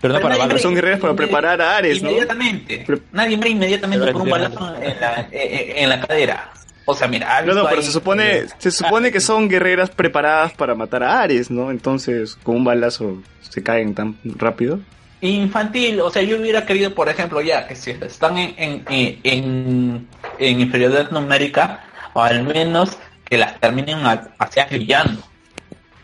pero 0.00 0.14
no 0.14 0.20
Pero 0.20 0.28
para 0.28 0.46
nadie 0.46 0.58
son 0.60 0.74
guerreras 0.74 1.00
para 1.00 1.14
preparar 1.14 1.60
a 1.62 1.76
Ares, 1.76 2.02
¿no? 2.02 2.08
Inmediatamente. 2.10 2.84
Pre- 2.86 3.00
Nadie 3.12 3.36
muere 3.36 3.50
inmediatamente 3.50 4.12
por 4.12 4.22
un 4.22 4.30
balazo 4.30 4.74
en 4.82 5.00
la, 5.00 5.20
eh, 5.20 5.28
eh, 5.32 5.74
en 5.78 5.88
la 5.88 6.00
cadera. 6.00 6.50
O 6.84 6.94
sea, 6.94 7.06
mira, 7.06 7.40
No, 7.42 7.54
no, 7.54 7.64
pero 7.64 7.76
ahí, 7.78 7.82
se 7.86 7.92
supone, 7.92 8.36
eh, 8.38 8.46
se 8.58 8.72
supone 8.72 9.12
que 9.12 9.20
son 9.20 9.48
guerreras 9.48 9.90
preparadas 9.90 10.52
para 10.52 10.74
matar 10.74 11.04
a 11.04 11.20
Ares, 11.22 11.48
¿no? 11.48 11.70
Entonces, 11.70 12.36
con 12.42 12.56
un 12.56 12.64
balazo 12.64 13.22
se 13.40 13.62
caen 13.62 13.94
tan 13.94 14.16
rápido. 14.24 14.80
infantil. 15.20 16.00
O 16.00 16.10
sea, 16.10 16.22
yo 16.22 16.36
hubiera 16.40 16.66
querido, 16.66 16.92
por 16.92 17.08
ejemplo, 17.08 17.40
ya 17.40 17.68
que 17.68 17.76
si 17.76 17.92
están 17.92 18.36
en, 18.38 18.54
en, 18.58 18.84
en, 18.88 19.18
en- 19.22 20.08
en 20.40 20.60
inferioridad 20.60 21.12
numérica, 21.12 21.84
o 22.14 22.22
al 22.22 22.42
menos 22.42 22.96
que 23.24 23.38
las 23.38 23.58
terminen 23.60 24.04
a- 24.06 24.28
hacia 24.38 24.66
brillando. 24.66 25.22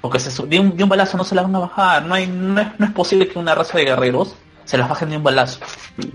Porque 0.00 0.20
se, 0.20 0.30
su- 0.30 0.46
de, 0.48 0.60
un, 0.60 0.76
de 0.76 0.84
un 0.84 0.88
balazo 0.88 1.16
no 1.16 1.24
se 1.24 1.34
las 1.34 1.44
van 1.44 1.56
a 1.56 1.58
bajar. 1.60 2.02
No, 2.04 2.14
hay, 2.14 2.26
no, 2.26 2.60
es, 2.60 2.68
no 2.78 2.86
es 2.86 2.92
posible 2.92 3.28
que 3.28 3.38
una 3.38 3.54
raza 3.54 3.78
de 3.78 3.84
guerreros 3.84 4.36
se 4.64 4.78
las 4.78 4.88
bajen 4.88 5.10
de 5.10 5.16
un 5.16 5.22
balazo. 5.24 5.58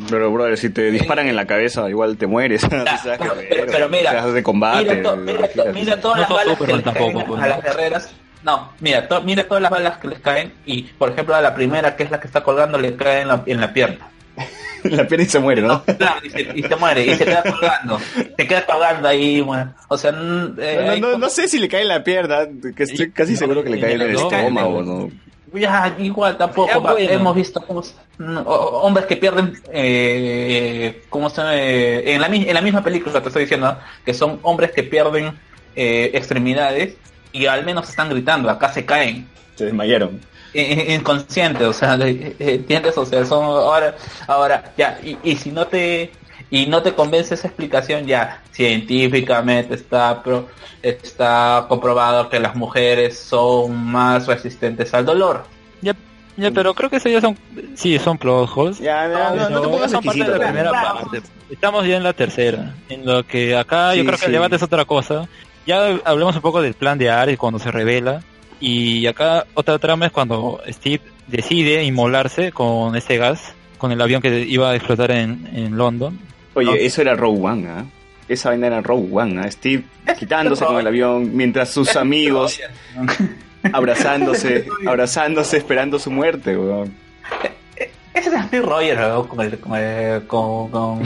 Pero, 0.09 0.31
brother, 0.31 0.57
si 0.57 0.69
te 0.69 0.89
disparan 0.91 1.27
en 1.27 1.35
la 1.35 1.45
cabeza, 1.45 1.89
igual 1.89 2.17
te 2.17 2.25
mueres. 2.27 2.61
Seas 3.03 3.17
pero- 3.19 3.35
guerrero, 3.35 3.65
pero 3.71 3.89
mira, 3.89 4.11
seas 4.11 4.33
de 4.33 4.43
combate. 4.43 4.83
Mira, 4.95 5.03
to- 5.03 5.17
mira, 5.17 5.47
to- 5.49 5.65
mira 5.73 5.99
todas 5.99 6.17
No 6.17 6.21
las 6.21 6.29
balas 6.29 6.57
que 6.59 6.67
les 6.73 6.83
tampoco, 6.83 7.13
caen 7.13 7.25
pues. 7.27 7.41
a 7.43 7.47
las 7.47 7.61
guerreras. 7.63 8.11
No, 8.43 8.69
mira, 8.79 9.07
to- 9.07 9.21
mira 9.21 9.43
todas 9.47 9.61
las 9.63 9.71
balas 9.71 9.97
que 9.97 10.07
les 10.07 10.19
caen 10.19 10.53
y, 10.65 10.83
por 10.83 11.09
ejemplo, 11.11 11.33
a 11.35 11.41
la 11.41 11.53
primera, 11.53 11.95
que 11.95 12.03
es 12.03 12.11
la 12.11 12.19
que 12.19 12.27
está 12.27 12.41
colgando, 12.43 12.77
le 12.77 12.95
cae 12.95 13.21
en 13.21 13.27
la, 13.27 13.43
en 13.45 13.59
la 13.61 13.73
pierna. 13.73 14.07
la 14.83 15.07
pierna 15.07 15.25
y 15.25 15.29
se 15.29 15.39
muere, 15.39 15.61
¿no? 15.61 15.83
Claro, 15.97 16.19
y 16.23 16.29
se, 16.29 16.41
y 16.55 16.63
se 16.63 16.75
muere, 16.75 17.05
y 17.05 17.15
se 17.15 17.25
queda 17.25 17.43
colgando. 17.43 17.99
Se 18.37 18.47
queda 18.47 18.65
colgando 18.65 19.07
ahí, 19.07 19.41
bueno. 19.41 19.73
O 19.87 19.97
sea, 19.97 20.11
eh, 20.57 20.97
No, 20.99 21.17
no, 21.17 21.29
sé 21.29 21.47
si 21.47 21.59
le 21.59 21.67
cae 21.67 21.81
en 21.81 21.87
la 21.87 22.03
pierna, 22.03 22.47
que 22.75 22.83
estoy 22.83 23.11
casi 23.11 23.35
seguro 23.35 23.63
que 23.63 23.69
le 23.69 23.79
cae 23.79 23.93
en 23.93 24.01
el 24.01 24.15
estómago, 24.15 24.81
no. 24.81 25.09
Ya, 25.53 25.95
igual 25.99 26.37
tampoco. 26.37 26.67
Ya, 26.67 26.79
va, 26.79 26.93
bueno. 26.93 27.11
Hemos 27.11 27.35
visto 27.35 27.63
hombres 28.17 29.05
que 29.05 29.17
pierden, 29.17 29.53
eh, 29.71 31.03
¿cómo 31.09 31.29
se? 31.29 31.41
Eh, 31.41 32.13
en, 32.13 32.21
la, 32.21 32.27
en 32.27 32.53
la 32.53 32.61
misma 32.61 32.83
película 32.83 33.21
te 33.21 33.27
estoy 33.27 33.43
diciendo, 33.43 33.67
¿no? 33.67 33.77
que 34.03 34.13
son 34.13 34.39
hombres 34.41 34.71
que 34.71 34.83
pierden 34.83 35.37
eh, 35.75 36.11
extremidades 36.13 36.95
y 37.31 37.45
al 37.45 37.65
menos 37.65 37.89
están 37.89 38.09
gritando, 38.09 38.49
acá 38.49 38.73
se 38.73 38.85
caen. 38.85 39.27
Se 39.55 39.65
desmayaron. 39.65 40.19
Inconscientes, 40.53 41.63
o 41.67 41.73
sea, 41.73 41.95
eh, 41.95 42.35
eh, 42.39 42.53
¿entiendes? 42.55 42.97
O 42.97 43.05
sea, 43.05 43.25
son 43.25 43.43
ahora, 43.45 43.95
ahora, 44.27 44.73
ya, 44.77 44.99
y, 45.03 45.17
y 45.23 45.35
si 45.35 45.51
no 45.51 45.65
te, 45.67 46.11
y 46.49 46.67
no 46.67 46.81
te 46.83 46.93
convence 46.93 47.33
esa 47.33 47.47
explicación, 47.47 48.05
ya, 48.05 48.41
científicamente 48.51 49.75
está, 49.75 50.21
pro, 50.21 50.47
está 50.81 51.65
comprobado 51.67 52.29
que 52.29 52.39
las 52.39 52.55
mujeres 52.55 53.17
son 53.19 53.75
más 53.85 54.27
resistentes 54.27 54.93
al 54.93 55.05
dolor. 55.05 55.45
Ya, 55.81 55.95
ya, 56.37 56.51
pero 56.51 56.73
creo 56.73 56.89
que 56.89 56.97
eso 56.97 57.09
ya 57.09 57.21
son, 57.21 57.37
sí, 57.75 57.97
son 57.99 58.17
plot 58.17 58.49
holes. 58.55 58.79
Ya, 58.79 59.07
ya, 59.07 59.29
no, 59.31 59.35
no 59.35 59.47
te 59.47 59.53
Pero 59.53 59.71
pongas 59.71 59.91
son 59.91 60.03
parte 60.03 60.19
de 60.23 60.27
la 60.29 60.31
también. 60.39 60.53
primera 60.65 60.71
parte. 60.71 61.21
Estamos 61.49 61.85
ya 61.85 61.97
en 61.97 62.03
la 62.03 62.13
tercera, 62.13 62.75
en 62.89 63.05
lo 63.05 63.25
que 63.25 63.55
acá 63.55 63.93
yo 63.95 64.01
Sí, 64.01 64.07
creo 64.07 64.17
que 64.17 64.19
sí. 64.19 64.25
el 64.27 64.31
debate 64.33 64.55
es 64.55 64.63
otra 64.63 64.85
cosa. 64.85 65.27
Ya 65.65 65.99
hablemos 66.03 66.35
un 66.35 66.41
poco 66.41 66.61
del 66.61 66.73
plan 66.73 66.97
de 66.97 67.09
Ares 67.09 67.37
cuando 67.37 67.57
se 67.59 67.71
revela 67.71 68.21
y 68.65 69.05
acá 69.07 69.45
otra 69.53 69.77
trama 69.79 70.05
es 70.07 70.11
cuando 70.11 70.61
Steve 70.69 71.01
decide 71.27 71.83
inmolarse 71.83 72.51
con 72.51 72.95
ese 72.95 73.17
gas, 73.17 73.53
con 73.77 73.91
el 73.91 74.01
avión 74.01 74.21
que 74.21 74.39
iba 74.41 74.69
a 74.71 74.75
explotar 74.75 75.11
en, 75.11 75.47
en 75.53 75.77
London. 75.77 76.19
Oye, 76.53 76.85
eso 76.85 77.01
era 77.01 77.15
Rogue 77.15 77.41
One, 77.41 77.67
¿ah? 77.69 77.85
Esa 78.27 78.49
vaina 78.49 78.67
era 78.67 78.81
Rogue 78.81 79.09
One, 79.11 79.41
¿ah? 79.41 79.51
Steve 79.51 79.83
quitándose 80.17 80.63
con 80.65 80.77
el 80.79 80.87
avión 80.87 81.35
mientras 81.35 81.69
sus 81.71 81.95
amigos 81.97 82.59
abrazándose, 83.73 84.67
abrazándose, 84.87 85.57
esperando 85.57 85.99
su 85.99 86.11
muerte, 86.11 86.57
weón. 86.57 86.93
Ese 88.13 88.29
es 88.29 88.45
Steve 88.45 88.65
Rogers, 88.65 88.99
¿no? 88.99 89.27
con, 89.27 89.41
el, 89.41 89.57
con, 89.59 89.75
el- 89.75 90.27
con, 90.27 90.69
con 90.69 91.01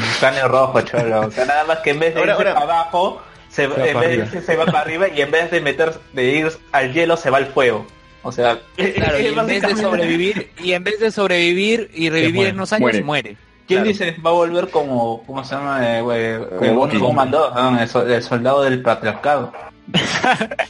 rojo, 0.48 0.82
cholo. 0.82 1.22
O 1.22 1.32
sea, 1.32 1.46
nada 1.46 1.64
más 1.64 1.80
que 1.80 1.92
en 1.92 2.00
vez 2.00 2.14
de 2.14 2.20
Ahora, 2.20 2.34
irse 2.34 2.48
ahora. 2.50 2.60
para 2.60 2.80
abajo, 2.82 3.22
se, 3.58 3.68
va 3.68 3.76
en 3.88 3.94
para 3.94 4.08
vez 4.08 4.18
de 4.18 4.24
arriba. 4.24 4.26
irse- 4.42 4.46
se 4.46 4.56
va 4.56 4.66
para 4.66 4.80
arriba 4.82 5.08
y 5.10 5.22
en 5.22 5.32
vez 5.32 5.52
de 5.52 5.62
meter, 5.62 5.94
de 6.14 6.24
ir 6.32 6.52
al 6.72 6.94
hielo, 6.94 7.18
se 7.18 7.30
va 7.30 7.38
al 7.38 7.48
fuego. 7.48 7.86
O 8.24 8.32
sea, 8.32 8.60
Claro, 8.76 9.20
y 9.22 9.26
en 9.28 9.46
vez 9.48 9.62
de 9.62 9.76
sobrevivir, 9.76 10.52
y 10.64 10.72
en 10.74 10.84
vez 10.84 11.00
de 11.00 11.12
sobrevivir 11.12 11.90
y 11.94 12.10
revivir 12.10 12.36
muere. 12.36 12.50
en 12.50 12.56
unos 12.56 12.74
años, 12.74 12.82
Muere. 12.82 13.04
muere. 13.04 13.38
¿Quién 13.68 13.80
Claro. 13.84 13.88
dice? 13.90 14.16
Va 14.26 14.30
a 14.30 14.34
volver 14.34 14.70
como, 14.70 15.24
¿cómo 15.28 15.44
se 15.44 15.56
llama? 15.56 15.80
Eh, 15.84 16.40
Como 16.58 16.88
como 16.88 17.26
¿no? 17.26 17.78
el, 17.80 18.12
el 18.12 18.24
soldado 18.24 18.64
del 18.64 18.82
patriarcado. 18.82 19.52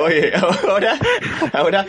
Oye, 0.00 0.32
ahora, 0.36 0.96
ahora, 1.52 1.86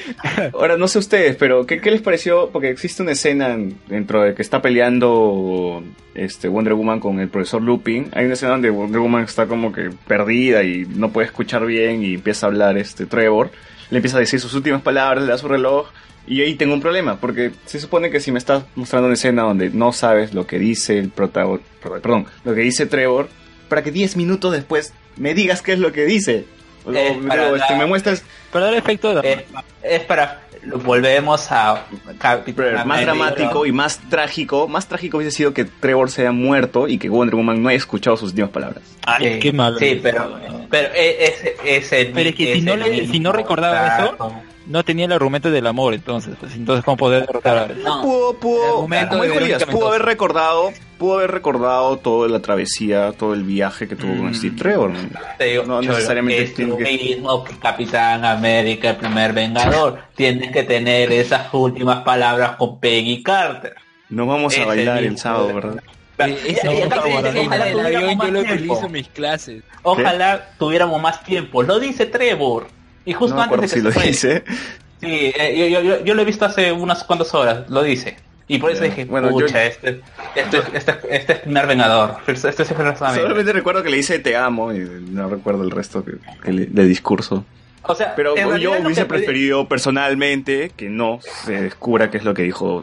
ahora 0.54 0.78
no 0.78 0.88
sé 0.88 1.00
ustedes, 1.00 1.36
pero 1.36 1.66
¿qué, 1.66 1.80
qué 1.80 1.92
les 1.92 2.02
pareció? 2.02 2.50
Porque 2.50 2.70
existe 2.70 3.04
una 3.04 3.12
escena 3.12 3.54
en- 3.54 3.78
dentro 3.88 4.24
de 4.24 4.34
que 4.34 4.42
está 4.42 4.62
peleando 4.62 5.84
este 6.16 6.48
Wonder 6.48 6.74
Woman 6.74 7.00
con 7.00 7.20
el 7.20 7.30
profesor 7.30 7.62
Lupin. 7.62 8.10
Hay 8.14 8.26
una 8.26 8.34
escena 8.34 8.54
donde 8.54 8.70
Wonder 8.70 9.00
Woman 9.00 9.24
está 9.24 9.46
como 9.48 9.72
que 9.72 9.90
perdida 10.08 10.64
y 10.64 10.86
no 10.86 11.12
puede 11.12 11.28
escuchar 11.28 11.66
bien 11.66 12.04
y 12.04 12.16
empieza 12.16 12.48
a 12.48 12.50
hablar 12.50 12.78
este 12.78 13.06
Trevor. 13.06 13.52
Le 13.90 13.98
empieza 13.98 14.18
a 14.18 14.22
decir 14.22 14.40
sus 14.40 14.54
últimas 14.54 14.82
palabras, 14.82 15.24
le 15.24 15.32
da 15.32 15.38
su 15.38 15.48
reloj. 15.48 15.88
Y 16.30 16.42
ahí 16.42 16.56
tengo 16.56 16.74
un 16.74 16.82
problema, 16.82 17.16
porque 17.22 17.52
se 17.66 17.80
supone 17.80 18.10
que 18.10 18.20
si 18.20 18.34
me 18.34 18.40
estás 18.40 18.64
mostrando 18.76 19.06
una 19.06 19.14
escena 19.14 19.44
donde 19.44 19.70
no 19.70 19.94
sabes 19.94 20.34
lo 20.34 20.46
que 20.46 20.60
dice 20.60 20.98
el 21.00 21.08
protagonista, 21.10 21.70
perdón, 22.02 22.26
lo 22.44 22.54
que 22.54 22.62
dice 22.62 22.86
Trevor, 22.86 23.30
para 23.70 23.82
que 23.82 23.92
10 23.94 24.18
minutos 24.18 24.52
después 24.52 24.92
me 25.18 25.34
digas 25.34 25.62
qué 25.62 25.74
es 25.74 25.80
lo 25.80 25.92
que 25.92 26.06
dice. 26.06 26.46
O- 26.86 26.90
o- 26.92 27.28
para 27.28 27.52
o, 27.52 27.56
este, 27.56 27.74
la- 27.74 27.80
me 27.80 27.86
muestras 27.86 28.24
Para 28.52 28.66
dar 28.66 28.74
efecto 28.76 29.10
de 29.10 29.16
la- 29.16 29.22
Es, 29.22 29.44
es 29.84 30.00
para, 30.02 30.42
volvemos 30.84 31.52
a 31.52 31.86
Capitán 32.20 32.54
Pero 32.56 32.86
más 32.86 33.02
dramático 33.02 33.66
y 33.66 33.72
más 33.72 34.00
trágico, 34.10 34.68
más 34.68 34.88
trágico 34.88 35.18
hubiese 35.18 35.36
sido 35.36 35.54
que 35.54 35.66
Trevor 35.66 36.10
se 36.10 36.22
haya 36.22 36.32
muerto 36.32 36.88
y 36.88 36.98
que 36.98 37.10
Wonder 37.10 37.36
Woman 37.36 37.62
no 37.62 37.70
haya 37.70 37.78
escuchado 37.78 38.18
sus 38.18 38.30
últimas 38.30 38.52
palabras. 38.52 38.84
Ay, 39.06 39.34
Sí, 39.34 39.40
qué 39.40 39.54
malo. 39.54 39.78
Sí, 39.80 40.00
pero 40.02 40.38
Pero 40.70 40.90
e- 40.94 41.26
ese 41.26 41.56
ese 41.66 42.12
Pero 42.14 42.30
es 42.30 42.36
que 42.36 42.54
si 42.56 42.62
no, 42.62 42.76
le, 42.76 43.08
si 43.08 43.20
no 43.20 43.32
recordaba 43.32 43.98
eso, 44.06 44.34
no 44.66 44.84
tenía 44.84 45.06
el 45.06 45.14
argumento 45.14 45.50
del 45.50 45.66
amor, 45.66 45.94
entonces. 45.94 46.36
Pues, 46.38 46.54
entonces, 46.56 46.84
¿cómo 46.84 46.98
poder 46.98 47.26
derrotar 47.26 47.58
a? 47.58 47.68
No, 47.74 48.02
pudo, 48.02 48.34
pudo, 48.34 48.66
argumento 48.76 49.18
como 49.18 49.72
pudo 49.80 49.88
haber 49.88 50.02
recordado, 50.02 50.74
pudo 50.98 51.20
haber 51.20 51.32
recordado 51.32 51.96
toda 52.00 52.28
la 52.28 52.42
travesía, 52.42 53.14
todo 53.14 53.34
el 53.34 53.44
viaje 53.44 53.88
que 53.88 53.96
tuvo 53.96 54.18
con 54.18 54.36
Steve 54.36 54.58
Trevor. 54.58 54.90
¿no? 54.90 54.98
te 55.38 55.46
digo, 55.46 55.64
No 55.64 55.82
Cholo, 55.82 55.94
necesariamente 55.94 56.44
es 56.44 56.54
tiene 56.54 56.72
lo 56.72 56.78
que- 56.80 56.84
mismo 56.84 57.44
que 57.46 57.58
Capitán 57.60 58.26
América, 58.26 58.90
el 58.90 58.98
primer 58.98 59.32
Vengador. 59.32 60.00
Tienes 60.50 60.68
que 60.68 60.74
tener 60.74 61.12
esas 61.12 61.54
últimas 61.54 62.04
palabras 62.04 62.56
con 62.56 62.80
Peggy 62.80 63.22
Carter. 63.24 63.76
Nos 64.10 64.28
vamos 64.28 64.54
a 64.54 64.58
Ese 64.58 64.66
bailar 64.66 65.04
el 65.04 65.18
sábado, 65.18 65.54
¿verdad? 65.54 65.84
Ojalá 69.84 70.50
tuviéramos 70.58 71.02
más 71.02 71.24
tiempo. 71.24 71.64
Lo 71.64 71.80
dice 71.80 72.06
Trevor. 72.06 72.68
Y 73.06 73.14
justo 73.14 73.36
No 73.36 73.42
antes 73.44 73.60
de 73.60 73.62
que 73.62 73.68
si 73.70 73.76
se 73.80 73.84
lo 73.84 73.92
fue. 73.92 74.04
dice. 74.08 74.44
Sí, 75.02 75.32
eh, 75.38 75.56
yo, 75.58 75.68
yo, 75.68 75.82
yo, 75.82 76.04
yo 76.04 76.14
lo 76.16 76.22
he 76.22 76.26
visto 76.26 76.46
hace 76.46 76.72
unas 76.72 77.04
cuantas 77.04 77.34
horas, 77.34 77.70
lo 77.70 77.84
dice. 77.84 78.18
Y 78.48 78.58
por 78.60 78.72
eso 78.72 78.84
Ya. 78.84 78.90
dije, 78.90 79.06
Bueno, 79.06 79.30
pucha, 79.30 79.54
yo- 79.64 79.70
este, 79.70 80.02
este, 80.36 80.58
este, 80.74 80.98
este 81.12 81.34
es 81.34 81.40
primer 81.40 81.68
vengador. 81.68 82.18
Este 82.26 82.48
es 82.50 82.60
el 82.60 82.66
primer 82.66 82.94
vengador. 82.94 83.16
Solamente 83.22 83.54
recuerdo 83.54 83.84
que 83.84 83.90
le 83.90 83.98
dice 83.98 84.20
te 84.20 84.36
amo 84.38 84.74
y 84.74 84.80
no 84.80 85.30
recuerdo 85.30 85.64
el 85.64 85.72
resto 85.72 86.04
que, 86.04 86.14
que 86.44 86.52
le- 86.54 86.66
de 86.66 86.86
discurso. 86.86 87.46
O 87.88 87.96
sea, 87.96 88.14
Pero 88.16 88.38
en 88.38 88.58
yo 88.58 88.72
hubiese 88.72 89.02
que 89.02 89.08
preferido 89.08 89.68
personalmente 89.68 90.72
que 90.76 90.90
no 90.90 91.20
se 91.22 91.62
descubra 91.64 92.10
qué 92.12 92.18
es 92.18 92.24
lo 92.24 92.34
que 92.34 92.44
dijo. 92.44 92.82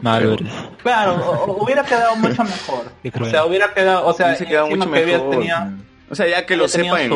Claro, 0.81 1.55
hubiera 1.59 1.83
quedado 1.83 2.15
mucho 2.17 2.43
mejor. 2.43 2.85
O 3.21 3.25
sea, 3.25 3.45
hubiera 3.45 3.73
quedado, 3.73 4.05
o 4.05 4.13
sea, 4.13 4.27
Hubiese 4.27 4.45
quedado 4.45 4.65
encima 4.67 4.85
mucho 4.85 4.99
que 4.99 5.05
mejor. 5.05 5.29
tenía- 5.31 5.73
O 6.09 6.15
sea, 6.15 6.27
ya 6.27 6.45
que 6.45 6.55
lo 6.55 6.67
sepa 6.67 7.01
en 7.01 7.09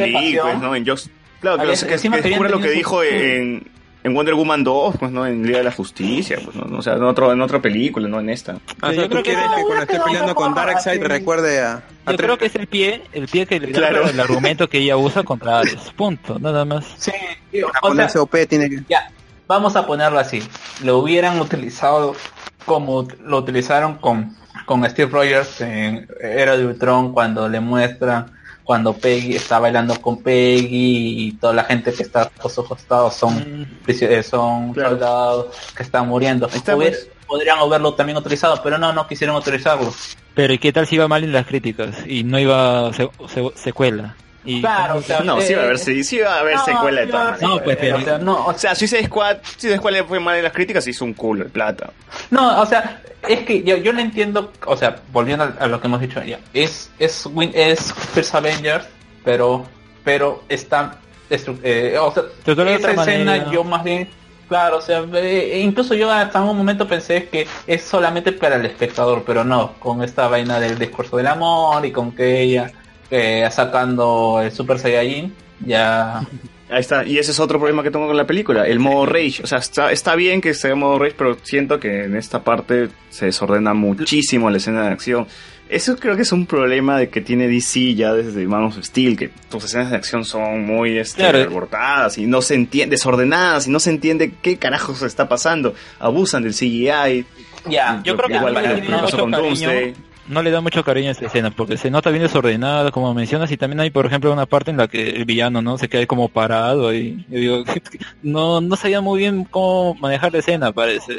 de 0.00 0.06
League, 0.08 0.38
pues, 0.42 0.58
¿no? 0.58 0.74
En 0.74 0.86
Just... 0.86 1.08
Claro, 1.40 1.58
que, 1.58 1.66
lo- 1.66 1.72
que, 1.72 1.86
que 2.20 2.28
descubra 2.28 2.48
lo 2.50 2.60
que 2.60 2.70
dijo 2.70 2.96
su- 2.96 3.02
en, 3.08 3.68
en 4.08 4.14
Wonder 4.14 4.34
Woman 4.34 4.64
2, 4.64 4.96
pues, 4.98 5.12
¿no? 5.12 5.26
En 5.26 5.46
Liga 5.46 5.58
de 5.58 5.64
la 5.64 5.72
Justicia, 5.72 6.38
pues, 6.44 6.56
¿no? 6.56 6.78
O 6.78 6.82
sea, 6.82 6.94
en, 6.94 7.02
otro, 7.04 7.32
en 7.32 7.40
otra 7.40 7.60
película, 7.60 8.08
no 8.08 8.20
en 8.20 8.30
esta. 8.30 8.58
Ah, 8.80 8.88
o 8.88 8.92
sea, 8.92 9.02
yo 9.02 9.08
creo 9.08 9.22
que 9.22 9.34
cuando 9.34 9.82
esté 9.82 10.00
peleando 10.00 10.34
con 10.34 10.54
Darkseid 10.54 11.02
recuerde 11.02 11.60
a, 11.60 11.82
a 12.04 12.10
Yo 12.12 12.16
creo 12.16 12.38
que 12.38 12.46
es 12.46 12.54
el 12.56 12.66
pie, 12.66 13.02
el 13.12 13.28
pie 13.28 13.46
que 13.46 13.60
le 13.60 13.68
da 13.72 13.78
Claro. 13.78 14.08
el 14.08 14.18
argumento 14.18 14.68
que 14.68 14.78
ella 14.78 14.96
usa 14.96 15.22
contra 15.22 15.60
Ares. 15.60 15.92
Punto, 15.96 16.38
nada 16.38 16.64
más. 16.64 16.84
Sí, 16.96 17.12
o 17.82 17.94
sea, 17.94 18.22
OP 18.22 18.34
tiene 18.48 18.68
que... 18.68 18.82
ya, 18.88 19.10
vamos 19.46 19.76
a 19.76 19.86
ponerlo 19.86 20.18
así. 20.18 20.42
Lo 20.82 20.98
hubieran 20.98 21.40
utilizado 21.40 22.14
como 22.64 23.06
lo 23.24 23.38
utilizaron 23.38 23.94
con, 23.96 24.36
con 24.66 24.88
Steve 24.88 25.10
Rogers 25.10 25.60
en 25.60 26.08
Era 26.20 26.56
de 26.56 26.66
Ultron 26.66 27.12
cuando 27.12 27.48
le 27.48 27.60
muestran 27.60 28.37
cuando 28.68 28.92
Peggy 28.92 29.34
está 29.34 29.58
bailando 29.58 29.98
con 29.98 30.22
Peggy 30.22 31.24
y 31.28 31.32
toda 31.40 31.54
la 31.54 31.64
gente 31.64 31.90
que 31.90 32.02
está 32.02 32.30
a 32.38 32.48
sus 32.50 32.68
costados 32.68 33.14
son, 33.14 33.66
prisio- 33.86 34.10
eh, 34.10 34.22
son 34.22 34.74
Claro. 34.74 34.90
soldados 34.90 35.46
que 35.74 35.82
están 35.82 36.06
muriendo. 36.06 36.46
Pues. 36.48 37.08
podrían 37.26 37.58
haberlo 37.60 37.94
también 37.94 38.18
utilizado, 38.18 38.60
pero 38.62 38.76
no, 38.76 38.92
no 38.92 39.06
quisieron 39.06 39.36
utilizarlo. 39.36 39.90
Pero 40.34 40.52
¿y 40.52 40.58
qué 40.58 40.70
tal 40.70 40.86
si 40.86 40.96
iba 40.96 41.08
mal 41.08 41.24
en 41.24 41.32
las 41.32 41.46
críticas 41.46 41.96
y 42.06 42.24
no 42.24 42.38
iba 42.38 42.92
se- 42.92 43.08
se- 43.28 43.52
secuela? 43.54 44.16
Y, 44.44 44.60
Claro, 44.60 44.96
o 44.98 45.02
sea, 45.02 45.20
No, 45.20 45.40
sí 45.40 45.54
va 45.54 45.62
a 45.62 45.64
haber, 45.64 45.78
sí, 45.78 46.04
sí 46.04 46.18
va 46.20 46.36
a 46.36 46.40
haber 46.40 46.56
no, 46.56 46.64
secuela 46.64 47.00
de 47.02 47.06
todas. 47.08 47.42
No, 47.42 47.62
pues, 47.62 47.76
pero- 47.76 47.96
o 47.96 48.00
sea, 48.00 48.18
no, 48.18 48.34
o 48.46 48.50
O 48.50 48.54
sea, 48.58 48.74
Suicide 48.74 49.04
Squad, 49.06 49.38
Suicide 49.42 49.76
Squad 49.78 49.92
le 49.92 50.04
fue 50.04 50.20
mal 50.20 50.36
en 50.36 50.44
las 50.44 50.52
críticas 50.52 50.86
y 50.86 50.90
hizo 50.90 51.04
un 51.04 51.12
culo 51.14 51.44
de 51.44 51.50
plata. 51.50 51.90
No, 52.30 52.60
o 52.62 52.66
sea, 52.66 53.02
es 53.28 53.40
que 53.40 53.62
yo, 53.62 53.76
yo 53.76 53.92
lo 53.92 54.00
entiendo, 54.00 54.52
o 54.64 54.76
sea, 54.76 54.96
volviendo 55.12 55.44
a, 55.44 55.54
a 55.64 55.66
lo 55.66 55.80
que 55.80 55.86
hemos 55.88 56.00
dicho 56.00 56.22
ya, 56.22 56.38
es 56.54 56.90
es 56.98 57.26
Win- 57.26 57.52
es 57.54 57.92
First 57.92 58.34
Avengers, 58.36 58.86
pero 59.24 59.66
pero 60.04 60.44
está 60.48 60.96
eh, 61.30 61.96
o 62.00 62.12
sea, 62.12 62.22
esa 62.46 62.90
escena 62.92 62.94
manera. 63.32 63.50
yo 63.50 63.64
más 63.64 63.84
bien 63.84 64.08
claro, 64.48 64.78
o 64.78 64.80
sea, 64.80 65.04
eh, 65.14 65.60
incluso 65.62 65.94
yo 65.94 66.10
hasta 66.10 66.40
un 66.40 66.56
momento 66.56 66.88
pensé 66.88 67.28
que 67.28 67.46
es 67.66 67.82
solamente 67.82 68.32
para 68.32 68.56
el 68.56 68.64
espectador, 68.64 69.24
pero 69.26 69.44
no, 69.44 69.74
con 69.74 70.02
esta 70.02 70.26
vaina 70.28 70.58
del 70.58 70.78
discurso 70.78 71.18
del 71.18 71.26
amor 71.26 71.84
y 71.84 71.92
con 71.92 72.12
que 72.12 72.40
ella 72.40 72.72
eh, 73.10 73.48
sacando 73.50 74.40
el 74.42 74.52
Super 74.52 74.78
Saiyajin, 74.78 75.34
ya 75.64 76.22
Ahí 76.70 76.80
está, 76.80 77.06
y 77.06 77.16
ese 77.16 77.30
es 77.30 77.40
otro 77.40 77.58
problema 77.58 77.82
que 77.82 77.90
tengo 77.90 78.06
con 78.06 78.16
la 78.16 78.26
película, 78.26 78.66
el 78.66 78.78
modo 78.78 79.06
rage. 79.06 79.42
O 79.42 79.46
sea, 79.46 79.58
está, 79.58 79.90
está 79.90 80.14
bien 80.14 80.42
que 80.42 80.52
sea 80.52 80.74
modo 80.74 80.98
rage, 80.98 81.14
pero 81.16 81.38
siento 81.42 81.80
que 81.80 82.04
en 82.04 82.14
esta 82.14 82.44
parte 82.44 82.90
se 83.08 83.26
desordena 83.26 83.72
muchísimo 83.72 84.50
la 84.50 84.58
escena 84.58 84.82
de 84.82 84.88
acción. 84.88 85.26
Eso 85.70 85.96
creo 85.96 86.16
que 86.16 86.22
es 86.22 86.32
un 86.32 86.46
problema 86.46 86.98
de 86.98 87.08
que 87.08 87.20
tiene 87.20 87.46
DC 87.48 87.94
ya 87.94 88.12
desde 88.12 88.46
Man 88.46 88.64
of 88.64 88.78
Steel, 88.82 89.16
que 89.16 89.30
tus 89.50 89.64
escenas 89.64 89.90
de 89.90 89.96
acción 89.96 90.24
son 90.24 90.64
muy 90.64 90.98
este, 90.98 91.22
Claro. 91.22 91.68
y 92.16 92.26
no 92.26 92.42
se 92.42 92.54
entiende, 92.54 92.96
desordenadas 92.96 93.66
y 93.66 93.70
no 93.70 93.80
se 93.80 93.90
entiende 93.90 94.32
qué 94.42 94.58
carajos 94.58 95.02
está 95.02 95.28
pasando. 95.28 95.74
Abusan 95.98 96.42
del 96.42 96.52
CGI. 96.52 97.24
ya, 97.68 98.00
Yo 98.04 98.16
creo 98.16 98.28
que 98.28 98.36
Igual 98.36 98.62
que 98.62 98.82
que 98.82 98.92
pasó 98.92 99.18
con 99.18 99.30
cariño, 99.30 99.48
Doomsday. 99.48 99.94
No 100.28 100.42
le 100.42 100.50
da 100.50 100.60
mucho 100.60 100.84
cariño 100.84 101.08
a 101.08 101.12
esta 101.12 101.26
escena 101.26 101.50
porque 101.50 101.76
se 101.76 101.90
nota 101.90 102.10
bien 102.10 102.22
desordenada 102.22 102.90
como 102.90 103.12
mencionas 103.14 103.50
y 103.50 103.56
también 103.56 103.80
hay 103.80 103.90
por 103.90 104.06
ejemplo 104.06 104.32
una 104.32 104.46
parte 104.46 104.70
en 104.70 104.76
la 104.76 104.88
que 104.88 105.10
el 105.10 105.24
villano 105.24 105.62
no 105.62 105.78
se 105.78 105.88
queda 105.88 106.06
como 106.06 106.28
parado 106.28 106.92
y 106.94 107.24
yo 107.28 107.38
digo 107.38 107.64
no 108.22 108.60
no 108.60 108.76
sabía 108.76 109.00
muy 109.00 109.20
bien 109.20 109.44
cómo 109.44 109.94
manejar 109.94 110.32
la 110.32 110.38
escena 110.40 110.72
parece 110.72 111.14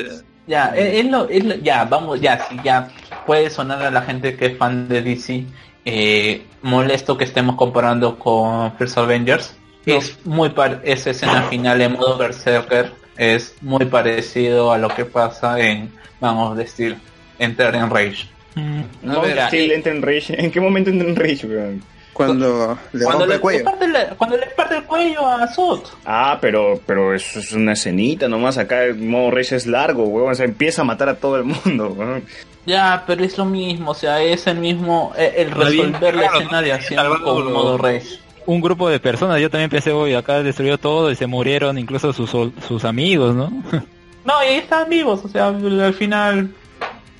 Ya, 0.48 0.74
es, 0.76 1.06
es 1.06 1.12
lo, 1.12 1.28
es 1.30 1.44
lo- 1.46 1.56
ya, 1.56 1.86
vamos, 1.86 2.20
ya, 2.22 2.40
sí, 2.48 2.58
ya 2.64 2.90
puede 3.26 3.50
sonar 3.50 3.84
a 3.84 3.92
la 3.92 4.02
gente 4.02 4.36
que 4.36 4.48
es 4.48 4.58
fan 4.58 4.88
de 4.88 5.02
DC 5.02 5.46
eh, 5.86 6.46
molesto 6.62 7.18
que 7.18 7.24
estemos 7.24 7.56
comparando 7.56 8.18
con 8.20 8.72
First 8.78 8.98
Avengers. 8.98 9.56
Es 9.86 10.18
muy 10.26 10.50
par 10.50 10.82
esa 10.84 11.12
escena 11.12 11.44
final 11.44 11.82
en 11.82 11.94
modo 11.94 12.18
Berserker 12.18 12.92
es 13.18 13.56
muy 13.62 13.86
parecido 13.86 14.72
a 14.72 14.78
lo 14.78 14.90
que 14.90 15.06
pasa 15.06 15.60
en 15.60 15.92
Vamos 16.20 16.52
a 16.52 16.56
decir 16.56 16.98
Enter 17.40 17.74
en 17.76 17.90
Rage. 17.90 18.28
Mm, 18.60 19.10
A 19.10 19.20
ver, 19.20 19.72
entra 19.72 19.92
en 19.92 20.02
rage. 20.02 20.36
¿En 20.44 20.52
qué 20.52 20.60
momento 20.60 20.90
entra 20.90 21.08
en 21.08 21.16
rage, 21.16 21.48
weón? 21.48 21.84
Cuando 22.14 22.78
le 22.92 23.04
Cuando 23.06 23.20
rompe 23.22 23.28
le, 23.28 23.34
el 23.36 23.40
cuello. 23.42 23.64
parte 23.64 23.88
la- 23.88 24.10
cuando 24.10 24.36
le 24.38 24.46
parte 24.48 24.76
el 24.76 24.84
cuello 24.84 25.26
a 25.26 25.48
Sot. 25.48 25.94
Ah, 26.06 26.38
pero, 26.42 26.80
pero 26.86 27.14
eso 27.16 27.40
es 27.40 27.54
una 27.54 27.74
escenita 27.74 28.28
nomás. 28.28 28.58
Acá 28.58 28.84
el 28.84 28.96
modo 28.96 29.32
rage 29.32 29.56
es 29.56 29.66
largo, 29.68 30.04
weón. 30.04 30.32
O 30.32 30.36
sea, 30.36 30.44
empieza 30.46 30.82
a 30.82 30.86
matar 30.86 31.08
a 31.08 31.16
todo 31.16 31.38
el 31.38 31.46
mundo, 31.46 31.96
weón. 31.98 32.24
Ya, 32.66 33.04
pero 33.08 33.24
es 33.24 33.38
lo 33.38 33.46
mismo, 33.46 33.92
o 33.92 33.96
sea, 33.96 34.22
es 34.22 34.46
el 34.48 34.58
mismo, 34.58 35.14
eh, 35.18 35.34
el 35.38 35.52
resolver 35.52 36.14
la 36.14 36.22
claro, 36.24 36.40
escena 36.40 36.62
de 36.62 36.68
¿no? 36.70 36.76
acción 36.76 37.00
Salvando 37.00 37.26
con 37.34 37.54
modo 37.54 37.78
Rage. 37.78 38.20
un 38.46 38.62
grupo 38.62 38.90
de 38.90 39.00
personas 39.00 39.40
yo 39.40 39.50
también 39.50 39.70
pensé 39.72 39.92
hoy 39.92 40.14
acá 40.14 40.44
destruyó 40.44 40.78
todo 40.78 41.10
y 41.10 41.16
se 41.16 41.26
murieron 41.26 41.78
incluso 41.80 42.12
sus 42.14 42.30
sus 42.30 42.86
amigos 42.86 43.34
no 43.34 43.50
No, 44.26 44.44
y 44.44 44.48
ahí 44.48 44.56
están 44.58 44.88
vivos, 44.90 45.22
o 45.24 45.30
sea, 45.30 45.48
al 45.48 45.94
final 45.96 46.50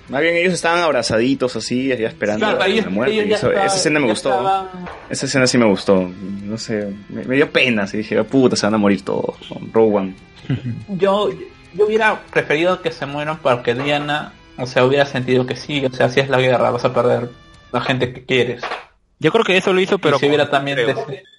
Más 0.10 0.22
bien 0.22 0.36
ellos 0.36 0.54
estaban 0.54 0.82
abrazaditos 0.82 1.56
así, 1.56 1.88
ya 1.90 2.08
esperando 2.08 2.46
Claro, 2.46 2.60
la, 2.60 2.68
ellos- 2.68 2.86
la 2.86 2.92
muerte. 2.92 3.20
eso- 3.34 3.48
estaban- 3.52 3.66
esa 3.68 3.76
escena 3.76 4.00
me 4.00 4.08
gustó. 4.08 4.30
estaban- 4.32 4.68
Esa 5.10 5.26
escena 5.28 5.48
sí 5.48 5.58
me 5.58 5.66
gustó. 5.66 6.10
No 6.44 6.58
sé, 6.58 6.94
me, 7.10 7.24
me 7.26 7.36
dio 7.36 7.52
pena. 7.52 7.84
Así 7.84 7.98
dije, 7.98 8.24
puta, 8.24 8.56
se 8.56 8.66
van 8.66 8.74
a 8.74 8.78
morir 8.78 9.04
todos. 9.06 9.36
One. 9.74 10.16
yo, 10.90 11.30
yo 11.76 11.86
hubiera 11.86 12.20
preferido 12.32 12.82
que 12.82 12.92
se 12.92 13.06
mueran 13.06 13.38
porque 13.38 13.76
Diana, 13.76 14.34
o 14.58 14.66
sea, 14.66 14.84
hubiera 14.86 15.06
sentido 15.06 15.46
que 15.46 15.56
sí, 15.56 15.86
o 15.86 15.92
sea, 15.94 16.10
si 16.10 16.20
es 16.20 16.30
la 16.30 16.40
guerra, 16.40 16.72
vas 16.72 16.84
a 16.86 16.94
perder 16.94 17.30
la 17.72 17.82
gente 17.82 18.12
que 18.14 18.26
quieres. 18.26 18.64
yo 19.20 19.32
creo 19.32 19.44
que 19.44 19.58
eso 19.58 19.72
lo 19.74 19.80
hizo 19.82 19.98
Pero 20.00 20.18
pero 20.18 20.20
si 20.20 20.26
hubiera 20.28 20.50
también 20.50 20.78
des- 20.78 20.96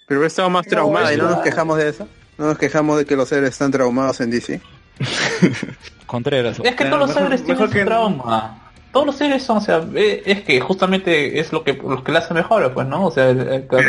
Pero 0.07 0.21
hubiera 0.21 0.27
estado 0.29 0.49
más 0.51 0.67
traumada 0.67 1.13
y 1.13 1.17
no 1.17 1.29
nos 1.29 1.41
quejamos 1.41 1.77
de 1.79 1.89
eso. 1.89 2.07
No 2.39 2.47
nos 2.47 2.57
quejamos 2.59 2.97
de 2.99 3.05
que 3.05 3.17
los 3.17 3.29
seres 3.29 3.51
están 3.51 3.71
traumados 3.73 4.21
en 4.21 4.31
DC. 4.31 4.61
Contreras 6.07 6.61
Es 6.63 6.75
que 6.75 6.85
todos 6.85 6.99
los 7.01 7.13
seres 7.13 7.45
tienen 7.45 7.71
que- 7.71 7.85
trauma. 7.85 8.60
Todos 8.93 9.07
los 9.07 9.17
seres 9.17 9.43
son, 9.43 9.59
o 9.59 9.61
sea, 9.61 9.85
es 9.95 10.41
que 10.43 10.61
justamente 10.61 11.39
es 11.39 11.53
lo 11.53 11.63
que 11.63 11.75
los 11.75 12.03
que 12.03 12.11
le 12.13 12.19
hacen 12.19 12.37
mejores, 12.37 12.71
pues, 12.75 12.87
¿no? 12.89 13.07
O 13.07 13.11
sea, 13.11 13.31
el- 13.31 13.41
el- 13.41 13.63
Pero, 13.63 13.83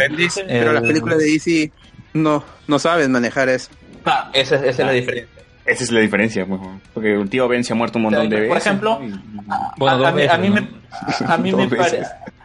pero 0.48 0.74
las 0.74 0.84
el- 0.84 0.88
películas 0.90 1.18
de 1.18 1.26
DC 1.26 1.72
no, 2.14 2.44
no 2.68 2.80
saben 2.80 3.12
manejar 3.12 3.50
eso. 3.50 3.70
Ah, 4.06 4.30
esa, 4.34 4.56
es- 4.58 4.62
esa 4.64 4.70
es 4.70 4.86
la 4.88 4.92
diferencia. 4.92 5.28
Esa 5.66 5.84
es 5.84 5.92
la 5.92 6.00
diferencia, 6.02 6.46
pues, 6.46 6.60
porque 6.94 7.14
el 7.14 7.30
tío 7.30 7.48
Ben 7.48 7.64
se 7.64 7.74
ha 7.74 7.76
muerto 7.76 7.98
un 8.00 8.04
montón 8.04 8.30
de 8.30 8.38
Por 8.48 8.56
veces. 8.56 8.66
ejemplo. 8.68 9.00
Y- 9.04 9.14
Bueno, 9.78 10.06
a, 10.06 10.12
mí, 10.12 10.22
a 10.24 10.38
veces, 10.38 10.40
mí 10.40 10.50
¿no? 10.50 10.56
me, 10.56 10.68
a 11.34 11.38
mí 11.38 11.52
me 11.56 11.68
pare- 11.68 12.04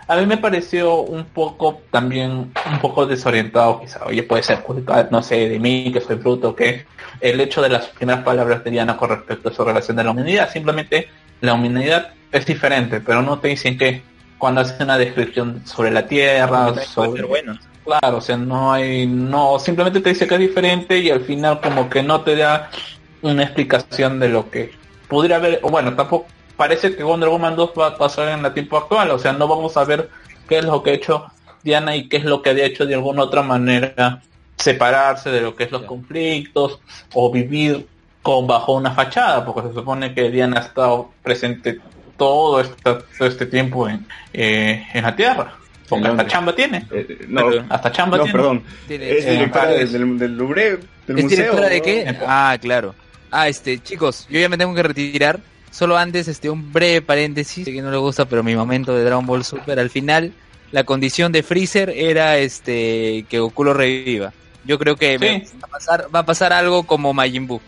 a 0.09 0.17
mí 0.17 0.27
me 0.27 0.37
pareció 0.39 1.01
un 1.01 1.25
poco 1.25 1.81
también 1.91 2.31
un 2.31 2.79
poco 2.81 3.07
desorientado 3.07 3.81
quizá 3.81 4.05
oye 4.07 4.23
puede 4.23 4.41
ser 4.45 4.61
culpa 4.61 5.09
no 5.11 5.21
sé 5.21 5.49
de 5.49 5.59
mí 5.59 5.91
que 5.93 6.01
soy 6.01 6.15
bruto 6.15 6.55
que 6.55 6.87
el 7.21 7.41
hecho 7.41 7.61
de 7.61 7.71
las 7.71 7.87
primeras 7.89 8.23
palabras 8.23 8.63
de 8.63 8.71
Diana 8.71 8.97
con 8.97 9.11
respecto 9.11 9.49
a 9.49 9.53
su 9.53 9.65
relación 9.65 9.97
de 9.97 10.05
la 10.05 10.13
humanidad 10.13 10.49
simplemente 10.53 11.09
la 11.41 11.55
humanidad 11.55 12.11
es 12.33 12.47
diferente 12.47 13.01
pero 13.01 13.23
no 13.23 13.39
te 13.39 13.49
dicen 13.49 13.79
que 13.79 14.03
cuando 14.39 14.61
hacen 14.61 14.83
una 14.83 14.99
descripción 14.99 15.63
sobre 15.67 15.91
la 15.91 16.07
tierra 16.07 16.75
sobre 16.85 17.23
bueno 17.23 17.59
Claro, 17.87 18.17
o 18.17 18.21
sea, 18.21 18.37
no 18.37 18.73
hay, 18.73 19.07
no, 19.07 19.61
simplemente 19.61 20.01
te 20.01 20.09
dice 20.09 20.27
que 20.27 20.35
es 20.35 20.41
diferente 20.41 20.99
y 20.99 21.09
al 21.09 21.21
final 21.21 21.61
como 21.61 21.89
que 21.89 22.03
no 22.03 22.23
te 22.23 22.35
da 22.35 22.69
una 23.23 23.45
explicación 23.45 24.19
de 24.19 24.29
lo 24.29 24.51
que 24.51 24.73
pudiera 25.09 25.37
haber, 25.37 25.61
o 25.63 25.71
bueno, 25.71 25.95
tampoco 25.95 26.27
parece 26.57 26.97
que 26.97 27.05
Wonder 27.05 27.29
Woman 27.29 27.55
2 27.55 27.71
va 27.79 27.87
a 27.89 27.97
pasar 27.97 28.29
en 28.31 28.45
el 28.45 28.53
tiempo 28.53 28.77
actual, 28.77 29.13
o 29.13 29.21
sea, 29.21 29.33
no 29.33 29.47
vamos 29.47 29.77
a 29.77 29.85
ver 29.85 30.11
qué 30.49 30.59
es 30.59 30.65
lo 30.65 30.83
que 30.83 30.91
ha 30.91 30.95
hecho 30.95 31.27
Diana 31.63 31.95
y 31.95 32.09
qué 32.09 32.17
es 32.17 32.25
lo 32.25 32.43
que 32.43 32.51
había 32.51 32.67
hecho 32.67 32.87
de 32.87 32.95
alguna 32.95 33.23
otra 33.23 33.43
manera 33.43 34.21
separarse 34.57 35.31
de 35.31 35.43
lo 35.43 35.55
que 35.55 35.65
es 35.65 35.71
los 35.71 35.83
conflictos 35.83 36.81
o 37.15 37.31
vivir 37.31 37.87
con 38.27 38.45
bajo 38.45 38.73
una 38.75 38.91
fachada, 38.91 39.45
porque 39.45 39.69
se 39.69 39.75
supone 39.75 40.13
que 40.13 40.31
Diana 40.33 40.59
ha 40.59 40.65
estado 40.65 41.13
presente 41.23 41.79
todo 42.17 42.61
este, 42.61 42.83
todo 42.83 43.29
este 43.29 43.47
tiempo 43.47 43.89
en, 43.89 44.05
eh, 44.33 44.85
en 44.93 45.03
la 45.05 45.15
Tierra. 45.15 45.55
Porque 45.89 46.09
hasta 46.09 46.27
chamba 46.27 46.53
tiene. 46.57 46.85
Eh, 46.91 47.27
no, 47.29 47.43
Hasta 47.69 47.93
chamba 47.93 48.17
no, 48.17 48.25
tiene. 48.25 48.37
perdón. 48.37 48.63
Tiene- 48.89 49.11
Es 49.13 49.25
eh, 49.27 49.31
directora 49.31 49.65
Paris. 49.67 49.93
del, 49.93 50.19
del 50.19 50.37
Louvre, 50.37 50.71
del 51.07 51.19
¿Es 51.19 51.23
museo. 51.25 51.29
directora 51.29 51.69
de 51.69 51.79
¿no? 51.79 51.85
qué? 51.85 52.17
Ah, 52.27 52.59
claro. 52.61 52.95
Ah, 53.31 53.47
este, 53.49 53.79
chicos, 53.79 54.27
yo 54.29 54.41
ya 54.41 54.49
me 54.49 54.59
tengo 54.59 54.75
que 54.75 54.83
retirar. 54.83 55.39
Solo 55.71 55.97
antes, 55.97 56.27
este, 56.27 56.51
un 56.51 56.73
breve 56.73 57.03
paréntesis, 57.03 57.65
que 57.65 57.81
no 57.81 57.93
le 57.93 57.99
gusta, 57.99 58.25
pero 58.25 58.43
mi 58.43 58.57
momento 58.57 58.93
de 58.93 59.05
Dragon 59.05 59.25
Ball 59.25 59.45
Super, 59.45 59.79
al 59.79 59.91
final, 59.91 60.33
la 60.73 60.83
condición 60.83 61.31
de 61.31 61.45
Freezer 61.45 61.91
era, 61.91 62.39
este, 62.39 63.25
que 63.29 63.39
Goku 63.39 63.63
lo 63.63 63.73
reviva. 63.75 64.33
Yo 64.65 64.81
creo 64.81 64.97
que 64.97 65.17
me- 65.21 65.45
va, 65.63 65.69
a 65.69 65.69
pasar, 65.69 66.07
va 66.13 66.19
a 66.21 66.27
pasar 66.27 66.53
algo 66.53 66.83
como 66.85 67.13
Majin 67.13 67.47
Buu, 67.47 67.61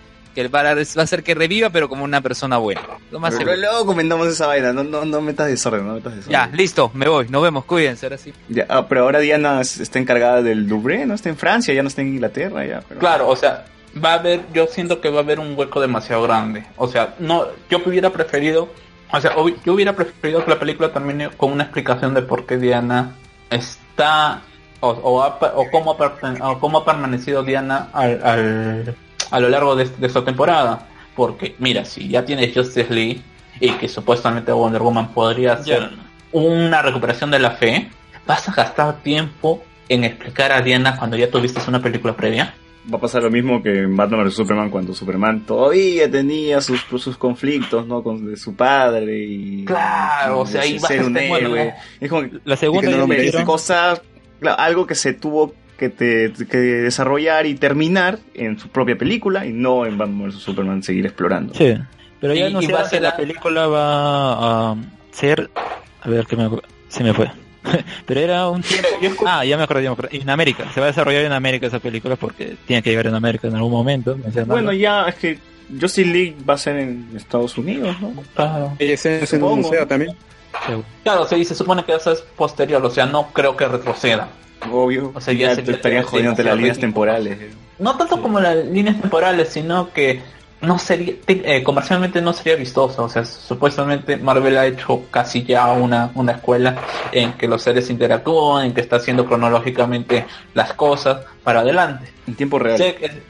que 0.43 0.49
va 0.49 0.61
a, 0.61 0.75
va 0.75 1.03
a 1.03 1.07
ser 1.07 1.23
que 1.25 1.35
reviva, 1.35 1.71
pero 1.71 1.89
como 1.89 2.05
una 2.05 2.21
persona 2.21 2.59
buena. 2.59 2.81
Lo 3.11 3.19
más 3.19 3.35
Pero 3.37 3.57
luego 3.57 3.85
comentamos 3.87 4.29
esa 4.29 4.47
vaina, 4.47 4.73
no, 4.73 4.85
no, 4.85 5.05
no 5.05 5.21
metas 5.21 5.49
desorden, 5.49 5.87
no 5.87 5.95
metas 5.95 6.15
desorden. 6.15 6.33
Ya, 6.33 6.47
listo, 6.57 6.91
me 6.95 7.09
voy, 7.09 7.29
nos 7.29 7.43
vemos, 7.43 7.65
cuídense, 7.65 8.07
ahora 8.07 8.19
sí. 8.19 8.33
Ya, 8.49 8.67
ah, 8.69 8.87
pero 8.89 9.03
ahora 9.03 9.19
Diana 9.19 9.61
es- 9.61 9.81
está 9.81 9.99
encargada 9.99 10.43
del 10.43 10.69
Louvre, 10.69 11.07
no 11.07 11.15
está 11.15 11.29
en 11.29 11.37
Francia, 11.37 11.75
ya 11.75 11.83
no 11.83 11.89
está 11.89 12.03
en 12.03 12.09
Inglaterra, 12.09 12.65
ya. 12.65 12.83
Pero... 12.89 13.01
Claro, 13.01 13.29
o 13.29 13.35
sea, 13.37 13.65
va 14.05 14.13
a 14.13 14.15
haber, 14.15 14.43
yo 14.53 14.67
siento 14.69 15.01
que 15.01 15.11
va 15.11 15.19
a 15.21 15.23
haber 15.23 15.41
un 15.41 15.59
hueco 15.59 15.81
demasiado 15.81 16.23
grande. 16.23 16.65
O 16.77 16.87
sea, 16.87 17.15
no, 17.19 17.47
yo 17.69 17.81
hubiera 17.85 18.11
preferido, 18.11 18.69
o 19.11 19.21
sea, 19.21 19.33
yo 19.65 19.73
hubiera 19.75 19.95
preferido 19.97 20.45
que 20.45 20.51
la 20.51 20.59
película 20.61 20.93
termine 20.93 21.31
con 21.31 21.51
una 21.53 21.65
explicación 21.65 22.15
de 22.15 22.23
por 22.23 22.47
qué 22.47 22.59
Diana 22.59 23.17
está, 23.51 24.43
o, 24.81 24.91
o, 24.91 25.23
ha 25.23 25.39
pa- 25.41 25.53
o 25.57 25.69
cómo, 25.71 25.97
ha 26.01 26.51
o 26.51 26.61
cómo 26.61 26.79
ha 26.79 26.85
permanecido 26.85 27.43
Diana 27.43 27.89
al, 27.93 28.21
al- 28.23 28.95
a 29.31 29.41
lo 29.41 29.49
largo 29.49 29.77
de, 29.77 29.85
de 29.87 30.07
esta 30.07 30.25
temporada. 30.25 30.87
Porque, 31.17 31.55
mira, 31.59 31.85
si 31.85 32.09
ya 32.09 32.25
tienes 32.25 32.55
Justice 32.55 32.93
League 32.93 33.21
y 33.61 33.71
que 33.73 33.89
supuestamente 33.89 34.53
Wonder 34.53 34.83
Woman 34.83 35.09
podría 35.13 35.57
ser 35.63 35.91
una 36.33 36.83
recuperación 36.83 37.31
de 37.31 37.39
la 37.41 37.53
fe, 37.53 37.89
vas 38.27 38.49
a 38.49 38.53
gastar 38.53 39.03
tiempo 39.03 39.63
en 39.89 40.05
explicar 40.05 40.53
a 40.53 40.61
Diana 40.61 40.97
cuando 40.97 41.17
ya 41.17 41.31
tuviste 41.31 41.61
una 41.69 41.81
película 41.83 42.15
previa. 42.15 42.55
Va 42.93 42.99
a 42.99 43.01
pasar 43.01 43.23
lo 43.23 43.31
mismo 43.31 43.63
que 43.63 43.81
en 43.81 43.97
Batman 43.97 44.25
vs 44.25 44.35
Superman 44.35 44.71
cuando 44.71 44.95
Superman 44.95 45.45
todavía 45.45 46.11
tenía 46.11 46.61
sus, 46.61 46.81
sus 46.99 47.19
conflictos, 47.19 47.87
¿no? 47.87 48.03
Con 48.03 48.25
de 48.31 48.37
su 48.37 48.55
padre 48.55 49.19
y... 49.27 49.65
Claro, 49.65 50.41
o 50.41 50.47
sea, 50.47 50.65
y 50.65 50.75
ahí 50.75 50.79
ser 50.79 51.01
a 51.01 51.07
un 51.07 51.17
estar- 51.17 51.29
bueno, 51.29 51.49
héroe. 51.57 51.75
Es 52.01 52.09
como 52.09 52.23
que, 52.23 52.31
La 52.45 52.57
segunda 52.57 52.83
y 52.83 52.85
que 52.85 52.91
no 52.91 52.97
ya 52.97 53.01
lo 53.03 53.07
merece. 53.09 53.27
hicieron- 53.29 53.45
Cosa, 53.47 54.01
claro, 54.41 54.59
algo 54.61 54.87
que 54.87 54.95
se 54.95 55.13
tuvo 55.15 55.53
que, 55.79 55.89
te, 55.89 56.33
que 56.47 56.57
desarrollar 56.59 57.47
y 57.47 57.55
terminar 57.55 58.19
en 58.35 58.59
su 58.59 58.69
propia 58.69 58.99
película 58.99 59.47
y 59.47 59.53
no 59.53 59.87
en 59.87 59.97
Batman 59.97 60.29
vs 60.29 60.35
Superman 60.41 60.83
seguir 60.83 61.07
explorando. 61.07 61.55
Sí, 61.55 61.75
pero 62.21 62.35
ya 62.35 62.49
Y- 62.49 62.53
no 62.53 62.61
y 62.61 62.67
sé 62.67 62.73
va 62.73 62.81
a 62.81 62.85
si 62.85 62.91
ser 62.91 63.03
la 63.03 63.17
película 63.17 63.67
va 63.69 64.71
a 64.73 64.77
ser... 65.13 65.51
A 66.03 66.09
ver, 66.09 66.27
que 66.27 66.37
me... 66.37 66.51
se 66.89 67.03
me 67.05 67.15
fue. 67.15 67.31
pero 68.07 68.21
era 68.21 68.49
un 68.49 68.63
tiempo... 69.01 69.25
Ah, 69.27 69.45
ya 69.45 69.57
me 69.57 69.63
acordé, 69.65 69.83
ya 69.85 69.91
me 69.91 69.95
acordé. 69.95 70.17
En 70.19 70.29
América, 70.31 70.65
se 70.75 70.81
va 70.81 70.87
a 70.87 70.91
desarrollar 70.91 71.23
en 71.23 71.33
América 71.33 71.67
esa 71.67 71.79
película 71.81 72.17
porque 72.17 72.57
tiene 72.67 72.83
que 72.83 72.91
llegar 72.91 73.07
en 73.07 73.15
América 73.15 73.49
en 73.49 73.55
algún 73.57 73.73
momento. 73.73 74.17
Bueno, 74.47 74.73
ya 74.73 75.05
es 75.09 75.15
que 75.17 75.39
Justice 75.81 76.05
League 76.11 76.37
va 76.49 76.55
a 76.55 76.59
ser 76.59 76.77
en 76.79 77.09
Estados 77.15 77.57
Unidos, 77.59 77.95
¿no? 78.01 78.13
Claro. 78.35 78.73
Ella 78.79 78.95
es 78.95 79.05
en 79.07 79.21
un 79.21 79.27
Supongo. 79.27 79.57
museo 79.57 79.87
también. 79.87 80.17
Claro, 81.05 81.27
sí, 81.27 81.45
se 81.45 81.55
supone 81.55 81.85
que 81.85 81.95
eso 81.95 82.11
es 82.13 82.21
posterior, 82.23 82.85
o 82.85 82.91
sea, 82.91 83.07
no 83.07 83.29
creo 83.33 83.57
que 83.57 83.67
retroceda. 83.69 84.29
Obvio. 84.71 85.13
O 85.15 85.21
sea, 85.21 85.35
ya 85.35 85.49
ya 85.49 85.55
se- 85.57 85.63
te 85.63 85.73
estarían 85.73 86.05
las 86.45 86.57
líneas 86.57 86.79
temporales. 86.79 87.39
No 87.79 87.97
tanto 87.97 88.21
como 88.21 88.41
las 88.41 88.57
líneas 88.67 89.01
temporales, 89.01 89.49
sino 89.51 89.93
que 89.93 90.21
no 90.61 90.77
sería, 90.81 91.15
eh, 91.29 91.63
comercialmente 91.63 92.21
no 92.21 92.33
sería 92.33 92.57
vistoso. 92.57 93.05
O 93.05 93.09
sea, 93.09 93.25
supuestamente 93.25 94.17
Marvel 94.17 94.59
ha 94.59 94.67
hecho 94.67 95.03
casi 95.13 95.45
ya 95.45 95.69
una, 95.73 96.11
una 96.17 96.33
escuela 96.33 96.77
en 97.13 97.35
que 97.35 97.47
los 97.47 97.63
seres 97.63 97.89
interactúan, 97.91 98.67
en 98.67 98.75
que 98.75 98.81
está 98.81 98.97
haciendo 98.97 99.25
cronológicamente 99.27 100.25
las 100.55 100.73
cosas 100.73 101.19
para 101.45 101.61
adelante. 101.61 102.11
En 102.27 102.35
tiempo 102.35 102.59
real. 102.59 102.77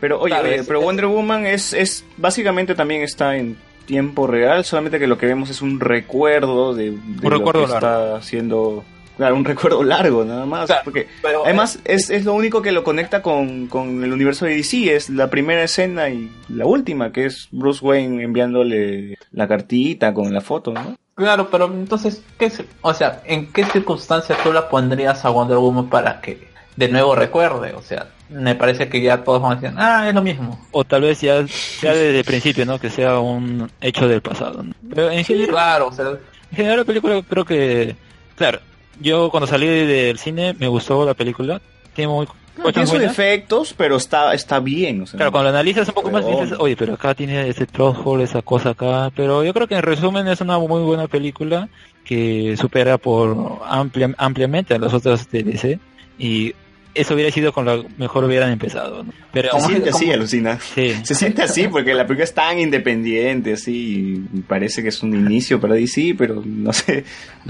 Pero 0.00 0.20
oye, 0.20 0.34
pero 0.66 0.78
es- 0.80 0.84
Wonder 0.86 1.06
Woman 1.06 1.44
es, 1.44 1.74
es 1.74 2.04
básicamente 2.16 2.74
también 2.74 3.02
está 3.02 3.36
en 3.36 3.58
tiempo 3.84 4.26
real, 4.26 4.64
solamente 4.64 4.98
que 4.98 5.06
lo 5.06 5.18
que 5.18 5.26
vemos 5.26 5.50
es 5.50 5.60
un 5.62 5.80
recuerdo 5.80 6.74
de, 6.74 6.90
de 6.92 6.98
lo 7.22 7.30
recuerdo 7.30 7.66
que 7.66 7.72
largo. 7.72 7.76
está 7.88 8.16
haciendo, 8.16 8.84
claro, 9.18 9.36
un 9.36 9.44
recuerdo 9.44 9.82
largo 9.82 10.24
nada 10.24 10.46
más, 10.46 10.66
Claro, 10.66 10.82
porque 10.84 11.08
pero, 11.20 11.44
además 11.44 11.78
es, 11.84 12.08
es 12.08 12.24
lo 12.24 12.32
único 12.32 12.62
que 12.62 12.72
lo 12.72 12.82
conecta 12.82 13.20
con, 13.20 13.66
con 13.66 14.02
el 14.02 14.12
universo 14.12 14.46
de 14.46 14.56
DC, 14.56 14.94
es 14.94 15.10
la 15.10 15.28
primera 15.28 15.62
escena 15.62 16.08
y 16.08 16.32
la 16.48 16.64
última, 16.64 17.12
que 17.12 17.26
es 17.26 17.48
Bruce 17.50 17.84
Wayne 17.84 18.22
enviándole 18.22 19.18
la 19.32 19.46
cartita 19.46 20.14
con 20.14 20.32
la 20.32 20.40
foto, 20.40 20.72
¿no? 20.72 20.96
Claro, 21.14 21.50
pero 21.50 21.66
entonces, 21.66 22.22
¿qué 22.38 22.50
o 22.80 22.94
sea, 22.94 23.22
¿en 23.26 23.52
qué 23.52 23.64
circunstancias 23.66 24.38
tú 24.42 24.52
la 24.52 24.68
pondrías 24.68 25.24
a 25.24 25.30
Wonder 25.30 25.58
Woman 25.58 25.90
para 25.90 26.20
que 26.20 26.46
de 26.76 26.88
nuevo 26.88 27.16
recuerde? 27.16 27.74
O 27.74 27.82
sea, 27.82 28.06
me 28.28 28.54
parece 28.54 28.88
que 28.88 29.00
ya 29.00 29.24
todos 29.24 29.42
van 29.42 29.52
a 29.52 29.54
decir, 29.56 29.76
ah, 29.78 30.08
es 30.08 30.14
lo 30.14 30.22
mismo. 30.22 30.64
O 30.70 30.84
tal 30.84 31.02
vez 31.02 31.20
ya, 31.20 31.44
ya 31.82 31.92
desde 31.92 32.20
el 32.20 32.24
principio, 32.24 32.64
¿no? 32.66 32.78
Que 32.78 32.88
sea 32.88 33.18
un 33.18 33.68
hecho 33.80 34.06
del 34.06 34.20
pasado. 34.20 34.62
¿no? 34.62 34.72
Pero 34.94 35.10
en 35.10 35.24
general, 35.24 35.50
Claro, 35.50 35.88
o 35.88 35.92
sea, 35.92 36.06
en 36.10 36.56
general 36.56 36.78
la 36.78 36.84
película 36.84 37.22
creo 37.28 37.44
que... 37.44 37.96
Claro, 38.36 38.60
yo 39.00 39.30
cuando 39.30 39.46
salí 39.46 39.66
del 39.66 40.18
cine 40.18 40.54
me 40.58 40.68
gustó 40.68 41.04
la 41.04 41.14
película. 41.14 41.60
Tiene 41.94 42.12
muy... 42.12 42.26
Tiene 42.54 42.72
cosas 42.72 42.88
sus 42.90 42.98
defectos, 42.98 43.74
pero 43.76 43.96
está, 43.96 44.34
está 44.34 44.58
bien, 44.58 45.02
o 45.02 45.06
sea. 45.06 45.16
Claro, 45.16 45.30
cuando 45.30 45.50
lo 45.52 45.56
analizas 45.56 45.86
un 45.88 45.94
poco 45.94 46.10
más 46.10 46.26
dices, 46.26 46.54
oye, 46.58 46.76
pero 46.76 46.94
acá 46.94 47.14
tiene 47.14 47.48
ese 47.48 47.66
hole, 47.76 48.24
esa 48.24 48.42
cosa 48.42 48.70
acá. 48.70 49.12
Pero 49.14 49.44
yo 49.44 49.54
creo 49.54 49.68
que 49.68 49.76
en 49.76 49.82
resumen 49.82 50.26
es 50.26 50.40
una 50.40 50.58
muy 50.58 50.82
buena 50.82 51.06
película 51.06 51.68
que 52.04 52.56
supera 52.56 52.98
por 52.98 53.60
amplia, 53.64 54.12
ampliamente 54.18 54.74
a 54.74 54.78
las 54.78 54.92
otras 54.92 55.30
de 55.30 55.44
DC. 55.44 55.78
Y 56.18 56.54
eso 56.94 57.14
hubiera 57.14 57.30
sido 57.30 57.52
con 57.52 57.64
lo 57.64 57.84
mejor 57.96 58.24
hubieran 58.24 58.50
empezado. 58.50 59.04
¿no? 59.04 59.12
Pero 59.32 59.50
Se 59.52 59.60
siente 59.66 59.90
así, 59.90 60.10
alucina. 60.12 60.58
sí, 60.74 60.94
Se 61.04 61.14
siente 61.14 61.42
así 61.42 61.68
porque 61.68 61.94
la 61.94 62.06
película 62.06 62.24
es 62.24 62.34
tan 62.34 62.58
independiente, 62.58 63.52
así, 63.52 64.24
y 64.32 64.40
parece 64.40 64.82
que 64.82 64.88
es 64.88 65.02
un 65.02 65.14
inicio 65.14 65.60
para 65.60 65.74
DC, 65.74 66.14
pero 66.18 66.42
no 66.44 66.72
sé, 66.72 67.04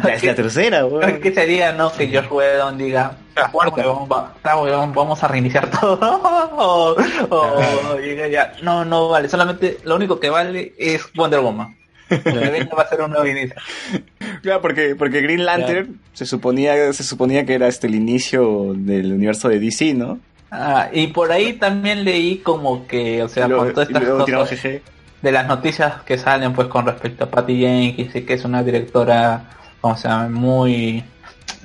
ya 0.04 0.14
es 0.14 0.24
la 0.24 0.34
tercera, 0.34 0.84
weón. 0.86 1.20
¿qué 1.20 1.32
sería, 1.32 1.72
no? 1.72 1.92
Que 1.92 2.08
Josh 2.08 2.30
Whedon 2.30 2.76
diga, 2.78 3.16
"Ah, 3.36 3.50
vamos 4.94 5.22
a 5.22 5.28
reiniciar 5.28 5.70
todo. 5.80 5.98
o, 6.56 6.96
o 7.30 7.94
diga 7.96 8.28
ya, 8.28 8.52
no, 8.62 8.84
no 8.84 9.08
vale, 9.08 9.28
solamente 9.28 9.78
lo 9.84 9.96
único 9.96 10.18
que 10.20 10.30
vale 10.30 10.74
es 10.78 11.02
Wonder 11.14 11.40
Woman. 11.40 11.77
Va 12.78 12.82
a 12.82 12.88
ser 12.88 13.02
un 13.02 13.10
nuevo 13.10 13.26
inicio. 13.26 13.54
Claro, 14.42 14.60
porque, 14.62 14.94
porque 14.96 15.20
Green 15.20 15.44
Lantern 15.44 16.00
se 16.12 16.26
suponía, 16.26 16.92
se 16.92 17.02
suponía 17.04 17.44
que 17.44 17.54
era 17.54 17.68
este 17.68 17.86
el 17.86 17.94
inicio 17.94 18.72
del 18.76 19.12
universo 19.12 19.48
de 19.48 19.58
DC, 19.60 19.94
¿no? 19.94 20.18
Ah, 20.50 20.88
y 20.92 21.08
por 21.08 21.30
ahí 21.30 21.54
también 21.54 22.04
leí 22.04 22.38
como 22.38 22.86
que, 22.86 23.22
o 23.22 23.28
sea, 23.28 23.48
luego, 23.48 23.64
con 23.64 23.74
todas 23.74 23.88
estas 23.90 24.04
cosas 24.04 24.62
GG. 24.62 24.80
de 25.22 25.32
las 25.32 25.46
noticias 25.46 26.02
que 26.02 26.16
salen 26.16 26.54
pues 26.54 26.68
con 26.68 26.86
respecto 26.86 27.24
a 27.24 27.30
Patty 27.30 27.58
Jenkins 27.58 28.14
y 28.16 28.22
que 28.22 28.34
es 28.34 28.44
una 28.44 28.62
directora, 28.62 29.50
o 29.82 29.94
sea, 29.96 30.28
muy 30.28 31.04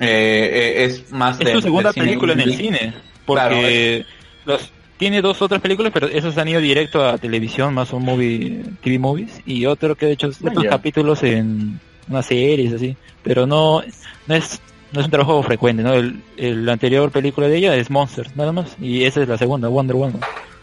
eh, 0.00 0.84
es 0.84 1.10
más 1.12 1.38
es 1.40 1.46
de- 1.46 1.52
su 1.54 1.62
segunda 1.62 1.92
película 1.92 2.34
en 2.34 2.40
el 2.40 2.54
cine. 2.56 2.94
Porque 3.24 4.04
los, 4.44 4.70
tiene 4.96 5.20
dos 5.22 5.40
otras 5.42 5.60
películas, 5.60 5.92
pero 5.92 6.06
esos 6.08 6.36
han 6.38 6.48
ido 6.48 6.60
directo 6.60 7.04
a 7.06 7.18
televisión, 7.18 7.74
más 7.74 7.92
un 7.92 8.04
movie, 8.04 8.62
TV 8.82 8.98
movies. 8.98 9.40
Y 9.46 9.66
otro 9.66 9.96
que 9.96 10.06
ha 10.06 10.08
hecho 10.10 10.28
Ah, 10.28 10.48
otros 10.48 10.64
ya. 10.64 10.70
capítulos 10.70 11.22
en 11.22 11.80
unas 12.08 12.26
series 12.26 12.72
así. 12.72 12.96
Pero 13.22 13.46
no, 13.46 13.82
no 14.26 14.34
es 14.34 14.60
no 14.92 15.00
es 15.00 15.06
un 15.06 15.10
trabajo 15.10 15.42
frecuente, 15.42 15.82
¿no? 15.82 15.92
El, 15.94 16.22
el 16.36 16.68
anterior 16.68 17.10
película 17.10 17.48
de 17.48 17.56
ella 17.56 17.74
es 17.74 17.90
Monsters, 17.90 18.36
nada 18.36 18.52
más. 18.52 18.76
Y 18.80 19.02
esa 19.04 19.22
es 19.22 19.28
la 19.28 19.36
segunda, 19.36 19.66
Wonder 19.68 19.96
Woman. 19.96 20.20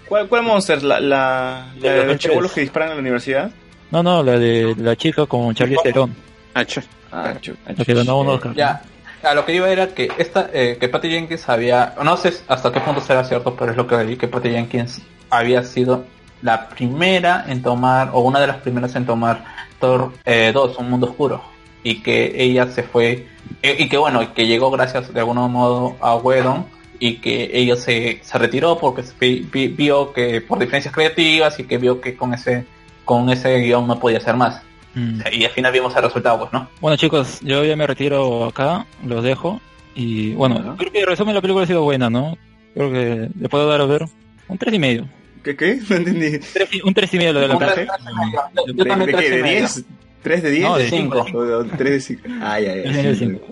¿Cuál, 0.08 0.28
cuál 0.30 0.44
Monster? 0.44 0.82
¿La, 0.84 0.99
la, 1.02 1.68
De 1.80 1.88
la 1.90 1.94
de 1.95 2.06
los 2.06 2.18
chibolos 2.18 2.52
que 2.53 2.62
disparan 2.62 2.90
en 2.90 2.95
la 2.95 3.02
universidad? 3.02 3.52
No, 3.91 4.02
no, 4.03 4.24
la 4.24 4.40
de 4.40 4.74
la 4.78 4.95
chica 4.95 5.26
con 5.26 5.53
Charlie 5.53 5.76
Theron, 5.84 6.14
Ah, 6.53 6.64
chu- 6.66 6.82
ah, 7.12 7.34
la 7.76 7.84
que 7.86 7.94
ganó 7.94 8.20
un 8.20 8.28
eh, 8.28 8.30
Oscar. 8.32 8.53
Ya, 8.56 8.82
a 9.23 9.34
lo 9.34 9.45
que 9.45 9.53
iba 9.56 9.69
era 9.69 9.88
que 9.88 10.10
esta, 10.18 10.49
eh, 10.53 10.77
que 10.80 10.89
Patty 10.89 11.10
Jenkins 11.10 11.48
había, 11.49 11.95
no 12.03 12.18
sé 12.18 12.34
hasta 12.48 12.72
qué 12.72 12.80
punto 12.80 13.02
será 13.02 13.23
cierto, 13.23 13.56
pero 13.56 13.72
es 13.72 13.77
lo 13.77 13.88
que 13.88 13.95
leí, 14.03 14.18
que 14.18 14.27
Patty 14.27 14.49
Jenkins 14.49 15.02
había 15.30 15.64
sido 15.64 16.06
la 16.41 16.69
primera 16.69 17.45
en 17.48 17.61
tomar, 17.61 18.10
o 18.14 18.22
una 18.22 18.39
de 18.39 18.48
las 18.48 18.57
primeras 18.57 18.95
en 18.95 19.06
tomar 19.06 19.43
Thor 19.80 20.11
eh, 20.26 20.52
2, 20.53 20.77
Un 20.77 20.89
Mundo 20.89 21.07
Oscuro, 21.07 21.41
y 21.84 22.02
que 22.02 22.31
ella 22.35 22.68
se 22.68 22.84
fue, 22.84 23.27
eh, 23.61 23.76
y 23.80 23.89
que 23.89 23.98
bueno, 23.98 24.34
que 24.34 24.48
llegó 24.48 24.72
gracias 24.72 25.14
de 25.14 25.19
algún 25.19 25.38
modo 25.52 25.95
a 26.02 26.15
Whedon, 26.15 26.65
y 26.99 27.15
que 27.15 27.49
ella 27.53 27.76
se, 27.76 28.22
retiró 28.35 28.77
porque 28.77 29.02
se 29.03 29.14
vi- 29.19 29.68
vio 29.69 30.14
que 30.14 30.39
por 30.41 30.60
diferencias 30.60 30.93
creativas 30.93 31.60
y 31.60 31.64
que 31.64 31.80
vio 31.80 31.99
que 31.99 32.15
con 32.15 32.34
ese, 32.34 32.65
con 33.06 33.27
ese 33.31 33.57
guion 33.60 33.88
no 33.88 33.99
podía 33.99 34.19
hacer 34.19 34.35
más. 34.35 34.61
Mm. 34.94 35.22
Y 35.32 35.46
al 35.46 35.52
final 35.52 35.72
vimos 35.72 35.96
el 35.96 36.04
resultado, 36.04 36.40
pues, 36.40 36.54
¿no? 36.54 36.68
Bueno 36.82 36.98
chicos, 36.98 37.40
yo 37.42 37.64
ya 37.64 37.76
me 37.76 37.88
retiro 37.88 38.46
acá, 38.46 38.86
los 39.06 39.24
dejo. 39.24 39.62
Y 39.96 40.34
bueno, 40.34 40.76
creo 40.78 40.92
que 40.92 41.00
el 41.02 41.08
resumen 41.08 41.30
de 41.34 41.36
la 41.36 41.42
película 41.42 41.64
ha 41.64 41.68
sido 41.68 41.84
buena, 41.84 42.10
¿no? 42.10 42.38
Creo 42.74 42.92
que 42.92 43.30
le 43.40 43.50
puedo 43.50 43.68
dar 43.68 43.82
a 43.82 43.86
ver 43.86 44.06
un 44.48 44.58
tres 44.58 44.74
y 44.74 44.80
medio. 44.80 45.08
¿Qué 45.44 45.56
qué? 45.56 45.80
No 45.90 45.96
entendí. 45.98 46.40
Tres 46.40 46.70
y- 46.74 46.82
un 46.82 46.94
tres 46.94 47.14
y 47.14 47.18
medio 47.18 47.34
lo 47.34 47.40
de 47.42 47.48
la. 47.50 47.54
Yo 47.56 48.74
¿De, 48.74 48.86
también 48.86 49.12
de 49.12 49.18
qué? 49.18 49.30
¿De 49.30 49.42
medio. 49.44 49.60
10? 49.60 49.86
¿3 50.24 50.42
de 50.42 50.52
10? 50.52 50.64
No, 50.64 50.78
de 50.78 50.88
cinco. 50.88 51.26
O- 51.34 51.38
o 51.40 51.66
¿Tres 51.66 51.90
de 51.94 52.00
5? 52.00 52.22
Ay, 52.44 52.66
ay, 52.68 52.84
ay. 52.86 52.94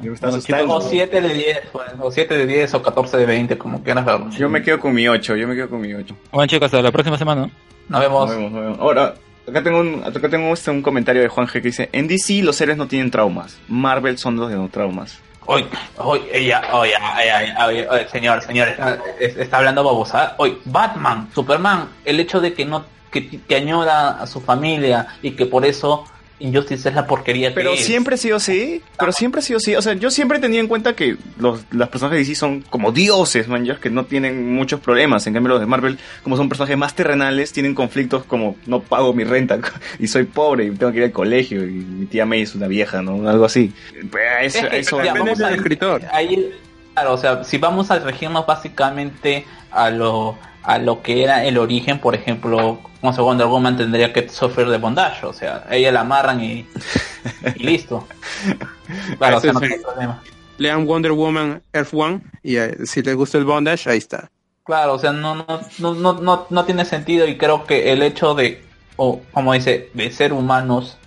Me 0.04 0.14
está 0.14 0.28
O 0.28 0.30
asustando. 0.30 0.82
7 0.82 1.20
de 1.22 1.34
10, 1.34 1.60
pues, 1.72 1.88
o 2.00 2.12
7 2.12 2.38
de 2.38 2.46
10 2.46 2.74
o 2.76 2.82
14 2.84 3.18
de 3.18 3.26
20, 3.26 3.58
como 3.58 3.82
quieras 3.84 4.06
verlo. 4.06 4.30
Yo 4.30 4.50
me 4.50 4.62
quedo 4.62 4.80
con 4.80 4.94
mi 4.94 5.08
8, 5.08 5.36
yo 5.36 5.48
me 5.48 5.56
quedo 5.56 5.68
con 5.70 5.82
mi 5.82 5.92
8. 5.96 6.16
Bueno 6.32 6.46
chicos, 6.48 6.66
hasta 6.68 6.82
la 6.84 6.92
próxima 6.92 7.18
semana. 7.18 7.50
Nos 7.88 8.00
vemos. 8.02 8.28
Nos 8.30 8.38
vemos, 8.38 8.52
nos 8.52 8.62
vemos. 8.62 8.80
Ahora, 8.80 9.16
acá 9.50 9.64
tengo, 9.64 9.80
un, 9.80 10.04
acá 10.04 10.30
tengo 10.30 10.54
este, 10.54 10.72
un 10.72 10.82
comentario 10.82 11.22
de 11.22 11.28
Juan 11.28 11.48
G 11.48 11.54
que 11.54 11.62
dice, 11.62 11.90
en 11.92 12.08
DC 12.08 12.42
los 12.44 12.60
héroes 12.62 12.78
no 12.78 12.88
tienen 12.88 13.12
traumas, 13.12 13.58
Marvel 13.68 14.18
son 14.18 14.36
los 14.38 14.50
de 14.50 14.56
los 14.56 14.72
traumas. 14.72 15.20
Hoy, 15.46 15.66
hoy, 15.98 16.22
ella, 16.32 16.62
oye, 16.74 16.94
señor, 18.12 18.42
señor, 18.44 18.68
está, 18.68 19.00
es- 19.20 19.36
está 19.38 19.58
hablando 19.58 19.84
babosa. 19.84 20.36
Hoy, 20.38 20.60
Batman, 20.66 21.30
Superman, 21.34 21.90
el 22.06 22.20
hecho 22.20 22.40
de 22.40 22.54
que 22.54 22.66
no, 22.66 22.86
que, 23.12 23.28
que 23.42 23.56
añora 23.56 24.10
a 24.22 24.28
su 24.28 24.42
familia 24.42 25.08
y 25.24 25.32
que 25.32 25.48
por 25.48 25.66
eso 25.66 26.06
Injustice 26.40 26.90
es 26.90 26.96
la 26.96 27.06
porquería 27.06 27.50
que 27.50 27.56
Pero 27.56 27.74
es. 27.74 27.84
siempre 27.86 28.16
ha 28.16 28.18
sido 28.18 28.38
así, 28.38 28.82
pero 28.98 29.12
siempre 29.12 29.40
ha 29.40 29.42
sido 29.42 29.58
así. 29.58 29.76
O 29.76 29.82
sea, 29.82 29.94
yo 29.94 30.10
siempre 30.10 30.40
tenía 30.40 30.60
en 30.62 30.68
cuenta 30.68 30.96
que 30.96 31.18
los, 31.38 31.64
las 31.72 31.90
personajes 31.90 32.18
de 32.18 32.24
DC 32.32 32.36
son 32.40 32.62
como 32.70 32.92
dioses, 32.92 33.48
man, 33.48 33.66
ya, 33.66 33.76
que 33.76 33.90
no 33.90 34.06
tienen 34.06 34.54
muchos 34.54 34.80
problemas. 34.80 35.28
En 35.28 35.34
cambio, 35.34 35.50
los 35.50 35.60
de 35.60 35.66
Marvel, 35.66 36.00
como 36.24 36.38
son 36.38 36.48
personajes 36.48 36.78
más 36.78 36.96
terrenales, 36.96 37.52
tienen 37.52 37.76
conflictos 37.76 38.24
como 38.26 38.56
no 38.66 38.82
pago 38.82 39.14
mi 39.14 39.24
renta 39.26 39.60
y 40.00 40.08
soy 40.08 40.24
pobre 40.24 40.66
y 40.66 40.72
tengo 40.72 40.92
que 40.92 41.00
ir 41.00 41.04
al 41.06 41.12
colegio 41.12 41.64
y 41.66 41.72
mi 41.74 42.06
tía 42.06 42.26
May 42.26 42.42
es 42.44 42.56
una 42.56 42.68
vieja, 42.68 43.02
¿no? 43.02 43.28
Algo 43.30 43.46
así. 43.46 43.74
Pues, 44.10 44.56
eso, 44.56 44.66
Es 44.66 44.70
que, 44.72 44.80
eso- 44.80 45.04
ya, 45.04 45.14
vamos 45.14 45.38
del 45.38 45.48
a- 45.48 45.56
escritor. 45.56 46.02
Ahí, 46.12 46.52
claro, 46.94 47.14
o 47.14 47.18
sea, 47.18 47.44
si 47.44 47.58
vamos 47.58 47.92
a 47.92 48.00
regirnos 48.00 48.46
básicamente 48.46 49.46
a 49.72 49.90
lo 49.90 50.38
a 50.70 50.78
lo 50.78 51.02
que 51.02 51.24
era 51.24 51.46
el 51.46 51.58
origen, 51.58 51.98
por 51.98 52.14
ejemplo, 52.14 52.80
como 53.02 53.12
Wonder 53.12 53.48
Woman 53.48 53.76
tendría 53.76 54.14
que 54.14 54.30
sufrir 54.30 54.70
de 54.70 54.78
bondage, 54.78 55.26
o 55.26 55.34
sea, 55.34 55.66
ella 55.72 55.92
la 55.92 56.02
amarran 56.02 56.44
y, 56.44 56.64
y 57.56 57.64
listo. 57.64 58.08
Claro, 59.18 59.38
o 59.38 59.42
sea, 59.42 59.52
no 59.52 59.62
tiene 59.62 59.80
problema. 59.80 60.22
Lean 60.60 60.86
Wonder 60.86 61.14
Woman 61.14 61.64
Earth 61.74 61.92
One 61.92 62.22
y 62.44 62.58
eh, 62.58 62.86
si 62.86 63.02
les 63.02 63.16
gusta 63.16 63.40
el 63.40 63.46
bondage, 63.46 63.90
ahí 63.90 63.98
está. 63.98 64.30
Claro, 64.64 64.94
o 64.94 65.00
sea, 65.00 65.12
no, 65.12 65.34
no, 65.34 65.60
no, 65.80 65.96
no, 65.96 66.14
no, 66.14 66.46
no 66.48 66.66
tiene 66.66 66.86
sentido 66.86 67.28
y 67.28 67.36
creo 67.36 67.66
que 67.66 67.92
el 67.92 68.04
hecho 68.04 68.36
de, 68.36 68.64
o 68.96 69.22
como 69.32 69.54
dice, 69.54 69.90
de 69.96 70.12
ser 70.12 70.34
humanos, 70.34 71.00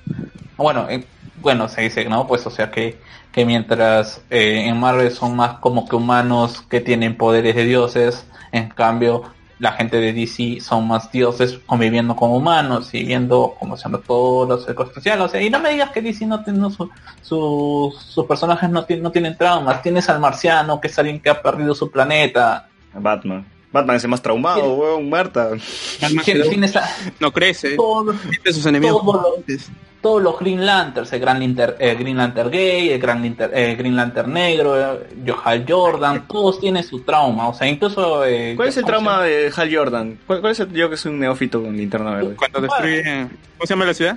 bueno, 0.56 0.88
eh, 0.90 1.04
bueno, 1.40 1.68
se 1.68 1.82
dice, 1.82 2.04
¿no? 2.06 2.26
Pues, 2.26 2.44
o 2.48 2.50
sea, 2.50 2.72
que, 2.72 2.98
que 3.30 3.44
mientras 3.44 4.22
eh, 4.28 4.64
en 4.66 4.80
Marvel 4.80 5.12
son 5.12 5.36
más 5.36 5.60
como 5.60 5.88
que 5.88 5.94
humanos 5.94 6.62
que 6.68 6.80
tienen 6.80 7.16
poderes 7.16 7.54
de 7.54 7.64
dioses, 7.64 8.26
en 8.50 8.68
cambio, 8.68 9.22
la 9.62 9.70
gente 9.74 9.98
de 9.98 10.12
DC 10.12 10.60
son 10.60 10.88
más 10.88 11.08
dioses 11.12 11.60
conviviendo 11.66 12.16
con 12.16 12.32
humanos 12.32 12.92
y 12.94 13.04
viendo 13.04 13.54
como 13.60 13.76
se 13.76 13.84
llama 13.84 14.00
todos 14.04 14.48
los 14.48 14.66
circunstanciales. 14.66 15.32
O 15.32 15.38
y 15.38 15.50
no 15.50 15.60
me 15.60 15.70
digas 15.70 15.90
que 15.92 16.02
DC 16.02 16.26
no 16.26 16.42
tiene 16.42 16.68
su, 16.68 16.90
su- 17.22 17.94
sus 17.96 18.26
personajes 18.26 18.68
no, 18.68 18.84
no 19.00 19.12
tienen 19.12 19.36
traumas. 19.38 19.80
Tienes 19.80 20.08
al 20.08 20.18
marciano, 20.18 20.80
que 20.80 20.88
es 20.88 20.98
alguien 20.98 21.20
que 21.20 21.30
ha 21.30 21.40
perdido 21.40 21.76
su 21.76 21.92
planeta. 21.92 22.68
Batman. 22.92 23.46
Batman 23.72 23.96
es 23.96 24.04
el 24.04 24.10
más 24.10 24.20
traumado, 24.22 24.74
weón, 24.74 25.08
Marta. 25.08 25.50
No 27.20 27.32
crece, 27.32 27.76
todos, 27.76 28.16
siente 28.28 28.52
sus 28.52 28.66
enemigos. 28.66 29.00
todos 29.02 29.22
los, 29.46 29.60
todos 30.00 30.22
los 30.22 30.38
Green 30.40 30.66
Lanterns, 30.66 31.12
el 31.12 31.20
Gran 31.20 31.38
Linter, 31.40 31.76
eh, 31.78 31.94
Green 31.98 32.16
Lantern 32.16 32.50
gay, 32.50 32.90
el 32.90 33.00
Gran 33.00 33.22
Linter, 33.22 33.50
eh, 33.54 33.74
Green 33.76 33.94
Lantern 33.96 34.32
negro, 34.32 34.78
eh, 34.78 35.34
Hal 35.44 35.64
Jordan, 35.68 36.26
todos 36.28 36.58
tienen 36.60 36.82
su 36.84 37.00
trauma, 37.00 37.48
o 37.48 37.54
sea, 37.54 37.66
incluso... 37.68 38.24
eh, 38.24 38.54
¿Cuál 38.56 38.68
es 38.68 38.76
el 38.76 38.82
¿cómo 38.82 38.92
se 38.98 39.04
trauma 39.04 39.22
de 39.22 39.52
Hal 39.56 39.74
Jordan? 39.74 40.18
¿Cuál, 40.26 40.40
cuál 40.40 40.52
es 40.52 40.60
el, 40.60 40.72
yo 40.72 40.90
que 40.90 40.96
soy 40.96 41.12
un 41.12 41.20
neófito 41.20 41.62
con 41.62 41.76
linterna 41.76 42.14
verde? 42.16 42.34
Cuando 42.36 42.60
destruyen... 42.60 43.28
¿Cómo 43.58 43.66
se 43.66 43.74
llama 43.74 43.84
la 43.86 43.94
ciudad? 43.94 44.16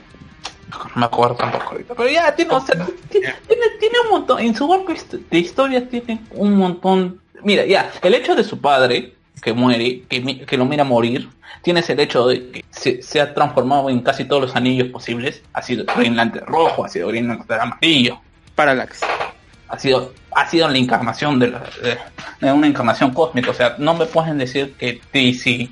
No 0.71 0.91
me 0.95 1.05
acuerdo 1.05 1.35
tampoco 1.35 1.65
ahorita, 1.71 1.93
pero 1.95 2.09
ya 2.09 2.35
tiene, 2.35 2.51
o 2.53 2.59
sea, 2.65 2.75
tiene, 3.09 3.33
tiene, 3.47 3.63
tiene 3.79 3.95
un 4.05 4.09
montón, 4.09 4.39
en 4.39 4.55
su 4.55 4.73
arco 4.73 4.91
hist- 4.91 5.19
de 5.29 5.37
historias 5.39 5.87
tiene 5.89 6.21
un 6.31 6.57
montón... 6.57 7.21
Mira, 7.43 7.63
ya, 7.65 7.91
el 8.01 8.15
hecho 8.15 8.35
de 8.35 8.43
su 8.43 8.59
padre, 8.59 9.13
que 9.41 9.53
muere, 9.53 10.03
que, 10.09 10.45
que 10.45 10.57
lo 10.57 10.65
mira 10.65 10.83
morir, 10.83 11.29
tienes 11.61 11.89
el 11.89 11.99
hecho 11.99 12.27
de 12.27 12.49
que 12.51 12.65
se, 12.71 13.01
se 13.01 13.21
ha 13.21 13.33
transformado 13.33 13.89
en 13.89 13.99
casi 14.01 14.25
todos 14.25 14.41
los 14.43 14.55
anillos 14.55 14.87
posibles. 14.89 15.41
Ha 15.53 15.61
sido 15.61 15.85
Green 15.97 16.15
Lantern 16.15 16.45
rojo, 16.47 16.85
ha 16.85 16.89
sido 16.89 17.07
Green 17.09 17.27
Lantern 17.27 17.61
amarillo, 17.61 18.19
Parallax. 18.55 19.01
ha 19.67 19.79
sido, 19.79 20.13
ha 20.35 20.47
sido 20.49 20.67
la 20.67 20.77
encarnación 20.77 21.39
de, 21.39 21.47
la- 21.49 21.63
de- 21.81 21.97
de 22.45 22.51
una 22.53 22.67
encarnación 22.67 23.11
cósmica. 23.13 23.51
O 23.51 23.53
sea, 23.53 23.75
no 23.77 23.93
me 23.93 24.05
pueden 24.05 24.37
decir 24.37 24.73
que 24.79 24.99
DC 25.13 25.69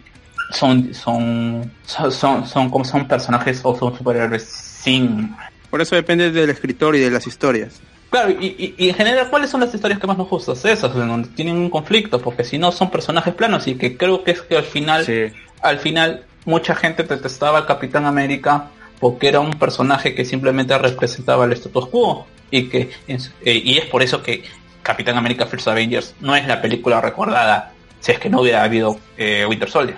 son, 0.52 0.94
son, 0.94 1.72
son, 1.86 2.12
son, 2.12 2.46
son 2.48 2.70
como 2.70 2.86
son 2.86 3.08
personajes 3.08 3.62
o 3.64 3.76
son 3.78 3.98
superhéroes 3.98 4.44
sin 4.44 5.36
Por 5.70 5.82
eso 5.82 5.96
depende 5.96 6.32
del 6.32 6.50
escritor 6.50 6.96
y 6.96 7.00
de 7.00 7.10
las 7.10 7.26
historias. 7.28 7.82
Claro, 8.14 8.30
y, 8.30 8.46
y- 8.46 8.76
y 8.78 8.90
en 8.90 8.96
general, 8.96 9.28
¿cuáles 9.32 9.50
son 9.50 9.60
las 9.62 9.74
historias 9.74 10.00
que 10.00 10.06
más 10.06 10.16
nos 10.20 10.30
gustan? 10.30 10.54
Esas, 10.56 10.94
donde 10.94 11.30
tienen 11.30 11.58
un 11.58 11.72
conflicto, 11.72 12.22
porque 12.22 12.44
si 12.44 12.60
no 12.60 12.72
son 12.72 12.92
personajes 12.92 13.34
planos 13.34 13.66
y 13.68 13.74
que 13.74 13.98
creo 13.98 14.24
que 14.24 14.30
es 14.30 14.42
que 14.44 14.56
al 14.56 14.66
final, 14.66 15.04
Sí. 15.04 15.32
al 15.64 15.80
final, 15.80 16.24
mucha 16.46 16.76
gente 16.76 17.02
detestaba 17.02 17.58
al 17.58 17.66
Capitán 17.66 18.06
América 18.06 18.68
porque 19.00 19.30
era 19.30 19.40
un 19.40 19.50
personaje 19.54 20.14
que 20.14 20.26
simplemente 20.26 20.78
representaba 20.78 21.46
el 21.46 21.54
status 21.54 21.88
quo 21.88 22.28
y 22.52 22.70
que 22.70 22.92
en 23.08 23.20
su- 23.20 23.32
eh, 23.44 23.60
y 23.66 23.80
es 23.80 23.86
por 23.86 24.04
eso 24.04 24.22
que 24.22 24.44
Capitán 24.84 25.18
América 25.18 25.48
First 25.48 25.68
Avengers 25.70 26.14
no 26.22 26.36
es 26.36 26.46
la 26.46 26.62
película 26.62 27.02
recordada 27.02 27.72
si 28.00 28.12
es 28.12 28.20
que 28.20 28.30
no 28.30 28.42
hubiera 28.42 28.62
habido 28.64 28.96
eh, 29.18 29.44
Winter 29.50 29.72
Soldier. 29.72 29.98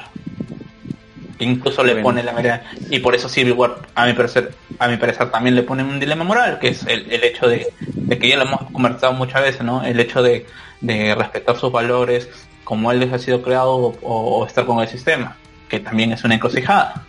Incluso 1.39 1.83
le 1.83 1.93
Bueno. 1.93 2.03
pone 2.07 2.23
la 2.23 2.31
mirada 2.31 2.63
y 2.89 2.99
por 2.99 3.13
eso 3.13 3.27
Civil 3.27 3.53
War 3.53 3.75
a 3.93 4.05
mi 4.05 4.13
parecer 4.13 4.53
a 4.79 4.87
mi 4.87 4.95
parecer 4.97 5.29
también 5.31 5.55
le 5.55 5.63
pone 5.63 5.83
un 5.83 5.99
dilema 5.99 6.23
moral 6.23 6.59
que 6.59 6.69
es 6.69 6.85
el, 6.85 7.11
el 7.11 7.23
hecho 7.25 7.47
de, 7.47 7.67
de 7.93 8.17
que 8.17 8.29
ya 8.29 8.37
lo 8.37 8.43
hemos 8.43 8.71
conversado 8.71 9.11
muchas 9.13 9.41
veces 9.41 9.61
no 9.63 9.83
el 9.83 9.99
hecho 9.99 10.23
de, 10.23 10.45
de 10.81 11.13
respetar 11.13 11.57
sus 11.57 11.71
valores 11.73 12.29
como 12.63 12.91
él 12.91 12.99
les 12.99 13.11
ha 13.11 13.19
sido 13.19 13.41
creado 13.41 13.75
o, 13.75 13.97
o 14.01 14.45
estar 14.47 14.65
con 14.65 14.79
el 14.79 14.87
sistema 14.87 15.35
que 15.67 15.79
también 15.81 16.11
es 16.13 16.23
una 16.23 16.35
encrucijada 16.35 17.03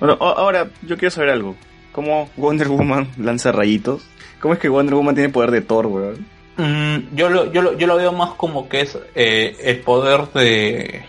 Bueno, 0.00 0.16
ahora 0.20 0.68
yo 0.82 0.96
quiero 0.96 1.10
saber 1.10 1.30
algo. 1.30 1.56
¿Cómo 1.92 2.28
Wonder 2.36 2.68
Woman 2.68 3.08
lanza 3.18 3.52
rayitos? 3.52 4.02
¿Cómo 4.40 4.54
es 4.54 4.60
que 4.60 4.68
Wonder 4.68 4.94
Woman 4.94 5.14
tiene 5.14 5.30
poder 5.30 5.50
de 5.50 5.62
Thor, 5.62 5.86
weón? 5.86 6.26
Mm, 6.58 7.14
yo 7.16 7.28
lo 7.30 7.50
yo 7.52 7.60
lo 7.62 7.76
yo 7.76 7.86
lo 7.86 7.96
veo 7.96 8.12
más 8.12 8.30
como 8.30 8.68
que 8.68 8.80
es 8.82 8.98
eh, 9.14 9.56
el 9.62 9.80
poder 9.80 10.28
de 10.32 11.04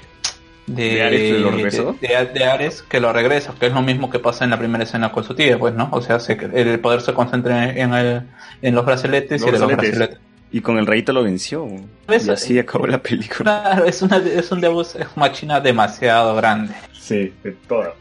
de, 0.67 0.83
¿De 0.95 1.01
Ares 1.03 1.21
que 1.21 1.39
lo 1.39 1.51
regresó? 1.51 1.95
de- 1.99 2.07
de- 2.07 2.25
de 2.27 2.45
Ares 2.45 2.81
que 2.83 2.99
lo 2.99 3.11
regresa, 3.13 3.53
que 3.59 3.67
es 3.67 3.73
lo 3.73 3.81
mismo 3.81 4.09
que 4.09 4.19
pasa 4.19 4.43
en 4.43 4.51
la 4.51 4.59
primera 4.59 4.83
escena 4.83 5.11
con 5.11 5.23
su 5.23 5.33
tía, 5.33 5.57
pues, 5.57 5.73
¿no? 5.73 5.89
O 5.91 6.01
sea, 6.01 6.19
se- 6.19 6.33
el 6.53 6.79
poder 6.79 7.01
se 7.01 7.13
concentra 7.13 7.69
en, 7.71 7.93
el, 7.93 8.23
en 8.61 8.75
los 8.75 8.85
brazaletes 8.85 9.41
Los 9.41 9.49
y 9.49 9.53
de 9.53 9.59
los 9.59 9.67
brazaletes. 9.71 10.17
Y 10.51 10.61
con 10.61 10.77
el 10.77 10.85
rayito 10.85 11.11
lo 11.11 11.23
venció. 11.23 11.67
Y 12.09 12.29
así 12.29 12.57
acabó 12.59 12.87
la 12.87 12.99
película. 13.01 13.61
Claro, 13.63 13.85
es 13.85 14.01
una 14.01 14.17
es 14.17 14.49
un 14.51 14.61
Deus 14.61 14.95
ex 14.95 15.15
machina 15.17 15.59
demasiado 15.59 16.35
grande. 16.35 16.73
Sí, 16.93 17.33
de 17.43 17.51
Thor. 17.67 17.95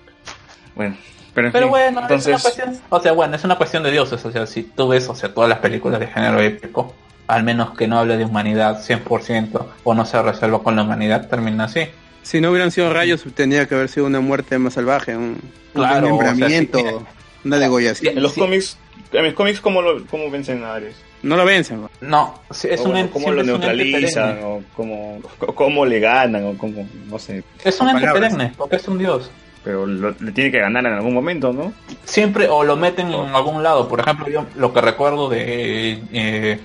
Bueno, 0.77 0.97
pero 1.35 1.49
en 1.49 1.53
Pero 1.53 1.65
fin, 1.67 1.71
bueno, 1.71 1.87
es 1.89 1.93
una 1.93 2.01
entonces... 2.03 2.43
cuestión, 2.43 2.79
o 2.89 3.01
sea, 3.01 3.13
bueno, 3.13 3.35
es 3.37 3.45
una 3.45 3.57
cuestión 3.57 3.83
de 3.83 3.91
dioses, 3.91 4.25
o 4.25 4.31
sea, 4.31 4.47
si 4.47 4.63
tú 4.63 4.89
ves, 4.89 5.09
o 5.09 5.15
sea, 5.15 5.33
todas 5.35 5.49
las 5.51 5.59
películas 5.59 5.99
de 6.01 6.07
género 6.07 6.41
épico, 6.41 6.95
al 7.27 7.43
menos 7.43 7.77
que 7.77 7.89
no 7.89 7.99
hable 7.99 8.17
de 8.17 8.25
humanidad 8.25 8.81
100% 8.81 9.67
o 9.85 9.95
no 9.95 10.05
se 10.07 10.21
resuelva 10.23 10.63
con 10.63 10.77
la 10.77 10.83
humanidad, 10.83 11.29
termina 11.29 11.65
así. 11.65 11.81
Si 12.27 12.41
no 12.41 12.51
hubieran 12.51 12.73
sido 12.73 12.93
rayos, 12.93 13.25
tendría 13.37 13.67
que 13.69 13.77
haber 13.77 13.89
sido 13.89 14.05
una 14.07 14.19
muerte 14.19 14.59
más 14.59 14.75
salvaje, 14.75 15.17
un, 15.17 15.39
Claro, 15.75 16.09
un 16.09 16.13
o 16.15 16.17
sea, 16.19 16.25
desmembramiento, 16.33 16.79
sí, 16.79 16.85
mira. 16.85 16.97
una 17.45 17.59
degollación. 17.59 18.17
En 18.17 18.23
los 18.25 18.33
Sí. 18.33 18.41
cómics, 18.41 18.79
en 19.13 19.25
los 19.27 19.35
cómics 19.35 19.61
¿cómo, 19.61 19.81
lo, 19.81 20.05
cómo 20.07 20.29
vencen 20.29 20.65
a 20.65 20.75
Ares? 20.75 20.97
No 21.23 21.37
lo 21.37 21.45
vencen. 21.45 21.87
¿no? 22.01 22.35
Es 22.51 22.65
O 22.81 22.85
un 22.85 22.91
bueno, 22.91 22.99
ente- 23.07 23.13
¿Cómo 23.13 23.31
lo 23.31 23.45
siempre 23.45 23.67
es 23.69 23.71
un 23.71 23.71
ente 23.71 23.85
neutralizan? 23.85 24.29
perenne. 24.35 24.45
O 24.45 24.63
cómo, 24.75 25.21
cómo 25.55 25.87
le 25.87 26.01
ganan? 26.01 26.45
O 26.47 26.59
cómo, 26.59 26.89
no 27.09 27.19
sé. 27.21 27.45
Es 27.65 27.81
un 27.81 27.91
ente 27.91 28.09
perenne, 28.11 28.53
porque 28.57 28.75
es 28.77 28.89
un 28.89 28.99
dios. 28.99 29.31
Pero 29.63 29.87
lo- 29.87 30.15
le 30.19 30.33
tiene 30.33 30.51
que 30.51 30.59
ganar 30.59 30.85
en 30.85 30.95
algún 30.95 31.15
momento, 31.15 31.53
¿no? 31.53 31.73
Siempre 32.05 32.49
o 32.49 32.65
lo 32.65 32.75
meten 32.77 33.07
en 33.13 33.35
algún 33.37 33.63
lado. 33.63 33.87
Por 33.89 34.01
ejemplo, 34.01 34.29
yo 34.29 34.47
lo 34.57 34.73
que 34.75 34.81
recuerdo 34.81 35.29
de 35.29 36.01
eh, 36.13 36.59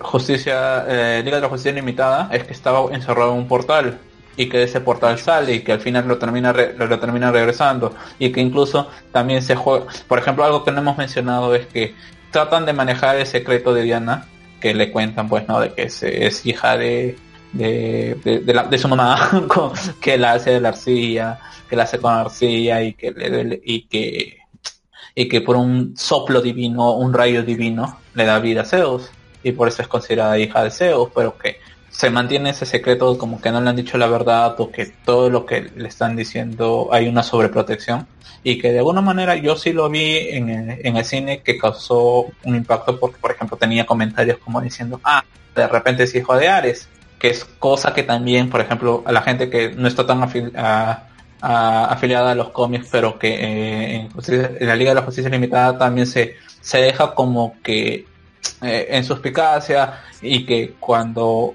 Justicia, 0.00 0.84
eh, 0.88 1.22
Liga 1.24 1.36
de 1.36 1.42
la 1.42 1.48
Justicia 1.48 1.72
Limitada 1.72 2.28
es 2.32 2.44
que 2.44 2.52
estaba 2.52 2.92
encerrado 2.94 3.32
en 3.32 3.38
un 3.38 3.48
portal 3.48 3.98
y 4.38 4.48
que 4.48 4.62
ese 4.62 4.80
portal 4.80 5.18
sale 5.18 5.52
y 5.56 5.60
que 5.60 5.72
al 5.72 5.80
final 5.80 6.08
lo 6.08 6.16
termina 6.16 6.52
re- 6.54 6.74
lo, 6.78 6.98
termina 6.98 7.30
regresando 7.30 7.94
y 8.18 8.32
que 8.32 8.40
incluso 8.40 8.88
también 9.12 9.42
se 9.42 9.54
juega. 9.56 9.84
Por 10.06 10.18
ejemplo, 10.18 10.44
algo 10.44 10.64
que 10.64 10.72
no 10.72 10.80
hemos 10.80 10.96
mencionado 10.96 11.54
es 11.54 11.66
que 11.66 11.94
tratan 12.30 12.64
de 12.64 12.72
manejar 12.72 13.16
el 13.16 13.26
secreto 13.26 13.74
de 13.74 13.82
Diana 13.82 14.26
que 14.60 14.72
le 14.74 14.90
cuentan, 14.90 15.28
pues, 15.28 15.46
no, 15.48 15.60
de 15.60 15.72
que 15.74 15.82
es, 15.84 16.02
es 16.02 16.46
hija 16.46 16.78
de 16.78 17.16
de, 17.52 18.16
de, 18.44 18.54
la- 18.54 18.64
de 18.64 18.76
su 18.78 18.88
mamá 18.88 19.30
que 20.02 20.18
la 20.18 20.32
hace 20.32 20.50
de 20.50 20.60
la 20.60 20.68
arcilla 20.68 21.38
que 21.68 21.76
la 21.76 21.84
hace 21.84 21.98
con 21.98 22.12
arcilla 22.12 22.82
y 22.82 22.92
que 22.94 23.10
le- 23.10 23.60
y 23.64 23.82
que 23.88 24.38
y 25.14 25.28
que 25.28 25.40
por 25.40 25.56
un 25.56 25.96
soplo 25.96 26.40
divino 26.42 26.92
un 26.96 27.12
rayo 27.12 27.42
divino 27.42 27.98
le 28.14 28.24
da 28.26 28.38
vida 28.38 28.62
a 28.62 28.64
Zeus 28.64 29.10
y 29.42 29.52
por 29.52 29.68
eso 29.68 29.80
es 29.82 29.88
considerada 29.88 30.38
hija 30.38 30.62
de 30.64 30.70
Zeus, 30.70 31.08
pero 31.14 31.38
que 31.38 31.56
se 31.90 32.10
mantiene 32.10 32.50
ese 32.50 32.66
secreto 32.66 33.16
como 33.18 33.40
que 33.40 33.50
no 33.50 33.60
le 33.60 33.70
han 33.70 33.76
dicho 33.76 33.96
la 33.98 34.06
verdad 34.06 34.54
o 34.60 34.70
que 34.70 34.86
todo 35.04 35.30
lo 35.30 35.46
que 35.46 35.70
le 35.74 35.88
están 35.88 36.16
diciendo 36.16 36.88
hay 36.92 37.08
una 37.08 37.22
sobreprotección 37.22 38.06
y 38.44 38.58
que 38.58 38.70
de 38.72 38.78
alguna 38.78 39.00
manera 39.00 39.34
yo 39.36 39.56
sí 39.56 39.72
lo 39.72 39.88
vi 39.88 40.16
en 40.30 40.48
el, 40.50 40.86
en 40.86 40.96
el 40.96 41.04
cine 41.04 41.40
que 41.42 41.58
causó 41.58 42.26
un 42.44 42.54
impacto 42.56 42.98
porque 43.00 43.18
por 43.18 43.32
ejemplo 43.32 43.56
tenía 43.56 43.84
comentarios 43.86 44.38
como 44.38 44.60
diciendo 44.60 45.00
ah 45.04 45.24
de 45.54 45.66
repente 45.66 46.04
es 46.04 46.14
hijo 46.14 46.36
de 46.36 46.48
Ares 46.48 46.88
que 47.18 47.30
es 47.30 47.44
cosa 47.44 47.92
que 47.94 48.02
también 48.04 48.48
por 48.50 48.60
ejemplo 48.60 49.02
a 49.06 49.10
la 49.12 49.22
gente 49.22 49.50
que 49.50 49.70
no 49.70 49.88
está 49.88 50.06
tan 50.06 50.20
afil- 50.20 50.52
a- 50.56 51.04
afiliada 51.40 52.32
a 52.32 52.34
los 52.34 52.50
cómics 52.50 52.88
pero 52.90 53.18
que 53.18 53.28
eh, 53.34 53.94
en, 53.96 54.10
Justicia- 54.10 54.50
en 54.58 54.66
la 54.66 54.76
Liga 54.76 54.90
de 54.90 54.96
la 54.96 55.02
Justicia 55.02 55.30
Limitada 55.30 55.78
también 55.78 56.06
se, 56.06 56.34
se 56.60 56.78
deja 56.78 57.14
como 57.14 57.56
que 57.62 58.06
eh, 58.62 58.86
en 58.90 59.04
suspicacia 59.04 60.00
y 60.22 60.44
que 60.46 60.74
cuando 60.78 61.54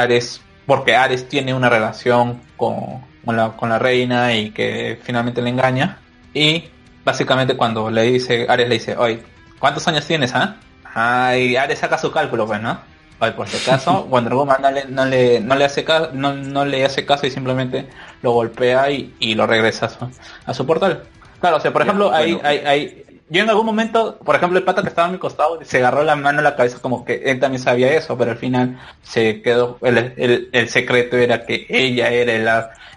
Ares, 0.00 0.40
porque 0.66 0.96
Ares 0.96 1.28
tiene 1.28 1.54
una 1.54 1.68
relación 1.68 2.40
con, 2.56 3.02
con 3.24 3.36
la, 3.36 3.50
con 3.52 3.68
la 3.68 3.78
reina 3.78 4.34
y 4.34 4.50
que 4.50 4.98
finalmente 5.02 5.42
le 5.42 5.50
engaña 5.50 5.98
y 6.32 6.64
básicamente 7.04 7.56
cuando 7.56 7.90
le 7.90 8.02
dice, 8.02 8.46
Ares 8.48 8.68
le 8.68 8.74
dice, 8.76 8.96
oye, 8.96 9.22
¿cuántos 9.58 9.86
años 9.88 10.06
tienes, 10.06 10.34
ah? 10.34 10.56
Ay, 10.94 11.56
Ares 11.56 11.78
saca 11.80 11.98
su 11.98 12.10
cálculo, 12.12 12.46
pues, 12.46 12.60
¿no? 12.60 12.78
Oye, 13.20 13.32
por 13.32 13.48
si 13.48 13.56
acaso, 13.56 14.04
Wonder 14.10 14.34
Woman 14.34 14.62
no 14.62 14.70
le, 14.70 14.84
no 14.86 15.04
le, 15.06 15.40
no 15.40 15.54
le 15.54 15.64
hace 15.64 15.84
caso, 15.84 16.10
no, 16.12 16.32
no 16.34 16.64
le 16.64 16.84
hace 16.84 17.04
caso 17.06 17.26
y 17.26 17.30
simplemente 17.30 17.88
lo 18.22 18.32
golpea 18.32 18.90
y, 18.90 19.14
y 19.18 19.34
lo 19.34 19.46
regresa 19.46 19.86
a 19.86 19.88
su, 19.90 20.10
a 20.46 20.54
su 20.54 20.66
portal. 20.66 21.04
Claro, 21.40 21.56
o 21.58 21.60
sea, 21.60 21.72
por 21.72 21.82
Ya, 21.82 21.86
ejemplo, 21.90 22.12
hay, 22.12 22.32
bueno. 22.34 22.48
hay, 22.48 22.58
hay, 22.58 23.03
yo 23.28 23.42
en 23.42 23.48
algún 23.48 23.66
momento, 23.66 24.18
por 24.18 24.36
ejemplo, 24.36 24.58
el 24.58 24.64
pata 24.64 24.82
que 24.82 24.88
estaba 24.88 25.08
a 25.08 25.10
mi 25.10 25.18
costado 25.18 25.58
se 25.62 25.78
agarró 25.78 26.04
la 26.04 26.16
mano 26.16 26.40
a 26.40 26.42
la 26.42 26.56
cabeza 26.56 26.78
como 26.80 27.04
que 27.04 27.22
él 27.24 27.40
también 27.40 27.62
sabía 27.62 27.92
eso, 27.94 28.18
pero 28.18 28.32
al 28.32 28.36
final 28.36 28.78
se 29.02 29.40
quedó, 29.42 29.78
el, 29.82 30.12
el, 30.16 30.48
el 30.52 30.68
secreto 30.68 31.16
era 31.16 31.46
que 31.46 31.66
ella 31.68 32.10
era 32.10 32.32
el, 32.34 32.48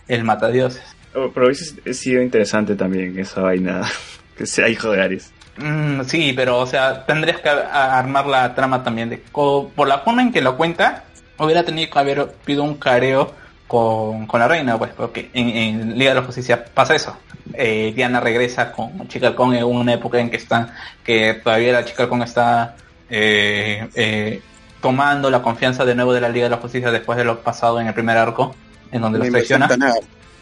el 0.07 0.23
matadioses. 0.23 0.83
Oh, 1.15 1.31
Pero 1.33 1.47
hubiese 1.47 1.93
sido 1.93 2.21
interesante 2.21 2.75
también 2.75 3.17
esa 3.17 3.41
vaina, 3.41 3.81
que 4.37 4.45
sea 4.45 4.67
hijo 4.67 4.91
de 4.91 5.01
Ares. 5.01 5.33
Mm, 5.57 6.03
sí, 6.03 6.33
pero 6.35 6.59
o 6.59 6.67
sea, 6.67 7.05
tendrías 7.05 7.39
que 7.39 7.49
armar 7.49 8.27
la 8.27 8.53
trama 8.53 8.83
también 8.83 9.09
de 9.09 9.17
por 9.17 9.87
la 9.87 9.99
forma 9.99 10.21
en 10.21 10.31
que 10.31 10.41
lo 10.41 10.55
cuenta, 10.57 11.05
hubiera 11.39 11.63
tenido 11.63 11.89
que 11.91 11.99
haber 11.99 12.27
pido 12.45 12.63
un 12.63 12.75
careo 12.75 13.33
con, 13.67 14.25
con 14.27 14.39
la 14.39 14.47
reina, 14.47 14.77
pues, 14.77 14.91
porque 14.95 15.29
en, 15.33 15.49
en 15.49 15.97
Liga 15.97 16.11
de 16.11 16.21
la 16.21 16.25
Justicia 16.25 16.65
pasa 16.65 16.95
eso. 16.95 17.17
Eh, 17.53 17.93
Diana 17.95 18.19
regresa 18.19 18.71
con 18.71 19.07
Chica 19.07 19.35
Kong 19.35 19.53
en 19.53 19.63
una 19.63 19.93
época 19.93 20.19
en 20.19 20.29
que 20.29 20.37
están, 20.37 20.71
que 21.03 21.35
todavía 21.43 21.73
la 21.73 21.85
Chica 21.85 22.07
Kong 22.07 22.23
está 22.23 22.75
eh, 23.09 23.87
eh, 23.95 24.41
tomando 24.81 25.29
la 25.29 25.41
confianza 25.41 25.85
de 25.85 25.95
nuevo 25.95 26.13
de 26.13 26.21
la 26.21 26.29
Liga 26.29 26.45
de 26.45 26.51
la 26.51 26.57
Justicia 26.57 26.91
después 26.91 27.17
de 27.17 27.25
lo 27.25 27.41
pasado 27.41 27.79
en 27.79 27.87
el 27.87 27.93
primer 27.93 28.17
arco, 28.17 28.55
en 28.91 29.01
donde 29.01 29.19
los 29.19 29.29
traiciona. 29.29 29.69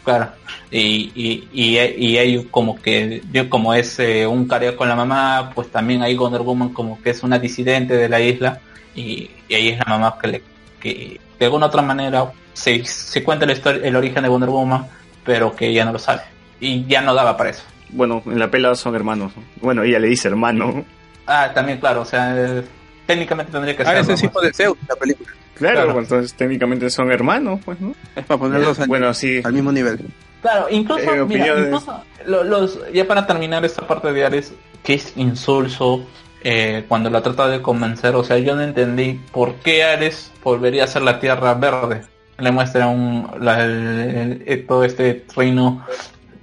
Claro. 0.04 0.28
Y, 0.70 1.10
y, 1.16 1.48
y, 1.52 1.78
y 1.78 2.18
ellos 2.18 2.44
como 2.52 2.80
que, 2.80 3.22
yo 3.32 3.50
como 3.50 3.74
es 3.74 3.98
eh, 3.98 4.24
un 4.24 4.46
careo 4.46 4.76
con 4.76 4.88
la 4.88 4.94
mamá, 4.94 5.50
pues 5.52 5.68
también 5.72 6.00
hay 6.02 6.16
Wonder 6.16 6.42
Woman 6.42 6.68
como 6.68 7.02
que 7.02 7.10
es 7.10 7.24
una 7.24 7.40
disidente 7.40 7.96
de 7.96 8.08
la 8.08 8.20
isla 8.20 8.60
y, 8.94 9.30
y 9.48 9.54
ahí 9.54 9.68
es 9.70 9.78
la 9.78 9.84
mamá 9.86 10.16
que 10.20 10.28
le, 10.28 10.42
que 10.78 11.20
de 11.38 11.44
alguna 11.46 11.66
otra 11.66 11.82
manera 11.82 12.30
se, 12.52 12.84
se 12.84 13.22
cuenta 13.22 13.46
la 13.46 13.52
historia, 13.52 13.86
el 13.86 13.96
origen 13.96 14.22
de 14.22 14.28
Wonder 14.28 14.50
Woman, 14.50 14.86
pero 15.24 15.54
que 15.54 15.68
ella 15.68 15.84
no 15.84 15.92
lo 15.92 15.98
sabe. 15.98 16.22
Y 16.60 16.84
ya 16.86 17.00
no 17.02 17.12
daba 17.14 17.36
para 17.36 17.50
eso. 17.50 17.62
Bueno, 17.90 18.22
en 18.26 18.38
la 18.38 18.50
pela 18.50 18.74
son 18.74 18.94
hermanos. 18.94 19.32
¿no? 19.36 19.42
Bueno, 19.60 19.82
ella 19.82 19.98
le 19.98 20.08
dice 20.08 20.28
hermano. 20.28 20.84
Ah, 21.26 21.50
también 21.54 21.78
claro, 21.78 22.02
o 22.02 22.04
sea, 22.04 22.34
eh, 22.36 22.64
técnicamente 23.06 23.52
tendría 23.52 23.76
que 23.76 23.82
Ah, 23.82 23.86
ser. 23.86 23.96
ese 23.98 24.12
es 24.14 24.22
hijo 24.24 24.40
de 24.40 24.52
Zeus, 24.52 24.76
la 24.88 24.96
película. 24.96 25.30
Claro, 25.54 25.76
Claro. 25.76 25.92
pues, 25.94 26.04
entonces 26.04 26.34
técnicamente 26.34 26.90
son 26.90 27.10
hermanos, 27.10 27.60
pues, 27.64 27.80
¿no? 27.80 27.94
Es 28.14 28.24
para 28.24 28.38
ponerlos 28.38 28.78
al, 28.78 28.88
Bueno, 28.88 29.12
sí. 29.14 29.40
al 29.44 29.52
mismo 29.52 29.72
nivel. 29.72 30.00
Claro, 30.42 30.66
incluso, 30.70 31.12
En 31.14 31.26
mira, 31.28 31.58
incluso 31.58 32.02
lo- 32.26 32.44
los, 32.44 32.78
ya 32.92 33.06
para 33.06 33.26
terminar 33.26 33.64
esta 33.64 33.86
parte 33.86 34.12
de 34.12 34.24
Ares, 34.24 34.52
que 34.82 34.94
es 34.94 35.12
insulso 35.16 36.06
eh, 36.48 36.84
cuando 36.86 37.10
la 37.10 37.22
trata 37.22 37.48
de 37.48 37.60
convencer, 37.60 38.14
o 38.14 38.22
sea, 38.22 38.38
yo 38.38 38.54
no 38.54 38.62
entendí 38.62 39.20
por 39.32 39.54
qué 39.56 39.82
Ares 39.82 40.30
volvería 40.44 40.84
a 40.84 40.86
ser 40.86 41.02
la 41.02 41.18
Tierra 41.18 41.54
Verde. 41.54 42.02
Le 42.38 42.52
muestra 42.52 42.86
un, 42.86 43.28
la- 43.40 43.64
el- 43.64 44.16
el- 44.20 44.42
el- 44.46 44.66
todo 44.66 44.84
este 44.84 45.24
reino, 45.34 45.84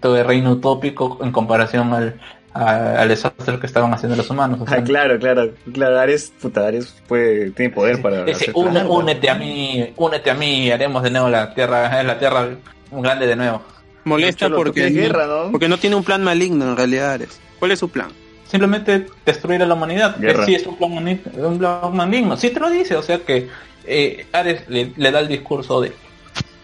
todo 0.01 0.17
el 0.17 0.25
reino 0.25 0.51
utópico 0.51 1.19
en 1.23 1.31
comparación 1.31 1.93
al, 1.93 2.19
a- 2.53 2.99
al 3.01 3.07
desastre 3.07 3.59
que 3.59 3.65
estaban 3.65 3.93
haciendo 3.93 4.17
los 4.17 4.29
humanos. 4.29 4.59
o 4.61 4.67
sea, 4.67 4.79
Ah, 4.79 4.83
claro, 4.83 5.17
claro, 5.19 5.51
claro, 5.73 5.99
Ares, 5.99 6.33
puta, 6.41 6.67
Ares 6.67 6.93
puede, 7.07 7.51
tiene 7.51 7.73
poder 7.73 8.01
para 8.01 8.25
"Une- 8.55 8.79
algo. 8.81 8.97
únete 8.97 9.29
a 9.29 9.35
mí, 9.35 9.93
únete 9.95 10.29
a 10.31 10.33
mí 10.33 10.65
y 10.65 10.71
haremos 10.71 11.01
de 11.01 11.11
nuevo 11.11 11.29
la 11.29 11.53
Tierra, 11.53 12.03
la 12.03 12.19
Tierra 12.19 12.47
grande 12.91 13.25
de 13.27 13.35
nuevo. 13.37 13.61
Molesta 14.03 14.49
porque, 14.49 14.81
quieres 14.81 14.93
guerra, 14.95 15.27
¿no? 15.27 15.51
porque 15.51 15.69
no 15.69 15.77
tiene 15.77 15.95
un 15.95 16.03
plan 16.03 16.21
maligno 16.25 16.65
en 16.69 16.75
realidad, 16.75 17.11
Ares. 17.13 17.39
¿Cuál 17.59 17.71
es 17.71 17.79
su 17.79 17.87
plan? 17.87 18.09
Simplemente 18.53 19.07
destruir 19.25 19.63
a 19.63 19.65
la 19.65 19.73
humanidad. 19.73 20.15
Que 20.17 20.27
Guerra. 20.27 20.45
sí 20.45 20.53
es 20.53 20.67
un 20.67 20.77
plan, 20.77 20.91
un 20.93 21.57
plan 21.57 21.95
maligno. 21.95 22.37
Sí 22.37 22.51
te 22.51 22.59
lo 22.59 22.69
dice, 22.69 22.95
o 22.95 23.01
sea 23.01 23.17
que 23.17 23.49
eh, 23.85 24.27
Ares 24.31 24.69
le, 24.69 24.93
le 24.95 25.11
da 25.11 25.19
el 25.21 25.27
discurso 25.27 25.81
de 25.81 25.91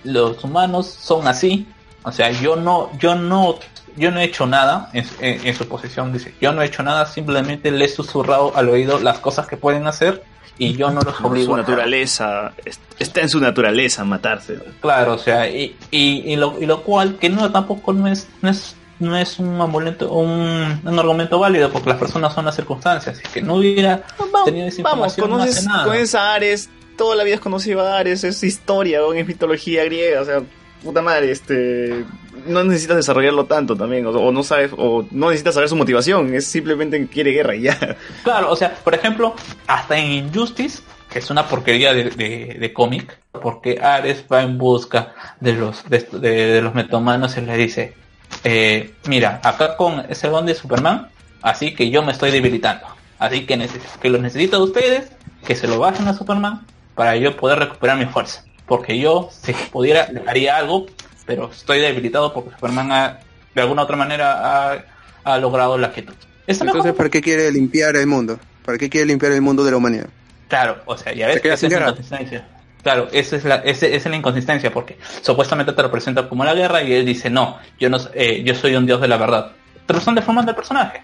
los 0.03 0.43
humanos 0.43 0.85
son 0.87 1.27
así. 1.27 1.65
O 2.03 2.11
sea, 2.11 2.29
yo 2.29 2.55
no, 2.55 2.91
yo 2.99 3.15
no, 3.15 3.55
yo 3.97 4.11
no 4.11 4.19
he 4.19 4.25
hecho 4.25 4.45
nada 4.45 4.91
en, 4.93 5.03
en- 5.19 5.47
en 5.47 5.55
su 5.55 5.67
posición. 5.67 6.13
Dice, 6.13 6.31
yo 6.39 6.53
no 6.53 6.61
he 6.61 6.67
hecho 6.67 6.83
nada, 6.83 7.07
simplemente 7.07 7.71
le 7.71 7.85
he 7.85 7.89
susurrado 7.89 8.55
al 8.55 8.69
oído 8.69 8.99
las 8.99 9.17
cosas 9.17 9.47
que 9.47 9.57
pueden 9.57 9.87
hacer 9.87 10.23
y 10.59 10.73
yo 10.73 10.91
no 10.91 11.01
los 11.01 11.19
obligo. 11.21 11.53
su 11.53 11.57
naturaleza, 11.57 12.51
es- 12.65 12.79
está 12.99 13.21
en 13.21 13.29
su 13.29 13.39
naturaleza 13.39 14.03
matarse. 14.05 14.59
Claro, 14.79 15.15
o 15.15 15.17
sea, 15.17 15.49
y, 15.49 15.75
y, 15.89 16.31
y 16.31 16.35
lo, 16.35 16.55
y 16.61 16.67
lo 16.67 16.83
cual 16.83 17.15
que 17.17 17.29
no 17.29 17.51
tampoco 17.51 17.93
no 17.93 18.07
es, 18.07 18.27
no 18.43 18.49
es, 18.51 18.75
no 18.99 19.15
es 19.17 19.39
un 19.39 19.59
argumento, 19.61 20.11
un, 20.11 20.81
un 20.83 20.99
argumento 20.99 21.39
válido 21.39 21.71
porque 21.71 21.89
las 21.89 21.97
personas 21.97 22.33
son 22.33 22.45
las 22.45 22.55
circunstancias. 22.55 23.17
Si 23.17 23.23
que 23.31 23.41
no 23.41 23.55
hubiera 23.55 24.03
tenido 24.45 24.67
esa 24.67 24.81
Vamos, 24.83 25.17
información, 25.17 25.29
no 25.29 25.35
conoces, 25.37 25.57
hace 25.59 25.67
nada. 25.67 25.83
conoces 25.85 26.15
a 26.15 26.33
Ares, 26.33 26.69
toda 26.97 27.15
la 27.15 27.23
vida 27.23 27.35
has 27.35 27.41
conocido 27.41 27.81
a 27.81 27.97
Ares, 27.97 28.23
es 28.23 28.43
historia, 28.43 28.99
¿no? 28.99 29.13
es 29.13 29.25
mitología 29.27 29.83
griega, 29.85 30.21
o 30.21 30.25
sea, 30.25 30.41
puta 30.83 31.01
madre, 31.01 31.31
este, 31.31 32.05
no 32.45 32.63
necesitas 32.63 32.97
desarrollarlo 32.97 33.45
tanto 33.45 33.75
también, 33.75 34.05
o, 34.05 34.11
o 34.11 34.31
no 34.31 34.43
sabes, 34.43 34.71
o 34.77 35.05
no 35.11 35.27
necesitas 35.27 35.53
saber 35.55 35.69
su 35.69 35.75
motivación, 35.75 36.33
es 36.33 36.45
simplemente 36.47 36.97
que 36.99 37.07
quiere 37.07 37.31
guerra 37.31 37.55
y 37.55 37.61
ya. 37.63 37.97
Claro, 38.23 38.51
o 38.51 38.55
sea, 38.55 38.75
por 38.75 38.93
ejemplo, 38.95 39.33
hasta 39.67 39.97
en 39.97 40.11
Injustice, 40.11 40.81
que 41.09 41.19
es 41.19 41.29
una 41.29 41.47
porquería 41.47 41.93
de, 41.93 42.11
de, 42.11 42.57
de 42.59 42.73
cómic, 42.73 43.17
porque 43.31 43.79
Ares 43.81 44.23
va 44.31 44.41
en 44.43 44.57
busca 44.57 45.13
de 45.39 45.53
los 45.53 45.89
de, 45.89 45.99
de- 46.13 46.29
de 46.53 46.61
los 46.61 46.75
metomanos 46.75 47.35
y 47.37 47.41
le 47.41 47.57
dice, 47.57 47.93
eh, 48.43 48.93
mira, 49.07 49.39
acá 49.43 49.75
con 49.75 50.05
ese 50.09 50.27
don 50.27 50.45
de 50.45 50.55
Superman, 50.55 51.09
así 51.41 51.73
que 51.73 51.89
yo 51.89 52.03
me 52.03 52.11
estoy 52.11 52.31
debilitando, 52.31 52.85
así 53.17 53.45
que, 53.45 53.69
que 54.01 54.09
lo 54.09 54.17
necesito 54.19 54.57
de 54.57 54.63
ustedes, 54.63 55.11
que 55.45 55.55
se 55.55 55.67
lo 55.67 55.79
bajen 55.79 56.07
a 56.07 56.13
Superman 56.13 56.65
para 56.95 57.15
yo 57.15 57.35
poder 57.37 57.59
recuperar 57.59 57.97
mi 57.97 58.05
fuerza, 58.05 58.43
porque 58.65 58.99
yo 58.99 59.29
si 59.31 59.53
pudiera 59.71 60.07
le 60.11 60.21
haría 60.27 60.57
algo, 60.57 60.85
pero 61.25 61.49
estoy 61.51 61.79
debilitado 61.79 62.33
porque 62.33 62.51
Superman 62.51 62.91
ha, 62.91 63.19
de 63.53 63.61
alguna 63.61 63.83
otra 63.83 63.95
manera 63.95 64.71
ha, 64.73 64.85
ha 65.23 65.37
logrado 65.37 65.77
la 65.77 65.91
quietud. 65.91 66.13
Entonces, 66.47 66.93
¿para 66.93 67.09
qué 67.09 67.21
quiere 67.21 67.51
limpiar 67.51 67.95
el 67.95 68.07
mundo? 68.07 68.39
¿Para 68.65 68.77
qué 68.77 68.89
quiere 68.89 69.05
limpiar 69.05 69.31
el 69.33 69.41
mundo 69.41 69.63
de 69.63 69.71
la 69.71 69.77
humanidad? 69.77 70.07
Claro, 70.47 70.81
o 70.85 70.97
sea, 70.97 71.13
ya 71.13 71.27
ves, 71.27 71.41
sin 71.59 71.71
es 71.71 71.79
inconsistencia. 71.79 72.47
Claro, 72.83 73.07
esa 73.11 73.35
es 73.35 73.43
la, 73.43 73.55
esa, 73.57 73.85
esa 73.87 73.95
es 73.95 74.05
la 74.05 74.15
inconsistencia, 74.15 74.71
porque 74.71 74.97
supuestamente 75.21 75.73
te 75.73 75.81
lo 75.81 75.91
presenta 75.91 76.27
como 76.29 76.43
la 76.45 76.53
guerra 76.53 76.81
y 76.81 76.93
él 76.93 77.05
dice, 77.05 77.29
no, 77.29 77.57
yo 77.79 77.89
no, 77.89 77.97
eh, 78.13 78.41
yo 78.45 78.55
soy 78.55 78.75
un 78.75 78.85
dios 78.85 79.01
de 79.01 79.07
la 79.07 79.17
verdad. 79.17 79.51
Pero 79.85 79.99
son 79.99 80.15
deformando 80.15 80.51
el 80.51 80.55
personaje. 80.55 81.01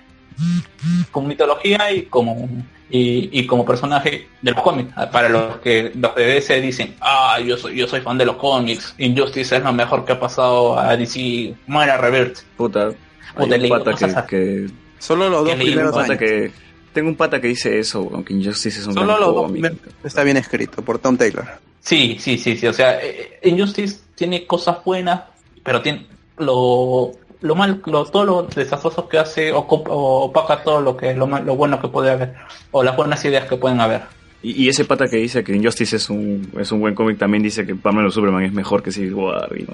Como 1.12 1.28
mitología 1.28 1.92
y 1.92 2.04
como 2.04 2.48
y, 2.90 3.30
y 3.40 3.46
como 3.48 3.66
personaje 3.66 4.28
de 4.42 4.52
los 4.52 4.62
cómics. 4.62 4.94
Para 5.12 5.28
los 5.30 5.58
que 5.58 5.92
los 5.96 6.14
de 6.16 6.26
DC 6.26 6.62
dicen, 6.62 6.96
ah, 7.02 7.40
yo 7.40 7.58
soy, 7.58 7.76
yo 7.78 7.88
soy 7.88 8.02
fan 8.02 8.18
de 8.18 8.26
los 8.26 8.36
cómics, 8.36 8.94
Injustice 8.98 9.58
es 9.58 9.64
lo 9.64 9.74
mejor 9.74 10.06
que 10.06 10.14
ha 10.14 10.20
pasado 10.20 10.78
a 10.78 10.96
DC, 10.96 11.56
muera 11.68 11.98
Revert. 11.98 12.38
Puta, 12.56 12.90
hay 13.38 13.64
un 13.64 13.70
pata 13.70 13.94
que, 13.94 14.26
que- 14.28 14.68
Solo 15.00 15.30
los 15.30 15.46
dos 15.46 15.56
primeros 15.56 15.94
años. 15.98 16.18
que, 16.20 16.52
tengo 16.96 17.10
un 17.10 17.16
pata 17.16 17.40
que 17.40 17.48
dice 17.50 17.78
eso, 17.78 18.10
aunque 18.12 18.34
Injustice 18.34 18.80
es 18.80 18.88
un 18.88 18.94
Solo 18.96 19.06
gran 19.18 19.34
cómic. 19.34 19.74
Está 20.04 20.24
bien 20.24 20.38
escrito 20.38 20.82
por 20.82 20.98
Tom 20.98 21.16
Taylor. 21.18 21.46
Sí, 21.82 22.18
sí, 22.20 22.40
sí, 22.40 22.58
sí. 22.58 22.66
O 22.66 22.74
sea, 22.74 23.00
eh, 23.04 23.40
Injustice 23.44 23.98
tiene 24.16 24.48
cosas 24.48 24.78
buenas, 24.84 25.22
pero 25.64 25.84
tiene 25.84 26.08
lo, 26.38 27.12
lo 27.42 27.54
mal, 27.56 27.82
lo, 27.86 28.06
todo 28.06 28.24
lo 28.26 28.44
desastroso 28.44 29.08
que 29.08 29.20
hace 29.20 29.52
ocupa- 29.54 29.92
o 29.92 30.26
opaca 30.26 30.64
todo 30.64 30.82
lo 30.82 30.98
que 30.98 31.14
lo, 31.14 31.28
mal- 31.28 31.46
lo 31.46 31.56
bueno 31.56 31.80
que 31.80 31.88
puede 31.90 32.10
haber 32.10 32.34
o 32.72 32.82
las 32.82 32.96
buenas 32.98 33.24
ideas 33.26 33.48
que 33.48 33.58
pueden 33.58 33.80
haber. 33.80 34.02
Y, 34.42 34.64
y 34.64 34.70
ese 34.70 34.86
pata 34.86 35.08
que 35.08 35.18
dice 35.18 35.44
que 35.44 35.56
Injustice 35.56 35.96
es 35.96 36.10
un, 36.10 36.52
es 36.60 36.72
un 36.72 36.80
buen 36.80 36.94
cómic 36.94 37.18
también 37.18 37.42
dice 37.42 37.66
que 37.66 37.74
Batman 37.74 38.06
o 38.06 38.12
Superman 38.12 38.44
es 38.44 38.54
mejor 38.54 38.84
que 38.84 38.92
Civil 38.92 39.14
War. 39.14 39.50
Y 39.58 39.66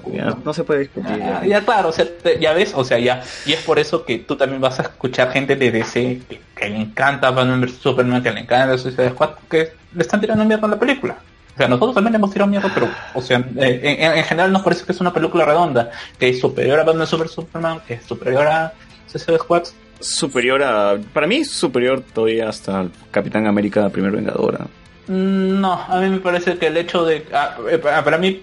no, 0.44 0.54
se 0.54 0.64
puede 0.64 0.80
discutir. 0.80 1.22
Ah, 1.22 1.42
ya 1.46 1.64
claro, 1.64 1.90
o 1.90 1.92
sea, 1.92 2.06
ya 2.40 2.52
ves, 2.52 2.72
o 2.74 2.84
sea, 2.84 2.98
ya, 2.98 3.22
y 3.44 3.52
es 3.52 3.60
por 3.60 3.78
eso 3.78 4.04
que 4.04 4.18
tú 4.20 4.36
también 4.36 4.60
vas 4.60 4.78
a 4.78 4.82
escuchar 4.82 5.30
gente 5.30 5.56
de 5.56 5.70
DC 5.70 6.22
que, 6.28 6.68
le 6.68 6.76
encanta 6.76 7.30
Batman 7.30 7.60
vs 7.60 7.72
Superman, 7.74 8.22
que 8.22 8.30
le 8.30 8.40
encanta 8.40 8.78
Suicide 8.78 9.10
Squad, 9.10 9.30
que 9.50 9.72
le 9.94 10.02
están 10.02 10.20
tirando 10.20 10.44
mierda 10.44 10.66
a 10.66 10.70
la 10.70 10.78
película. 10.78 11.18
O 11.54 11.56
sea, 11.58 11.68
nosotros 11.68 11.94
también 11.94 12.12
le 12.12 12.18
hemos 12.18 12.30
tirado 12.30 12.50
mierda, 12.50 12.70
pero, 12.72 12.88
o 13.14 13.20
sea, 13.20 13.44
eh, 13.56 13.98
en, 14.00 14.16
en 14.16 14.24
general 14.24 14.52
nos 14.52 14.62
parece 14.62 14.86
que 14.86 14.92
es 14.92 15.00
una 15.00 15.12
película 15.12 15.44
redonda, 15.44 15.90
que 16.18 16.30
es 16.30 16.40
superior 16.40 16.78
a 16.80 16.84
Batman 16.84 17.06
vs 17.10 17.30
Superman, 17.30 17.80
que 17.86 17.94
es 17.94 18.04
superior 18.04 18.46
a 18.46 18.72
Suicide 19.06 19.38
Squad. 19.38 19.64
Superior 20.02 20.62
a. 20.62 20.98
Para 21.12 21.26
mí, 21.26 21.44
superior 21.44 22.02
todavía 22.12 22.48
hasta 22.48 22.86
Capitán 23.10 23.46
América, 23.46 23.88
primer 23.88 24.12
Vengadora. 24.12 24.66
Mm, 25.08 25.60
No, 25.60 25.72
a 25.72 26.00
mí 26.00 26.10
me 26.10 26.18
parece 26.18 26.56
que 26.58 26.66
el 26.68 26.76
hecho 26.76 27.04
de... 27.04 27.26
ah, 27.32 27.56
eh, 27.70 27.78
para 27.78 28.04
para 28.04 28.18
mí, 28.18 28.40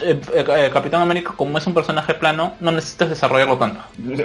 eh, 0.00 0.20
eh, 0.34 0.70
Capitán 0.72 1.02
América, 1.02 1.32
como 1.36 1.58
es 1.58 1.66
un 1.66 1.74
personaje 1.74 2.14
plano, 2.14 2.54
no 2.60 2.72
necesitas 2.72 3.08
desarrollarlo 3.10 3.56
tanto. 3.58 3.80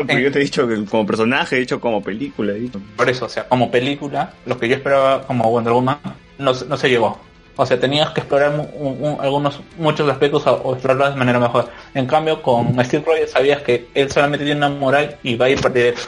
Pero 0.07 0.19
yo 0.19 0.31
te 0.31 0.39
he 0.39 0.43
dicho 0.43 0.67
que 0.67 0.85
como 0.85 1.05
personaje, 1.05 1.55
he 1.55 1.59
dicho 1.59 1.79
como 1.79 2.01
película. 2.01 2.53
he 2.53 2.59
dicho. 2.59 2.79
Por 2.95 3.09
eso, 3.09 3.25
o 3.25 3.29
sea, 3.29 3.47
como 3.47 3.69
película, 3.71 4.33
lo 4.45 4.57
que 4.57 4.67
yo 4.67 4.75
esperaba 4.75 5.23
como 5.23 5.49
Wonder 5.51 5.73
Woman 5.73 5.97
no, 6.39 6.53
se- 6.53 6.65
no 6.65 6.77
se 6.77 6.89
llegó. 6.89 7.19
O 7.59 7.65
sea, 7.65 7.79
tenías 7.79 8.11
que 8.11 8.19
explorar 8.19 8.51
mu- 8.55 8.69
un- 8.75 9.03
un- 9.13 9.17
algunos 9.19 9.59
muchos 9.79 10.07
aspectos 10.09 10.45
o, 10.45 10.53
o 10.57 10.73
explorarlos 10.73 11.13
de 11.13 11.15
manera 11.19 11.39
mejor. 11.39 11.69
En 11.95 12.05
cambio, 12.05 12.41
con 12.43 12.73
Steve 12.85 13.03
Rogers 13.03 13.31
sabías 13.31 13.61
que 13.63 13.87
él 13.95 14.11
solamente 14.11 14.45
tiene 14.45 14.59
una 14.63 14.69
moral 14.69 15.17
y 15.23 15.35
va 15.35 15.47
a 15.47 15.49
ir 15.49 15.59
directo. 15.73 16.03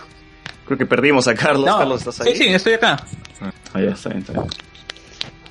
Creo 0.70 0.78
que 0.78 0.86
perdimos 0.86 1.28
a 1.28 1.34
Carlos. 1.34 1.66
No, 1.66 1.80
Carlos, 1.80 2.00
¿estás 2.02 2.22
ahí? 2.22 2.36
sí, 2.36 2.44
sí, 2.44 2.50
estoy 2.50 2.74
acá. 2.74 2.98
Ah, 3.42 3.82
ya 3.82 3.90
está 3.90 4.10
bien, 4.10 4.22
está 4.22 4.34
bien. 4.34 4.46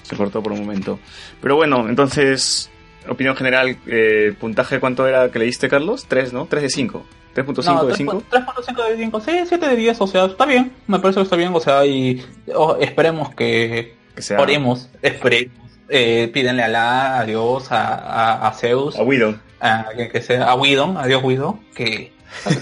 Se 0.04 0.16
cortó 0.16 0.40
por 0.42 0.52
un 0.52 0.60
momento. 0.60 1.00
Pero 1.42 1.56
bueno, 1.56 1.88
entonces, 1.88 2.70
opinión 3.08 3.34
general, 3.34 3.76
eh, 3.88 4.32
puntaje 4.38 4.78
cuánto 4.78 5.08
era 5.08 5.28
que 5.32 5.40
le 5.40 5.46
diste, 5.46 5.68
Carlos? 5.68 6.06
3, 6.06 6.32
¿no? 6.32 6.46
3 6.46 6.62
de 6.62 6.70
5. 6.70 7.04
3.5 7.34 7.64
No, 7.64 7.84
de 7.84 7.94
3.- 7.94 7.96
5. 7.96 8.22
3.5 8.30 8.88
de 8.90 8.96
5, 8.96 9.20
sí, 9.22 9.32
7 9.48 9.68
de 9.68 9.76
10, 9.76 10.00
o 10.00 10.06
sea, 10.06 10.24
está 10.26 10.46
bien, 10.46 10.72
me 10.86 10.98
parece 11.00 11.18
que 11.18 11.24
está 11.24 11.34
bien, 11.36 11.50
o 11.52 11.60
sea, 11.60 11.84
y 11.84 12.24
oh, 12.54 12.76
esperemos 12.80 13.34
que, 13.34 13.96
Que 14.14 14.22
sea 14.22 14.40
oremos, 14.40 14.88
esperemos, 15.02 15.52
eh, 15.88 16.30
pídenle 16.32 16.62
a 16.62 16.66
Alá, 16.66 17.18
a 17.18 17.24
Dios, 17.24 17.70
a, 17.72 17.94
a, 17.94 18.48
a 18.48 18.52
Zeus, 18.54 18.96
a 18.96 19.02
Widow. 19.02 19.36
a, 19.60 19.86
que, 19.96 20.08
que 20.08 20.22
sea, 20.22 20.44
a 20.46 20.54
Widon, 20.54 20.96
a 20.96 21.06
Dios 21.06 21.22
Widon, 21.24 21.60
que 21.74 22.12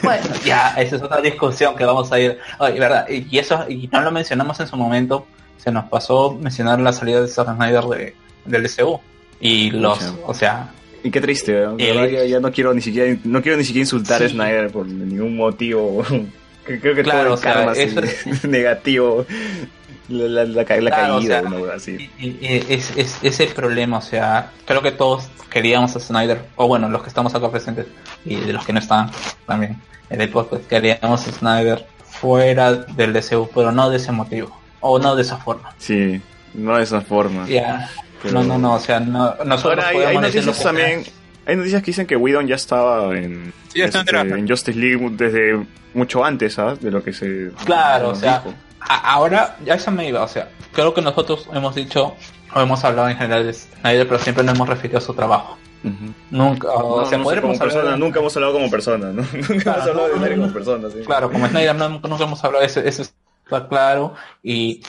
bueno, 0.03 0.25
ya, 0.45 0.75
esa 0.77 0.97
es 0.97 1.03
otra 1.03 1.21
discusión 1.21 1.75
que 1.77 1.85
vamos 1.85 2.11
a 2.13 2.19
ir, 2.21 2.39
Oye, 2.59 2.79
verdad, 2.79 3.07
y 3.09 3.39
eso, 3.39 3.65
y 3.69 3.89
no 3.93 4.01
lo 4.01 4.11
mencionamos 4.11 4.59
en 4.61 4.67
su 4.67 4.77
momento, 4.77 5.27
se 5.59 5.71
nos 5.71 5.85
pasó 5.87 6.33
mencionar 6.41 6.81
la 6.81 6.93
salida 6.93 7.21
de 7.21 7.29
Zack 7.29 7.55
Snyder 7.57 7.85
de, 7.85 8.15
del 8.45 8.69
SU, 8.69 9.01
y 9.41 9.71
los, 9.71 9.99
Pucha. 9.99 10.13
o 10.27 10.35
sea, 10.35 10.71
Y 11.03 11.11
qué 11.11 11.21
triste, 11.21 11.53
¿eh? 11.53 11.67
La 11.67 11.73
Eh, 11.79 11.93
verdad 11.93 12.09
que 12.23 12.29
ya 12.29 12.41
no 12.41 12.51
quiero 12.53 12.73
ni 12.75 12.81
siquiera, 12.81 13.17
no 13.25 13.43
quiero 13.43 13.59
ni 13.59 13.65
siquiera 13.65 13.83
insultar 13.85 14.23
a 14.23 14.29
Sí. 14.29 14.35
Snyder 14.35 14.71
por 14.71 14.87
ningún 14.87 15.37
motivo. 15.37 16.03
Creo 16.65 16.95
que 16.97 17.03
Claro, 17.05 17.23
todo 17.25 17.31
o 17.31 17.35
el 17.37 17.41
sea, 17.43 17.53
karma 17.55 17.73
así, 17.73 17.83
eso 17.83 18.01
negativo. 18.49 19.25
La, 20.09 20.25
la, 20.29 20.45
la, 20.45 20.65
ca- 20.65 20.81
la 20.81 20.91
Claro, 20.91 21.17
o 21.17 21.19
caída, 21.19 21.41
sea, 21.41 21.49
una 21.51 21.75
así. 21.75 22.11
Y- 22.19 22.25
y- 22.25 22.65
Es, 22.69 22.97
es, 22.97 23.19
es 23.23 23.41
el 23.41 23.49
problema, 23.49 23.99
o 23.99 24.03
sea, 24.03 24.51
creo 24.65 24.83
que 24.83 24.93
todos 24.93 25.29
queríamos 25.51 25.97
a 25.97 26.01
Snyder, 26.01 26.41
o 26.57 26.69
bueno, 26.69 26.89
los 26.89 27.03
que 27.03 27.09
estamos 27.09 27.35
acá 27.35 27.51
presentes 27.51 27.87
y 28.25 28.37
de 28.37 28.53
los 28.53 28.65
que 28.65 28.73
no 28.73 28.79
están 28.79 29.11
también 29.47 29.77
en 30.11 30.21
el 30.21 30.29
podcast, 30.29 30.65
queríamos 30.69 31.27
a 31.27 31.33
Snyder 31.33 31.87
fuera 32.05 32.73
del 32.75 33.13
DCU, 33.13 33.49
pero 33.55 33.73
no 33.73 33.91
de 33.91 33.97
ese 33.97 34.13
motivo, 34.13 34.57
o 34.81 34.99
no 34.99 35.17
de 35.17 35.23
esa 35.23 35.37
forma. 35.39 35.75
Sí, 35.79 36.21
no 36.55 36.77
de 36.77 36.83
esa 36.85 37.01
forma. 37.01 37.47
Ya, 37.49 37.91
Pero- 38.23 38.35
no, 38.35 38.45
no, 38.45 38.59
no, 38.59 38.75
o 38.75 38.81
sea, 38.81 39.01
no, 39.01 39.35
nosotros 39.45 39.85
Ahora 39.85 40.09
hay, 40.09 40.17
noticias 40.19 40.63
también. 40.63 41.05
Hay 41.49 41.55
noticias 41.57 41.81
que 41.83 41.87
dicen 41.87 42.07
que 42.07 42.17
Whedon 42.17 42.47
ya 42.49 42.57
estaba 42.57 43.17
en, 43.17 43.53
Sí, 43.73 43.79
ya 43.79 43.85
este, 43.85 44.19
en 44.19 44.49
Justice 44.49 44.77
League 44.79 45.09
desde 45.13 45.65
mucho 45.95 46.25
antes, 46.25 46.55
¿sabes? 46.55 46.81
De 46.81 46.91
lo 46.91 47.05
que 47.05 47.13
se. 47.13 47.51
Claro, 47.65 48.09
o 48.11 48.15
sea, 48.17 48.39
dijo. 48.45 48.55
Ahora 48.89 49.57
ya 49.65 49.75
eso 49.75 49.91
me 49.91 50.09
iba, 50.09 50.23
o 50.23 50.29
sea, 50.29 50.49
creo 50.73 50.93
que 50.95 51.03
nosotros 51.03 51.49
hemos 51.53 51.75
dicho, 51.75 52.15
o 52.55 52.61
hemos 52.61 52.85
hablado 52.85 53.09
en 53.09 53.17
general 53.17 53.47
de 53.47 53.53
Snyder, 53.53 54.07
pero 54.07 54.19
siempre 54.21 54.45
nos 54.45 54.55
hemos 54.55 54.69
referido 54.69 54.99
a 54.99 55.03
su 55.03 55.15
trabajo. 55.15 55.57
Nunca, 56.31 56.69
o 56.73 57.01
No, 57.03 57.07
sea, 57.07 57.19
no 57.19 57.31
sé, 57.31 57.41
como 57.41 57.57
persona, 57.59 57.97
nunca 57.97 58.19
hemos 58.19 58.35
hablado 58.37 58.55
como 58.55 58.71
persona, 58.71 59.13
¿no? 59.13 59.23
Nunca 59.49 59.63
Claro, 59.63 59.79
hemos 59.83 59.89
hablado 59.89 60.09
de 60.09 60.15
Snyder 60.17 60.35
como 60.37 60.47
no. 60.49 60.53
persona, 60.53 60.91
sí. 60.91 60.99
Claro, 61.07 61.31
como 61.31 61.47
Snyder 61.49 61.75
no, 61.77 61.89
nunca 61.89 62.25
hemos 62.25 62.45
hablado, 62.45 62.65
eso, 62.65 62.81
eso 62.81 63.03
está 63.03 63.69
claro. 63.69 64.15
Y 64.43 64.81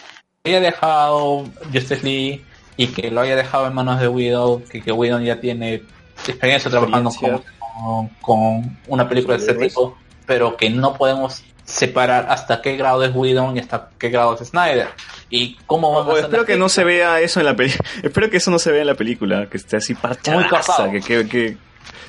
que 0.43 0.49
haya 0.51 0.59
dejado 0.59 1.43
Justice 1.71 2.01
League 2.03 2.43
y 2.77 2.87
que 2.87 3.11
lo 3.11 3.21
haya 3.21 3.35
dejado 3.35 3.67
en 3.67 3.73
manos 3.75 3.99
de 3.99 4.07
Widow, 4.07 4.63
que, 4.69 4.81
que 4.81 4.91
Widow 4.91 5.19
ya 5.19 5.39
tiene 5.39 5.83
experiencia 6.27 6.71
trabajando 6.71 7.09
con, 7.11 7.29
Experiencia. 7.35 7.51
con, 7.83 8.07
con 8.21 8.77
una 8.87 9.07
película 9.07 9.37
de 9.37 9.41
este 9.45 9.53
tipo, 9.53 9.95
pero 10.25 10.57
que 10.57 10.69
no 10.71 10.93
podemos 10.95 11.43
separar 11.67 12.27
hasta 12.29 12.61
qué 12.61 12.77
grado 12.77 13.03
es 13.03 13.11
Widow 13.13 13.53
y 13.55 13.59
hasta 13.59 13.89
qué 13.99 14.09
grado 14.09 14.35
es 14.39 14.47
Snyder. 14.47 14.87
Y 15.29 15.55
cómo 15.67 15.91
vamos 15.91 16.13
O 16.13 16.15
a 16.15 16.21
espero 16.21 16.45
que 16.45 16.55
no 16.55 16.69
se 16.69 16.83
vea 16.85 17.19
eso 17.19 17.39
en 17.41 17.45
la 17.45 17.55
película. 17.55 17.83
espero 18.03 18.29
que 18.29 18.37
eso 18.37 18.49
no 18.51 18.57
se 18.57 18.71
vea 18.71 18.81
en 18.81 18.87
la 18.87 18.95
película, 18.95 19.47
que 19.49 19.57
esté 19.57 19.75
así 19.77 19.93
parchada. 19.93 20.39
Muy 20.39 20.47
cortado. 20.49 20.89
Que, 20.89 21.01
que, 21.01 21.27
que- 21.27 21.57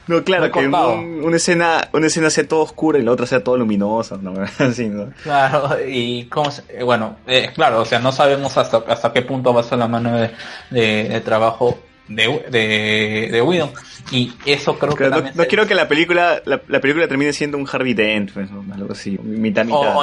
No, 0.06 0.22
claro, 0.22 0.50
que 0.52 0.60
un- 0.66 1.24
una 1.24 1.36
escena, 1.36 1.88
una 1.92 2.06
escena 2.06 2.30
sea 2.30 2.46
todo 2.46 2.60
oscura 2.60 2.98
y 2.98 3.02
la 3.02 3.10
otra 3.10 3.26
sea 3.26 3.42
todo 3.42 3.56
luminosa, 3.58 4.16
¿no? 4.16 4.32
Así, 4.58 4.88
¿no? 4.88 5.12
Claro, 5.24 5.76
y 5.86 6.26
cómo 6.26 6.50
se- 6.52 6.62
eh, 6.68 6.82
bueno, 6.84 7.16
eh, 7.26 7.50
claro, 7.54 7.80
o 7.80 7.84
sea, 7.84 7.98
no 7.98 8.12
sabemos 8.12 8.56
hasta 8.56 8.78
hasta 8.88 9.12
qué 9.12 9.22
punto 9.22 9.52
va 9.52 9.60
a 9.62 9.64
ser 9.64 9.78
la 9.78 9.88
mano 9.88 10.16
de, 10.16 10.30
de- 10.70 11.08
de 11.08 11.20
trabajo 11.20 11.78
de, 12.08 12.46
de, 12.50 13.28
de 13.30 13.42
Whedon. 13.42 13.70
Y 14.10 14.32
eso 14.46 14.78
creo 14.78 14.94
que 14.94 15.04
no, 15.04 15.10
también 15.10 15.34
no 15.36 15.42
se- 15.42 15.48
quiero 15.48 15.66
que 15.66 15.74
la 15.74 15.86
película, 15.88 16.40
la, 16.46 16.60
la 16.68 16.80
película 16.80 17.06
termine 17.08 17.32
siendo 17.32 17.58
un 17.58 17.68
Harvey 17.70 17.94
Dent, 17.94 18.32
pues, 18.32 18.50
¿no? 18.50 18.64
algo 18.74 18.92
así, 18.92 19.18
mitad 19.22 19.66
o, 19.70 19.78
mitad. 19.78 19.96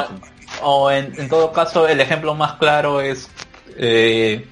o- 0.61 0.85
o 0.85 0.91
en, 0.91 1.13
en 1.19 1.27
todo 1.27 1.51
caso 1.51 1.87
el 1.87 1.99
ejemplo 1.99 2.35
más 2.35 2.53
claro 2.53 3.01
es 3.01 3.29
eh, 3.77 4.45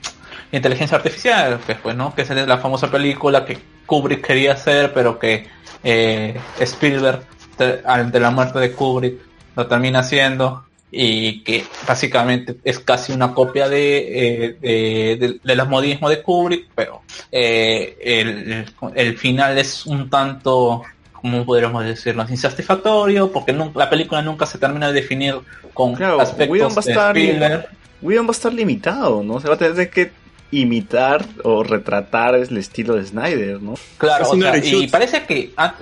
inteligencia 0.51 0.97
artificial 0.97 1.59
que 1.65 1.75
pues 1.75 1.95
no 1.95 2.13
que 2.15 2.23
es 2.23 2.29
la 2.29 2.57
famosa 2.57 2.89
película 2.91 3.45
que 3.45 3.57
Kubrick 3.85 4.25
quería 4.25 4.53
hacer 4.53 4.91
pero 4.93 5.17
que 5.19 5.47
eh, 5.83 6.37
Spielberg 6.59 7.21
te- 7.57 7.81
ante 7.85 8.19
la 8.19 8.31
muerte 8.31 8.59
de 8.59 8.71
Kubrick 8.73 9.19
lo 9.55 9.67
termina 9.67 9.99
haciendo 9.99 10.65
y 10.95 11.39
que 11.43 11.65
básicamente 11.87 12.55
es 12.63 12.77
casi 12.79 13.13
una 13.13 13.33
copia 13.33 13.67
de, 13.67 14.45
eh, 14.51 14.57
de, 14.61 15.17
de- 15.27 15.39
del 15.43 15.67
modismo 15.67 16.07
de 16.07 16.21
Kubrick 16.21 16.67
pero 16.75 17.01
eh, 17.31 17.97
el, 17.99 18.65
el 18.93 19.17
final 19.17 19.57
es 19.57 19.87
un 19.87 20.07
tanto 20.09 20.83
como 21.13 21.45
podríamos 21.45 21.83
decirlo, 21.85 22.25
insatisfactorio, 22.29 23.31
porque 23.31 23.53
nun- 23.53 23.71
la 23.75 23.89
película 23.89 24.21
nunca 24.21 24.45
se 24.45 24.57
termina 24.57 24.87
de 24.87 24.93
definir 25.01 25.35
con 25.73 25.95
Claro, 25.95 26.19
aspectos 26.19 26.49
Whedon 26.49 26.71
va 26.75 26.81
a 26.81 27.13
de 27.13 27.21
Spielberg. 27.21 27.67
Whedon 28.01 28.25
va 28.25 28.29
a 28.29 28.31
estar 28.33 28.53
limitado, 28.53 29.23
¿no? 29.23 29.39
Se 29.39 29.47
va 29.47 29.55
a 29.55 29.57
tener 29.57 29.89
que 29.89 30.11
imitar 30.51 31.25
o 31.43 31.63
retratar 31.63 32.35
el 32.35 32.57
estilo 32.57 32.95
de 32.95 33.05
Snyder, 33.05 33.61
¿no? 33.61 33.73
Claro, 33.97 34.29
o 34.29 34.35
sea, 34.37 34.57
y 34.57 34.87
parece 34.87 35.23
que 35.23 35.51
ha, 35.55 35.63
ha 35.65 35.75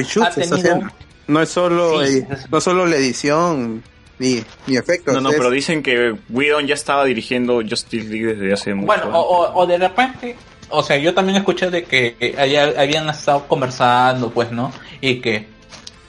está 0.00 0.30
tenido- 0.30 0.56
haciendo. 0.56 0.86
No 1.28 1.42
es 1.42 1.48
solo, 1.48 2.04
Sí, 2.04 2.24
no 2.50 2.60
solo 2.60 2.84
la 2.86 2.96
edición 2.96 3.82
ni, 4.18 4.42
ni 4.66 4.76
efectos. 4.76 5.14
No, 5.14 5.20
no, 5.20 5.30
es- 5.30 5.36
pero 5.36 5.50
dicen 5.50 5.82
que 5.82 6.14
Whedon 6.28 6.66
ya 6.66 6.74
estaba 6.74 7.04
dirigiendo 7.04 7.60
Justice 7.68 8.08
League 8.08 8.34
desde 8.34 8.52
hace 8.52 8.74
mucho 8.74 8.86
Bueno, 8.86 9.10
o, 9.18 9.52
o- 9.60 9.66
de 9.66 9.78
repente, 9.78 10.36
o 10.70 10.82
sea, 10.82 10.96
yo 10.96 11.14
también 11.14 11.36
escuché 11.38 11.70
de 11.70 11.84
que 11.84 12.34
haya- 12.38 12.74
habían 12.80 13.08
estado 13.08 13.46
conversando, 13.46 14.30
pues, 14.30 14.50
¿no? 14.52 14.72
Y 15.00 15.16
que 15.20 15.46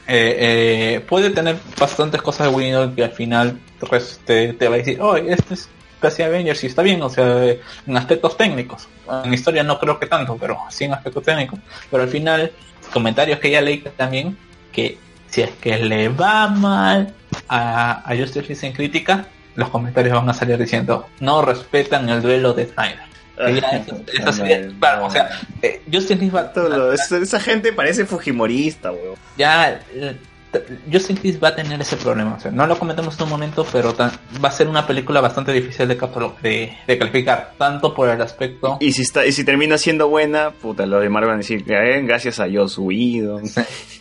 eh, 0.07 0.95
eh, 0.97 0.99
puede 1.07 1.29
tener 1.29 1.57
bastantes 1.79 2.19
cosas 2.21 2.49
de 2.49 2.55
Windows 2.55 2.95
que 2.95 3.03
al 3.03 3.11
final 3.11 3.59
pues, 3.88 4.19
te, 4.25 4.53
te 4.53 4.67
va 4.67 4.75
a 4.75 4.77
decir, 4.79 4.99
oh, 4.99 5.15
este 5.15 5.53
es 5.53 5.69
casi 6.01 6.23
Avengers 6.23 6.63
y 6.63 6.67
está 6.67 6.81
bien, 6.81 7.01
o 7.03 7.09
sea, 7.09 7.43
en 7.85 7.95
aspectos 7.97 8.35
técnicos. 8.35 8.88
En 9.23 9.33
historia 9.33 9.61
no 9.63 9.77
creo 9.79 9.99
que 9.99 10.07
tanto, 10.07 10.35
pero 10.39 10.57
sí 10.69 10.85
en 10.85 10.93
aspectos 10.93 11.23
técnicos. 11.23 11.59
Pero 11.91 12.03
al 12.03 12.09
final, 12.09 12.51
comentarios 12.91 13.38
que 13.39 13.51
ya 13.51 13.61
leí 13.61 13.79
también, 13.95 14.35
que 14.71 14.97
si 15.29 15.41
es 15.41 15.51
que 15.61 15.77
le 15.77 16.09
va 16.09 16.47
mal 16.47 17.13
a, 17.48 18.09
a 18.11 18.17
Justice 18.17 18.66
en 18.67 18.74
crítica, 18.74 19.25
los 19.56 19.69
comentarios 19.69 20.14
van 20.16 20.30
a 20.30 20.33
salir 20.33 20.58
diciendo, 20.58 21.08
no 21.19 21.41
respetan 21.41 22.08
el 22.09 22.22
duelo 22.22 22.53
de 22.53 22.66
Snyder. 22.67 23.09
Sería- 23.38 24.69
claro, 24.80 25.06
o 25.06 25.09
sea, 25.09 25.30
eh, 25.61 25.82
League 25.88 26.30
va, 26.30 26.51
Todo 26.51 26.69
lo- 26.69 26.93
esa, 26.93 27.17
esa 27.17 27.40
gente 27.40 27.72
parece 27.74 28.06
fujimorista, 28.06 28.91
weón. 28.91 29.16
ya 29.38 29.80
eh, 29.93 30.16
League 30.53 31.38
va 31.41 31.49
a 31.49 31.56
tener 31.56 31.80
ese 31.80 31.95
problema. 31.95 32.35
O 32.35 32.40
sea, 32.40 32.51
no 32.51 32.66
lo 32.67 32.77
comentamos 32.77 33.16
en 33.17 33.24
un 33.24 33.30
momento, 33.30 33.66
pero 33.72 33.95
va 34.43 34.49
a 34.49 34.51
ser 34.51 34.67
una 34.67 34.85
película 34.85 35.22
bastante 35.22 35.51
difícil 35.53 35.88
de, 35.88 35.95
de, 36.41 36.77
de 36.88 36.98
calificar, 36.98 37.53
tanto 37.58 37.93
por 37.93 38.09
el 38.09 38.22
aspecto. 38.22 38.77
Y 38.82 38.91
si 38.91 39.03
está, 39.03 39.25
y 39.25 39.32
si 39.32 39.43
termina 39.45 39.77
siendo 39.77 40.09
buena, 40.09 40.51
puta, 40.51 40.85
los 40.85 41.01
de 41.01 41.09
Marvel 41.09 41.30
van 41.30 41.35
a 41.35 41.41
decir, 41.41 41.64
eh, 41.72 42.01
gracias 42.03 42.40
a 42.40 42.48
Joss 42.51 42.77
Whedon. 42.77 43.43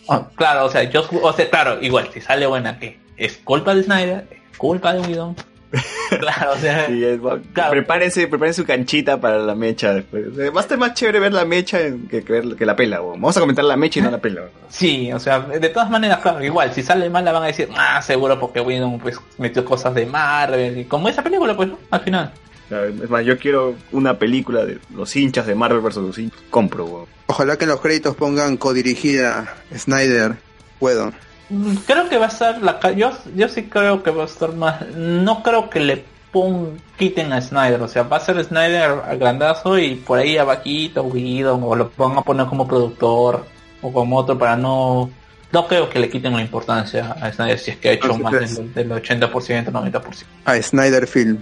Oh, 0.07 0.27
claro, 0.35 0.65
o 0.65 0.69
sea, 0.69 0.83
yo, 0.83 1.07
o 1.21 1.33
sea, 1.33 1.49
claro, 1.49 1.77
igual, 1.81 2.09
si 2.13 2.19
sale 2.19 2.45
buena, 2.47 2.77
que 2.79 2.99
es 3.19 3.37
culpa 3.43 3.75
de 3.75 3.83
Snyder, 3.83 4.27
es 4.51 4.57
culpa 4.57 4.93
de 4.93 4.99
Whedon. 5.01 5.35
Claro, 6.09 6.53
o 6.53 6.57
sea, 6.57 6.87
Sí, 6.87 7.03
es- 7.05 7.19
Claro. 7.53 7.69
prepárense, 7.71 8.27
prepárense 8.27 8.61
su 8.61 8.67
canchita 8.67 9.21
para 9.21 9.37
la 9.37 9.53
mecha 9.53 9.93
después. 9.93 10.29
O 10.31 10.35
sea, 10.35 10.49
Va 10.49 10.61
a 10.61 10.63
estar 10.63 10.77
más 10.79 10.95
chévere 10.95 11.19
ver 11.19 11.33
la 11.33 11.45
mecha 11.45 11.77
que, 12.09 12.23
que, 12.23 12.33
ver- 12.33 12.55
que 12.55 12.65
la 12.65 12.75
pela. 12.75 12.99
weón. 13.01 13.21
Vamos 13.21 13.37
a 13.37 13.39
comentar 13.39 13.63
la 13.63 13.77
mecha 13.77 13.99
y 13.99 14.01
no 14.03 14.09
la 14.09 14.17
pela. 14.17 14.41
weón. 14.41 14.51
Sí, 14.69 15.13
o 15.13 15.19
sea, 15.19 15.41
de 15.41 15.69
todas 15.69 15.91
maneras, 15.91 16.17
claro, 16.21 16.43
igual, 16.43 16.73
si 16.73 16.81
sale 16.81 17.07
mal 17.11 17.23
la 17.23 17.31
van 17.33 17.43
a 17.43 17.47
decir, 17.47 17.69
ah, 17.77 18.01
seguro 18.01 18.39
porque 18.39 18.59
Whedon 18.59 18.97
pues 18.99 19.19
metió 19.37 19.63
cosas 19.63 19.93
de 19.93 20.07
Marvel, 20.07 20.79
y 20.79 20.85
como 20.85 21.07
esa 21.09 21.21
película, 21.23 21.55
pues, 21.55 21.69
¿no? 21.69 21.77
al 21.91 21.99
final. 22.01 22.31
Es 23.03 23.09
más, 23.09 23.23
yo 23.25 23.37
quiero 23.37 23.75
una 23.91 24.17
película 24.17 24.65
de 24.65 24.79
los 24.95 25.15
hinchas 25.15 25.45
de 25.45 25.53
Marvel 25.55 25.81
versus 25.81 26.03
los 26.05 26.17
hinchas. 26.17 26.39
Compro, 26.49 26.85
weón. 26.85 27.05
Ojalá 27.27 27.57
que 27.57 27.65
en 27.65 27.69
los 27.69 27.81
créditos 27.81 28.15
pongan 28.15 28.57
codirigida 28.57 29.55
Snyder. 29.75 30.35
Puedo. 30.79 31.11
Creo 31.87 32.07
que 32.09 32.17
va 32.17 32.25
a 32.25 32.29
estar 32.29 32.61
la 32.61 32.79
ca- 32.79 32.91
yo, 32.91 33.11
yo 33.35 33.49
sí 33.49 33.63
creo 33.63 34.03
que 34.03 34.11
va 34.11 34.23
a 34.23 34.25
estar 34.27 34.53
más, 34.53 34.85
no 34.95 35.41
creo 35.41 35.69
que 35.69 35.79
le 35.79 36.03
pon, 36.31 36.79
quiten 36.97 37.33
a 37.33 37.41
Snyder, 37.41 37.81
o 37.81 37.87
sea, 37.87 38.03
va 38.03 38.17
a 38.17 38.19
ser 38.19 38.43
Snyder 38.43 38.91
al 39.07 39.17
grandazo 39.17 39.79
y 39.79 39.95
por 39.95 40.19
ahí 40.19 40.37
abajito 40.37 41.01
Whedon, 41.03 41.63
o 41.63 41.75
lo 41.75 41.91
van 41.97 42.17
a 42.17 42.21
poner 42.21 42.45
como 42.45 42.67
productor, 42.67 43.45
o 43.81 43.91
como 43.91 44.17
otro 44.17 44.37
para 44.37 44.55
no, 44.55 45.09
no 45.51 45.67
creo 45.67 45.89
que 45.89 45.97
le 45.97 46.09
quiten 46.09 46.33
la 46.33 46.41
importancia 46.41 47.15
a 47.19 47.31
Snyder 47.33 47.57
si 47.57 47.71
es 47.71 47.77
que 47.77 47.89
ha 47.89 47.91
hecho 47.93 48.15
más 48.19 48.31
del, 48.31 48.71
del 48.73 48.91
80%, 48.91 49.31
90%. 49.71 50.23
A 50.45 50.61
Snyder 50.61 51.07
Film. 51.07 51.39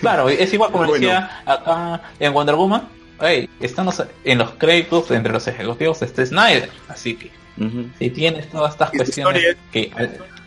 Claro, 0.00 0.28
es 0.28 0.52
igual 0.52 0.70
como 0.70 0.84
Bueno. 0.86 1.00
decía 1.06 1.42
acá 1.44 2.00
en 2.18 2.32
Wonder 2.32 2.54
Woman. 2.54 2.88
Hey, 3.20 3.50
están 3.60 3.84
los- 3.84 4.02
en 4.24 4.38
los 4.38 4.50
créditos 4.52 5.10
entre 5.10 5.30
los 5.32 5.46
ejecutivos 5.46 6.00
está 6.00 6.24
Snyder. 6.24 6.70
Así 6.88 7.16
que 7.16 7.30
Ujú. 7.58 7.86
si 7.98 8.10
tienes 8.10 8.48
todas 8.50 8.72
estas 8.72 8.92
Y 8.94 8.96
cuestiones 8.98 9.42
historia- 9.42 9.56
que 9.72 9.92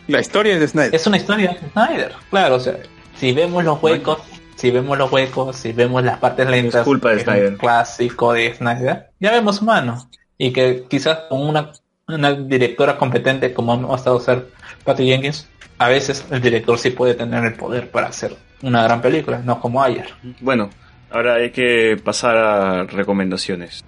La 0.08 0.20
historia 0.20 0.54
es 0.54 0.60
de 0.60 0.68
Snyder. 0.68 0.94
es 0.94 1.06
una 1.06 1.16
historia 1.16 1.50
de 1.60 1.70
Snyder. 1.70 2.12
Claro, 2.30 2.56
o 2.56 2.60
sea, 2.60 2.76
si 3.16 3.32
vemos 3.32 3.64
los 3.64 3.82
huecos, 3.82 4.18
si 4.56 4.70
vemos 4.70 4.98
los 4.98 5.10
huecos, 5.10 5.56
si 5.56 5.72
vemos 5.72 6.02
las 6.04 6.18
partes 6.18 6.48
lentas, 6.48 6.80
Es 6.82 6.84
culpa 6.84 7.10
de 7.10 7.16
que 7.16 7.20
un 7.22 7.24
Snyder. 7.36 7.56
clásico 7.56 8.32
de 8.32 8.54
Snyder, 8.54 9.10
ya 9.20 9.30
vemos 9.32 9.62
mano. 9.62 10.08
Y 10.36 10.52
que 10.52 10.84
quizás 10.88 11.18
con 11.28 11.40
una, 11.48 11.70
una 12.08 12.32
directora 12.34 12.96
competente 12.98 13.54
como 13.54 13.92
ha 13.92 13.96
estado 13.96 14.18
ser 14.20 14.48
Patty 14.84 15.06
Jenkins, 15.06 15.48
a 15.78 15.88
veces 15.88 16.24
el 16.30 16.40
director 16.40 16.78
sí 16.78 16.90
puede 16.90 17.14
tener 17.14 17.44
el 17.44 17.54
poder 17.54 17.90
para 17.90 18.08
hacer 18.08 18.36
una 18.62 18.82
gran 18.84 19.00
película, 19.00 19.38
no 19.44 19.60
como 19.60 19.82
ayer. 19.82 20.06
Bueno, 20.40 20.70
ahora 21.10 21.34
hay 21.36 21.50
que 21.50 21.96
pasar 22.02 22.36
a 22.36 22.84
recomendaciones. 22.84 23.84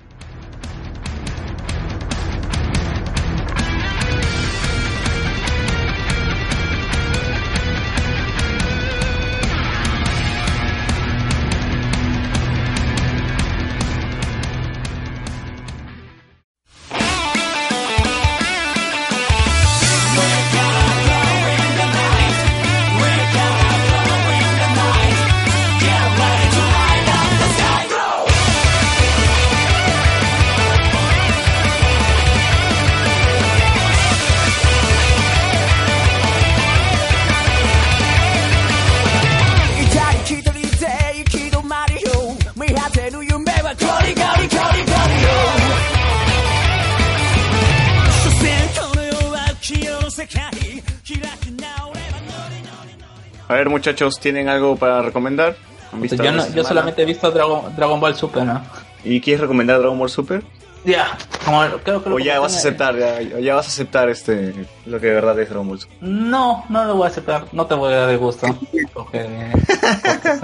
Muchachos, 53.86 54.18
¿tienen 54.18 54.48
algo 54.48 54.76
para 54.76 55.00
recomendar? 55.00 55.56
¿Han 55.92 56.00
visto 56.00 56.22
Yo, 56.22 56.32
no- 56.32 56.48
yo 56.52 56.64
solamente 56.64 57.02
he 57.02 57.04
visto 57.04 57.30
Dragon, 57.30 57.74
Dragon 57.76 58.00
Ball 58.00 58.14
Super, 58.16 58.42
¿no? 58.44 58.60
¿Y 59.04 59.20
quieres 59.20 59.40
recomendar 59.40 59.78
Dragon 59.78 59.96
Ball 59.98 60.10
Super? 60.10 60.42
Ya, 60.84 61.16
como 61.44 61.62
creo 61.82 62.02
que 62.02 62.10
lo 62.10 62.16
¿O 62.16 62.18
ya 62.20 62.38
vas 62.40 62.54
a 62.54 62.58
aceptar, 62.58 62.96
ya, 62.96 63.20
ya 63.20 63.54
vas 63.56 63.66
a 63.66 63.68
aceptar 63.70 64.08
este 64.08 64.52
lo 64.86 65.00
que 65.00 65.06
de 65.08 65.14
verdad 65.14 65.38
es 65.40 65.48
Dragon 65.48 65.68
Ball 65.68 65.78
Super? 65.80 65.96
No, 66.00 66.64
no 66.68 66.84
lo 66.84 66.96
voy 66.96 67.04
a 67.04 67.10
aceptar, 67.10 67.44
no 67.52 67.66
te 67.66 67.74
voy 67.74 67.92
a 67.92 67.96
dar 67.98 68.10
el 68.10 68.18
gusto. 68.18 68.46
Porque, 68.92 69.52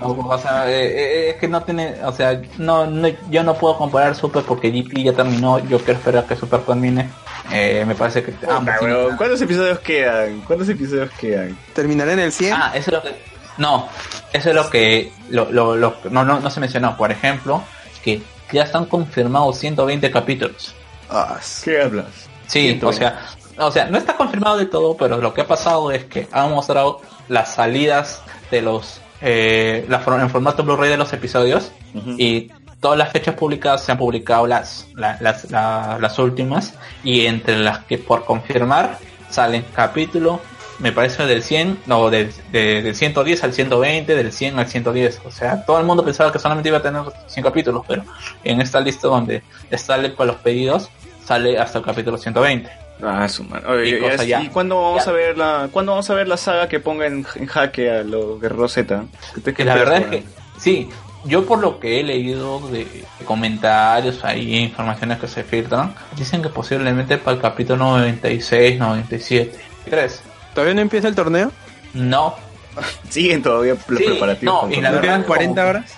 porque, 0.00 0.20
o 0.24 0.38
sea, 0.38 0.70
eh, 0.70 0.86
eh, 0.86 1.30
es 1.30 1.36
que 1.36 1.48
no 1.48 1.62
tiene, 1.62 1.96
o 2.04 2.12
sea, 2.12 2.40
no, 2.58 2.86
no, 2.86 3.08
yo 3.30 3.42
no 3.42 3.54
puedo 3.54 3.76
comparar 3.76 4.14
Super 4.14 4.42
porque 4.44 4.70
GP 4.70 5.02
ya 5.04 5.12
terminó, 5.12 5.58
yo 5.58 5.78
quiero 5.78 5.98
esperar 5.98 6.24
que 6.26 6.36
Super 6.36 6.60
termine. 6.60 7.08
Eh, 7.52 7.84
me 7.86 7.94
parece 7.96 8.22
que 8.22 8.32
ambos 8.48 8.74
Ah, 8.74 8.84
weón, 8.84 9.16
¿Cuántos 9.16 9.42
episodios 9.42 9.80
quedan? 9.80 10.40
¿Cuántos 10.46 10.68
episodios 10.68 11.10
quedan? 11.20 11.56
¿Terminará 11.74 12.12
en 12.12 12.20
el 12.20 12.32
100? 12.32 12.52
Ah, 12.52 12.72
eso 12.74 12.90
es 12.90 12.96
lo 12.96 13.02
que, 13.02 13.14
no, 13.58 13.88
eso 14.32 14.48
es 14.50 14.54
lo 14.54 14.68
que, 14.70 15.12
lo, 15.30 15.50
lo, 15.50 15.76
lo- 15.76 15.96
no, 16.10 16.24
no, 16.24 16.40
no 16.40 16.50
se 16.50 16.60
mencionó. 16.60 16.96
Por 16.96 17.10
ejemplo, 17.12 17.62
que 18.02 18.22
ya 18.52 18.62
están 18.64 18.86
confirmados 18.86 19.58
120 19.58 20.10
capítulos. 20.10 20.74
Ah, 21.10 21.38
¿Qué 21.64 21.80
hablas? 21.82 22.06
Sí, 22.46 22.60
120. 22.78 22.86
o 22.86 22.92
sea, 22.92 23.20
o 23.58 23.70
sea, 23.70 23.86
no 23.86 23.98
está 23.98 24.16
confirmado 24.16 24.56
de 24.56 24.66
todo, 24.66 24.96
pero 24.96 25.18
lo 25.18 25.32
que 25.34 25.42
ha 25.42 25.46
pasado 25.46 25.90
es 25.90 26.04
que 26.04 26.26
han 26.32 26.50
mostrado 26.50 27.00
las 27.28 27.54
salidas 27.54 28.22
de 28.50 28.62
los 28.62 29.00
eh, 29.20 29.86
la 29.88 30.02
en 30.20 30.30
formato 30.30 30.64
Blu-ray 30.64 30.90
de 30.90 30.96
los 30.96 31.12
episodios 31.12 31.70
y 32.18 32.50
todas 32.80 32.98
las 32.98 33.12
fechas 33.12 33.36
publicadas 33.36 33.84
se 33.84 33.92
han 33.92 33.98
publicado 33.98 34.46
las 34.48 34.88
la- 34.96 35.16
las, 35.20 35.50
la- 35.50 35.98
las 36.00 36.18
últimas 36.18 36.74
y 37.04 37.26
entre 37.26 37.58
las 37.60 37.80
que 37.84 37.98
por 37.98 38.24
confirmar 38.24 38.98
salen 39.30 39.64
capítulo 39.74 40.40
me 40.82 40.92
parece 40.92 41.24
del 41.26 41.42
100 41.42 41.78
no 41.86 42.10
del, 42.10 42.30
de- 42.50 42.82
del 42.82 42.94
110 42.94 43.44
al 43.44 43.52
120 43.54 44.14
del 44.14 44.32
100 44.32 44.58
al 44.58 44.66
110 44.68 45.20
o 45.24 45.30
sea 45.30 45.64
todo 45.64 45.78
el 45.78 45.86
mundo 45.86 46.04
pensaba 46.04 46.30
que 46.32 46.38
solamente 46.38 46.68
iba 46.68 46.78
a 46.78 46.82
tener 46.82 47.02
100 47.28 47.44
capítulos 47.44 47.82
pero 47.88 48.02
en 48.44 48.60
esta 48.60 48.80
lista 48.80 49.08
donde 49.08 49.42
sale 49.76 50.10
para 50.10 50.32
los 50.32 50.36
pedidos 50.42 50.90
sale 51.24 51.58
hasta 51.58 51.78
el 51.78 51.84
capítulo 51.84 52.18
120 52.18 52.68
Ah, 53.04 53.26
su. 53.28 53.44
Oye, 53.68 53.96
Y 53.96 54.00
cosa 54.00 54.22
ya. 54.22 54.40
¿Y 54.42 54.48
cuándo 54.48 54.80
vamos 54.80 55.04
Ya. 55.06 55.10
a 55.10 55.14
ver 55.14 55.36
la 55.36 55.68
cuándo 55.72 55.90
vamos 55.90 56.08
a 56.08 56.14
ver 56.14 56.28
la 56.28 56.36
saga 56.36 56.68
que 56.68 56.78
ponga 56.78 57.06
en, 57.06 57.26
en 57.34 57.46
jaque 57.46 57.90
a 57.90 58.04
los 58.04 58.40
guerreros 58.40 58.72
Z? 58.74 59.04
¿Qué 59.34 59.40
te- 59.40 59.50
qué 59.50 59.56
Que 59.56 59.64
la 59.64 59.74
verdad 59.74 59.98
es 60.02 60.06
que 60.06 60.22
sí, 60.60 60.88
yo 61.24 61.44
por 61.44 61.58
lo 61.58 61.80
que 61.80 61.98
he 61.98 62.04
leído 62.04 62.60
de, 62.68 62.84
de 62.84 63.24
comentarios 63.24 64.24
ahí, 64.24 64.54
informaciones 64.56 65.18
que 65.18 65.26
se 65.26 65.42
filtran, 65.42 65.94
dicen 66.16 66.42
que 66.42 66.48
posiblemente 66.48 67.18
para 67.18 67.34
el 67.36 67.42
capítulo 67.42 67.78
96, 67.98 68.78
97. 68.78 69.52
¿Crees? 69.84 70.22
¿Todavía 70.54 70.74
no 70.74 70.80
empieza 70.80 71.08
el 71.08 71.14
torneo? 71.14 71.50
No. 71.94 72.36
siguen 73.10 73.42
todavía 73.42 73.76
los 73.86 73.98
Sí, 73.98 74.04
preparativos. 74.06 74.62
no, 74.64 74.70
y 74.70 74.80
la 74.80 74.88
¿No 74.90 74.94
verdad- 74.96 75.00
quedan 75.02 75.22
40 75.24 75.66
horas? 75.66 75.94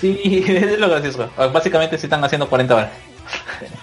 Sí, 0.00 0.44
es 0.48 0.78
lo 0.78 0.88
gracioso. 0.88 1.30
Básicamente 1.52 1.98
sí 1.98 2.06
están 2.06 2.22
haciendo 2.24 2.48
40 2.48 2.74
horas. 2.74 2.90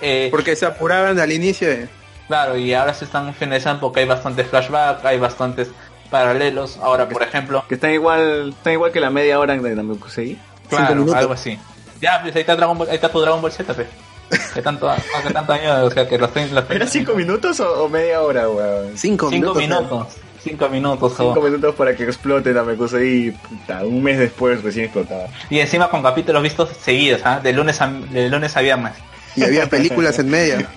Eh, 0.01 0.27
Porque 0.31 0.55
se 0.55 0.65
apuraban 0.65 1.19
al 1.19 1.31
inicio. 1.31 1.67
de- 1.69 1.87
Claro, 2.27 2.57
y 2.57 2.73
ahora 2.73 2.93
se 2.93 3.05
están 3.05 3.33
finalizando 3.33 3.81
porque 3.81 4.01
hay 4.01 4.05
bastantes 4.07 4.47
flashbacks, 4.47 5.03
hay 5.05 5.19
bastantes 5.19 5.69
paralelos. 6.09 6.77
Ahora, 6.77 7.07
por 7.09 7.23
ejemplo, 7.23 7.63
que 7.67 7.75
están 7.75 7.91
igual 7.91 8.49
están 8.57 8.73
igual 8.73 8.91
que 8.91 8.99
la 8.99 9.09
media 9.09 9.39
hora 9.39 9.55
de 9.57 9.75
Namekusei. 9.75 10.37
claro, 10.69 11.13
algo 11.15 11.33
así. 11.33 11.59
Ya, 12.01 12.19
pues 12.21 12.33
ahí 12.35 12.41
está 12.41 12.55
Dragon 12.55 12.77
Ball, 12.77 12.87
ahí 12.89 12.95
está 12.95 13.09
tu 13.09 13.19
Dragon 13.19 13.41
Ball 13.41 13.51
Z, 13.51 13.73
pues. 13.73 13.87
Que 14.53 14.61
tanto, 14.61 14.91
que 15.25 15.33
tanto 15.33 15.53
año, 15.53 15.85
o 15.85 15.91
sea, 15.91 16.07
que 16.07 16.17
los, 16.17 16.29
los 16.51 16.69
¿Era 16.69 16.87
cinco 16.87 17.13
minutos 17.13 17.59
o, 17.59 17.83
o 17.85 17.89
media 17.89 18.21
hora, 18.21 18.49
weón? 18.49 18.91
Cinco, 18.95 19.29
Cinco 19.29 19.53
minutos. 19.55 19.89
minutos. 19.89 20.07
Cinco 20.43 20.69
minutos. 20.69 21.13
Cinco 21.17 21.41
minutos 21.41 21.75
para 21.75 21.95
que 21.95 22.03
explote 22.03 22.51
Namekusei 22.51 23.31
puta, 23.31 23.85
un 23.85 24.01
mes 24.01 24.17
después 24.17 24.63
recién 24.63 24.85
explotaba. 24.85 25.27
Y 25.49 25.59
encima 25.59 25.89
con 25.89 26.01
capítulos 26.01 26.41
vistos 26.41 26.69
seguidos, 26.81 27.21
¿ah? 27.23 27.39
de 27.41 27.53
lunes 27.53 27.79
a 27.81 27.87
de 27.87 28.29
lunes 28.29 28.57
a 28.57 28.61
viernes. 28.61 28.93
Y 29.35 29.43
había 29.43 29.69
películas 29.69 30.17
en 30.19 30.29
medio. 30.29 30.67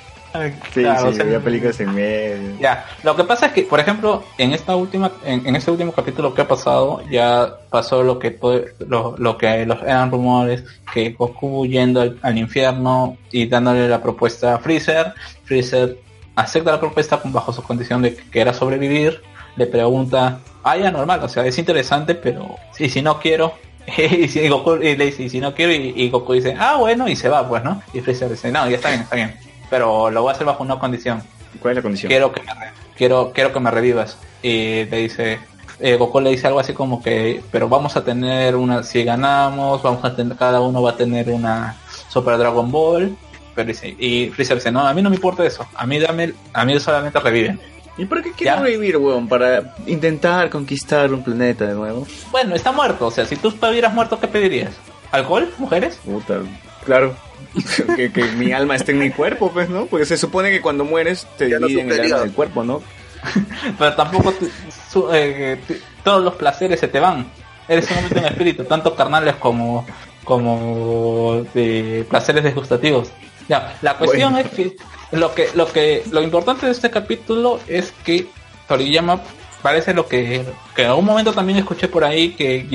Sí, 0.73 0.81
Claro, 0.83 1.09
o 1.09 1.11
sí, 1.13 1.17
sea, 1.17 1.25
había 1.27 1.41
películas 1.41 1.79
en 1.81 1.95
medio. 1.95 2.59
Ya, 2.59 2.85
lo 3.05 3.15
que 3.15 3.23
pasa 3.25 3.47
es 3.47 3.53
que, 3.53 3.63
por 3.63 3.79
ejemplo, 3.79 4.25
en 4.37 4.53
esta 4.53 4.75
última, 4.75 5.13
en, 5.25 5.47
en 5.47 5.55
este 5.55 5.71
último 5.71 5.93
capítulo 5.93 6.35
que 6.35 6.43
ha 6.43 6.49
pasado, 6.49 7.03
ya 7.09 7.55
pasó 7.71 8.03
lo 8.03 8.19
que 8.19 8.33
todo- 8.33 8.65
lo, 8.81 9.15
lo 9.17 9.39
que 9.39 9.65
los 9.65 9.81
eran 9.83 10.11
rumores, 10.11 10.65
que 10.93 11.11
Goku 11.11 11.67
yendo 11.67 12.01
al, 12.01 12.19
al 12.23 12.37
infierno 12.37 13.17
y 13.31 13.47
dándole 13.47 13.89
la 13.89 14.03
propuesta 14.03 14.57
a 14.57 14.59
Freezer, 14.59 15.15
Freezer 15.45 15.99
acepta 16.35 16.73
la 16.73 16.81
propuesta 16.81 17.21
bajo 17.25 17.53
su 17.53 17.63
condición 17.63 18.03
de 18.03 18.17
que 18.17 18.41
era 18.41 18.53
sobrevivir, 18.53 19.21
le 19.55 19.67
pregunta, 19.67 20.41
ah 20.65 20.77
ya 20.77 20.91
normal, 20.91 21.21
o 21.23 21.29
sea 21.29 21.47
es 21.47 21.57
interesante, 21.59 22.17
pero 22.17 22.57
y 22.77 22.89
si 22.89 23.03
no 23.03 23.21
quiero, 23.21 23.55
y, 23.97 24.27
si, 24.27 24.41
y 24.41 24.49
Goku 24.49 24.75
y 24.83 24.97
le 24.97 25.07
dice, 25.07 25.23
y 25.23 25.29
si 25.29 25.39
no 25.39 25.55
quiero, 25.55 25.73
y, 25.73 25.93
y 25.95 26.11
Goku 26.11 26.33
dice, 26.33 26.57
ah 26.59 26.75
bueno, 26.77 27.07
y 27.09 27.15
se 27.15 27.29
va 27.29 27.49
pues, 27.49 27.63
¿no? 27.63 27.81
Y 27.93 28.01
Freezer 28.01 28.29
dice, 28.31 28.51
no, 28.51 28.69
ya 28.69 28.75
está 28.77 28.89
bien, 28.89 29.03
está 29.03 29.15
bien, 29.15 29.35
pero 29.75 30.09
lo 30.09 30.23
voy 30.23 30.31
a 30.31 30.35
hacer 30.35 30.47
bajo 30.47 30.63
una 30.63 30.79
condición 30.79 31.21
¿Cuál 31.61 31.73
es 31.73 31.77
la 31.77 31.83
condición? 31.83 32.09
quiero 32.09 32.31
que 32.31 32.43
me 32.43 32.49
quiero 32.97 33.33
quiero 33.33 33.53
que 33.53 33.59
me 33.59 33.71
revivas 33.73 34.17
y 34.41 34.85
te 34.85 34.97
dice 34.97 35.41
eh, 35.81 35.97
Goku 35.97 36.21
le 36.21 36.31
dice 36.31 36.47
algo 36.47 36.61
así 36.61 36.73
como 36.73 37.03
que, 37.03 37.43
pero 37.51 37.69
vamos 37.69 37.97
a 37.97 38.05
tener 38.05 38.55
una, 38.55 38.85
si 38.85 39.03
ganamos, 39.03 39.83
vamos 39.83 40.05
a 40.05 40.15
tener, 40.15 40.37
cada 40.37 40.61
uno 40.61 40.81
va 40.81 40.91
a 40.91 40.97
tener 40.97 41.29
una 41.31 41.77
Super 42.09 42.39
Dragon 42.39 42.71
Ball. 42.71 43.17
Pero 43.57 43.69
dice, 43.69 43.89
y 43.99 44.31
Freezer 44.31 44.59
dice, 44.59 44.71
no, 44.71 44.87
a 44.87 44.95
mí 44.95 45.03
no 45.03 45.11
me 45.11 45.17
importa 45.17 45.45
eso, 45.45 45.67
a 45.75 45.85
mí 45.85 45.99
dame, 45.99 46.33
a 46.53 46.65
mí 46.65 46.79
solamente 46.79 47.19
reviven. 47.19 47.61
¿Y 47.97 48.05
por 48.05 48.23
qué 48.23 48.33
quiere 48.33 48.57
¿Ya? 48.57 48.63
revivir, 48.63 48.97
weón? 48.97 49.29
Para 49.29 49.75
intentar 49.87 50.49
conquistar 50.49 51.13
un 51.13 51.23
planeta 51.23 51.67
de 51.67 51.75
nuevo. 51.75 52.07
Bueno, 52.31 52.55
está 52.55 52.73
muerto, 52.73 53.07
o 53.07 53.11
sea, 53.11 53.25
si 53.27 53.37
tú 53.37 53.49
estuvieras 53.49 53.93
muerto, 53.93 54.19
¿qué 54.19 54.27
pedirías? 54.27 54.75
¿Alcohol? 55.13 55.53
¿Mujeres? 55.59 56.01
Puta, 56.05 56.41
claro. 56.85 57.15
que, 57.97 58.13
que 58.13 58.25
mi 58.33 58.53
alma 58.53 58.77
esté 58.77 58.93
en 58.93 58.99
mi 58.99 59.11
cuerpo, 59.11 59.51
pues, 59.53 59.69
¿no? 59.69 59.87
Porque 59.87 60.07
se 60.07 60.17
supone 60.17 60.51
que 60.51 60.61
cuando 60.61 60.85
mueres 60.85 61.27
te 61.39 61.49
Ya 61.51 61.59
no 61.59 61.67
dividen 61.67 61.91
el 61.93 62.01
alma 62.01 62.21
del 62.21 62.33
cuerpo, 62.33 62.65
¿no? 62.65 62.83
Pero 63.79 63.95
tampoco 63.95 64.33
te- 64.33 64.47
su- 64.91 65.11
eh, 65.13 65.59
te- 65.67 65.81
todos 66.03 66.23
los 66.23 66.35
placeres 66.35 66.81
se 66.81 66.89
te 66.89 67.01
van. 67.01 67.27
Eres 67.69 67.87
solamente 67.87 68.19
un 68.19 68.27
espíritu, 68.27 68.65
tanto 68.65 68.95
carnales 68.95 69.37
como 69.37 69.87
como 70.25 71.45
de 71.55 72.05
placeres 72.09 72.43
desgustativos. 72.45 73.09
Ya, 73.49 73.77
la 73.83 73.97
cuestión 73.99 74.33
Bueno. 74.33 74.49
es 74.49 74.55
que 74.55 74.77
lo 75.13 75.35
que 75.35 75.49
lo 75.55 75.67
que 75.71 76.03
lo 76.11 76.23
importante 76.23 76.67
de 76.67 76.73
este 76.73 76.91
capítulo 76.91 77.61
es 77.69 77.93
que 78.05 78.27
Toriyama 78.69 79.21
parece 79.63 79.93
lo 79.95 80.07
que 80.07 80.45
que 80.75 80.83
en 80.83 80.89
algún 80.89 81.05
momento 81.05 81.33
también 81.33 81.59
escuché 81.59 81.89
por 81.89 82.05
ahí 82.05 82.31
que 82.33 82.67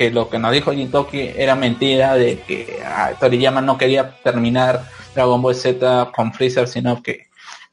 que 0.00 0.10
lo 0.10 0.30
que 0.30 0.38
nos 0.38 0.50
dijo 0.52 0.72
Jintoki 0.72 1.30
era 1.36 1.54
mentira 1.54 2.14
de 2.14 2.38
que 2.38 2.80
ah, 2.82 3.12
Toriyama 3.20 3.60
no 3.60 3.76
quería 3.76 4.16
terminar 4.22 4.82
Dragon 5.14 5.42
Ball 5.42 5.54
Z 5.54 6.10
con 6.16 6.32
Freezer, 6.32 6.66
sino 6.68 7.02
que 7.02 7.26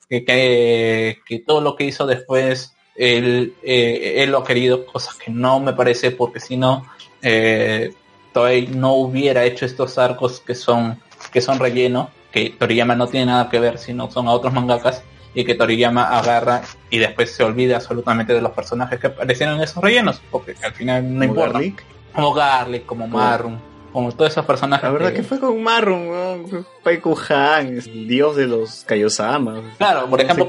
que, 0.10 0.26
que, 0.26 1.20
que 1.26 1.40
todo 1.40 1.62
lo 1.62 1.78
que 1.78 1.86
hizo 1.86 2.06
después 2.06 2.76
él, 2.98 3.54
eh, 3.64 4.16
él 4.18 4.32
lo 4.32 4.40
ha 4.40 4.44
querido, 4.44 4.86
cosa 4.86 5.14
que 5.24 5.32
no 5.32 5.62
me 5.62 5.72
parece 5.72 6.12
porque 6.12 6.42
si 6.42 6.58
no 6.58 6.86
eh, 7.22 7.94
Toei 8.34 8.68
no 8.68 8.96
hubiera 8.96 9.46
hecho 9.46 9.66
estos 9.66 9.98
arcos 9.98 10.42
que 10.42 10.54
son 10.54 11.00
que 11.32 11.40
son 11.40 11.60
relleno, 11.60 12.10
que 12.30 12.50
Toriyama 12.50 12.94
no 12.94 13.08
tiene 13.08 13.28
nada 13.28 13.50
que 13.50 13.62
ver, 13.62 13.78
sino 13.78 14.12
son 14.12 14.28
a 14.28 14.32
otros 14.32 14.52
mangakas 14.52 15.02
y 15.34 15.46
que 15.46 15.56
Toriyama 15.56 16.04
agarra 16.20 16.64
y 16.90 16.98
después 16.98 17.32
se 17.32 17.46
olvida 17.46 17.78
absolutamente 17.78 18.34
de 18.34 18.42
los 18.42 18.52
personajes 18.52 19.00
que 19.00 19.08
aparecieron 19.08 19.56
en 19.56 19.62
esos 19.62 19.82
rellenos, 19.82 20.22
porque 20.30 20.56
al 20.62 20.74
final 20.74 21.04
no 21.04 21.20
Como 21.20 21.24
importa. 21.24 21.54
Garlic. 21.54 21.97
Como 22.18 22.34
Garlic, 22.34 22.84
como 22.88 23.08
Marron, 23.08 23.60
como 23.94 24.12
todos 24.12 24.32
esos 24.32 24.44
personajes. 24.44 24.84
La 24.84 24.90
verdad 24.90 25.14
que- 25.14 25.22
fue 25.22 25.40
con 25.40 25.62
Marron, 25.62 26.08
weón. 26.10 26.66
Paiku 26.84 27.16
Han, 27.30 27.78
es 27.78 27.86
el 27.86 28.08
dios 28.08 28.36
de 28.36 28.48
los 28.48 28.84
Kaiosama. 28.88 29.62
Claro, 29.78 30.08
por 30.08 30.18
No 30.18 30.24
ejemplo, 30.24 30.48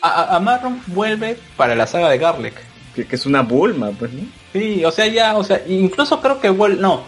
a- 0.00 0.36
a 0.36 0.40
a, 0.40 0.82
vuelve 0.86 1.38
para 1.58 1.74
la 1.74 1.86
saga 1.86 2.08
de 2.08 2.16
Garlic. 2.16 2.54
Que, 2.94 3.06
que 3.06 3.16
es 3.16 3.26
una 3.26 3.42
Bulma, 3.42 3.90
pues, 3.98 4.10
¿no? 4.14 4.22
Sí, 4.54 4.82
o 4.86 4.90
sea, 4.90 5.06
ya, 5.06 5.36
o 5.36 5.44
sea, 5.44 5.60
incluso 5.66 6.18
creo 6.22 6.40
que 6.40 6.48
vuelve, 6.48 6.80
no, 6.80 7.02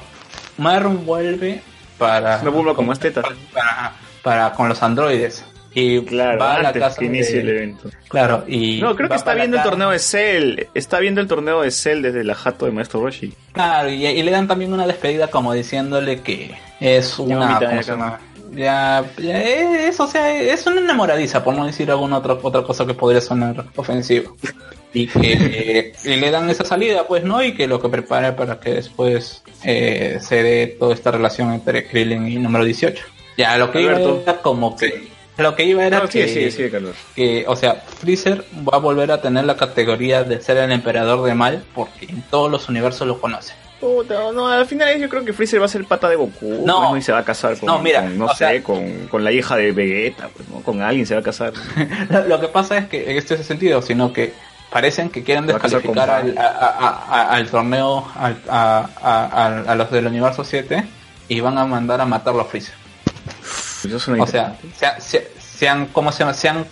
Marron 0.58 1.06
vuelve 1.06 1.62
para... 1.96 2.36
Es 2.36 2.42
una 2.42 2.50
Bulma 2.50 2.74
con 2.74 2.86
más 2.86 2.98
tetas. 2.98 3.24
Para, 3.54 3.94
para- 4.22 4.52
con 4.52 4.68
los 4.68 4.82
androides. 4.82 5.46
Y 5.74 6.00
Claro, 6.02 6.38
va 6.38 6.54
a 6.56 6.62
la 6.62 6.68
antes 6.68 6.82
casa 6.82 6.98
que 7.00 7.06
inicie 7.06 7.34
de- 7.36 7.40
el 7.40 7.48
evento. 7.48 7.90
Claro, 8.08 8.44
y... 8.46 8.80
No, 8.80 8.94
creo 8.94 9.08
que 9.08 9.16
está 9.16 9.34
viendo 9.34 9.56
el 9.56 9.62
torneo 9.62 9.90
de 9.90 9.98
Cell. 9.98 10.60
Está 10.74 11.00
viendo 11.00 11.20
el 11.20 11.26
torneo 11.26 11.62
de 11.62 11.70
Cell 11.70 12.00
desde 12.02 12.22
la 12.24 12.34
jato 12.34 12.66
de 12.66 12.72
Maestro 12.72 13.00
Roshi. 13.02 13.32
Claro, 13.52 13.90
y, 13.90 14.06
y 14.06 14.22
le 14.22 14.30
dan 14.30 14.46
también 14.46 14.72
una 14.72 14.86
despedida 14.86 15.28
como 15.28 15.52
diciéndole 15.52 16.20
que 16.20 16.54
es 16.80 17.18
una... 17.18 17.38
mamita, 17.40 17.70
¿cómo 17.70 17.80
ya? 17.82 18.20
Ya, 18.52 19.04
ya 19.18 19.42
es, 19.42 19.98
o 19.98 20.06
sea, 20.06 20.32
es 20.32 20.64
una 20.68 20.80
enamoradiza, 20.80 21.42
por 21.42 21.56
no 21.56 21.66
decir 21.66 21.90
alguna 21.90 22.18
otra, 22.18 22.34
otra 22.40 22.62
cosa 22.62 22.86
que 22.86 22.94
podría 22.94 23.20
sonar 23.20 23.64
ofensivo. 23.74 24.36
Y 24.92 25.08
que 25.08 25.92
y 26.04 26.08
le 26.16 26.30
dan 26.30 26.48
esa 26.50 26.64
salida, 26.64 27.04
pues, 27.08 27.24
¿no? 27.24 27.42
Y 27.42 27.54
que 27.54 27.66
lo 27.66 27.82
que 27.82 27.88
prepara 27.88 28.36
para 28.36 28.60
que 28.60 28.74
después 28.74 29.42
eh, 29.64 30.18
se 30.20 30.44
dé 30.44 30.68
toda 30.78 30.94
esta 30.94 31.10
relación 31.10 31.52
entre 31.52 31.84
Krillin 31.88 32.28
y 32.28 32.36
número 32.36 32.64
18. 32.64 33.04
Ya, 33.36 33.58
lo 33.58 33.72
que 33.72 33.78
Alberto. 33.78 34.20
iba 34.22 34.32
era 34.32 34.40
como 34.42 34.76
que... 34.76 35.08
Lo 35.36 35.56
que 35.56 35.64
iba 35.64 35.84
era 35.84 35.98
No, 35.98 36.08
que, 36.08 36.68
Carlos. 36.70 36.94
que, 37.16 37.44
o 37.48 37.56
sea, 37.56 37.82
Freezer 38.00 38.44
va 38.56 38.76
a 38.76 38.78
volver 38.78 39.10
a 39.10 39.20
tener 39.20 39.44
la 39.44 39.56
categoría 39.56 40.22
de 40.22 40.40
ser 40.40 40.56
el 40.58 40.70
emperador 40.70 41.24
de 41.26 41.34
mal 41.34 41.64
porque 41.74 42.06
en 42.06 42.22
todos 42.22 42.50
los 42.50 42.68
universos 42.68 43.06
lo 43.08 43.20
conocen. 43.20 43.56
Puta, 43.80 44.30
no, 44.32 44.46
al 44.48 44.64
final 44.66 44.96
yo 44.98 45.08
creo 45.08 45.24
que 45.24 45.32
Freezer 45.32 45.60
va 45.60 45.64
a 45.64 45.68
ser 45.68 45.84
pata 45.84 46.08
de 46.08 46.14
Goku. 46.16 46.62
No. 46.64 46.90
pues, 46.90 47.02
Y 47.02 47.04
se 47.06 47.12
va 47.12 47.18
a 47.18 47.24
casar 47.24 47.58
con, 47.58 47.66
No, 47.66 47.80
mira, 47.80 48.02
con, 48.02 48.16
no 48.18 48.28
sé, 48.28 48.36
sea- 48.36 48.62
con, 48.62 49.08
con 49.08 49.24
la 49.24 49.32
hija 49.32 49.56
de 49.56 49.72
Vegeta, 49.72 50.28
pues, 50.34 50.48
¿no? 50.48 50.60
Con 50.62 50.80
alguien 50.80 51.04
se 51.04 51.14
va 51.14 51.20
a 51.20 51.24
casar. 51.24 51.52
Lo, 52.28 52.40
que 52.40 52.48
pasa 52.48 52.78
es 52.78 52.88
que 52.88 53.10
en 53.10 53.18
este 53.18 53.42
sentido, 53.42 53.82
sino 53.82 54.12
que 54.12 54.32
parecen 54.70 55.10
que 55.10 55.22
quieren 55.24 55.44
a 55.50 55.54
descalificar 55.54 56.08
al, 56.10 56.32
Pan. 56.32 56.44
a- 56.44 56.48
a- 56.48 57.22
a- 57.22 57.30
al 57.34 57.50
torneo 57.50 58.06
al- 58.14 58.40
a, 58.48 58.88
a- 59.02 59.24
a- 59.26 59.72
a 59.72 59.74
los 59.74 59.90
del 59.90 60.06
universo 60.06 60.44
7 60.44 60.84
y 61.28 61.40
van 61.40 61.58
a 61.58 61.66
mandar 61.66 62.00
a 62.00 62.06
matarlo 62.06 62.40
a 62.40 62.44
Freezer. 62.44 62.74
Eso 63.84 63.98
suena 63.98 64.22
O 64.22 64.26
sea, 64.26 64.56
se, 64.76 65.00
se- 65.00 65.30
se 65.38 65.68
han, 65.68 65.86
¿cómo 65.86 66.10
se 66.12 66.20
llama? 66.20 66.34
Se 66.34 66.48
han 66.48 66.64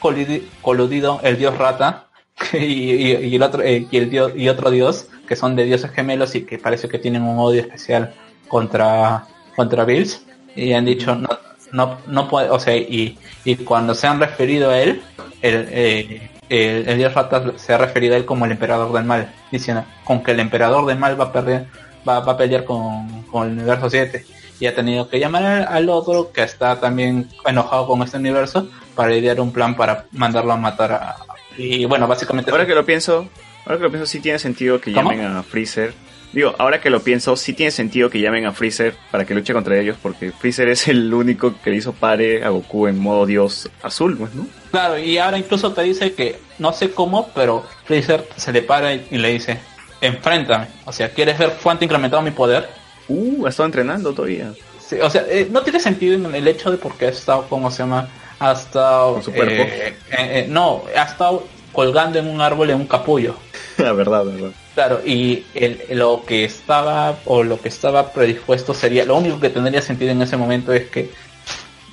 coludido 0.61 1.21
el 1.23 1.39
dios 1.39 1.57
rata 1.59 2.07
y, 2.53 2.57
y- 2.59 3.17
y 3.17 3.35
el 3.37 3.43
otro 3.43 3.63
eh, 3.63 3.87
y 3.91 3.97
el 3.97 4.11
dios 4.11 4.33
y 4.37 4.49
otro 4.49 4.71
dios 4.71 5.07
que 5.29 5.37
son 5.37 5.55
de 5.57 5.65
dioses 5.65 5.91
gemelos 5.93 6.35
y 6.35 6.45
que 6.45 6.59
parece 6.59 6.89
que 6.89 6.99
tienen 6.99 7.23
un 7.23 7.39
odio 7.39 7.61
especial 7.61 8.15
contra 8.49 9.25
contra 9.57 9.85
Bills. 9.85 10.25
Y 10.57 10.73
han 10.73 10.85
dicho 10.85 11.15
no 11.15 11.29
no 11.73 11.99
no 12.07 12.29
puede 12.29 12.51
o 12.51 12.59
sea 12.61 12.77
y, 12.77 13.19
y 13.45 13.57
cuando 13.57 13.95
se 13.95 14.07
han 14.07 14.21
referido 14.21 14.71
a 14.71 14.79
él 14.81 15.03
el, 15.41 15.69
eh, 15.71 16.31
el, 16.49 16.89
el 16.89 16.99
dios 16.99 17.15
rata 17.15 17.53
se 17.57 17.73
ha 17.73 17.79
referido 17.79 18.15
a 18.15 18.19
él 18.19 18.25
como 18.27 18.45
el 18.45 18.53
emperador 18.53 18.93
del 18.93 19.05
mal 19.05 19.33
diciendo 19.51 19.85
con 20.05 20.23
que 20.23 20.33
el 20.33 20.41
emperador 20.41 20.85
del 20.87 20.99
mal 20.99 21.19
va 21.19 21.25
a 21.27 21.33
perder 21.33 21.67
va, 22.07 22.21
va 22.21 22.33
a 22.33 22.37
pelear 22.37 22.65
con, 22.65 23.23
con 23.31 23.47
el 23.49 23.55
universo 23.59 23.89
7 23.89 24.27
y 24.63 24.67
ha 24.69 24.77
tenido 24.77 25.09
que 25.09 25.19
llamar 25.19 25.67
al, 25.69 25.89
otro 25.89 26.31
que 26.31 26.45
está 26.45 26.79
también 26.79 27.29
enojado 27.45 27.89
con 27.89 28.01
este 28.03 28.19
universo 28.19 28.69
para 28.95 29.13
idear 29.13 29.41
un 29.41 29.53
plan 29.53 29.75
para 29.75 30.07
mandarlo 30.13 30.53
a 30.53 30.57
matar 30.57 30.93
a 30.93 31.17
y 31.59 31.85
bueno 31.85 32.07
básicamente 32.07 32.53
Ahora 32.53 32.65
que 32.65 32.77
lo 32.77 32.87
pienso, 32.87 33.29
ahora 33.67 33.79
que 33.79 33.83
lo 33.83 33.91
pienso, 33.91 34.07
sí 34.07 34.21
tiene 34.21 34.39
sentido 34.39 34.81
que 34.81 34.93
¿Cómo? 34.93 35.11
llamen 35.11 35.27
a 35.27 35.43
Freezer. 35.43 35.93
Digo, 36.33 36.55
ahora 36.59 36.81
que 36.81 36.91
lo 36.91 37.01
pienso, 37.01 37.37
sí 37.37 37.55
tiene 37.55 37.73
sentido 37.73 38.09
que 38.09 38.21
llamen 38.21 38.47
a 38.47 38.53
Freezer 38.53 38.95
para 39.11 39.25
que 39.25 39.35
luche 39.35 39.53
contra 39.53 39.77
ellos, 39.77 39.97
porque 40.01 40.31
Freezer 40.31 40.69
es 40.69 40.87
el 40.87 41.13
único 41.13 41.53
que 41.61 41.71
le 41.71 41.77
hizo 41.77 41.93
pare 41.93 42.45
a 42.45 42.51
Goku 42.51 42.87
en 42.87 43.01
modo 43.01 43.27
dios 43.27 43.69
azul, 43.83 44.17
pues, 44.17 44.33
¿no? 44.33 44.47
Claro, 44.71 44.97
y 44.97 45.19
ahora 45.19 45.39
incluso 45.39 45.73
te 45.73 45.83
dice 45.83 46.15
que 46.15 46.39
no 46.61 46.73
sé 46.73 46.93
cómo, 46.93 47.29
pero 47.35 47.65
Freezer 47.85 48.29
se 48.37 48.53
le 48.53 48.63
para 48.63 48.95
y, 48.95 49.09
y 49.11 49.19
le 49.19 49.31
dice, 49.31 49.59
enfréntame. 50.01 50.69
O 50.85 50.93
sea, 50.93 51.11
¿quieres 51.11 51.37
ver 51.37 51.55
cuánto 51.61 51.83
ha 51.83 51.87
incrementado 51.87 52.23
mi 52.23 52.31
poder? 52.31 52.82
Uh, 53.09 53.47
ha 53.47 53.51
estado 53.51 53.67
entrenando 53.67 54.13
todavía. 54.13 54.53
Sí, 54.87 54.97
o 55.01 55.09
sea, 55.11 55.25
eh, 55.29 55.49
no 55.51 55.63
tiene 55.63 55.81
sentido 55.81 56.15
en 56.15 56.35
el 56.35 56.47
hecho 56.49 56.71
de 56.71 56.77
por 56.79 56.95
qué 56.97 57.07
ha 57.07 57.11
estado, 57.11 57.47
¿cómo 57.49 57.71
se 57.71 57.79
llama? 57.79 58.09
Ha 58.39 58.53
estado... 58.53 59.15
Con 59.15 59.23
su 59.23 59.33
cuerpo. 59.33 59.53
eh, 59.63 59.95
eh, 60.19 60.47
no, 60.49 60.83
ha 60.97 61.03
estado 61.05 61.45
colgando 61.73 62.19
en 62.19 62.29
un 62.29 62.41
árbol 62.41 62.71
en 62.71 62.77
un 62.77 62.87
capullo. 62.87 63.35
La 63.79 63.93
verdad, 63.93 64.25
la 64.27 64.33
verdad. 64.33 64.51
Claro, 64.75 65.01
y 65.05 65.45
el, 65.55 65.81
lo 65.91 66.25
que 66.27 66.45
estaba 66.45 67.17
o 67.25 67.43
lo 67.43 67.59
que 67.61 67.69
estaba 67.69 68.13
predispuesto 68.13 68.75
sería, 68.75 69.05
lo 69.05 69.17
único 69.17 69.41
que 69.41 69.49
tendría 69.51 69.81
sentido 69.83 70.11
en 70.13 70.21
ese 70.23 70.37
momento 70.37 70.73
es 70.73 70.89
que 70.91 71.11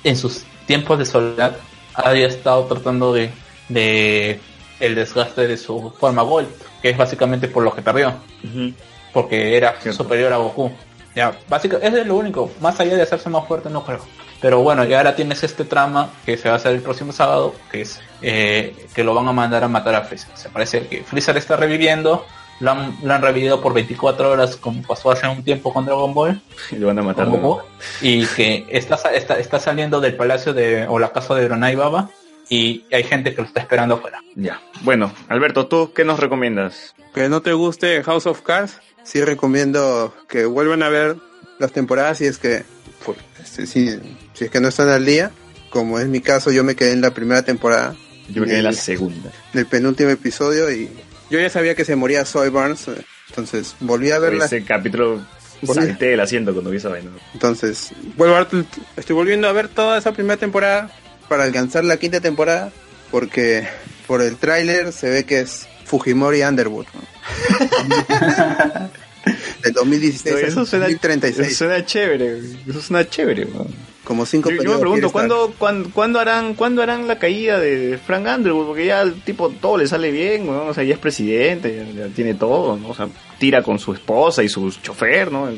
en 0.04 0.16
sus 0.16 0.44
tiempos 0.66 0.98
de 0.98 1.06
soledad 1.06 1.56
había 1.94 2.26
estado 2.26 2.64
tratando 2.66 3.12
de, 3.14 3.30
de 3.68 4.40
el 4.78 4.94
desgaste 4.94 5.46
de 5.46 5.56
su 5.56 5.90
forma 5.98 6.22
Gold, 6.22 6.48
que 6.82 6.90
es 6.90 6.96
básicamente 6.96 7.48
por 7.48 7.64
lo 7.64 7.74
que 7.74 7.82
perdió, 7.82 8.14
porque 9.12 9.56
era 9.56 9.74
Cierto. 9.80 10.04
superior 10.04 10.32
a 10.32 10.36
Goku. 10.36 10.70
Ya, 11.14 11.32
básicamente, 11.48 11.88
ese 11.88 12.00
es 12.02 12.06
lo 12.06 12.16
único, 12.16 12.50
más 12.60 12.78
allá 12.80 12.94
de 12.96 13.02
hacerse 13.02 13.28
más 13.28 13.46
fuerte 13.46 13.68
no 13.70 13.84
creo. 13.84 14.00
Pero 14.40 14.62
bueno, 14.62 14.84
y 14.84 14.94
ahora 14.94 15.14
tienes 15.14 15.42
este 15.42 15.64
trama 15.64 16.10
que 16.24 16.36
se 16.36 16.48
va 16.48 16.54
a 16.54 16.56
hacer 16.56 16.72
el 16.74 16.80
próximo 16.80 17.12
sábado, 17.12 17.54
que 17.70 17.82
es 17.82 18.00
eh, 18.22 18.86
que 18.94 19.04
lo 19.04 19.14
van 19.14 19.28
a 19.28 19.32
mandar 19.32 19.64
a 19.64 19.68
matar 19.68 19.94
a 19.94 20.02
Freezer. 20.02 20.30
Se 20.34 20.48
parece 20.48 20.86
que 20.86 21.02
Freezer 21.02 21.36
está 21.36 21.56
reviviendo, 21.56 22.24
lo 22.60 22.70
han, 22.70 22.96
lo 23.02 23.12
han 23.12 23.20
revivido 23.20 23.60
por 23.60 23.74
24 23.74 24.30
horas 24.30 24.56
como 24.56 24.82
pasó 24.82 25.10
hace 25.10 25.28
un 25.28 25.42
tiempo 25.42 25.72
con 25.74 25.84
Dragon 25.84 26.14
Ball, 26.14 26.40
Y 26.70 26.76
lo 26.76 26.86
van 26.86 26.98
a 26.98 27.02
matar. 27.02 27.28
y 28.00 28.24
que 28.26 28.66
está, 28.70 28.96
está, 29.12 29.38
está 29.38 29.60
saliendo 29.60 30.00
del 30.00 30.16
palacio 30.16 30.54
de, 30.54 30.86
o 30.88 30.98
la 30.98 31.12
casa 31.12 31.34
de 31.34 31.44
Dronai 31.44 31.76
Baba, 31.76 32.08
y 32.48 32.84
hay 32.92 33.04
gente 33.04 33.34
que 33.34 33.42
lo 33.42 33.46
está 33.46 33.60
esperando 33.60 33.96
afuera. 33.96 34.20
Ya. 34.34 34.60
Bueno, 34.82 35.12
Alberto, 35.28 35.66
¿tú 35.66 35.92
qué 35.94 36.04
nos 36.04 36.18
recomiendas? 36.18 36.94
Que 37.14 37.28
no 37.28 37.42
te 37.42 37.52
guste 37.52 38.02
House 38.02 38.26
of 38.26 38.42
Cards, 38.42 38.80
sí 39.04 39.22
recomiendo 39.22 40.14
que 40.28 40.44
vuelvan 40.46 40.82
a 40.82 40.88
ver 40.88 41.16
las 41.58 41.72
temporadas 41.72 42.18
si 42.18 42.26
es 42.26 42.38
que 42.38 42.64
pues, 43.04 43.18
si, 43.44 43.66
si 43.66 44.44
es 44.44 44.50
que 44.50 44.60
no 44.60 44.68
están 44.68 44.88
al 44.88 45.04
día. 45.04 45.30
Como 45.70 46.00
es 46.00 46.06
mi 46.08 46.20
caso, 46.20 46.50
yo 46.50 46.64
me 46.64 46.74
quedé 46.74 46.92
en 46.92 47.00
la 47.00 47.12
primera 47.12 47.42
temporada, 47.44 47.94
Yo 48.28 48.40
me 48.42 48.48
quedé 48.48 48.58
en 48.58 48.64
la 48.64 48.70
El- 48.70 48.76
segunda. 48.76 49.30
del 49.52 49.66
penúltimo 49.66 50.10
episodio 50.10 50.68
y 50.70 50.88
yo 51.30 51.38
ya 51.38 51.48
sabía 51.48 51.76
que 51.76 51.84
se 51.84 51.94
moría 51.94 52.24
Soy 52.24 52.48
Barnes, 52.48 52.86
entonces 53.28 53.76
volví 53.78 54.10
a 54.10 54.18
verla. 54.18 54.46
Ese 54.46 54.64
capítulo 54.64 55.24
salté 55.64 56.06
del 56.06 56.18
asiento 56.20 56.52
cuando 56.52 56.70
vi 56.72 56.78
esa 56.78 56.88
vaina. 56.88 57.10
Entonces, 57.34 57.92
vuelvo 58.16 58.34
a, 58.34 58.48
estoy 58.96 59.14
volviendo 59.14 59.46
a 59.46 59.52
ver 59.52 59.68
toda 59.68 59.96
esa 59.96 60.12
primera 60.12 60.36
temporada 60.38 60.90
para 61.28 61.44
alcanzar 61.44 61.84
la 61.84 61.98
quinta 61.98 62.20
temporada, 62.20 62.72
porque 63.12 63.68
por 64.08 64.22
el 64.22 64.34
tráiler 64.38 64.92
se 64.92 65.08
ve 65.08 65.24
que 65.24 65.38
es 65.38 65.68
Fujimori 65.84 66.42
Underwood. 66.42 66.86
¿no? 66.94 67.00
Del 69.62 69.72
2016 69.74 70.34
Oye, 70.34 70.44
al 70.44 70.50
eso 70.50 70.64
suena, 70.64 70.86
2036. 70.86 71.46
eso 71.46 71.56
suena 71.56 71.84
chévere, 71.84 72.38
eso 72.66 72.80
suena 72.80 73.06
chévere. 73.08 73.44
man. 73.46 73.66
Como 74.04 74.24
cinco 74.26 74.50
Yo, 74.50 74.62
yo 74.62 74.72
me 74.72 74.78
pregunto. 74.78 75.12
¿cuándo, 75.12 75.54
cuándo, 75.58 75.90
cuándo 75.92 76.18
harán, 76.18 76.54
¿cuándo 76.54 76.82
harán 76.82 77.06
la 77.06 77.18
caída 77.18 77.60
de 77.60 77.98
Frank 78.04 78.26
Underwood? 78.26 78.66
Porque 78.68 78.86
ya 78.86 79.02
el 79.02 79.20
tipo 79.22 79.50
todo 79.50 79.76
le 79.76 79.86
sale 79.86 80.10
bien, 80.10 80.46
¿no? 80.46 80.66
O 80.66 80.74
sea, 80.74 80.82
ya 80.82 80.94
es 80.94 80.98
presidente, 80.98 81.84
ya, 81.94 82.06
ya 82.06 82.14
tiene 82.14 82.34
todo, 82.34 82.76
¿no? 82.76 82.88
O 82.88 82.94
sea, 82.94 83.08
tira 83.38 83.62
con 83.62 83.78
su 83.78 83.92
esposa 83.92 84.42
y 84.42 84.48
su 84.48 84.70
chofer, 84.70 85.30
¿no? 85.30 85.48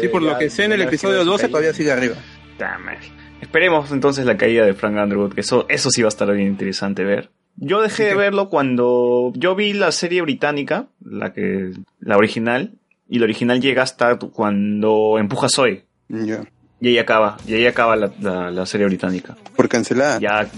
Sí, 0.00 0.08
por 0.08 0.22
lo 0.22 0.36
que 0.38 0.50
sé 0.50 0.64
en 0.64 0.72
el 0.72 0.82
episodio 0.82 1.24
12 1.24 1.48
todavía 1.48 1.74
sigue 1.74 1.92
arriba. 1.92 2.16
Madre. 2.58 2.98
Esperemos 3.40 3.90
entonces 3.90 4.26
la 4.26 4.36
caída 4.36 4.64
de 4.64 4.74
Frank 4.74 4.96
Underwood, 4.96 5.34
que 5.34 5.40
eso, 5.40 5.66
eso 5.68 5.90
sí 5.90 6.02
va 6.02 6.08
a 6.08 6.10
estar 6.10 6.30
bien 6.32 6.48
interesante 6.48 7.04
ver. 7.04 7.30
Yo 7.62 7.80
dejé 7.82 8.04
de 8.04 8.14
verlo 8.14 8.48
cuando 8.48 9.32
yo 9.36 9.54
vi 9.54 9.72
la 9.74 9.92
serie 9.92 10.22
británica, 10.22 10.86
la 11.04 11.32
que, 11.32 11.72
la 12.00 12.16
original, 12.16 12.72
y 13.08 13.18
la 13.18 13.24
original 13.24 13.60
llega 13.60 13.82
hasta 13.82 14.18
cuando 14.18 15.18
empuja 15.18 15.48
Zoe. 15.48 15.84
Ya. 16.08 16.42
Y 16.80 16.88
ahí 16.88 16.98
acaba, 16.98 17.36
y 17.46 17.54
ahí 17.54 17.66
acaba 17.66 17.94
la, 17.96 18.10
la- 18.20 18.50
la 18.50 18.64
serie 18.66 18.86
británica. 18.86 19.36
Por 19.54 19.68
cancelada. 19.68 20.18
Ya, 20.18 20.48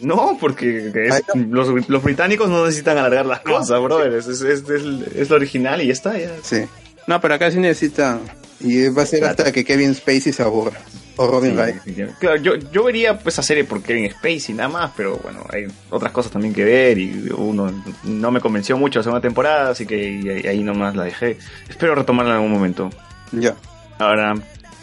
no, 0.00 0.38
porque 0.40 0.92
es- 0.94 1.22
los, 1.34 1.88
los 1.88 2.02
británicos 2.04 2.48
no 2.48 2.64
necesitan 2.64 2.96
alargar 2.98 3.26
las 3.26 3.40
cosas, 3.40 3.82
brother. 3.82 4.12
Es, 4.14 4.28
es, 4.28 4.40
es, 4.42 4.68
es- 4.68 5.16
es 5.16 5.30
lo 5.30 5.36
original 5.36 5.82
y 5.82 5.88
ya 5.88 5.92
está, 5.92 6.16
ya. 6.16 6.30
Sí. 6.42 6.62
No, 7.08 7.20
pero 7.20 7.34
acá 7.34 7.50
sí 7.50 7.58
necesita. 7.58 8.20
Y 8.60 8.88
va 8.90 9.02
a 9.02 9.06
ser 9.06 9.24
hasta 9.24 9.50
que 9.50 9.64
Kevin 9.64 9.94
Spacey 9.94 10.32
se 10.32 10.42
aburra. 10.42 10.78
O 11.18 11.26
Robin 11.26 11.50
Sí, 11.50 11.56
Wright. 11.56 12.16
Claro, 12.18 12.36
yo, 12.36 12.54
yo 12.56 12.84
vería 12.84 13.18
pues 13.18 13.34
esa 13.34 13.42
serie 13.42 13.64
por 13.64 13.82
Kevin 13.82 14.10
Spacey 14.10 14.54
nada 14.54 14.68
más, 14.68 14.92
pero 14.96 15.16
bueno, 15.18 15.44
hay 15.52 15.66
otras 15.90 16.12
cosas 16.12 16.32
también 16.32 16.54
que 16.54 16.64
ver 16.64 16.96
y 16.98 17.28
uno 17.36 17.70
no 18.04 18.30
me 18.30 18.40
convenció 18.40 18.78
mucho 18.78 19.00
la 19.00 19.02
segunda 19.02 19.20
temporada, 19.20 19.70
así 19.70 19.84
que 19.86 20.44
ahí, 20.48 20.62
nomás 20.62 20.94
la 20.96 21.04
dejé. 21.04 21.36
Espero 21.68 21.94
retomarla 21.94 22.30
en 22.32 22.36
algún 22.36 22.52
momento. 22.52 22.88
Ya. 23.32 23.54
Ahora, 23.98 24.34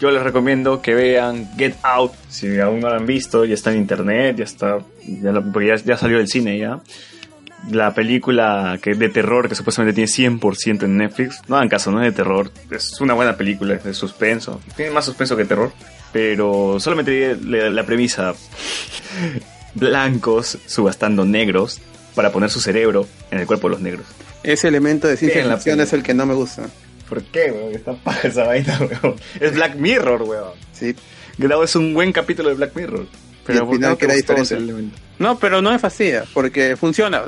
yo 0.01 0.11
les 0.11 0.22
recomiendo 0.23 0.81
que 0.81 0.93
vean 0.93 1.49
Get 1.57 1.75
Out, 1.83 2.11
si 2.30 2.59
aún 2.59 2.81
no 2.81 2.89
la 2.89 2.97
han 2.97 3.05
visto, 3.05 3.45
ya 3.45 3.53
está 3.53 3.72
en 3.72 3.77
internet, 3.77 4.35
ya 4.38 4.43
está, 4.43 4.80
ya, 5.07 5.31
la- 5.31 5.41
porque 5.41 5.69
ya, 5.69 5.75
ya 5.77 5.97
salió 5.97 6.17
del 6.17 6.27
cine 6.27 6.57
ya. 6.59 6.80
La 7.72 7.95
película 7.95 8.77
que 8.80 8.93
de 8.93 9.09
terror 9.09 9.49
que 9.49 9.55
supuestamente 9.55 9.95
tiene 9.95 10.07
100% 10.39 10.83
en 10.83 10.97
Netflix. 10.97 11.41
No 11.47 11.55
hagan 11.55 11.67
caso, 11.69 11.89
no 11.91 11.99
es 12.03 12.11
de 12.11 12.15
terror. 12.15 12.51
Es 12.69 13.01
una 13.01 13.15
buena 13.15 13.35
película, 13.38 13.73
es 13.73 13.83
de 13.83 13.93
suspenso. 13.95 14.61
Tiene 14.75 14.91
más 14.91 15.05
suspenso 15.05 15.35
que 15.35 15.45
terror. 15.45 15.72
Pero 16.16 16.77
solamente 16.80 17.11
diré 17.11 17.35
la, 17.44 17.69
la 17.69 17.85
premisa. 17.85 18.34
Blancos 19.74 20.58
subastando 20.66 21.26
negros 21.26 21.82
para 22.16 22.32
poner 22.32 22.50
su 22.50 22.61
cerebro 22.61 23.06
en 23.32 23.40
el 23.40 23.45
cuerpo 23.45 23.68
de 23.68 23.72
los 23.74 23.82
negros. 23.82 24.06
Ese 24.42 24.69
elemento 24.69 25.10
de 25.10 25.18
ciencia 25.18 25.44
ficción 25.56 25.82
es 25.82 25.92
el 25.92 26.03
que 26.03 26.14
no 26.14 26.26
me 26.26 26.34
gusta. 26.34 26.68
¿Por 27.10 27.22
qué, 27.22 27.52
weón? 27.52 27.76
Está 27.76 27.95
paja 27.95 28.30
esa 28.30 28.45
vaina, 28.45 28.80
weón. 29.03 29.16
Es 29.42 29.56
Black 29.56 29.76
Mirror, 29.76 30.22
weón. 30.22 30.53
Sí. 30.72 30.95
Out 31.52 31.66
es 31.66 31.76
un 31.76 31.94
buen 31.94 32.14
capítulo 32.14 32.48
de 32.48 32.56
Black 32.56 32.74
Mirror. 32.77 33.02
Y 33.02 33.08
Pero 33.48 33.60
al 33.60 33.66
¿por 33.66 33.72
qué 33.72 33.76
final 33.76 33.98
queda 33.98 34.14
diferente. 34.14 34.53
ese 34.56 34.64
elemento? 34.64 34.98
No, 35.19 35.38
pero 35.38 35.61
no 35.61 35.69
me 35.72 35.80
fastidia, 35.80 36.24
porque 36.34 36.77
funciona. 36.77 37.24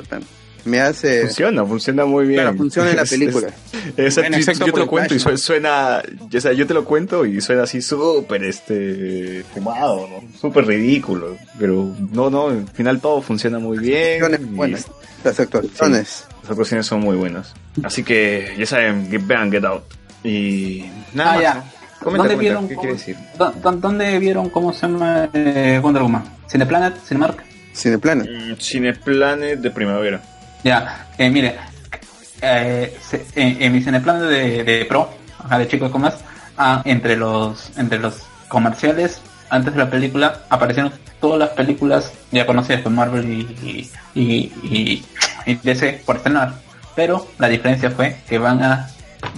Me 0.64 0.80
hace. 0.80 1.22
Funciona, 1.22 1.64
funciona 1.64 2.04
muy 2.04 2.26
bien. 2.26 2.40
Claro, 2.42 2.56
funciona 2.56 2.90
en 2.90 2.96
la 2.96 3.02
Es- 3.04 3.10
película. 3.10 3.48
es- 3.48 3.52
es- 3.96 4.14
Bueno, 4.16 4.38
yo- 4.38 4.52
yo 4.52 4.72
te 4.72 4.78
lo 4.80 4.86
cuento 4.86 5.14
y 5.14 5.18
flash, 5.18 5.36
suena, 5.38 6.02
o 6.36 6.40
sea, 6.40 6.52
yo 6.52 6.66
te 6.66 6.74
lo 6.74 6.84
cuento 6.84 7.24
y 7.26 7.40
suena 7.40 7.62
así 7.62 7.80
súper, 7.82 8.44
este, 8.44 9.44
fumado, 9.54 10.08
¿no? 10.08 10.38
Súper 10.38 10.66
ridículo. 10.66 11.36
Pero 11.58 11.94
no, 12.12 12.28
no, 12.30 12.48
al 12.48 12.68
final 12.68 13.00
todo 13.00 13.22
funciona 13.22 13.58
muy 13.58 13.78
bien. 13.78 14.22
Y- 14.32 14.44
buenas. 14.54 14.86
Las 15.24 15.40
actuaciones. 15.40 16.24
Las 16.42 16.50
actuaciones 16.50 16.86
son 16.86 17.00
muy 17.00 17.16
buenas. 17.16 17.52
Así 17.82 18.02
que, 18.04 18.54
ya 18.58 18.66
saben, 18.66 19.10
get, 19.10 19.26
vean 19.26 19.50
Get 19.50 19.64
Out. 19.64 19.82
Y 20.24 20.84
nada 21.14 21.30
Ah, 21.30 21.34
más. 21.34 21.42
ya. 21.42 21.54
¿no? 21.54 21.64
Comenta, 22.04 22.28
¿Dónde 22.28 22.34
comenta, 22.34 22.36
vieron 22.40 22.68
¿qué 22.68 22.74
cómo- 22.74 22.80
quiere 22.82 22.96
decir? 22.98 23.16
¿Dó- 23.36 23.52
dó- 23.60 23.72
¿Dónde 23.72 24.18
vieron 24.20 24.50
cómo 24.50 24.72
se 24.72 24.82
llama 24.86 25.28
eh, 25.32 25.80
Wonder 25.82 26.02
Woman? 26.02 26.24
¿Cineplanet? 26.48 26.94
¿Cinemark? 27.06 27.42
Cineplanet. 27.74 28.28
Mm, 28.28 28.54
Cineplanet 28.60 29.58
de 29.60 29.70
primavera. 29.70 30.20
Ya, 30.64 31.06
eh, 31.18 31.30
mire, 31.30 31.56
eh, 32.42 32.96
se- 33.00 33.26
en, 33.34 33.62
en 33.62 33.72
mi 33.72 33.80
de, 33.80 34.64
de 34.64 34.84
Pro, 34.86 35.10
ajá, 35.44 35.58
de 35.58 35.68
Chico 35.68 35.86
de 35.86 35.90
Comas, 35.90 36.16
ah, 36.56 36.82
entre 36.84 37.16
los 37.16 37.76
entre 37.78 37.98
los 37.98 38.22
comerciales, 38.48 39.20
antes 39.50 39.72
de 39.74 39.78
la 39.78 39.90
película, 39.90 40.40
aparecieron 40.50 40.92
todas 41.20 41.38
las 41.38 41.50
películas 41.50 42.12
ya 42.30 42.46
conocidas 42.46 42.82
con 42.82 42.94
Marvel 42.94 43.28
y, 43.30 43.90
y, 44.14 44.20
y- 44.62 45.04
y 45.46 45.54
DC 45.56 46.02
por 46.04 46.16
estrenar. 46.16 46.54
Pero 46.94 47.28
la 47.38 47.48
diferencia 47.48 47.90
fue 47.90 48.16
que 48.28 48.38
van 48.38 48.62
a 48.62 48.88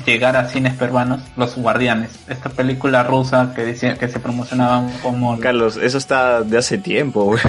llegar 0.06 0.36
a 0.36 0.48
cines 0.48 0.74
peruanos 0.74 1.20
Los 1.36 1.56
Guardianes, 1.56 2.10
esta 2.28 2.48
película 2.50 3.02
rusa 3.02 3.52
que 3.54 3.62
decía 3.64 3.96
que 3.96 4.08
se 4.08 4.18
promocionaban 4.20 4.90
como 5.02 5.38
Carlos, 5.40 5.76
eso 5.76 5.98
está 5.98 6.42
de 6.42 6.58
hace 6.58 6.78
tiempo, 6.78 7.24
güey. 7.24 7.40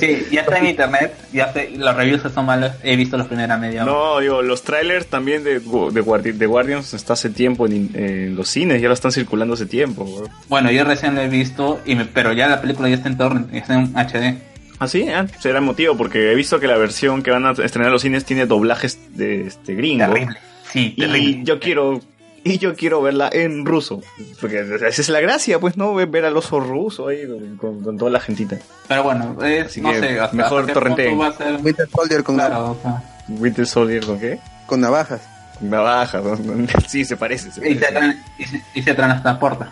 Sí, 0.00 0.26
ya 0.32 0.42
está 0.42 0.58
en 0.58 0.66
internet, 0.66 1.14
ya 1.32 1.52
sé, 1.52 1.70
los 1.76 1.94
reviews 1.96 2.22
son 2.34 2.46
malos, 2.46 2.72
he 2.82 2.96
visto 2.96 3.16
la 3.16 3.24
primera 3.24 3.56
media 3.58 3.82
hora. 3.84 3.92
No, 3.92 4.18
digo, 4.20 4.42
los 4.42 4.62
trailers 4.62 5.06
también 5.06 5.44
de, 5.44 5.54
de, 5.60 5.64
Guardi- 5.64 6.32
de 6.32 6.46
Guardians 6.46 6.94
está 6.94 7.12
hace 7.14 7.30
tiempo 7.30 7.66
en, 7.66 7.90
en 7.94 8.36
los 8.36 8.48
cines, 8.48 8.80
ya 8.80 8.88
lo 8.88 8.94
están 8.94 9.12
circulando 9.12 9.54
hace 9.54 9.66
tiempo, 9.66 10.04
güey. 10.04 10.28
Bueno, 10.48 10.70
yo 10.70 10.84
recién 10.84 11.14
lo 11.14 11.20
he 11.20 11.28
visto, 11.28 11.80
y 11.86 11.94
me- 11.94 12.04
pero 12.06 12.32
ya 12.32 12.46
la 12.48 12.60
película 12.60 12.88
ya 12.88 12.96
está 12.96 13.08
en 13.08 13.16
torrent, 13.18 13.54
está 13.54 13.74
en 13.74 13.92
HD. 13.96 14.38
¿Ah, 14.78 14.88
sí? 14.88 15.08
Ah, 15.10 15.26
será 15.40 15.58
el 15.58 15.64
motivo, 15.64 15.96
porque 15.96 16.32
he 16.32 16.34
visto 16.34 16.58
que 16.58 16.66
la 16.66 16.76
versión 16.76 17.22
que 17.22 17.30
van 17.30 17.46
a 17.46 17.52
estrenar 17.52 17.86
en 17.88 17.92
los 17.92 18.02
cines 18.02 18.24
tiene 18.24 18.46
doblajes 18.46 18.98
de 19.16 19.46
este 19.46 19.74
gringo. 19.76 20.06
Terrible. 20.12 20.36
Sí, 20.72 20.94
Y 20.96 21.42
yo 21.44 21.60
quiero 21.60 22.00
y 22.44 22.58
yo 22.58 22.74
quiero 22.74 23.00
verla 23.02 23.30
en 23.32 23.64
ruso, 23.64 24.02
porque 24.40 24.60
esa 24.60 24.88
es 24.88 25.08
la 25.08 25.20
gracia, 25.20 25.60
pues, 25.60 25.76
¿no? 25.76 25.94
Ver- 25.94 26.24
al 26.24 26.36
oso 26.36 26.58
ruso 26.58 27.06
ahí 27.06 27.20
con, 27.56 27.82
con 27.82 27.96
toda 27.96 28.10
la 28.10 28.18
gentita. 28.18 28.58
Pero 28.88 29.04
bueno, 29.04 29.36
es, 29.44 29.66
Así 29.66 29.80
no 29.80 29.92
que 29.92 30.00
sé, 30.00 30.18
hasta, 30.18 30.36
mejor 30.36 30.68
hasta 30.68 30.96
ser... 30.96 31.60
Winter 31.62 31.88
Soldier 31.88 32.24
con, 32.24 32.34
Claro, 32.34 32.72
o 32.72 32.78
sea, 32.82 33.02
Winter 33.28 33.66
Soldier, 33.66 34.04
¿con 34.04 34.18
qué? 34.18 34.40
con 34.66 34.80
navajas. 34.80 35.20
Navajas, 35.60 36.24
¿no? 36.24 36.66
Sí, 36.88 37.04
se 37.04 37.16
parece. 37.16 37.52
Se 37.52 37.60
y, 37.70 37.74
se 37.74 37.80
parece. 37.80 37.96
tra- 38.00 38.22
y, 38.38 38.44
se, 38.44 38.62
y 38.74 38.82
se 38.82 38.94
transporta. 38.94 39.70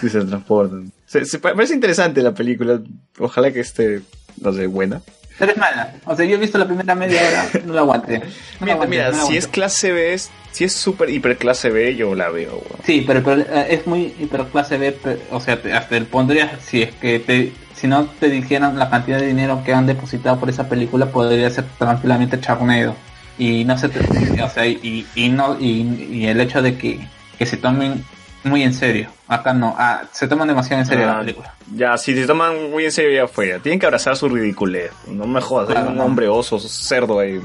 Sí, 0.00 0.08
se 0.08 0.24
transportan. 0.24 0.90
Se, 1.06 1.24
se 1.24 1.38
pa- 1.38 1.54
parece 1.54 1.74
interesante 1.74 2.22
la 2.22 2.34
película. 2.34 2.80
Ojalá 3.20 3.52
que 3.52 3.60
esté, 3.60 4.00
no 4.40 4.52
sé, 4.52 4.66
buena. 4.66 5.00
Pero 5.40 5.50
es 5.52 5.58
mala. 5.58 5.94
O 6.04 6.14
sea, 6.14 6.24
yo 6.24 6.36
he 6.36 6.38
visto 6.38 6.56
la 6.58 6.66
primera 6.66 6.94
media 6.94 7.20
hora, 7.26 7.48
no 7.66 7.72
la 7.72 7.80
aguanté. 7.80 8.18
No 8.18 8.24
la 8.24 8.30
Mira, 8.60 8.72
aguanté, 8.74 8.90
mira 8.96 9.10
no 9.10 9.26
si 9.26 9.36
es 9.36 9.48
clase 9.48 9.90
B, 9.90 10.12
es- 10.14 10.30
si 10.52 10.64
es 10.64 10.72
super 10.72 11.10
hiper 11.10 11.36
clase 11.38 11.70
B, 11.70 11.96
yo 11.96 12.14
la 12.14 12.28
veo. 12.28 12.62
Sí, 12.84 13.02
pero, 13.06 13.22
pero, 13.24 13.40
eh, 13.40 13.66
es 13.70 13.86
muy 13.88 14.14
hiperclase 14.20 14.78
B, 14.78 14.92
pe- 14.92 15.18
o 15.32 15.40
sea, 15.40 15.60
te, 15.60 15.72
hasta 15.72 15.96
el 15.96 16.06
pondría, 16.06 16.58
si 16.64 16.82
es 16.82 16.94
que 16.94 17.18
te, 17.20 17.52
si 17.74 17.86
no 17.88 18.04
te 18.06 18.28
dijeran 18.28 18.78
la 18.78 18.90
cantidad 18.90 19.18
de 19.18 19.26
dinero 19.28 19.62
que 19.64 19.72
han 19.72 19.86
depositado 19.86 20.38
por 20.38 20.50
esa 20.50 20.68
película, 20.68 21.06
podría 21.06 21.48
ser 21.50 21.64
tranquilamente 21.78 22.38
Charnado. 22.40 22.94
Y 23.38 23.64
no 23.64 23.78
se 23.78 23.88
te, 23.88 24.00
o 24.42 24.50
sea, 24.50 24.66
y, 24.66 25.06
y 25.14 25.28
no, 25.30 25.56
y, 25.58 26.08
y 26.12 26.26
el 26.26 26.40
hecho 26.40 26.60
de 26.60 26.76
que, 26.76 27.00
que 27.38 27.46
se 27.46 27.56
tomen 27.56 28.04
muy 28.44 28.62
en 28.62 28.72
serio. 28.72 29.10
Acá 29.28 29.52
no, 29.52 29.74
ah, 29.78 30.02
se 30.12 30.26
toman 30.26 30.48
demasiado 30.48 30.80
en 30.80 30.86
serio 30.86 31.04
Ah, 31.08 31.14
la 31.14 31.20
película. 31.20 31.54
Ya, 31.74 31.96
si 31.98 32.14
se 32.14 32.26
toman 32.26 32.70
muy 32.70 32.84
en 32.84 32.92
serio, 32.92 33.12
ya 33.12 33.28
fue. 33.28 33.58
Tienen 33.60 33.78
que 33.78 33.86
abrazar 33.86 34.16
su 34.16 34.28
ridiculez. 34.28 34.90
No 35.06 35.26
me 35.26 35.40
jodas, 35.40 35.76
hay 35.76 35.86
un 35.86 35.96
no. 35.96 36.04
hombre 36.04 36.28
oso, 36.28 36.58
cerdo 36.58 37.18
ahí. 37.18 37.40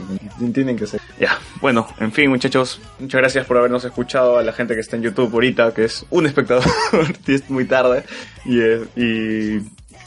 Tienen 0.53 0.77
que 0.77 0.87
ser. 0.87 1.01
Ya, 1.19 1.37
bueno, 1.61 1.87
en 1.99 2.11
fin, 2.11 2.29
muchachos. 2.29 2.81
Muchas 2.99 3.19
gracias 3.19 3.45
por 3.45 3.57
habernos 3.57 3.83
escuchado. 3.83 4.37
A 4.37 4.43
la 4.43 4.53
gente 4.53 4.73
que 4.73 4.79
está 4.79 4.95
en 4.95 5.03
YouTube 5.03 5.31
ahorita, 5.33 5.73
que 5.73 5.85
es 5.85 6.05
un 6.09 6.25
espectador. 6.25 6.63
es 7.27 7.49
muy 7.49 7.65
tarde. 7.65 8.03
Y, 8.45 8.59
eh, 8.61 8.85
y 8.95 9.57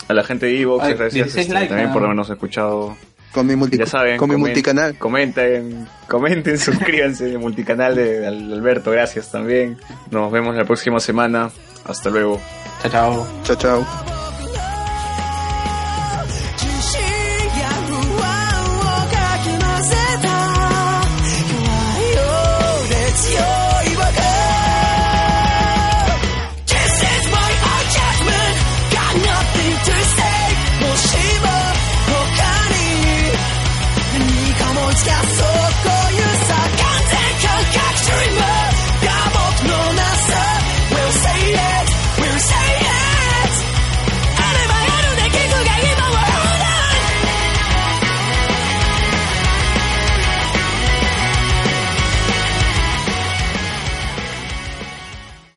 a 0.09 0.15
la 0.15 0.25
gente 0.25 0.47
de 0.47 0.61
Evox, 0.61 0.89
gracias 0.89 1.13
16 1.13 1.37
este, 1.37 1.55
likes, 1.55 1.69
también 1.69 1.93
por 1.93 2.03
habernos 2.03 2.31
escuchado. 2.31 2.97
Con 3.33 3.47
mi, 3.47 3.57
multi 3.57 3.77
Ya 3.79 3.87
saben, 3.87 4.17
con 4.17 4.29
mi 4.29 4.35
comen- 4.37 4.39
multicanal. 4.39 4.97
Comenten, 4.99 5.87
comenten, 6.09 6.59
suscríbanse 6.59 7.27
al 7.27 7.39
multicanal 7.39 7.95
de 7.95 8.27
Al- 8.27 8.53
Alberto, 8.53 8.91
gracias 8.91 9.31
también. 9.31 9.77
Nos 10.11 10.33
vemos 10.33 10.55
la 10.57 10.65
próxima 10.65 10.99
semana. 11.01 11.51
Hasta 11.85 12.11
luego. 12.11 12.41
Chao, 12.83 12.91
chao. 12.91 13.27
Chao, 13.45 13.57
chao. 13.57 14.18